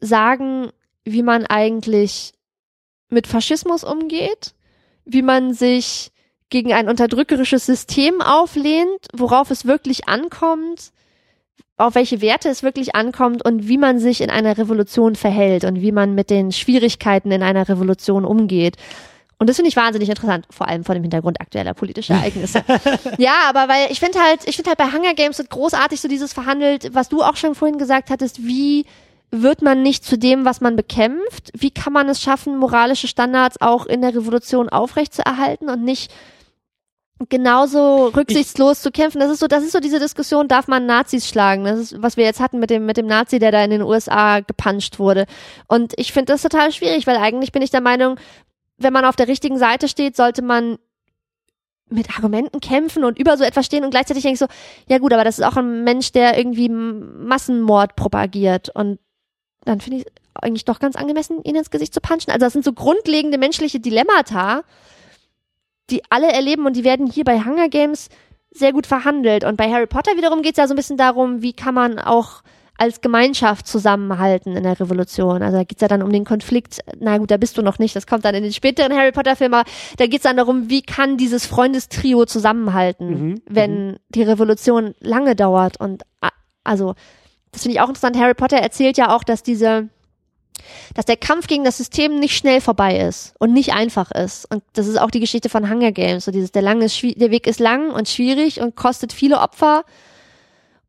sagen, 0.01 0.71
wie 1.05 1.23
man 1.23 1.45
eigentlich 1.45 2.33
mit 3.09 3.27
Faschismus 3.27 3.83
umgeht, 3.83 4.53
wie 5.05 5.21
man 5.21 5.53
sich 5.53 6.11
gegen 6.49 6.73
ein 6.73 6.89
unterdrückerisches 6.89 7.65
System 7.65 8.21
auflehnt, 8.21 9.07
worauf 9.13 9.49
es 9.51 9.65
wirklich 9.65 10.07
ankommt, 10.07 10.91
auf 11.77 11.95
welche 11.95 12.21
Werte 12.21 12.49
es 12.49 12.63
wirklich 12.63 12.95
ankommt 12.95 13.43
und 13.43 13.67
wie 13.67 13.77
man 13.77 13.99
sich 13.99 14.21
in 14.21 14.29
einer 14.29 14.57
Revolution 14.57 15.15
verhält 15.15 15.63
und 15.63 15.81
wie 15.81 15.91
man 15.91 16.13
mit 16.13 16.29
den 16.29 16.51
Schwierigkeiten 16.51 17.31
in 17.31 17.41
einer 17.41 17.67
Revolution 17.67 18.25
umgeht. 18.25 18.77
Und 19.39 19.49
das 19.49 19.57
finde 19.57 19.69
ich 19.69 19.75
wahnsinnig 19.75 20.07
interessant, 20.07 20.45
vor 20.51 20.67
allem 20.67 20.83
vor 20.83 20.95
dem 20.95 21.03
Hintergrund 21.03 21.41
aktueller 21.41 21.73
politischer 21.73 22.13
Ereignisse. 22.13 22.63
ja, 23.17 23.33
aber 23.49 23.67
weil 23.67 23.91
ich 23.91 23.99
finde 23.99 24.19
halt, 24.19 24.47
ich 24.47 24.55
finde 24.55 24.69
halt 24.69 24.77
bei 24.77 24.97
Hunger 24.97 25.15
Games 25.15 25.37
wird 25.37 25.49
großartig 25.49 25.99
so 25.99 26.07
dieses 26.07 26.31
verhandelt, 26.31 26.93
was 26.93 27.09
du 27.09 27.23
auch 27.23 27.35
schon 27.35 27.55
vorhin 27.55 27.77
gesagt 27.77 28.09
hattest, 28.09 28.45
wie 28.45 28.85
wird 29.31 29.63
man 29.63 29.81
nicht 29.81 30.05
zu 30.05 30.17
dem, 30.17 30.45
was 30.45 30.61
man 30.61 30.75
bekämpft? 30.75 31.51
Wie 31.55 31.71
kann 31.71 31.91
man 31.91 32.07
es 32.07 32.21
schaffen, 32.21 32.57
moralische 32.57 33.07
Standards 33.07 33.59
auch 33.59 33.87
in 33.87 34.01
der 34.01 34.15
Revolution 34.15 34.69
aufrechtzuerhalten 34.69 35.69
und 35.69 35.83
nicht 35.83 36.13
genauso 37.29 38.07
rücksichtslos 38.07 38.77
ich, 38.77 38.83
zu 38.83 38.91
kämpfen. 38.91 39.19
Das 39.19 39.31
ist 39.31 39.39
so, 39.39 39.47
das 39.47 39.63
ist 39.63 39.71
so 39.71 39.79
diese 39.79 39.99
Diskussion, 39.99 40.47
darf 40.47 40.67
man 40.67 40.85
Nazis 40.85 41.27
schlagen? 41.27 41.63
Das 41.65 41.79
ist, 41.79 42.01
was 42.01 42.17
wir 42.17 42.25
jetzt 42.25 42.39
hatten 42.39 42.59
mit 42.59 42.69
dem, 42.69 42.85
mit 42.85 42.97
dem 42.97 43.07
Nazi, 43.07 43.39
der 43.39 43.51
da 43.51 43.63
in 43.63 43.71
den 43.71 43.81
USA 43.81 44.39
gepanscht 44.39 44.99
wurde. 44.99 45.25
Und 45.67 45.93
ich 45.97 46.13
finde 46.13 46.33
das 46.33 46.41
total 46.41 46.71
schwierig, 46.71 47.07
weil 47.07 47.17
eigentlich 47.17 47.51
bin 47.51 47.61
ich 47.61 47.71
der 47.71 47.81
Meinung, 47.81 48.19
wenn 48.77 48.93
man 48.93 49.05
auf 49.05 49.15
der 49.15 49.27
richtigen 49.27 49.57
Seite 49.57 49.87
steht, 49.87 50.15
sollte 50.15 50.41
man 50.41 50.77
mit 51.89 52.15
Argumenten 52.15 52.59
kämpfen 52.59 53.03
und 53.03 53.19
über 53.19 53.37
so 53.37 53.43
etwas 53.43 53.65
stehen 53.65 53.83
und 53.83 53.91
gleichzeitig 53.91 54.23
denke 54.23 54.33
ich 54.33 54.39
so, 54.39 54.47
ja 54.87 54.97
gut, 54.97 55.13
aber 55.13 55.23
das 55.23 55.37
ist 55.37 55.45
auch 55.45 55.57
ein 55.57 55.83
Mensch, 55.83 56.11
der 56.11 56.37
irgendwie 56.37 56.69
Massenmord 56.69 57.95
propagiert 57.95 58.69
und 58.73 58.99
dann 59.65 59.79
finde 59.79 59.99
ich 59.99 60.05
eigentlich 60.33 60.65
doch 60.65 60.79
ganz 60.79 60.95
angemessen, 60.95 61.41
ihn 61.43 61.55
ins 61.55 61.69
Gesicht 61.69 61.93
zu 61.93 62.01
punchen. 62.01 62.31
Also 62.31 62.45
das 62.45 62.53
sind 62.53 62.65
so 62.65 62.73
grundlegende 62.73 63.37
menschliche 63.37 63.79
Dilemmata, 63.79 64.63
die 65.89 66.01
alle 66.09 66.31
erleben 66.31 66.65
und 66.65 66.75
die 66.75 66.83
werden 66.83 67.07
hier 67.07 67.23
bei 67.23 67.39
Hunger 67.43 67.69
Games 67.69 68.09
sehr 68.51 68.71
gut 68.71 68.87
verhandelt. 68.87 69.43
Und 69.43 69.57
bei 69.57 69.71
Harry 69.71 69.87
Potter 69.87 70.15
wiederum 70.15 70.41
geht 70.41 70.53
es 70.53 70.57
ja 70.57 70.67
so 70.67 70.73
ein 70.73 70.77
bisschen 70.77 70.97
darum, 70.97 71.41
wie 71.41 71.53
kann 71.53 71.73
man 71.73 71.99
auch 71.99 72.43
als 72.77 73.01
Gemeinschaft 73.01 73.67
zusammenhalten 73.67 74.55
in 74.55 74.63
der 74.63 74.79
Revolution. 74.79 75.43
Also 75.43 75.57
da 75.57 75.63
geht's 75.63 75.81
ja 75.81 75.87
dann 75.87 76.01
um 76.01 76.11
den 76.11 76.25
Konflikt, 76.25 76.79
na 76.99 77.17
gut, 77.17 77.29
da 77.29 77.37
bist 77.37 77.57
du 77.57 77.61
noch 77.61 77.77
nicht, 77.77 77.95
das 77.95 78.07
kommt 78.07 78.25
dann 78.25 78.35
in 78.35 78.43
den 78.43 78.53
späteren 78.53 78.93
Harry 78.93 79.11
Potter-Filmen, 79.11 79.63
da 79.97 80.07
geht's 80.07 80.23
dann 80.23 80.37
darum, 80.37 80.69
wie 80.69 80.81
kann 80.81 81.17
dieses 81.17 81.45
Freundestrio 81.45 82.25
zusammenhalten, 82.25 83.09
mhm. 83.09 83.41
wenn 83.47 83.87
mhm. 83.87 83.97
die 84.09 84.23
Revolution 84.23 84.95
lange 84.99 85.35
dauert. 85.35 85.79
Und 85.79 86.03
also, 86.63 86.95
das 87.51 87.61
finde 87.61 87.75
ich 87.75 87.81
auch 87.81 87.89
interessant. 87.89 88.17
Harry 88.17 88.33
Potter 88.33 88.57
erzählt 88.57 88.97
ja 88.97 89.15
auch, 89.15 89.23
dass 89.23 89.43
diese 89.43 89.89
dass 90.93 91.05
der 91.05 91.17
Kampf 91.17 91.47
gegen 91.47 91.63
das 91.63 91.77
System 91.77 92.19
nicht 92.19 92.37
schnell 92.37 92.61
vorbei 92.61 92.99
ist 92.99 93.33
und 93.39 93.53
nicht 93.53 93.73
einfach 93.73 94.11
ist. 94.11 94.49
Und 94.51 94.63
das 94.73 94.87
ist 94.87 94.99
auch 94.99 95.11
die 95.11 95.19
Geschichte 95.19 95.49
von 95.49 95.69
Hunger 95.69 95.91
Games. 95.91 96.25
So 96.25 96.31
dieses, 96.31 96.51
der 96.51 96.61
lange, 96.61 96.87
der 96.87 97.31
Weg 97.31 97.47
ist 97.47 97.59
lang 97.59 97.91
und 97.91 98.09
schwierig 98.09 98.59
und 98.61 98.75
kostet 98.75 99.13
viele 99.13 99.39
Opfer. 99.39 99.83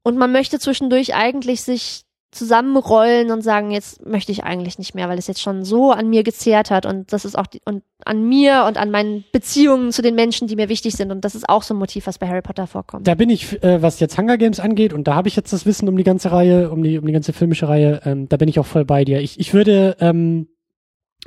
Und 0.02 0.18
man 0.18 0.32
möchte 0.32 0.58
zwischendurch 0.58 1.14
eigentlich 1.14 1.62
sich 1.62 2.04
zusammenrollen 2.34 3.30
und 3.30 3.42
sagen, 3.42 3.70
jetzt 3.70 4.04
möchte 4.04 4.32
ich 4.32 4.44
eigentlich 4.44 4.78
nicht 4.78 4.94
mehr, 4.94 5.08
weil 5.08 5.18
es 5.18 5.26
jetzt 5.26 5.40
schon 5.40 5.64
so 5.64 5.92
an 5.92 6.08
mir 6.10 6.22
gezehrt 6.22 6.70
hat 6.70 6.86
und 6.86 7.12
das 7.12 7.24
ist 7.24 7.36
auch 7.38 7.46
die, 7.46 7.60
und 7.64 7.82
an 8.04 8.28
mir 8.28 8.64
und 8.66 8.76
an 8.76 8.90
meinen 8.90 9.24
Beziehungen 9.32 9.92
zu 9.92 10.02
den 10.02 10.14
Menschen, 10.14 10.48
die 10.48 10.56
mir 10.56 10.68
wichtig 10.68 10.94
sind 10.94 11.10
und 11.10 11.24
das 11.24 11.34
ist 11.34 11.48
auch 11.48 11.62
so 11.62 11.74
ein 11.74 11.78
Motiv, 11.78 12.06
was 12.06 12.18
bei 12.18 12.28
Harry 12.28 12.42
Potter 12.42 12.66
vorkommt. 12.66 13.06
Da 13.06 13.14
bin 13.14 13.30
ich, 13.30 13.62
äh, 13.62 13.80
was 13.80 14.00
jetzt 14.00 14.18
Hunger 14.18 14.36
Games 14.36 14.60
angeht 14.60 14.92
und 14.92 15.08
da 15.08 15.14
habe 15.14 15.28
ich 15.28 15.36
jetzt 15.36 15.52
das 15.52 15.66
Wissen 15.66 15.88
um 15.88 15.96
die 15.96 16.04
ganze 16.04 16.32
Reihe, 16.32 16.70
um 16.70 16.82
die 16.82 16.98
um 16.98 17.06
die 17.06 17.12
ganze 17.12 17.32
filmische 17.32 17.68
Reihe, 17.68 18.00
ähm, 18.04 18.28
da 18.28 18.36
bin 18.36 18.48
ich 18.48 18.58
auch 18.58 18.66
voll 18.66 18.84
bei 18.84 19.04
dir. 19.04 19.20
Ich 19.20 19.38
ich 19.40 19.54
würde 19.54 19.96
ähm, 20.00 20.48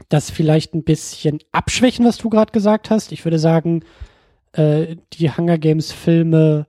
das 0.10 0.30
vielleicht 0.30 0.74
ein 0.74 0.84
bisschen 0.84 1.40
abschwächen, 1.52 2.06
was 2.06 2.18
du 2.18 2.30
gerade 2.30 2.52
gesagt 2.52 2.90
hast. 2.90 3.12
Ich 3.12 3.26
würde 3.26 3.40
sagen, 3.40 3.84
äh, 4.54 4.98
die 5.14 5.32
Hunger 5.32 5.58
Games 5.58 5.92
Filme 5.92 6.68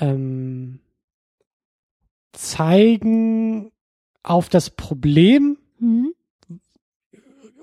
ähm, 0.00 0.80
zeigen 2.32 3.70
auf 4.22 4.48
das 4.48 4.70
Problem, 4.70 5.58
mhm. 5.78 6.12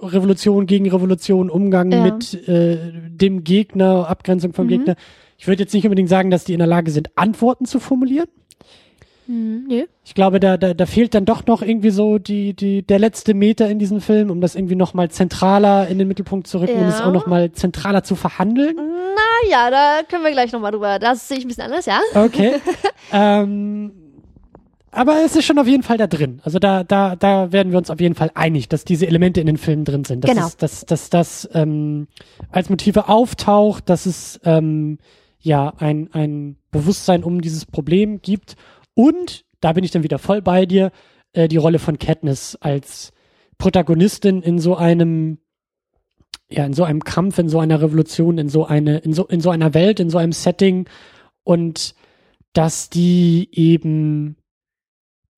Revolution 0.02 0.66
gegen 0.66 0.90
Revolution, 0.90 1.50
Umgang 1.50 1.92
ja. 1.92 2.04
mit 2.04 2.48
äh, 2.48 2.92
dem 3.10 3.44
Gegner, 3.44 4.08
Abgrenzung 4.08 4.54
vom 4.54 4.66
mhm. 4.66 4.70
Gegner. 4.70 4.96
Ich 5.38 5.48
würde 5.48 5.64
jetzt 5.64 5.74
nicht 5.74 5.86
unbedingt 5.86 6.10
sagen, 6.10 6.32
dass 6.32 6.44
die 6.44 6.54
in 6.54 6.60
der 6.60 6.68
Lage 6.68 6.92
sind, 6.92 7.18
Antworten 7.18 7.66
zu 7.66 7.80
formulieren. 7.80 8.28
Mhm, 9.28 9.66
nee. 9.68 9.88
Ich 10.04 10.16
glaube, 10.16 10.40
da, 10.40 10.58
da, 10.58 10.74
da 10.74 10.86
fehlt 10.88 11.14
dann 11.14 11.26
doch 11.26 11.46
noch 11.46 11.62
irgendwie 11.62 11.92
so 11.92 12.18
die, 12.18 12.56
die, 12.56 12.82
der 12.82 12.98
letzte 12.98 13.36
Meter 13.36 13.70
in 13.70 13.78
diesem 13.78 14.02
Film, 14.02 14.32
um 14.32 14.42
das 14.42 14.56
irgendwie 14.56 14.76
nochmal 14.76 15.12
zentraler 15.12 15.88
in 15.88 16.00
den 16.00 16.08
Mittelpunkt 16.08 16.48
zu 16.48 16.60
rücken 16.60 16.80
ja. 16.80 16.82
und 16.82 16.88
es 16.88 17.00
auch 17.00 17.14
nochmal 17.14 17.52
zentraler 17.52 18.04
zu 18.04 18.16
verhandeln. 18.16 18.76
Na 18.76 19.50
ja, 19.50 19.70
da 19.70 20.00
können 20.10 20.24
wir 20.24 20.32
gleich 20.32 20.52
nochmal 20.52 20.72
drüber. 20.72 20.98
Das 20.98 21.28
sehe 21.28 21.38
ich 21.38 21.46
ein 21.46 21.48
bisschen 21.48 21.66
anders, 21.66 21.86
ja. 21.86 22.00
Okay. 22.16 22.56
ähm, 23.14 23.92
aber 24.92 25.24
es 25.24 25.36
ist 25.36 25.46
schon 25.46 25.60
auf 25.60 25.68
jeden 25.68 25.84
Fall 25.84 25.98
da 25.98 26.08
drin. 26.08 26.42
Also 26.44 26.60
da, 26.60 26.84
da, 26.84 27.16
da 27.16 27.52
werden 27.52 27.72
wir 27.72 27.78
uns 27.78 27.90
auf 27.90 28.00
jeden 28.00 28.16
Fall 28.16 28.32
einig, 28.34 28.70
dass 28.70 28.86
diese 28.86 29.08
Elemente 29.08 29.40
in 29.40 29.48
den 29.48 29.58
Filmen 29.58 29.86
drin 29.86 30.04
sind. 30.04 30.24
Dass 30.24 30.32
genau. 30.32 30.48
Es, 30.48 30.58
dass, 30.58 30.86
dass 30.86 31.10
das 31.10 31.50
ähm, 31.54 32.08
als 32.52 32.70
Motive 32.70 33.08
auftaucht, 33.08 33.90
dass 33.90 34.06
es 34.06 34.40
ähm, 34.44 34.98
ja 35.40 35.74
ein, 35.78 36.10
ein 36.14 36.58
Bewusstsein 36.72 37.24
um 37.24 37.42
dieses 37.42 37.66
Problem 37.66 38.22
gibt. 38.22 38.56
Und, 38.94 39.46
da 39.62 39.74
bin 39.74 39.84
ich 39.84 39.92
dann 39.92 40.04
wieder 40.04 40.20
voll 40.20 40.42
bei 40.42 40.66
dir, 40.66 40.92
äh, 41.34 41.48
die 41.48 41.58
Rolle 41.58 41.80
von 41.80 42.00
Katniss 42.00 42.56
als 42.56 43.12
Protagonistin 43.58 44.42
in 44.42 44.60
so 44.60 44.76
einem 44.76 45.40
ja, 46.52 46.66
in 46.66 46.74
so 46.74 46.84
einem 46.84 47.04
Kampf, 47.04 47.38
in 47.38 47.48
so 47.48 47.60
einer 47.60 47.80
Revolution, 47.80 48.40
in 48.40 48.50
so 48.50 48.66
eine, 48.66 48.98
in 48.98 49.14
so, 49.14 49.28
in 49.28 49.40
so 49.40 49.52
einer 49.52 49.76
Welt, 49.76 50.00
in 50.00 50.10
so 50.10 50.18
einem 50.18 50.32
Setting 50.32 50.90
und 51.44 51.94
dass 52.54 52.90
die 52.90 53.50
eben 53.52 54.36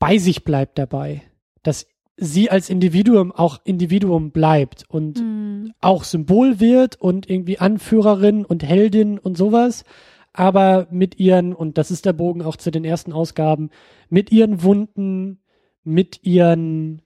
bei 0.02 0.18
sich 0.18 0.44
bleibt 0.44 0.80
dabei, 0.80 1.22
dass 1.62 1.86
sie 2.18 2.50
als 2.50 2.72
Individuum 2.72 3.32
auch 3.32 3.60
Individuum 3.64 4.32
bleibt 4.32 4.84
und 4.90 5.22
mhm. 5.22 5.74
auch 5.80 6.04
Symbol 6.04 6.60
wird 6.60 7.00
und 7.00 7.30
irgendwie 7.30 7.60
Anführerin 7.60 8.44
und 8.44 8.64
Heldin 8.64 9.20
und 9.20 9.38
sowas, 9.38 9.86
aber 10.34 10.88
mit 10.90 11.20
ihren, 11.20 11.54
und 11.54 11.78
das 11.78 11.92
ist 11.92 12.08
der 12.08 12.14
Bogen 12.14 12.42
auch 12.42 12.56
zu 12.56 12.72
den 12.72 12.84
ersten 12.84 13.14
Ausgaben, 13.14 13.70
mit 14.10 14.32
ihren 14.32 14.64
Wunden, 14.64 15.40
mit 15.84 16.24
ihren 16.24 17.04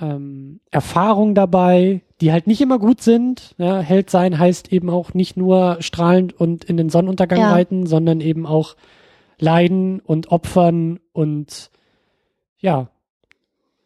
ähm, 0.00 0.60
Erfahrungen 0.70 1.34
dabei, 1.34 2.02
die 2.20 2.30
halt 2.30 2.46
nicht 2.46 2.60
immer 2.60 2.78
gut 2.78 3.00
sind. 3.00 3.56
Ja, 3.58 3.80
Held 3.80 4.10
sein 4.10 4.38
heißt 4.38 4.72
eben 4.72 4.90
auch 4.90 5.12
nicht 5.12 5.36
nur 5.36 5.78
strahlend 5.80 6.38
und 6.38 6.62
in 6.64 6.76
den 6.76 6.88
Sonnenuntergang 6.88 7.40
ja. 7.40 7.50
reiten, 7.50 7.86
sondern 7.86 8.20
eben 8.20 8.46
auch 8.46 8.76
leiden 9.40 9.98
und 9.98 10.30
opfern 10.30 11.00
und 11.12 11.70
ja, 12.58 12.88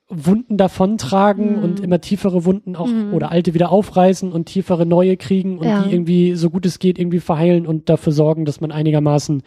Wunden 0.08 0.56
davontragen 0.56 1.58
mhm. 1.58 1.62
und 1.62 1.80
immer 1.80 2.00
tiefere 2.00 2.44
Wunden 2.44 2.74
auch 2.74 2.88
mhm. 2.88 3.14
oder 3.14 3.30
alte 3.30 3.54
wieder 3.54 3.70
aufreißen 3.70 4.32
und 4.32 4.46
tiefere 4.46 4.84
neue 4.84 5.16
kriegen 5.16 5.58
und 5.58 5.66
ja. 5.66 5.82
die 5.82 5.92
irgendwie 5.92 6.34
so 6.34 6.50
gut 6.50 6.66
es 6.66 6.80
geht 6.80 6.98
irgendwie 6.98 7.20
verheilen 7.20 7.64
und 7.66 7.88
dafür 7.88 8.12
sorgen, 8.12 8.44
dass 8.44 8.60
man 8.60 8.72
einigermaßen 8.72 9.42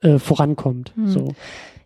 äh, 0.00 0.18
vorankommt. 0.18 0.96
Mhm. 0.96 1.06
So. 1.08 1.28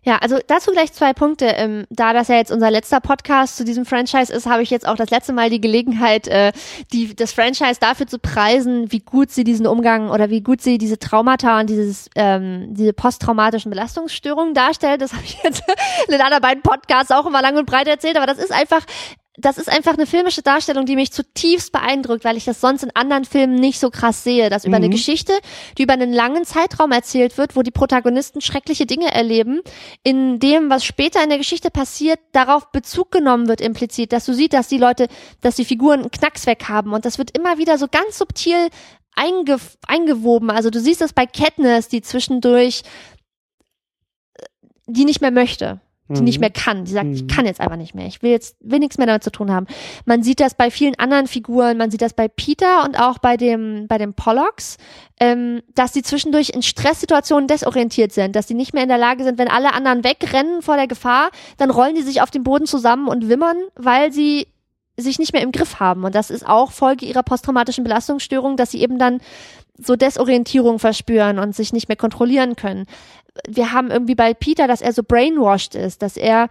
Ja, 0.03 0.17
also 0.17 0.39
dazu 0.47 0.71
gleich 0.71 0.91
zwei 0.93 1.13
Punkte. 1.13 1.45
Ähm, 1.45 1.85
da 1.91 2.13
das 2.13 2.27
ja 2.27 2.35
jetzt 2.35 2.51
unser 2.51 2.71
letzter 2.71 2.99
Podcast 2.99 3.55
zu 3.55 3.63
diesem 3.63 3.85
Franchise 3.85 4.33
ist, 4.33 4.47
habe 4.47 4.63
ich 4.63 4.71
jetzt 4.71 4.87
auch 4.87 4.95
das 4.95 5.11
letzte 5.11 5.31
Mal 5.31 5.51
die 5.51 5.61
Gelegenheit, 5.61 6.27
äh, 6.27 6.51
die, 6.91 7.15
das 7.15 7.33
Franchise 7.33 7.79
dafür 7.79 8.07
zu 8.07 8.17
preisen, 8.17 8.91
wie 8.91 8.99
gut 8.99 9.29
sie 9.29 9.43
diesen 9.43 9.67
Umgang 9.67 10.09
oder 10.09 10.31
wie 10.31 10.41
gut 10.41 10.61
sie 10.61 10.79
diese 10.79 10.97
Traumata 10.97 11.59
und 11.59 11.69
dieses, 11.69 12.09
ähm, 12.15 12.73
diese 12.73 12.93
posttraumatischen 12.93 13.69
Belastungsstörungen 13.69 14.55
darstellt. 14.55 15.01
Das 15.01 15.13
habe 15.13 15.23
ich 15.23 15.37
jetzt 15.43 15.61
in 16.07 16.11
den 16.11 16.21
anderen 16.21 16.41
beiden 16.41 16.63
Podcasts 16.63 17.11
auch 17.11 17.27
immer 17.27 17.43
lang 17.43 17.57
und 17.57 17.67
breit 17.67 17.87
erzählt, 17.87 18.17
aber 18.17 18.25
das 18.25 18.39
ist 18.39 18.51
einfach 18.51 18.81
das 19.41 19.57
ist 19.57 19.69
einfach 19.69 19.93
eine 19.93 20.05
filmische 20.05 20.41
Darstellung, 20.41 20.85
die 20.85 20.95
mich 20.95 21.11
zutiefst 21.11 21.71
beeindruckt, 21.71 22.23
weil 22.23 22.37
ich 22.37 22.45
das 22.45 22.61
sonst 22.61 22.83
in 22.83 22.91
anderen 22.95 23.25
Filmen 23.25 23.55
nicht 23.55 23.79
so 23.79 23.89
krass 23.89 24.23
sehe, 24.23 24.49
dass 24.49 24.65
über 24.65 24.77
mhm. 24.77 24.83
eine 24.83 24.89
Geschichte, 24.89 25.33
die 25.77 25.83
über 25.83 25.93
einen 25.93 26.13
langen 26.13 26.45
Zeitraum 26.45 26.91
erzählt 26.91 27.37
wird, 27.37 27.55
wo 27.55 27.61
die 27.61 27.71
Protagonisten 27.71 28.41
schreckliche 28.41 28.85
Dinge 28.85 29.13
erleben, 29.13 29.61
in 30.03 30.39
dem, 30.39 30.69
was 30.69 30.85
später 30.85 31.23
in 31.23 31.29
der 31.29 31.37
Geschichte 31.37 31.71
passiert, 31.71 32.19
darauf 32.31 32.71
Bezug 32.71 33.11
genommen 33.11 33.47
wird 33.47 33.61
implizit, 33.61 34.13
dass 34.13 34.25
du 34.25 34.33
siehst, 34.33 34.53
dass 34.53 34.67
die 34.67 34.77
Leute, 34.77 35.07
dass 35.41 35.55
die 35.55 35.65
Figuren 35.65 36.01
einen 36.01 36.11
Knacks 36.11 36.45
weg 36.45 36.69
haben 36.69 36.93
und 36.93 37.05
das 37.05 37.17
wird 37.17 37.35
immer 37.37 37.57
wieder 37.57 37.77
so 37.77 37.87
ganz 37.87 38.17
subtil 38.17 38.69
einge 39.15 39.57
eingewoben. 39.87 40.49
Also 40.49 40.69
du 40.69 40.79
siehst 40.79 41.01
das 41.01 41.13
bei 41.13 41.25
Katniss, 41.25 41.89
die 41.89 42.01
zwischendurch 42.01 42.83
äh, 44.35 44.43
die 44.87 45.05
nicht 45.05 45.21
mehr 45.21 45.31
möchte 45.31 45.81
die 46.13 46.21
nicht 46.21 46.37
mhm. 46.37 46.41
mehr 46.41 46.49
kann. 46.49 46.85
Die 46.85 46.91
sagt, 46.91 47.07
mhm. 47.07 47.13
ich 47.13 47.27
kann 47.27 47.45
jetzt 47.45 47.59
einfach 47.59 47.77
nicht 47.77 47.95
mehr. 47.95 48.07
Ich 48.07 48.21
will 48.21 48.31
jetzt, 48.31 48.55
will 48.59 48.79
nichts 48.79 48.97
mehr 48.97 49.07
damit 49.07 49.23
zu 49.23 49.31
tun 49.31 49.51
haben. 49.51 49.67
Man 50.05 50.23
sieht 50.23 50.39
das 50.39 50.55
bei 50.55 50.71
vielen 50.71 50.97
anderen 50.99 51.27
Figuren. 51.27 51.77
Man 51.77 51.91
sieht 51.91 52.01
das 52.01 52.13
bei 52.13 52.27
Peter 52.27 52.83
und 52.85 52.99
auch 52.99 53.17
bei 53.19 53.37
dem, 53.37 53.87
bei 53.87 53.97
dem 53.97 54.13
Pollocks, 54.13 54.77
ähm, 55.19 55.61
dass 55.75 55.93
sie 55.93 56.03
zwischendurch 56.03 56.49
in 56.49 56.61
Stresssituationen 56.61 57.47
desorientiert 57.47 58.11
sind, 58.11 58.35
dass 58.35 58.47
sie 58.47 58.53
nicht 58.53 58.73
mehr 58.73 58.83
in 58.83 58.89
der 58.89 58.97
Lage 58.97 59.23
sind, 59.23 59.37
wenn 59.37 59.47
alle 59.47 59.73
anderen 59.73 60.03
wegrennen 60.03 60.61
vor 60.61 60.75
der 60.75 60.87
Gefahr, 60.87 61.31
dann 61.57 61.69
rollen 61.69 61.95
die 61.95 62.01
sich 62.01 62.21
auf 62.21 62.31
den 62.31 62.43
Boden 62.43 62.65
zusammen 62.65 63.07
und 63.07 63.29
wimmern, 63.29 63.57
weil 63.75 64.11
sie 64.11 64.47
sich 64.97 65.19
nicht 65.19 65.33
mehr 65.33 65.41
im 65.41 65.51
Griff 65.51 65.79
haben. 65.79 66.03
Und 66.03 66.15
das 66.15 66.29
ist 66.29 66.45
auch 66.45 66.71
Folge 66.71 67.05
ihrer 67.05 67.23
posttraumatischen 67.23 67.83
Belastungsstörung, 67.83 68.57
dass 68.57 68.71
sie 68.71 68.81
eben 68.81 68.99
dann 68.99 69.19
so 69.83 69.95
Desorientierung 69.95 70.79
verspüren 70.79 71.39
und 71.39 71.55
sich 71.55 71.73
nicht 71.73 71.87
mehr 71.87 71.97
kontrollieren 71.97 72.55
können. 72.55 72.85
Wir 73.47 73.71
haben 73.71 73.91
irgendwie 73.91 74.15
bei 74.15 74.33
Peter, 74.33 74.67
dass 74.67 74.81
er 74.81 74.93
so 74.93 75.03
brainwashed 75.03 75.75
ist, 75.75 76.01
dass 76.01 76.17
er 76.17 76.49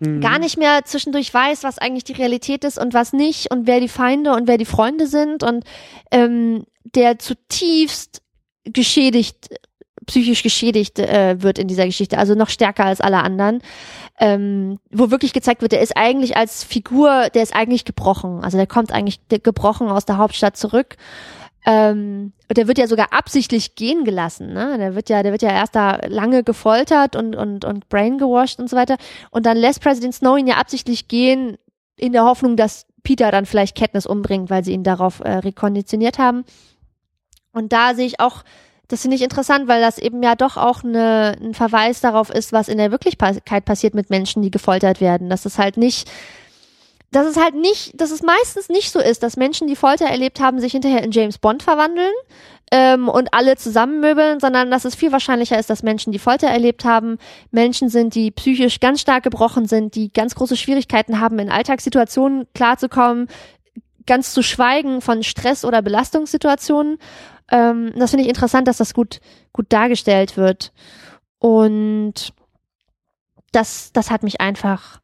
mhm. 0.00 0.20
gar 0.20 0.38
nicht 0.38 0.58
mehr 0.58 0.84
zwischendurch 0.84 1.32
weiß, 1.32 1.64
was 1.64 1.78
eigentlich 1.78 2.04
die 2.04 2.12
Realität 2.12 2.64
ist 2.64 2.78
und 2.78 2.94
was 2.94 3.12
nicht 3.12 3.50
und 3.50 3.66
wer 3.66 3.80
die 3.80 3.88
Feinde 3.88 4.32
und 4.32 4.48
wer 4.48 4.58
die 4.58 4.64
Freunde 4.64 5.06
sind 5.06 5.42
und 5.42 5.64
ähm, 6.10 6.64
der 6.84 7.18
zutiefst 7.18 8.22
geschädigt, 8.64 9.48
psychisch 10.06 10.42
geschädigt 10.42 10.98
äh, 10.98 11.42
wird 11.42 11.58
in 11.58 11.68
dieser 11.68 11.86
Geschichte, 11.86 12.18
also 12.18 12.34
noch 12.34 12.48
stärker 12.48 12.84
als 12.84 13.00
alle 13.00 13.22
anderen, 13.22 13.62
ähm, 14.18 14.78
wo 14.90 15.10
wirklich 15.10 15.32
gezeigt 15.32 15.62
wird, 15.62 15.72
der 15.72 15.80
ist 15.80 15.96
eigentlich 15.96 16.36
als 16.36 16.64
Figur, 16.64 17.28
der 17.32 17.42
ist 17.42 17.54
eigentlich 17.54 17.84
gebrochen, 17.84 18.42
also 18.42 18.56
der 18.56 18.66
kommt 18.66 18.92
eigentlich 18.92 19.20
gebrochen 19.28 19.88
aus 19.88 20.04
der 20.04 20.18
Hauptstadt 20.18 20.56
zurück 20.56 20.96
ähm, 21.66 22.32
der 22.54 22.68
wird 22.68 22.78
ja 22.78 22.86
sogar 22.86 23.12
absichtlich 23.12 23.74
gehen 23.74 24.04
gelassen, 24.04 24.52
ne? 24.52 24.78
Der 24.78 24.94
wird 24.94 25.08
ja, 25.10 25.22
der 25.22 25.32
wird 25.32 25.42
ja 25.42 25.50
erst 25.50 25.76
da 25.76 25.98
lange 26.06 26.42
gefoltert 26.42 27.16
und, 27.16 27.36
und, 27.36 27.64
und 27.64 27.88
brain 27.88 28.18
gewashed 28.18 28.58
und 28.58 28.70
so 28.70 28.76
weiter. 28.76 28.96
Und 29.30 29.46
dann 29.46 29.56
lässt 29.56 29.82
Präsident 29.82 30.14
Snow 30.14 30.38
ihn 30.38 30.46
ja 30.46 30.56
absichtlich 30.56 31.08
gehen, 31.08 31.58
in 31.96 32.12
der 32.12 32.24
Hoffnung, 32.24 32.56
dass 32.56 32.86
Peter 33.02 33.30
dann 33.30 33.46
vielleicht 33.46 33.76
Katniss 33.76 34.06
umbringt, 34.06 34.50
weil 34.50 34.64
sie 34.64 34.72
ihn 34.72 34.84
darauf 34.84 35.20
äh, 35.20 35.30
rekonditioniert 35.32 36.18
haben. 36.18 36.44
Und 37.52 37.72
da 37.72 37.94
sehe 37.94 38.06
ich 38.06 38.20
auch, 38.20 38.42
das 38.88 39.02
finde 39.02 39.16
ich 39.16 39.22
interessant, 39.22 39.68
weil 39.68 39.80
das 39.80 39.98
eben 39.98 40.22
ja 40.22 40.34
doch 40.34 40.56
auch 40.56 40.82
eine, 40.82 41.36
ein 41.40 41.54
Verweis 41.54 42.00
darauf 42.00 42.30
ist, 42.30 42.52
was 42.52 42.68
in 42.68 42.78
der 42.78 42.90
Wirklichkeit 42.90 43.64
passiert 43.64 43.94
mit 43.94 44.10
Menschen, 44.10 44.42
die 44.42 44.50
gefoltert 44.50 45.00
werden. 45.00 45.28
Dass 45.28 45.44
es 45.44 45.58
halt 45.58 45.76
nicht 45.76 46.10
dass 47.10 47.26
es 47.26 47.36
halt 47.36 47.54
nicht, 47.54 48.00
dass 48.00 48.10
es 48.10 48.22
meistens 48.22 48.68
nicht 48.68 48.92
so 48.92 49.00
ist, 49.00 49.22
dass 49.22 49.36
Menschen, 49.36 49.66
die 49.66 49.76
Folter 49.76 50.06
erlebt 50.06 50.40
haben, 50.40 50.60
sich 50.60 50.72
hinterher 50.72 51.02
in 51.02 51.10
James 51.10 51.38
Bond 51.38 51.62
verwandeln 51.62 52.12
ähm, 52.70 53.08
und 53.08 53.34
alle 53.34 53.56
zusammenmöbeln, 53.56 54.38
sondern 54.38 54.70
dass 54.70 54.84
es 54.84 54.94
viel 54.94 55.10
wahrscheinlicher 55.10 55.58
ist, 55.58 55.70
dass 55.70 55.82
Menschen, 55.82 56.12
die 56.12 56.20
Folter 56.20 56.46
erlebt 56.46 56.84
haben, 56.84 57.18
Menschen 57.50 57.88
sind, 57.88 58.14
die 58.14 58.30
psychisch 58.30 58.78
ganz 58.78 59.00
stark 59.00 59.24
gebrochen 59.24 59.66
sind, 59.66 59.96
die 59.96 60.12
ganz 60.12 60.36
große 60.36 60.56
Schwierigkeiten 60.56 61.18
haben, 61.20 61.38
in 61.40 61.50
Alltagssituationen 61.50 62.46
klarzukommen, 62.54 63.26
ganz 64.06 64.32
zu 64.32 64.42
schweigen 64.42 65.00
von 65.00 65.24
Stress- 65.24 65.64
oder 65.64 65.82
Belastungssituationen. 65.82 66.98
Ähm, 67.50 67.92
das 67.96 68.10
finde 68.10 68.22
ich 68.22 68.28
interessant, 68.28 68.68
dass 68.68 68.76
das 68.76 68.94
gut, 68.94 69.20
gut 69.52 69.66
dargestellt 69.70 70.36
wird. 70.36 70.72
Und 71.40 72.32
das, 73.50 73.92
das 73.92 74.12
hat 74.12 74.22
mich 74.22 74.40
einfach 74.40 75.00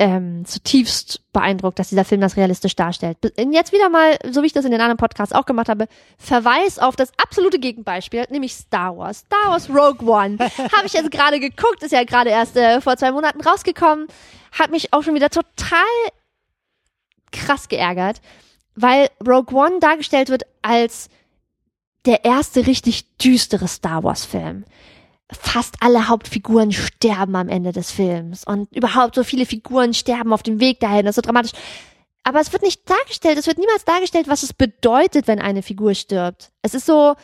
ähm, 0.00 0.46
zutiefst 0.46 1.20
beeindruckt, 1.34 1.78
dass 1.78 1.90
dieser 1.90 2.06
Film 2.06 2.22
das 2.22 2.38
realistisch 2.38 2.74
darstellt. 2.74 3.18
Jetzt 3.36 3.72
wieder 3.72 3.90
mal, 3.90 4.18
so 4.30 4.42
wie 4.42 4.46
ich 4.46 4.54
das 4.54 4.64
in 4.64 4.70
den 4.70 4.80
anderen 4.80 4.96
Podcasts 4.96 5.34
auch 5.34 5.44
gemacht 5.44 5.68
habe, 5.68 5.88
Verweis 6.16 6.78
auf 6.78 6.96
das 6.96 7.12
absolute 7.22 7.58
Gegenbeispiel, 7.58 8.24
nämlich 8.30 8.54
Star 8.54 8.96
Wars. 8.96 9.18
Star 9.18 9.50
Wars 9.50 9.68
Rogue 9.68 10.10
One. 10.10 10.38
habe 10.76 10.86
ich 10.86 10.94
jetzt 10.94 11.10
gerade 11.10 11.38
geguckt, 11.38 11.82
ist 11.82 11.92
ja 11.92 12.02
gerade 12.04 12.30
erst 12.30 12.56
äh, 12.56 12.80
vor 12.80 12.96
zwei 12.96 13.12
Monaten 13.12 13.42
rausgekommen. 13.42 14.08
Hat 14.52 14.70
mich 14.70 14.94
auch 14.94 15.02
schon 15.02 15.14
wieder 15.14 15.28
total 15.28 15.84
krass 17.30 17.68
geärgert, 17.68 18.22
weil 18.74 19.08
Rogue 19.20 19.54
One 19.54 19.80
dargestellt 19.80 20.30
wird 20.30 20.44
als 20.62 21.10
der 22.06 22.24
erste 22.24 22.66
richtig 22.66 23.18
düstere 23.18 23.68
Star 23.68 24.02
Wars 24.02 24.24
Film 24.24 24.64
fast 25.32 25.76
alle 25.80 26.08
Hauptfiguren 26.08 26.72
sterben 26.72 27.36
am 27.36 27.48
Ende 27.48 27.72
des 27.72 27.90
Films 27.90 28.44
und 28.44 28.74
überhaupt 28.74 29.14
so 29.14 29.24
viele 29.24 29.46
Figuren 29.46 29.94
sterben 29.94 30.32
auf 30.32 30.42
dem 30.42 30.60
Weg 30.60 30.80
dahin, 30.80 31.04
das 31.04 31.16
ist 31.16 31.16
so 31.16 31.22
dramatisch. 31.22 31.52
Aber 32.22 32.40
es 32.40 32.52
wird 32.52 32.62
nicht 32.62 32.88
dargestellt, 32.88 33.38
es 33.38 33.46
wird 33.46 33.58
niemals 33.58 33.84
dargestellt, 33.84 34.28
was 34.28 34.42
es 34.42 34.52
bedeutet, 34.52 35.26
wenn 35.26 35.40
eine 35.40 35.62
Figur 35.62 35.94
stirbt. 35.94 36.50
Es 36.62 36.74
ist 36.74 36.86
so, 36.86 37.14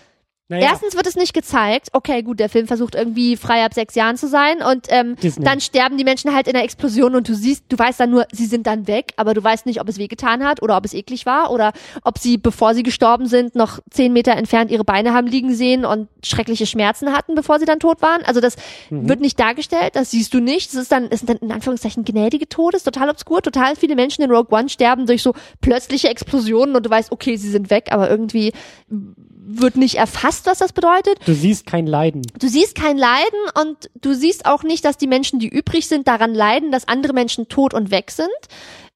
naja. 0.49 0.69
Erstens 0.71 0.95
wird 0.95 1.09
es 1.09 1.17
nicht 1.17 1.35
gezeigt. 1.35 1.89
Okay, 1.93 2.23
gut, 2.23 2.39
der 2.39 2.49
Film 2.49 2.69
versucht 2.69 2.95
irgendwie 2.95 3.37
frei 3.37 3.65
ab 3.65 3.75
sechs 3.75 3.97
Jahren 3.97 4.17
zu 4.17 4.29
sein 4.29 4.63
und 4.63 4.87
ähm, 4.91 5.17
dann 5.39 5.61
sterben 5.61 5.99
die 5.99 6.05
Menschen 6.05 6.33
halt 6.33 6.47
in 6.47 6.53
der 6.53 6.63
Explosion 6.63 7.17
und 7.17 7.29
du 7.29 7.35
siehst, 7.35 7.65
du 7.69 7.77
weißt 7.77 7.99
dann 7.99 8.11
nur, 8.11 8.27
sie 8.31 8.47
sind 8.47 8.67
dann 8.69 8.87
weg, 8.87 9.13
aber 9.17 9.35
du 9.35 9.43
weißt 9.43 9.67
nicht, 9.67 9.81
ob 9.81 9.89
es 9.89 9.99
wehgetan 9.99 10.45
hat 10.45 10.63
oder 10.63 10.77
ob 10.77 10.85
es 10.85 10.95
eklig 10.95 11.27
war 11.27 11.51
oder 11.51 11.73
ob 12.05 12.19
sie, 12.19 12.39
bevor 12.39 12.75
sie 12.75 12.85
gestorben 12.85 13.27
sind, 13.27 13.57
noch 13.57 13.81
zehn 13.91 14.13
Meter 14.13 14.33
entfernt 14.37 14.71
ihre 14.71 14.85
Beine 14.85 15.13
haben 15.13 15.27
liegen 15.27 15.53
sehen 15.53 15.85
und 15.85 16.09
schreckliche 16.25 16.67
Schmerzen 16.67 17.13
hatten, 17.13 17.35
bevor 17.35 17.59
sie 17.59 17.67
dann 17.67 17.81
tot 17.81 18.01
waren. 18.01 18.23
Also 18.25 18.41
das 18.41 18.55
mhm. 18.91 19.09
wird 19.09 19.21
nicht 19.21 19.41
dargestellt, 19.41 19.97
das 19.97 20.13
siehst 20.13 20.33
du 20.33 20.39
nicht. 20.39 20.73
Das 20.73 20.83
ist 20.83 20.93
dann, 20.93 21.07
ist 21.07 21.29
dann 21.29 21.39
in 21.39 21.51
Anführungszeichen 21.51 22.05
gnädige 22.05 22.49
Todes, 22.49 22.85
total 22.85 23.11
obskur. 23.11 23.43
Total 23.43 23.75
viele 23.75 23.97
Menschen 23.97 24.23
in 24.23 24.31
Rogue 24.31 24.57
One 24.57 24.69
sterben 24.69 25.07
durch 25.07 25.25
so 25.25 25.35
plötzliche 25.61 26.09
Explosionen 26.09 26.77
und 26.77 26.87
du 26.87 26.91
weißt, 26.91 27.11
okay, 27.11 27.37
sie 27.37 27.51
sind 27.51 27.71
weg, 27.71 27.89
aber 27.91 28.09
irgendwie 28.09 28.53
wird 28.89 29.77
nicht 29.77 29.97
erfasst, 29.97 30.36
was 30.45 30.59
das 30.59 30.73
bedeutet. 30.73 31.19
Du 31.25 31.35
siehst 31.35 31.67
kein 31.67 31.87
Leiden. 31.87 32.23
Du 32.39 32.49
siehst 32.49 32.75
kein 32.75 32.99
Leiden 32.99 33.39
und 33.63 33.91
du 33.95 34.15
siehst 34.15 34.45
auch 34.45 34.63
nicht, 34.63 34.85
dass 34.85 34.99
die 34.99 35.07
Menschen, 35.07 35.39
die 35.39 35.49
übrig 35.49 35.89
sind, 35.89 36.09
daran 36.09 36.35
leiden, 36.35 36.73
dass 36.73 36.89
andere 36.89 37.13
Menschen 37.13 37.49
tot 37.49 37.73
und 37.73 37.91
weg 37.91 38.11
sind. 38.11 38.29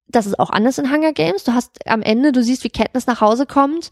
Das 0.09 0.27
ist 0.27 0.39
auch 0.39 0.51
anders 0.51 0.79
in 0.79 0.93
Hunger 0.93 1.13
Games. 1.13 1.45
Du 1.45 1.53
hast 1.53 1.71
am 1.87 2.03
Ende, 2.03 2.33
du 2.33 2.43
siehst, 2.43 2.65
wie 2.65 2.71
Katniss 2.71 3.07
nach 3.07 3.21
Hause 3.21 3.47
kommt 3.47 3.91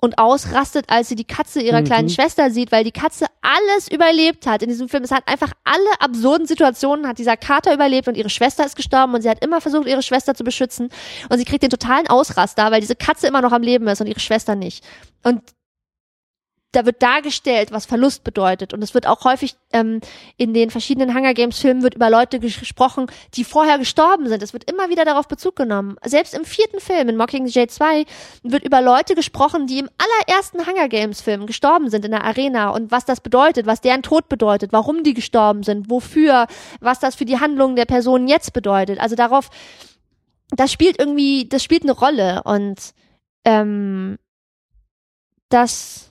und 0.00 0.18
ausrastet, 0.18 0.86
als 0.88 1.08
sie 1.08 1.16
die 1.16 1.24
Katze 1.24 1.60
ihrer 1.60 1.80
mhm. 1.80 1.86
kleinen 1.86 2.08
Schwester 2.08 2.50
sieht, 2.50 2.70
weil 2.70 2.84
die 2.84 2.92
Katze 2.92 3.26
alles 3.42 3.88
überlebt 3.88 4.46
hat 4.46 4.62
in 4.62 4.68
diesem 4.68 4.88
Film. 4.88 5.02
Es 5.02 5.10
hat 5.10 5.26
einfach 5.26 5.52
alle 5.64 6.00
absurden 6.00 6.46
Situationen, 6.46 7.06
hat 7.06 7.18
dieser 7.18 7.36
Kater 7.36 7.74
überlebt 7.74 8.06
und 8.06 8.16
ihre 8.16 8.30
Schwester 8.30 8.64
ist 8.64 8.76
gestorben 8.76 9.14
und 9.14 9.22
sie 9.22 9.28
hat 9.28 9.44
immer 9.44 9.60
versucht, 9.60 9.88
ihre 9.88 10.02
Schwester 10.02 10.34
zu 10.34 10.44
beschützen 10.44 10.88
und 11.28 11.38
sie 11.38 11.44
kriegt 11.44 11.64
den 11.64 11.70
totalen 11.70 12.06
Ausraster, 12.06 12.70
weil 12.70 12.80
diese 12.80 12.94
Katze 12.94 13.26
immer 13.26 13.42
noch 13.42 13.52
am 13.52 13.62
Leben 13.62 13.88
ist 13.88 14.00
und 14.00 14.06
ihre 14.06 14.20
Schwester 14.20 14.54
nicht. 14.54 14.84
Und 15.24 15.42
da 16.72 16.84
wird 16.84 17.02
dargestellt, 17.02 17.72
was 17.72 17.86
Verlust 17.86 18.24
bedeutet. 18.24 18.74
Und 18.74 18.82
es 18.82 18.92
wird 18.92 19.06
auch 19.06 19.24
häufig 19.24 19.56
ähm, 19.72 20.00
in 20.36 20.52
den 20.52 20.68
verschiedenen 20.70 21.14
Hunger 21.16 21.32
Games 21.32 21.58
Filmen 21.58 21.82
wird 21.82 21.94
über 21.94 22.10
Leute 22.10 22.40
gesprochen, 22.40 23.06
die 23.34 23.44
vorher 23.44 23.78
gestorben 23.78 24.28
sind. 24.28 24.42
Es 24.42 24.52
wird 24.52 24.70
immer 24.70 24.90
wieder 24.90 25.06
darauf 25.06 25.28
Bezug 25.28 25.56
genommen. 25.56 25.96
Selbst 26.04 26.34
im 26.34 26.44
vierten 26.44 26.80
Film, 26.80 27.08
in 27.08 27.16
Mockingjay 27.16 27.68
2, 27.68 28.04
wird 28.42 28.64
über 28.64 28.82
Leute 28.82 29.14
gesprochen, 29.14 29.66
die 29.66 29.78
im 29.78 29.88
allerersten 29.96 30.66
Hunger 30.66 30.88
Games 30.88 31.22
Film 31.22 31.46
gestorben 31.46 31.88
sind 31.88 32.04
in 32.04 32.10
der 32.10 32.24
Arena 32.24 32.68
und 32.70 32.90
was 32.90 33.06
das 33.06 33.20
bedeutet, 33.20 33.66
was 33.66 33.80
deren 33.80 34.02
Tod 34.02 34.28
bedeutet, 34.28 34.72
warum 34.72 35.04
die 35.04 35.14
gestorben 35.14 35.62
sind, 35.62 35.88
wofür, 35.88 36.46
was 36.80 37.00
das 37.00 37.14
für 37.14 37.24
die 37.24 37.40
Handlungen 37.40 37.76
der 37.76 37.86
Personen 37.86 38.28
jetzt 38.28 38.52
bedeutet. 38.52 39.00
Also 39.00 39.16
darauf, 39.16 39.48
das 40.50 40.70
spielt 40.70 40.98
irgendwie, 40.98 41.48
das 41.48 41.62
spielt 41.64 41.84
eine 41.84 41.92
Rolle 41.92 42.42
und 42.44 42.92
ähm, 43.46 44.18
das 45.48 46.07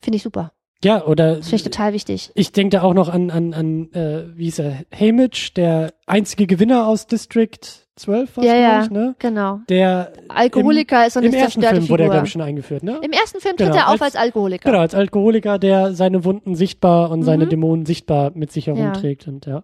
Finde 0.00 0.16
ich 0.16 0.22
super. 0.22 0.52
Ja, 0.84 1.04
oder 1.04 1.36
Das 1.36 1.46
finde 1.46 1.56
ich 1.56 1.62
total 1.64 1.92
wichtig. 1.94 2.30
ich 2.34 2.52
denke 2.52 2.76
da 2.76 2.82
auch 2.82 2.92
noch 2.92 3.08
an, 3.08 3.30
an, 3.30 3.54
an 3.54 3.90
äh, 3.92 4.24
wie 4.36 4.44
hieß 4.44 4.58
er, 4.60 4.84
Hamish, 4.94 5.54
der 5.54 5.94
einzige 6.06 6.46
Gewinner 6.46 6.86
aus 6.86 7.06
District 7.06 7.58
12 7.96 8.36
war 8.36 8.44
Ja, 8.44 8.54
ja. 8.54 8.84
ich, 8.84 8.90
ne? 8.90 9.14
Genau. 9.18 9.60
Der 9.70 10.12
Alkoholiker 10.28 11.06
ist 11.06 11.16
und 11.16 11.22
im 11.24 11.30
nicht 11.30 11.40
ersten 11.40 11.62
Film 11.62 11.88
wurde 11.88 12.02
er, 12.02 12.06
Figur. 12.06 12.10
glaube 12.12 12.26
ich, 12.26 12.32
schon 12.32 12.42
eingeführt, 12.42 12.82
ne? 12.82 13.00
Im 13.02 13.10
ersten 13.12 13.40
Film 13.40 13.56
tritt 13.56 13.68
Genau, 13.68 13.78
er 13.78 13.86
auf 13.86 13.92
als- 14.02 14.14
als, 14.14 14.16
Alkoholiker. 14.16 14.68
Genau, 14.70 14.80
als 14.82 14.94
Alkoholiker, 14.94 15.58
der 15.58 15.94
seine 15.94 16.24
Wunden 16.24 16.54
sichtbar 16.54 17.10
und 17.10 17.22
seine 17.22 17.46
Mhm. 17.46 17.50
Dämonen 17.50 17.86
sichtbar 17.86 18.32
mit 18.34 18.52
sich 18.52 18.66
herumträgt 18.66 19.26
und 19.28 19.46
ja, 19.46 19.62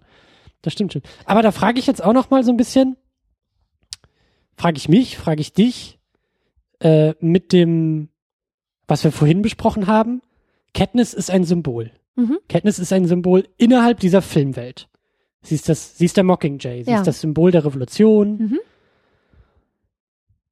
das 0.62 0.72
stimmt 0.72 0.94
schon. 0.94 1.02
Aber 1.26 1.42
da 1.42 1.52
frage 1.52 1.78
ich 1.78 1.86
jetzt 1.86 2.02
auch 2.02 2.14
noch 2.14 2.30
mal 2.30 2.42
so 2.42 2.52
ein 2.52 2.56
bisschen, 2.56 2.96
frage 4.56 4.78
ich 4.78 4.88
mich, 4.88 5.18
frage 5.18 5.42
ich 5.42 5.52
dich, 5.52 5.98
äh, 6.80 7.12
mit 7.20 7.52
dem, 7.52 8.08
was 8.92 9.04
wir 9.04 9.10
vorhin 9.12 9.40
besprochen 9.40 9.86
haben, 9.86 10.20
Katniss 10.74 11.14
ist 11.14 11.30
ein 11.30 11.44
Symbol. 11.44 11.90
Mhm. 12.14 12.38
Katniss 12.48 12.78
ist 12.78 12.92
ein 12.92 13.06
Symbol 13.06 13.48
innerhalb 13.56 14.00
dieser 14.00 14.20
Filmwelt. 14.20 14.88
Sie 15.40 15.54
ist 15.54 15.68
das, 15.70 15.96
sie 15.96 16.04
ist 16.04 16.16
der 16.18 16.24
Mockingjay, 16.24 16.84
sie 16.84 16.90
Ja. 16.90 16.98
ist 16.98 17.06
das 17.06 17.20
Symbol 17.22 17.50
der 17.50 17.64
Revolution. 17.64 18.36
Mhm. 18.38 18.58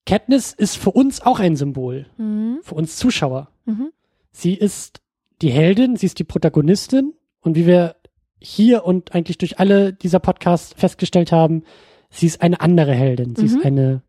Katniss 0.06 0.52
ist 0.52 0.76
für 0.76 0.90
uns 0.90 1.20
auch 1.20 1.38
ein 1.38 1.56
Symbol, 1.56 2.06
Mhm. 2.16 2.60
für 2.62 2.74
uns 2.74 2.96
Zuschauer. 2.96 3.48
Mhm. 3.66 3.90
Sie 4.32 4.54
ist 4.54 5.00
die 5.42 5.50
Heldin, 5.50 5.96
sie 5.96 6.06
ist 6.06 6.18
die 6.18 6.24
Protagonistin 6.24 7.14
und 7.40 7.54
wie 7.56 7.66
wir 7.66 7.96
hier 8.38 8.84
und 8.86 9.14
eigentlich 9.14 9.38
durch 9.38 9.58
alle 9.60 9.92
dieser 9.92 10.18
Podcasts 10.18 10.72
festgestellt 10.76 11.30
haben, 11.30 11.62
sie 12.08 12.26
ist 12.26 12.40
eine 12.40 12.60
andere 12.60 12.92
Heldin. 12.94 13.36
Sie 13.36 13.42
Mhm. 13.42 13.48
ist 13.58 13.64
eine, 13.64 13.82
ja, 13.92 14.02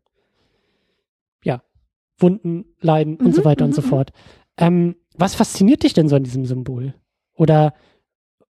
Wunden, 2.22 2.64
Leiden 2.80 3.16
und 3.16 3.28
Mhm, 3.28 3.32
so 3.32 3.44
weiter 3.44 3.64
und 3.64 3.70
mhm, 3.70 3.74
so 3.74 3.82
mhm. 3.82 3.86
fort. 3.86 4.12
Ähm, 4.56 4.96
was 5.16 5.34
fasziniert 5.34 5.82
dich 5.82 5.92
denn 5.92 6.08
so 6.08 6.16
an 6.16 6.22
diesem 6.22 6.46
Symbol? 6.46 6.94
Oder 7.34 7.74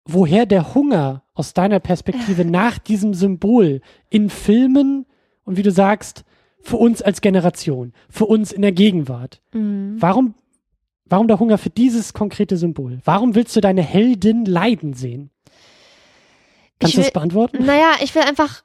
woher 0.05 0.45
der 0.45 0.75
Hunger 0.75 1.23
aus 1.33 1.53
deiner 1.53 1.79
Perspektive 1.79 2.45
nach 2.45 2.77
diesem 2.77 3.13
Symbol 3.13 3.81
in 4.09 4.29
Filmen 4.29 5.05
und 5.45 5.57
wie 5.57 5.63
du 5.63 5.71
sagst, 5.71 6.23
für 6.59 6.77
uns 6.77 7.01
als 7.01 7.21
Generation, 7.21 7.93
für 8.09 8.25
uns 8.25 8.51
in 8.51 8.61
der 8.61 8.71
Gegenwart? 8.71 9.41
Mhm. 9.53 9.95
Warum, 9.99 10.35
warum 11.05 11.27
der 11.27 11.39
Hunger 11.39 11.57
für 11.57 11.69
dieses 11.69 12.13
konkrete 12.13 12.57
Symbol? 12.57 12.99
Warum 13.03 13.35
willst 13.35 13.55
du 13.55 13.61
deine 13.61 13.81
Heldin 13.81 14.45
leiden 14.45 14.93
sehen? 14.93 15.29
Kannst 16.79 16.97
du 16.97 17.01
das 17.01 17.11
beantworten? 17.11 17.65
Naja, 17.65 17.91
ich 18.01 18.13
will 18.13 18.23
einfach, 18.23 18.63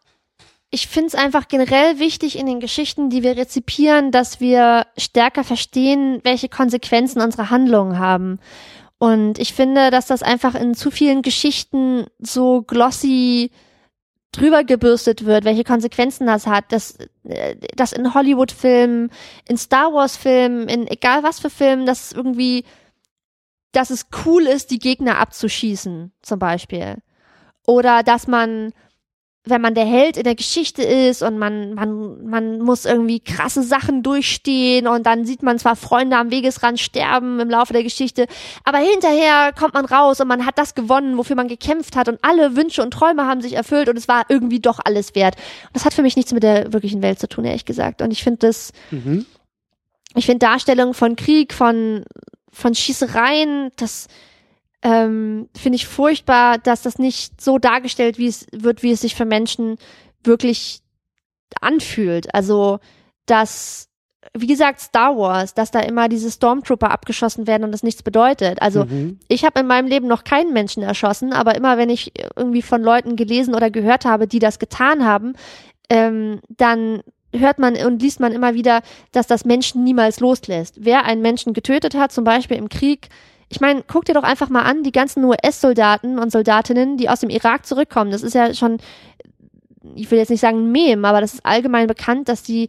ich 0.71 0.87
finde 0.87 1.09
es 1.09 1.15
einfach 1.15 1.49
generell 1.49 1.99
wichtig 1.99 2.39
in 2.39 2.47
den 2.47 2.61
Geschichten, 2.61 3.09
die 3.09 3.23
wir 3.23 3.37
rezipieren, 3.37 4.11
dass 4.11 4.41
wir 4.41 4.87
stärker 4.99 5.45
verstehen, 5.45 6.21
welche 6.25 6.49
Konsequenzen 6.49 7.23
unsere 7.23 7.51
Handlungen 7.51 7.99
haben. 7.99 8.39
Und 8.99 9.39
ich 9.39 9.55
finde, 9.55 9.91
dass 9.91 10.07
das 10.07 10.23
einfach 10.23 10.55
in 10.55 10.75
zu 10.75 10.91
vielen 10.91 11.23
Geschichten 11.23 12.07
so 12.19 12.63
glossy 12.63 13.51
drüber 14.33 14.63
gebürstet 14.65 15.25
wird, 15.25 15.45
welche 15.45 15.65
Konsequenzen 15.65 16.27
das 16.27 16.47
hat, 16.47 16.71
dass 16.71 16.99
äh, 17.25 17.57
das 17.75 17.93
in 17.93 18.13
Hollywood-Filmen, 18.13 19.11
in 19.49 19.57
Star 19.57 19.93
Wars-Filmen, 19.95 20.69
in 20.69 20.87
egal 20.87 21.23
was 21.23 21.41
für 21.41 21.49
Filmen, 21.49 21.87
dass 21.87 22.13
irgendwie, 22.13 22.65
dass 23.73 23.89
es 23.91 24.09
cool 24.27 24.43
ist, 24.43 24.71
die 24.71 24.79
Gegner 24.79 25.19
abzuschießen, 25.19 26.13
zum 26.21 26.39
Beispiel. 26.39 26.97
Oder 27.67 28.03
dass 28.03 28.27
man, 28.27 28.73
wenn 29.51 29.61
man 29.61 29.75
der 29.75 29.85
Held 29.85 30.17
in 30.17 30.25
der 30.25 30.35
Geschichte 30.35 30.83
ist 30.83 31.23
und 31.23 31.39
man, 31.39 31.75
man, 31.75 32.25
man 32.27 32.61
muss 32.61 32.85
irgendwie 32.85 33.21
krasse 33.21 33.63
Sachen 33.63 34.03
durchstehen 34.03 34.87
und 34.87 35.07
dann 35.07 35.25
sieht 35.25 35.43
man 35.43 35.59
zwar 35.59 35.77
Freunde 35.77 36.17
am 36.17 36.31
Wegesrand 36.31 36.81
sterben 36.81 37.41
im 37.41 37.51
Laufe 37.51 37.73
der 37.73 37.83
Geschichte, 37.83 38.27
aber 38.65 38.79
hinterher 38.79 39.53
kommt 39.53 39.75
man 39.75 39.85
raus 39.85 40.21
und 40.21 40.29
man 40.29 40.47
hat 40.47 40.59
das 40.59 40.75
gewonnen, 40.75 41.17
wofür 41.19 41.37
man 41.37 41.49
gekämpft 41.49 41.97
hat 41.97 42.09
und 42.09 42.19
alle 42.23 42.57
Wünsche 42.57 42.83
und 42.83 42.93
Träume 42.93 43.27
haben 43.27 43.41
sich 43.41 43.55
erfüllt 43.55 43.89
und 43.89 43.97
es 43.97 44.09
war 44.09 44.25
irgendwie 44.29 44.61
doch 44.61 44.81
alles 44.85 45.15
wert. 45.15 45.37
Und 45.67 45.77
das 45.77 45.85
hat 45.85 45.95
für 45.95 46.03
mich 46.03 46.17
nichts 46.17 46.33
mit 46.33 46.43
der 46.43 46.73
wirklichen 46.73 47.03
Welt 47.03 47.19
zu 47.19 47.29
tun, 47.29 47.45
ehrlich 47.45 47.65
gesagt. 47.65 48.03
Und 48.03 48.11
ich 48.11 48.23
finde 48.23 48.47
das, 48.47 48.73
Mhm. 48.91 49.27
ich 50.15 50.27
finde 50.27 50.47
Darstellungen 50.47 50.95
von 50.95 51.17
Krieg, 51.17 51.53
von, 51.53 52.05
von 52.51 52.75
Schießereien, 52.75 53.71
das 53.77 54.09
ähm, 54.83 55.49
finde 55.57 55.77
ich 55.77 55.87
furchtbar, 55.87 56.59
dass 56.59 56.83
das 56.83 56.99
nicht 56.99 57.41
so 57.41 57.59
dargestellt 57.59 58.19
wie 58.19 58.29
es 58.29 58.47
wird, 58.53 58.83
wie 58.83 58.93
es 58.93 59.01
sich 59.01 59.15
für 59.15 59.25
Menschen 59.25 59.77
wirklich 60.23 60.81
anfühlt. 61.61 62.33
Also, 62.35 62.79
dass, 63.27 63.89
wie 64.37 64.47
gesagt, 64.47 64.81
Star 64.81 65.17
Wars, 65.17 65.55
dass 65.55 65.71
da 65.71 65.81
immer 65.81 66.09
diese 66.09 66.31
Stormtrooper 66.31 66.91
abgeschossen 66.91 67.47
werden 67.47 67.65
und 67.65 67.73
das 67.73 67.83
nichts 67.83 68.03
bedeutet. 68.03 68.63
Also, 68.63 68.85
Mhm. 68.85 69.19
ich 69.29 69.45
habe 69.45 69.61
in 69.61 69.67
meinem 69.67 69.89
Leben 69.89 70.07
noch 70.07 70.25
keinen 70.25 70.53
Menschen 70.53 70.83
erschossen, 70.83 71.33
aber 71.33 71.55
immer 71.57 71.77
wenn 71.77 71.91
ich 71.91 72.13
irgendwie 72.37 72.63
von 72.63 72.83
Leuten 72.83 73.17
gelesen 73.17 73.55
oder 73.55 73.71
gehört 73.71 74.05
habe, 74.05 74.29
die 74.29 74.39
das 74.39 74.59
getan 74.59 75.05
haben, 75.05 75.35
ähm, 75.91 76.41
dann 76.49 77.03
hört 77.35 77.59
man 77.59 77.77
und 77.77 78.01
liest 78.01 78.21
man 78.21 78.33
immer 78.33 78.55
wieder, 78.55 78.83
dass 79.13 79.27
das 79.27 79.45
Menschen 79.45 79.85
niemals 79.85 80.21
loslässt. 80.21 80.77
Wer 80.81 81.05
einen 81.05 81.21
Menschen 81.23 81.53
getötet 81.53 81.95
hat, 81.95 82.13
zum 82.13 82.25
Beispiel 82.25 82.57
im 82.57 82.69
Krieg, 82.69 83.09
ich 83.49 83.61
meine, 83.61 83.83
guck 83.87 84.05
dir 84.05 84.15
doch 84.15 84.25
einfach 84.25 84.51
mal 84.51 84.63
an, 84.63 84.83
die 84.83 84.93
ganzen 84.93 85.25
US-Soldaten 85.25 86.19
und 86.19 86.31
Soldatinnen, 86.31 86.97
die 86.97 87.09
aus 87.09 87.21
dem 87.21 87.31
Irak 87.31 87.65
zurückkommen. 87.65 88.11
Das 88.11 88.23
ist 88.23 88.35
ja 88.35 88.53
schon, 88.53 88.79
ich 89.95 90.11
will 90.11 90.19
jetzt 90.19 90.29
nicht 90.29 90.41
sagen 90.41 90.71
Mem, 90.71 91.05
aber 91.05 91.21
das 91.21 91.35
ist 91.35 91.47
allgemein 91.47 91.87
bekannt, 91.87 92.29
dass 92.29 92.43
die 92.43 92.69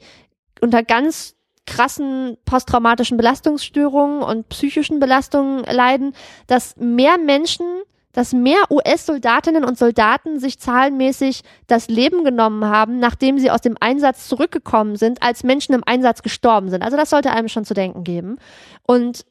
unter 0.61 0.83
ganz 0.83 1.35
krassen 1.65 2.37
posttraumatischen 2.45 3.17
Belastungsstörungen 3.17 4.23
und 4.23 4.49
psychischen 4.49 4.99
Belastungen 4.99 5.63
leiden, 5.65 6.13
dass 6.47 6.75
mehr 6.77 7.17
Menschen, 7.17 7.65
dass 8.11 8.33
mehr 8.33 8.63
US-Soldatinnen 8.71 9.63
und 9.63 9.77
Soldaten 9.77 10.39
sich 10.39 10.59
zahlenmäßig 10.59 11.41
das 11.67 11.87
Leben 11.87 12.23
genommen 12.23 12.65
haben, 12.65 12.99
nachdem 12.99 13.37
sie 13.37 13.51
aus 13.51 13.61
dem 13.61 13.75
Einsatz 13.79 14.27
zurückgekommen 14.27 14.95
sind, 14.95 15.21
als 15.21 15.43
Menschen 15.43 15.75
im 15.75 15.83
Einsatz 15.85 16.23
gestorben 16.23 16.69
sind. 16.69 16.81
Also 16.81 16.97
das 16.97 17.11
sollte 17.11 17.31
einem 17.31 17.49
schon 17.49 17.65
zu 17.65 17.75
denken 17.75 18.03
geben. 18.03 18.39
Und 18.87 19.25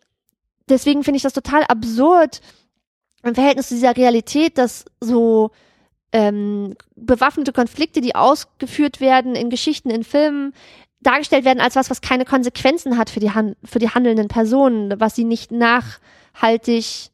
deswegen 0.71 1.05
finde 1.05 1.17
ich 1.17 1.23
das 1.23 1.33
total 1.33 1.65
absurd 1.65 2.41
im 3.23 3.35
Verhältnis 3.35 3.69
zu 3.69 3.75
dieser 3.75 3.97
Realität, 3.97 4.59
dass 4.59 4.85
so 5.01 5.51
ähm, 6.13 6.75
bewaffnete 6.97 7.53
Konflikte, 7.53 8.01
die 8.01 8.15
ausgeführt 8.15 9.01
werden 9.01 9.35
in 9.35 9.51
Geschichten, 9.51 9.91
in 9.91 10.05
Filmen, 10.05 10.55
dargestellt 11.01 11.45
werden 11.45 11.61
als 11.61 11.77
was, 11.77 11.91
was 11.91 12.01
keine 12.01 12.25
Konsequenzen 12.25 12.99
hat 12.99 13.11
für 13.11 13.21
die, 13.21 13.31
Han 13.31 13.55
für 13.65 13.79
die 13.79 13.91
handelnden 13.91 14.29
Personen, 14.29 14.99
was 14.99 15.15
sie 15.15 15.25
nicht 15.25 15.53
nachhaltig 15.53 17.11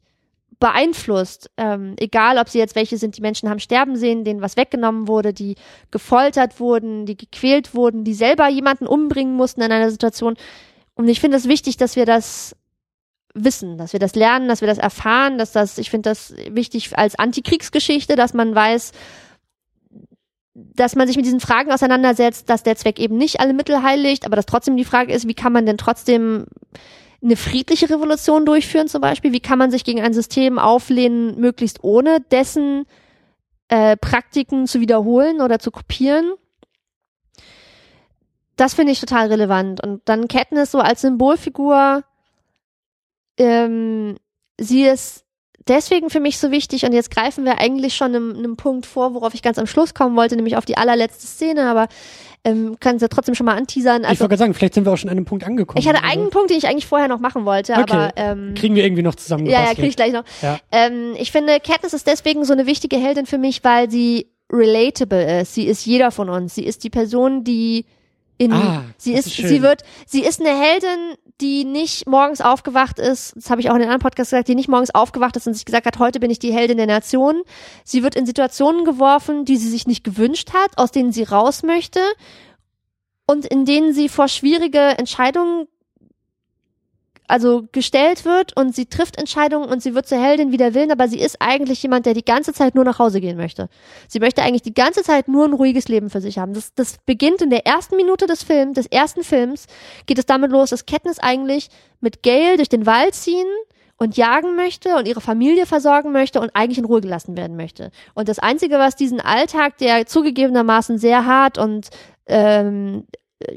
beeinflusst. 0.59 1.51
Ähm, 1.57 1.95
egal, 1.99 2.37
ob 2.37 2.49
sie 2.49 2.59
jetzt 2.59 2.75
welche 2.75 2.97
sind, 2.97 3.17
die 3.17 3.21
Menschen 3.21 3.49
haben 3.49 3.59
sterben 3.59 3.95
sehen, 3.97 4.23
denen 4.23 4.41
was 4.41 4.57
weggenommen 4.57 5.07
wurde, 5.07 5.33
die 5.33 5.55
gefoltert 5.91 6.59
wurden, 6.59 7.05
die 7.05 7.17
gequält 7.17 7.75
wurden, 7.75 8.03
die 8.03 8.13
selber 8.13 8.47
jemanden 8.47 8.87
umbringen 8.87 9.35
mussten 9.35 9.61
in 9.61 9.71
einer 9.71 9.91
Situation. 9.91 10.35
Und 10.95 11.07
ich 11.09 11.19
finde 11.19 11.37
es 11.37 11.47
wichtig, 11.47 11.77
dass 11.77 11.95
wir 11.95 12.05
das 12.05 12.55
wissen, 13.35 13.77
dass 13.77 13.93
wir 13.93 13.99
das 13.99 14.15
lernen, 14.15 14.47
dass 14.47 14.61
wir 14.61 14.67
das 14.67 14.77
erfahren, 14.77 15.37
dass 15.37 15.51
das, 15.51 15.77
ich 15.77 15.91
finde 15.91 16.09
das 16.09 16.33
wichtig 16.49 16.97
als 16.97 17.19
Antikriegsgeschichte, 17.19 18.15
dass 18.15 18.33
man 18.33 18.55
weiß, 18.55 18.93
dass 20.53 20.95
man 20.95 21.05
sich 21.05 21.17
mit 21.17 21.25
diesen 21.25 21.41
Fragen 21.41 21.71
auseinandersetzt, 21.71 22.49
dass 22.49 22.63
der 22.63 22.77
Zweck 22.77 22.97
eben 22.99 23.17
nicht 23.17 23.41
alle 23.41 23.53
Mittel 23.53 23.83
heiligt, 23.83 24.25
aber 24.25 24.37
dass 24.37 24.45
trotzdem 24.45 24.77
die 24.77 24.85
Frage 24.85 25.13
ist, 25.13 25.27
wie 25.27 25.33
kann 25.33 25.51
man 25.51 25.65
denn 25.65 25.77
trotzdem 25.77 26.45
eine 27.21 27.35
friedliche 27.35 27.89
Revolution 27.89 28.45
durchführen 28.45 28.87
zum 28.87 29.01
Beispiel? 29.01 29.33
Wie 29.33 29.41
kann 29.41 29.59
man 29.59 29.71
sich 29.71 29.83
gegen 29.83 30.01
ein 30.01 30.13
System 30.13 30.57
auflehnen, 30.57 31.39
möglichst 31.39 31.83
ohne 31.83 32.21
dessen 32.21 32.85
äh, 33.67 33.97
Praktiken 33.97 34.67
zu 34.67 34.79
wiederholen 34.79 35.41
oder 35.41 35.59
zu 35.59 35.71
kopieren? 35.71 36.33
Das 38.55 38.73
finde 38.73 38.93
ich 38.93 39.01
total 39.01 39.27
relevant. 39.27 39.83
Und 39.83 40.01
dann 40.05 40.29
Katniss 40.29 40.71
so 40.71 40.79
als 40.79 41.01
Symbolfigur, 41.01 42.03
ähm, 43.37 44.15
sie 44.59 44.83
ist 44.83 45.23
deswegen 45.67 46.09
für 46.09 46.19
mich 46.19 46.37
so 46.37 46.51
wichtig 46.51 46.85
und 46.85 46.93
jetzt 46.93 47.09
greifen 47.11 47.43
wir 47.45 47.57
eigentlich 47.59 47.95
schon 47.95 48.15
einem, 48.15 48.35
einem 48.37 48.55
Punkt 48.55 48.85
vor, 48.85 49.13
worauf 49.13 49.33
ich 49.33 49.41
ganz 49.41 49.57
am 49.57 49.67
Schluss 49.67 49.93
kommen 49.93 50.15
wollte, 50.15 50.35
nämlich 50.35 50.57
auf 50.57 50.65
die 50.65 50.77
allerletzte 50.77 51.25
Szene, 51.27 51.67
aber 51.69 51.87
ähm, 52.43 52.77
kannst 52.79 53.01
ja 53.01 53.07
trotzdem 53.07 53.33
schon 53.33 53.47
mal 53.47 53.57
anteasern. 53.57 54.03
ich 54.03 54.07
Also 54.07 54.19
wollte 54.21 54.29
gerade 54.29 54.39
sagen, 54.39 54.53
vielleicht 54.53 54.75
sind 54.75 54.85
wir 54.85 54.93
auch 54.93 54.97
schon 54.97 55.09
an 55.09 55.17
einem 55.17 55.25
Punkt 55.25 55.43
angekommen. 55.43 55.79
ich 55.79 55.87
hatte 55.87 56.03
aber 56.03 56.07
einen 56.13 56.29
Punkt, 56.29 56.51
den 56.51 56.57
ich 56.57 56.67
eigentlich 56.67 56.85
vorher 56.85 57.07
noch 57.07 57.19
machen 57.19 57.45
wollte, 57.45 57.73
Okay. 57.73 57.83
aber 57.89 58.13
ähm, 58.15 58.53
Kriegen 58.53 58.75
wir 58.75 58.83
irgendwie 58.83 59.01
noch 59.01 59.15
zusammen. 59.15 59.47
ja, 59.47 59.63
ja, 59.65 59.73
krieg 59.73 59.85
ich 59.85 59.95
gleich 59.95 60.13
noch. 60.13 60.23
Ja. 60.43 60.59
Ähm, 60.71 61.15
ich 61.17 61.31
finde, 61.31 61.59
Katniss 61.59 61.93
ist 61.93 62.05
deswegen 62.05 62.45
so 62.45 62.53
eine 62.53 62.67
wichtige 62.67 62.97
Heldin 62.97 63.25
für 63.25 63.39
mich, 63.39 63.63
weil 63.63 63.89
sie 63.89 64.27
relatable 64.51 65.41
ist. 65.41 65.55
Sie 65.55 65.65
ist 65.65 65.83
jeder 65.87 66.11
von 66.11 66.29
uns. 66.29 66.53
Sie 66.53 66.63
ist 66.65 66.83
die 66.83 66.91
Person, 66.91 67.43
die 67.43 67.85
in, 68.37 68.51
Ah, 68.53 68.83
sie 68.97 69.13
ist, 69.13 69.25
ist 69.27 69.35
sie 69.37 69.61
wird, 69.63 69.81
sie 70.05 70.21
ist 70.21 70.39
eine 70.41 70.49
Heldin, 70.59 71.15
die 71.41 71.65
nicht 71.65 72.07
morgens 72.07 72.41
aufgewacht 72.41 72.99
ist, 72.99 73.35
das 73.35 73.49
habe 73.49 73.59
ich 73.59 73.69
auch 73.69 73.73
in 73.73 73.79
den 73.79 73.89
anderen 73.89 74.01
Podcasts 74.01 74.31
gesagt, 74.31 74.47
die 74.47 74.55
nicht 74.55 74.69
morgens 74.69 74.93
aufgewacht 74.95 75.35
ist 75.35 75.47
und 75.47 75.53
sich 75.53 75.65
gesagt 75.65 75.85
hat, 75.85 75.99
heute 75.99 76.19
bin 76.19 76.31
ich 76.31 76.39
die 76.39 76.53
Heldin 76.53 76.77
der 76.77 76.87
Nation. 76.87 77.41
Sie 77.83 78.03
wird 78.03 78.15
in 78.15 78.25
Situationen 78.25 78.85
geworfen, 78.85 79.43
die 79.43 79.57
sie 79.57 79.69
sich 79.69 79.85
nicht 79.85 80.03
gewünscht 80.03 80.53
hat, 80.53 80.77
aus 80.77 80.91
denen 80.91 81.11
sie 81.11 81.23
raus 81.23 81.63
möchte 81.63 81.99
und 83.27 83.45
in 83.45 83.65
denen 83.65 83.93
sie 83.93 84.07
vor 84.07 84.27
schwierige 84.27 84.79
Entscheidungen 84.79 85.67
also 87.27 87.67
gestellt 87.71 88.25
wird 88.25 88.55
und 88.55 88.75
sie 88.75 88.85
trifft 88.85 89.17
Entscheidungen 89.17 89.69
und 89.69 89.81
sie 89.81 89.95
wird 89.95 90.07
zur 90.07 90.21
Heldin 90.21 90.51
wie 90.51 90.57
der 90.57 90.73
Willen, 90.73 90.91
aber 90.91 91.07
sie 91.07 91.19
ist 91.19 91.37
eigentlich 91.39 91.81
jemand, 91.81 92.05
der 92.05 92.13
die 92.13 92.25
ganze 92.25 92.53
Zeit 92.53 92.75
nur 92.75 92.83
nach 92.83 92.99
Hause 92.99 93.21
gehen 93.21 93.37
möchte. 93.37 93.69
Sie 94.07 94.19
möchte 94.19 94.41
eigentlich 94.41 94.61
die 94.61 94.73
ganze 94.73 95.03
Zeit 95.03 95.27
nur 95.27 95.45
ein 95.45 95.53
ruhiges 95.53 95.87
Leben 95.87 96.09
für 96.09 96.21
sich 96.21 96.37
haben. 96.37 96.53
Das, 96.53 96.73
das 96.73 96.97
beginnt 97.05 97.41
in 97.41 97.49
der 97.49 97.65
ersten 97.65 97.95
Minute 97.95 98.27
des 98.27 98.43
Films, 98.43 98.75
des 98.75 98.85
ersten 98.87 99.23
Films, 99.23 99.67
geht 100.05 100.19
es 100.19 100.25
damit 100.25 100.51
los, 100.51 100.69
dass 100.69 100.85
Katniss 100.85 101.19
eigentlich 101.19 101.69
mit 101.99 102.23
Gail 102.23 102.57
durch 102.57 102.69
den 102.69 102.85
Wald 102.85 103.15
ziehen 103.15 103.47
und 103.97 104.17
jagen 104.17 104.55
möchte 104.55 104.95
und 104.95 105.07
ihre 105.07 105.21
Familie 105.21 105.65
versorgen 105.65 106.11
möchte 106.11 106.41
und 106.41 106.51
eigentlich 106.53 106.77
in 106.77 106.85
Ruhe 106.85 107.01
gelassen 107.01 107.37
werden 107.37 107.55
möchte. 107.55 107.91
Und 108.13 108.27
das 108.27 108.39
Einzige, 108.39 108.77
was 108.77 108.95
diesen 108.95 109.21
Alltag, 109.21 109.77
der 109.77 110.05
zugegebenermaßen 110.05 110.97
sehr 110.97 111.25
hart 111.25 111.57
und 111.57 111.89
ähm, 112.27 113.05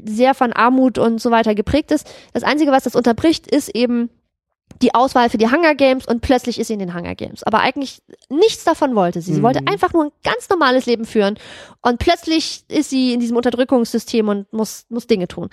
sehr 0.03 0.33
von 0.33 0.53
Armut 0.53 0.97
und 0.97 1.21
so 1.21 1.31
weiter 1.31 1.55
geprägt 1.55 1.91
ist, 1.91 2.09
das 2.33 2.43
Einzige, 2.43 2.71
was 2.71 2.83
das 2.83 2.95
unterbricht, 2.95 3.47
ist 3.47 3.69
eben 3.69 4.09
die 4.81 4.93
Auswahl 4.93 5.29
für 5.29 5.37
die 5.37 5.49
Hunger 5.51 5.75
Games 5.75 6.05
und 6.05 6.21
plötzlich 6.21 6.59
ist 6.59 6.67
sie 6.67 6.73
in 6.73 6.79
den 6.79 6.93
Hunger 6.93 7.15
Games. 7.15 7.43
Aber 7.43 7.59
eigentlich 7.59 8.01
nichts 8.29 8.63
davon 8.63 8.95
wollte 8.95 9.21
sie. 9.21 9.33
Sie 9.33 9.39
mhm. 9.39 9.43
wollte 9.43 9.59
einfach 9.65 9.93
nur 9.93 10.05
ein 10.05 10.11
ganz 10.23 10.47
normales 10.49 10.85
Leben 10.85 11.05
führen 11.05 11.37
und 11.81 11.99
plötzlich 11.99 12.63
ist 12.67 12.89
sie 12.89 13.13
in 13.13 13.19
diesem 13.19 13.35
Unterdrückungssystem 13.35 14.27
und 14.27 14.51
muss, 14.53 14.85
muss 14.89 15.07
Dinge 15.07 15.27
tun. 15.27 15.49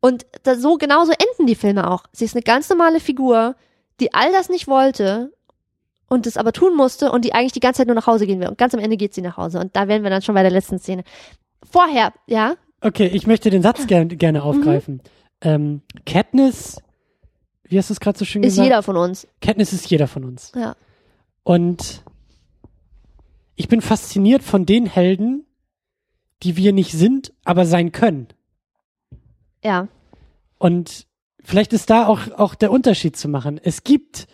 Und 0.00 0.24
das, 0.44 0.60
so 0.60 0.76
genauso 0.76 1.12
enden 1.12 1.46
die 1.46 1.54
Filme 1.54 1.90
auch. 1.90 2.04
Sie 2.12 2.24
ist 2.24 2.34
eine 2.34 2.42
ganz 2.42 2.68
normale 2.70 3.00
Figur, 3.00 3.54
die 4.00 4.14
all 4.14 4.32
das 4.32 4.48
nicht 4.48 4.66
wollte 4.66 5.32
und 6.08 6.26
es 6.26 6.36
aber 6.36 6.52
tun 6.52 6.74
musste 6.74 7.12
und 7.12 7.24
die 7.24 7.34
eigentlich 7.34 7.52
die 7.52 7.60
ganze 7.60 7.78
Zeit 7.78 7.86
nur 7.86 7.96
nach 7.96 8.06
Hause 8.06 8.26
gehen 8.26 8.40
will. 8.40 8.48
Und 8.48 8.56
ganz 8.58 8.72
am 8.72 8.80
Ende 8.80 8.96
geht 8.96 9.14
sie 9.14 9.22
nach 9.22 9.36
Hause. 9.36 9.60
Und 9.60 9.76
da 9.76 9.88
wären 9.88 10.02
wir 10.02 10.10
dann 10.10 10.22
schon 10.22 10.34
bei 10.34 10.42
der 10.42 10.50
letzten 10.50 10.78
Szene. 10.78 11.04
Vorher, 11.70 12.12
ja? 12.26 12.54
Okay, 12.80 13.06
ich 13.06 13.26
möchte 13.26 13.50
den 13.50 13.62
Satz 13.62 13.86
ger 13.86 14.04
gerne 14.04 14.42
aufgreifen. 14.42 14.94
Mhm. 14.94 15.00
Ähm, 15.42 15.82
Katniss, 16.06 16.80
wie 17.64 17.78
hast 17.78 17.90
du 17.90 17.94
es 17.94 18.00
gerade 18.00 18.18
so 18.18 18.24
schön 18.24 18.42
ist 18.42 18.52
gesagt? 18.52 18.64
Ist 18.64 18.70
jeder 18.70 18.82
von 18.82 18.96
uns. 18.96 19.28
Katniss 19.40 19.72
ist 19.72 19.90
jeder 19.90 20.08
von 20.08 20.24
uns. 20.24 20.52
Ja. 20.54 20.76
Und 21.42 22.02
ich 23.56 23.68
bin 23.68 23.80
fasziniert 23.80 24.42
von 24.42 24.66
den 24.66 24.86
Helden, 24.86 25.46
die 26.42 26.56
wir 26.56 26.72
nicht 26.72 26.92
sind, 26.92 27.32
aber 27.44 27.66
sein 27.66 27.92
können. 27.92 28.28
Ja. 29.62 29.88
Und 30.58 31.06
vielleicht 31.42 31.72
ist 31.72 31.90
da 31.90 32.06
auch, 32.06 32.30
auch 32.36 32.54
der 32.54 32.70
Unterschied 32.70 33.16
zu 33.16 33.28
machen. 33.28 33.60
Es 33.62 33.84
gibt, 33.84 34.26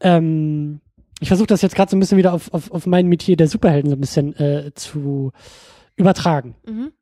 ähm, 0.00 0.80
ich 1.20 1.28
versuche 1.28 1.46
das 1.46 1.62
jetzt 1.62 1.76
gerade 1.76 1.90
so 1.90 1.96
ein 1.96 2.00
bisschen 2.00 2.18
wieder 2.18 2.32
auf, 2.32 2.52
auf, 2.52 2.70
auf 2.72 2.86
mein 2.86 3.06
Metier 3.06 3.36
der 3.36 3.48
Superhelden 3.48 3.90
so 3.90 3.96
ein 3.96 4.00
bisschen 4.00 4.34
äh, 4.36 4.72
zu 4.74 5.32
übertragen. 5.96 6.56
Mhm. 6.66 6.92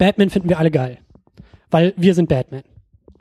Batman 0.00 0.30
finden 0.30 0.48
wir 0.48 0.58
alle 0.58 0.70
geil. 0.70 0.98
Weil 1.70 1.92
wir 1.96 2.14
sind 2.14 2.28
Batman. 2.28 2.62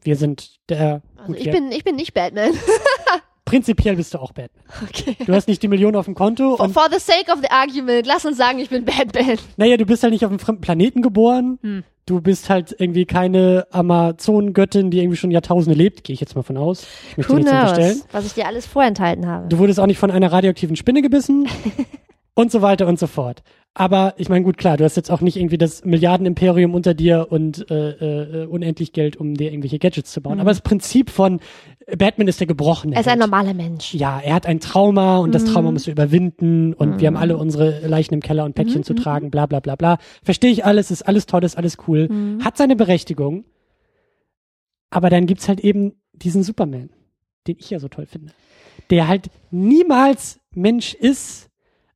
Wir 0.01 0.15
sind 0.15 0.57
der. 0.69 1.01
Also 1.18 1.34
ich 1.34 1.51
bin, 1.51 1.72
ich 1.73 1.84
bin 1.84 1.97
nicht 1.97 2.14
Batman. 2.14 2.51
Prinzipiell 3.45 3.97
bist 3.97 4.14
du 4.14 4.19
auch 4.19 4.31
Batman. 4.31 4.64
Okay. 4.88 5.18
Du 5.26 5.34
hast 5.34 5.49
nicht 5.49 5.61
die 5.61 5.68
Million 5.68 5.95
auf 5.97 6.06
dem 6.06 6.15
Konto. 6.15 6.56
For, 6.56 6.69
for, 6.69 6.88
the 6.89 6.99
sake 6.99 7.31
of 7.34 7.39
the 7.41 7.49
argument, 7.49 8.07
lass 8.07 8.26
uns 8.26 8.38
sagen, 8.38 8.60
ich 8.60 8.69
bin 8.69 8.85
Batman. 8.85 9.38
Naja, 9.57 9.76
du 9.76 9.85
bist 9.85 10.03
halt 10.03 10.14
nicht 10.14 10.23
auf 10.23 10.31
einem 10.31 10.39
fremden 10.39 10.61
Planeten 10.61 11.01
geboren. 11.01 11.60
Hm. 11.61 11.84
Du 12.06 12.22
bist 12.22 12.49
halt 12.49 12.73
irgendwie 12.80 13.06
keine 13.06 13.68
Amazonengöttin, 13.72 14.89
die 14.89 14.99
irgendwie 14.99 15.18
schon 15.18 15.31
Jahrtausende 15.31 15.77
lebt, 15.77 16.06
gehe 16.06 16.14
ich 16.14 16.22
jetzt 16.22 16.35
mal 16.35 16.43
von 16.43 16.57
aus. 16.57 16.88
Ich 17.11 17.18
möchte 17.18 17.34
Who 17.34 17.38
nichts 17.38 17.51
knows, 17.51 17.72
unterstellen. 17.72 18.01
Was 18.11 18.26
ich 18.26 18.34
dir 18.34 18.47
alles 18.47 18.65
vorenthalten 18.65 19.27
habe. 19.27 19.49
Du 19.49 19.57
wurdest 19.57 19.81
auch 19.81 19.85
nicht 19.85 19.99
von 19.99 20.11
einer 20.11 20.31
radioaktiven 20.31 20.77
Spinne 20.77 21.01
gebissen. 21.01 21.47
und 22.34 22.51
so 22.51 22.61
weiter 22.61 22.88
und 22.88 22.99
so 22.99 23.07
fort. 23.07 23.43
Aber 23.76 24.15
ich 24.18 24.30
meine, 24.30 24.43
gut, 24.43 24.57
klar, 24.57 24.77
du 24.77 24.84
hast 24.84 24.97
jetzt 24.97 25.11
auch 25.11 25.22
nicht 25.22 25.38
irgendwie 25.38 25.57
das 25.57 25.85
Milliardenimperium 25.85 26.73
unter 26.73 26.93
dir 26.93 27.27
und 27.30 27.69
äh, 27.69 28.43
äh, 28.43 28.45
unendlich 28.45 28.93
Geld, 28.93 29.15
um 29.15 29.35
dir 29.35 29.51
irgendwelche 29.51 29.80
Gadgets 29.80 30.11
zu 30.11 30.22
bauen. 30.22 30.35
Mhm. 30.35 30.41
Aber 30.41 30.49
das 30.49 30.61
Prinzip 30.61 31.10
von 31.11 31.39
Batman 31.97 32.27
ist 32.27 32.39
der 32.39 32.47
gebrochene. 32.47 32.95
Er 32.95 33.01
ist 33.01 33.07
ein 33.07 33.19
normaler 33.19 33.53
Mensch. 33.53 33.93
Ja, 33.93 34.19
er 34.19 34.34
hat 34.34 34.47
ein 34.47 34.60
Trauma 34.60 35.19
und 35.19 35.30
mhm. 35.30 35.34
das 35.34 35.45
Trauma 35.45 35.72
musst 35.72 35.88
du 35.88 35.91
überwinden 35.91 36.73
und 36.73 36.95
mhm. 36.95 36.99
wir 36.99 37.07
haben 37.07 37.15
alle 37.15 37.35
mhm. 37.35 37.41
unsere 37.41 37.88
Leichen 37.88 38.15
im 38.15 38.22
Keller 38.22 38.43
und 38.43 38.56
Päckchen 38.56 38.80
mhm. 38.80 38.84
zu 38.84 38.95
tragen, 38.95 39.30
bla 39.31 39.45
bla 39.45 39.60
bla 39.60 39.76
bla. 39.76 39.97
Verstehe 40.23 40.51
ich 40.51 40.65
alles, 40.65 40.91
ist 40.91 41.03
alles 41.03 41.26
toll, 41.26 41.43
ist 41.43 41.57
alles 41.57 41.77
cool. 41.88 42.10
Mhm. 42.10 42.43
Hat 42.43 42.57
seine 42.57 42.76
Berechtigung. 42.76 43.45
Aber 44.89 45.10
dann 45.10 45.27
gibt's 45.27 45.47
halt 45.47 45.60
eben 45.60 45.93
diesen 46.14 46.43
Superman, 46.43 46.89
den 47.47 47.57
ich 47.60 47.69
ja 47.69 47.80
so 47.80 47.88
toll 47.88 48.07
finde. 48.07 48.34
Der 48.89 49.07
halt 49.07 49.30
niemals 49.51 50.39
Mensch 50.56 50.95
ist, 50.95 51.48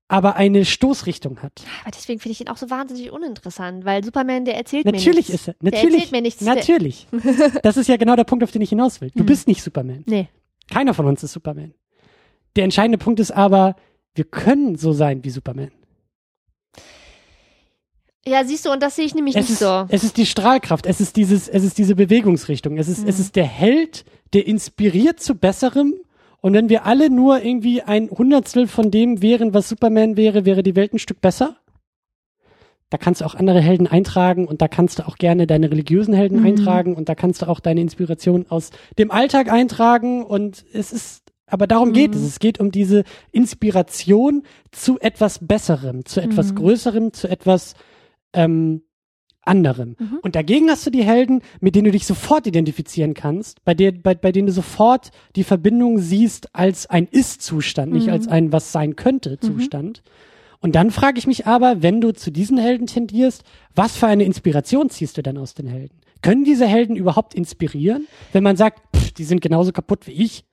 aber 0.08 0.36
eine 0.36 0.66
Stoßrichtung 0.66 1.42
hat. 1.42 1.64
Aber 1.82 1.92
deswegen 1.92 2.20
finde 2.20 2.34
ich 2.34 2.42
ihn 2.42 2.50
auch 2.50 2.58
so 2.58 2.70
wahnsinnig 2.70 3.12
uninteressant, 3.12 3.86
weil 3.86 4.04
Superman, 4.04 4.46
der 4.46 4.56
erzählt 4.56 4.86
natürlich 4.86 5.06
mir 5.06 5.14
nichts. 5.16 5.30
Natürlich 5.32 5.34
ist 5.34 5.48
er. 5.48 5.56
Natürlich. 5.62 5.82
Der 5.82 5.94
erzählt 5.94 6.12
mir 6.12 6.22
nichts. 6.22 6.42
Natürlich. 6.42 7.08
das 7.64 7.78
ist 7.78 7.88
ja 7.88 7.98
genau 7.98 8.16
der 8.16 8.24
Punkt, 8.24 8.44
auf 8.44 8.52
den 8.52 8.62
ich 8.62 8.70
hinaus 8.70 9.02
will. 9.02 9.12
Du 9.12 9.20
hm. 9.20 9.26
bist 9.26 9.48
nicht 9.48 9.64
Superman. 9.64 10.04
Nee. 10.06 10.30
Keiner 10.70 10.94
von 10.94 11.06
uns 11.06 11.24
ist 11.24 11.34
Superman. 11.34 11.74
Der 12.56 12.64
entscheidende 12.64 12.98
Punkt 12.98 13.20
ist 13.20 13.32
aber, 13.32 13.76
wir 14.16 14.26
können 14.26 14.76
so 14.76 14.94
sein 14.94 15.24
wie 15.24 15.30
Superman. 15.30 15.72
Ja, 18.26 18.46
siehst 18.46 18.66
du, 18.66 18.72
und 18.72 18.82
das 18.82 18.96
sehe 18.96 19.06
ich 19.06 19.16
nämlich 19.16 19.36
es 19.36 19.42
nicht 19.42 19.54
ist, 19.54 19.60
so. 19.60 19.86
Es 19.90 20.04
ist 20.04 20.16
die 20.16 20.26
Strahlkraft, 20.26 20.86
es 20.86 21.02
ist 21.02 21.18
dieses, 21.18 21.50
es 21.50 21.64
ist 21.64 21.78
diese 21.78 21.96
Bewegungsrichtung, 21.96 22.78
es 22.78 22.88
ist, 22.88 23.02
mhm. 23.04 23.10
es 23.10 23.20
ist 23.20 23.36
der 23.36 23.46
Held, 23.46 24.06
der 24.32 24.48
inspiriert 24.48 25.20
zu 25.20 25.36
Besserem 25.36 25.96
und 26.44 26.54
wenn 26.54 26.68
wir 26.68 26.86
alle 26.86 27.10
nur 27.10 27.42
irgendwie 27.42 27.84
ein 27.84 28.10
Hundertstel 28.10 28.68
von 28.68 28.92
dem 28.92 29.22
wären, 29.22 29.54
was 29.54 29.70
Superman 29.70 30.18
wäre, 30.18 30.44
wäre 30.44 30.62
die 30.62 30.76
Welt 30.76 30.94
ein 30.94 31.00
Stück 31.00 31.22
besser. 31.22 31.56
Da 32.90 32.98
kannst 32.98 33.22
du 33.22 33.26
auch 33.26 33.34
andere 33.34 33.62
Helden 33.62 33.88
eintragen 33.88 34.46
und 34.46 34.62
da 34.62 34.68
kannst 34.68 35.00
du 35.00 35.08
auch 35.08 35.16
gerne 35.16 35.48
deine 35.48 35.72
religiösen 35.72 36.14
Helden 36.14 36.42
mhm. 36.42 36.46
eintragen 36.48 36.96
und 36.96 37.08
da 37.08 37.16
kannst 37.16 37.42
du 37.42 37.48
auch 37.48 37.62
deine 37.62 37.80
Inspiration 37.80 38.46
aus 38.50 38.72
dem 38.98 39.10
Alltag 39.10 39.50
eintragen 39.50 40.22
und 40.22 40.66
es 40.74 40.92
ist, 40.92 41.24
aber 41.48 41.66
darum 41.66 41.90
mhm. 41.90 41.94
geht 41.94 42.14
es. 42.14 42.22
Es 42.24 42.40
geht 42.40 42.60
um 42.60 42.72
diese 42.72 43.06
Inspiration 43.32 44.44
zu 44.72 45.00
etwas 45.00 45.40
Besserem, 45.48 46.04
zu 46.04 46.20
etwas 46.20 46.52
mhm. 46.52 46.56
Größerem, 46.56 47.14
zu 47.14 47.30
etwas 47.30 47.74
ähm, 48.34 48.82
anderem. 49.46 49.96
Mhm. 50.00 50.20
Und 50.22 50.36
dagegen 50.36 50.70
hast 50.70 50.86
du 50.86 50.90
die 50.90 51.04
Helden, 51.04 51.42
mit 51.60 51.76
denen 51.76 51.86
du 51.86 51.92
dich 51.92 52.06
sofort 52.06 52.48
identifizieren 52.48 53.14
kannst, 53.14 53.64
bei, 53.64 53.74
der, 53.74 53.92
bei, 53.92 54.16
bei 54.16 54.32
denen 54.32 54.48
du 54.48 54.54
sofort 54.54 55.12
die 55.36 55.44
Verbindung 55.44 56.00
siehst 56.00 56.56
als 56.56 56.88
ein 56.90 57.08
Ist-Zustand, 57.10 57.92
mhm. 57.92 57.98
nicht 57.98 58.10
als 58.10 58.28
ein 58.28 58.52
was 58.52 58.72
sein 58.72 58.96
könnte 58.96 59.38
mhm. 59.42 59.46
Zustand. 59.46 60.04
Mhm. 60.04 60.10
Und 60.62 60.76
dann 60.76 60.92
frage 60.92 61.20
ich 61.20 61.28
mich 61.28 61.46
aber, 61.46 61.82
wenn 61.82 62.00
du 62.00 62.14
zu 62.14 62.32
diesen 62.32 62.58
Helden 62.58 62.88
tendierst, 62.88 63.44
was 63.76 63.98
für 63.98 64.08
eine 64.08 64.24
Inspiration 64.24 64.90
ziehst 64.90 65.18
du 65.18 65.22
dann 65.22 65.38
aus 65.38 65.54
den 65.54 65.68
Helden? 65.68 66.00
Können 66.22 66.46
diese 66.46 66.66
Helden 66.66 66.96
überhaupt 66.96 67.34
inspirieren, 67.36 68.08
wenn 68.32 68.44
man 68.44 68.56
sagt, 68.56 68.82
pff, 68.96 69.12
die 69.12 69.26
sind 69.26 69.42
genauso 69.42 69.74
kaputt 69.74 70.08
wie 70.08 70.14
ich? 70.14 70.46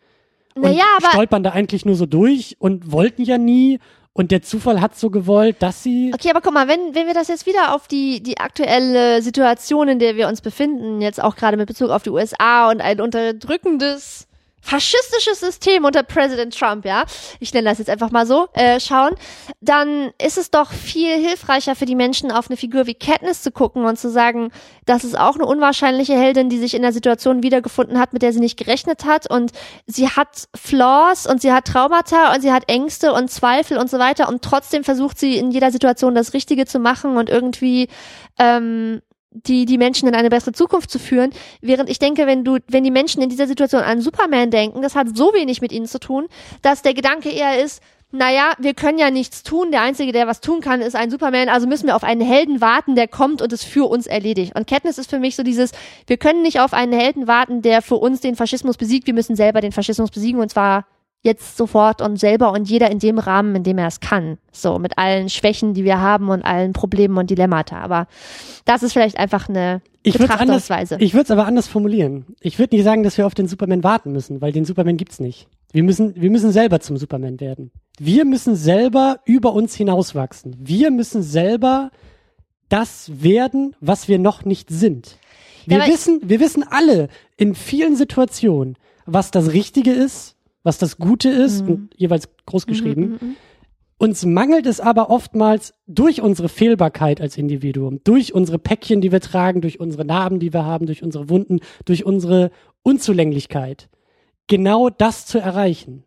Und 0.57 0.62
naja, 0.62 0.85
aber 0.97 1.11
stolpern 1.11 1.45
da 1.45 1.51
eigentlich 1.51 1.85
nur 1.85 1.95
so 1.95 2.07
durch 2.07 2.57
und 2.59 2.91
wollten 2.91 3.23
ja 3.23 3.39
nie 3.39 3.79
und 4.12 4.32
der 4.32 4.43
Zufall 4.43 4.81
hat 4.81 4.99
so 4.99 5.11
gewollt, 5.11 5.57
dass 5.61 5.82
sie. 5.82 6.11
Okay, 6.12 6.31
aber 6.31 6.41
guck 6.41 6.53
mal, 6.53 6.69
wenn, 6.69 6.95
wenn 6.95 7.07
wir 7.07 7.15
das 7.15 7.28
jetzt 7.28 7.47
wieder 7.47 7.74
auf 7.74 7.87
die, 7.89 8.23
die 8.23 8.39
aktuelle 8.39 9.23
Situation, 9.23 9.89
in 9.89 9.99
der 9.99 10.16
wir 10.16 10.28
uns 10.28 10.41
befinden, 10.41 11.01
jetzt 11.01 11.23
auch 11.23 11.37
gerade 11.37 11.57
mit 11.57 11.69
Bezug 11.69 11.91
auf 11.91 12.03
die 12.03 12.11
USA 12.11 12.70
und 12.70 12.81
ein 12.81 13.01
unterdrückendes 13.01 14.27
faschistisches 14.61 15.41
System 15.41 15.85
unter 15.85 16.03
Präsident 16.03 16.57
Trump, 16.57 16.85
ja, 16.85 17.05
ich 17.39 17.53
nenne 17.55 17.69
das 17.69 17.78
jetzt 17.78 17.91
einfach 17.91 18.11
mal 18.11 18.27
so, 18.27 18.49
äh, 18.53 18.78
schauen, 18.81 19.15
dann 19.61 20.11
ist 20.23 20.39
es 20.39 20.51
doch 20.51 20.73
viel 20.73 21.16
hilfreicher 21.16 21.74
für 21.74 21.87
die 21.87 21.95
Menschen, 21.95 22.31
auf 22.31 22.49
eine 22.49 22.57
Figur 22.57 22.87
wie 22.87 22.95
Katniss 22.95 23.43
zu 23.43 23.51
gucken 23.51 23.85
und 23.85 23.99
zu 23.99 24.11
sagen, 24.11 24.51
das 24.87 25.05
ist 25.05 25.19
auch 25.19 25.35
eine 25.35 25.47
unwahrscheinliche 25.47 26.15
Heldin, 26.15 26.49
die 26.49 26.59
sich 26.59 26.74
in 26.74 26.82
der 26.82 26.93
Situation 26.93 27.43
wiedergefunden 27.43 27.99
hat, 27.99 28.12
mit 28.12 28.23
der 28.23 28.32
sie 28.32 28.41
nicht 28.41 28.59
gerechnet 28.59 29.05
hat. 29.05 29.31
Und 29.31 29.53
sie 29.87 30.09
hat 30.09 30.49
Flaws 30.55 31.27
und 31.27 31.41
sie 31.41 31.53
hat 31.53 31.66
Traumata 31.66 32.35
und 32.35 32.41
sie 32.43 32.53
hat 32.53 32.69
Ängste 32.69 33.12
und 33.12 33.31
Zweifel 33.31 33.78
und 33.78 33.89
so 33.89 33.99
weiter. 33.99 34.28
Und 34.28 34.43
trotzdem 34.43 34.85
versucht 34.85 35.19
sie 35.19 35.37
in 35.37 35.51
jeder 35.51 35.70
Situation 35.70 36.15
das 36.15 36.35
Richtige 36.35 36.66
zu 36.66 36.78
machen 36.78 37.16
und 37.16 37.28
irgendwie 37.28 37.89
ähm, 38.39 39.01
die, 39.31 39.65
die 39.65 39.78
Menschen 39.78 40.09
in 40.09 40.15
eine 40.15 40.31
bessere 40.31 40.52
Zukunft 40.52 40.90
zu 40.90 40.98
führen. 40.98 41.31
Während 41.61 41.89
ich 41.89 41.98
denke, 41.98 42.27
wenn 42.27 42.44
du, 42.44 42.59
wenn 42.69 42.85
die 42.85 42.90
Menschen 42.90 43.23
in 43.23 43.28
dieser 43.28 43.47
Situation 43.47 43.82
an 43.82 44.01
Superman 44.01 44.51
denken, 44.51 44.82
das 44.82 44.97
hat 44.97 45.16
so 45.16 45.32
wenig 45.32 45.61
mit 45.61 45.73
ihnen 45.73 45.86
zu 45.86 46.01
tun, 46.01 46.27
dass 46.62 46.82
der 46.82 46.94
Gedanke 46.94 47.31
eher 47.31 47.62
ist, 47.62 47.82
naja, 48.12 48.55
wir 48.59 48.74
können 48.74 48.98
ja 48.98 49.11
nichts 49.11 49.44
tun. 49.44 49.70
Der 49.70 49.82
Einzige, 49.82 50.11
der 50.11 50.27
was 50.27 50.40
tun 50.40 50.61
kann, 50.61 50.81
ist 50.81 50.97
ein 50.97 51.12
Superman. 51.12 51.48
Also 51.48 51.69
müssen 51.69 51.86
wir 51.86 51.94
auf 51.94 52.02
einen 52.02 52.20
Helden 52.23 52.61
warten, 52.61 52.97
der 52.97 53.07
kommt 53.07 53.40
und 53.40 53.52
es 53.52 53.62
für 53.62 53.89
uns 53.89 54.09
erledigt. 54.09 54.57
Und 54.57 54.66
Katniss 54.66 54.98
ist 54.98 55.09
für 55.09 55.20
mich 55.20 55.36
so 55.36 55.44
dieses, 55.44 55.70
wir 56.09 56.16
können 56.16 56.43
nicht 56.43 56.59
auf 56.59 56.73
einen 56.73 56.93
Helden 56.93 57.28
warten, 57.28 57.62
der 57.62 57.82
für 57.82 57.97
uns 57.97 58.20
den 58.20 58.35
Faschismus 58.35 58.77
besiegt. 58.77 59.07
Wir 59.07 59.15
müssen 59.15 59.36
selber 59.36 59.61
den 59.61 59.70
Faschismus 59.70 60.11
besiegen 60.11 60.40
und 60.40 60.51
zwar 60.51 60.86
jetzt 61.22 61.56
sofort 61.56 62.01
und 62.01 62.18
selber 62.18 62.52
und 62.52 62.68
jeder 62.68 62.90
in 62.90 62.98
dem 62.98 63.18
Rahmen, 63.18 63.55
in 63.55 63.62
dem 63.62 63.78
er 63.78 63.88
es 63.88 64.01
kann. 64.01 64.38
So, 64.52 64.78
mit 64.78 64.97
allen 64.97 65.28
Schwächen, 65.28 65.74
die 65.74 65.84
wir 65.84 66.01
haben 66.01 66.30
und 66.30 66.42
allen 66.42 66.72
Problemen 66.72 67.18
und 67.18 67.28
Dilemmata. 67.28 67.78
Aber 67.78 68.06
das 68.64 68.82
ist 68.82 68.92
vielleicht 68.92 69.18
einfach 69.18 69.48
eine 69.48 69.82
ich 70.02 70.16
Betrachtungsweise. 70.16 70.94
Anders, 70.94 71.06
ich 71.06 71.12
würde 71.12 71.24
es 71.24 71.30
aber 71.30 71.47
anders 71.47 71.68
formulieren. 71.68 72.24
Ich 72.40 72.59
würde 72.59 72.74
nicht 72.74 72.84
sagen, 72.84 73.02
dass 73.02 73.18
wir 73.18 73.26
auf 73.26 73.34
den 73.34 73.48
Superman 73.48 73.84
warten 73.84 74.12
müssen, 74.12 74.40
weil 74.40 74.52
den 74.52 74.64
Superman 74.64 74.97
gibt's 74.97 75.20
nicht. 75.20 75.47
Wir 75.72 75.82
müssen, 75.82 76.14
wir 76.16 76.30
müssen 76.30 76.52
selber 76.52 76.80
zum 76.80 76.97
Superman 76.97 77.38
werden. 77.38 77.70
Wir 77.98 78.24
müssen 78.24 78.56
selber 78.56 79.20
über 79.26 79.52
uns 79.52 79.74
hinauswachsen. 79.74 80.56
Wir 80.59 80.90
müssen 80.90 81.22
selber 81.22 81.90
das 82.70 83.10
werden, 83.22 83.76
was 83.80 84.09
wir 84.09 84.18
noch 84.18 84.44
nicht 84.47 84.70
sind. 84.70 85.18
Wir 85.66 85.78
ja, 85.78 85.86
wissen, 85.86 86.20
wir 86.24 86.40
wissen 86.40 86.64
alle 86.68 87.09
in 87.36 87.55
vielen 87.55 87.94
Situationen, 87.94 88.76
was 89.05 89.30
das 89.30 89.52
Richtige 89.52 89.92
ist, 89.92 90.36
was 90.62 90.78
das 90.78 90.99
Gute 90.99 91.28
ist, 91.31 91.65
Mhm. 91.65 91.70
und 91.70 91.95
jeweils 91.97 92.28
groß 92.47 92.66
geschrieben. 92.66 93.03
Mhm, 93.03 93.28
mhm, 93.28 93.37
Uns 93.99 94.24
mangelt 94.24 94.65
es 94.66 94.81
aber 94.81 95.11
oftmals 95.11 95.74
durch 95.87 96.23
unsere 96.23 96.49
Fehlbarkeit 96.49 97.20
als 97.20 97.37
Individuum, 97.37 98.01
durch 98.03 98.32
unsere 98.32 98.59
Päckchen, 98.59 99.03
die 99.03 99.12
wir 99.12 99.20
tragen, 99.20 99.61
durch 99.61 99.78
unsere 99.78 100.07
Narben, 100.07 100.39
die 100.39 100.55
wir 100.55 100.65
haben, 100.65 100.87
durch 100.87 101.03
unsere 101.03 101.28
Wunden, 101.28 101.61
durch 101.85 102.07
unsere 102.07 102.51
Unzulänglichkeit, 102.82 103.91
genau 104.47 104.89
das 104.89 105.27
zu 105.27 105.39
erreichen. 105.39 106.05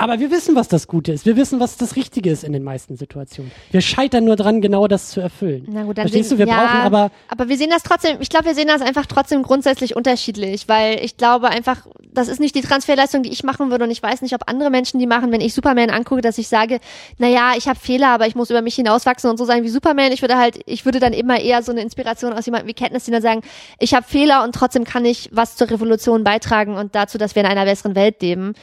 Aber 0.00 0.20
wir 0.20 0.30
wissen, 0.30 0.54
was 0.54 0.68
das 0.68 0.86
Gute 0.86 1.10
ist. 1.10 1.26
Wir 1.26 1.36
wissen, 1.36 1.58
was 1.58 1.76
das 1.76 1.96
Richtige 1.96 2.30
ist 2.30 2.44
in 2.44 2.52
den 2.52 2.62
meisten 2.62 2.96
Situationen. 2.96 3.50
Wir 3.72 3.80
scheitern 3.80 4.24
nur 4.24 4.36
dran, 4.36 4.60
genau 4.60 4.86
das 4.86 5.10
zu 5.10 5.20
erfüllen. 5.20 5.66
Na 5.68 5.82
gut, 5.82 5.98
dann 5.98 6.04
Verstehst 6.04 6.28
sehen- 6.28 6.38
du? 6.38 6.44
Wir 6.46 6.52
ja, 6.52 6.64
brauchen 6.64 6.80
aber 6.82 7.10
Aber 7.26 7.48
wir 7.48 7.56
sehen 7.56 7.70
das 7.70 7.82
trotzdem, 7.82 8.16
ich 8.20 8.28
glaube, 8.28 8.44
wir 8.46 8.54
sehen 8.54 8.68
das 8.68 8.80
einfach 8.80 9.06
trotzdem 9.06 9.42
grundsätzlich 9.42 9.96
unterschiedlich, 9.96 10.68
weil 10.68 11.04
ich 11.04 11.16
glaube 11.16 11.48
einfach, 11.48 11.86
das 12.12 12.28
ist 12.28 12.38
nicht 12.38 12.54
die 12.54 12.60
Transferleistung, 12.60 13.24
die 13.24 13.30
ich 13.30 13.42
machen 13.42 13.70
würde 13.72 13.82
und 13.84 13.90
ich 13.90 14.00
weiß 14.00 14.22
nicht, 14.22 14.34
ob 14.34 14.42
andere 14.48 14.70
Menschen 14.70 15.00
die 15.00 15.06
machen, 15.08 15.32
wenn 15.32 15.40
ich 15.40 15.52
Superman 15.52 15.90
angucke, 15.90 16.20
dass 16.20 16.38
ich 16.38 16.46
sage, 16.46 16.78
naja, 17.18 17.54
ich 17.56 17.66
habe 17.66 17.78
Fehler, 17.80 18.10
aber 18.10 18.28
ich 18.28 18.36
muss 18.36 18.50
über 18.50 18.62
mich 18.62 18.76
hinauswachsen 18.76 19.28
und 19.28 19.36
so 19.36 19.44
sein 19.44 19.64
wie 19.64 19.68
Superman. 19.68 20.12
Ich 20.12 20.22
würde 20.22 20.38
halt, 20.38 20.60
ich 20.66 20.84
würde 20.84 21.00
dann 21.00 21.12
immer 21.12 21.40
eher 21.40 21.60
so 21.64 21.72
eine 21.72 21.82
Inspiration 21.82 22.32
aus 22.32 22.46
jemandem 22.46 22.68
wie 22.68 22.74
Katniss, 22.74 23.04
die 23.04 23.10
dann 23.10 23.22
sagen, 23.22 23.40
ich 23.80 23.94
habe 23.94 24.06
Fehler 24.06 24.44
und 24.44 24.54
trotzdem 24.54 24.84
kann 24.84 25.04
ich 25.04 25.28
was 25.32 25.56
zur 25.56 25.68
Revolution 25.68 26.22
beitragen 26.22 26.76
und 26.76 26.94
dazu, 26.94 27.18
dass 27.18 27.34
wir 27.34 27.42
in 27.42 27.48
einer 27.48 27.64
besseren 27.64 27.96
Welt 27.96 28.22
leben. 28.22 28.54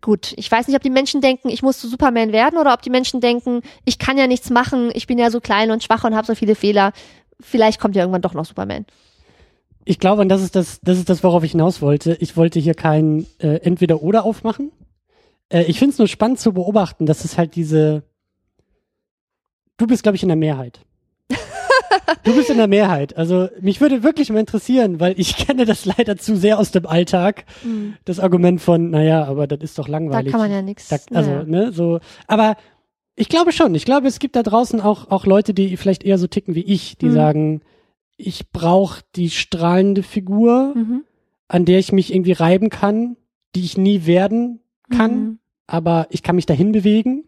Gut, 0.00 0.32
ich 0.36 0.50
weiß 0.50 0.68
nicht, 0.68 0.76
ob 0.76 0.82
die 0.82 0.90
Menschen 0.90 1.20
denken, 1.20 1.48
ich 1.48 1.62
muss 1.62 1.78
zu 1.78 1.88
Superman 1.88 2.32
werden 2.32 2.58
oder 2.58 2.72
ob 2.72 2.82
die 2.82 2.90
Menschen 2.90 3.20
denken, 3.20 3.62
ich 3.84 3.98
kann 3.98 4.16
ja 4.16 4.26
nichts 4.26 4.50
machen, 4.50 4.90
ich 4.94 5.06
bin 5.06 5.18
ja 5.18 5.30
so 5.30 5.40
klein 5.40 5.70
und 5.70 5.82
schwach 5.82 6.04
und 6.04 6.14
habe 6.14 6.26
so 6.26 6.34
viele 6.34 6.54
Fehler. 6.54 6.92
Vielleicht 7.40 7.80
kommt 7.80 7.96
ja 7.96 8.02
irgendwann 8.02 8.22
doch 8.22 8.34
noch 8.34 8.44
Superman. 8.44 8.86
ich 9.84 9.98
glaube, 9.98 10.22
und 10.22 10.28
das 10.28 10.42
ist 10.42 10.54
das, 10.54 10.80
das 10.82 10.98
ist 10.98 11.08
das, 11.08 11.22
worauf 11.24 11.42
ich 11.44 11.52
hinaus 11.52 11.82
wollte. 11.82 12.16
Ich 12.20 12.36
wollte 12.36 12.60
hier 12.60 12.74
kein 12.74 13.26
äh, 13.38 13.56
Entweder-Oder 13.56 14.24
aufmachen. 14.24 14.70
Äh, 15.48 15.64
ich 15.64 15.78
finde 15.78 15.92
es 15.92 15.98
nur 15.98 16.08
spannend 16.08 16.40
zu 16.40 16.52
beobachten, 16.52 17.06
dass 17.06 17.24
es 17.24 17.36
halt 17.36 17.56
diese. 17.56 18.04
Du 19.76 19.86
bist, 19.86 20.02
glaube 20.02 20.16
ich, 20.16 20.22
in 20.22 20.28
der 20.28 20.36
Mehrheit. 20.36 20.80
Du 22.24 22.34
bist 22.34 22.50
in 22.50 22.56
der 22.58 22.68
Mehrheit. 22.68 23.16
Also 23.16 23.48
mich 23.60 23.80
würde 23.80 24.02
wirklich 24.02 24.30
mal 24.30 24.40
interessieren, 24.40 25.00
weil 25.00 25.18
ich 25.18 25.36
kenne 25.46 25.64
das 25.64 25.84
leider 25.84 26.16
zu 26.16 26.36
sehr 26.36 26.58
aus 26.58 26.70
dem 26.70 26.86
Alltag. 26.86 27.44
Das 28.04 28.20
Argument 28.20 28.60
von, 28.60 28.90
naja, 28.90 29.24
aber 29.24 29.46
das 29.46 29.60
ist 29.60 29.78
doch 29.78 29.86
Da 29.86 29.92
langweilig. 29.92 30.30
kann 30.32 30.40
man 30.40 30.50
ja 30.50 30.62
nichts. 30.62 30.88
Da, 30.88 30.96
also, 31.14 31.30
naja. 31.30 31.44
ne, 31.44 31.72
so. 31.72 32.00
Aber 32.26 32.56
ich 33.16 33.28
glaube 33.28 33.52
schon. 33.52 33.74
Ich 33.74 33.84
glaube, 33.84 34.08
es 34.08 34.18
gibt 34.18 34.36
da 34.36 34.42
draußen 34.42 34.80
auch, 34.80 35.10
auch 35.10 35.26
Leute, 35.26 35.52
die 35.54 35.76
vielleicht 35.76 36.04
eher 36.04 36.18
so 36.18 36.26
ticken 36.26 36.54
wie 36.54 36.62
ich, 36.64 36.96
die 36.98 37.06
Mhm. 37.06 37.12
sagen, 37.12 37.60
ich 38.16 38.50
brauche 38.52 39.00
die 39.16 39.30
strahlende 39.30 40.02
Figur, 40.02 40.72
Mhm. 40.74 41.04
an 41.48 41.64
der 41.64 41.78
ich 41.78 41.92
mich 41.92 42.14
irgendwie 42.14 42.32
reiben 42.32 42.70
kann, 42.70 43.16
die 43.54 43.64
ich 43.64 43.76
nie 43.76 44.06
werden 44.06 44.60
kann, 44.90 45.12
Mhm. 45.20 45.38
aber 45.66 46.06
ich 46.10 46.22
kann 46.22 46.36
mich 46.36 46.46
dahin 46.46 46.72
bewegen. 46.72 47.24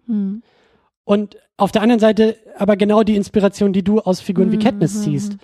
Mhm. 1.07 1.13
Und 1.13 1.37
auf 1.57 1.71
der 1.73 1.83
anderen 1.83 2.01
Seite 2.01 2.37
aber 2.57 2.77
genau 2.77 3.03
die 3.03 3.17
Inspiration, 3.17 3.73
die 3.73 3.83
du 3.85 4.01
aus 4.01 4.21
Figuren 4.21 4.51
wie 4.53 4.57
Mhm, 4.57 4.61
Katniss 4.63 4.95
mhm, 4.95 5.03
ziehst. 5.03 5.37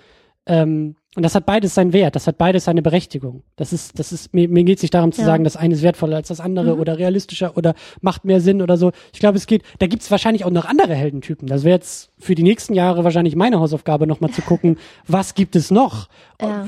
Ähm, 0.45 0.95
und 1.15 1.23
das 1.23 1.35
hat 1.35 1.45
beides 1.45 1.75
seinen 1.75 1.91
Wert, 1.91 2.15
das 2.15 2.25
hat 2.25 2.37
beides 2.37 2.63
seine 2.63 2.81
Berechtigung. 2.81 3.43
Das 3.57 3.73
ist, 3.73 3.99
das 3.99 4.13
ist, 4.13 4.33
mir, 4.33 4.47
mir 4.47 4.63
geht 4.63 4.77
es 4.77 4.81
nicht 4.81 4.93
darum 4.93 5.11
zu 5.11 5.21
Ja. 5.21 5.25
sagen, 5.27 5.43
das 5.43 5.57
eine 5.57 5.73
ist 5.73 5.81
wertvoller 5.83 6.15
als 6.15 6.29
das 6.29 6.39
andere 6.39 6.73
Mhm. 6.75 6.79
oder 6.81 6.97
realistischer 6.97 7.57
oder 7.57 7.75
macht 7.99 8.23
mehr 8.25 8.39
Sinn 8.39 8.61
oder 8.61 8.77
so. 8.77 8.91
Ich 9.13 9.19
glaube, 9.19 9.37
es 9.37 9.45
geht, 9.45 9.61
da 9.79 9.87
gibt 9.87 10.03
es 10.03 10.09
wahrscheinlich 10.09 10.45
auch 10.45 10.49
noch 10.51 10.63
andere 10.65 10.95
Heldentypen. 10.95 11.47
Das 11.49 11.63
wäre 11.65 11.75
jetzt 11.75 12.11
für 12.17 12.33
die 12.33 12.43
nächsten 12.43 12.73
Jahre 12.73 13.03
wahrscheinlich 13.03 13.35
meine 13.35 13.59
Hausaufgabe, 13.59 14.07
nochmal 14.07 14.31
zu 14.31 14.41
gucken, 14.41 14.77
was 15.07 15.35
gibt 15.35 15.55
es 15.57 15.69
noch? 15.69 16.07
Ja. 16.41 16.67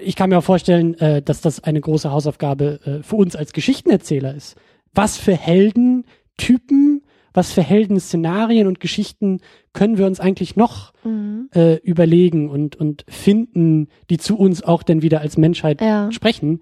Ich 0.00 0.14
kann 0.16 0.30
mir 0.30 0.38
auch 0.38 0.44
vorstellen, 0.44 0.94
äh, 1.00 1.20
dass 1.20 1.40
das 1.40 1.62
eine 1.64 1.80
große 1.80 2.10
Hausaufgabe 2.12 2.80
äh, 2.84 3.02
für 3.02 3.16
uns 3.16 3.34
als 3.36 3.52
Geschichtenerzähler 3.52 4.34
ist. 4.34 4.56
Was 4.94 5.16
für 5.18 5.34
Heldentypen, 5.34 7.02
was 7.32 7.52
für 7.52 7.62
Heldenszenarien 7.62 8.66
und 8.66 8.80
Geschichten 8.80 9.40
können 9.72 9.98
wir 9.98 10.06
uns 10.06 10.20
eigentlich 10.20 10.56
noch 10.56 10.92
Mhm. 11.04 11.48
äh, 11.54 11.76
überlegen 11.76 12.50
und, 12.50 12.76
und 12.76 13.04
finden, 13.08 13.88
die 14.10 14.18
zu 14.18 14.36
uns 14.36 14.62
auch 14.62 14.82
denn 14.82 15.02
wieder 15.02 15.20
als 15.20 15.36
Menschheit 15.36 15.80
Ja. 15.80 16.10
sprechen. 16.12 16.60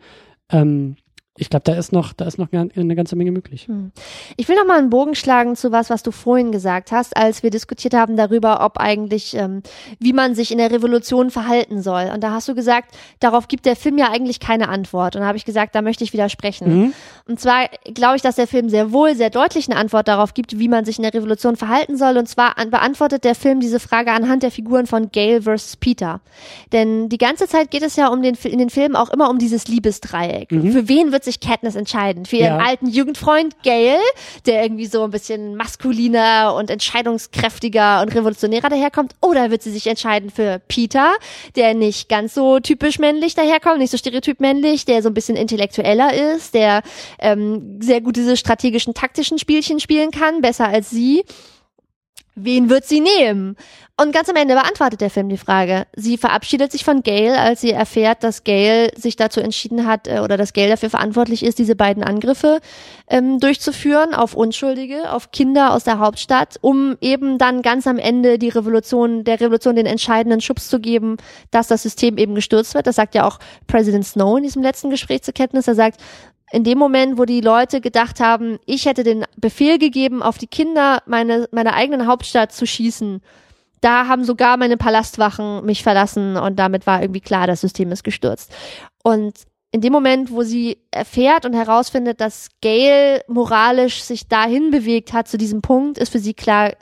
Ähm, 0.50 0.96
ich 1.38 1.50
glaube, 1.50 1.64
da 1.64 1.74
ist 1.74 1.92
noch, 1.92 2.12
da 2.12 2.24
ist 2.24 2.38
noch 2.38 2.48
eine 2.52 2.94
ganze 2.96 3.16
Menge 3.16 3.30
möglich. 3.30 3.68
Ich 4.36 4.48
will 4.48 4.56
noch 4.56 4.66
mal 4.66 4.78
einen 4.78 4.90
Bogen 4.90 5.14
schlagen 5.14 5.56
zu 5.56 5.72
was, 5.72 5.90
was 5.90 6.02
du 6.02 6.10
vorhin 6.10 6.52
gesagt 6.52 6.92
hast, 6.92 7.16
als 7.16 7.42
wir 7.42 7.50
diskutiert 7.50 7.94
haben 7.94 8.16
darüber, 8.16 8.64
ob 8.64 8.78
eigentlich, 8.78 9.34
ähm, 9.34 9.62
wie 9.98 10.12
man 10.12 10.34
sich 10.34 10.50
in 10.50 10.58
der 10.58 10.70
Revolution 10.70 11.30
verhalten 11.30 11.82
soll. 11.82 12.10
Und 12.12 12.22
da 12.22 12.32
hast 12.32 12.48
du 12.48 12.54
gesagt, 12.54 12.96
darauf 13.20 13.48
gibt 13.48 13.66
der 13.66 13.76
Film 13.76 13.98
ja 13.98 14.10
eigentlich 14.10 14.40
keine 14.40 14.68
Antwort. 14.68 15.14
Und 15.14 15.22
da 15.22 15.28
habe 15.28 15.38
ich 15.38 15.44
gesagt, 15.44 15.74
da 15.74 15.82
möchte 15.82 16.04
ich 16.04 16.12
widersprechen. 16.12 16.82
Mhm. 16.82 16.92
Und 17.26 17.40
zwar 17.40 17.68
glaube 17.94 18.16
ich, 18.16 18.22
dass 18.22 18.36
der 18.36 18.46
Film 18.46 18.68
sehr 18.68 18.92
wohl, 18.92 19.14
sehr 19.14 19.30
deutlich 19.30 19.68
eine 19.68 19.78
Antwort 19.78 20.08
darauf 20.08 20.34
gibt, 20.34 20.58
wie 20.58 20.68
man 20.68 20.84
sich 20.84 20.98
in 20.98 21.02
der 21.02 21.14
Revolution 21.14 21.56
verhalten 21.56 21.96
soll. 21.96 22.16
Und 22.16 22.28
zwar 22.28 22.58
an, 22.58 22.70
beantwortet 22.70 23.24
der 23.24 23.34
Film 23.34 23.60
diese 23.60 23.80
Frage 23.80 24.10
anhand 24.12 24.42
der 24.42 24.50
Figuren 24.50 24.86
von 24.86 25.10
Gale 25.12 25.42
versus 25.42 25.76
Peter. 25.76 26.20
Denn 26.72 27.08
die 27.08 27.18
ganze 27.18 27.46
Zeit 27.46 27.70
geht 27.70 27.82
es 27.82 27.96
ja 27.96 28.08
um 28.08 28.22
den, 28.22 28.34
in 28.44 28.58
den 28.58 28.70
Filmen 28.70 28.96
auch 28.96 29.10
immer 29.10 29.30
um 29.30 29.38
dieses 29.38 29.68
Liebesdreieck. 29.68 30.48
Für 30.50 30.88
wen 30.88 31.12
wird 31.12 31.24
sich 31.28 31.40
Katniss 31.40 31.76
entscheiden? 31.76 32.26
Für 32.26 32.36
ihren 32.36 32.58
Ja. 32.58 32.64
alten 32.66 32.88
Jugendfreund 32.88 33.62
Gale, 33.62 33.98
der 34.46 34.62
irgendwie 34.62 34.86
so 34.86 35.04
ein 35.04 35.10
bisschen 35.10 35.54
maskuliner 35.56 36.54
und 36.56 36.70
entscheidungskräftiger 36.70 38.02
und 38.02 38.14
revolutionärer 38.14 38.68
daherkommt? 38.68 39.14
Oder 39.20 39.50
wird 39.50 39.62
sie 39.62 39.70
sich 39.70 39.86
entscheiden 39.86 40.30
für 40.30 40.60
Peter, 40.68 41.14
der 41.56 41.74
nicht 41.74 42.08
ganz 42.08 42.34
so 42.34 42.60
typisch 42.60 42.98
männlich 42.98 43.34
daherkommt, 43.34 43.78
nicht 43.78 43.90
so 43.90 43.96
stereotyp 43.98 44.40
männlich, 44.40 44.84
der 44.84 45.02
so 45.02 45.08
ein 45.08 45.14
bisschen 45.14 45.36
intellektueller 45.36 46.12
ist, 46.34 46.54
der 46.54 46.82
ähm, 47.18 47.78
sehr 47.80 48.00
gut 48.00 48.16
diese 48.16 48.36
strategischen, 48.36 48.94
taktischen 48.94 49.38
Spielchen 49.38 49.80
spielen 49.80 50.10
kann, 50.10 50.40
besser 50.40 50.68
als 50.68 50.90
sie? 50.90 51.24
Wen 52.34 52.70
wird 52.70 52.84
sie 52.86 53.00
nehmen? 53.00 53.56
Und 54.00 54.12
ganz 54.12 54.28
am 54.28 54.36
Ende 54.36 54.54
beantwortet 54.54 55.00
der 55.00 55.10
Film 55.10 55.28
die 55.28 55.36
Frage. 55.36 55.88
Sie 55.92 56.18
verabschiedet 56.18 56.70
sich 56.70 56.84
von 56.84 57.02
Gail, 57.02 57.32
als 57.32 57.62
sie 57.62 57.72
erfährt, 57.72 58.22
dass 58.22 58.44
Gail 58.44 58.92
sich 58.96 59.16
dazu 59.16 59.40
entschieden 59.40 59.88
hat 59.88 60.06
äh, 60.06 60.20
oder 60.20 60.36
dass 60.36 60.52
Gail 60.52 60.68
dafür 60.68 60.88
verantwortlich 60.88 61.42
ist, 61.42 61.58
diese 61.58 61.74
beiden 61.74 62.04
Angriffe 62.04 62.60
ähm, 63.08 63.40
durchzuführen 63.40 64.14
auf 64.14 64.34
Unschuldige, 64.34 65.10
auf 65.10 65.32
Kinder 65.32 65.72
aus 65.74 65.82
der 65.82 65.98
Hauptstadt, 65.98 66.58
um 66.60 66.96
eben 67.00 67.38
dann 67.38 67.60
ganz 67.60 67.88
am 67.88 67.98
Ende 67.98 68.38
die 68.38 68.50
Revolution, 68.50 69.24
der 69.24 69.40
Revolution 69.40 69.74
den 69.74 69.86
entscheidenden 69.86 70.40
Schubs 70.40 70.68
zu 70.68 70.78
geben, 70.78 71.16
dass 71.50 71.66
das 71.66 71.82
System 71.82 72.18
eben 72.18 72.36
gestürzt 72.36 72.74
wird. 72.74 72.86
Das 72.86 72.94
sagt 72.94 73.16
ja 73.16 73.26
auch 73.26 73.40
President 73.66 74.06
Snow 74.06 74.36
in 74.36 74.44
diesem 74.44 74.62
letzten 74.62 74.90
Gespräch 74.90 75.22
zur 75.22 75.34
Kenntnis. 75.34 75.66
Er 75.66 75.74
sagt, 75.74 76.00
in 76.52 76.62
dem 76.62 76.78
Moment, 76.78 77.18
wo 77.18 77.24
die 77.24 77.40
Leute 77.40 77.80
gedacht 77.80 78.20
haben, 78.20 78.60
ich 78.64 78.86
hätte 78.86 79.02
den 79.02 79.24
Befehl 79.36 79.76
gegeben, 79.78 80.22
auf 80.22 80.38
die 80.38 80.46
Kinder 80.46 81.02
meine, 81.06 81.48
meiner 81.50 81.74
eigenen 81.74 82.06
Hauptstadt 82.06 82.52
zu 82.52 82.64
schießen, 82.64 83.20
da 83.80 84.08
haben 84.08 84.24
sogar 84.24 84.56
meine 84.56 84.76
Palastwachen 84.76 85.64
mich 85.64 85.82
verlassen 85.82 86.36
und 86.36 86.58
damit 86.58 86.86
war 86.86 87.02
irgendwie 87.02 87.20
klar, 87.20 87.46
das 87.46 87.60
System 87.60 87.92
ist 87.92 88.04
gestürzt. 88.04 88.52
Und 89.02 89.34
in 89.70 89.80
dem 89.80 89.92
Moment, 89.92 90.30
wo 90.30 90.42
sie 90.42 90.78
erfährt 90.90 91.44
und 91.44 91.52
herausfindet, 91.52 92.20
dass 92.20 92.48
Gail 92.62 93.20
moralisch 93.28 94.02
sich 94.02 94.28
dahin 94.28 94.70
bewegt 94.70 95.12
hat 95.12 95.28
zu 95.28 95.36
diesem 95.36 95.60
Punkt, 95.60 95.98
ist 95.98 96.10
für 96.10 96.18
sie 96.18 96.34
klar, 96.34 96.72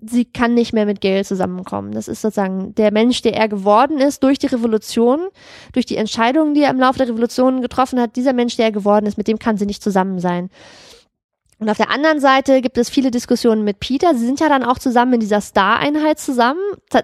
sie 0.00 0.24
kann 0.24 0.54
nicht 0.54 0.72
mehr 0.72 0.86
mit 0.86 1.00
Gail 1.00 1.24
zusammenkommen. 1.24 1.92
Das 1.92 2.08
ist 2.08 2.22
sozusagen 2.22 2.74
der 2.74 2.92
Mensch, 2.92 3.22
der 3.22 3.34
er 3.34 3.48
geworden 3.48 3.98
ist 3.98 4.22
durch 4.22 4.38
die 4.38 4.46
Revolution, 4.46 5.28
durch 5.72 5.86
die 5.86 5.96
Entscheidungen, 5.96 6.54
die 6.54 6.62
er 6.62 6.70
im 6.70 6.80
Laufe 6.80 6.98
der 6.98 7.08
Revolution 7.08 7.60
getroffen 7.60 8.00
hat. 8.00 8.16
Dieser 8.16 8.32
Mensch, 8.32 8.56
der 8.56 8.66
er 8.66 8.72
geworden 8.72 9.06
ist, 9.06 9.18
mit 9.18 9.28
dem 9.28 9.38
kann 9.38 9.56
sie 9.56 9.66
nicht 9.66 9.82
zusammen 9.82 10.18
sein. 10.18 10.50
Und 11.60 11.68
auf 11.68 11.76
der 11.76 11.90
anderen 11.90 12.20
Seite 12.20 12.62
gibt 12.62 12.78
es 12.78 12.88
viele 12.88 13.10
Diskussionen 13.10 13.64
mit 13.64 13.80
Peter. 13.80 14.14
Sie 14.14 14.24
sind 14.24 14.40
ja 14.40 14.48
dann 14.48 14.64
auch 14.64 14.78
zusammen 14.78 15.12
in 15.12 15.20
dieser 15.20 15.42
Star-Einheit 15.42 16.18
zusammen, 16.18 16.58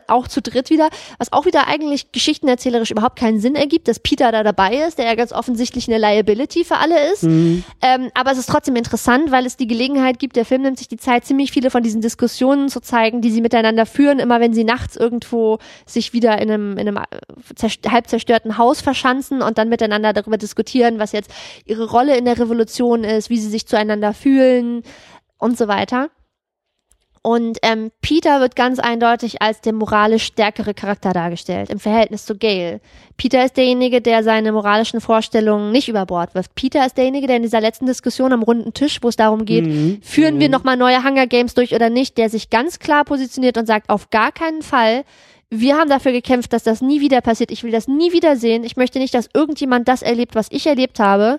auch 0.07 0.29
zu 0.29 0.41
dritt 0.41 0.71
wieder, 0.71 0.89
was 1.19 1.31
auch 1.31 1.45
wieder 1.45 1.69
eigentlich 1.69 2.11
geschichtenerzählerisch 2.11 2.91
überhaupt 2.91 3.19
keinen 3.19 3.39
Sinn 3.39 3.55
ergibt, 3.55 3.87
dass 3.87 4.01
Peter 4.01 4.33
da 4.33 4.43
dabei 4.43 4.77
ist, 4.77 4.97
der 4.97 5.05
ja 5.05 5.15
ganz 5.15 5.35
offensichtlich 5.35 5.89
eine 5.89 5.99
Liability 5.99 6.65
für 6.65 6.79
alle 6.79 7.13
ist. 7.13 7.25
Mhm. 7.25 7.65
Ähm, 7.83 8.11
aber 8.15 8.33
es 8.33 8.39
ist 8.39 8.49
trotzdem 8.49 8.77
interessant, 8.77 9.31
weil 9.31 9.45
es 9.45 9.59
die 9.59 9.67
Gelegenheit 9.67 10.19
gibt, 10.19 10.37
der 10.37 10.47
Film 10.47 10.63
nimmt 10.63 10.79
sich 10.79 10.89
die 10.89 10.97
Zeit, 10.97 11.27
ziemlich 11.27 11.53
viele 11.53 11.69
von 11.69 11.83
diesen 11.83 12.01
Diskussionen 12.01 12.71
zu 12.71 12.81
zeigen, 12.81 13.21
die 13.21 13.31
sie 13.31 13.43
miteinander 13.43 13.85
führen, 13.85 14.19
immer 14.19 14.41
wenn 14.41 14.55
sie 14.55 14.65
nachts 14.65 14.97
irgendwo 14.97 15.59
sich 15.85 16.15
wieder 16.15 16.41
in 16.41 16.51
einem, 16.51 16.79
in 16.79 16.89
einem 16.89 16.97
äh, 16.97 17.69
halb 17.91 18.09
zerstörten 18.09 18.57
Haus 18.57 18.81
verschanzen 18.81 19.43
und 19.43 19.59
dann 19.59 19.69
miteinander 19.69 20.15
darüber 20.15 20.39
diskutieren, 20.39 20.99
was 20.99 21.13
jetzt 21.13 21.31
ihre 21.67 21.91
Rolle 21.91 22.17
in 22.17 22.25
der 22.25 22.39
Revolution 22.39 23.05
ist, 23.05 23.29
wie 23.29 23.39
sie 23.39 23.51
sich 23.51 23.67
zueinander 23.67 24.15
fühlen 24.15 24.46
und 25.39 25.59
so 25.59 25.69
weiter. 25.69 26.11
Und 27.23 27.59
ähm, 27.63 27.91
Peter 28.03 28.39
wird 28.39 28.55
ganz 28.55 28.79
eindeutig 28.79 29.43
als 29.43 29.61
der 29.61 29.73
moralisch 29.73 30.23
stärkere 30.23 30.75
Charakter 30.75 31.13
dargestellt 31.13 31.71
im 31.71 31.81
Verhältnis 31.81 32.25
zu 32.25 32.37
Gail. 32.39 32.81
Peter 33.17 33.45
ist 33.45 33.57
derjenige, 33.57 34.01
der 34.01 34.23
seine 34.23 34.53
moralischen 34.53 35.01
Vorstellungen 35.01 35.73
nicht 35.73 35.89
über 35.89 36.07
Bord 36.07 36.37
wirft. 36.37 36.55
Peter 36.55 36.87
ist 36.87 36.97
derjenige, 36.97 37.27
der 37.27 37.39
in 37.39 37.43
dieser 37.43 37.61
letzten 37.61 37.87
Diskussion 37.87 38.33
am 38.33 38.45
runden 38.45 38.75
Tisch, 38.75 38.99
wo 39.03 39.09
es 39.09 39.17
darum 39.17 39.45
geht, 39.45 39.67
Mhm. 39.67 39.99
führen 40.03 40.39
wir 40.39 40.49
nochmal 40.49 40.77
neue 40.77 41.03
Hunger 41.03 41.27
Games 41.27 41.55
durch 41.55 41.75
oder 41.75 41.91
nicht, 41.91 42.17
der 42.17 42.31
sich 42.31 42.49
ganz 42.49 42.79
klar 42.79 43.05
positioniert 43.05 43.59
und 43.59 43.67
sagt, 43.67 43.91
auf 43.91 44.11
gar 44.11 44.31
keinen 44.31 44.63
Fall 44.63 45.03
wir 45.49 45.77
haben 45.77 45.89
dafür 45.89 46.11
gekämpft, 46.11 46.53
dass 46.53 46.65
das 46.65 46.83
nie 46.83 47.01
wieder 47.01 47.21
passiert. 47.21 47.53
Ich 47.53 47.63
will 47.63 47.71
das 47.71 47.87
nie 47.87 48.13
wieder 48.13 48.35
sehen. 48.35 48.65
Ich 48.65 48.77
möchte 48.77 48.99
nicht, 48.99 49.15
dass 49.15 49.29
irgendjemand 49.33 49.87
das 49.87 50.03
erlebt, 50.03 50.35
was 50.35 50.49
ich 50.51 50.67
erlebt 50.67 50.99
habe. 50.99 51.39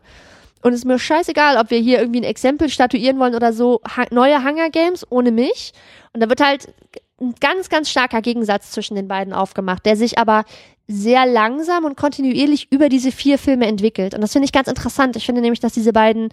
Und 0.62 0.74
es 0.74 0.80
ist 0.80 0.86
mir 0.86 1.00
scheißegal, 1.00 1.58
ob 1.58 1.70
wir 1.70 1.80
hier 1.80 2.00
irgendwie 2.00 2.22
ein 2.22 2.26
Exempel 2.26 2.70
statuieren 2.70 3.20
wollen 3.20 3.36
oder 3.36 3.54
so. 3.54 3.82
Ha 3.96 4.06
neue 4.12 4.44
Hunger 4.44 4.70
Games 4.70 5.06
ohne 5.10 5.32
mich. 5.32 5.74
Und 6.14 6.22
da 6.22 6.30
wird 6.30 6.42
halt 6.42 6.74
ein 7.20 7.36
ganz, 7.40 7.70
ganz 7.70 7.90
starker 7.90 8.22
Gegensatz 8.22 8.72
zwischen 8.72 8.96
den 8.96 9.08
beiden 9.08 9.34
aufgemacht, 9.34 9.86
der 9.86 9.96
sich 9.96 10.18
aber 10.20 10.46
sehr 10.88 11.26
langsam 11.26 11.84
und 11.86 11.98
kontinuierlich 11.98 12.72
über 12.72 12.90
diese 12.90 13.12
vier 13.12 13.38
Filme 13.38 13.66
entwickelt. 13.68 14.14
Und 14.14 14.22
das 14.22 14.32
finde 14.32 14.46
ich 14.46 14.52
ganz 14.52 14.68
interessant. 14.68 15.16
Ich 15.16 15.26
finde 15.26 15.42
nämlich, 15.42 15.60
dass 15.60 15.74
diese 15.74 15.94
beiden 15.94 16.30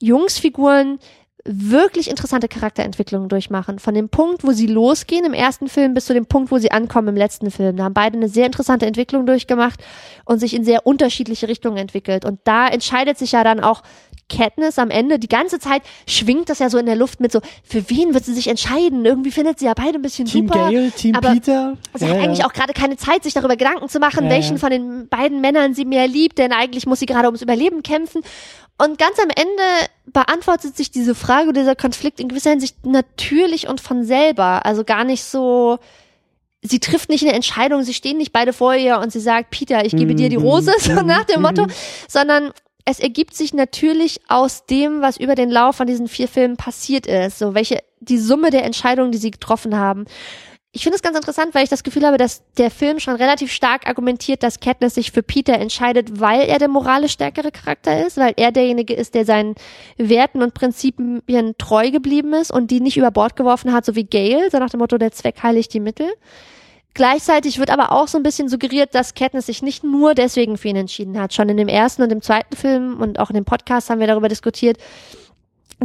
Jungsfiguren 0.00 0.98
wirklich 1.44 2.08
interessante 2.08 2.48
Charakterentwicklungen 2.48 3.28
durchmachen. 3.28 3.78
Von 3.78 3.94
dem 3.94 4.08
Punkt, 4.08 4.44
wo 4.44 4.52
sie 4.52 4.66
losgehen 4.66 5.26
im 5.26 5.34
ersten 5.34 5.68
Film 5.68 5.92
bis 5.92 6.06
zu 6.06 6.14
dem 6.14 6.26
Punkt, 6.26 6.50
wo 6.50 6.58
sie 6.58 6.70
ankommen 6.70 7.08
im 7.08 7.16
letzten 7.16 7.50
Film. 7.50 7.76
Da 7.76 7.84
haben 7.84 7.94
beide 7.94 8.16
eine 8.16 8.28
sehr 8.28 8.46
interessante 8.46 8.86
Entwicklung 8.86 9.26
durchgemacht 9.26 9.82
und 10.24 10.38
sich 10.38 10.54
in 10.54 10.64
sehr 10.64 10.86
unterschiedliche 10.86 11.46
Richtungen 11.48 11.76
entwickelt. 11.76 12.24
Und 12.24 12.40
da 12.44 12.68
entscheidet 12.68 13.18
sich 13.18 13.32
ja 13.32 13.44
dann 13.44 13.60
auch 13.60 13.82
Katniss 14.28 14.78
am 14.78 14.90
Ende, 14.90 15.18
die 15.18 15.28
ganze 15.28 15.58
Zeit 15.58 15.82
schwingt 16.06 16.48
das 16.48 16.58
ja 16.58 16.70
so 16.70 16.78
in 16.78 16.86
der 16.86 16.96
Luft 16.96 17.20
mit 17.20 17.30
so, 17.30 17.40
für 17.62 17.88
wen 17.90 18.14
wird 18.14 18.24
sie 18.24 18.32
sich 18.32 18.48
entscheiden? 18.48 19.04
Irgendwie 19.04 19.30
findet 19.30 19.58
sie 19.58 19.66
ja 19.66 19.74
beide 19.74 19.98
ein 19.98 20.02
bisschen 20.02 20.26
Team 20.26 20.48
super. 20.48 20.70
Gale, 20.70 20.90
Team 20.92 21.14
aber 21.14 21.32
Peter. 21.32 21.76
Sie 21.94 22.06
Ja, 22.06 22.10
hat 22.10 22.18
eigentlich 22.20 22.38
ja. 22.38 22.46
auch 22.46 22.52
gerade 22.52 22.72
keine 22.72 22.96
Zeit, 22.96 23.22
sich 23.22 23.34
darüber 23.34 23.56
Gedanken 23.56 23.88
zu 23.88 23.98
machen, 23.98 24.24
Ja, 24.24 24.30
welchen 24.30 24.58
von 24.58 24.70
den 24.70 25.08
beiden 25.08 25.40
Männern 25.40 25.74
sie 25.74 25.84
mehr 25.84 26.08
liebt, 26.08 26.38
denn 26.38 26.52
eigentlich 26.52 26.86
muss 26.86 27.00
sie 27.00 27.06
gerade 27.06 27.26
ums 27.26 27.42
Überleben 27.42 27.82
kämpfen. 27.82 28.22
Und 28.76 28.98
ganz 28.98 29.18
am 29.18 29.28
Ende 29.28 29.88
beantwortet 30.06 30.76
sich 30.76 30.90
diese 30.90 31.14
Frage 31.14 31.48
oder 31.48 31.60
dieser 31.60 31.76
Konflikt 31.76 32.18
in 32.18 32.28
gewisser 32.28 32.50
Hinsicht 32.50 32.84
natürlich 32.84 33.68
und 33.68 33.80
von 33.80 34.04
selber. 34.04 34.66
Also 34.66 34.84
gar 34.84 35.04
nicht 35.04 35.22
so, 35.22 35.78
sie 36.62 36.80
trifft 36.80 37.08
nicht 37.08 37.24
eine 37.24 37.34
Entscheidung, 37.34 37.82
sie 37.82 37.94
stehen 37.94 38.18
nicht 38.18 38.32
beide 38.32 38.52
vor 38.52 38.74
ihr 38.74 38.98
und 38.98 39.12
sie 39.12 39.20
sagt, 39.20 39.50
Peter, 39.50 39.84
ich 39.84 39.94
gebe 39.94 40.14
dir 40.14 40.28
die 40.28 40.38
Mhm, 40.38 40.44
Rose, 40.44 40.72
so 40.78 40.92
mhm, 40.92 41.06
nach 41.06 41.24
dem 41.24 41.42
Motto, 41.42 41.66
mhm. 41.66 41.72
sondern 42.08 42.52
es 42.84 43.00
ergibt 43.00 43.34
sich 43.34 43.54
natürlich 43.54 44.20
aus 44.28 44.66
dem, 44.66 45.00
was 45.00 45.16
über 45.16 45.34
den 45.34 45.50
Lauf 45.50 45.76
von 45.76 45.86
diesen 45.86 46.08
vier 46.08 46.28
Filmen 46.28 46.56
passiert 46.56 47.06
ist, 47.06 47.38
so 47.38 47.54
welche, 47.54 47.82
die 48.00 48.18
Summe 48.18 48.50
der 48.50 48.64
Entscheidungen, 48.64 49.12
die 49.12 49.18
sie 49.18 49.30
getroffen 49.30 49.76
haben. 49.76 50.04
Ich 50.76 50.82
finde 50.82 50.96
es 50.96 51.02
ganz 51.02 51.16
interessant, 51.16 51.54
weil 51.54 51.62
ich 51.62 51.70
das 51.70 51.84
Gefühl 51.84 52.04
habe, 52.04 52.16
dass 52.16 52.42
der 52.58 52.68
Film 52.68 52.98
schon 52.98 53.14
relativ 53.14 53.52
stark 53.52 53.86
argumentiert, 53.86 54.42
dass 54.42 54.58
Katniss 54.58 54.96
sich 54.96 55.12
für 55.12 55.22
Peter 55.22 55.54
entscheidet, 55.54 56.18
weil 56.18 56.48
er 56.48 56.58
der 56.58 56.66
moralisch 56.66 57.12
stärkere 57.12 57.52
Charakter 57.52 58.04
ist, 58.04 58.16
weil 58.16 58.32
er 58.36 58.50
derjenige 58.50 58.92
ist, 58.92 59.14
der 59.14 59.24
seinen 59.24 59.54
Werten 59.98 60.42
und 60.42 60.52
Prinzipien 60.52 61.54
treu 61.58 61.92
geblieben 61.92 62.34
ist 62.34 62.50
und 62.50 62.72
die 62.72 62.80
nicht 62.80 62.96
über 62.96 63.12
Bord 63.12 63.36
geworfen 63.36 63.72
hat, 63.72 63.84
so 63.84 63.94
wie 63.94 64.02
Gale, 64.02 64.50
so 64.50 64.58
nach 64.58 64.68
dem 64.68 64.80
Motto, 64.80 64.98
der 64.98 65.12
Zweck 65.12 65.44
heiligt 65.44 65.72
die 65.74 65.78
Mittel. 65.78 66.12
Gleichzeitig 66.92 67.60
wird 67.60 67.70
aber 67.70 67.92
auch 67.92 68.08
so 68.08 68.18
ein 68.18 68.24
bisschen 68.24 68.48
suggeriert, 68.48 68.96
dass 68.96 69.14
Katniss 69.14 69.46
sich 69.46 69.62
nicht 69.62 69.84
nur 69.84 70.14
deswegen 70.14 70.58
für 70.58 70.68
ihn 70.68 70.76
entschieden 70.76 71.20
hat. 71.20 71.34
Schon 71.34 71.48
in 71.50 71.56
dem 71.56 71.68
ersten 71.68 72.02
und 72.02 72.08
dem 72.08 72.20
zweiten 72.20 72.56
Film 72.56 73.00
und 73.00 73.20
auch 73.20 73.30
in 73.30 73.34
dem 73.34 73.44
Podcast 73.44 73.90
haben 73.90 74.00
wir 74.00 74.08
darüber 74.08 74.28
diskutiert, 74.28 74.78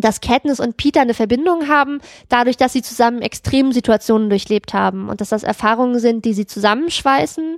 dass 0.01 0.21
Katniss 0.21 0.59
und 0.59 0.77
Peter 0.77 1.01
eine 1.01 1.13
Verbindung 1.13 1.67
haben, 1.67 1.99
dadurch, 2.27 2.57
dass 2.57 2.73
sie 2.73 2.81
zusammen 2.81 3.21
extremen 3.21 3.71
Situationen 3.71 4.29
durchlebt 4.29 4.73
haben 4.73 5.09
und 5.09 5.21
dass 5.21 5.29
das 5.29 5.43
Erfahrungen 5.43 5.99
sind, 5.99 6.25
die 6.25 6.33
sie 6.33 6.45
zusammenschweißen, 6.45 7.57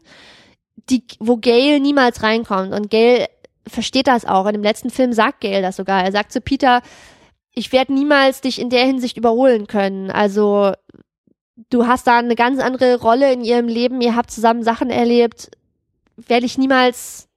die, 0.90 1.04
wo 1.20 1.38
Gail 1.38 1.80
niemals 1.80 2.24
reinkommt. 2.24 2.74
Und 2.74 2.90
Gail 2.90 3.28
versteht 3.68 4.08
das 4.08 4.26
auch. 4.26 4.46
In 4.46 4.54
dem 4.54 4.64
letzten 4.64 4.90
Film 4.90 5.14
sagt 5.14 5.42
Gail 5.42 5.62
das 5.62 5.76
sogar. 5.76 6.04
Er 6.04 6.12
sagt 6.12 6.32
zu 6.32 6.42
Peter, 6.42 6.82
ich 7.54 7.72
werde 7.72 7.94
niemals 7.94 8.42
dich 8.42 8.60
in 8.60 8.70
der 8.70 8.86
Hinsicht 8.86 9.18
überholen 9.18 9.68
können. 9.68 10.10
Also 10.10 10.72
du 11.70 11.88
hast 11.88 12.08
da 12.08 12.18
eine 12.18 12.36
ganz 12.36 12.60
andere 12.60 13.00
Rolle 13.00 13.32
in 13.34 13.44
ihrem 13.44 13.68
Leben, 13.68 14.02
ihr 14.02 14.16
habt 14.16 14.32
zusammen 14.32 14.64
Sachen 14.64 14.90
erlebt, 14.90 15.52
werde 16.16 16.46
ich 16.46 16.58
niemals 16.58 17.28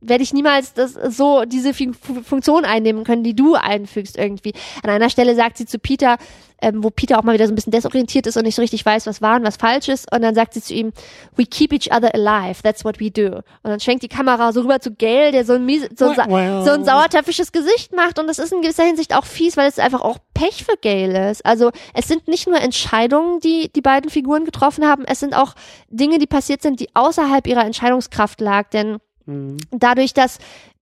werde 0.00 0.22
ich 0.22 0.32
niemals 0.32 0.74
das 0.74 0.92
so 0.92 1.44
diese 1.44 1.74
Fu- 1.74 1.92
Funktion 2.24 2.64
einnehmen 2.64 3.04
können, 3.04 3.24
die 3.24 3.34
du 3.34 3.54
einfügst 3.54 4.16
irgendwie. 4.16 4.52
An 4.82 4.90
einer 4.90 5.10
Stelle 5.10 5.34
sagt 5.34 5.58
sie 5.58 5.66
zu 5.66 5.78
Peter, 5.78 6.16
ähm, 6.60 6.82
wo 6.82 6.90
Peter 6.90 7.18
auch 7.18 7.22
mal 7.22 7.34
wieder 7.34 7.46
so 7.46 7.52
ein 7.52 7.54
bisschen 7.54 7.70
desorientiert 7.70 8.26
ist 8.26 8.36
und 8.36 8.42
nicht 8.44 8.56
so 8.56 8.62
richtig 8.62 8.84
weiß, 8.84 9.06
was 9.06 9.22
wahr 9.22 9.36
und 9.36 9.44
was 9.44 9.56
falsch 9.56 9.88
ist, 9.88 10.12
und 10.12 10.22
dann 10.22 10.34
sagt 10.34 10.54
sie 10.54 10.62
zu 10.62 10.74
ihm, 10.74 10.92
we 11.36 11.46
keep 11.46 11.72
each 11.72 11.92
other 11.92 12.12
alive, 12.14 12.62
that's 12.62 12.84
what 12.84 12.98
we 12.98 13.10
do. 13.12 13.36
Und 13.36 13.44
dann 13.62 13.78
schwenkt 13.80 14.02
die 14.02 14.08
Kamera 14.08 14.52
so 14.52 14.62
rüber 14.62 14.80
zu 14.80 14.92
Gail, 14.92 15.30
der 15.30 15.44
so 15.44 15.52
ein, 15.52 15.64
miese, 15.64 15.88
so, 15.96 16.06
ein 16.08 16.30
so 16.64 16.70
ein 16.72 16.84
sauertöpfisches 16.84 17.52
Gesicht 17.52 17.94
macht 17.94 18.18
und 18.18 18.26
das 18.26 18.40
ist 18.40 18.52
in 18.52 18.60
gewisser 18.60 18.84
Hinsicht 18.84 19.14
auch 19.14 19.24
fies, 19.24 19.56
weil 19.56 19.68
es 19.68 19.78
einfach 19.78 20.00
auch 20.00 20.18
Pech 20.34 20.64
für 20.64 20.76
Gail 20.80 21.14
ist. 21.30 21.46
Also 21.46 21.70
es 21.94 22.08
sind 22.08 22.26
nicht 22.26 22.48
nur 22.48 22.60
Entscheidungen, 22.60 23.38
die 23.38 23.70
die 23.72 23.80
beiden 23.80 24.10
Figuren 24.10 24.44
getroffen 24.44 24.84
haben, 24.84 25.04
es 25.06 25.20
sind 25.20 25.36
auch 25.36 25.54
Dinge, 25.90 26.18
die 26.18 26.26
passiert 26.26 26.62
sind, 26.62 26.80
die 26.80 26.88
außerhalb 26.94 27.46
ihrer 27.46 27.64
Entscheidungskraft 27.64 28.40
lag, 28.40 28.68
denn 28.70 28.98
Mhm. 29.28 29.58
dadurch, 29.70 30.14
dass 30.14 30.38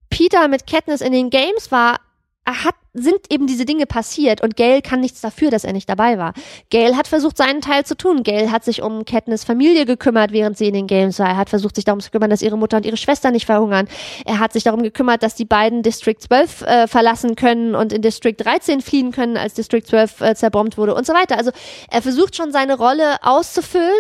Peter 0.10 0.48
mit 0.48 0.68
Katniss 0.68 1.02
in 1.02 1.12
den 1.12 1.30
Games 1.30 1.72
war, 1.72 2.00
hat, 2.48 2.76
sind 2.94 3.32
eben 3.32 3.48
diese 3.48 3.66
Dinge 3.66 3.88
passiert 3.88 4.42
und 4.42 4.56
Gail 4.56 4.82
kann 4.82 5.00
nichts 5.00 5.20
dafür, 5.20 5.50
dass 5.50 5.64
er 5.64 5.74
nicht 5.74 5.90
dabei 5.90 6.20
war. 6.20 6.34
Gail 6.70 6.96
hat 6.96 7.08
versucht, 7.08 7.38
seinen 7.38 7.60
Teil 7.60 7.86
zu 7.86 7.98
tun. 7.98 8.22
Gail 8.22 8.52
hat 8.52 8.64
sich 8.64 8.84
um 8.84 9.04
Katniss 9.04 9.44
Familie 9.44 9.86
gekümmert, 9.86 10.32
während 10.32 10.58
sie 10.58 10.68
in 10.68 10.76
den 10.76 10.86
Games 10.86 11.18
war. 11.18 11.28
Er 11.28 11.38
hat 11.38 11.50
versucht, 11.50 11.76
sich 11.76 11.86
darum 11.86 12.02
zu 12.02 12.12
kümmern, 12.12 12.30
dass 12.30 12.44
ihre 12.44 12.58
Mutter 12.58 12.78
und 12.78 12.86
ihre 12.86 12.98
Schwester 12.98 13.32
nicht 13.32 13.48
verhungern. 13.48 13.88
Er 14.26 14.40
hat 14.40 14.54
sich 14.54 14.64
darum 14.64 14.84
gekümmert, 14.84 15.24
dass 15.24 15.34
die 15.34 15.46
beiden 15.46 15.82
District 15.82 16.20
12 16.20 16.62
äh, 16.62 16.88
verlassen 16.88 17.36
können 17.36 17.74
und 17.74 17.92
in 17.92 18.04
District 18.04 18.36
13 18.38 18.82
fliehen 18.82 19.12
können, 19.12 19.38
als 19.38 19.56
District 19.56 19.84
12 19.84 20.22
äh, 20.22 20.36
zerbombt 20.36 20.78
wurde 20.78 20.94
und 20.94 21.08
so 21.08 21.14
weiter. 21.14 21.38
Also 21.38 21.52
er 21.90 22.02
versucht 22.04 22.36
schon 22.36 22.52
seine 22.52 22.78
Rolle 22.78 23.24
auszufüllen 23.24 23.92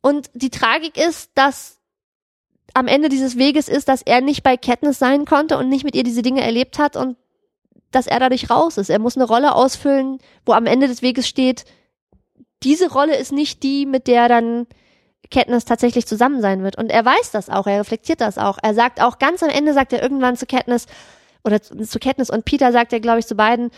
und 0.00 0.30
die 0.34 0.50
Tragik 0.50 0.96
ist, 0.96 1.30
dass 1.34 1.73
am 2.74 2.88
Ende 2.88 3.08
dieses 3.08 3.38
Weges 3.38 3.68
ist, 3.68 3.88
dass 3.88 4.02
er 4.02 4.20
nicht 4.20 4.42
bei 4.42 4.56
Katniss 4.56 4.98
sein 4.98 5.24
konnte 5.24 5.56
und 5.56 5.68
nicht 5.68 5.84
mit 5.84 5.94
ihr 5.94 6.02
diese 6.02 6.22
Dinge 6.22 6.42
erlebt 6.42 6.78
hat 6.78 6.96
und 6.96 7.16
dass 7.92 8.08
er 8.08 8.18
dadurch 8.18 8.50
raus 8.50 8.76
ist. 8.76 8.90
Er 8.90 8.98
muss 8.98 9.16
eine 9.16 9.26
Rolle 9.26 9.54
ausfüllen, 9.54 10.18
wo 10.44 10.52
am 10.52 10.66
Ende 10.66 10.88
des 10.88 11.00
Weges 11.00 11.28
steht, 11.28 11.64
diese 12.64 12.90
Rolle 12.90 13.16
ist 13.16 13.30
nicht 13.30 13.62
die, 13.62 13.86
mit 13.86 14.08
der 14.08 14.28
dann 14.28 14.66
Katniss 15.30 15.64
tatsächlich 15.64 16.06
zusammen 16.06 16.40
sein 16.40 16.62
wird. 16.62 16.76
Und 16.76 16.90
er 16.90 17.04
weiß 17.04 17.30
das 17.30 17.48
auch, 17.48 17.66
er 17.66 17.80
reflektiert 17.80 18.20
das 18.20 18.38
auch. 18.38 18.58
Er 18.62 18.74
sagt 18.74 19.00
auch, 19.00 19.18
ganz 19.18 19.42
am 19.42 19.50
Ende 19.50 19.72
sagt 19.72 19.92
er 19.92 20.02
irgendwann 20.02 20.36
zu 20.36 20.46
Katniss, 20.46 20.86
oder 21.44 21.62
zu, 21.62 21.98
Katniss 21.98 22.30
und 22.30 22.44
Peter 22.44 22.72
sagt 22.72 22.92
er, 22.92 23.00
glaube 23.00 23.20
ich, 23.20 23.26
zu 23.26 23.34
beiden, 23.34 23.70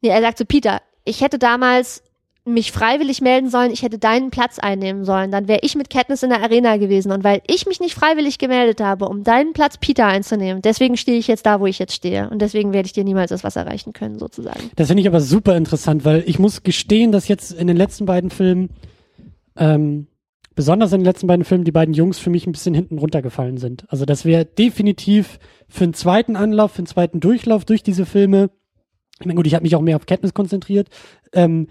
nee, 0.00 0.08
er 0.08 0.22
sagt 0.22 0.38
zu 0.38 0.44
Peter, 0.44 0.80
ich 1.04 1.20
hätte 1.20 1.38
damals 1.38 2.02
mich 2.46 2.70
freiwillig 2.70 3.20
melden 3.20 3.50
sollen, 3.50 3.72
ich 3.72 3.82
hätte 3.82 3.98
deinen 3.98 4.30
Platz 4.30 4.60
einnehmen 4.60 5.04
sollen, 5.04 5.32
dann 5.32 5.48
wäre 5.48 5.58
ich 5.62 5.74
mit 5.74 5.90
Katniss 5.90 6.22
in 6.22 6.30
der 6.30 6.42
Arena 6.42 6.76
gewesen. 6.76 7.10
Und 7.10 7.24
weil 7.24 7.42
ich 7.48 7.66
mich 7.66 7.80
nicht 7.80 7.94
freiwillig 7.94 8.38
gemeldet 8.38 8.80
habe, 8.80 9.08
um 9.08 9.24
deinen 9.24 9.52
Platz 9.52 9.78
Peter 9.78 10.06
einzunehmen, 10.06 10.62
deswegen 10.62 10.96
stehe 10.96 11.18
ich 11.18 11.26
jetzt 11.26 11.44
da, 11.44 11.60
wo 11.60 11.66
ich 11.66 11.80
jetzt 11.80 11.94
stehe. 11.94 12.30
Und 12.30 12.40
deswegen 12.40 12.72
werde 12.72 12.86
ich 12.86 12.92
dir 12.92 13.02
niemals 13.02 13.30
das 13.30 13.42
Wasser 13.42 13.66
reichen 13.66 13.92
können, 13.92 14.18
sozusagen. 14.18 14.70
Das 14.76 14.86
finde 14.86 15.00
ich 15.00 15.08
aber 15.08 15.20
super 15.20 15.56
interessant, 15.56 16.04
weil 16.04 16.22
ich 16.26 16.38
muss 16.38 16.62
gestehen, 16.62 17.10
dass 17.10 17.26
jetzt 17.26 17.50
in 17.50 17.66
den 17.66 17.76
letzten 17.76 18.06
beiden 18.06 18.30
Filmen, 18.30 18.70
ähm, 19.56 20.06
besonders 20.54 20.92
in 20.92 21.00
den 21.00 21.04
letzten 21.04 21.26
beiden 21.26 21.44
Filmen, 21.44 21.64
die 21.64 21.72
beiden 21.72 21.94
Jungs 21.94 22.18
für 22.18 22.30
mich 22.30 22.46
ein 22.46 22.52
bisschen 22.52 22.74
hinten 22.74 22.98
runtergefallen 22.98 23.58
sind. 23.58 23.86
Also 23.88 24.04
das 24.04 24.24
wäre 24.24 24.44
definitiv 24.44 25.40
für 25.68 25.84
einen 25.84 25.94
zweiten 25.94 26.36
Anlauf, 26.36 26.72
für 26.72 26.78
einen 26.78 26.86
zweiten 26.86 27.18
Durchlauf 27.18 27.64
durch 27.64 27.82
diese 27.82 28.06
Filme. 28.06 28.50
Ich 29.18 29.26
meine, 29.26 29.36
gut, 29.36 29.46
ich 29.46 29.54
habe 29.54 29.64
mich 29.64 29.74
auch 29.74 29.82
mehr 29.82 29.96
auf 29.96 30.06
Kenntnis 30.06 30.32
konzentriert. 30.32 30.88
Ähm, 31.32 31.68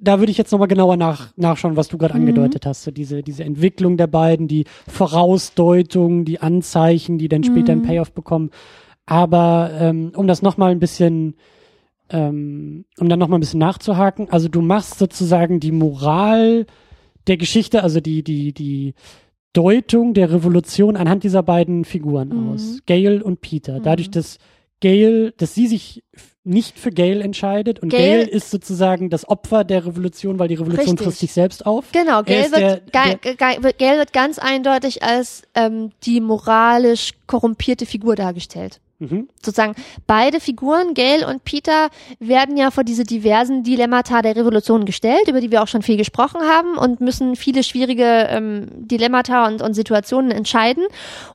da 0.00 0.18
würde 0.18 0.30
ich 0.30 0.38
jetzt 0.38 0.52
nochmal 0.52 0.68
genauer 0.68 0.96
nach, 0.96 1.32
nachschauen, 1.36 1.76
was 1.76 1.88
du 1.88 1.96
gerade 1.98 2.14
Mhm. 2.14 2.20
angedeutet 2.20 2.66
hast. 2.66 2.82
So 2.84 2.90
diese, 2.90 3.22
diese 3.22 3.44
Entwicklung 3.44 3.96
der 3.96 4.06
beiden, 4.06 4.46
die 4.48 4.64
Vorausdeutung, 4.88 6.24
die 6.24 6.40
Anzeichen, 6.40 7.18
die 7.18 7.28
dann 7.28 7.44
später 7.44 7.72
einen 7.72 7.82
Mhm. 7.82 7.86
Payoff 7.86 8.12
bekommen. 8.12 8.50
Aber 9.06 9.70
ähm, 9.80 10.12
um 10.16 10.26
das 10.26 10.42
nochmal 10.42 10.70
ein 10.72 10.78
bisschen 10.80 11.34
ähm, 12.10 12.84
um 13.00 13.08
dann 13.08 13.18
nochmal 13.18 13.38
ein 13.38 13.40
bisschen 13.40 13.58
nachzuhaken, 13.58 14.28
also 14.30 14.48
du 14.48 14.60
machst 14.60 14.96
sozusagen 14.98 15.58
die 15.58 15.72
Moral 15.72 16.66
der 17.26 17.36
Geschichte, 17.36 17.82
also 17.82 18.00
die, 18.00 18.22
die, 18.22 18.52
die 18.52 18.94
Deutung 19.52 20.14
der 20.14 20.30
Revolution 20.30 20.96
anhand 20.96 21.24
dieser 21.24 21.42
beiden 21.42 21.84
Figuren 21.84 22.28
Mhm. 22.28 22.48
aus. 22.52 22.78
Gail 22.86 23.22
und 23.22 23.40
Peter. 23.40 23.80
Mhm. 23.80 23.82
Dadurch, 23.82 24.10
dass 24.10 24.38
Gail, 24.80 25.32
dass 25.38 25.54
sie 25.56 25.66
sich 25.66 26.04
nicht 26.46 26.78
für 26.78 26.90
Gail 26.90 27.20
entscheidet 27.20 27.80
und 27.80 27.88
Gail- 27.90 28.24
Gail, 28.24 28.28
ist 28.28 28.50
sozusagen 28.50 29.10
das 29.10 29.28
Opfer 29.28 29.64
der 29.64 29.84
Revolution, 29.84 30.38
weil 30.38 30.48
die 30.48 30.54
Revolution 30.54 30.90
Richtig. 30.90 31.04
frisst 31.04 31.18
sich 31.20 31.32
selbst 31.32 31.66
auf. 31.66 31.86
Genau, 31.92 32.22
Gail 32.22 32.44
ist 32.44 32.52
wird, 32.52 32.94
der- 32.94 33.62
wird- 33.62 33.78
Gail 33.78 33.98
wird 33.98 34.12
ganz 34.12 34.38
eindeutig 34.38 35.02
als 35.02 35.42
ähm, 35.54 35.90
die 36.04 36.20
moralisch 36.20 37.10
korrumpierte 37.26 37.86
Figur 37.86 38.14
dargestellt. 38.16 38.80
Mhm. 38.98 39.28
sozusagen 39.42 39.74
beide 40.06 40.40
Figuren, 40.40 40.94
Gail 40.94 41.24
und 41.24 41.44
Peter, 41.44 41.90
werden 42.18 42.56
ja 42.56 42.70
vor 42.70 42.82
diese 42.82 43.04
diversen 43.04 43.62
Dilemmata 43.62 44.22
der 44.22 44.36
Revolution 44.36 44.86
gestellt, 44.86 45.28
über 45.28 45.40
die 45.40 45.50
wir 45.50 45.62
auch 45.62 45.68
schon 45.68 45.82
viel 45.82 45.98
gesprochen 45.98 46.40
haben 46.42 46.78
und 46.78 47.00
müssen 47.00 47.36
viele 47.36 47.62
schwierige 47.62 48.26
ähm, 48.30 48.68
Dilemmata 48.72 49.46
und, 49.46 49.60
und 49.60 49.74
Situationen 49.74 50.30
entscheiden. 50.30 50.84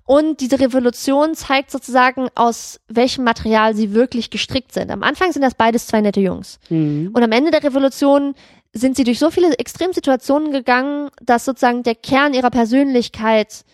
Und 0.05 0.41
diese 0.41 0.59
Revolution 0.59 1.35
zeigt 1.35 1.71
sozusagen, 1.71 2.29
aus 2.35 2.79
welchem 2.87 3.23
Material 3.23 3.75
sie 3.75 3.93
wirklich 3.93 4.29
gestrickt 4.29 4.73
sind. 4.73 4.89
Am 4.89 5.03
Anfang 5.03 5.31
sind 5.31 5.43
das 5.43 5.55
beides 5.55 5.87
zwei 5.87 6.01
nette 6.01 6.19
Jungs. 6.19 6.59
Mhm. 6.69 7.11
Und 7.13 7.23
am 7.23 7.31
Ende 7.31 7.51
der 7.51 7.63
Revolution 7.63 8.33
sind 8.73 8.95
sie 8.95 9.03
durch 9.03 9.19
so 9.19 9.29
viele 9.29 9.53
Extremsituationen 9.57 10.51
gegangen, 10.51 11.09
dass 11.21 11.45
sozusagen 11.45 11.83
der 11.83 11.95
Kern 11.95 12.33
ihrer 12.33 12.49
Persönlichkeit 12.49 13.65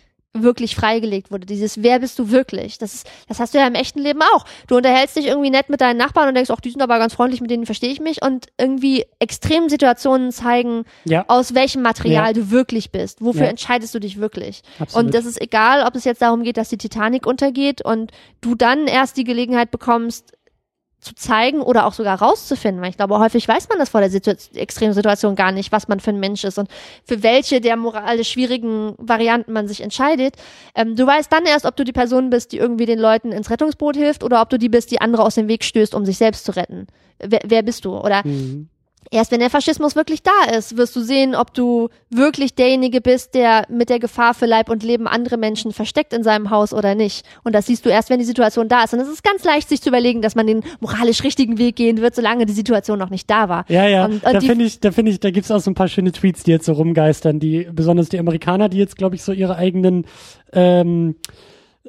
wirklich 0.43 0.75
freigelegt 0.75 1.31
wurde. 1.31 1.45
Dieses 1.45 1.81
Wer 1.83 1.99
bist 1.99 2.17
du 2.19 2.31
wirklich? 2.31 2.77
Das, 2.77 2.93
ist, 2.93 3.09
das 3.27 3.39
hast 3.39 3.53
du 3.53 3.57
ja 3.59 3.67
im 3.67 3.75
echten 3.75 3.99
Leben 3.99 4.21
auch. 4.33 4.45
Du 4.67 4.75
unterhältst 4.77 5.15
dich 5.15 5.25
irgendwie 5.27 5.49
nett 5.49 5.69
mit 5.69 5.81
deinen 5.81 5.97
Nachbarn 5.97 6.27
und 6.29 6.35
denkst, 6.35 6.51
ach, 6.51 6.61
die 6.61 6.69
sind 6.71 6.81
aber 6.81 6.99
ganz 6.99 7.13
freundlich, 7.13 7.41
mit 7.41 7.51
denen 7.51 7.65
verstehe 7.65 7.91
ich 7.91 7.99
mich. 7.99 8.21
Und 8.23 8.47
irgendwie 8.57 9.05
extremen 9.19 9.69
Situationen 9.69 10.31
zeigen, 10.31 10.83
Ja. 11.05 11.25
aus 11.27 11.53
welchem 11.53 11.81
Material 11.81 12.27
Ja. 12.27 12.33
du 12.33 12.51
wirklich 12.51 12.91
bist. 12.91 13.21
Wofür 13.23 13.43
Ja. 13.43 13.49
entscheidest 13.49 13.93
du 13.95 13.99
dich 13.99 14.17
wirklich? 14.19 14.61
Absolut. 14.79 15.05
Und 15.07 15.13
das 15.15 15.25
ist 15.25 15.41
egal, 15.41 15.85
ob 15.85 15.95
es 15.95 16.03
jetzt 16.03 16.21
darum 16.21 16.43
geht, 16.43 16.57
dass 16.57 16.69
die 16.69 16.77
Titanic 16.77 17.25
untergeht 17.25 17.81
und 17.83 18.11
du 18.41 18.55
dann 18.55 18.87
erst 18.87 19.17
die 19.17 19.23
Gelegenheit 19.23 19.71
bekommst, 19.71 20.33
zu 20.99 21.13
zeigen 21.13 21.61
oder 21.61 21.85
auch 21.85 21.93
sogar 21.93 22.19
rauszufinden, 22.19 22.81
weil 22.81 22.89
ich 22.89 22.97
glaube, 22.97 23.19
häufig 23.19 23.47
weiß 23.47 23.69
man 23.69 23.77
das 23.77 23.89
vor 23.89 24.01
der 24.01 24.09
Situ 24.09 24.33
Extremsituation 24.55 25.35
gar 25.35 25.51
nicht, 25.51 25.71
was 25.71 25.87
man 25.87 25.99
für 25.99 26.09
ein 26.09 26.19
Mensch 26.19 26.43
ist 26.43 26.57
und 26.57 26.69
für 27.05 27.21
welche 27.23 27.61
der 27.61 27.77
moralisch 27.77 28.31
schwierigen 28.31 28.95
Varianten 28.97 29.53
man 29.53 29.67
sich 29.67 29.81
entscheidet. 29.81 30.35
Ähm, 30.75 30.95
du 30.95 31.05
weißt 31.05 31.31
dann 31.31 31.45
erst, 31.45 31.65
ob 31.65 31.75
du 31.75 31.83
die 31.83 31.93
Person 31.93 32.29
bist, 32.29 32.51
die 32.51 32.57
irgendwie 32.57 32.85
den 32.85 32.99
Leuten 32.99 33.31
ins 33.31 33.49
Rettungsboot 33.49 33.95
hilft 33.95 34.23
oder 34.23 34.41
ob 34.41 34.49
du 34.49 34.57
die 34.57 34.69
bist, 34.69 34.91
die 34.91 34.99
andere 34.99 35.23
aus 35.23 35.35
dem 35.35 35.47
Weg 35.47 35.63
stößt, 35.63 35.93
um 35.93 36.05
sich 36.05 36.17
selbst 36.17 36.45
zu 36.45 36.55
retten. 36.55 36.87
Wer, 37.19 37.41
wer 37.45 37.61
bist 37.63 37.85
du? 37.85 37.97
Oder 37.97 38.25
Mhm. 38.25 38.69
Erst 39.09 39.31
wenn 39.31 39.39
der 39.39 39.49
Faschismus 39.49 39.95
wirklich 39.95 40.21
da 40.21 40.55
ist, 40.57 40.75
wirst 40.75 40.95
du 40.95 41.01
sehen, 41.01 41.33
ob 41.33 41.53
du 41.53 41.89
wirklich 42.09 42.55
derjenige 42.55 42.99
bist, 42.99 43.35
der 43.35 43.63
mit 43.69 43.89
der 43.89 43.99
Gefahr 43.99 44.33
für 44.33 44.45
Leib 44.45 44.69
und 44.69 44.83
Leben 44.83 45.07
andere 45.07 45.37
Menschen 45.37 45.71
versteckt 45.71 46.13
in 46.13 46.23
seinem 46.23 46.49
Haus 46.49 46.73
oder 46.73 46.93
nicht. 46.93 47.25
Und 47.43 47.55
das 47.55 47.67
siehst 47.67 47.85
du 47.85 47.89
erst, 47.89 48.09
wenn 48.09 48.19
die 48.19 48.25
Situation 48.25 48.67
da 48.67 48.83
ist. 48.83 48.93
Und 48.93 48.99
es 48.99 49.07
ist 49.07 49.23
ganz 49.23 49.43
leicht, 49.45 49.69
sich 49.69 49.81
zu 49.81 49.89
überlegen, 49.89 50.21
dass 50.21 50.35
man 50.35 50.45
den 50.45 50.63
moralisch 50.81 51.23
richtigen 51.23 51.57
Weg 51.57 51.77
gehen 51.77 52.01
wird, 52.01 52.15
solange 52.15 52.45
die 52.45 52.53
Situation 52.53 52.99
noch 52.99 53.09
nicht 53.09 53.29
da 53.29 53.47
war. 53.47 53.65
Ja, 53.69 53.87
ja, 53.87 54.05
Und, 54.05 54.23
da 54.25 54.31
und 54.31 54.41
die, 54.41 54.47
finde 54.47 54.65
ich, 54.65 54.79
da 54.81 54.91
finde 54.91 55.11
ich, 55.11 55.19
da 55.19 55.31
gibt's 55.31 55.51
auch 55.51 55.59
so 55.59 55.71
ein 55.71 55.75
paar 55.75 55.87
schöne 55.87 56.11
Tweets, 56.11 56.43
die 56.43 56.51
jetzt 56.51 56.65
so 56.65 56.73
rumgeistern, 56.73 57.39
die, 57.39 57.69
besonders 57.71 58.09
die 58.09 58.19
Amerikaner, 58.19 58.67
die 58.67 58.77
jetzt, 58.77 58.97
glaube 58.97 59.15
ich, 59.15 59.23
so 59.23 59.31
ihre 59.31 59.55
eigenen 59.55 60.05
ähm, 60.51 61.15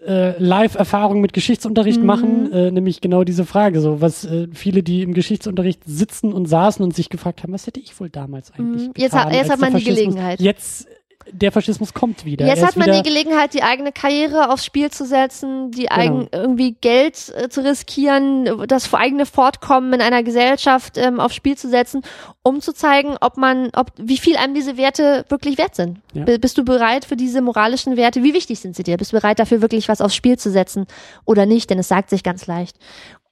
äh, 0.07 0.39
Live-Erfahrungen 0.43 1.21
mit 1.21 1.33
Geschichtsunterricht 1.33 2.01
Mhm. 2.01 2.07
machen, 2.07 2.53
äh, 2.53 2.71
nämlich 2.71 3.01
genau 3.01 3.25
diese 3.25 3.45
Frage, 3.45 3.81
so 3.81 4.01
was 4.01 4.25
äh, 4.25 4.49
viele, 4.53 4.83
die 4.83 5.03
im 5.03 5.15
Geschichtsunterricht 5.15 5.81
sitzen 5.87 6.33
und 6.33 6.47
saßen 6.47 6.85
und 6.85 6.95
sich 6.95 7.09
gefragt 7.09 7.43
haben, 7.43 7.53
was 7.53 7.67
hätte 7.67 7.81
ich 7.81 7.99
wohl 8.01 8.09
damals 8.11 8.53
eigentlich 8.53 8.89
Mhm. 8.89 8.93
Jetzt 8.97 9.13
getan, 9.13 9.27
hat- 9.27 9.33
jetzt 9.35 9.51
hat 9.51 9.61
man 9.61 9.75
die 9.77 9.85
Gelegenheit. 9.85 10.41
Jetzt 10.41 10.87
der 11.33 11.53
Faschismus 11.53 11.95
kommt 11.95 12.25
wieder. 12.25 12.47
jetzt 12.47 12.65
hat 12.65 12.77
man 12.77 12.87
wieder, 12.87 13.03
die 13.03 13.09
Gelegenheit, 13.09 13.55
die 13.55 13.63
eigene 13.63 13.93
Karriere 13.93 14.51
aufs 14.51 14.65
Spiel 14.65 14.91
zu 14.91 15.07
setzen, 15.07 15.71
die 15.71 15.91
eigen, 15.91 16.29
irgendwie 16.33 16.73
Geld 16.73 17.33
äh, 17.37 17.49
zu 17.49 17.65
riskieren, 17.65 18.67
das 18.67 18.93
eigene 18.93 19.27
Fortkommen 19.27 19.93
in 19.93 20.01
einer 20.01 20.23
Gesellschaft 20.23 20.97
ähm, 20.97 21.21
aufs 21.21 21.35
Spiel 21.35 21.57
zu 21.57 21.69
setzen, 21.69 22.03
um 22.43 22.61
zu 22.61 22.73
zeigen, 22.73 23.17
ob 23.21 23.37
man, 23.37 23.71
ob 23.75 23.93
wie 23.99 24.19
viel 24.19 24.37
einem 24.37 24.55
diese 24.55 24.77
Werte 24.77 25.25
wirklich 25.29 25.59
wert 25.59 25.75
sind. 25.75 26.01
Ja. 26.15 26.25
Bist 26.25 26.59
du 26.59 26.65
bereit 26.65 27.05
für 27.05 27.17
diese 27.17 27.41
moralischen 27.43 27.97
Werte? 27.97 28.23
Wie 28.23 28.35
wichtig 28.35 28.61
sind 28.61 28.77
sie 28.77 28.83
dir? 28.83 28.97
Bist 28.97 29.13
du 29.13 29.17
bereit 29.17 29.39
dafür 29.39 29.61
wirklich 29.61 29.89
was 29.89 30.01
aufs 30.01 30.15
Spiel 30.15 30.39
zu 30.39 30.51
setzen 30.51 30.87
oder 31.25 31.47
nicht? 31.47 31.71
Denn 31.71 31.79
es 31.79 31.89
sagt 31.89 32.11
sich 32.11 32.23
ganz 32.23 32.47
leicht. 32.47 32.77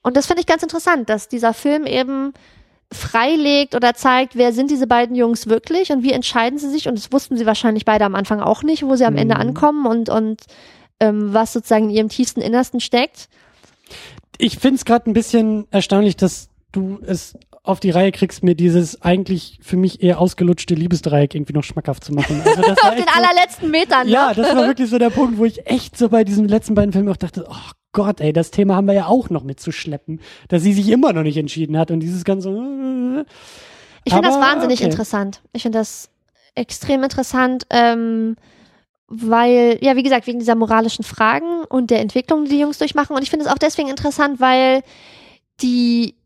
Und 0.02 0.16
das 0.16 0.26
finde 0.26 0.40
ich 0.40 0.46
ganz 0.46 0.62
interessant, 0.62 1.08
dass 1.08 1.28
dieser 1.28 1.52
Film 1.52 1.84
eben 1.84 2.32
freilegt 2.92 3.74
oder 3.74 3.94
zeigt, 3.94 4.36
wer 4.36 4.52
sind 4.52 4.70
diese 4.70 4.86
beiden 4.86 5.16
Jungs 5.16 5.48
wirklich 5.48 5.90
und 5.90 6.02
wie 6.02 6.12
entscheiden 6.12 6.58
sie 6.58 6.70
sich. 6.70 6.88
Und 6.88 6.96
das 6.96 7.12
wussten 7.12 7.36
sie 7.36 7.46
wahrscheinlich 7.46 7.84
beide 7.84 8.04
am 8.04 8.14
Anfang 8.14 8.40
auch 8.40 8.62
nicht, 8.62 8.82
wo 8.84 8.94
sie 8.96 9.04
am 9.04 9.16
Ende 9.16 9.34
Mhm. 9.34 9.40
ankommen 9.40 9.86
und, 9.86 10.08
und 10.08 10.42
ähm, 11.00 11.34
was 11.34 11.52
sozusagen 11.52 11.90
in 11.90 11.96
ihrem 11.96 12.08
tiefsten 12.08 12.40
Innersten 12.40 12.80
steckt. 12.80 13.28
ich 14.38 14.58
finde 14.58 14.76
es 14.76 14.84
gerade 14.84 15.10
ein 15.10 15.14
bisschen 15.14 15.66
erstaunlich, 15.70 16.16
dass 16.16 16.48
du 16.72 16.98
es 17.06 17.34
auf 17.62 17.80
die 17.80 17.90
Reihe 17.90 18.12
kriegst, 18.12 18.44
mir 18.44 18.54
dieses 18.54 19.02
eigentlich 19.02 19.58
für 19.60 19.76
mich 19.76 20.00
eher 20.02 20.20
ausgelutschte 20.20 20.74
Liebesdreieck 20.74 21.34
irgendwie 21.34 21.52
noch 21.52 21.64
schmackhaft 21.64 22.04
zu 22.04 22.12
machen. 22.14 22.40
Also 22.44 22.62
das 22.62 22.78
Auf 22.84 22.94
den 22.94 23.08
allerletzten 23.08 23.70
Metern. 23.72 24.08
Ja, 24.08 24.28
ne? 24.28 24.34
das 24.36 24.54
war 24.54 24.66
wirklich 24.68 24.88
so 24.88 24.98
der 24.98 25.10
Punkt, 25.10 25.36
wo 25.38 25.44
ich 25.44 25.66
echt 25.66 25.98
so 25.98 26.08
bei 26.08 26.22
diesen 26.22 26.46
letzten 26.46 26.74
beiden 26.76 26.92
Filmen 26.92 27.08
auch 27.08 27.16
dachte, 27.16 27.44
oh 27.48 27.70
Gott, 27.96 28.20
ey, 28.20 28.34
das 28.34 28.50
Thema 28.50 28.76
haben 28.76 28.86
wir 28.86 28.92
ja 28.92 29.06
auch 29.06 29.30
noch 29.30 29.42
mitzuschleppen, 29.42 30.20
dass 30.48 30.62
sie 30.62 30.74
sich 30.74 30.90
immer 30.90 31.14
noch 31.14 31.22
nicht 31.22 31.38
entschieden 31.38 31.78
hat 31.78 31.90
und 31.90 32.00
dieses 32.00 32.24
ganze. 32.24 32.50
Ich 34.04 34.12
finde 34.12 34.28
das 34.28 34.38
wahnsinnig 34.38 34.80
okay. 34.80 34.90
interessant. 34.90 35.40
Ich 35.54 35.62
finde 35.62 35.78
das 35.78 36.10
extrem 36.54 37.02
interessant, 37.02 37.66
ähm, 37.70 38.36
weil, 39.08 39.78
ja, 39.80 39.96
wie 39.96 40.02
gesagt, 40.02 40.26
wegen 40.26 40.40
dieser 40.40 40.56
moralischen 40.56 41.04
Fragen 41.04 41.64
und 41.64 41.90
der 41.90 42.00
Entwicklung, 42.00 42.44
die 42.44 42.50
die 42.50 42.60
Jungs 42.60 42.76
durchmachen. 42.76 43.16
Und 43.16 43.22
ich 43.22 43.30
finde 43.30 43.46
es 43.46 43.50
auch 43.50 43.58
deswegen 43.58 43.88
interessant, 43.88 44.40
weil 44.40 44.82
die 45.62 46.16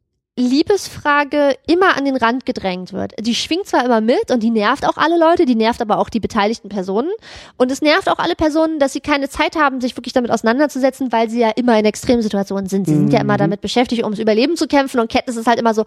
Liebesfrage 0.41 1.55
immer 1.67 1.97
an 1.97 2.05
den 2.05 2.17
Rand 2.17 2.47
gedrängt 2.47 2.93
wird. 2.93 3.13
Die 3.21 3.35
schwingt 3.35 3.67
zwar 3.67 3.85
immer 3.85 4.01
mit 4.01 4.31
und 4.31 4.43
die 4.43 4.51
nervt 4.51 4.87
auch 4.87 4.97
alle 4.97 5.19
Leute, 5.19 5.45
die 5.47 5.55
nervt 5.55 5.81
aber 5.81 5.99
auch 5.99 6.09
die 6.09 6.21
beteiligten 6.21 6.69
Personen. 6.69 7.11
Und 7.57 7.71
es 7.71 7.83
nervt 7.83 8.09
auch 8.09 8.19
alle 8.19 8.35
Personen, 8.35 8.79
dass 8.79 8.93
sie 8.93 9.01
keine 9.01 9.29
Zeit 9.29 9.57
haben, 9.57 9.81
sich 9.81 9.97
wirklich 9.97 10.13
damit 10.13 10.31
auseinanderzusetzen, 10.31 11.13
weil 11.13 11.31
sie 11.31 11.41
ja 11.41 11.51
immer 11.51 11.79
in 11.79 11.85
Extremsituationen 11.85 12.67
sind. 12.67 12.87
Sie 12.87 12.95
sind 12.95 13.13
ja 13.13 13.21
immer 13.21 13.35
Mhm. 13.35 13.39
damit 13.39 13.61
beschäftigt, 13.61 14.03
ums 14.03 14.19
Überleben 14.19 14.57
zu 14.57 14.67
kämpfen. 14.67 15.01
Und 15.01 15.11
Katniss 15.13 15.37
ist 15.37 15.47
halt 15.47 15.59
immer 15.59 15.75
so, 15.75 15.85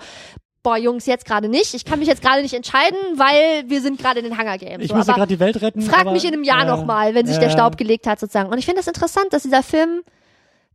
boah, 0.63 0.77
Jungs, 0.77 1.05
jetzt 1.05 1.25
gerade 1.25 1.49
nicht. 1.49 1.73
Ich 1.73 1.83
kann 1.83 1.99
mich 1.99 2.07
jetzt 2.07 2.21
gerade 2.21 2.41
nicht 2.41 2.53
entscheiden, 2.53 2.97
weil 3.15 3.63
wir 3.67 3.81
sind 3.81 3.99
gerade 3.99 4.19
in 4.19 4.25
den 4.25 4.37
Hunger 4.39 4.57
Games. 4.57 4.83
Ich 4.85 4.89
So, 4.91 4.95
muss 4.95 5.07
ja 5.07 5.13
gerade 5.13 5.27
die 5.33 5.39
Welt 5.39 5.61
retten. 5.61 5.81
frag 5.81 6.01
aber, 6.01 6.11
mich 6.13 6.23
in 6.23 6.33
einem 6.33 6.43
Jahr 6.45 6.63
äh, 6.63 6.67
noch 6.67 6.85
mal, 6.85 7.13
wenn 7.15 7.25
sich 7.25 7.37
der 7.37 7.49
äh, 7.49 7.51
Staub 7.51 7.75
gelegt 7.77 8.07
hat 8.07 8.19
sozusagen. 8.19 8.49
Und 8.49 8.57
ich 8.57 8.65
finde 8.65 8.79
das 8.79 8.87
interessant, 8.87 9.27
dass 9.31 9.43
dieser 9.43 9.61
Film 9.61 10.03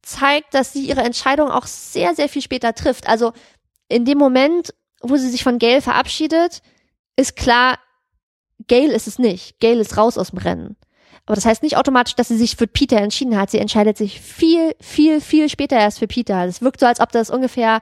zeigt, 0.02 0.54
dass 0.54 0.72
sie 0.72 0.84
ihre 0.84 1.00
Entscheidung 1.02 1.50
auch 1.50 1.66
sehr, 1.66 2.14
sehr 2.14 2.28
viel 2.28 2.42
später 2.42 2.74
trifft. 2.74 3.08
Also 3.08 3.32
in 3.88 4.04
dem 4.04 4.18
Moment, 4.18 4.74
wo 5.00 5.16
sie 5.16 5.30
sich 5.30 5.42
von 5.42 5.58
Gail 5.58 5.80
verabschiedet, 5.80 6.62
ist 7.16 7.36
klar, 7.36 7.78
Gail 8.66 8.90
ist 8.90 9.06
es 9.06 9.18
nicht. 9.18 9.60
Gail 9.60 9.78
ist 9.78 9.96
raus 9.96 10.18
aus 10.18 10.30
dem 10.30 10.38
Rennen. 10.38 10.76
Aber 11.26 11.34
das 11.34 11.44
heißt 11.44 11.62
nicht 11.62 11.76
automatisch, 11.76 12.14
dass 12.14 12.28
sie 12.28 12.38
sich 12.38 12.56
für 12.56 12.66
Peter 12.66 12.96
entschieden 12.96 13.36
hat. 13.36 13.50
Sie 13.50 13.58
entscheidet 13.58 13.96
sich 13.98 14.20
viel, 14.20 14.74
viel, 14.80 15.20
viel 15.20 15.48
später 15.48 15.76
erst 15.76 15.98
für 15.98 16.06
Peter. 16.06 16.44
Es 16.46 16.62
wirkt 16.62 16.80
so, 16.80 16.86
als 16.86 17.00
ob 17.00 17.12
das 17.12 17.30
ungefähr 17.30 17.80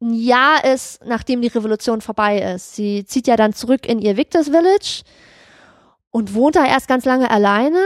ein 0.00 0.14
Jahr 0.14 0.64
ist, 0.64 1.04
nachdem 1.04 1.42
die 1.42 1.48
Revolution 1.48 2.00
vorbei 2.00 2.40
ist. 2.40 2.76
Sie 2.76 3.04
zieht 3.04 3.26
ja 3.26 3.36
dann 3.36 3.54
zurück 3.54 3.86
in 3.86 3.98
ihr 3.98 4.16
Victor's 4.16 4.50
Village 4.50 5.02
und 6.10 6.34
wohnt 6.34 6.56
da 6.56 6.64
erst 6.64 6.86
ganz 6.86 7.04
lange 7.04 7.30
alleine. 7.30 7.80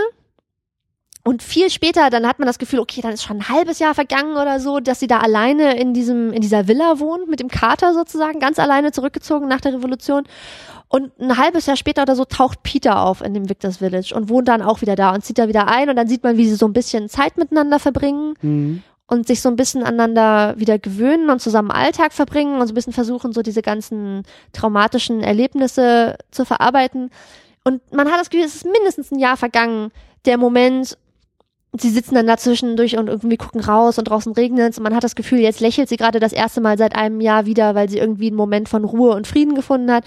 Und 1.31 1.44
viel 1.44 1.70
später, 1.70 2.11
dann 2.11 2.27
hat 2.27 2.40
man 2.40 2.47
das 2.47 2.59
Gefühl, 2.59 2.81
okay, 2.81 3.02
dann 3.02 3.12
ist 3.12 3.23
schon 3.23 3.36
ein 3.36 3.48
halbes 3.48 3.78
Jahr 3.78 3.94
vergangen 3.94 4.32
oder 4.32 4.59
so, 4.59 4.81
dass 4.81 4.98
sie 4.98 5.07
da 5.07 5.19
alleine 5.19 5.78
in 5.78 5.94
diesem, 5.94 6.32
in 6.32 6.40
dieser 6.40 6.66
Villa 6.66 6.98
wohnt, 6.98 7.28
mit 7.28 7.39
dem 7.39 7.47
Kater 7.47 7.94
sozusagen, 7.94 8.40
ganz 8.40 8.59
alleine 8.59 8.90
zurückgezogen 8.90 9.47
nach 9.47 9.61
der 9.61 9.74
Revolution. 9.74 10.24
Und 10.89 11.12
ein 11.20 11.36
halbes 11.39 11.66
Jahr 11.66 11.77
später 11.77 12.02
oder 12.02 12.16
so 12.16 12.24
taucht 12.24 12.65
Peter 12.65 13.02
auf 13.02 13.20
in 13.20 13.32
dem 13.32 13.48
Victor's 13.48 13.77
Village 13.77 14.12
und 14.12 14.28
wohnt 14.28 14.48
dann 14.48 14.61
auch 14.61 14.81
wieder 14.81 14.97
da 14.97 15.15
und 15.15 15.24
zieht 15.24 15.39
da 15.39 15.47
wieder 15.47 15.69
ein 15.69 15.89
und 15.89 15.94
dann 15.94 16.09
sieht 16.09 16.24
man, 16.24 16.36
wie 16.36 16.48
sie 16.48 16.57
so 16.57 16.66
ein 16.66 16.73
bisschen 16.73 17.09
Zeit 17.09 17.39
miteinander 17.39 17.78
verbringen 17.78 18.35
Mhm. 18.43 18.82
und 19.07 19.28
sich 19.28 19.40
so 19.40 19.48
ein 19.48 19.55
bisschen 19.55 19.85
aneinander 19.85 20.59
wieder 20.59 20.81
gewöhnen 20.81 21.31
und 21.31 21.40
zusammen 21.40 21.70
Alltag 21.70 22.12
verbringen 22.12 22.61
und 22.61 22.66
so 22.66 22.73
ein 22.73 22.74
bisschen 22.74 22.93
versuchen, 22.93 23.32
so 23.32 23.43
diese 23.43 23.62
ganzen 23.62 24.24
traumatischen 24.52 25.23
Erlebnisse 25.23 26.19
zu 26.32 26.44
verarbeiten. 26.44 27.12
Und 27.62 27.82
man 27.93 28.11
hat 28.11 28.19
das 28.19 28.31
Gefühl, 28.31 28.47
es 28.47 28.57
ist 28.57 28.65
mindestens 28.65 29.12
ein 29.12 29.20
Jahr 29.20 29.36
vergangen, 29.36 29.93
der 30.27 30.39
Moment, 30.39 30.98
sie 31.79 31.91
sitzen 31.91 32.15
dann 32.15 32.27
dazwischen 32.27 32.77
durch 32.77 32.97
und 32.97 33.09
irgendwie 33.09 33.37
gucken 33.37 33.61
raus 33.61 33.99
und 33.99 34.05
draußen 34.05 34.32
regnet 34.32 34.73
es 34.73 34.79
und 34.79 34.85
man 34.85 34.95
hat 34.95 35.05
das 35.05 35.15
Gefühl, 35.15 35.39
jetzt 35.39 35.61
lächelt 35.61 35.89
sie 35.89 35.97
gerade 35.97 36.19
das 36.19 36.32
erste 36.32 36.61
Mal 36.61 36.77
seit 36.79 36.97
einem 36.97 37.21
Jahr 37.21 37.47
wieder, 37.47 37.74
weil 37.74 37.89
sie 37.89 37.99
irgendwie 37.99 38.29
einen 38.29 38.37
Moment 38.37 38.69
von 38.69 38.85
Ruhe 38.85 39.15
und 39.15 39.27
Frieden 39.27 39.55
gefunden 39.55 39.93
hat. 39.93 40.05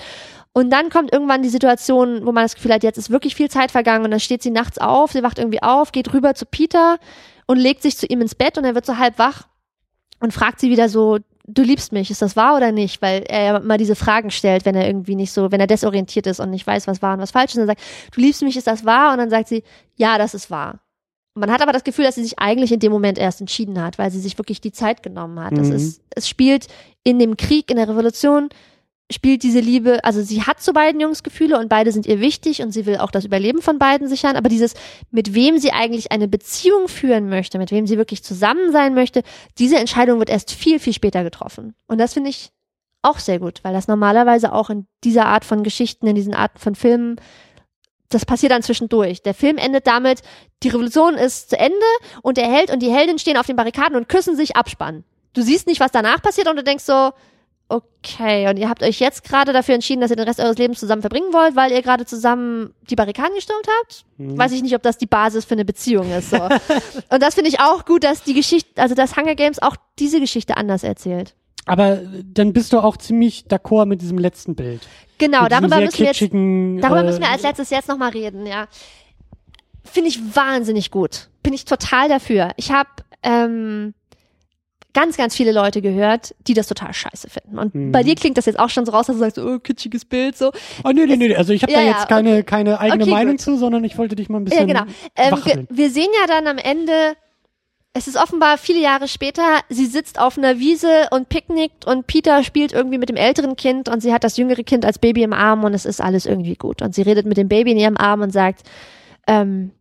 Und 0.51 0.69
dann 0.69 0.89
kommt 0.89 1.11
irgendwann 1.11 1.41
die 1.41 1.49
Situation, 1.49 2.25
wo 2.25 2.31
man 2.31 2.43
das 2.43 2.55
Gefühl 2.55 2.73
hat, 2.73 2.83
jetzt 2.83 2.97
ist 2.97 3.09
wirklich 3.09 3.35
viel 3.35 3.49
Zeit 3.49 3.71
vergangen 3.71 4.05
und 4.05 4.11
dann 4.11 4.19
steht 4.19 4.43
sie 4.43 4.51
nachts 4.51 4.77
auf, 4.77 5.11
sie 5.11 5.23
wacht 5.23 5.39
irgendwie 5.39 5.63
auf, 5.63 5.91
geht 5.91 6.13
rüber 6.13 6.35
zu 6.35 6.45
Peter 6.45 6.97
und 7.47 7.57
legt 7.57 7.81
sich 7.81 7.97
zu 7.97 8.05
ihm 8.05 8.21
ins 8.21 8.35
Bett 8.35 8.57
und 8.57 8.65
er 8.65 8.75
wird 8.75 8.85
so 8.85 8.97
halb 8.97 9.17
wach 9.17 9.47
und 10.19 10.33
fragt 10.33 10.59
sie 10.59 10.69
wieder 10.69 10.89
so, 10.89 11.17
du 11.47 11.63
liebst 11.63 11.91
mich, 11.91 12.11
ist 12.11 12.21
das 12.21 12.35
wahr 12.35 12.55
oder 12.55 12.71
nicht? 12.71 13.01
Weil 13.01 13.23
er 13.27 13.43
ja 13.43 13.57
immer 13.57 13.77
diese 13.77 13.95
Fragen 13.95 14.31
stellt, 14.31 14.65
wenn 14.65 14.75
er 14.75 14.85
irgendwie 14.85 15.15
nicht 15.15 15.31
so, 15.31 15.51
wenn 15.51 15.59
er 15.59 15.67
desorientiert 15.67 16.27
ist 16.27 16.39
und 16.39 16.49
nicht 16.51 16.67
weiß, 16.67 16.87
was 16.87 17.01
wahr 17.01 17.15
und 17.15 17.21
was 17.21 17.31
falsch 17.31 17.51
ist. 17.51 17.57
Und 17.57 17.67
dann 17.67 17.75
sagt, 17.75 17.81
du 18.13 18.21
liebst 18.21 18.41
mich, 18.43 18.55
ist 18.55 18.67
das 18.67 18.85
wahr? 18.85 19.11
Und 19.11 19.17
dann 19.17 19.29
sagt 19.29 19.47
sie, 19.47 19.63
ja, 19.95 20.17
das 20.17 20.33
ist 20.33 20.51
wahr. 20.51 20.79
Man 21.35 21.51
hat 21.51 21.61
aber 21.61 21.71
das 21.71 21.83
Gefühl, 21.83 22.05
dass 22.05 22.15
sie 22.15 22.23
sich 22.23 22.37
eigentlich 22.39 22.71
in 22.71 22.79
dem 22.79 22.91
Moment 22.91 23.17
erst 23.17 23.41
entschieden 23.41 23.81
hat, 23.81 23.97
weil 23.97 24.11
sie 24.11 24.19
sich 24.19 24.37
wirklich 24.37 24.61
die 24.61 24.71
Zeit 24.71 25.01
genommen 25.01 25.39
hat. 25.39 25.57
Das 25.57 25.69
Mhm. 25.69 25.75
ist, 25.75 26.01
es 26.15 26.29
spielt 26.29 26.67
in 27.03 27.17
dem 27.17 27.37
Krieg, 27.37 27.71
in 27.71 27.77
der 27.77 27.87
Revolution, 27.89 28.49
spielt 29.11 29.43
diese 29.43 29.59
Liebe, 29.59 30.03
also 30.03 30.21
sie 30.21 30.43
hat 30.43 30.61
zu 30.61 30.73
beiden 30.73 30.99
Jungs 31.01 31.23
Gefühle 31.23 31.59
und 31.59 31.69
beide 31.69 31.91
sind 31.91 32.05
ihr 32.05 32.19
wichtig 32.19 32.61
und 32.61 32.71
sie 32.71 32.85
will 32.85 32.97
auch 32.97 33.11
das 33.11 33.25
Überleben 33.25 33.61
von 33.61 33.77
beiden 33.77 34.07
sichern, 34.07 34.35
aber 34.35 34.49
dieses, 34.49 34.75
mit 35.11 35.33
wem 35.33 35.57
sie 35.59 35.71
eigentlich 35.71 36.11
eine 36.11 36.27
Beziehung 36.27 36.87
führen 36.87 37.29
möchte, 37.29 37.57
mit 37.57 37.71
wem 37.71 37.85
sie 37.85 37.97
wirklich 37.97 38.23
zusammen 38.23 38.71
sein 38.71 38.93
möchte, 38.93 39.23
diese 39.59 39.77
Entscheidung 39.77 40.19
wird 40.19 40.29
erst 40.29 40.51
viel, 40.51 40.79
viel 40.79 40.93
später 40.93 41.23
getroffen. 41.23 41.75
Und 41.87 41.99
das 41.99 42.13
finde 42.13 42.29
ich 42.29 42.51
auch 43.01 43.19
sehr 43.19 43.39
gut, 43.39 43.59
weil 43.63 43.73
das 43.73 43.87
normalerweise 43.87 44.53
auch 44.53 44.69
in 44.69 44.87
dieser 45.03 45.25
Art 45.25 45.45
von 45.45 45.63
Geschichten, 45.63 46.07
in 46.07 46.15
diesen 46.15 46.33
Arten 46.33 46.57
von 46.59 46.73
Filmen, 46.73 47.17
das 48.13 48.25
passiert 48.25 48.51
dann 48.51 48.63
zwischendurch. 48.63 49.21
Der 49.21 49.33
Film 49.33 49.57
endet 49.57 49.87
damit, 49.87 50.21
die 50.63 50.69
Revolution 50.69 51.15
ist 51.15 51.49
zu 51.49 51.59
Ende 51.59 51.75
und 52.21 52.37
der 52.37 52.51
Held 52.51 52.71
und 52.71 52.81
die 52.81 52.91
Heldin 52.91 53.19
stehen 53.19 53.37
auf 53.37 53.47
den 53.47 53.55
Barrikaden 53.55 53.95
und 53.95 54.09
küssen 54.09 54.35
sich 54.35 54.55
Abspann. 54.55 55.03
Du 55.33 55.41
siehst 55.41 55.67
nicht, 55.67 55.79
was 55.79 55.91
danach 55.91 56.21
passiert 56.21 56.47
und 56.47 56.55
du 56.55 56.63
denkst 56.63 56.83
so, 56.83 57.11
okay, 57.69 58.47
und 58.49 58.57
ihr 58.57 58.69
habt 58.69 58.83
euch 58.83 58.99
jetzt 58.99 59.23
gerade 59.23 59.51
dafür 59.51 59.75
entschieden, 59.75 60.01
dass 60.01 60.11
ihr 60.11 60.15
den 60.15 60.27
Rest 60.27 60.39
eures 60.39 60.57
Lebens 60.57 60.79
zusammen 60.79 61.01
verbringen 61.01 61.33
wollt, 61.33 61.55
weil 61.55 61.71
ihr 61.71 61.81
gerade 61.81 62.05
zusammen 62.05 62.73
die 62.89 62.95
Barrikaden 62.95 63.33
gestürmt 63.35 63.67
habt? 63.79 64.05
Mhm. 64.17 64.37
Weiß 64.37 64.51
ich 64.51 64.61
nicht, 64.61 64.75
ob 64.75 64.83
das 64.83 64.97
die 64.97 65.07
Basis 65.07 65.45
für 65.45 65.55
eine 65.55 65.65
Beziehung 65.65 66.11
ist. 66.11 66.29
So. 66.29 66.37
und 67.09 67.23
das 67.23 67.35
finde 67.35 67.49
ich 67.49 67.59
auch 67.59 67.85
gut, 67.85 68.03
dass 68.03 68.23
die 68.23 68.33
Geschichte, 68.33 68.81
also 68.81 68.95
dass 68.95 69.17
Hunger 69.17 69.35
Games 69.35 69.61
auch 69.61 69.75
diese 69.97 70.19
Geschichte 70.19 70.57
anders 70.57 70.83
erzählt. 70.83 71.35
Aber 71.65 72.01
dann 72.25 72.51
bist 72.53 72.73
du 72.73 72.79
auch 72.79 72.97
ziemlich 72.97 73.45
d'accord 73.49 73.85
mit 73.85 74.01
diesem 74.01 74.17
letzten 74.17 74.55
Bild. 74.55 74.81
Genau, 75.17 75.47
darüber 75.47 75.79
müssen 75.79 75.99
wir 75.99 76.05
jetzt 76.07 76.21
Darüber 76.21 77.03
müssen 77.03 77.21
wir 77.21 77.29
als 77.29 77.43
letztes 77.43 77.69
jetzt 77.69 77.87
nochmal 77.87 78.09
reden, 78.11 78.45
ja. 78.45 78.67
Finde 79.85 80.09
ich 80.09 80.19
wahnsinnig 80.35 80.91
gut. 80.91 81.29
Bin 81.43 81.53
ich 81.53 81.65
total 81.65 82.09
dafür. 82.09 82.51
Ich 82.57 82.71
habe 82.71 82.89
ähm, 83.21 83.93
ganz, 84.93 85.17
ganz 85.17 85.35
viele 85.35 85.51
Leute 85.51 85.81
gehört, 85.81 86.35
die 86.47 86.53
das 86.53 86.67
total 86.67 86.93
scheiße 86.93 87.29
finden. 87.29 87.57
Und 87.59 87.73
Mhm. 87.75 87.91
bei 87.91 88.03
dir 88.03 88.15
klingt 88.15 88.37
das 88.37 88.45
jetzt 88.45 88.59
auch 88.59 88.69
schon 88.69 88.85
so 88.85 88.91
raus, 88.91 89.07
dass 89.07 89.15
du 89.15 89.19
sagst, 89.19 89.39
oh, 89.39 89.59
kitschiges 89.59 90.05
Bild, 90.05 90.37
so. 90.37 90.51
Oh, 90.83 90.89
nee, 90.93 91.05
nee, 91.05 91.15
nee, 91.15 91.35
also 91.35 91.53
ich 91.53 91.63
habe 91.63 91.71
Ja, 91.71 91.79
da 91.79 91.85
ja, 91.85 91.91
jetzt 91.93 92.07
keine, 92.09 92.43
keine 92.43 92.79
eigene 92.79 93.03
Okay, 93.03 93.11
Meinung 93.11 93.33
gut. 93.35 93.41
zu, 93.41 93.57
sondern 93.57 93.83
ich 93.83 93.97
wollte 93.97 94.15
dich 94.15 94.29
mal 94.29 94.39
ein 94.39 94.45
Ja, 94.47 94.49
bisschen 94.49 94.67
genau. 94.67 94.83
Ähm, 95.15 95.41
ge- 95.43 95.65
wir 95.69 95.89
sehen 95.89 96.09
ja 96.19 96.27
dann 96.27 96.47
am 96.47 96.57
Ende, 96.57 97.15
es 97.93 98.07
ist 98.07 98.17
offenbar 98.17 98.57
viele 98.57 98.81
Jahre 98.81 99.07
später, 99.07 99.59
sie 99.69 99.85
sitzt 99.85 100.19
auf 100.19 100.37
einer 100.37 100.57
Wiese 100.57 101.07
und 101.11 101.29
picknickt 101.29 101.85
und 101.85 102.07
Peter 102.07 102.43
spielt 102.43 102.73
irgendwie 102.73 102.97
mit 102.97 103.09
dem 103.09 103.15
älteren 103.15 103.55
Kind 103.55 103.87
und 103.87 104.01
sie 104.01 104.11
hat 104.11 104.23
das 104.23 104.37
jüngere 104.37 104.63
Kind 104.63 104.83
als 104.83 104.97
Baby 104.97 105.21
im 105.21 105.33
Arm 105.33 105.63
und 105.63 105.75
es 105.75 105.85
ist 105.85 106.01
alles 106.01 106.25
irgendwie 106.25 106.55
gut. 106.55 106.81
Und 106.81 106.95
sie 106.95 107.03
redet 107.03 107.27
mit 107.27 107.37
dem 107.37 107.47
Baby 107.47 107.71
in 107.71 107.77
ihrem 107.77 107.97
Arm 107.97 108.21
und 108.21 108.31
sagt, 108.31 108.63
ähm, 109.27 109.71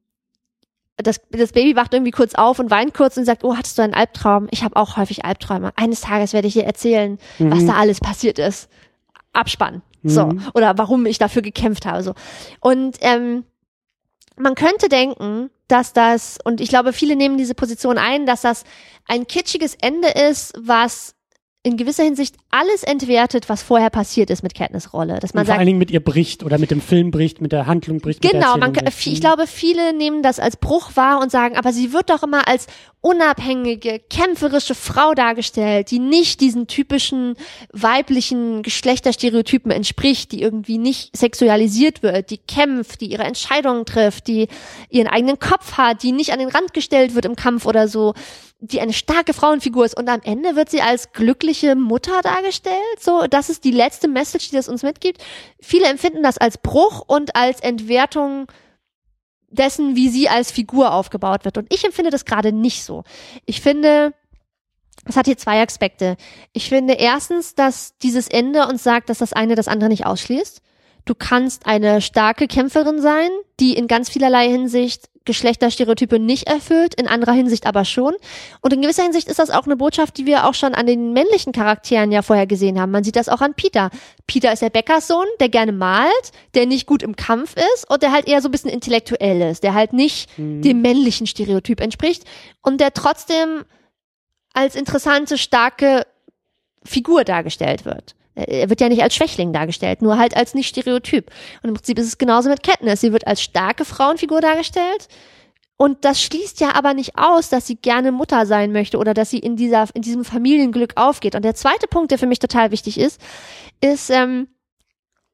das, 0.99 1.23
das 1.31 1.53
Baby 1.53 1.75
wacht 1.75 1.95
irgendwie 1.95 2.11
kurz 2.11 2.35
auf 2.35 2.59
und 2.59 2.71
weint 2.71 2.93
kurz 2.93 3.17
und 3.17 3.25
sagt, 3.25 3.45
oh, 3.45 3.57
hattest 3.57 3.79
du 3.79 3.83
einen 3.83 3.95
Albtraum? 3.95 4.47
Ich 4.51 4.63
habe 4.63 4.77
auch 4.77 4.99
häufig 4.99 5.25
Albträume. 5.25 5.73
Eines 5.77 6.03
Tages 6.03 6.35
werde 6.35 6.49
ich 6.49 6.53
dir 6.53 6.65
erzählen, 6.65 7.19
was 7.39 7.65
da 7.65 7.75
alles 7.75 7.99
passiert 7.99 8.39
ist. 8.39 8.69
Abspann. 9.33 9.81
So. 10.05 10.27
Mhm. 10.27 10.43
Oder 10.53 10.77
warum 10.77 11.07
ich 11.07 11.17
dafür 11.17 11.41
gekämpft 11.41 11.87
habe. 11.87 12.03
So. 12.03 12.15
Und 12.61 12.99
ähm, 13.01 13.45
man 14.37 14.55
könnte 14.55 14.89
denken, 14.89 15.51
dass 15.69 15.93
das, 15.93 16.39
und 16.45 16.61
ich 16.61 16.69
glaube, 16.69 16.93
viele 16.93 17.17
nehmen 17.17 17.39
diese 17.39 17.55
Position 17.55 17.99
ein, 17.99 18.27
dass 18.27 18.43
das 18.43 18.65
ein 19.07 19.27
kitschiges 19.27 19.75
Ende 19.81 20.09
ist, 20.09 20.53
was 20.59 21.15
in 21.65 21.77
gewisser 21.77 22.03
Hinsicht 22.03 22.35
alles 22.51 22.83
entwertet, 22.83 23.49
was 23.49 23.63
vorher 23.63 23.89
passiert 23.89 24.31
ist 24.31 24.43
mit 24.43 24.53
Katniss 24.53 24.93
Rolle. 24.93 25.21
Dass 25.21 25.33
man 25.33 25.43
Und 25.43 25.47
vor 25.47 25.53
sagt, 25.53 25.59
allen 25.59 25.67
Dingen 25.67 25.79
mit 25.79 25.93
ihr 25.93 26.03
bricht 26.03 26.43
oder 26.43 26.59
mit 26.59 26.73
dem 26.73 26.81
Film 26.81 27.13
bricht, 27.13 27.41
mit 27.41 27.53
der 27.53 27.67
Handlung 27.67 28.01
bricht. 28.01 28.21
Genau, 28.21 28.57
man, 28.57 28.73
bricht. 28.73 29.07
ich 29.07 29.21
glaube, 29.21 29.47
viele 29.47 29.93
nehmen 29.93 30.25
das 30.25 30.41
als 30.41 30.57
Bruch 30.57 30.97
wahr 30.97 31.21
und 31.21 31.31
sagen, 31.31 31.57
aber 31.57 31.73
sie 31.73 31.93
wird 31.93 32.11
doch 32.11 32.25
immer 32.25 32.49
als 32.49 32.67
unabhängige, 33.01 34.01
kämpferische 34.11 34.75
Frau 34.75 35.15
dargestellt, 35.15 35.93
die 35.93 36.01
nicht 36.01 36.41
diesen 36.41 36.67
typischen 36.67 37.37
weiblichen 37.73 38.63
Geschlechterstereotypen 38.63 39.71
entspricht, 39.71 40.33
die 40.33 40.43
irgendwie 40.43 40.79
nicht 40.79 41.17
sexualisiert 41.17 42.03
wird, 42.03 42.31
die 42.31 42.39
kämpft, 42.39 43.01
die 43.01 43.07
ihre 43.07 43.25
Entscheidungen 43.25 43.87
trifft, 43.87 44.27
die 44.27 44.49
ihren 44.89 45.09
eigenen 45.09 45.39
Kopf 45.39 45.75
hat, 45.75 46.03
die 46.03 46.13
nicht 46.13 46.33
an 46.33 46.41
den 46.41 46.49
Rand 46.49 46.75
gestellt 46.75 47.15
wird 47.15 47.25
im 47.25 47.37
Kampf 47.37 47.67
oder 47.67 47.87
so, 47.87 48.15
die 48.65 48.81
eine 48.81 48.93
starke 48.93 49.35
Frauenfigur 49.35 49.85
ist 49.85 49.97
und 49.97 50.09
am 50.09 50.21
Ende 50.23 50.55
wird 50.55 50.71
sie 50.71 50.81
als 50.81 51.11
glückliche 51.13 51.75
Mutter 51.75 52.23
dargestellt. 52.23 52.77
So, 53.01 53.27
das 53.27 53.51
ist 53.51 53.65
die 53.65 53.73
letzte 53.73 54.07
Message, 54.07 54.51
die 54.51 54.57
das 54.57 54.69
uns 54.69 54.85
mitgibt. 54.85 55.21
Viele 55.61 55.89
empfinden 55.89 56.23
das 56.23 56.39
als 56.39 56.59
Bruch 56.59 57.03
und 57.05 57.35
als 57.35 57.59
Entwertung 57.59 58.47
dessen, 59.51 59.97
wie 59.97 60.09
sie 60.09 60.29
als 60.29 60.53
Figur 60.53 60.93
aufgebaut 60.93 61.45
wird. 61.45 61.59
Und 61.59 61.75
ich 61.75 61.85
empfinde 61.85 62.13
das 62.13 62.25
gerade 62.25 62.53
nicht 62.53 62.85
so. 62.85 63.03
Ich 63.47 63.61
finde, 63.61 64.15
es 65.07 65.17
hat 65.17 65.27
hier 65.27 65.37
zwei 65.37 65.61
Aspekte. 65.61 66.17
Ich 66.53 66.69
finde 66.69 66.95
erstens, 66.95 67.57
dass 67.57 67.99
dieses 67.99 68.29
Ende 68.29 68.69
uns 68.69 68.85
sagt, 68.85 69.09
dass 69.09 69.19
das 69.19 69.33
eine 69.33 69.57
das 69.57 69.67
andere 69.67 69.91
nicht 69.91 70.07
ausschließt. 70.07 70.63
Du 71.05 71.17
kannst 71.17 71.67
eine 71.67 72.01
starke 72.01 72.47
Kämpferin 72.47 73.01
sein, 73.01 73.29
die 73.59 73.75
in 73.75 73.89
ganz 73.89 74.09
vielerlei 74.09 74.49
Hinsicht 74.49 75.11
Geschlechterstereotype 75.25 76.19
nicht 76.19 76.47
erfüllt, 76.47 76.95
in 76.95 77.07
anderer 77.07 77.33
Hinsicht 77.33 77.67
aber 77.67 77.85
schon. 77.85 78.15
Und 78.61 78.73
in 78.73 78.83
gewisser 78.83 79.03
Hinsicht 79.03 79.29
ist 79.29 79.39
das 79.39 79.51
auch 79.51 79.67
eine 79.67 79.77
Botschaft, 79.77 80.17
die 80.19 80.27
wir 80.27 80.47
auch 80.47 80.55
schon 80.55 80.75
an 80.75 80.87
den 80.87 81.13
männlichen 81.13 81.53
Charakteren 81.53 82.13
ja 82.13 82.23
vorher 82.23 82.47
gesehen 82.47 82.81
haben. 82.81 82.91
Man 82.91 83.05
sieht 83.05 83.17
das 83.17 83.29
auch 83.29 83.41
an 83.41 83.55
Peter. 83.55 83.91
Peter 84.27 84.53
ist 84.53 84.63
der 84.63 84.71
Bäckerssohn, 84.71 85.27
der 85.41 85.49
gerne 85.49 85.73
malt, 85.73 86.33
der 86.55 86.67
nicht 86.67 86.87
gut 86.87 87.03
im 87.03 87.17
Kampf 87.17 87.55
ist 87.75 87.89
und 87.91 88.03
der 88.03 88.13
halt 88.13 88.29
eher 88.29 88.41
so 88.41 88.49
ein 88.49 88.53
bisschen 88.53 88.71
intellektuell 88.71 89.51
ist, 89.51 89.63
der 89.63 89.75
halt 89.75 89.93
nicht 89.93 90.31
dem 90.37 90.83
männlichen 90.83 91.27
Stereotyp 91.27 91.81
entspricht 91.81 92.25
und 92.63 92.81
der 92.81 92.93
trotzdem 92.93 93.65
als 94.53 94.75
interessante, 94.75 95.39
starke 95.39 96.07
Figur 96.85 97.25
dargestellt 97.25 97.85
wird. 97.85 98.15
Er 98.35 98.71
wird 98.71 98.81
ja 98.81 98.89
nicht 98.89 99.03
als 99.03 99.15
Schwächling 99.15 99.53
dargestellt, 99.53 100.01
nur 100.01 100.19
halt 100.19 100.37
als 100.37 100.55
nicht 100.55 100.69
Stereotyp. 100.69 101.31
Und 101.63 101.69
im 101.69 101.75
Prinzip 101.75 101.99
ist 101.99 102.07
es 102.07 102.19
genauso 102.19 102.49
mit 102.49 102.63
Katniss. 102.63 103.01
Sie 103.01 103.13
wird 103.13 103.27
als 103.27 103.43
starke 103.43 103.85
Frauenfigur 103.85 104.41
dargestellt. 104.41 105.09
Und 105.77 106.05
das 106.05 106.23
schließt 106.23 106.61
ja 106.61 106.75
aber 106.75 106.95
nicht 106.95 107.19
aus, 107.19 107.49
dass 107.49 107.67
sie 107.67 107.77
gerne 107.77 108.13
Mutter 108.13 108.47
sein 108.47 108.73
möchte 108.73 108.99
oder 108.99 109.15
dass 109.15 109.31
sie 109.31 109.39
in 109.39 109.57
dieser, 109.57 109.89
in 109.95 110.03
diesem 110.03 110.25
Familienglück 110.25 110.93
aufgeht. 110.97 111.35
Und 111.35 111.45
der 111.45 111.55
zweite 111.55 111.89
Punkt, 111.89 112.11
der 112.11 112.19
für 112.19 112.27
mich 112.27 112.39
total 112.39 112.71
wichtig 112.71 112.99
ist, 112.99 113.21
ist, 113.81 114.09
ähm, 114.09 114.47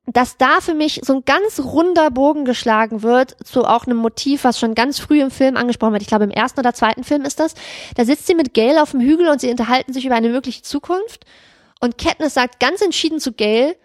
dass 0.07 0.39
da 0.39 0.60
für 0.60 0.75
mich 0.75 1.01
so 1.05 1.17
ein 1.17 1.25
ganz 1.27 1.60
runder 1.60 2.10
Bogen 2.10 2.44
geschlagen 2.47 3.02
wird 3.02 3.36
zu 3.44 3.65
auch 3.65 3.86
einem 3.86 3.99
Motiv, 3.99 4.44
was 4.44 4.59
schon 4.59 4.75
ganz 4.75 4.99
früh 4.99 5.20
im 5.20 5.31
Film 5.31 5.57
angesprochen 5.57 5.93
wird. 5.93 6.02
Ich 6.02 6.09
glaube, 6.09 6.25
im 6.25 6.31
ersten 6.31 6.60
oder 6.60 6.73
zweiten 6.73 7.05
Film 7.05 7.25
ist 7.27 7.41
das. 7.41 7.55
Da 7.94 8.05
sitzt 8.05 8.27
sie 8.27 8.35
mit 8.35 8.55
Gail 8.55 8.78
auf 8.78 8.93
dem 8.93 9.01
Hügel 9.01 9.28
und 9.28 9.41
sie 9.41 9.51
unterhalten 9.51 9.93
sich 9.93 10.07
über 10.07 10.15
eine 10.15 10.31
mögliche 10.31 10.62
Zukunft. 10.62 11.27
Und 11.81 11.98
Katniss 11.98 12.34
sagt 12.34 12.60
ganz 12.60 12.81
entschieden 12.82 13.20
zu 13.20 13.32
Gail, 13.32 13.76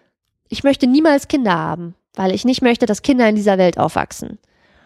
ich 0.50 0.64
möchte 0.64 0.88
niemals 0.88 1.28
Kinder 1.28 1.54
haben, 1.54 1.96
weil 2.16 2.34
ich 2.34 2.46
nicht 2.46 2.62
möchte, 2.62 2.86
dass 2.86 3.02
Kinder 3.02 3.28
in 3.28 3.36
dieser 3.36 3.58
Welt 3.58 3.78
aufwachsen. 3.78 4.40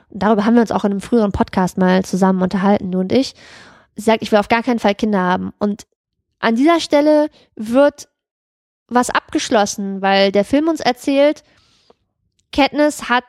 Und 0.09 0.23
darüber 0.23 0.45
haben 0.45 0.55
wir 0.55 0.61
uns 0.61 0.71
auch 0.71 0.85
in 0.85 0.91
einem 0.91 1.01
früheren 1.01 1.31
Podcast 1.31 1.77
mal 1.77 2.03
zusammen 2.05 2.41
unterhalten, 2.41 2.91
du 2.91 2.99
und 2.99 3.11
ich. 3.11 3.33
Sie 3.95 4.03
sagt, 4.03 4.21
ich 4.21 4.31
will 4.31 4.39
auf 4.39 4.47
gar 4.47 4.63
keinen 4.63 4.79
Fall 4.79 4.95
Kinder 4.95 5.19
haben. 5.19 5.53
Und 5.59 5.87
an 6.39 6.55
dieser 6.55 6.79
Stelle 6.79 7.29
wird 7.55 8.07
was 8.87 9.09
abgeschlossen, 9.09 10.01
weil 10.01 10.31
der 10.31 10.45
Film 10.45 10.67
uns 10.67 10.79
erzählt, 10.79 11.43
Katniss 12.53 13.09
hat 13.09 13.25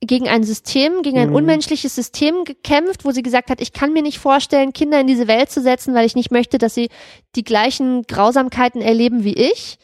gegen 0.00 0.28
ein 0.28 0.44
System, 0.44 1.02
gegen 1.02 1.18
ein 1.18 1.28
Mhm. 1.28 1.34
unmenschliches 1.34 1.94
System 1.94 2.44
gekämpft, 2.44 3.04
wo 3.04 3.10
sie 3.10 3.22
gesagt 3.22 3.50
hat, 3.50 3.60
ich 3.60 3.72
kann 3.72 3.92
mir 3.92 4.02
nicht 4.02 4.18
vorstellen, 4.18 4.72
Kinder 4.72 4.98
in 4.98 5.06
diese 5.06 5.28
Welt 5.28 5.50
zu 5.50 5.60
setzen, 5.60 5.94
weil 5.94 6.06
ich 6.06 6.14
nicht 6.16 6.30
möchte, 6.30 6.56
dass 6.58 6.74
sie 6.74 6.88
die 7.36 7.44
gleichen 7.44 8.02
Grausamkeiten 8.04 8.80
erleben 8.80 9.24
wie 9.24 9.34
ich. 9.34 9.78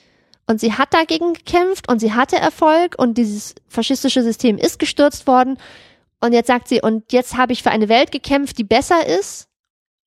Und 0.47 0.61
sie 0.61 0.73
hat 0.73 0.95
dagegen 0.95 1.35
gekämpft 1.35 1.89
und 1.91 1.99
sie 1.99 2.13
hatte 2.15 2.37
Erfolg 2.37 2.95
und 2.97 3.19
dieses 3.19 3.55
faschistische 3.69 4.23
System 4.23 4.57
ist 4.59 4.79
gestürzt 4.79 5.27
worden. 5.27 5.59
Und 6.21 6.33
jetzt 6.33 6.47
sagt 6.47 6.69
sie, 6.69 6.81
und 6.81 7.13
jetzt 7.13 7.37
habe 7.37 7.53
ich 7.53 7.63
für 7.63 7.71
eine 7.71 7.89
Welt 7.89 8.11
gekämpft, 8.11 8.57
die 8.57 8.65
besser 8.65 9.07
ist, 9.07 9.49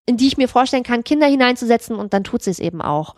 in 0.08 0.18
die 0.18 0.28
ich 0.28 0.38
mir 0.38 0.48
vorstellen 0.48 0.84
kann, 0.84 1.04
Kinder 1.04 1.28
hineinzusetzen 1.28 1.96
und 1.96 2.14
dann 2.14 2.24
tut 2.24 2.42
sie 2.42 2.50
es 2.50 2.60
eben 2.60 2.82
auch. 2.82 3.16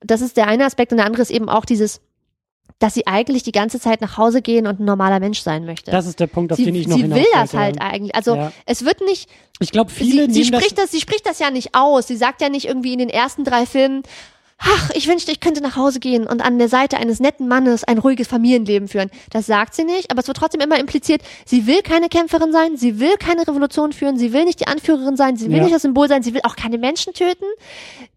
Das 0.00 0.20
ist 0.20 0.36
der 0.36 0.48
eine 0.48 0.66
Aspekt 0.66 0.92
und 0.92 0.98
der 0.98 1.06
andere 1.06 1.22
ist 1.22 1.30
eben 1.30 1.48
auch 1.48 1.64
dieses, 1.64 2.02
dass 2.78 2.92
sie 2.94 3.06
eigentlich 3.06 3.42
die 3.42 3.52
ganze 3.52 3.80
Zeit 3.80 4.00
nach 4.02 4.18
Hause 4.18 4.42
gehen 4.42 4.66
und 4.66 4.80
ein 4.80 4.84
normaler 4.84 5.18
Mensch 5.18 5.40
sein 5.40 5.64
möchte. 5.64 5.90
Das 5.90 6.06
ist 6.06 6.20
der 6.20 6.26
Punkt, 6.26 6.52
auf 6.52 6.58
sie 6.58 6.66
den 6.66 6.74
ich 6.74 6.86
noch 6.86 6.96
sie 6.96 7.10
will 7.10 7.24
das 7.32 7.54
halt 7.54 7.80
eigentlich. 7.80 8.14
Also 8.14 8.34
Ja. 8.36 8.52
es 8.66 8.84
wird 8.84 9.00
nicht, 9.00 9.30
Ich 9.60 9.72
glaube, 9.72 9.90
viele 9.90 10.26
sie, 10.26 10.32
sie 10.34 10.40
nehmen 10.40 10.52
das 10.52 10.60
spricht 10.62 10.78
das, 10.78 10.90
sie 10.90 11.00
spricht 11.00 11.26
das 11.26 11.38
ja 11.38 11.50
nicht 11.50 11.74
aus. 11.74 12.06
Sie 12.06 12.16
sagt 12.16 12.42
ja 12.42 12.50
nicht 12.50 12.66
irgendwie 12.66 12.92
in 12.92 12.98
den 12.98 13.08
ersten 13.08 13.44
drei 13.44 13.64
Filmen, 13.64 14.02
ach, 14.58 14.90
ich 14.94 15.06
wünschte, 15.06 15.30
ich 15.32 15.40
könnte 15.40 15.60
nach 15.60 15.76
Hause 15.76 16.00
gehen 16.00 16.26
und 16.26 16.40
an 16.40 16.58
der 16.58 16.68
Seite 16.68 16.96
eines 16.96 17.20
netten 17.20 17.46
Mannes 17.48 17.84
ein 17.84 17.98
ruhiges 17.98 18.26
Familienleben 18.26 18.88
führen. 18.88 19.10
Das 19.30 19.46
sagt 19.46 19.74
sie 19.74 19.84
nicht, 19.84 20.10
aber 20.10 20.20
es 20.20 20.28
wird 20.28 20.36
trotzdem 20.38 20.60
immer 20.60 20.78
impliziert, 20.78 21.22
sie 21.44 21.66
will 21.66 21.82
keine 21.82 22.08
Kämpferin 22.08 22.52
sein, 22.52 22.76
sie 22.76 22.98
will 22.98 23.16
keine 23.18 23.46
Revolution 23.46 23.92
führen, 23.92 24.16
sie 24.18 24.32
will 24.32 24.44
nicht 24.44 24.60
die 24.60 24.66
Anführerin 24.66 25.16
sein, 25.16 25.36
sie 25.36 25.50
will 25.50 25.58
Ja. 25.58 25.62
nicht 25.64 25.74
das 25.74 25.82
Symbol 25.82 26.08
sein, 26.08 26.22
sie 26.22 26.34
will 26.34 26.40
auch 26.44 26.56
keine 26.56 26.78
Menschen 26.78 27.12
töten. 27.12 27.44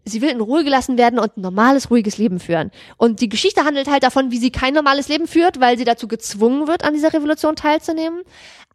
Sie 0.06 0.22
will 0.22 0.30
in 0.30 0.42
Ruhe 0.42 0.64
gelassen 0.64 0.98
werden 0.98 1.20
und 1.20 1.38
ein 1.38 1.42
normales, 1.42 1.92
ruhiges 1.92 2.18
Leben 2.18 2.40
führen. 2.40 2.72
Und 2.98 3.22
die 3.22 3.30
Geschichte 3.30 3.64
handelt 3.66 3.88
halt 3.90 4.02
davon, 4.02 4.32
wie 4.32 4.38
sie 4.38 4.50
kein 4.50 4.74
normales 4.74 5.08
Leben 5.08 5.28
führt, 5.28 5.60
weil 5.60 5.78
sie 5.78 5.84
dazu 5.86 6.08
gezwungen 6.08 6.68
wird, 6.68 6.84
an 6.84 6.94
dieser 6.94 7.14
Revolution 7.14 7.56
teilzunehmen. 7.56 8.22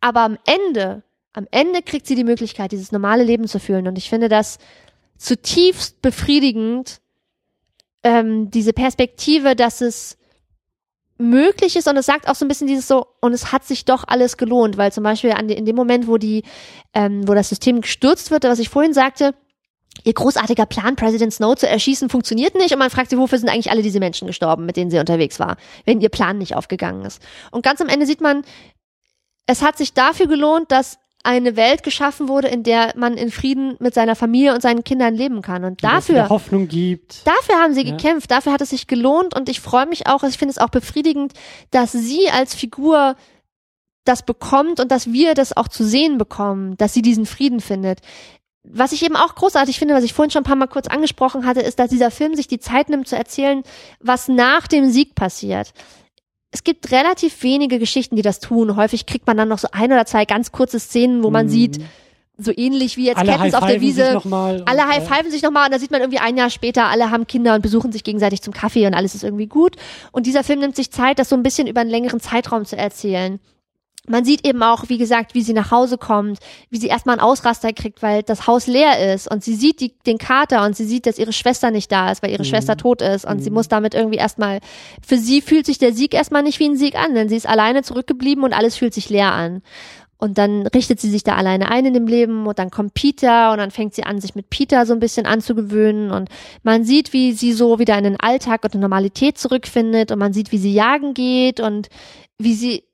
Aber 0.00 0.20
am 0.20 0.38
Ende, 0.44 1.02
am 1.32 1.48
Ende 1.50 1.82
kriegt 1.82 2.06
sie 2.06 2.14
die 2.14 2.22
Möglichkeit, 2.24 2.70
dieses 2.70 2.92
normale 2.92 3.24
Leben 3.24 3.48
zu 3.48 3.58
führen. 3.58 3.88
Und 3.88 3.98
ich 3.98 4.08
finde 4.10 4.28
das 4.28 4.58
zutiefst 5.18 6.02
befriedigend, 6.02 7.00
ähm, 8.04 8.50
diese 8.50 8.72
Perspektive, 8.72 9.56
dass 9.56 9.80
es 9.80 10.16
möglich 11.18 11.76
ist 11.76 11.88
und 11.88 11.96
es 11.96 12.06
sagt 12.06 12.28
auch 12.28 12.34
so 12.34 12.44
ein 12.44 12.48
bisschen 12.48 12.66
dieses 12.66 12.88
so 12.88 13.06
und 13.20 13.32
es 13.32 13.52
hat 13.52 13.64
sich 13.64 13.84
doch 13.84 14.04
alles 14.06 14.36
gelohnt, 14.36 14.76
weil 14.76 14.92
zum 14.92 15.04
Beispiel 15.04 15.32
an 15.32 15.48
in 15.48 15.64
dem 15.64 15.76
Moment, 15.76 16.06
wo 16.06 16.18
die, 16.18 16.42
ähm, 16.92 17.26
wo 17.26 17.34
das 17.34 17.48
System 17.48 17.80
gestürzt 17.80 18.30
wird, 18.30 18.44
was 18.44 18.58
ich 18.58 18.68
vorhin 18.68 18.92
sagte, 18.92 19.34
ihr 20.02 20.12
großartiger 20.12 20.66
Plan, 20.66 20.96
President 20.96 21.32
Snow 21.32 21.54
zu 21.54 21.68
erschießen, 21.68 22.08
funktioniert 22.08 22.56
nicht 22.56 22.72
und 22.72 22.80
man 22.80 22.90
fragt 22.90 23.10
sich, 23.10 23.18
wofür 23.18 23.38
sind 23.38 23.48
eigentlich 23.48 23.70
alle 23.70 23.82
diese 23.82 24.00
Menschen 24.00 24.26
gestorben, 24.26 24.66
mit 24.66 24.76
denen 24.76 24.90
sie 24.90 24.98
unterwegs 24.98 25.38
war, 25.38 25.56
wenn 25.84 26.00
ihr 26.00 26.08
Plan 26.08 26.36
nicht 26.38 26.56
aufgegangen 26.56 27.04
ist. 27.04 27.22
Und 27.52 27.64
ganz 27.64 27.80
am 27.80 27.88
Ende 27.88 28.06
sieht 28.06 28.20
man, 28.20 28.42
es 29.46 29.62
hat 29.62 29.78
sich 29.78 29.92
dafür 29.92 30.26
gelohnt, 30.26 30.72
dass 30.72 30.98
eine 31.24 31.56
Welt 31.56 31.82
geschaffen 31.82 32.28
wurde, 32.28 32.48
in 32.48 32.62
der 32.62 32.92
man 32.96 33.14
in 33.16 33.30
Frieden 33.30 33.76
mit 33.80 33.94
seiner 33.94 34.14
Familie 34.14 34.54
und 34.54 34.60
seinen 34.60 34.84
Kindern 34.84 35.14
leben 35.14 35.42
kann. 35.42 35.64
Und 35.64 35.82
dafür 35.82 36.28
Hoffnung 36.28 36.68
gibt. 36.68 37.26
Dafür 37.26 37.56
haben 37.60 37.74
sie 37.74 37.82
Ja. 37.82 37.96
gekämpft, 37.96 38.30
dafür 38.30 38.52
hat 38.52 38.60
es 38.60 38.70
sich 38.70 38.86
gelohnt 38.86 39.34
und 39.34 39.48
ich 39.48 39.60
freue 39.60 39.86
mich 39.86 40.06
auch, 40.06 40.22
ich 40.22 40.38
finde 40.38 40.52
es 40.52 40.58
auch 40.58 40.68
befriedigend, 40.68 41.32
dass 41.70 41.92
sie 41.92 42.28
als 42.30 42.54
Figur 42.54 43.16
das 44.04 44.22
bekommt 44.22 44.80
und 44.80 44.90
dass 44.90 45.12
wir 45.12 45.34
das 45.34 45.56
auch 45.56 45.66
zu 45.68 45.82
sehen 45.82 46.18
bekommen, 46.18 46.76
dass 46.76 46.92
sie 46.92 47.02
diesen 47.02 47.24
Frieden 47.26 47.60
findet. 47.60 48.00
Was 48.62 48.92
ich 48.92 49.02
eben 49.02 49.16
auch 49.16 49.34
großartig 49.34 49.78
finde, 49.78 49.94
was 49.94 50.04
ich 50.04 50.12
vorhin 50.12 50.30
schon 50.30 50.42
ein 50.42 50.46
paar 50.46 50.56
Mal 50.56 50.68
kurz 50.68 50.86
angesprochen 50.88 51.46
hatte, 51.46 51.60
ist, 51.60 51.78
dass 51.78 51.90
dieser 51.90 52.10
Film 52.10 52.34
sich 52.34 52.48
die 52.48 52.58
Zeit 52.58 52.88
nimmt 52.90 53.08
zu 53.08 53.16
erzählen, 53.16 53.62
was 54.00 54.28
nach 54.28 54.66
dem 54.66 54.90
Sieg 54.90 55.14
passiert. 55.14 55.72
Es 56.54 56.62
gibt 56.62 56.92
relativ 56.92 57.42
wenige 57.42 57.80
Geschichten, 57.80 58.14
die 58.14 58.22
das 58.22 58.38
tun. 58.38 58.76
Häufig 58.76 59.06
kriegt 59.06 59.26
man 59.26 59.36
dann 59.36 59.48
noch 59.48 59.58
so 59.58 59.66
ein 59.72 59.90
oder 59.92 60.06
zwei 60.06 60.24
ganz 60.24 60.52
kurze 60.52 60.78
Szenen, 60.78 61.24
wo 61.24 61.30
man 61.30 61.46
Mhm. 61.46 61.50
sieht, 61.50 61.80
so 62.38 62.52
ähnlich 62.56 62.96
wie 62.96 63.06
jetzt 63.06 63.18
alle 63.18 63.32
Katniss 63.32 63.54
auf 63.54 63.66
der 63.66 63.80
Wiese, 63.80 64.12
noch 64.14 64.24
mal 64.24 64.60
und, 64.60 64.68
alle 64.68 64.86
high-fiven 64.86 65.32
sich 65.32 65.42
nochmal 65.42 65.66
und 65.66 65.74
da 65.74 65.80
sieht 65.80 65.90
man 65.90 66.00
irgendwie 66.00 66.20
ein 66.20 66.36
Jahr 66.36 66.50
später, 66.50 66.84
alle 66.86 67.10
haben 67.10 67.26
Kinder 67.26 67.56
und 67.56 67.62
besuchen 67.62 67.90
sich 67.90 68.04
gegenseitig 68.04 68.40
zum 68.40 68.52
Kaffee 68.54 68.86
und 68.86 68.94
alles 68.94 69.16
ist 69.16 69.24
irgendwie 69.24 69.46
gut. 69.46 69.74
Und 70.12 70.26
dieser 70.26 70.44
Film 70.44 70.60
nimmt 70.60 70.76
sich 70.76 70.92
Zeit, 70.92 71.18
das 71.18 71.28
so 71.28 71.34
ein 71.36 71.42
bisschen 71.42 71.66
über 71.66 71.80
einen 71.80 71.90
längeren 71.90 72.20
Zeitraum 72.20 72.64
zu 72.64 72.76
erzählen. 72.76 73.40
Man 74.06 74.24
sieht 74.24 74.46
eben 74.46 74.62
auch, 74.62 74.88
wie 74.88 74.98
gesagt, 74.98 75.34
wie 75.34 75.40
sie 75.42 75.54
nach 75.54 75.70
Hause 75.70 75.96
kommt, 75.96 76.38
wie 76.68 76.76
sie 76.76 76.88
erstmal 76.88 77.14
einen 77.14 77.22
Ausraster 77.26 77.72
kriegt, 77.72 78.02
weil 78.02 78.22
das 78.22 78.46
Haus 78.46 78.66
leer 78.66 79.14
ist 79.14 79.30
und 79.30 79.42
sie 79.42 79.54
sieht 79.54 79.80
die, 79.80 79.94
den 80.06 80.18
Kater 80.18 80.64
und 80.64 80.76
sie 80.76 80.84
sieht, 80.84 81.06
dass 81.06 81.18
ihre 81.18 81.32
Schwester 81.32 81.70
nicht 81.70 81.90
da 81.90 82.10
ist, 82.12 82.22
weil 82.22 82.30
ihre 82.30 82.42
Mhm. 82.42 82.48
Schwester 82.48 82.76
tot 82.76 83.00
ist 83.00 83.24
und 83.24 83.42
sie 83.42 83.48
Mhm. 83.50 83.54
muss 83.54 83.68
damit 83.68 83.94
irgendwie 83.94 84.18
erstmal, 84.18 84.60
für 85.06 85.16
sie 85.16 85.40
fühlt 85.40 85.64
sich 85.64 85.78
der 85.78 85.94
Sieg 85.94 86.12
erstmal 86.12 86.42
nicht 86.42 86.60
wie 86.60 86.68
ein 86.68 86.76
Sieg 86.76 86.96
an, 86.96 87.14
denn 87.14 87.28
sie 87.30 87.36
ist 87.36 87.48
alleine 87.48 87.82
zurückgeblieben 87.82 88.44
und 88.44 88.52
alles 88.52 88.76
fühlt 88.76 88.92
sich 88.92 89.08
leer 89.08 89.32
an. 89.32 89.62
Und 90.16 90.38
dann 90.38 90.66
richtet 90.68 91.00
sie 91.00 91.10
sich 91.10 91.24
da 91.24 91.34
alleine 91.34 91.70
ein 91.70 91.84
in 91.86 91.92
dem 91.92 92.06
Leben 92.06 92.46
und 92.46 92.58
dann 92.58 92.70
kommt 92.70 92.94
Peter 92.94 93.52
und 93.52 93.58
dann 93.58 93.70
fängt 93.70 93.94
sie 93.94 94.04
an, 94.04 94.20
sich 94.20 94.34
mit 94.34 94.48
Peter 94.48 94.86
so 94.86 94.92
ein 94.92 95.00
bisschen 95.00 95.26
anzugewöhnen 95.26 96.10
und 96.12 96.28
man 96.62 96.84
sieht, 96.84 97.12
wie 97.12 97.32
sie 97.32 97.52
so 97.52 97.78
wieder 97.78 97.98
in 97.98 98.04
den 98.04 98.20
Alltag 98.20 98.64
und 98.64 98.72
eine 98.74 98.82
Normalität 98.82 99.38
zurückfindet 99.38 100.12
und 100.12 100.18
man 100.18 100.32
sieht, 100.32 100.52
wie 100.52 100.58
sie 100.58 100.72
jagen 100.72 101.14
geht 101.14 101.58
und 101.60 101.88
wie 102.38 102.54
sie 102.54 102.84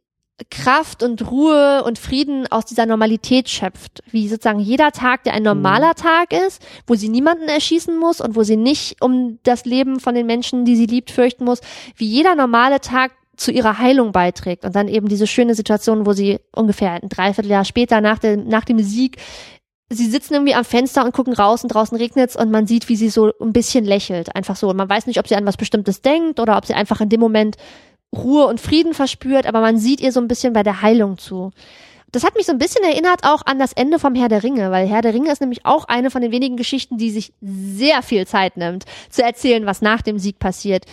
Kraft 0.50 1.02
und 1.02 1.30
Ruhe 1.30 1.84
und 1.84 1.98
Frieden 1.98 2.46
aus 2.50 2.64
dieser 2.64 2.86
Normalität 2.86 3.48
schöpft. 3.48 4.02
Wie 4.10 4.28
sozusagen 4.28 4.60
jeder 4.60 4.92
Tag, 4.92 5.24
der 5.24 5.34
ein 5.34 5.42
normaler 5.42 5.94
Tag 5.94 6.32
ist, 6.32 6.62
wo 6.86 6.94
sie 6.94 7.08
niemanden 7.08 7.48
erschießen 7.48 7.96
muss 7.98 8.20
und 8.20 8.36
wo 8.36 8.42
sie 8.42 8.56
nicht 8.56 9.02
um 9.02 9.38
das 9.42 9.64
Leben 9.64 10.00
von 10.00 10.14
den 10.14 10.26
Menschen, 10.26 10.64
die 10.64 10.76
sie 10.76 10.86
liebt, 10.86 11.10
fürchten 11.10 11.44
muss, 11.44 11.60
wie 11.96 12.06
jeder 12.06 12.34
normale 12.34 12.80
Tag 12.80 13.12
zu 13.36 13.52
ihrer 13.52 13.78
Heilung 13.78 14.12
beiträgt. 14.12 14.64
Und 14.64 14.76
dann 14.76 14.88
eben 14.88 15.08
diese 15.08 15.26
schöne 15.26 15.54
Situation, 15.54 16.06
wo 16.06 16.12
sie 16.12 16.38
ungefähr 16.54 16.92
ein 16.92 17.08
Dreivierteljahr 17.08 17.64
später 17.64 18.00
nach 18.00 18.18
dem, 18.18 18.48
nach 18.48 18.64
dem 18.64 18.78
Sieg 18.80 19.18
sie 19.92 20.08
sitzen 20.08 20.34
irgendwie 20.34 20.54
am 20.54 20.64
Fenster 20.64 21.04
und 21.04 21.12
gucken 21.12 21.32
raus 21.32 21.64
und 21.64 21.74
draußen 21.74 21.98
regnet's 21.98 22.36
und 22.36 22.50
man 22.50 22.66
sieht, 22.66 22.88
wie 22.88 22.96
sie 22.96 23.08
so 23.08 23.32
ein 23.40 23.52
bisschen 23.52 23.84
lächelt. 23.84 24.34
Einfach 24.34 24.56
so. 24.56 24.70
Und 24.70 24.76
man 24.76 24.88
weiß 24.88 25.06
nicht, 25.06 25.18
ob 25.18 25.26
sie 25.26 25.34
an 25.34 25.46
was 25.46 25.56
Bestimmtes 25.56 26.00
denkt 26.00 26.38
oder 26.38 26.56
ob 26.56 26.64
sie 26.64 26.74
einfach 26.74 27.00
in 27.00 27.08
dem 27.08 27.20
Moment 27.20 27.56
Ruhe 28.16 28.46
und 28.46 28.60
Frieden 28.60 28.94
verspürt, 28.94 29.46
aber 29.46 29.60
man 29.60 29.78
sieht 29.78 30.00
ihr 30.00 30.12
so 30.12 30.20
ein 30.20 30.28
bisschen 30.28 30.52
bei 30.52 30.62
der 30.62 30.82
Heilung 30.82 31.18
zu. 31.18 31.52
Das 32.12 32.24
hat 32.24 32.34
mich 32.34 32.46
so 32.46 32.52
ein 32.52 32.58
bisschen 32.58 32.82
erinnert 32.82 33.22
auch 33.22 33.46
an 33.46 33.60
das 33.60 33.72
Ende 33.72 34.00
vom 34.00 34.16
Herr 34.16 34.28
der 34.28 34.42
Ringe, 34.42 34.72
weil 34.72 34.88
Herr 34.88 35.02
der 35.02 35.14
Ringe 35.14 35.30
ist 35.30 35.40
nämlich 35.40 35.64
auch 35.64 35.84
eine 35.84 36.10
von 36.10 36.22
den 36.22 36.32
wenigen 36.32 36.56
Geschichten, 36.56 36.98
die 36.98 37.10
sich 37.10 37.32
sehr 37.40 38.02
viel 38.02 38.26
Zeit 38.26 38.56
nimmt, 38.56 38.84
zu 39.10 39.22
erzählen, 39.22 39.64
was 39.64 39.80
nach 39.80 40.02
dem 40.02 40.18
Sieg 40.18 40.40
passiert. 40.40 40.86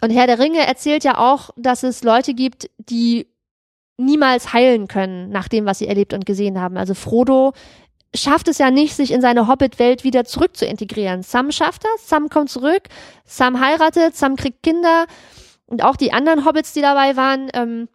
Und 0.00 0.10
Herr 0.10 0.26
der 0.26 0.38
Ringe 0.38 0.66
erzählt 0.66 1.04
ja 1.04 1.18
auch, 1.18 1.50
dass 1.56 1.82
es 1.82 2.02
Leute 2.02 2.32
gibt, 2.32 2.70
die 2.78 3.26
niemals 3.98 4.52
heilen 4.52 4.88
können 4.88 5.30
nach 5.30 5.48
dem, 5.48 5.66
was 5.66 5.78
sie 5.78 5.86
erlebt 5.86 6.14
und 6.14 6.26
gesehen 6.26 6.60
haben. 6.60 6.78
Also 6.78 6.94
Frodo 6.94 7.52
schafft 8.14 8.48
es 8.48 8.58
ja 8.58 8.70
nicht, 8.70 8.94
sich 8.94 9.12
in 9.12 9.20
seine 9.20 9.48
Hobbit-Welt 9.48 10.02
wieder 10.02 10.24
zurück 10.24 10.56
zu 10.56 10.64
integrieren. 10.64 11.22
Sam 11.22 11.52
schafft 11.52 11.84
das, 11.84 12.08
Sam 12.08 12.28
kommt 12.28 12.50
zurück, 12.50 12.84
Sam 13.24 13.60
heiratet, 13.60 14.16
Sam 14.16 14.36
kriegt 14.36 14.62
Kinder 14.62 15.06
und 15.74 15.82
auch 15.82 15.96
die 15.96 16.12
anderen 16.12 16.44
Hobbits, 16.44 16.72
die 16.72 16.82
dabei 16.82 17.16
waren, 17.16 17.50
ähm, 17.52 17.88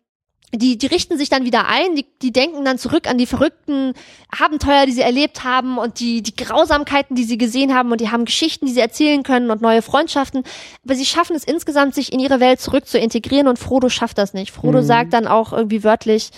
die, 0.54 0.78
die 0.78 0.88
richten 0.88 1.18
sich 1.18 1.30
dann 1.30 1.46
wieder 1.46 1.68
ein, 1.68 1.96
die, 1.96 2.06
die 2.22 2.34
denken 2.34 2.66
dann 2.66 2.78
zurück 2.78 3.08
an 3.08 3.18
die 3.18 3.26
verrückten 3.26 3.94
Abenteuer, 4.38 4.86
die 4.86 4.92
sie 4.92 5.02
erlebt 5.02 5.46
haben 5.46 5.78
und 5.78 6.00
die, 6.00 6.22
die 6.24 6.36
Grausamkeiten, 6.36 7.16
die 7.16 7.24
sie 7.24 7.38
gesehen 7.38 7.74
haben 7.74 7.92
und 7.92 8.02
die 8.02 8.10
haben 8.10 8.26
Geschichten, 8.26 8.66
die 8.66 8.74
sie 8.74 8.82
erzählen 8.82 9.24
können 9.24 9.50
und 9.50 9.62
neue 9.62 9.82
Freundschaften. 9.82 10.44
Aber 10.84 10.96
sie 10.96 11.06
schaffen 11.06 11.38
es 11.38 11.46
insgesamt, 11.46 11.96
sich 11.96 12.12
in 12.12 12.20
ihre 12.20 12.42
Welt 12.42 12.60
zurück 12.60 12.86
zu 12.86 12.98
integrieren 12.98 13.48
und 13.48 13.60
Frodo 13.60 13.88
schafft 13.88 14.18
das 14.18 14.34
nicht. 14.34 14.52
Frodo 14.52 14.80
Mhm. 14.80 14.86
sagt 14.86 15.14
dann 15.14 15.28
auch 15.28 15.54
irgendwie 15.54 15.84
wörtlich, 15.86 16.32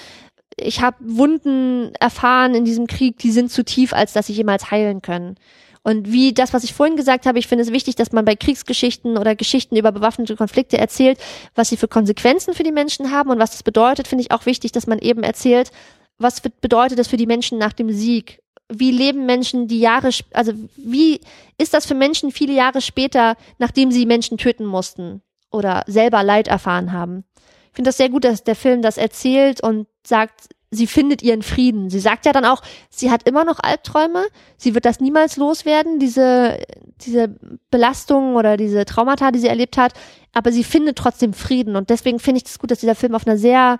ich 0.57 0.81
habe 0.81 0.97
Wunden 0.99 1.95
erfahren 1.99 2.53
in 2.53 2.65
diesem 2.65 2.85
Krieg, 2.85 3.17
die 3.17 3.31
sind 3.31 3.49
zu 3.49 3.63
tief, 3.63 3.93
als 3.93 4.13
dass 4.13 4.27
sie 4.27 4.33
jemals 4.33 4.69
heilen 4.69 5.01
können. 5.01 5.37
Und 5.83 6.11
wie 6.11 6.33
das, 6.33 6.53
was 6.53 6.63
ich 6.63 6.73
vorhin 6.73 6.95
gesagt 6.95 7.25
habe, 7.25 7.39
ich 7.39 7.47
finde 7.47 7.63
es 7.63 7.71
wichtig, 7.71 7.95
dass 7.95 8.11
man 8.11 8.23
bei 8.23 8.35
Kriegsgeschichten 8.35 9.17
oder 9.17 9.35
Geschichten 9.35 9.75
über 9.75 9.91
bewaffnete 9.91 10.35
Konflikte 10.35 10.77
erzählt, 10.77 11.19
was 11.55 11.69
sie 11.69 11.77
für 11.77 11.87
Konsequenzen 11.87 12.53
für 12.53 12.63
die 12.63 12.71
Menschen 12.71 13.11
haben 13.11 13.31
und 13.31 13.39
was 13.39 13.51
das 13.51 13.63
bedeutet, 13.63 14.07
finde 14.07 14.23
ich 14.23 14.31
auch 14.31 14.45
wichtig, 14.45 14.71
dass 14.71 14.85
man 14.85 14.99
eben 14.99 15.23
erzählt, 15.23 15.71
was 16.19 16.41
bedeutet 16.41 16.99
das 16.99 17.07
für 17.07 17.17
die 17.17 17.25
Menschen 17.25 17.57
nach 17.57 17.73
dem 17.73 17.91
Sieg? 17.91 18.41
Wie 18.69 18.91
leben 18.91 19.25
Menschen 19.25 19.67
die 19.67 19.79
Jahre, 19.79 20.11
also 20.33 20.53
wie 20.77 21.19
ist 21.57 21.73
das 21.73 21.87
für 21.87 21.95
Menschen 21.95 22.31
viele 22.31 22.53
Jahre 22.53 22.81
später, 22.81 23.35
nachdem 23.57 23.91
sie 23.91 24.05
Menschen 24.05 24.37
töten 24.37 24.65
mussten 24.65 25.21
oder 25.51 25.83
selber 25.87 26.23
Leid 26.23 26.47
erfahren 26.47 26.91
haben? 26.93 27.25
Ich 27.71 27.75
finde 27.75 27.89
das 27.89 27.97
sehr 27.97 28.09
gut, 28.09 28.23
dass 28.23 28.43
der 28.43 28.55
Film 28.55 28.81
das 28.81 28.97
erzählt 28.97 29.61
und 29.63 29.87
sagt, 30.05 30.49
sie 30.72 30.88
findet 30.88 31.22
ihren 31.22 31.43
Frieden. 31.43 31.90
Sie 31.90 32.00
sagt 32.00 32.25
ja 32.25 32.32
dann 32.32 32.45
auch, 32.45 32.61
sie 32.90 33.11
hat 33.11 33.27
immer 33.27 33.43
noch 33.43 33.59
Albträume, 33.59 34.25
sie 34.58 34.74
wird 34.74 34.85
das 34.85 35.01
niemals 35.01 35.35
loswerden, 35.35 36.00
diese, 36.00 36.59
diese 37.01 37.35
Belastungen 37.69 38.35
oder 38.35 38.56
diese 38.56 38.85
Traumata, 38.85 39.32
die 39.32 39.40
sie 39.40 39.48
erlebt 39.48 39.77
hat, 39.77 39.93
aber 40.33 40.51
sie 40.51 40.64
findet 40.64 40.98
trotzdem 40.98 41.33
Frieden 41.33 41.75
und 41.75 41.90
deswegen 41.90 42.19
finde 42.19 42.38
ich 42.38 42.45
es 42.45 42.53
das 42.53 42.59
gut, 42.59 42.72
dass 42.72 42.80
dieser 42.80 42.95
Film 42.95 43.16
auf 43.16 43.27
einer 43.27 43.38
sehr 43.38 43.80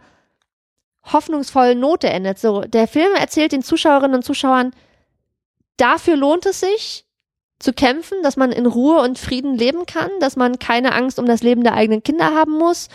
hoffnungsvollen 1.11 1.80
Note 1.80 2.10
endet. 2.10 2.38
So, 2.38 2.61
der 2.61 2.88
Film 2.88 3.16
erzählt 3.18 3.53
den 3.53 3.64
Zuschauerinnen 3.64 4.18
und 4.18 4.24
Zuschauern, 4.24 4.72
dafür 5.78 6.18
lohnt 6.18 6.45
es 6.45 6.60
sich, 6.60 7.06
zu 7.58 7.74
kämpfen, 7.74 8.18
dass 8.24 8.38
man 8.38 8.52
in 8.52 8.66
Ruhe 8.66 9.02
und 9.02 9.20
Frieden 9.20 9.56
leben 9.56 9.86
kann, 9.86 10.10
dass 10.20 10.36
man 10.36 10.60
keine 10.60 10.94
Angst 10.94 11.20
um 11.20 11.26
das 11.26 11.44
Leben 11.44 11.64
der 11.64 11.76
eigenen 11.76 12.03
Kinder 12.03 12.34
haben 12.34 12.58
muss. 12.58 12.90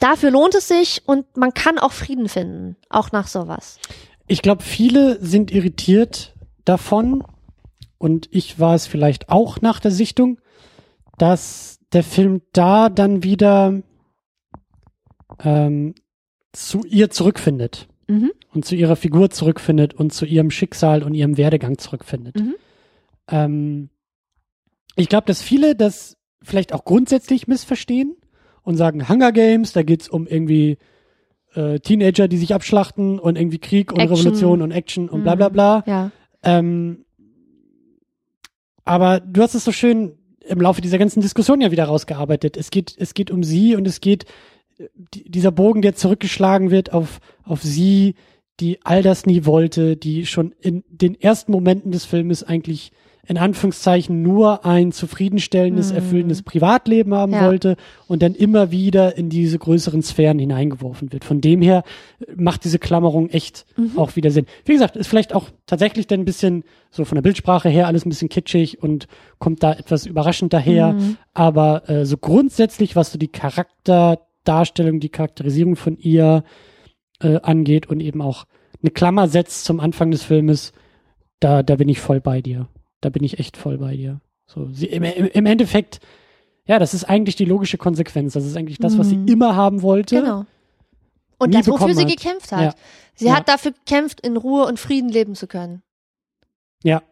Dafür 0.00 0.30
lohnt 0.30 0.54
es 0.54 0.68
sich 0.68 1.02
und 1.06 1.36
man 1.36 1.54
kann 1.54 1.78
auch 1.78 1.92
Frieden 1.92 2.28
finden, 2.28 2.76
auch 2.88 3.12
nach 3.12 3.28
sowas. 3.28 3.78
Ich 4.26 4.42
glaube, 4.42 4.62
viele 4.62 5.22
sind 5.24 5.50
irritiert 5.50 6.34
davon, 6.64 7.24
und 8.00 8.28
ich 8.32 8.58
war 8.58 8.74
es 8.74 8.86
vielleicht 8.86 9.28
auch 9.28 9.60
nach 9.60 9.78
der 9.78 9.90
Sichtung, 9.90 10.40
dass 11.18 11.80
der 11.92 12.02
Film 12.02 12.40
da 12.54 12.88
dann 12.88 13.22
wieder 13.22 13.82
ähm, 15.38 15.94
zu 16.52 16.82
ihr 16.88 17.10
zurückfindet 17.10 17.88
Mhm. 18.08 18.32
und 18.52 18.64
zu 18.64 18.74
ihrer 18.74 18.96
Figur 18.96 19.30
zurückfindet 19.30 19.94
und 19.94 20.12
zu 20.12 20.24
ihrem 20.24 20.50
Schicksal 20.50 21.04
und 21.04 21.14
ihrem 21.14 21.36
Werdegang 21.36 21.78
zurückfindet. 21.78 22.36
Mhm. 22.36 22.54
Ähm, 23.28 23.90
ich 24.96 25.08
glaube, 25.08 25.26
dass 25.26 25.42
viele 25.42 25.76
das 25.76 26.16
vielleicht 26.42 26.72
auch 26.72 26.84
grundsätzlich 26.84 27.46
missverstehen 27.46 28.16
und 28.70 28.76
sagen, 28.76 29.08
Hunger 29.08 29.32
Games, 29.32 29.72
da 29.72 29.82
geht's 29.82 30.08
um 30.08 30.26
irgendwie 30.26 30.78
äh, 31.54 31.78
Teenager, 31.80 32.28
die 32.28 32.38
sich 32.38 32.54
abschlachten 32.54 33.18
und 33.18 33.36
irgendwie 33.36 33.58
Krieg 33.58 33.92
und 33.92 33.98
Action. 33.98 34.16
Revolution 34.16 34.62
und 34.62 34.70
Action 34.70 35.08
und 35.08 35.22
bla 35.22 35.34
Mhm. 35.34 35.38
bla 35.38 35.48
bla. 35.50 35.84
Ja. 35.86 36.10
Ähm, 36.42 37.04
aber 38.84 39.20
du 39.20 39.42
hast 39.42 39.54
es 39.54 39.64
so 39.64 39.72
schön 39.72 40.12
im 40.46 40.60
Laufe 40.60 40.80
dieser 40.80 40.98
ganzen 40.98 41.20
Diskussion 41.20 41.60
ja 41.60 41.70
wieder 41.70 41.84
rausgearbeitet. 41.84 42.56
Es 42.56 42.70
geht, 42.70 42.94
es 42.98 43.14
geht 43.14 43.30
um 43.30 43.44
sie 43.44 43.76
und 43.76 43.86
es 43.86 44.00
geht 44.00 44.24
äh, 44.78 44.88
die, 45.14 45.30
dieser 45.30 45.52
Bogen, 45.52 45.82
der 45.82 45.94
zurückgeschlagen 45.94 46.70
wird 46.70 46.92
auf, 46.92 47.20
auf 47.44 47.62
sie, 47.62 48.14
die 48.58 48.78
all 48.84 49.02
das 49.02 49.26
nie 49.26 49.44
wollte, 49.44 49.96
die 49.96 50.26
schon 50.26 50.52
in 50.60 50.84
den 50.88 51.20
ersten 51.20 51.52
Momenten 51.52 51.92
des 51.92 52.04
Filmes 52.04 52.42
eigentlich 52.42 52.92
in 53.30 53.38
Anführungszeichen 53.38 54.22
nur 54.22 54.64
ein 54.66 54.90
zufriedenstellendes, 54.92 55.90
Mhm. 55.90 55.96
erfüllendes 55.96 56.42
Privatleben 56.42 57.14
haben 57.14 57.32
Ja. 57.32 57.46
wollte 57.46 57.76
und 58.08 58.22
dann 58.22 58.34
immer 58.34 58.72
wieder 58.72 59.16
in 59.16 59.30
diese 59.30 59.56
größeren 59.58 60.02
Sphären 60.02 60.38
hineingeworfen 60.40 61.12
wird. 61.12 61.24
Von 61.24 61.40
dem 61.40 61.62
her 61.62 61.84
äh, 62.20 62.32
macht 62.36 62.64
diese 62.64 62.78
Klammerung 62.80 63.28
echt 63.30 63.66
Mhm. 63.76 63.92
auch 63.96 64.16
wieder 64.16 64.30
Sinn. 64.32 64.46
Wie 64.64 64.72
gesagt, 64.72 64.96
ist 64.96 65.06
vielleicht 65.06 65.32
auch 65.34 65.48
tatsächlich 65.66 66.08
dann 66.08 66.20
ein 66.20 66.24
bisschen 66.24 66.64
so 66.90 67.04
von 67.04 67.14
der 67.14 67.22
Bildsprache 67.22 67.68
her 67.68 67.86
alles 67.86 68.04
ein 68.04 68.08
bisschen 68.08 68.28
kitschig 68.28 68.82
und 68.82 69.06
kommt 69.38 69.62
da 69.62 69.72
etwas 69.72 70.06
überraschend 70.06 70.52
daher. 70.52 70.94
Mhm. 70.94 71.16
Aber 71.32 71.88
äh, 71.88 72.04
so 72.04 72.16
grundsätzlich, 72.16 72.96
was 72.96 73.12
so 73.12 73.18
die 73.18 73.28
Charakterdarstellung, 73.28 75.00
die 75.00 75.08
Charakterisierung 75.08 75.76
von 75.76 75.96
ihr 75.98 76.42
äh, 77.22 77.38
angeht 77.42 77.86
und 77.88 78.00
eben 78.00 78.22
auch 78.22 78.44
eine 78.82 78.90
Klammer 78.90 79.28
setzt 79.28 79.64
zum 79.66 79.78
Anfang 79.78 80.10
des 80.10 80.22
Filmes, 80.24 80.72
da, 81.38 81.62
da 81.62 81.76
bin 81.76 81.88
ich 81.88 82.00
voll 82.00 82.20
bei 82.20 82.40
dir. 82.40 82.66
Da 83.00 83.08
bin 83.10 83.24
ich 83.24 83.38
echt 83.38 83.56
voll 83.56 83.78
bei 83.78 83.96
dir. 83.96 84.20
So, 84.46 84.68
sie, 84.72 84.86
im, 84.86 85.02
im, 85.02 85.26
im 85.26 85.46
Endeffekt, 85.46 86.00
ja, 86.66 86.78
das 86.78 86.92
ist 86.94 87.04
eigentlich 87.04 87.36
die 87.36 87.44
logische 87.44 87.78
Konsequenz. 87.78 88.32
Das 88.34 88.44
ist 88.44 88.56
eigentlich 88.56 88.78
das, 88.78 88.98
was 88.98 89.08
sie 89.08 89.16
Mhm. 89.16 89.28
immer 89.28 89.56
haben 89.56 89.82
wollte. 89.82 90.16
Genau. 90.20 90.44
Und 91.38 91.54
das, 91.54 91.66
wofür 91.68 91.94
sie 91.94 92.02
hat. 92.02 92.10
gekämpft 92.10 92.52
hat. 92.52 92.60
Ja. 92.62 92.74
Sie 93.14 93.26
Ja. 93.26 93.36
hat 93.36 93.48
dafür 93.48 93.72
gekämpft, 93.72 94.20
in 94.20 94.36
Ruhe 94.36 94.66
und 94.66 94.78
Frieden 94.78 95.08
leben 95.08 95.34
zu 95.34 95.46
können. 95.46 95.82
Ja. 96.82 97.02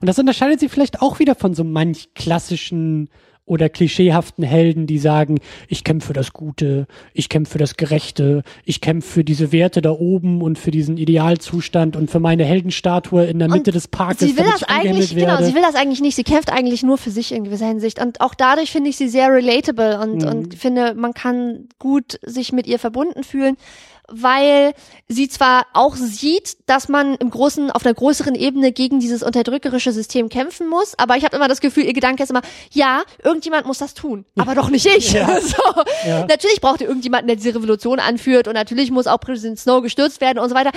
Und 0.00 0.06
das 0.08 0.18
unterscheidet 0.18 0.60
sie 0.60 0.68
vielleicht 0.68 1.00
auch 1.02 1.18
wieder 1.18 1.34
von 1.34 1.54
so 1.54 1.64
manch 1.64 2.12
klassischen 2.14 3.08
oder 3.50 3.68
klischeehaften 3.68 4.44
Helden, 4.44 4.86
die 4.86 4.98
sagen, 4.98 5.38
ich 5.66 5.82
kämpfe 5.82 6.06
für 6.08 6.12
das 6.12 6.32
Gute, 6.32 6.86
ich 7.14 7.28
kämpfe 7.28 7.52
für 7.52 7.58
das 7.58 7.76
Gerechte, 7.76 8.44
ich 8.64 8.80
kämpfe 8.80 9.08
für 9.10 9.24
diese 9.24 9.50
Werte 9.50 9.82
da 9.82 9.90
oben 9.90 10.40
und 10.40 10.56
für 10.56 10.70
diesen 10.70 10.96
Idealzustand 10.96 11.96
und 11.96 12.10
für 12.12 12.20
meine 12.20 12.44
Heldenstatue 12.44 13.24
in 13.24 13.40
der 13.40 13.48
Und 13.48 13.54
Mitte 13.54 13.72
des 13.72 13.88
Parkes, 13.88 14.20
Sie 14.20 14.36
will 14.36 14.44
das 14.44 14.62
eigentlich, 14.62 15.14
genau, 15.16 15.26
werde. 15.32 15.46
sie 15.46 15.54
will 15.56 15.62
das 15.62 15.74
eigentlich 15.74 16.00
nicht. 16.00 16.14
Sie 16.14 16.22
kämpft 16.22 16.52
eigentlich 16.52 16.84
nur 16.84 16.96
für 16.96 17.10
sich 17.10 17.32
in 17.32 17.42
gewisser 17.42 17.66
Hinsicht. 17.66 18.00
Und 18.00 18.20
auch 18.20 18.34
dadurch 18.34 18.70
finde 18.70 18.90
ich 18.90 18.96
sie 18.96 19.08
sehr 19.08 19.32
relatable 19.32 19.98
und, 20.00 20.22
Mhm. 20.22 20.28
und 20.28 20.54
finde, 20.54 20.94
man 20.94 21.12
kann 21.12 21.68
gut 21.80 22.20
sich 22.24 22.52
mit 22.52 22.68
ihr 22.68 22.78
verbunden 22.78 23.24
fühlen, 23.24 23.56
weil 24.10 24.74
sie 25.08 25.28
zwar 25.28 25.66
auch 25.72 25.96
sieht, 25.96 26.56
dass 26.66 26.88
man 26.88 27.14
im 27.16 27.30
großen, 27.30 27.70
auf 27.70 27.84
einer 27.84 27.94
größeren 27.94 28.34
Ebene 28.34 28.72
gegen 28.72 29.00
dieses 29.00 29.22
unterdrückerische 29.22 29.92
System 29.92 30.28
kämpfen 30.28 30.68
muss, 30.68 30.98
aber 30.98 31.16
ich 31.16 31.24
habe 31.24 31.36
immer 31.36 31.48
das 31.48 31.60
Gefühl, 31.60 31.84
ihr 31.84 31.92
Gedanke 31.92 32.22
ist 32.22 32.30
immer, 32.30 32.42
ja, 32.72 33.02
irgendjemand 33.22 33.66
muss 33.66 33.78
das 33.78 33.94
tun, 33.94 34.24
aber 34.36 34.54
doch 34.54 34.70
nicht 34.70 34.86
ich. 34.86 35.12
Ja. 35.20 35.40
So. 35.50 35.82
Ja. 36.06 36.26
Natürlich 36.26 36.60
braucht 36.60 36.80
ihr 36.80 36.86
irgendjemanden, 36.86 37.26
der 37.26 37.36
diese 37.36 37.54
Revolution 37.54 37.98
anführt 37.98 38.46
und 38.46 38.54
natürlich 38.54 38.90
muss 38.90 39.06
auch 39.06 39.18
Präsident 39.18 39.58
Snow 39.58 39.82
gestürzt 39.82 40.20
werden 40.20 40.38
und 40.38 40.48
so 40.48 40.54
weiter. 40.54 40.70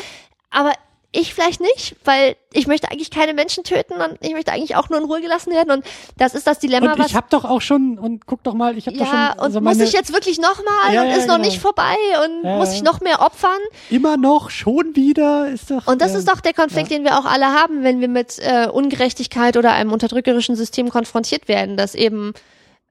Aber 0.50 0.74
ich 1.14 1.34
vielleicht 1.34 1.62
nicht, 1.62 1.96
weil 2.04 2.36
ich 2.52 2.68
möchte 2.68 2.92
eigentlich 2.92 3.12
keine 3.12 3.34
Menschen 3.34 3.64
töten 3.64 3.94
und 3.94 4.18
ich 4.20 4.34
möchte 4.34 4.52
eigentlich 4.52 4.76
auch 4.76 4.90
nur 4.90 5.00
in 5.00 5.06
Ruhe 5.06 5.22
gelassen 5.22 5.54
werden 5.54 5.72
und 5.72 5.86
das 6.18 6.34
ist 6.34 6.48
das 6.48 6.60
Dilemma, 6.60 6.94
und 6.94 7.06
ich 7.06 7.16
habe 7.16 7.28
doch 7.30 7.46
auch 7.46 7.62
schon, 7.62 8.00
und 8.00 8.26
guck 8.26 8.44
doch 8.44 8.56
mal, 8.56 8.78
ich 8.78 8.88
habe 8.88 8.98
doch 8.98 9.06
schon 9.06 9.16
ja, 9.16 9.34
und 9.34 9.40
also 9.40 9.62
muss 9.62 9.78
meine, 9.78 9.88
ich 9.88 9.94
jetzt 9.94 10.12
wirklich 10.12 10.40
nochmal 10.40 10.94
Ja, 10.94 11.04
und 11.04 11.10
ja, 11.10 11.16
ist 11.16 11.28
noch 11.28 11.36
genau. 11.36 11.48
nicht 11.48 11.62
vorbei 11.62 11.96
und 12.26 12.44
Ja, 12.44 12.58
muss 12.58 12.70
ja. 12.70 12.76
ich 12.76 12.84
noch 12.84 13.00
mehr 13.00 13.22
opfern? 13.22 13.60
immer 13.92 14.18
noch, 14.18 14.50
schon 14.50 14.96
wieder, 14.96 15.48
ist 15.50 15.70
doch. 15.70 15.88
Und 15.88 16.02
das 16.02 16.14
äh, 16.16 16.18
ist 16.18 16.28
doch 16.28 16.42
der 16.42 16.54
Konflikt, 16.54 16.90
den 16.90 17.04
wir 17.04 17.18
auch 17.20 17.26
alle 17.26 17.46
haben, 17.46 17.84
wenn 17.84 18.02
wir 18.02 18.08
mit 18.08 18.40
äh, 18.40 18.68
Ungerechtigkeit 18.68 19.56
oder 19.56 19.72
einem 19.74 19.92
unterdrückerischen 19.94 20.56
System 20.56 20.90
konfrontiert 20.90 21.48
werden, 21.48 21.78
dass 21.78 21.94
eben 21.94 22.34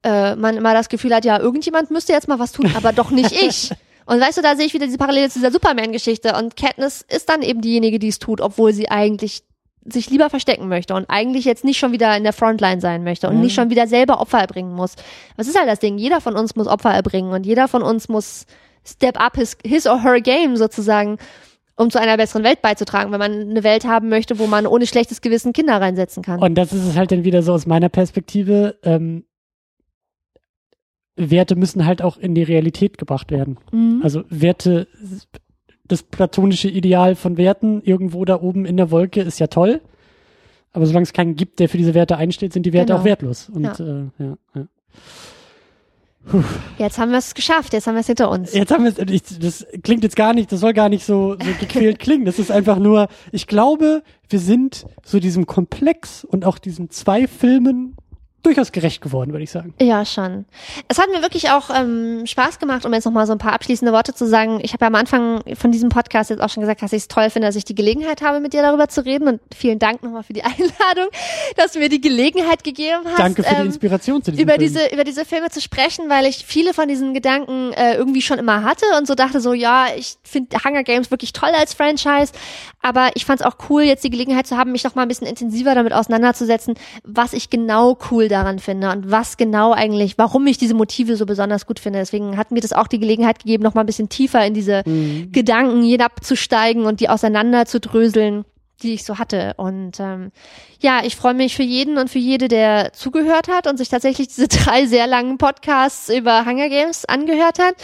äh, 0.05 0.37
man 0.37 0.57
immer 0.57 0.75
das 0.75 0.89
Gefühl 0.89 1.15
hat, 1.15 1.25
ja, 1.25 1.39
irgendjemand 1.41 1.91
müsste 1.91 2.13
jetzt 2.13 2.29
mal 2.29 2.39
was 2.39 2.53
tun, 2.53 2.73
aber 2.77 2.93
doch 2.93 3.11
nicht 3.11 3.33
ich. 3.43 3.73
Und 4.13 4.21
weißt 4.21 4.37
du, 4.37 4.43
da 4.43 4.57
sehe 4.57 4.67
ich 4.67 4.75
wieder 4.75 4.85
diese 4.87 4.99
Parallele 4.99 5.31
zu 5.31 5.39
dieser 5.39 5.51
Superman-Geschichte. 5.53 6.35
Und 6.37 6.55
Katniss 6.57 7.03
ist 7.09 7.29
dann 7.31 7.41
eben 7.41 7.63
diejenige, 7.63 7.99
die 7.99 8.09
es 8.09 8.19
tut, 8.19 8.41
obwohl 8.43 8.73
sie 8.75 8.91
eigentlich 8.91 9.43
sich 9.85 10.11
lieber 10.11 10.29
verstecken 10.31 10.69
möchte 10.69 10.95
und 10.95 11.07
eigentlich 11.09 11.45
jetzt 11.47 11.65
nicht 11.65 11.79
schon 11.79 11.93
wieder 11.93 12.15
in 12.17 12.23
der 12.23 12.33
Frontline 12.33 12.81
sein 12.81 13.05
möchte 13.05 13.29
und 13.29 13.37
Mhm. 13.37 13.41
nicht 13.41 13.55
schon 13.55 13.71
wieder 13.71 13.87
selber 13.87 14.21
Opfer 14.21 14.39
erbringen 14.39 14.75
muss. 14.75 14.95
Was 15.37 15.49
ist 15.49 15.59
halt 15.59 15.69
das 15.69 15.79
Ding? 15.81 15.97
Jeder 15.99 16.21
von 16.21 16.37
uns 16.37 16.55
muss 16.55 16.67
Opfer 16.69 16.91
erbringen 16.91 17.33
und 17.33 17.47
jeder 17.47 17.69
von 17.69 17.83
uns 17.83 18.09
muss 18.09 18.45
step 18.87 19.19
up 19.19 19.35
his, 19.37 19.57
his 19.65 19.87
or 19.87 20.03
her 20.03 20.21
game 20.21 20.57
sozusagen, 20.57 21.17
um 21.77 21.91
zu 21.91 21.99
einer 21.99 22.17
besseren 22.17 22.45
Welt 22.45 22.61
beizutragen, 22.63 23.11
wenn 23.13 23.19
man 23.19 23.33
eine 23.33 23.65
Welt 23.65 23.85
haben 23.87 24.09
möchte, 24.09 24.39
wo 24.39 24.47
man 24.47 24.67
ohne 24.67 24.87
schlechtes 24.87 25.21
Gewissen 25.21 25.53
Kinder 25.53 25.81
reinsetzen 25.81 26.23
kann. 26.23 26.39
Und 26.41 26.55
das 26.55 26.73
ist 26.73 26.85
es 26.87 26.97
halt 26.97 27.11
dann 27.11 27.25
wieder 27.25 27.43
so 27.43 27.53
aus 27.55 27.67
meiner 27.67 27.89
Perspektive. 27.89 28.77
Ähm, 28.85 29.25
Werte 31.17 31.57
müssen 31.57 31.85
halt 31.85 32.03
auch 32.03 32.17
in 32.17 32.35
die 32.35 32.43
Realität 32.43 32.99
gebracht 32.99 33.31
werden. 33.31 33.59
Mhm. 33.71 34.01
Also 34.03 34.25
Werte, 34.31 34.89
das 35.87 36.03
platonische 36.03 36.69
Ideal 36.69 37.15
von 37.17 37.37
Werten 37.37 37.83
irgendwo 37.83 38.25
da 38.25 38.41
oben 38.41 38.65
in 38.65 38.77
der 38.77 38.91
Wolke 38.91 39.21
ist 39.21 39.39
ja 39.39 39.47
toll. 39.49 39.81
Aber 40.73 40.87
solange 40.87 41.05
es 41.05 41.13
keinen 41.13 41.37
gibt, 41.37 41.61
der 41.61 41.69
für 41.69 41.77
diese 41.77 41.93
Werte 41.93 42.17
einsteht, 42.17 42.55
sind 42.55 42.65
die 42.65 42.73
Werte 42.73 42.93
Genau. 42.93 43.01
auch 43.01 43.05
wertlos. 43.05 43.51
Und 43.51 43.65
Ja. 43.65 43.73
Äh, 43.79 44.05
ja, 44.19 44.37
ja. 44.55 44.67
Jetzt 46.79 46.99
haben 46.99 47.11
wir 47.11 47.19
es 47.19 47.35
geschafft, 47.35 47.73
jetzt 47.73 47.89
haben 47.89 47.95
wir 47.97 48.01
es 48.01 48.07
hinter 48.07 48.31
uns. 48.31 48.55
Jetzt 48.55 48.71
haben 48.71 48.85
wir 48.85 48.93
es, 48.97 49.11
ich, 49.11 49.39
das 49.41 49.67
klingt 49.83 50.05
jetzt 50.05 50.15
gar 50.15 50.33
nicht, 50.35 50.53
das 50.53 50.61
soll 50.61 50.73
gar 50.73 50.89
nicht 50.89 51.05
so, 51.05 51.33
so 51.33 51.39
gequält 51.61 51.99
klingen. 51.99 52.25
Das 52.25 52.39
ist 52.39 52.51
einfach 52.53 52.79
nur, 52.79 53.09
ich 53.33 53.49
glaube, 53.49 54.05
wir 54.29 54.39
sind 54.39 54.87
so 55.05 55.19
diesem 55.19 55.47
Komplex 55.47 56.25
und 56.25 56.45
auch 56.45 56.59
diesen 56.59 56.91
zwei 56.91 57.27
Filmen 57.27 57.97
durchaus 58.43 58.73
gerecht 58.73 59.01
geworden, 59.01 59.33
würde 59.33 59.45
ich 59.45 59.51
sagen. 59.51 59.75
Ja, 59.81 60.05
schon. 60.05 60.45
Es 60.89 60.99
hat 60.99 61.09
mir 61.11 61.23
wirklich 61.23 61.51
auch 61.51 61.71
ähm, 61.71 62.27
Spaß 62.27 62.59
gemacht, 62.59 62.85
um 62.85 62.93
jetzt 62.93 63.05
nochmal 63.05 63.27
so 63.27 63.33
ein 63.33 63.39
paar 63.39 63.53
abschließende 63.53 63.93
Worte 63.93 64.15
zu 64.15 64.27
sagen. 64.27 64.59
Ich 64.63 64.73
habe 64.73 64.85
ja 64.85 64.89
am 64.89 64.95
Anfang 64.97 65.43
von 65.55 65.71
diesem 65.71 65.91
Podcast 65.91 66.31
jetzt 66.31 66.41
auch 66.41 66.49
schon 66.49 66.61
gesagt, 66.61 66.83
dass 66.83 66.93
ich 66.93 67.03
es 67.03 67.09
toll 67.09 67.31
finde, 67.31 67.47
dass 67.49 67.57
ich 67.57 67.65
die 67.65 67.75
Gelegenheit 67.75 68.21
habe, 68.21 68.41
mit 68.41 68.53
dir 68.53 68.63
darüber 68.63 68.89
zu 68.89 69.05
reden. 69.05 69.29
Und 69.29 69.41
vielen 69.55 69.79
Dank 69.79 70.03
nochmal 70.03 70.25
für 70.25 70.33
die 70.33 70.43
Einladung, 70.45 71.09
dass 71.57 71.73
du 71.73 71.79
mir 71.79 71.89
die 71.89 72.01
Gelegenheit 72.01 72.65
gegeben 72.65 73.03
hast. 73.07 73.19
Danke 73.19 73.45
für 73.45 73.55
die 73.55 73.61
ähm, 73.61 73.67
Inspiration 73.67 74.23
zu 74.23 74.33
diesem 74.33 74.43
über 74.43 74.55
Film. 74.55 74.65
diese 74.65 74.93
über 74.93 75.05
diese 75.05 75.25
Filme 75.25 75.51
zu 75.51 75.61
sprechen, 75.61 76.09
weil 76.09 76.27
ich 76.27 76.45
viele 76.45 76.75
von 76.75 76.89
diesen 76.89 77.15
Gedanken 77.15 77.73
äh, 77.73 77.95
irgendwie 77.95 78.23
schon 78.23 78.39
immer 78.39 78.65
hatte 78.65 78.87
und 78.99 79.07
so 79.07 79.15
dachte 79.15 79.41
so, 79.41 79.53
ja, 79.53 79.87
ich 79.97 80.17
finde 80.23 80.57
Hunger 80.65 80.83
Games 80.83 81.11
wirklich 81.11 81.33
toll 81.33 81.51
als 81.57 81.75
Franchise, 81.75 82.33
aber 82.81 83.11
ich 83.15 83.25
fand 83.25 83.41
es 83.41 83.47
auch 83.47 83.57
cool, 83.69 83.83
jetzt 83.83 84.03
die 84.03 84.11
Gelegenheit 84.11 84.47
zu 84.47 84.57
haben, 84.57 84.73
mich 84.73 84.83
noch 84.83 84.95
mal 84.95 85.03
ein 85.03 85.09
bisschen 85.09 85.27
intensiver 85.27 85.75
damit 85.75 85.93
auseinanderzusetzen, 85.93 86.75
was 87.05 87.33
ich 87.33 87.51
genau 87.51 87.97
cool 88.11 88.29
daran 88.33 88.59
finde 88.59 88.91
und 88.91 89.11
was 89.11 89.37
genau 89.37 89.73
eigentlich, 89.73 90.19
warum 90.19 90.47
ich 90.47 90.59
diese 90.59 90.75
Motive 90.75 91.17
so 91.17 91.27
besonders 91.27 91.67
gut 91.67 91.79
finde. 91.79 92.01
Deswegen 92.01 92.37
hat 92.37 92.51
mir 92.51 92.61
das 92.61 92.73
auch 92.73 92.89
die 92.89 92.99
Gelegenheit 92.99 93.39
gegeben, 93.39 93.63
noch 93.63 93.75
mal 93.75 93.83
ein 93.83 93.87
bisschen 93.87 94.09
tiefer 94.09 94.45
in 94.45 94.55
diese 94.55 94.83
Gedanken 95.31 95.83
hinabzusteigen 95.83 96.85
und 96.85 97.01
die 97.01 97.09
auseinander 97.09 97.67
zu 97.67 97.79
dröseln 97.79 98.45
die 98.83 98.95
ich 98.95 99.05
so 99.05 99.19
hatte. 99.19 99.55
Und 99.57 100.01
ähm, 100.01 100.33
ja, 100.81 101.03
ich 101.05 101.17
freue 101.17 101.35
mich 101.35 101.57
für 101.57 101.63
jeden 101.63 101.99
und 101.99 102.11
für 102.11 102.19
jede, 102.19 102.49
der 102.49 102.93
zugehört 102.93 103.49
hat 103.49 103.67
und 103.67 103.77
sich 103.77 103.89
tatsächlich 103.89 104.29
diese 104.29 104.49
drei 104.49 104.87
sehr 104.87 105.07
langen 105.07 105.39
Podcasts 105.39 106.09
über 106.09 106.45
Hunger 106.45 106.69
Games 106.69 107.05
angehört 107.05 107.59
hat. 107.59 107.75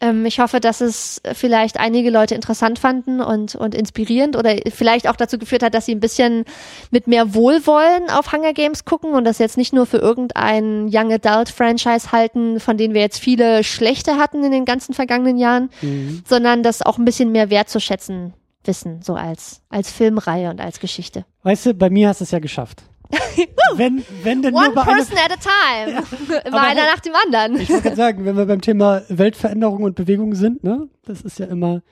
Ähm, 0.00 0.26
ich 0.26 0.40
hoffe, 0.40 0.60
dass 0.60 0.80
es 0.80 1.22
vielleicht 1.34 1.78
einige 1.78 2.10
Leute 2.10 2.34
interessant 2.34 2.78
fanden 2.78 3.20
und, 3.20 3.54
und 3.54 3.74
inspirierend 3.74 4.36
oder 4.36 4.56
vielleicht 4.72 5.08
auch 5.08 5.16
dazu 5.16 5.38
geführt 5.38 5.62
hat, 5.62 5.74
dass 5.74 5.86
sie 5.86 5.92
ein 5.94 6.00
bisschen 6.00 6.44
mit 6.90 7.06
mehr 7.06 7.34
Wohlwollen 7.34 8.10
auf 8.10 8.32
Hunger 8.32 8.52
Games 8.52 8.84
gucken 8.84 9.12
und 9.14 9.24
das 9.24 9.38
jetzt 9.38 9.56
nicht 9.56 9.72
nur 9.72 9.86
für 9.86 9.98
irgendein 9.98 10.88
Young 10.92 11.12
Adult 11.12 11.48
Franchise 11.48 12.12
halten, 12.12 12.58
von 12.60 12.76
denen 12.76 12.92
wir 12.94 13.00
jetzt 13.02 13.18
viele 13.18 13.62
schlechte 13.64 14.16
hatten 14.16 14.42
in 14.44 14.50
den 14.52 14.64
ganzen 14.64 14.94
vergangenen 14.94 15.38
Jahren, 15.38 15.70
Mhm. 15.80 16.22
sondern 16.26 16.62
das 16.62 16.82
auch 16.82 16.98
ein 16.98 17.04
bisschen 17.04 17.30
mehr 17.32 17.50
wertzuschätzen 17.50 18.34
wissen, 18.64 19.00
so 19.02 19.14
als, 19.14 19.60
als 19.68 19.90
Filmreihe 19.92 20.50
und 20.50 20.60
als 20.60 20.80
Geschichte. 20.80 21.24
Weißt 21.42 21.66
du, 21.66 21.74
bei 21.74 21.90
mir 21.90 22.08
hast 22.08 22.20
du 22.20 22.24
es 22.24 22.30
ja 22.30 22.38
geschafft. 22.38 22.82
wenn, 23.76 24.04
wenn 24.22 24.42
denn 24.42 24.54
One 24.54 24.66
nur 24.66 24.74
bei 24.74 24.82
einer, 24.82 24.94
person 24.94 25.18
at 25.18 25.32
a 25.32 25.36
time. 25.36 26.02
Immer 26.28 26.46
Aber 26.46 26.60
einer 26.62 26.84
nach 26.86 27.00
dem 27.00 27.12
anderen. 27.14 27.60
ich 27.60 27.68
wollte 27.68 27.82
gerade 27.82 27.96
sagen, 27.96 28.24
wenn 28.24 28.36
wir 28.36 28.46
beim 28.46 28.60
Thema 28.60 29.02
Weltveränderung 29.08 29.82
und 29.82 29.94
Bewegung 29.94 30.34
sind, 30.34 30.64
ne, 30.64 30.88
das 31.04 31.20
ist 31.22 31.38
ja 31.38 31.46
immer, 31.46 31.82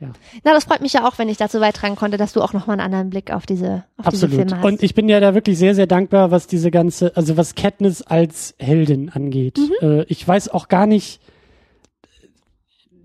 Na, 0.00 0.52
das 0.52 0.64
freut 0.64 0.82
mich 0.82 0.92
ja 0.92 1.08
auch, 1.08 1.18
wenn 1.18 1.28
ich 1.28 1.38
dazu 1.38 1.60
beitragen 1.60 1.96
konnte, 1.96 2.16
dass 2.16 2.32
du 2.32 2.42
auch 2.42 2.52
nochmal 2.52 2.74
einen 2.74 2.84
anderen 2.84 3.10
Blick 3.10 3.32
auf 3.32 3.46
diese, 3.46 3.84
auf 3.96 4.08
diese 4.10 4.26
Absolut. 4.26 4.34
Filme 4.34 4.56
hast. 4.58 4.64
Und 4.64 4.82
ich 4.82 4.94
bin 4.94 5.08
ja 5.08 5.20
da 5.20 5.34
wirklich 5.34 5.58
sehr, 5.58 5.74
sehr 5.74 5.86
dankbar, 5.86 6.30
was 6.30 6.46
diese 6.46 6.70
ganze, 6.70 7.16
also 7.16 7.36
was 7.36 7.54
Katniss 7.54 8.02
als 8.02 8.54
Heldin 8.58 9.10
angeht. 9.10 9.58
Mhm. 9.58 10.00
Äh, 10.00 10.02
ich 10.04 10.26
weiß 10.26 10.48
auch 10.50 10.68
gar 10.68 10.86
nicht, 10.86 11.20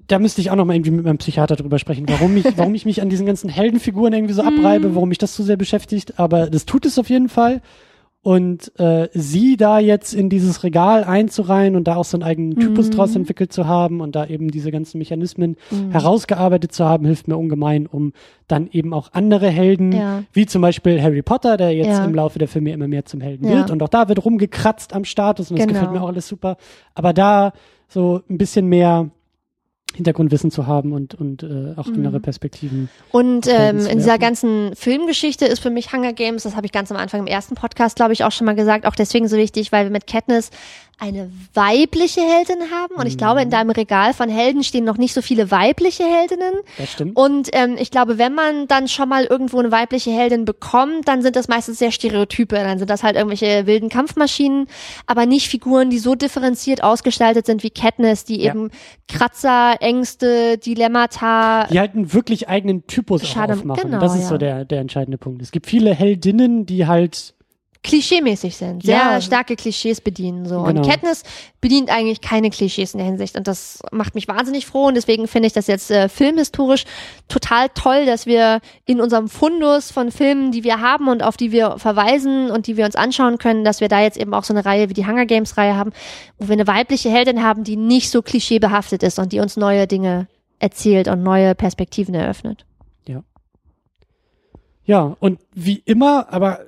da 0.10 0.20
müsste 0.20 0.42
ich 0.42 0.52
auch 0.52 0.56
noch 0.58 0.66
mal 0.66 0.76
irgendwie 0.76 0.92
mit 0.92 1.06
meinem 1.06 1.18
Psychiater 1.20 1.56
drüber 1.56 1.80
sprechen, 1.80 2.06
warum 2.10 2.36
ich, 2.36 2.58
warum 2.58 2.76
ich 2.76 2.86
mich 2.86 3.02
an 3.02 3.10
diesen 3.10 3.26
ganzen 3.26 3.50
Heldenfiguren 3.50 4.12
irgendwie 4.14 4.34
so 4.34 4.42
Mhm. 4.50 4.50
abreibe, 4.60 4.94
warum 4.96 5.08
mich 5.10 5.18
das 5.20 5.36
so 5.36 5.44
sehr 5.44 5.56
beschäftigt. 5.58 6.20
Aber 6.20 6.50
das 6.50 6.66
tut 6.66 6.86
es 6.86 7.00
auf 7.00 7.10
jeden 7.10 7.30
Fall. 7.30 7.62
Und 8.22 8.78
äh, 8.78 9.08
sie 9.14 9.56
da 9.56 9.80
jetzt 9.80 10.14
in 10.14 10.28
dieses 10.28 10.64
Regal 10.66 11.06
einzureihen 11.06 11.78
und 11.78 11.88
da 11.88 11.96
auch 11.96 12.04
so 12.04 12.18
einen 12.18 12.24
eigenen 12.24 12.58
Typus 12.60 12.88
Mhm. 12.88 12.92
draus 12.92 13.16
entwickelt 13.16 13.54
zu 13.54 13.66
haben 13.66 14.02
und 14.02 14.14
da 14.14 14.26
eben 14.26 14.50
diese 14.52 14.72
ganzen 14.72 14.98
Mechanismen 14.98 15.56
herausgearbeitet 15.92 16.74
zu 16.74 16.84
haben, 16.84 17.06
hilft 17.06 17.28
mir 17.30 17.38
ungemein, 17.38 17.88
um 17.88 18.12
dann 18.48 18.68
eben 18.72 18.94
auch 18.94 19.10
andere 19.14 19.48
Helden, 19.50 19.94
Ja. 19.94 20.24
wie 20.34 20.46
zum 20.46 20.62
Beispiel 20.62 21.02
Harry 21.02 21.22
Potter, 21.22 21.56
der 21.56 21.74
jetzt 21.74 21.88
Ja. 22.00 22.04
im 22.06 22.14
Laufe 22.14 22.40
der 22.40 22.48
Filme 22.50 22.72
immer 22.72 22.88
mehr 22.90 23.06
zum 23.06 23.22
Helden 23.22 23.48
Ja. 23.48 23.58
wird 23.58 23.72
und 23.72 23.82
auch 23.84 23.90
da 23.90 24.10
wird 24.10 24.24
rumgekratzt 24.24 24.94
am 24.94 25.06
Status 25.06 25.50
und 25.52 25.58
das 25.60 25.68
Genau. 25.68 25.80
gefällt 25.80 25.94
mir 25.94 26.02
auch 26.04 26.10
alles 26.10 26.28
super. 26.28 26.58
Aber 26.96 27.14
da 27.14 27.54
so 27.88 28.22
ein 28.30 28.38
bisschen 28.38 28.68
mehr 28.68 29.10
Hintergrundwissen 29.96 30.52
zu 30.52 30.68
haben 30.68 30.94
und, 30.94 31.16
und 31.16 31.44
äh, 31.44 31.74
auch 31.76 31.88
andere 31.88 32.20
Perspektiven. 32.20 32.90
Und 33.12 33.48
ähm, 33.48 33.86
in 33.86 33.98
dieser 33.98 34.18
ganzen 34.18 34.76
Filmgeschichte 34.76 35.46
ist 35.46 35.60
für 35.60 35.70
mich 35.70 35.92
Hunger 35.92 36.14
Games, 36.14 36.44
das 36.44 36.56
habe 36.56 36.66
ich 36.66 36.72
ganz 36.72 36.92
am 36.92 36.98
Anfang 36.98 37.22
im 37.22 37.28
ersten 37.28 37.56
Podcast, 37.56 37.96
glaube 37.96 38.14
ich, 38.14 38.24
auch 38.24 38.32
schon 38.32 38.46
mal 38.46 38.56
gesagt, 38.56 38.86
auch 38.86 38.96
deswegen 38.96 39.28
so 39.28 39.36
wichtig, 39.38 39.72
weil 39.72 39.86
wir 39.86 39.92
mit 39.92 40.08
Katniss 40.08 40.52
eine 41.00 41.32
weibliche 41.54 42.22
Heldin 42.22 42.72
haben. 42.72 42.96
Und 42.96 43.06
ich 43.08 43.14
Mhm. 43.14 43.18
glaube, 43.18 43.42
in 43.42 43.50
deinem 43.50 43.70
Regal 43.70 44.14
von 44.14 44.30
Helden 44.30 44.64
stehen 44.64 44.84
noch 44.84 44.98
nicht 44.98 45.14
so 45.14 45.22
viele 45.22 45.50
weibliche 45.52 46.04
Heldinnen. 46.04 46.54
Das 46.78 46.92
stimmt. 46.92 47.16
Und 47.16 47.50
ähm, 47.54 47.76
ich 47.80 47.90
glaube, 47.92 48.18
wenn 48.18 48.34
man 48.34 48.68
dann 48.68 48.88
schon 48.88 49.08
mal 49.10 49.24
irgendwo 49.26 49.60
eine 49.60 49.72
weibliche 49.72 50.12
Heldin 50.12 50.46
bekommt, 50.46 51.08
dann 51.08 51.22
sind 51.22 51.36
das 51.36 51.48
meistens 51.48 51.80
sehr 51.80 51.92
Stereotype. 51.92 52.56
Dann 52.56 52.80
sind 52.80 52.90
das 52.90 53.04
halt 53.04 53.16
irgendwelche 53.16 53.66
wilden 53.66 53.90
Kampfmaschinen, 53.90 54.68
aber 55.08 55.26
nicht 55.26 55.48
Figuren, 55.48 55.90
die 55.90 56.00
so 56.00 56.16
differenziert 56.16 56.84
ausgestaltet 56.84 57.46
sind 57.46 57.64
wie 57.64 57.70
Katniss, 57.70 58.26
die 58.26 58.42
Ja. 58.42 58.52
eben 58.52 58.70
Kratzer, 59.08 59.76
Ängste, 59.82 60.58
Dilemmata. 60.58 61.66
die 61.72 61.80
halt 61.80 61.96
einen 61.96 62.14
wirklich 62.14 62.50
eigenen 62.50 62.88
Typus 62.88 63.28
Schade, 63.28 63.54
aufmachen. 63.54 63.84
genau, 63.84 64.00
das 64.00 64.16
ist 64.16 64.24
ja. 64.24 64.28
so 64.28 64.38
der, 64.38 64.66
der 64.66 64.80
entscheidende 64.82 65.18
Punkt. 65.18 65.42
Es 65.42 65.52
gibt 65.52 65.68
viele 65.68 65.94
Heldinnen, 65.94 66.66
die 66.66 66.88
halt 66.88 67.34
klischeemäßig 67.82 68.58
sind, 68.58 68.84
sehr 68.84 68.98
Ja. 68.98 69.22
starke 69.22 69.56
Klischees 69.56 70.02
bedienen 70.02 70.46
so. 70.46 70.64
Genau. 70.64 70.82
Und 70.82 70.90
Katniss 70.90 71.24
bedient 71.62 71.90
eigentlich 71.90 72.20
keine 72.20 72.50
Klischees 72.50 72.94
in 72.94 72.98
der 72.98 73.08
Hinsicht 73.08 73.38
und 73.38 73.48
das 73.48 73.80
macht 73.92 74.16
mich 74.16 74.28
wahnsinnig 74.28 74.66
froh 74.66 74.88
und 74.88 74.96
deswegen 74.96 75.28
finde 75.30 75.48
ich 75.48 75.54
das 75.54 75.68
jetzt 75.68 75.90
äh, 75.90 76.10
filmhistorisch 76.10 76.84
total 77.30 77.70
toll, 77.70 78.06
dass 78.06 78.26
wir 78.26 78.60
in 78.86 79.00
unserem 79.00 79.30
Fundus 79.30 79.92
von 79.92 80.12
Filmen, 80.12 80.52
die 80.52 80.66
wir 80.66 80.82
haben 80.82 81.08
und 81.08 81.24
auf 81.24 81.38
die 81.38 81.54
wir 81.54 81.78
verweisen 81.78 82.52
und 82.52 82.68
die 82.68 82.76
wir 82.76 82.86
uns 82.86 82.98
anschauen 82.98 83.38
können, 83.38 83.64
dass 83.64 83.80
wir 83.80 83.88
da 83.88 84.02
jetzt 84.02 84.18
eben 84.18 84.34
auch 84.34 84.44
so 84.44 84.54
eine 84.54 84.66
Reihe 84.66 84.90
wie 84.90 84.94
die 84.94 85.08
Hunger 85.08 85.26
Games 85.26 85.56
Reihe 85.56 85.78
haben, 85.78 85.92
wo 86.38 86.50
wir 86.50 86.54
eine 86.54 86.68
weibliche 86.68 87.10
Heldin 87.10 87.44
haben, 87.44 87.64
die 87.64 87.78
nicht 87.78 88.12
so 88.12 88.22
klischeebehaftet 88.22 89.04
ist 89.04 89.20
und 89.20 89.32
die 89.32 89.40
uns 89.40 89.56
neue 89.56 89.88
Dinge 89.88 90.28
erzählt 90.60 91.08
und 91.08 91.24
neue 91.24 91.56
Perspektiven 91.56 92.14
eröffnet. 92.14 92.66
Ja, 94.90 95.16
und 95.20 95.40
wie 95.54 95.84
immer, 95.86 96.34
aber 96.34 96.62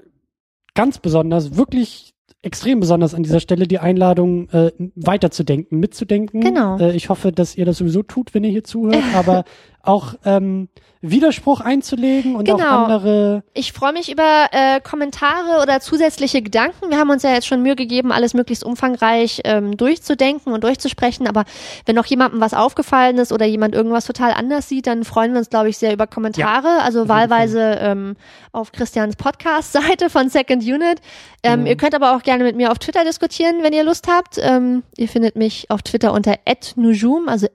ganz 0.73 0.99
besonders, 0.99 1.55
wirklich 1.55 2.13
extrem 2.43 2.79
besonders 2.79 3.13
an 3.13 3.23
dieser 3.23 3.39
Stelle 3.39 3.67
die 3.67 3.79
Einladung, 3.79 4.49
äh, 4.49 4.71
weiterzudenken, 4.95 5.79
mitzudenken. 5.79 6.41
Genau. 6.41 6.79
Äh, 6.79 6.95
ich 6.95 7.09
hoffe, 7.09 7.31
dass 7.31 7.55
ihr 7.55 7.65
das 7.65 7.77
sowieso 7.77 8.01
tut, 8.03 8.33
wenn 8.33 8.43
ihr 8.43 8.49
hier 8.49 8.63
zuhört, 8.63 9.03
aber 9.13 9.43
auch 9.83 10.15
ähm, 10.25 10.69
Widerspruch 11.03 11.61
einzulegen 11.61 12.35
und 12.35 12.49
auch 12.51 12.57
Genau. 12.57 12.83
andere. 12.83 13.43
Ich 13.55 13.73
freue 13.73 13.91
mich 13.91 14.11
über 14.11 14.47
äh, 14.51 14.79
Kommentare 14.81 15.61
oder 15.63 15.79
zusätzliche 15.79 16.43
Gedanken. 16.43 16.89
Wir 16.91 16.99
haben 16.99 17.09
uns 17.09 17.23
ja 17.23 17.33
jetzt 17.33 17.47
schon 17.47 17.63
Mühe 17.63 17.75
gegeben, 17.75 18.11
alles 18.11 18.35
möglichst 18.35 18.63
umfangreich 18.63 19.41
ähm, 19.45 19.75
durchzudenken 19.77 20.53
und 20.53 20.63
durchzusprechen. 20.63 21.27
Aber 21.27 21.45
wenn 21.87 21.95
noch 21.95 22.05
jemandem 22.05 22.39
was 22.39 22.53
aufgefallen 22.53 23.17
ist 23.17 23.31
oder 23.33 23.47
jemand 23.47 23.73
irgendwas 23.73 24.05
total 24.05 24.31
anders 24.33 24.69
sieht, 24.69 24.85
dann 24.85 25.03
freuen 25.03 25.31
wir 25.31 25.39
uns, 25.39 25.49
glaube 25.49 25.69
ich, 25.69 25.77
sehr 25.79 25.91
über 25.91 26.05
Kommentare. 26.05 26.81
also 26.83 26.99
jeden 26.99 27.09
wahlweise 27.09 27.77
ähm, 27.81 28.15
auf 28.51 28.71
Christians 28.71 29.15
Podcast-Seite 29.15 30.09
von 30.11 30.29
Second 30.29 30.63
Unit. 30.63 30.99
Ähm, 31.43 31.61
Genau. 31.61 31.69
Ihr 31.71 31.77
könnt 31.77 31.95
aber 31.95 32.15
auch 32.15 32.21
gerne 32.21 32.43
mit 32.43 32.55
mir 32.55 32.71
auf 32.71 32.77
Twitter 32.77 33.03
diskutieren, 33.03 33.63
wenn 33.63 33.73
ihr 33.73 33.83
Lust 33.83 34.07
habt. 34.07 34.37
Ähm, 34.39 34.83
ihr 34.97 35.07
findet 35.07 35.35
mich 35.35 35.71
auf 35.71 35.81
Twitter 35.81 36.13
unter 36.13 36.35
@nujum, 36.75 37.27
also 37.27 37.47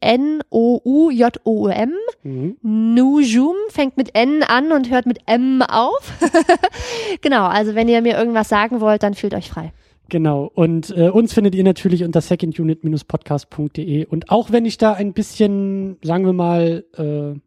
n 0.00 0.42
o 0.50 0.80
u 0.84 1.10
j 1.14 1.40
o 1.44 1.64
u 1.64 1.68
m. 1.68 1.92
Mhm. 2.22 2.56
Nujum 2.62 3.54
fängt 3.68 3.96
mit 3.96 4.14
N 4.14 4.42
an 4.42 4.72
und 4.72 4.90
hört 4.90 5.06
mit 5.06 5.18
M 5.26 5.62
auf. 5.62 6.12
genau, 7.20 7.46
also 7.46 7.74
wenn 7.74 7.88
ihr 7.88 8.02
mir 8.02 8.18
irgendwas 8.18 8.48
sagen 8.48 8.80
wollt, 8.80 9.02
dann 9.02 9.14
fühlt 9.14 9.34
euch 9.34 9.50
frei. 9.50 9.72
Genau. 10.08 10.50
Und 10.54 10.94
äh, 10.96 11.08
uns 11.08 11.32
findet 11.32 11.54
ihr 11.54 11.64
natürlich 11.64 12.04
unter 12.04 12.20
secondunit-podcast.de. 12.20 14.06
Und 14.06 14.30
auch 14.30 14.52
wenn 14.52 14.66
ich 14.66 14.76
da 14.78 14.92
ein 14.92 15.12
bisschen, 15.12 15.96
sagen 16.02 16.26
wir 16.26 16.32
mal, 16.32 16.84
äh, 16.96 17.38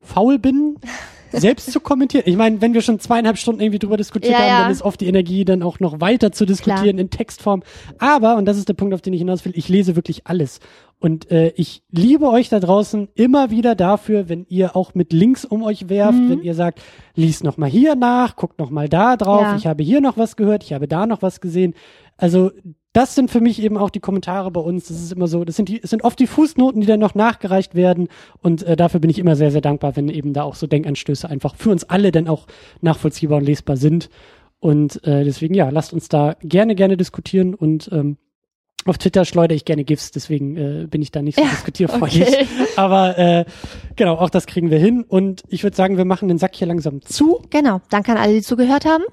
faul 0.00 0.38
bin, 0.38 0.76
selbst 1.32 1.70
zu 1.72 1.80
kommentieren. 1.80 2.24
Ich 2.26 2.36
meine, 2.36 2.60
wenn 2.60 2.74
wir 2.74 2.82
schon 2.82 3.00
zweieinhalb 3.00 3.38
Stunden 3.38 3.60
irgendwie 3.60 3.78
drüber 3.78 3.96
diskutiert 3.96 4.32
Ja, 4.32 4.38
haben, 4.38 4.46
ja. 4.48 4.62
dann 4.62 4.70
ist 4.72 4.82
oft 4.82 5.00
die 5.00 5.06
Energie 5.06 5.44
dann 5.44 5.62
auch 5.62 5.80
noch 5.80 6.00
weiter 6.00 6.32
zu 6.32 6.46
diskutieren 6.46 6.98
in 6.98 7.10
Textform. 7.10 7.62
Aber, 7.98 8.36
und 8.36 8.44
das 8.44 8.56
ist 8.58 8.68
der 8.68 8.74
Punkt, 8.74 8.94
auf 8.94 9.02
den 9.02 9.12
ich 9.12 9.20
hinaus 9.20 9.44
will, 9.44 9.52
ich 9.56 9.68
lese 9.68 9.96
wirklich 9.96 10.26
alles. 10.26 10.60
Und 10.98 11.30
äh, 11.32 11.52
ich 11.56 11.82
liebe 11.90 12.28
euch 12.28 12.48
da 12.48 12.60
draußen 12.60 13.08
immer 13.14 13.50
wieder 13.50 13.74
dafür, 13.74 14.28
wenn 14.28 14.46
ihr 14.48 14.76
auch 14.76 14.94
mit 14.94 15.12
Links 15.12 15.44
um 15.44 15.64
euch 15.64 15.88
werft, 15.88 16.18
Mhm. 16.18 16.30
wenn 16.30 16.42
ihr 16.42 16.54
sagt, 16.54 16.80
lies 17.16 17.42
noch 17.42 17.56
mal 17.56 17.68
hier 17.68 17.96
nach, 17.96 18.36
guckt 18.36 18.60
noch 18.60 18.70
mal 18.70 18.88
da 18.88 19.16
drauf, 19.16 19.42
Ja. 19.42 19.56
ich 19.56 19.66
habe 19.66 19.82
hier 19.82 20.00
noch 20.00 20.16
was 20.16 20.36
gehört, 20.36 20.62
ich 20.62 20.72
habe 20.72 20.86
da 20.86 21.06
noch 21.06 21.20
was 21.22 21.40
gesehen. 21.40 21.74
Also 22.16 22.52
das 22.92 23.14
sind 23.14 23.30
für 23.30 23.40
mich 23.40 23.62
eben 23.62 23.78
auch 23.78 23.90
die 23.90 24.00
Kommentare 24.00 24.50
bei 24.50 24.60
uns. 24.60 24.88
Das 24.88 25.00
ist 25.00 25.12
immer 25.12 25.26
so, 25.26 25.44
das 25.44 25.56
sind 25.56 25.68
die, 25.68 25.82
es 25.82 25.90
sind 25.90 26.04
oft 26.04 26.18
die 26.18 26.26
Fußnoten, 26.26 26.80
die 26.80 26.86
dann 26.86 27.00
noch 27.00 27.14
nachgereicht 27.14 27.74
werden. 27.74 28.08
Und 28.42 28.62
äh, 28.64 28.76
dafür 28.76 29.00
bin 29.00 29.10
ich 29.10 29.18
immer 29.18 29.34
sehr, 29.36 29.50
sehr 29.50 29.62
dankbar, 29.62 29.96
wenn 29.96 30.08
eben 30.08 30.32
da 30.32 30.42
auch 30.42 30.54
so 30.54 30.66
Denkanstöße 30.66 31.28
einfach 31.28 31.54
für 31.56 31.70
uns 31.70 31.84
alle 31.84 32.12
dann 32.12 32.28
auch 32.28 32.46
nachvollziehbar 32.80 33.38
und 33.38 33.44
lesbar 33.44 33.76
sind. 33.76 34.10
Und 34.60 35.02
äh, 35.04 35.24
deswegen, 35.24 35.54
ja, 35.54 35.70
lasst 35.70 35.92
uns 35.92 36.08
da 36.08 36.36
gerne, 36.42 36.74
gerne 36.74 36.96
diskutieren 36.96 37.54
und 37.54 37.88
ähm, 37.92 38.16
auf 38.84 38.98
Twitter 38.98 39.24
schleudere 39.24 39.54
ich 39.56 39.64
gerne 39.64 39.84
GIFs, 39.84 40.10
deswegen 40.10 40.56
äh, 40.56 40.86
bin 40.88 41.02
ich 41.02 41.12
da 41.12 41.22
nicht 41.22 41.36
so 41.36 41.42
Ja, 41.42 41.48
diskutierfreudig. 41.50 42.22
okay. 42.22 42.46
Aber 42.76 43.16
äh, 43.16 43.44
genau, 43.96 44.16
auch 44.16 44.30
das 44.30 44.46
kriegen 44.46 44.70
wir 44.70 44.78
hin. 44.78 45.04
Und 45.06 45.42
ich 45.48 45.62
würde 45.62 45.76
sagen, 45.76 45.96
wir 45.96 46.04
machen 46.04 46.28
den 46.28 46.38
Sack 46.38 46.56
hier 46.56 46.66
langsam 46.66 47.00
zu. 47.02 47.42
Genau, 47.50 47.80
danke 47.90 48.12
an 48.12 48.18
alle, 48.18 48.34
die 48.34 48.42
zugehört 48.42 48.84
haben. 48.84 49.04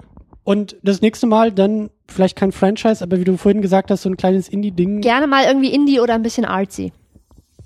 Und 0.50 0.74
das 0.82 1.00
nächste 1.00 1.28
Mal 1.28 1.52
dann 1.52 1.90
vielleicht 2.08 2.34
kein 2.34 2.50
Franchise, 2.50 3.04
aber 3.04 3.20
wie 3.20 3.24
du 3.24 3.36
vorhin 3.36 3.62
gesagt 3.62 3.88
hast, 3.92 4.02
so 4.02 4.08
ein 4.08 4.16
kleines 4.16 4.48
Indie-Ding. 4.48 5.00
Gerne 5.00 5.28
mal 5.28 5.44
irgendwie 5.44 5.72
Indie 5.72 6.00
oder 6.00 6.14
ein 6.14 6.22
bisschen 6.22 6.44
artsy. 6.44 6.90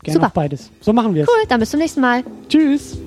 Gerne 0.03 0.21
super. 0.21 0.33
beides. 0.35 0.71
So 0.83 0.93
machen 0.93 1.15
wir 1.15 1.23
es. 1.23 1.29
Cool, 1.31 1.49
dann 1.49 1.61
bis 1.61 1.71
zum 1.71 1.81
nächsten 1.81 2.03
Mal. 2.03 2.23
Tschüss. 2.47 2.99